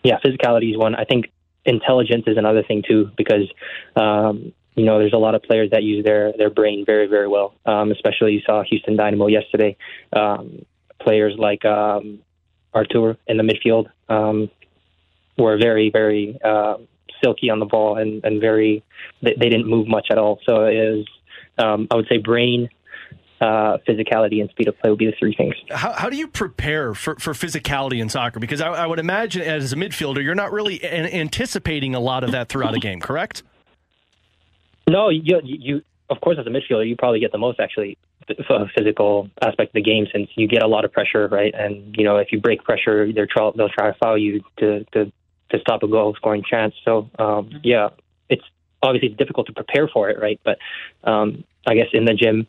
yeah, 0.03 0.19
physicality 0.25 0.71
is 0.71 0.77
one. 0.77 0.95
I 0.95 1.05
think 1.05 1.31
intelligence 1.65 2.23
is 2.27 2.37
another 2.37 2.63
thing 2.63 2.83
too 2.87 3.11
because. 3.17 3.51
Um, 3.95 4.53
you 4.75 4.85
know, 4.85 4.97
there's 4.97 5.13
a 5.13 5.17
lot 5.17 5.35
of 5.35 5.43
players 5.43 5.69
that 5.69 5.83
use 5.83 6.03
their 6.03 6.33
their 6.35 6.49
brain 6.49 6.83
very, 6.83 7.05
very 7.05 7.27
well. 7.27 7.53
Um, 7.63 7.91
especially 7.91 8.31
you 8.31 8.41
saw 8.43 8.63
Houston 8.63 8.95
Dynamo 8.95 9.27
yesterday. 9.27 9.77
Um, 10.11 10.65
players 10.99 11.35
like 11.37 11.63
um, 11.63 12.23
Artur 12.73 13.17
in 13.27 13.37
the 13.37 13.43
midfield 13.43 13.85
um, 14.09 14.49
were 15.37 15.57
very, 15.57 15.89
very 15.91 16.39
uh, 16.43 16.77
silky 17.23 17.49
on 17.49 17.59
the 17.59 17.65
ball 17.65 17.97
and, 17.97 18.23
and 18.23 18.41
very, 18.41 18.83
they, 19.21 19.33
they, 19.39 19.49
didn't 19.49 19.67
move 19.67 19.87
much 19.87 20.07
at 20.11 20.17
all. 20.17 20.39
So 20.45 20.65
it 20.65 20.75
is, 20.75 21.05
um, 21.57 21.87
I 21.91 21.95
would 21.95 22.07
say, 22.07 22.17
brain, 22.17 22.69
uh, 23.41 23.77
physicality, 23.87 24.41
and 24.41 24.49
speed 24.49 24.67
of 24.67 24.77
play 24.79 24.89
would 24.89 24.99
be 24.99 25.05
the 25.05 25.13
three 25.19 25.35
things. 25.35 25.55
How, 25.69 25.93
how 25.93 26.09
do 26.09 26.17
you 26.17 26.27
prepare 26.27 26.93
for, 26.93 27.15
for 27.15 27.33
physicality 27.33 28.01
in 28.01 28.09
soccer? 28.09 28.39
Because 28.39 28.61
I, 28.61 28.69
I 28.69 28.87
would 28.87 28.99
imagine 28.99 29.41
as 29.41 29.73
a 29.73 29.75
midfielder, 29.75 30.23
you're 30.23 30.35
not 30.35 30.51
really 30.51 30.83
an, 30.83 31.05
anticipating 31.05 31.95
a 31.95 31.99
lot 31.99 32.23
of 32.23 32.31
that 32.31 32.49
throughout 32.49 32.75
a 32.75 32.79
game, 32.79 32.99
correct? 32.99 33.43
No, 34.87 35.09
you, 35.09 35.39
you, 35.43 35.81
of 36.09 36.19
course, 36.21 36.37
as 36.39 36.45
a 36.45 36.49
midfielder, 36.49 36.87
you 36.87 36.95
probably 36.95 37.19
get 37.19 37.31
the 37.31 37.37
most 37.37 37.59
actually 37.59 37.97
physical 38.75 39.29
aspect 39.41 39.69
of 39.69 39.73
the 39.73 39.81
game 39.81 40.07
since 40.13 40.29
you 40.35 40.47
get 40.47 40.63
a 40.63 40.67
lot 40.67 40.85
of 40.85 40.91
pressure, 40.91 41.27
right? 41.27 41.53
And 41.53 41.95
you 41.97 42.03
know, 42.03 42.17
if 42.17 42.31
you 42.31 42.39
break 42.39 42.63
pressure, 42.63 43.11
they're 43.11 43.27
try, 43.27 43.51
they'll 43.55 43.69
try 43.69 43.91
to 43.91 43.97
foul 44.01 44.17
you 44.17 44.41
to 44.59 44.83
to 44.93 45.11
to 45.51 45.59
stop 45.59 45.83
a 45.83 45.87
goal 45.87 46.13
scoring 46.15 46.43
chance. 46.49 46.73
So 46.83 47.09
um, 47.19 47.45
mm-hmm. 47.45 47.57
yeah, 47.63 47.89
it's 48.29 48.43
obviously 48.81 49.09
it's 49.09 49.17
difficult 49.17 49.47
to 49.47 49.53
prepare 49.53 49.87
for 49.87 50.09
it, 50.09 50.19
right? 50.19 50.39
But 50.43 50.57
um, 51.03 51.43
I 51.65 51.75
guess 51.75 51.87
in 51.93 52.05
the 52.05 52.13
gym, 52.13 52.47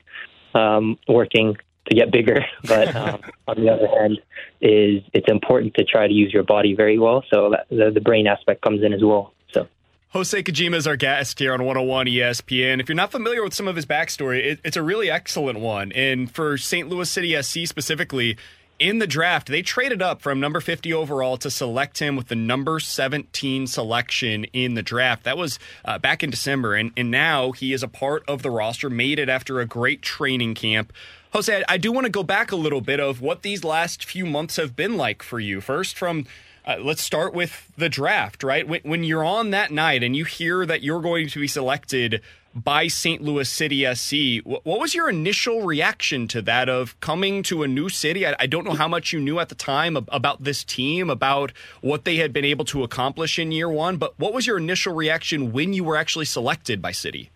um, 0.54 0.98
working 1.08 1.56
to 1.88 1.94
get 1.94 2.10
bigger. 2.10 2.44
But 2.66 2.94
um, 2.96 3.20
on 3.48 3.56
the 3.56 3.70
other 3.70 3.88
hand, 3.88 4.20
is 4.60 5.02
it's 5.12 5.30
important 5.30 5.74
to 5.74 5.84
try 5.84 6.06
to 6.06 6.12
use 6.12 6.32
your 6.32 6.42
body 6.42 6.74
very 6.74 6.98
well. 6.98 7.24
So 7.30 7.50
that, 7.50 7.66
the, 7.68 7.90
the 7.92 8.00
brain 8.00 8.26
aspect 8.26 8.62
comes 8.62 8.82
in 8.82 8.92
as 8.92 9.02
well. 9.02 9.34
So. 9.52 9.68
Hosei 10.14 10.42
Kijima 10.42 10.76
is 10.76 10.86
our 10.86 10.96
guest 10.96 11.38
here 11.38 11.52
on 11.52 11.64
101 11.64 12.06
ESPN. 12.06 12.80
If 12.80 12.88
you're 12.88 12.96
not 12.96 13.12
familiar 13.12 13.42
with 13.42 13.52
some 13.52 13.68
of 13.68 13.76
his 13.76 13.84
backstory, 13.84 14.44
it, 14.44 14.60
it's 14.64 14.76
a 14.76 14.82
really 14.82 15.10
excellent 15.10 15.60
one. 15.60 15.92
And 15.92 16.30
for 16.30 16.56
St. 16.56 16.88
Louis 16.88 17.10
City 17.10 17.40
SC 17.42 17.66
specifically, 17.66 18.38
in 18.78 18.98
the 18.98 19.06
draft, 19.06 19.48
they 19.48 19.62
traded 19.62 20.02
up 20.02 20.20
from 20.20 20.40
number 20.40 20.60
50 20.60 20.92
overall 20.92 21.36
to 21.38 21.50
select 21.50 22.00
him 22.00 22.16
with 22.16 22.28
the 22.28 22.34
number 22.34 22.80
17 22.80 23.66
selection 23.66 24.44
in 24.52 24.74
the 24.74 24.82
draft. 24.82 25.24
That 25.24 25.36
was 25.36 25.58
uh, 25.84 25.98
back 25.98 26.22
in 26.22 26.30
December. 26.30 26.74
And, 26.74 26.92
and 26.96 27.10
now 27.10 27.52
he 27.52 27.72
is 27.72 27.82
a 27.82 27.88
part 27.88 28.24
of 28.28 28.42
the 28.42 28.50
roster, 28.50 28.90
made 28.90 29.18
it 29.18 29.28
after 29.28 29.60
a 29.60 29.66
great 29.66 30.02
training 30.02 30.54
camp. 30.54 30.92
Hosei, 31.32 31.62
I 31.68 31.78
do 31.78 31.92
want 31.92 32.04
to 32.04 32.10
go 32.10 32.22
back 32.22 32.52
a 32.52 32.56
little 32.56 32.80
bit 32.80 33.00
of 33.00 33.20
what 33.20 33.42
these 33.42 33.64
last 33.64 34.04
few 34.04 34.24
months 34.26 34.56
have 34.56 34.76
been 34.76 34.96
like 34.96 35.22
for 35.22 35.40
you. 35.40 35.60
First, 35.60 35.96
from 35.96 36.26
uh, 36.66 36.76
let's 36.80 37.02
start 37.02 37.34
with 37.34 37.70
the 37.76 37.88
draft, 37.88 38.42
right? 38.42 38.66
When, 38.66 38.80
when, 38.84 39.04
you're 39.04 39.24
on 39.24 39.50
that 39.50 39.70
night 39.70 40.02
and 40.02 40.16
you 40.16 40.24
hear 40.24 40.64
that 40.64 40.82
you're 40.82 41.02
going 41.02 41.28
to 41.28 41.40
be 41.40 41.48
selected 41.48 42.22
by 42.54 42.86
St. 42.86 43.20
Louis 43.22 43.48
City 43.48 43.84
SC, 43.94 44.44
what, 44.44 44.64
was 44.64 44.94
your 44.94 45.08
initial 45.08 45.62
reaction 45.62 46.28
to 46.28 46.42
that 46.42 46.68
of 46.68 46.98
coming 47.00 47.42
to 47.44 47.62
a 47.62 47.68
new 47.68 47.88
city? 47.88 48.26
I, 48.26 48.36
I, 48.38 48.46
don't 48.46 48.64
know 48.64 48.74
how 48.74 48.86
much 48.86 49.12
you 49.12 49.20
knew 49.20 49.40
at 49.40 49.48
the 49.48 49.54
time 49.54 49.96
about 49.96 50.44
this 50.44 50.62
team, 50.62 51.10
about 51.10 51.52
what 51.80 52.04
they 52.04 52.16
had 52.16 52.32
been 52.32 52.44
able 52.44 52.64
to 52.66 52.84
accomplish 52.84 53.38
in 53.38 53.50
year 53.50 53.68
one, 53.68 53.96
but 53.96 54.18
what 54.18 54.32
was 54.32 54.46
your 54.46 54.58
initial 54.58 54.94
reaction 54.94 55.52
when 55.52 55.72
you 55.72 55.82
were 55.82 55.96
actually 55.96 56.26
selected 56.26 56.80
by 56.80 56.92
City? 56.92 57.30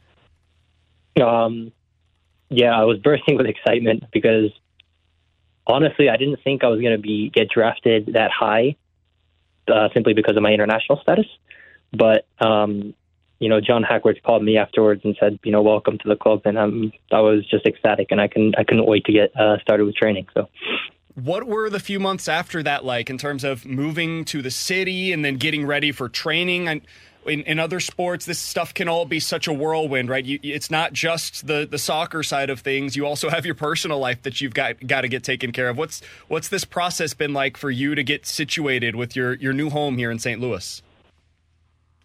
Um, 1.20 1.72
yeah, 2.48 2.78
I 2.78 2.84
was 2.84 2.98
bursting 2.98 3.36
with 3.36 3.46
excitement 3.46 4.04
because 4.12 4.50
honestly, 5.66 6.08
I 6.08 6.16
didn't 6.16 6.40
think 6.42 6.62
I 6.64 6.68
was 6.68 6.80
going 6.80 6.96
to 6.96 7.02
be 7.02 7.30
get 7.30 7.48
drafted 7.48 8.14
that 8.14 8.30
high 8.30 8.76
uh, 9.66 9.88
simply 9.92 10.14
because 10.14 10.36
of 10.36 10.42
my 10.42 10.52
international 10.52 11.00
status. 11.02 11.26
But 11.92 12.26
um, 12.38 12.94
you 13.40 13.48
know, 13.48 13.60
John 13.60 13.82
Hackworth 13.82 14.22
called 14.22 14.42
me 14.42 14.56
afterwards 14.56 15.02
and 15.04 15.16
said, 15.20 15.38
you 15.44 15.52
know, 15.52 15.62
welcome 15.62 15.98
to 15.98 16.08
the 16.08 16.16
club, 16.16 16.42
and 16.44 16.58
I'm 16.58 16.92
I 17.12 17.20
was 17.20 17.46
just 17.48 17.66
ecstatic, 17.66 18.08
and 18.10 18.20
I 18.20 18.28
can 18.28 18.54
I 18.56 18.64
couldn't 18.64 18.86
wait 18.86 19.04
to 19.04 19.12
get 19.12 19.36
uh, 19.38 19.58
started 19.60 19.84
with 19.84 19.94
training. 19.94 20.26
So. 20.34 20.48
What 21.14 21.48
were 21.48 21.68
the 21.68 21.80
few 21.80 21.98
months 21.98 22.28
after 22.28 22.62
that 22.62 22.84
like 22.84 23.10
in 23.10 23.18
terms 23.18 23.42
of 23.42 23.66
moving 23.66 24.24
to 24.26 24.40
the 24.40 24.52
city 24.52 25.12
and 25.12 25.24
then 25.24 25.36
getting 25.36 25.66
ready 25.66 25.90
for 25.90 26.08
training? 26.08 26.68
And 26.68 26.80
in, 27.26 27.42
in 27.42 27.58
other 27.58 27.80
sports, 27.80 28.24
this 28.24 28.38
stuff 28.38 28.72
can 28.72 28.88
all 28.88 29.04
be 29.04 29.18
such 29.18 29.48
a 29.48 29.52
whirlwind, 29.52 30.08
right? 30.08 30.24
You, 30.24 30.38
it's 30.42 30.70
not 30.70 30.92
just 30.92 31.46
the 31.46 31.66
the 31.68 31.78
soccer 31.78 32.22
side 32.22 32.50
of 32.50 32.60
things. 32.60 32.96
You 32.96 33.06
also 33.06 33.30
have 33.30 33.44
your 33.44 33.54
personal 33.54 33.98
life 33.98 34.22
that 34.22 34.40
you've 34.40 34.54
got 34.54 34.86
got 34.86 35.02
to 35.02 35.08
get 35.08 35.24
taken 35.24 35.52
care 35.52 35.68
of. 35.68 35.76
What's 35.76 36.02
what's 36.28 36.48
this 36.48 36.64
process 36.64 37.14
been 37.14 37.32
like 37.32 37.56
for 37.56 37.70
you 37.70 37.94
to 37.94 38.02
get 38.02 38.26
situated 38.26 38.96
with 38.96 39.16
your 39.16 39.34
your 39.34 39.52
new 39.52 39.70
home 39.70 39.98
here 39.98 40.10
in 40.10 40.18
St. 40.18 40.40
Louis? 40.40 40.82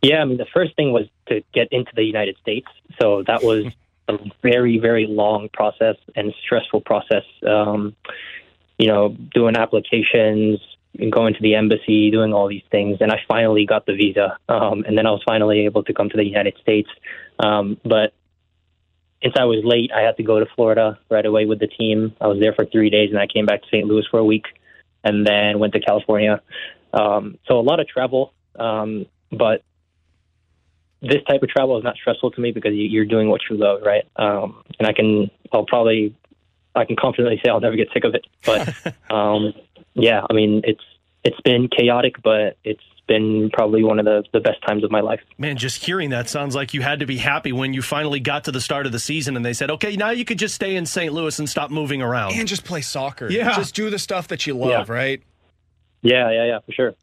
Yeah, 0.03 0.21
I 0.21 0.25
mean, 0.25 0.37
the 0.37 0.45
first 0.53 0.75
thing 0.75 0.91
was 0.91 1.07
to 1.27 1.41
get 1.53 1.69
into 1.71 1.91
the 1.95 2.03
United 2.03 2.37
States. 2.41 2.67
So 3.01 3.23
that 3.25 3.41
was 3.41 3.65
a 4.09 4.17
very, 4.41 4.77
very 4.77 5.07
long 5.07 5.47
process 5.53 5.95
and 6.15 6.33
stressful 6.43 6.81
process. 6.81 7.23
Um, 7.47 7.95
you 8.77 8.87
know, 8.87 9.15
doing 9.33 9.55
applications, 9.55 10.59
going 11.09 11.35
to 11.35 11.41
the 11.41 11.55
embassy, 11.55 12.11
doing 12.11 12.33
all 12.33 12.49
these 12.49 12.63
things, 12.69 12.97
and 12.99 13.11
I 13.11 13.21
finally 13.27 13.65
got 13.65 13.85
the 13.85 13.93
visa, 13.93 14.37
um, 14.49 14.83
and 14.85 14.97
then 14.97 15.07
I 15.07 15.11
was 15.11 15.21
finally 15.25 15.65
able 15.65 15.83
to 15.83 15.93
come 15.93 16.09
to 16.09 16.17
the 16.17 16.25
United 16.25 16.57
States. 16.61 16.89
Um, 17.39 17.77
but 17.85 18.13
since 19.23 19.35
I 19.39 19.45
was 19.45 19.63
late, 19.63 19.91
I 19.95 20.01
had 20.01 20.17
to 20.17 20.23
go 20.23 20.39
to 20.39 20.45
Florida 20.55 20.99
right 21.09 21.25
away 21.25 21.45
with 21.45 21.59
the 21.59 21.67
team. 21.67 22.13
I 22.19 22.27
was 22.27 22.39
there 22.39 22.53
for 22.53 22.65
three 22.65 22.89
days, 22.89 23.09
and 23.11 23.19
I 23.19 23.27
came 23.27 23.45
back 23.45 23.61
to 23.61 23.67
St. 23.69 23.87
Louis 23.87 24.05
for 24.11 24.19
a 24.19 24.25
week, 24.25 24.45
and 25.03 25.25
then 25.25 25.59
went 25.59 25.73
to 25.73 25.79
California. 25.79 26.41
Um, 26.93 27.37
so 27.47 27.59
a 27.59 27.61
lot 27.61 27.79
of 27.79 27.87
travel, 27.87 28.33
um, 28.59 29.05
but 29.31 29.63
this 31.03 31.21
type 31.29 31.43
of 31.43 31.49
travel 31.49 31.77
is 31.77 31.83
not 31.83 31.95
stressful 31.97 32.31
to 32.31 32.41
me 32.41 32.51
because 32.51 32.71
you're 32.73 33.05
doing 33.05 33.29
what 33.29 33.41
you 33.49 33.57
love, 33.57 33.81
right? 33.83 34.03
Um, 34.15 34.63
and 34.79 34.87
I 34.87 34.93
can, 34.93 35.29
I'll 35.51 35.65
probably, 35.65 36.15
I 36.75 36.85
can 36.85 36.95
confidently 36.95 37.39
say 37.43 37.49
I'll 37.51 37.59
never 37.59 37.75
get 37.75 37.89
sick 37.93 38.03
of 38.05 38.15
it. 38.15 38.25
But 38.45 38.95
um, 39.13 39.53
yeah, 39.93 40.21
I 40.29 40.33
mean, 40.33 40.61
it's 40.63 40.81
it's 41.23 41.39
been 41.41 41.67
chaotic, 41.69 42.15
but 42.23 42.57
it's 42.63 42.81
been 43.07 43.49
probably 43.51 43.83
one 43.83 43.99
of 43.99 44.05
the, 44.05 44.23
the 44.33 44.39
best 44.39 44.61
times 44.65 44.83
of 44.83 44.91
my 44.91 45.01
life. 45.01 45.19
Man, 45.37 45.57
just 45.57 45.83
hearing 45.83 46.09
that 46.11 46.29
sounds 46.29 46.55
like 46.55 46.73
you 46.73 46.81
had 46.81 46.99
to 46.99 47.05
be 47.05 47.17
happy 47.17 47.51
when 47.51 47.73
you 47.73 47.81
finally 47.81 48.19
got 48.21 48.45
to 48.45 48.51
the 48.51 48.59
start 48.61 48.85
of 48.85 48.91
the 48.93 48.99
season 48.99 49.35
and 49.35 49.45
they 49.45 49.53
said, 49.53 49.69
okay, 49.71 49.95
now 49.97 50.09
you 50.11 50.23
could 50.25 50.39
just 50.39 50.55
stay 50.55 50.75
in 50.75 50.85
St. 50.85 51.13
Louis 51.13 51.37
and 51.39 51.49
stop 51.49 51.69
moving 51.69 52.01
around. 52.01 52.33
And 52.33 52.47
just 52.47 52.63
play 52.65 52.81
soccer. 52.81 53.29
Yeah. 53.29 53.55
Just 53.55 53.75
do 53.75 53.89
the 53.89 53.99
stuff 53.99 54.29
that 54.29 54.47
you 54.47 54.53
love, 54.53 54.89
Yeah. 54.89 54.93
right? 54.93 55.21
Yeah, 56.01 56.31
yeah, 56.31 56.45
yeah, 56.45 56.59
for 56.65 56.71
sure. 56.73 56.93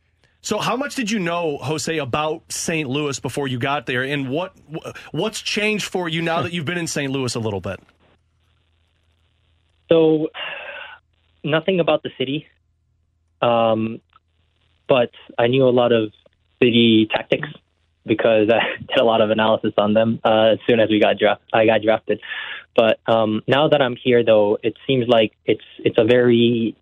So, 0.43 0.59
how 0.59 0.77
much 0.77 0.95
did 0.95 1.11
you 1.11 1.19
know, 1.19 1.59
Hosei, 1.63 2.03
about 2.03 2.51
St. 2.51 2.89
Louis 2.89 3.21
before 3.21 3.47
you 3.47 3.59
got 3.59 3.87
there, 3.87 4.03
and 4.03 4.31
what 4.31 4.57
what's 5.13 5.43
changed 5.43 5.87
for 5.87 6.09
you 6.09 6.23
now 6.23 6.43
that 6.43 6.53
you've 6.53 6.65
been 6.65 6.79
in 6.79 6.87
St. 6.87 7.13
Louis 7.13 7.35
a 7.35 7.41
little 7.41 7.61
bit? 7.61 7.81
So, 9.91 10.29
nothing 11.45 11.79
about 11.81 12.03
the 12.03 12.11
city, 12.17 12.47
um, 13.43 14.01
but 14.89 15.11
I 15.39 15.49
knew 15.49 15.69
a 15.69 15.71
lot 15.71 15.93
of 15.93 16.13
city 16.63 17.09
tactics 17.11 17.49
because 18.07 18.49
I 18.51 18.79
did 18.79 18.99
a 18.99 19.05
lot 19.05 19.21
of 19.21 19.31
analysis 19.31 19.75
on 19.77 19.93
them 19.93 20.21
uh, 20.25 20.53
as 20.53 20.59
soon 20.67 20.81
as 20.81 20.89
we 20.89 21.01
got 21.01 21.19
draft. 21.19 21.43
I 21.53 21.67
got 21.67 21.83
drafted. 21.83 22.21
But 22.75 22.99
um, 23.07 23.43
now 23.47 23.69
that 23.69 23.83
I'm 23.83 23.97
here, 23.97 24.25
though, 24.25 24.59
it 24.63 24.75
seems 24.87 25.07
like 25.07 25.33
it's 25.45 25.65
it's 25.79 25.99
a 25.99 26.05
very 26.05 26.77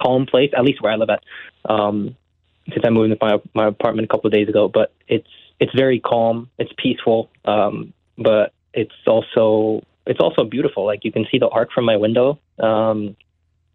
calm 0.00 0.26
place, 0.26 0.50
at 0.56 0.62
least 0.62 0.82
where 0.82 0.92
I 0.92 0.96
live 0.96 1.10
at. 1.10 1.24
Um, 1.68 2.16
since 2.72 2.84
I 2.84 2.90
moved 2.90 3.12
into 3.12 3.24
my 3.24 3.38
my 3.54 3.68
apartment 3.68 4.06
a 4.06 4.08
couple 4.08 4.28
of 4.28 4.32
days 4.32 4.48
ago, 4.48 4.68
but 4.68 4.92
it's 5.08 5.28
it's 5.60 5.72
very 5.74 6.00
calm. 6.00 6.50
It's 6.58 6.72
peaceful, 6.76 7.30
um, 7.44 7.92
but 8.18 8.52
it's 8.74 8.94
also 9.06 9.82
it's 10.06 10.20
also 10.20 10.44
beautiful. 10.44 10.84
Like 10.84 11.04
you 11.04 11.12
can 11.12 11.26
see 11.30 11.38
the 11.38 11.48
arc 11.48 11.72
from 11.72 11.84
my 11.84 11.96
window, 11.96 12.38
um, 12.58 13.16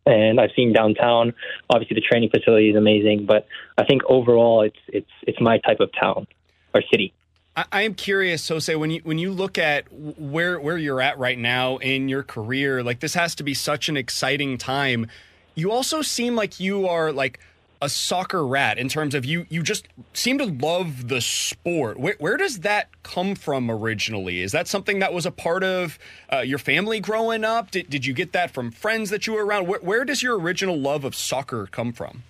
and 0.06 0.40
I've 0.40 0.52
seen 0.56 0.74
downtown. 0.74 1.34
Obviously, 1.70 1.96
the 1.96 2.02
training 2.02 2.30
facility 2.30 2.70
is 2.70 2.76
amazing, 2.76 3.26
but 3.26 3.48
I 3.78 3.86
think 3.86 4.04
overall, 4.08 4.62
it's 4.62 4.80
it's 4.88 5.12
it's 5.24 5.42
my 5.42 5.58
type 5.60 5.80
of 5.80 5.90
town 6.00 6.28
or 6.74 6.82
city. 6.92 7.14
I, 7.54 7.82
am 7.82 7.96
curious, 7.96 8.50
Hosei, 8.50 8.80
when 8.80 8.92
you 8.92 9.02
when 9.04 9.18
you 9.18 9.32
look 9.32 9.58
at 9.58 9.92
where 9.92 10.60
where 10.60 10.78
you're 10.78 11.02
at 11.02 11.20
right 11.20 11.38
now 11.38 11.78
in 11.78 12.08
your 12.08 12.24
career, 12.24 12.82
like 12.82 13.02
this 13.02 13.14
has 13.14 13.36
to 13.36 13.44
be 13.44 13.54
such 13.54 13.90
an 13.90 13.98
exciting 13.98 14.58
time. 14.58 15.08
You 15.54 15.72
also 15.72 16.02
seem 16.02 16.36
like 16.36 16.62
you 16.62 16.88
are 16.88 17.12
like 17.12 17.40
a 17.82 17.90
soccer 17.90 18.46
rat 18.46 18.78
in 18.78 18.88
terms 18.88 19.16
of 19.16 19.26
you 19.26 19.46
you 19.50 19.64
just 19.64 19.88
seem 20.14 20.38
to 20.38 20.46
love 20.46 21.08
the 21.08 21.20
sport. 21.20 22.00
Where, 22.00 22.16
where 22.20 22.38
does 22.38 22.60
that 22.60 22.90
come 23.04 23.36
from 23.36 23.72
originally? 23.72 24.42
Is 24.42 24.52
that 24.52 24.68
something 24.68 25.00
that 25.00 25.14
was 25.14 25.26
a 25.26 25.32
part 25.32 25.64
of 25.64 25.98
uh, 26.32 26.40
your 26.40 26.60
family 26.60 27.00
growing 27.00 27.44
up? 27.44 27.72
Did, 27.72 27.90
did 27.90 28.06
you 28.06 28.14
get 28.14 28.34
that 28.34 28.52
from 28.52 28.72
friends 28.72 29.10
that 29.10 29.26
you 29.26 29.34
were 29.34 29.46
around? 29.46 29.68
Where, 29.68 29.80
where 29.80 30.06
does 30.06 30.22
your 30.22 30.40
original 30.40 30.80
love 30.80 31.04
of 31.04 31.16
soccer 31.16 31.68
come 31.72 31.92
from? 31.92 32.24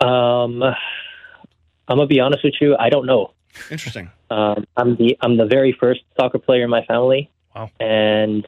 Um, 0.00 0.62
I'm 0.62 1.96
gonna 1.96 2.06
be 2.06 2.20
honest 2.20 2.44
with 2.44 2.54
you. 2.60 2.76
I 2.76 2.90
don't 2.90 3.06
know. 3.06 3.32
Interesting. 3.70 4.10
Um, 4.30 4.66
I'm 4.76 4.96
the 4.96 5.16
I'm 5.20 5.36
the 5.36 5.46
very 5.46 5.72
first 5.72 6.00
soccer 6.20 6.38
player 6.38 6.64
in 6.64 6.70
my 6.70 6.84
family. 6.84 7.30
Wow. 7.54 7.70
And 7.80 8.46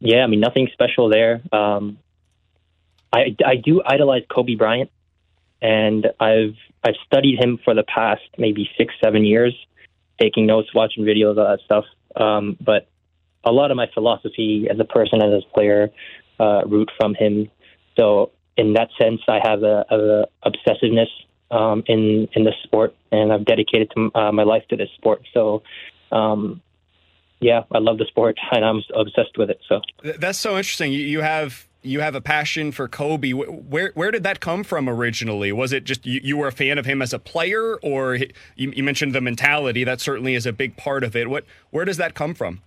yeah, 0.00 0.24
I 0.24 0.26
mean 0.26 0.40
nothing 0.40 0.68
special 0.72 1.08
there. 1.08 1.42
Um, 1.52 1.98
I 3.16 3.36
I 3.44 3.56
do 3.56 3.82
idolize 3.84 4.24
Kobe 4.28 4.54
Bryant, 4.54 4.90
and 5.62 6.06
I've 6.20 6.56
I've 6.84 6.96
studied 7.06 7.42
him 7.42 7.58
for 7.64 7.74
the 7.74 7.84
past 7.84 8.22
maybe 8.38 8.68
six 8.76 8.94
seven 9.02 9.24
years, 9.24 9.54
taking 10.20 10.46
notes, 10.46 10.68
watching 10.74 11.04
videos, 11.04 11.38
all 11.38 11.48
that 11.48 11.60
stuff. 11.64 11.84
Um, 12.14 12.56
but 12.60 12.88
a 13.44 13.52
lot 13.52 13.70
of 13.70 13.76
my 13.76 13.86
philosophy 13.94 14.66
as 14.70 14.78
a 14.78 14.84
person, 14.84 15.22
and 15.22 15.34
as 15.34 15.44
a 15.48 15.54
player, 15.54 15.90
uh, 16.38 16.62
root 16.66 16.90
from 16.98 17.14
him. 17.14 17.50
So 17.96 18.32
in 18.56 18.74
that 18.74 18.88
sense, 19.00 19.20
I 19.28 19.40
have 19.42 19.62
a, 19.62 19.84
a 19.90 20.50
obsessiveness 20.50 21.08
um, 21.50 21.84
in 21.86 22.28
in 22.34 22.44
the 22.44 22.52
sport, 22.64 22.94
and 23.12 23.32
I've 23.32 23.44
dedicated 23.44 23.90
to, 23.96 24.10
uh, 24.14 24.32
my 24.32 24.42
life 24.42 24.64
to 24.70 24.76
this 24.76 24.90
sport. 24.96 25.22
So, 25.32 25.62
um, 26.12 26.60
yeah, 27.40 27.62
I 27.72 27.78
love 27.78 27.98
the 27.98 28.06
sport, 28.06 28.36
and 28.50 28.64
I'm 28.64 28.82
obsessed 28.94 29.38
with 29.38 29.50
it. 29.50 29.60
So 29.68 29.80
That's 30.18 30.38
so 30.38 30.56
interesting. 30.56 30.92
You, 30.92 31.00
you 31.00 31.20
have 31.22 31.66
you 31.86 32.00
have 32.00 32.14
a 32.14 32.20
passion 32.20 32.72
for 32.72 32.88
Kobe. 32.88 33.32
Where 33.32 33.92
where 33.94 34.10
did 34.10 34.22
that 34.24 34.40
come 34.40 34.64
from 34.64 34.88
originally? 34.88 35.52
Was 35.52 35.72
it 35.72 35.84
just 35.84 36.04
you, 36.04 36.20
you 36.22 36.36
were 36.36 36.48
a 36.48 36.52
fan 36.52 36.78
of 36.78 36.86
him 36.86 37.00
as 37.00 37.12
a 37.12 37.18
player, 37.18 37.76
or 37.76 38.16
you, 38.16 38.30
you 38.56 38.82
mentioned 38.82 39.14
the 39.14 39.20
mentality? 39.20 39.84
That 39.84 40.00
certainly 40.00 40.34
is 40.34 40.46
a 40.46 40.52
big 40.52 40.76
part 40.76 41.04
of 41.04 41.16
it. 41.16 41.28
What 41.28 41.44
where 41.70 41.84
does 41.84 41.96
that 41.96 42.14
come 42.14 42.34
from? 42.34 42.60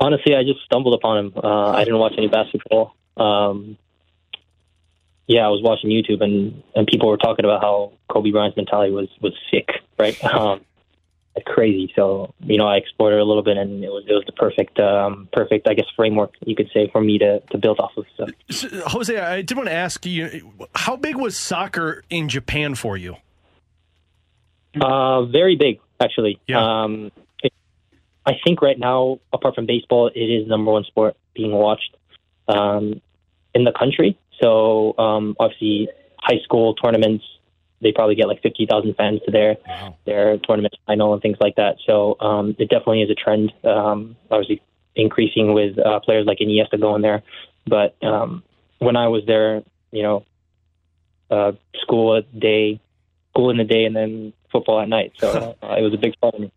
honestly, 0.00 0.34
I 0.34 0.42
just 0.42 0.64
stumbled 0.64 0.94
upon 0.94 1.18
him. 1.18 1.32
Uh, 1.36 1.70
I 1.70 1.84
didn't 1.84 1.98
watch 1.98 2.14
any 2.16 2.28
basketball. 2.28 2.94
Um, 3.16 3.76
yeah, 5.26 5.46
I 5.46 5.48
was 5.48 5.62
watching 5.62 5.90
YouTube, 5.90 6.22
and 6.22 6.62
and 6.74 6.86
people 6.86 7.08
were 7.08 7.18
talking 7.18 7.44
about 7.44 7.62
how 7.62 7.92
Kobe 8.08 8.30
Bryant's 8.30 8.56
mentality 8.56 8.92
was 8.92 9.08
was 9.20 9.34
sick, 9.50 9.68
right? 9.98 10.18
Um, 10.24 10.62
crazy. 11.46 11.92
So 11.96 12.34
you 12.40 12.58
know, 12.58 12.66
I 12.66 12.76
explored 12.76 13.14
it 13.14 13.20
a 13.20 13.24
little 13.24 13.42
bit, 13.42 13.56
and 13.56 13.82
it 13.84 13.88
was 13.88 14.04
it 14.08 14.12
was 14.12 14.24
the 14.26 14.32
perfect 14.32 14.78
um, 14.78 15.28
perfect, 15.32 15.68
I 15.68 15.74
guess, 15.74 15.86
framework 15.96 16.34
you 16.44 16.56
could 16.56 16.70
say 16.72 16.88
for 16.90 17.00
me 17.00 17.18
to 17.18 17.40
to 17.40 17.58
build 17.58 17.80
off 17.80 17.92
of. 17.96 18.06
So. 18.16 18.26
So, 18.50 18.68
Hosei, 18.68 19.20
I 19.22 19.42
did 19.42 19.56
want 19.56 19.68
to 19.68 19.74
ask 19.74 20.04
you, 20.04 20.52
how 20.74 20.96
big 20.96 21.16
was 21.16 21.36
soccer 21.36 22.04
in 22.10 22.28
Japan 22.28 22.74
for 22.74 22.96
you? 22.96 23.16
Uh, 24.80 25.24
very 25.24 25.56
big, 25.56 25.80
actually. 26.00 26.38
Um, 26.54 27.10
it, 27.42 27.52
I 28.26 28.34
think 28.44 28.62
right 28.62 28.78
now, 28.78 29.18
apart 29.32 29.54
from 29.54 29.66
baseball, 29.66 30.08
it 30.08 30.20
is 30.20 30.46
number 30.46 30.70
one 30.70 30.84
sport 30.84 31.16
being 31.34 31.52
watched 31.52 31.96
um, 32.48 33.00
in 33.54 33.64
the 33.64 33.72
country. 33.72 34.18
So 34.40 34.94
um, 34.98 35.36
obviously, 35.38 35.88
high 36.18 36.40
school 36.44 36.74
tournaments, 36.74 37.24
they 37.80 37.92
probably 37.92 38.14
get 38.14 38.28
like 38.28 38.42
fifty 38.42 38.66
thousand 38.66 38.94
fans 38.94 39.20
to 39.24 39.30
their 39.30 39.56
their 40.06 40.38
tournament 40.38 40.74
final 40.86 41.12
and 41.12 41.22
things 41.22 41.38
like 41.40 41.56
that. 41.56 41.76
So 41.86 42.16
um, 42.20 42.56
it 42.58 42.68
definitely 42.68 43.02
is 43.02 43.10
a 43.10 43.14
trend. 43.14 43.52
Um, 43.64 44.16
obviously, 44.30 44.62
increasing 44.94 45.54
with 45.54 45.78
uh, 45.78 46.00
players 46.00 46.26
like 46.26 46.38
Iniesta 46.38 46.80
going 46.80 47.02
there. 47.02 47.22
But 47.66 47.96
um, 48.02 48.42
when 48.78 48.96
I 48.96 49.08
was 49.08 49.24
there, 49.26 49.62
you 49.92 50.02
know, 50.02 50.24
uh, 51.30 51.52
school 51.82 52.16
a 52.16 52.22
day, 52.22 52.80
school 53.30 53.50
in 53.50 53.56
the 53.56 53.64
day, 53.64 53.84
and 53.84 53.94
then 53.94 54.32
football 54.50 54.80
at 54.80 54.88
night. 54.88 55.12
So 55.18 55.56
uh, 55.62 55.74
it 55.74 55.82
was 55.82 55.94
a 55.94 55.98
big 55.98 56.14
part 56.20 56.34
of 56.34 56.40
me. 56.40 56.52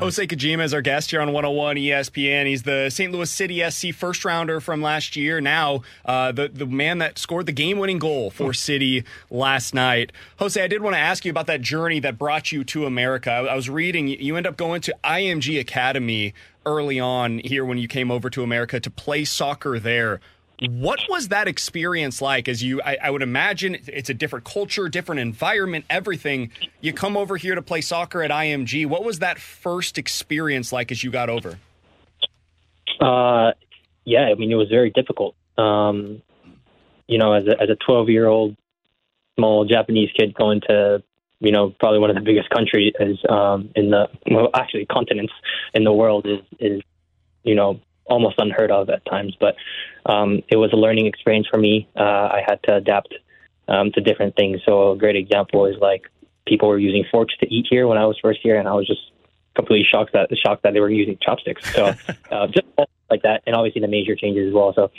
Hosei 0.00 0.26
Kijima 0.26 0.64
is 0.64 0.74
our 0.74 0.82
guest 0.82 1.12
here 1.12 1.20
on 1.20 1.32
101 1.32 1.76
ESPN. 1.76 2.46
He's 2.46 2.64
the 2.64 2.90
St. 2.90 3.12
Louis 3.12 3.30
City 3.30 3.62
SC 3.70 3.92
first 3.92 4.24
rounder 4.24 4.60
from 4.60 4.82
last 4.82 5.14
year. 5.14 5.40
Now, 5.40 5.82
uh, 6.04 6.32
the 6.32 6.48
the 6.48 6.66
man 6.66 6.98
that 6.98 7.16
scored 7.16 7.46
the 7.46 7.52
game 7.52 7.78
winning 7.78 8.00
goal 8.00 8.30
for 8.30 8.52
City 8.52 9.04
last 9.30 9.72
night. 9.72 10.10
Hosei, 10.40 10.62
I 10.62 10.66
did 10.66 10.82
want 10.82 10.94
to 10.96 11.00
ask 11.00 11.24
you 11.24 11.30
about 11.30 11.46
that 11.46 11.60
journey 11.60 12.00
that 12.00 12.18
brought 12.18 12.50
you 12.50 12.64
to 12.64 12.86
America. 12.86 13.30
I, 13.30 13.44
I 13.44 13.54
was 13.54 13.70
reading 13.70 14.08
you, 14.08 14.16
you 14.18 14.36
end 14.36 14.48
up 14.48 14.56
going 14.56 14.80
to 14.80 14.96
IMG 15.04 15.60
Academy 15.60 16.34
early 16.66 16.98
on 16.98 17.38
here 17.38 17.64
when 17.64 17.78
you 17.78 17.86
came 17.86 18.10
over 18.10 18.28
to 18.30 18.42
America 18.42 18.80
to 18.80 18.90
play 18.90 19.24
soccer 19.24 19.78
there. 19.78 20.20
What 20.70 21.00
was 21.08 21.28
that 21.28 21.48
experience 21.48 22.20
like? 22.20 22.48
As 22.48 22.62
you, 22.62 22.80
I, 22.82 22.96
I 23.02 23.10
would 23.10 23.22
imagine 23.22 23.76
it's 23.86 24.10
a 24.10 24.14
different 24.14 24.44
culture, 24.44 24.88
different 24.88 25.20
environment, 25.20 25.84
everything. 25.90 26.50
You 26.80 26.92
come 26.92 27.16
over 27.16 27.36
here 27.36 27.54
to 27.54 27.62
play 27.62 27.80
soccer 27.80 28.22
at 28.22 28.30
IMG. 28.30 28.86
What 28.86 29.04
was 29.04 29.20
that 29.20 29.38
first 29.38 29.98
experience 29.98 30.72
like 30.72 30.92
as 30.92 31.02
you 31.02 31.10
got 31.10 31.28
over? 31.28 31.58
Uh, 33.00 33.52
yeah, 34.04 34.28
I 34.30 34.34
mean, 34.34 34.50
it 34.50 34.56
was 34.56 34.68
very 34.68 34.90
difficult. 34.90 35.34
Um, 35.58 36.22
you 37.06 37.18
know, 37.18 37.32
as 37.32 37.46
a, 37.46 37.60
as 37.60 37.70
a 37.70 37.76
12 37.76 38.08
year 38.08 38.26
old 38.26 38.56
small 39.36 39.64
Japanese 39.64 40.10
kid 40.16 40.34
going 40.34 40.60
to, 40.68 41.02
you 41.40 41.52
know, 41.52 41.70
probably 41.78 41.98
one 41.98 42.10
of 42.10 42.16
the 42.16 42.22
biggest 42.22 42.48
countries 42.50 42.94
um, 43.28 43.70
in 43.74 43.90
the, 43.90 44.08
well, 44.30 44.50
actually 44.54 44.86
continents 44.86 45.32
in 45.74 45.84
the 45.84 45.92
world 45.92 46.26
is, 46.26 46.40
is, 46.58 46.80
you 47.42 47.54
know, 47.54 47.80
almost 48.06 48.36
unheard 48.38 48.70
of 48.70 48.90
at 48.90 49.04
times. 49.06 49.36
But 49.38 49.56
um, 50.06 50.42
it 50.48 50.56
was 50.56 50.72
a 50.72 50.76
learning 50.76 51.06
experience 51.06 51.46
for 51.50 51.58
me. 51.58 51.88
Uh, 51.96 52.02
I 52.02 52.42
had 52.46 52.62
to 52.64 52.76
adapt 52.76 53.14
um, 53.68 53.92
to 53.92 54.00
different 54.00 54.36
things. 54.36 54.60
So 54.66 54.92
a 54.92 54.96
great 54.96 55.16
example 55.16 55.66
is 55.66 55.76
like 55.80 56.10
people 56.46 56.68
were 56.68 56.78
using 56.78 57.04
forks 57.10 57.36
to 57.38 57.52
eat 57.52 57.66
here 57.68 57.86
when 57.86 57.98
I 57.98 58.06
was 58.06 58.18
first 58.20 58.40
here, 58.42 58.58
and 58.58 58.68
I 58.68 58.74
was 58.74 58.86
just 58.86 59.00
completely 59.54 59.86
shocked 59.90 60.12
that 60.12 60.28
shocked 60.36 60.64
that 60.64 60.72
they 60.72 60.80
were 60.80 60.90
using 60.90 61.18
chopsticks. 61.20 61.72
So 61.74 61.94
uh, 62.30 62.46
just 62.48 62.66
like 63.10 63.22
that, 63.22 63.42
and 63.46 63.56
obviously 63.56 63.80
the 63.80 63.88
major 63.88 64.16
changes 64.16 64.48
as 64.48 64.54
well. 64.54 64.74
So 64.74 64.90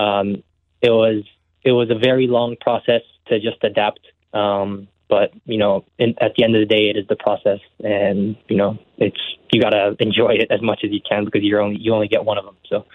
um, 0.00 0.42
it 0.82 0.90
was 0.90 1.24
it 1.62 1.72
was 1.72 1.90
a 1.90 1.98
very 1.98 2.26
long 2.26 2.56
process 2.60 3.02
to 3.26 3.40
just 3.40 3.62
adapt. 3.62 4.00
Um, 4.32 4.88
but 5.10 5.32
you 5.44 5.58
know, 5.58 5.84
in, 5.98 6.14
at 6.20 6.34
the 6.36 6.44
end 6.44 6.54
of 6.54 6.60
the 6.60 6.72
day, 6.72 6.88
it 6.88 6.96
is 6.96 7.06
the 7.08 7.16
process, 7.16 7.58
and 7.82 8.36
you 8.48 8.56
know, 8.56 8.78
it's 8.96 9.20
you 9.52 9.60
got 9.60 9.70
to 9.70 9.96
enjoy 9.98 10.30
it 10.34 10.50
as 10.50 10.62
much 10.62 10.80
as 10.84 10.90
you 10.92 11.00
can 11.06 11.24
because 11.24 11.42
you're 11.42 11.60
only 11.60 11.76
you 11.78 11.92
only 11.92 12.08
get 12.08 12.24
one 12.24 12.38
of 12.38 12.44
them. 12.44 12.56
So. 12.68 12.86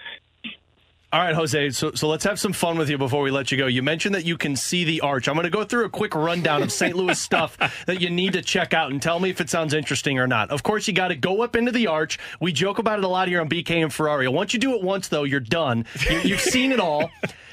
All 1.12 1.20
right, 1.20 1.36
Hosei. 1.36 1.72
So, 1.72 1.92
so 1.92 2.08
let's 2.08 2.24
have 2.24 2.38
some 2.38 2.52
fun 2.52 2.76
with 2.76 2.90
you 2.90 2.98
before 2.98 3.22
we 3.22 3.30
let 3.30 3.52
you 3.52 3.56
go. 3.56 3.68
You 3.68 3.80
mentioned 3.82 4.14
that 4.16 4.24
you 4.24 4.36
can 4.36 4.56
see 4.56 4.82
the 4.82 5.02
arch. 5.02 5.28
I'm 5.28 5.34
going 5.34 5.44
to 5.44 5.50
go 5.50 5.64
through 5.64 5.84
a 5.84 5.88
quick 5.88 6.16
rundown 6.16 6.64
of 6.64 6.72
St. 6.72 6.96
Louis 6.96 7.18
stuff 7.18 7.56
that 7.86 8.00
you 8.00 8.10
need 8.10 8.32
to 8.32 8.42
check 8.42 8.74
out 8.74 8.90
and 8.90 9.00
tell 9.00 9.20
me 9.20 9.30
if 9.30 9.40
it 9.40 9.48
sounds 9.48 9.72
interesting 9.72 10.18
or 10.18 10.26
not. 10.26 10.50
Of 10.50 10.64
course, 10.64 10.88
you 10.88 10.94
got 10.94 11.08
to 11.08 11.16
go 11.16 11.42
up 11.42 11.54
into 11.54 11.70
the 11.70 11.86
arch. 11.86 12.18
We 12.40 12.52
joke 12.52 12.78
about 12.80 12.98
it 12.98 13.04
a 13.04 13.08
lot 13.08 13.28
here 13.28 13.40
on 13.40 13.48
BK 13.48 13.82
and 13.82 13.92
Ferrario. 13.92 14.32
Once 14.32 14.52
you 14.52 14.58
do 14.58 14.74
it 14.74 14.82
once, 14.82 15.06
though, 15.06 15.22
you're 15.22 15.38
done. 15.38 15.86
You, 16.10 16.18
you've 16.18 16.40
seen 16.40 16.72
it 16.72 16.80
all. 16.80 17.08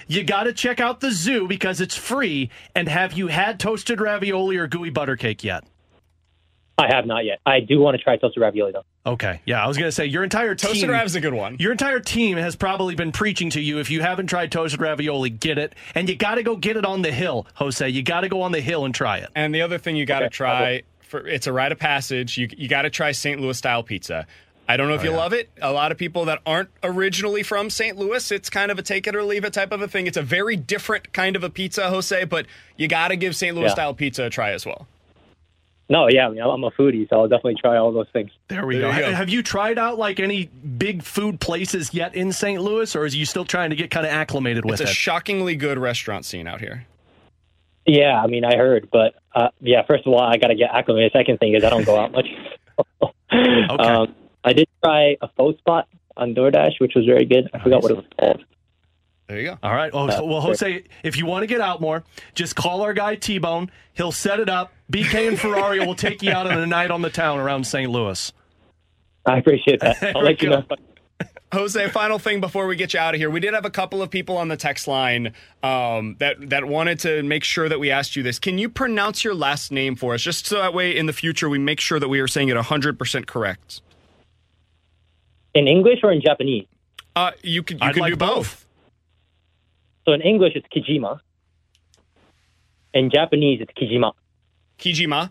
You 0.07 0.23
got 0.23 0.43
to 0.43 0.53
check 0.53 0.79
out 0.79 0.99
the 0.99 1.11
zoo 1.11 1.47
because 1.47 1.81
it's 1.81 1.95
free. 1.95 2.49
And 2.75 2.87
have 2.87 3.13
you 3.13 3.27
had 3.27 3.59
toasted 3.59 4.01
ravioli 4.01 4.57
or 4.57 4.67
gooey 4.67 4.89
butter 4.89 5.15
cake 5.15 5.43
yet? 5.43 5.63
I 6.77 6.87
have 6.93 7.05
not 7.05 7.23
yet. 7.23 7.39
I 7.45 7.59
do 7.59 7.79
want 7.79 7.97
to 7.97 8.03
try 8.03 8.17
toasted 8.17 8.41
ravioli 8.41 8.71
though. 8.71 8.83
Okay, 9.05 9.41
yeah, 9.45 9.63
I 9.63 9.67
was 9.67 9.77
going 9.77 9.89
to 9.89 9.91
say 9.91 10.05
your 10.05 10.23
entire 10.23 10.55
team. 10.55 10.69
Toasted 10.71 10.89
Rav's 10.89 11.13
a 11.13 11.19
good 11.19 11.33
one. 11.33 11.57
Your 11.59 11.73
entire 11.73 11.99
team 11.99 12.37
has 12.37 12.55
probably 12.55 12.95
been 12.95 13.11
preaching 13.11 13.49
to 13.49 13.59
you. 13.59 13.79
If 13.79 13.89
you 13.89 14.01
haven't 14.01 14.27
tried 14.27 14.49
toasted 14.49 14.79
ravioli, 14.79 15.29
get 15.29 15.57
it, 15.57 15.75
and 15.93 16.07
you 16.07 16.15
got 16.15 16.35
to 16.35 16.43
go 16.43 16.55
get 16.55 16.77
it 16.77 16.85
on 16.85 17.01
the 17.01 17.11
hill, 17.11 17.45
Hosei. 17.59 17.91
You 17.91 18.01
got 18.01 18.21
to 18.21 18.29
go 18.29 18.41
on 18.43 18.53
the 18.53 18.61
hill 18.61 18.85
and 18.85 18.95
try 18.95 19.17
it. 19.17 19.29
And 19.35 19.53
the 19.53 19.61
other 19.61 19.77
thing 19.77 19.97
you 19.97 20.05
got 20.05 20.19
to 20.19 20.25
Okay, 20.27 20.35
try 20.35 20.83
for 21.01 21.27
it's 21.27 21.47
a 21.47 21.53
rite 21.53 21.73
of 21.73 21.79
passage. 21.79 22.37
You 22.37 22.47
you 22.57 22.69
got 22.69 22.83
to 22.83 22.89
try 22.89 23.11
St. 23.11 23.41
Louis 23.41 23.57
style 23.57 23.83
pizza. 23.83 24.25
I 24.67 24.77
don't 24.77 24.87
know 24.87 24.95
if 24.95 25.01
Oh, 25.01 25.05
you 25.05 25.11
yeah. 25.11 25.17
love 25.17 25.33
it. 25.33 25.49
A 25.61 25.71
lot 25.73 25.91
of 25.91 25.97
people 25.97 26.25
that 26.25 26.39
aren't 26.45 26.69
originally 26.83 27.43
from 27.43 27.69
St. 27.69 27.97
Louis, 27.97 28.31
it's 28.31 28.49
kind 28.49 28.71
of 28.71 28.79
a 28.79 28.81
take 28.81 29.07
it 29.07 29.15
or 29.15 29.23
leave 29.23 29.43
it 29.43 29.53
type 29.53 29.71
of 29.73 29.81
a 29.81 29.87
thing. 29.87 30.07
It's 30.07 30.17
a 30.17 30.21
very 30.21 30.55
different 30.55 31.11
kind 31.13 31.35
of 31.35 31.43
a 31.43 31.49
pizza, 31.49 31.81
Hosei, 31.83 32.27
but 32.27 32.45
you 32.77 32.87
got 32.87 33.09
to 33.09 33.15
give 33.17 33.35
St. 33.35 33.55
Louis 33.55 33.65
Yeah. 33.65 33.73
style 33.73 33.93
pizza 33.93 34.23
a 34.25 34.29
try 34.29 34.51
as 34.51 34.65
well. 34.65 34.87
No, 35.89 36.07
yeah, 36.07 36.27
I 36.27 36.29
mean, 36.29 36.41
I'm 36.41 36.63
a 36.63 36.71
foodie, 36.71 37.09
so 37.09 37.17
I'll 37.17 37.27
definitely 37.27 37.55
try 37.61 37.75
all 37.77 37.91
those 37.91 38.07
things. 38.13 38.31
There 38.47 38.65
we 38.65 38.77
There 38.77 38.89
go. 38.91 38.99
go. 38.99 39.11
Have 39.11 39.27
you 39.27 39.43
tried 39.43 39.77
out 39.77 39.99
like 39.99 40.21
any 40.21 40.45
big 40.45 41.03
food 41.03 41.41
places 41.41 41.93
yet 41.93 42.15
in 42.15 42.31
St. 42.31 42.61
Louis, 42.61 42.95
or 42.95 43.05
is 43.05 43.15
you 43.17 43.25
still 43.25 43.43
trying 43.45 43.69
to 43.71 43.75
get 43.75 43.91
kind 43.91 44.05
of 44.05 44.11
acclimated 44.13 44.63
with 44.63 44.79
it? 44.79 44.83
It's 44.83 44.91
a 44.91 44.95
shockingly 44.95 45.57
good 45.57 45.77
restaurant 45.77 46.23
scene 46.23 46.47
out 46.47 46.61
here. 46.61 46.85
Yeah, 47.85 48.19
I 48.23 48.27
mean, 48.27 48.45
I 48.45 48.55
heard, 48.55 48.87
but 48.93 49.15
uh, 49.35 49.49
yeah, 49.59 49.83
first 49.85 50.07
of 50.07 50.13
all, 50.13 50.21
I 50.21 50.37
got 50.37 50.47
to 50.47 50.55
get 50.55 50.71
acclimated. 50.73 51.11
Second 51.11 51.39
thing 51.39 51.53
is 51.53 51.65
I 51.65 51.69
don't 51.69 51.85
go 51.85 51.99
out 51.99 52.13
much. 52.13 52.27
Okay. 53.33 53.83
um, 53.83 54.15
I 54.43 54.53
did 54.53 54.67
try 54.83 55.17
a 55.21 55.27
faux 55.37 55.57
spot 55.59 55.87
on 56.17 56.35
DoorDash, 56.35 56.79
which 56.79 56.93
was 56.95 57.05
very 57.05 57.25
good. 57.25 57.49
I 57.53 57.59
forgot 57.59 57.81
what 57.81 57.91
it 57.91 57.97
was 57.97 58.05
called. 58.19 58.43
There 59.27 59.39
you 59.39 59.47
go. 59.51 59.57
All 59.63 59.73
right. 59.73 59.89
Oh, 59.93 60.09
so- 60.09 60.25
well, 60.25 60.41
Hosei, 60.41 60.85
if 61.03 61.17
you 61.17 61.25
want 61.25 61.43
to 61.43 61.47
get 61.47 61.61
out 61.61 61.79
more, 61.81 62.03
just 62.35 62.55
call 62.55 62.81
our 62.81 62.93
guy 62.93 63.15
T 63.15 63.37
Bone. 63.37 63.71
He'll 63.93 64.11
set 64.11 64.39
it 64.39 64.49
up. 64.49 64.73
BK 64.91 65.29
and 65.29 65.37
Ferrario 65.37 65.87
will 65.87 65.95
take 65.95 66.21
you 66.21 66.31
out 66.31 66.45
on 66.45 66.57
a 66.57 66.67
night 66.67 66.91
on 66.91 67.01
the 67.01 67.09
town 67.09 67.39
around 67.39 67.65
St. 67.65 67.89
Louis. 67.89 68.31
I 69.25 69.37
appreciate 69.37 69.79
that. 69.79 69.97
There 70.01 70.11
I'll 70.15 70.21
we 70.21 70.27
let 70.27 70.41
you 70.41 70.49
know. 70.49 70.63
Hosei, 71.51 71.89
final 71.91 72.17
thing 72.17 72.41
before 72.41 72.65
we 72.65 72.75
get 72.75 72.93
you 72.95 72.99
out 72.99 73.13
of 73.13 73.19
here. 73.19 73.29
We 73.29 73.39
did 73.39 73.53
have 73.53 73.63
a 73.63 73.69
couple 73.69 74.01
of 74.01 74.09
people 74.09 74.37
on 74.37 74.47
the 74.47 74.57
text 74.57 74.87
line 74.87 75.33
um, 75.61 76.15
that 76.19 76.49
that 76.49 76.65
wanted 76.65 76.99
to 77.01 77.21
make 77.21 77.43
sure 77.43 77.69
that 77.69 77.79
we 77.79 77.91
asked 77.91 78.15
you 78.15 78.23
this. 78.23 78.39
Can 78.39 78.57
you 78.57 78.67
pronounce 78.69 79.23
your 79.23 79.35
last 79.35 79.71
name 79.71 79.95
for 79.95 80.15
us, 80.15 80.21
just 80.21 80.47
so 80.47 80.57
that 80.57 80.73
way 80.73 80.97
in 80.97 81.05
the 81.05 81.13
future 81.13 81.47
we 81.47 81.59
make 81.59 81.79
sure 81.79 81.99
that 81.99 82.09
we 82.09 82.19
are 82.19 82.27
saying 82.27 82.49
it 82.49 82.57
100% 82.57 83.25
correct? 83.27 83.81
In 85.53 85.67
English 85.67 85.99
or 86.03 86.11
in 86.11 86.21
Japanese? 86.21 86.65
Uh, 87.15 87.31
you 87.43 87.61
can 87.63 87.77
you 87.77 87.83
I'd 87.85 87.93
could 87.93 88.01
like 88.01 88.13
do 88.13 88.17
both. 88.17 88.65
So 90.05 90.13
in 90.13 90.21
English, 90.21 90.53
it's 90.55 90.67
Kijima. 90.67 91.19
In 92.93 93.09
Japanese, 93.09 93.61
it's 93.61 93.71
Kijima. 93.73 94.13
Kijima. 94.79 95.29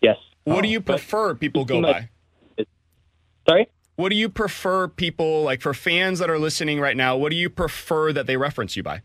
Yes. 0.00 0.16
What 0.44 0.62
do 0.62 0.68
you 0.68 0.80
prefer 0.80 1.34
people 1.34 1.64
go 1.64 1.76
Kijima- 1.80 2.08
by? 2.56 2.66
Sorry? 3.48 3.68
What 3.96 4.08
do 4.08 4.16
you 4.16 4.28
prefer 4.28 4.88
people 4.88 5.42
like 5.42 5.60
for 5.60 5.74
fans 5.74 6.20
that 6.20 6.30
are 6.30 6.38
listening 6.38 6.80
right 6.80 6.96
now? 6.96 7.16
What 7.16 7.30
do 7.30 7.36
you 7.36 7.50
prefer 7.50 8.12
that 8.12 8.26
they 8.26 8.36
reference 8.36 8.76
you 8.76 8.82
by? 8.82 9.02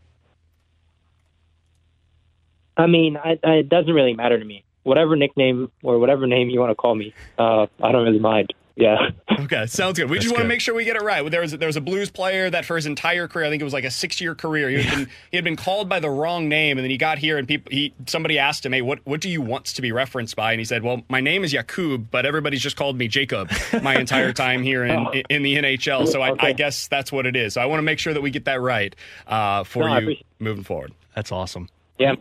I 2.78 2.86
mean, 2.86 3.16
I, 3.16 3.38
I, 3.44 3.52
it 3.56 3.68
doesn't 3.68 3.92
really 3.92 4.14
matter 4.14 4.38
to 4.38 4.44
me. 4.44 4.64
Whatever 4.84 5.16
nickname 5.16 5.70
or 5.82 5.98
whatever 5.98 6.26
name 6.26 6.48
you 6.48 6.60
want 6.60 6.70
to 6.70 6.74
call 6.74 6.94
me, 6.94 7.12
uh, 7.38 7.66
I 7.82 7.92
don't 7.92 8.04
really 8.04 8.20
mind. 8.20 8.54
Yeah. 8.78 9.08
Okay, 9.40 9.64
sounds 9.66 9.98
good. 9.98 10.10
We 10.10 10.18
just 10.18 10.28
want 10.28 10.40
to 10.40 10.42
good. 10.44 10.48
make 10.48 10.60
sure 10.60 10.74
we 10.74 10.84
get 10.84 10.96
it 10.96 11.02
right. 11.02 11.28
There 11.30 11.40
was 11.40 11.52
there 11.52 11.66
was 11.66 11.76
a 11.76 11.80
blues 11.80 12.10
player 12.10 12.50
that 12.50 12.66
for 12.66 12.76
his 12.76 12.84
entire 12.84 13.26
career, 13.26 13.46
I 13.46 13.50
think 13.50 13.62
it 13.62 13.64
was 13.64 13.72
like 13.72 13.84
a 13.84 13.90
six 13.90 14.20
year 14.20 14.34
career, 14.34 14.68
he 14.68 14.82
had 14.82 14.94
been 14.98 15.08
he 15.30 15.36
had 15.38 15.44
been 15.44 15.56
called 15.56 15.88
by 15.88 15.98
the 15.98 16.10
wrong 16.10 16.48
name, 16.50 16.76
and 16.76 16.84
then 16.84 16.90
he 16.90 16.98
got 16.98 17.16
here 17.16 17.38
and 17.38 17.48
people 17.48 17.70
he 17.72 17.94
somebody 18.06 18.38
asked 18.38 18.66
him, 18.66 18.72
"Hey, 18.74 18.82
what 18.82 19.00
what 19.04 19.22
do 19.22 19.30
you 19.30 19.40
want 19.40 19.64
to 19.64 19.80
be 19.80 19.92
referenced 19.92 20.36
by?" 20.36 20.52
And 20.52 20.60
he 20.60 20.64
said, 20.66 20.82
"Well, 20.82 21.02
my 21.08 21.20
name 21.22 21.42
is 21.42 21.54
Yakub, 21.54 22.08
but 22.10 22.26
everybody's 22.26 22.60
just 22.62 22.76
called 22.76 22.98
me 22.98 23.08
Jacob 23.08 23.50
my 23.82 23.96
entire 23.96 24.34
time 24.34 24.62
here 24.62 24.84
in 24.84 25.06
in 25.30 25.42
the 25.42 25.56
NHL. 25.56 26.06
So 26.06 26.20
I, 26.20 26.34
I 26.38 26.52
guess 26.52 26.86
that's 26.88 27.10
what 27.10 27.24
it 27.24 27.34
is. 27.34 27.54
So 27.54 27.62
I 27.62 27.66
want 27.66 27.78
to 27.78 27.82
make 27.84 27.98
sure 27.98 28.12
that 28.12 28.20
we 28.20 28.30
get 28.30 28.44
that 28.44 28.60
right 28.60 28.94
uh, 29.26 29.64
for 29.64 29.84
No, 29.84 29.86
you 29.86 29.92
appreciate- 29.98 30.26
moving 30.38 30.64
forward. 30.64 30.92
That's 31.14 31.32
awesome. 31.32 31.70
Yeah. 31.98 32.16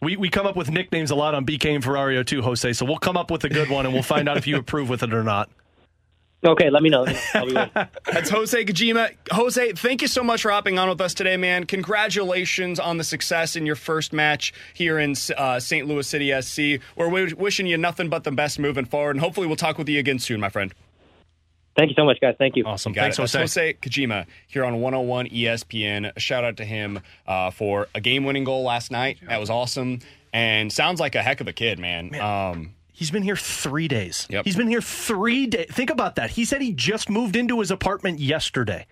We, 0.00 0.16
we 0.16 0.30
come 0.30 0.46
up 0.46 0.56
with 0.56 0.70
nicknames 0.70 1.10
a 1.10 1.14
lot 1.14 1.34
on 1.34 1.44
BK 1.44 1.74
and 1.74 1.84
Ferrario 1.84 2.24
too, 2.24 2.40
Hosei. 2.40 2.74
So 2.74 2.86
we'll 2.86 2.98
come 2.98 3.16
up 3.16 3.30
with 3.30 3.44
a 3.44 3.48
good 3.50 3.68
one 3.68 3.84
and 3.84 3.92
we'll 3.92 4.02
find 4.02 4.28
out 4.28 4.36
if 4.38 4.46
you 4.46 4.56
approve 4.56 4.88
with 4.88 5.02
it 5.02 5.12
or 5.12 5.22
not. 5.22 5.50
Okay, 6.42 6.70
let 6.70 6.82
me 6.82 6.88
know. 6.88 7.06
I'll 7.34 7.46
be. 7.46 7.52
That's 7.52 8.30
Hosei 8.30 8.66
Kijima. 8.66 9.14
Hosei, 9.30 9.78
thank 9.78 10.00
you 10.00 10.08
so 10.08 10.24
much 10.24 10.40
for 10.40 10.50
hopping 10.50 10.78
on 10.78 10.88
with 10.88 11.00
us 11.02 11.12
today, 11.12 11.36
man. 11.36 11.64
Congratulations 11.66 12.80
on 12.80 12.96
the 12.96 13.04
success 13.04 13.56
in 13.56 13.66
your 13.66 13.76
first 13.76 14.14
match 14.14 14.54
here 14.72 14.98
in 14.98 15.14
uh, 15.36 15.60
St. 15.60 15.86
Louis 15.86 16.06
City 16.06 16.40
SC. 16.40 16.82
We're 16.96 17.10
w- 17.10 17.36
wishing 17.36 17.66
you 17.66 17.76
nothing 17.76 18.08
but 18.08 18.24
the 18.24 18.32
best 18.32 18.58
moving 18.58 18.86
forward, 18.86 19.16
and 19.16 19.20
hopefully 19.20 19.46
we'll 19.46 19.56
talk 19.56 19.76
with 19.76 19.88
you 19.90 19.98
again 19.98 20.18
soon, 20.18 20.40
my 20.40 20.48
friend. 20.48 20.72
Thank 21.76 21.90
you 21.90 21.94
so 21.94 22.04
much, 22.04 22.20
guys. 22.20 22.34
Thank 22.38 22.56
you. 22.56 22.64
Awesome. 22.64 22.92
Got 22.92 23.14
Thanks, 23.14 23.18
it. 23.18 23.38
That's 23.38 23.54
Hosei. 23.54 23.74
Hosei 23.74 23.78
Kijima 23.78 24.26
here 24.48 24.64
on 24.64 24.80
101 24.80 25.28
ESPN. 25.28 26.12
A 26.14 26.20
shout 26.20 26.44
out 26.44 26.56
to 26.58 26.64
him 26.64 27.00
uh, 27.26 27.50
for 27.50 27.88
a 27.94 28.00
game 28.00 28.24
winning 28.24 28.44
goal 28.44 28.64
last 28.64 28.90
night. 28.90 29.18
That 29.26 29.38
was 29.38 29.50
awesome. 29.50 30.00
And 30.32 30.72
sounds 30.72 31.00
like 31.00 31.14
a 31.14 31.22
heck 31.22 31.40
of 31.40 31.48
a 31.48 31.52
kid, 31.52 31.78
man. 31.78 32.14
Um, 32.20 32.74
He's 32.92 33.10
been 33.10 33.22
here 33.22 33.36
three 33.36 33.88
days. 33.88 34.26
Yep. 34.28 34.44
He's 34.44 34.56
been 34.56 34.68
here 34.68 34.82
three 34.82 35.46
days. 35.46 35.68
Think 35.70 35.88
about 35.88 36.16
that. 36.16 36.28
He 36.28 36.44
said 36.44 36.60
he 36.60 36.74
just 36.74 37.08
moved 37.08 37.34
into 37.34 37.60
his 37.60 37.70
apartment 37.70 38.18
yesterday, 38.18 38.86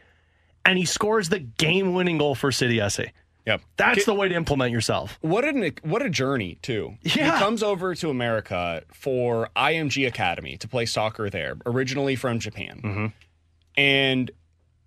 and 0.64 0.78
he 0.78 0.86
scores 0.86 1.28
the 1.28 1.38
game-winning 1.38 2.16
goal 2.16 2.34
for 2.34 2.50
City 2.50 2.80
SC. 2.88 3.08
Yep. 3.46 3.60
That's 3.76 4.04
the 4.04 4.14
way 4.14 4.28
to 4.28 4.34
implement 4.34 4.72
yourself. 4.72 5.18
What 5.20 5.44
an 5.44 5.72
what 5.82 6.02
a 6.02 6.10
journey 6.10 6.58
too. 6.62 6.94
Yeah. 7.02 7.32
He 7.32 7.38
comes 7.38 7.62
over 7.62 7.94
to 7.96 8.10
America 8.10 8.82
for 8.92 9.48
IMG 9.56 10.06
Academy 10.06 10.56
to 10.58 10.68
play 10.68 10.86
soccer 10.86 11.30
there, 11.30 11.56
originally 11.66 12.16
from 12.16 12.38
Japan, 12.38 12.80
Mm-hmm. 12.84 13.06
and 13.76 14.30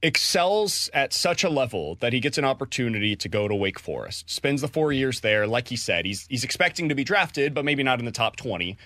excels 0.04 0.90
at 0.94 1.14
such 1.14 1.44
a 1.44 1.50
level 1.50 1.96
that 2.00 2.12
he 2.12 2.20
gets 2.20 2.38
an 2.40 2.46
opportunity 2.46 3.16
to 3.16 3.30
go 3.30 3.48
to 3.48 3.54
Wake 3.54 3.78
Forest. 3.80 4.30
Spends 4.30 4.62
the 4.62 4.68
four 4.68 4.92
years 4.92 5.20
there, 5.22 5.46
like 5.46 5.68
he 5.68 5.76
said, 5.76 6.06
he's 6.06 6.26
he's 6.28 6.44
expecting 6.44 6.90
to 6.90 6.96
be 6.96 7.04
drafted, 7.04 7.54
but 7.54 7.66
maybe 7.66 7.84
not 7.84 8.00
in 8.00 8.06
the 8.06 8.12
top 8.12 8.36
twenty. 8.36 8.78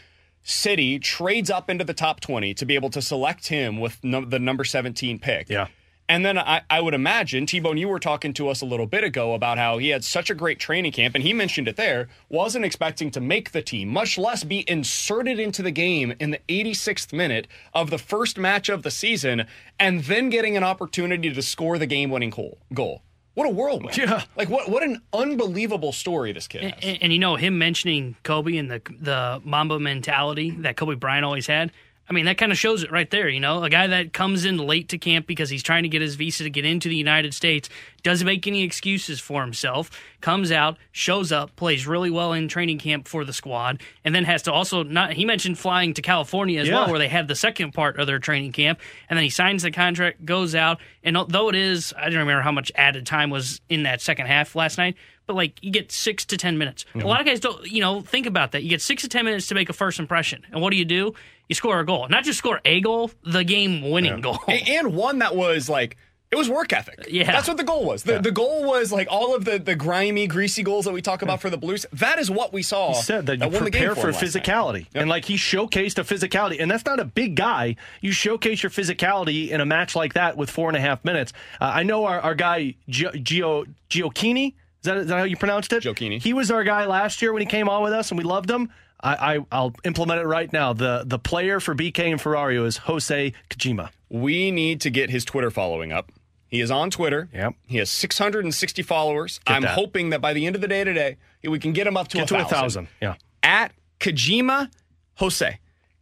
City 0.48 1.00
trades 1.00 1.50
up 1.50 1.70
into 1.70 1.84
the 1.84 1.94
top 1.94 2.20
twenty 2.20 2.54
to 2.54 2.66
be 2.66 2.76
able 2.76 2.90
to 2.92 3.02
select 3.02 3.48
him 3.48 3.80
with 3.80 4.04
num- 4.04 4.30
the 4.30 4.40
number 4.40 4.64
seventeen 4.64 5.18
pick. 5.18 5.50
Yeah. 5.50 5.68
And 6.08 6.24
then 6.24 6.38
I, 6.38 6.62
I 6.70 6.82
would 6.82 6.94
imagine, 6.94 7.46
T 7.46 7.60
Bone, 7.60 7.78
you 7.78 7.88
were 7.88 8.00
talking 8.00 8.34
to 8.34 8.50
us 8.50 8.62
a 8.62 8.66
little 8.66 8.86
bit 8.86 9.04
ago 9.04 9.34
about 9.34 9.58
how 9.58 9.80
he 9.80 9.90
had 9.90 10.04
such 10.04 10.30
a 10.30 10.36
great 10.36 10.60
training 10.60 10.92
camp, 10.92 11.16
and 11.16 11.24
he 11.24 11.34
mentioned 11.34 11.68
it 11.68 11.78
there, 11.78 12.08
wasn't 12.30 12.64
expecting 12.64 13.10
to 13.12 13.20
make 13.20 13.52
the 13.52 13.62
team, 13.62 13.90
much 13.90 14.18
less 14.18 14.44
be 14.44 14.70
inserted 14.70 15.40
into 15.40 15.64
the 15.64 15.72
game 15.72 16.14
in 16.20 16.32
the 16.32 16.40
86th 16.48 17.12
minute 17.12 17.48
of 17.74 17.90
the 17.90 17.98
first 17.98 18.38
match 18.38 18.70
of 18.70 18.84
the 18.84 18.92
season, 18.92 19.46
and 19.80 20.04
then 20.04 20.30
getting 20.30 20.56
an 20.56 20.64
opportunity 20.64 21.34
to 21.34 21.42
score 21.42 21.80
the 21.80 21.88
game 21.88 22.12
winning 22.12 22.30
goal. 22.30 22.60
goal. 22.74 23.02
What 23.34 23.48
a 23.48 23.50
whirlwind. 23.50 23.98
Yeah. 23.98 24.24
Like, 24.38 24.50
what, 24.50 24.70
what 24.70 24.82
an 24.82 25.02
unbelievable 25.12 25.92
story 25.92 26.32
this 26.32 26.48
kid 26.48 26.64
has. 26.64 26.74
And, 26.82 27.04
and 27.04 27.14
you 27.14 27.20
know 27.20 27.36
him 27.36 27.58
mentioning 27.58 28.16
Kobe 28.24 28.56
and 28.58 28.72
the 28.72 28.82
the 29.00 29.42
Mamba 29.44 29.78
mentality 29.78 30.52
that 30.52 30.78
Kobe 30.78 30.96
Bryant 30.96 31.26
always 31.26 31.46
had. 31.46 31.72
I 32.08 32.14
mean, 32.14 32.26
that 32.26 32.38
kind 32.38 32.52
of 32.52 32.58
shows 32.58 32.84
it 32.84 32.92
right 32.92 33.10
there. 33.10 33.28
You 33.28 33.40
know, 33.40 33.64
a 33.64 33.70
guy 33.70 33.88
that 33.88 34.14
comes 34.14 34.46
in 34.46 34.58
late 34.58 34.90
to 34.90 34.98
camp 35.00 35.26
because 35.26 35.50
he's 35.50 35.64
trying 35.64 35.84
to 35.84 35.90
get 35.90 36.02
his 36.02 36.16
visa 36.16 36.44
to 36.44 36.50
get 36.52 36.64
into 36.64 36.88
the 36.88 36.96
United 36.96 37.34
States 37.34 37.68
doesn't 38.04 38.26
make 38.26 38.46
any 38.46 38.62
excuses 38.62 39.20
for 39.20 39.42
himself. 39.42 39.90
Comes 40.22 40.52
out, 40.52 40.78
shows 40.92 41.32
up, 41.32 41.56
plays 41.56 41.88
really 41.88 42.12
well 42.12 42.34
in 42.34 42.48
training 42.48 42.78
camp 42.78 43.08
for 43.08 43.26
the 43.26 43.34
squad, 43.34 43.82
and 44.04 44.14
then 44.14 44.24
has 44.26 44.44
to 44.44 44.52
also 44.54 44.84
not. 44.84 45.14
He 45.14 45.26
mentioned 45.26 45.58
flying 45.58 45.96
to 45.96 46.02
California 46.04 46.60
as 46.62 46.68
Yeah. 46.68 46.76
well, 46.82 46.90
where 46.92 47.00
they 47.00 47.08
had 47.08 47.28
the 47.28 47.36
second 47.36 47.72
part 47.74 47.98
of 48.00 48.06
their 48.06 48.20
training 48.20 48.52
camp, 48.52 48.80
and 49.10 49.18
then 49.18 49.24
he 49.24 49.30
signs 49.32 49.64
the 49.64 49.72
contract, 49.72 50.24
goes 50.26 50.54
out, 50.54 50.80
and 51.04 51.18
though 51.30 51.50
it 51.50 51.56
is, 51.56 51.94
I 51.98 52.10
don't 52.10 52.20
remember 52.20 52.44
how 52.44 52.52
much 52.52 52.72
added 52.76 53.06
time 53.08 53.32
was 53.32 53.62
in 53.70 53.84
that 53.84 54.02
second 54.02 54.28
half 54.28 54.56
last 54.56 54.78
night 54.78 54.96
but 55.28 55.36
like 55.36 55.64
you 55.64 55.72
get 55.72 55.92
six 55.92 56.26
to 56.26 56.38
ten 56.38 56.58
minutes. 56.58 56.86
A 56.96 57.00
lot 57.00 57.20
of 57.20 57.26
guys 57.26 57.40
don't, 57.40 57.66
you 57.66 57.82
know, 57.82 58.02
think 58.02 58.26
about 58.26 58.52
that. 58.52 58.64
You 58.64 58.70
get 58.70 58.82
six 58.82 59.04
to 59.04 59.10
ten 59.10 59.26
minutes 59.26 59.48
to 59.48 59.56
make 59.56 59.70
a 59.70 59.74
first 59.74 60.00
impression, 60.00 60.46
and 60.52 60.62
what 60.62 60.72
do 60.72 60.78
you 60.78 60.86
do? 60.86 61.14
You 61.48 61.56
score 61.56 61.80
a 61.80 61.86
goal, 61.86 62.08
not 62.10 62.24
just 62.24 62.40
score 62.40 62.60
a 62.66 62.82
goal, 62.82 63.12
the 63.24 63.44
game-winning 63.44 64.22
goal. 64.22 64.40
And 64.48 64.96
one 64.96 65.20
that 65.20 65.36
was 65.36 65.70
like 65.70 65.96
It 66.32 66.38
was 66.38 66.50
work 66.50 66.74
ethic. 66.74 67.06
Yeah. 67.08 67.32
That's 67.32 67.48
what 67.48 67.58
the 67.58 67.64
goal 67.64 67.86
was. 67.86 68.04
The, 68.04 68.20
the 68.20 68.32
goal 68.32 68.66
was 68.66 68.92
like 68.92 69.08
all 69.10 69.36
of 69.36 69.46
the, 69.46 69.60
the 69.60 69.76
grimy, 69.76 70.28
greasy 70.28 70.64
goals 70.64 70.86
that 70.86 70.92
we 70.92 71.02
talk 71.02 71.22
about 71.22 71.40
for 71.40 71.50
the 71.50 71.58
Blues. 71.58 71.86
That 71.94 72.18
is 72.20 72.32
what 72.32 72.52
we 72.52 72.64
saw. 72.64 72.90
He 72.90 73.02
said 73.02 73.28
that 73.28 73.38
you 73.38 73.48
won 73.48 73.64
the 73.64 73.70
game 73.70 73.86
prepare 73.88 73.96
for 73.96 74.08
him 74.10 74.14
last 74.14 74.36
night. 74.36 74.44
physicality. 74.44 74.88
And 74.96 75.08
like 75.08 75.26
he 75.26 75.36
showcased 75.36 76.00
a 76.00 76.04
physicality. 76.04 76.60
And 76.60 76.70
that's 76.70 76.84
not 76.86 77.00
a 77.00 77.06
big 77.06 77.36
guy. 77.36 77.76
You 78.02 78.12
showcase 78.12 78.64
your 78.64 78.72
physicality 78.72 79.50
in 79.50 79.62
a 79.62 79.66
match 79.66 79.96
like 79.96 80.16
that 80.16 80.36
with 80.36 80.50
four 80.50 80.68
and 80.68 80.76
a 80.76 80.82
half 80.82 81.06
minutes. 81.06 81.32
Uh, 81.62 81.72
I 81.74 81.84
know 81.84 82.06
our, 82.06 82.20
our 82.20 82.36
guy, 82.36 82.76
Gio, 82.90 83.14
Gio, 83.14 83.66
Giochini, 83.90 84.48
is 84.48 84.56
that, 84.86 84.98
is 84.98 85.08
that 85.08 85.18
how 85.18 85.24
you 85.24 85.38
pronounced 85.38 85.72
it? 85.74 85.84
Jokini. 85.84 86.22
He 86.22 86.34
was 86.34 86.50
our 86.52 86.64
guy 86.64 86.86
last 86.86 87.22
year 87.22 87.34
when 87.34 87.42
he 87.42 87.46
came 87.46 87.70
on 87.70 87.84
with 87.84 87.94
us 87.94 88.12
and 88.12 88.18
we 88.18 88.24
loved 88.24 88.50
him. 88.50 88.70
I, 89.02 89.36
I, 89.36 89.46
I'll 89.52 89.74
implement 89.84 90.22
it 90.22 90.26
right 90.26 90.52
now. 90.52 90.74
The 90.74 91.04
the 91.06 91.20
player 91.20 91.60
for 91.60 91.76
BK 91.76 92.12
and 92.12 92.20
Ferrario 92.20 92.66
is 92.66 92.80
Hosei 92.80 93.34
Kijima. 93.50 93.90
We 94.10 94.52
need 94.52 94.82
to 94.82 94.90
get 94.90 95.10
his 95.10 95.26
Twitter 95.26 95.52
following 95.52 95.92
up. 95.92 96.12
He 96.48 96.62
is 96.62 96.72
on 96.72 96.90
Twitter. 96.90 97.28
Yep. 97.34 97.56
He 97.68 97.78
has 97.78 97.90
660 97.90 98.82
followers. 98.84 99.40
Get 99.46 99.56
I'm 99.58 99.62
that. 99.64 99.72
hoping 99.76 100.12
that 100.12 100.22
by 100.22 100.32
the 100.34 100.46
end 100.48 100.56
of 100.56 100.62
the 100.62 100.68
day 100.68 100.84
today, 100.86 101.18
we 101.44 101.60
can 101.60 101.74
get 101.74 101.86
him 101.86 101.98
up 101.98 102.08
to 102.10 102.18
Get 102.18 102.24
a 102.24 102.28
to 102.28 102.36
a 102.36 102.38
thousand. 102.46 102.56
thousand. 102.56 102.88
Yeah. 103.02 103.16
At 103.44 103.74
Kijima 104.00 104.72
Hosei. 105.20 105.58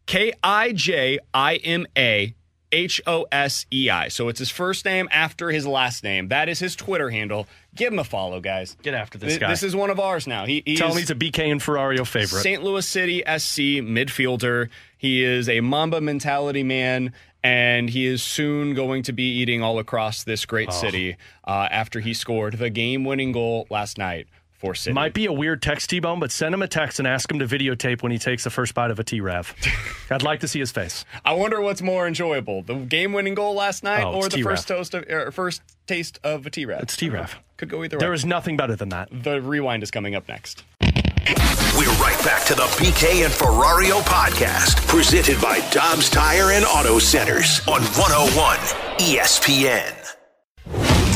K 0.06 0.34
I 0.44 0.74
J 0.74 1.18
I 1.34 1.56
M 1.56 1.88
A 1.98 2.36
H 2.74 3.00
O 3.08 3.26
S 3.32 3.66
E 3.72 3.90
I. 3.90 4.08
So 4.10 4.28
it's 4.28 4.40
his 4.40 4.50
first 4.50 4.84
name 4.84 5.08
after 5.12 5.50
his 5.52 5.66
last 5.68 6.04
name. 6.04 6.28
That 6.30 6.50
is 6.50 6.60
his 6.60 6.76
Twitter 6.76 7.10
handle. 7.12 7.48
Give 7.76 7.94
him 7.94 8.00
a 8.00 8.04
follow, 8.04 8.40
guys. 8.42 8.76
Get 8.82 8.94
after 8.96 9.18
this 9.18 9.30
Th- 9.30 9.40
guy. 9.40 9.50
This 9.50 9.64
is 9.64 9.76
one 9.76 9.90
of 9.90 10.00
ours 10.00 10.28
now. 10.28 10.46
He, 10.46 10.62
he 10.66 10.76
Tell 10.76 10.90
me 10.94 11.02
he's 11.02 11.10
a 11.12 11.16
BK 11.16 11.52
and 11.52 11.62
Ferrario 11.62 12.06
favorite. 12.06 12.42
St. 12.42 12.64
Louis 12.64 12.86
City 12.86 13.20
SC 13.26 13.80
midfielder. 13.82 14.70
He 14.98 15.24
is 15.24 15.48
a 15.50 15.62
Mamba 15.62 16.02
mentality 16.02 16.64
man, 16.64 17.14
and 17.44 17.90
he 17.90 18.06
is 18.06 18.22
soon 18.24 18.74
going 18.74 19.04
to 19.04 19.14
be 19.14 19.24
eating 19.24 19.62
all 19.62 19.80
across 19.80 20.24
this 20.24 20.46
great 20.46 20.70
Oh. 20.70 20.72
city 20.72 21.18
uh, 21.48 21.68
after 21.72 22.00
he 22.00 22.14
scored 22.14 22.56
the 22.58 22.70
game-winning 22.70 23.32
goal 23.32 23.68
last 23.70 23.98
night 23.98 24.28
for 24.64 24.74
City. 24.74 24.94
Might 24.94 25.14
be 25.14 25.26
a 25.26 25.34
weird 25.34 25.62
text, 25.62 25.90
T 25.90 26.00
Bone, 26.00 26.22
but 26.22 26.32
send 26.32 26.56
him 26.56 26.62
a 26.62 26.68
text 26.70 26.98
and 27.00 27.08
ask 27.08 27.30
him 27.30 27.40
to 27.40 27.46
videotape 27.46 28.02
when 28.02 28.14
he 28.14 28.18
takes 28.18 28.46
the 28.46 28.50
first 28.50 28.74
bite 28.74 28.92
of 28.92 29.00
a 29.00 29.04
T 29.04 29.20
Rav. 29.20 29.54
I'd 30.10 30.24
like 30.24 30.40
to 30.40 30.48
see 30.48 30.60
his 30.60 30.72
face. 30.72 31.04
I 31.26 31.34
wonder 31.34 31.60
what's 31.60 31.82
more 31.82 32.08
enjoyable: 32.08 32.62
the 32.62 32.76
game-winning 32.76 33.34
goal 33.36 33.56
last 33.56 33.84
night, 33.84 34.06
Oh, 34.06 34.14
or 34.14 34.30
the 34.30 34.42
first 34.42 34.68
toast 34.70 34.94
of 34.94 35.04
or 35.10 35.32
first 35.32 35.62
taste 35.86 36.18
of 36.24 36.46
a 36.46 36.50
T-Rav. 36.50 36.82
It's 36.84 36.96
T 36.96 37.10
Rav. 37.10 37.36
Could 37.58 37.70
go 37.70 37.84
either 37.84 37.98
There 37.98 38.08
way. 38.08 38.12
There 38.12 38.14
is 38.14 38.26
nothing 38.26 38.56
better 38.56 38.78
than 38.78 38.88
that. 38.90 39.10
The 39.12 39.42
rewind 39.42 39.84
is 39.84 39.92
coming 39.92 40.16
up 40.16 40.28
next. 40.30 40.64
We're 40.82 41.90
right 42.00 42.20
back 42.24 42.46
to 42.46 42.56
the 42.56 42.64
BK 42.78 43.26
and 43.26 43.34
Ferrario 43.34 44.02
podcast, 44.04 44.88
presented 44.88 45.42
by 45.42 45.60
Dobbs 45.72 46.10
Tire 46.10 46.52
and 46.52 46.64
Auto 46.66 47.00
Centers 47.00 47.60
on 47.68 47.82
101 47.82 48.58
ESPN. 49.00 49.94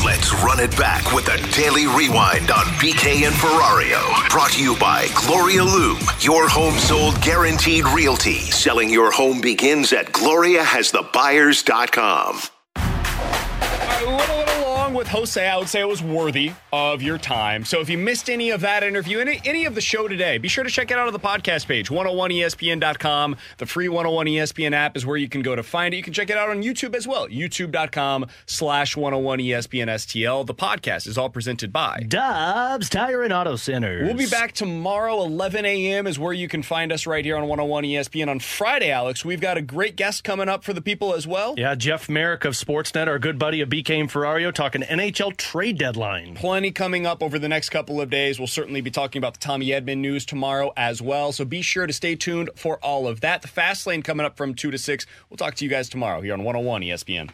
Let's 0.04 0.32
run 0.34 0.60
it 0.60 0.70
back 0.76 1.12
with 1.12 1.26
a 1.28 1.38
daily 1.52 1.86
rewind 1.86 2.50
on 2.50 2.64
BK 2.78 3.26
and 3.26 3.34
Ferrario. 3.34 4.28
Brought 4.30 4.52
to 4.52 4.62
you 4.62 4.76
by 4.76 5.08
Gloria 5.14 5.64
Loom, 5.64 5.98
your 6.20 6.48
home 6.48 6.74
sold 6.74 7.20
guaranteed 7.20 7.84
realty. 7.88 8.38
Selling 8.38 8.90
your 8.90 9.10
home 9.10 9.40
begins 9.40 9.92
at 9.92 10.06
gloriahasthebuyers.com. 10.12 12.40
A 12.76 14.04
little, 14.04 14.16
little 14.16 14.77
long 14.88 14.96
with 14.96 15.08
Hosei. 15.08 15.48
I 15.48 15.58
would 15.58 15.68
say 15.68 15.80
it 15.80 15.88
was 15.88 16.02
worthy 16.02 16.52
of 16.72 17.02
your 17.02 17.18
time. 17.18 17.64
So 17.64 17.80
if 17.80 17.90
you 17.90 17.98
missed 17.98 18.30
any 18.30 18.50
of 18.50 18.62
that 18.62 18.82
interview, 18.82 19.18
any, 19.18 19.40
any 19.44 19.66
of 19.66 19.74
the 19.74 19.80
show 19.80 20.08
today, 20.08 20.38
be 20.38 20.48
sure 20.48 20.64
to 20.64 20.70
check 20.70 20.90
it 20.90 20.98
out 20.98 21.06
on 21.06 21.12
the 21.12 21.18
podcast 21.18 21.66
page, 21.66 21.90
101ESPN.com. 21.90 23.36
The 23.58 23.66
free 23.66 23.88
101 23.88 24.26
ESPN 24.26 24.72
app 24.72 24.96
is 24.96 25.04
where 25.04 25.16
you 25.16 25.28
can 25.28 25.42
go 25.42 25.54
to 25.54 25.62
find 25.62 25.92
it. 25.92 25.98
You 25.98 26.02
can 26.02 26.12
check 26.12 26.30
it 26.30 26.36
out 26.36 26.48
on 26.48 26.62
YouTube 26.62 26.94
as 26.94 27.06
well, 27.06 27.28
youtube.com 27.28 28.26
slash 28.46 28.96
101 28.96 29.38
ESPN 29.40 29.88
STL. 29.88 30.46
The 30.46 30.54
podcast 30.54 31.06
is 31.06 31.18
all 31.18 31.28
presented 31.28 31.72
by 31.72 32.04
Dobbs 32.08 32.88
Tire 32.88 33.22
and 33.22 33.32
Auto 33.32 33.56
Centers. 33.56 34.06
We'll 34.06 34.16
be 34.16 34.26
back 34.26 34.52
tomorrow, 34.52 35.22
11 35.22 35.64
a.m. 35.64 36.06
is 36.06 36.18
where 36.18 36.32
you 36.32 36.48
can 36.48 36.62
find 36.62 36.92
us 36.92 37.06
right 37.06 37.24
here 37.24 37.36
on 37.36 37.42
101 37.42 37.84
ESPN. 37.84 38.28
On 38.28 38.38
Friday, 38.38 38.90
Alex, 38.90 39.24
we've 39.24 39.40
got 39.40 39.56
a 39.56 39.62
great 39.62 39.96
guest 39.96 40.24
coming 40.24 40.48
up 40.48 40.64
for 40.64 40.72
the 40.72 40.82
people 40.82 41.14
as 41.14 41.26
well. 41.26 41.54
Yeah, 41.56 41.74
Jeff 41.74 42.08
Marek 42.08 42.44
of 42.44 42.54
Sportsnet, 42.54 43.06
our 43.06 43.18
good 43.18 43.38
buddy 43.38 43.60
of 43.60 43.68
BK 43.68 44.00
and 44.00 44.10
Ferrario, 44.10 44.52
talking 44.52 44.77
NHL 44.82 45.36
trade 45.36 45.78
deadline. 45.78 46.34
Plenty 46.34 46.70
coming 46.70 47.06
up 47.06 47.22
over 47.22 47.38
the 47.38 47.48
next 47.48 47.70
couple 47.70 48.00
of 48.00 48.10
days. 48.10 48.38
We'll 48.38 48.46
certainly 48.46 48.80
be 48.80 48.90
talking 48.90 49.20
about 49.20 49.34
the 49.34 49.40
Tommy 49.40 49.66
Edman 49.68 49.98
news 49.98 50.24
tomorrow 50.24 50.72
as 50.76 51.00
well. 51.00 51.32
So 51.32 51.44
be 51.44 51.62
sure 51.62 51.86
to 51.86 51.92
stay 51.92 52.14
tuned 52.16 52.50
for 52.54 52.78
all 52.78 53.06
of 53.06 53.20
that. 53.20 53.42
The 53.42 53.48
Fast 53.48 53.86
Lane 53.86 54.02
coming 54.02 54.26
up 54.26 54.36
from 54.36 54.54
2 54.54 54.70
to 54.70 54.78
6. 54.78 55.06
We'll 55.30 55.36
talk 55.36 55.54
to 55.56 55.64
you 55.64 55.70
guys 55.70 55.88
tomorrow 55.88 56.20
here 56.20 56.34
on 56.34 56.44
101 56.44 56.82
ESPN. 56.82 57.30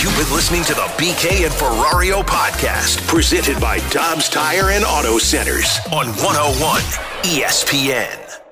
You've 0.00 0.16
been 0.16 0.34
listening 0.34 0.62
to 0.64 0.74
the 0.74 0.86
BK 0.96 1.44
and 1.44 1.52
Ferrario 1.52 2.22
podcast, 2.22 3.06
presented 3.06 3.60
by 3.60 3.78
Dobbs 3.90 4.28
Tire 4.28 4.70
and 4.70 4.84
Auto 4.84 5.18
Centers 5.18 5.78
on 5.92 6.06
101 6.06 6.80
ESPN. 7.22 8.45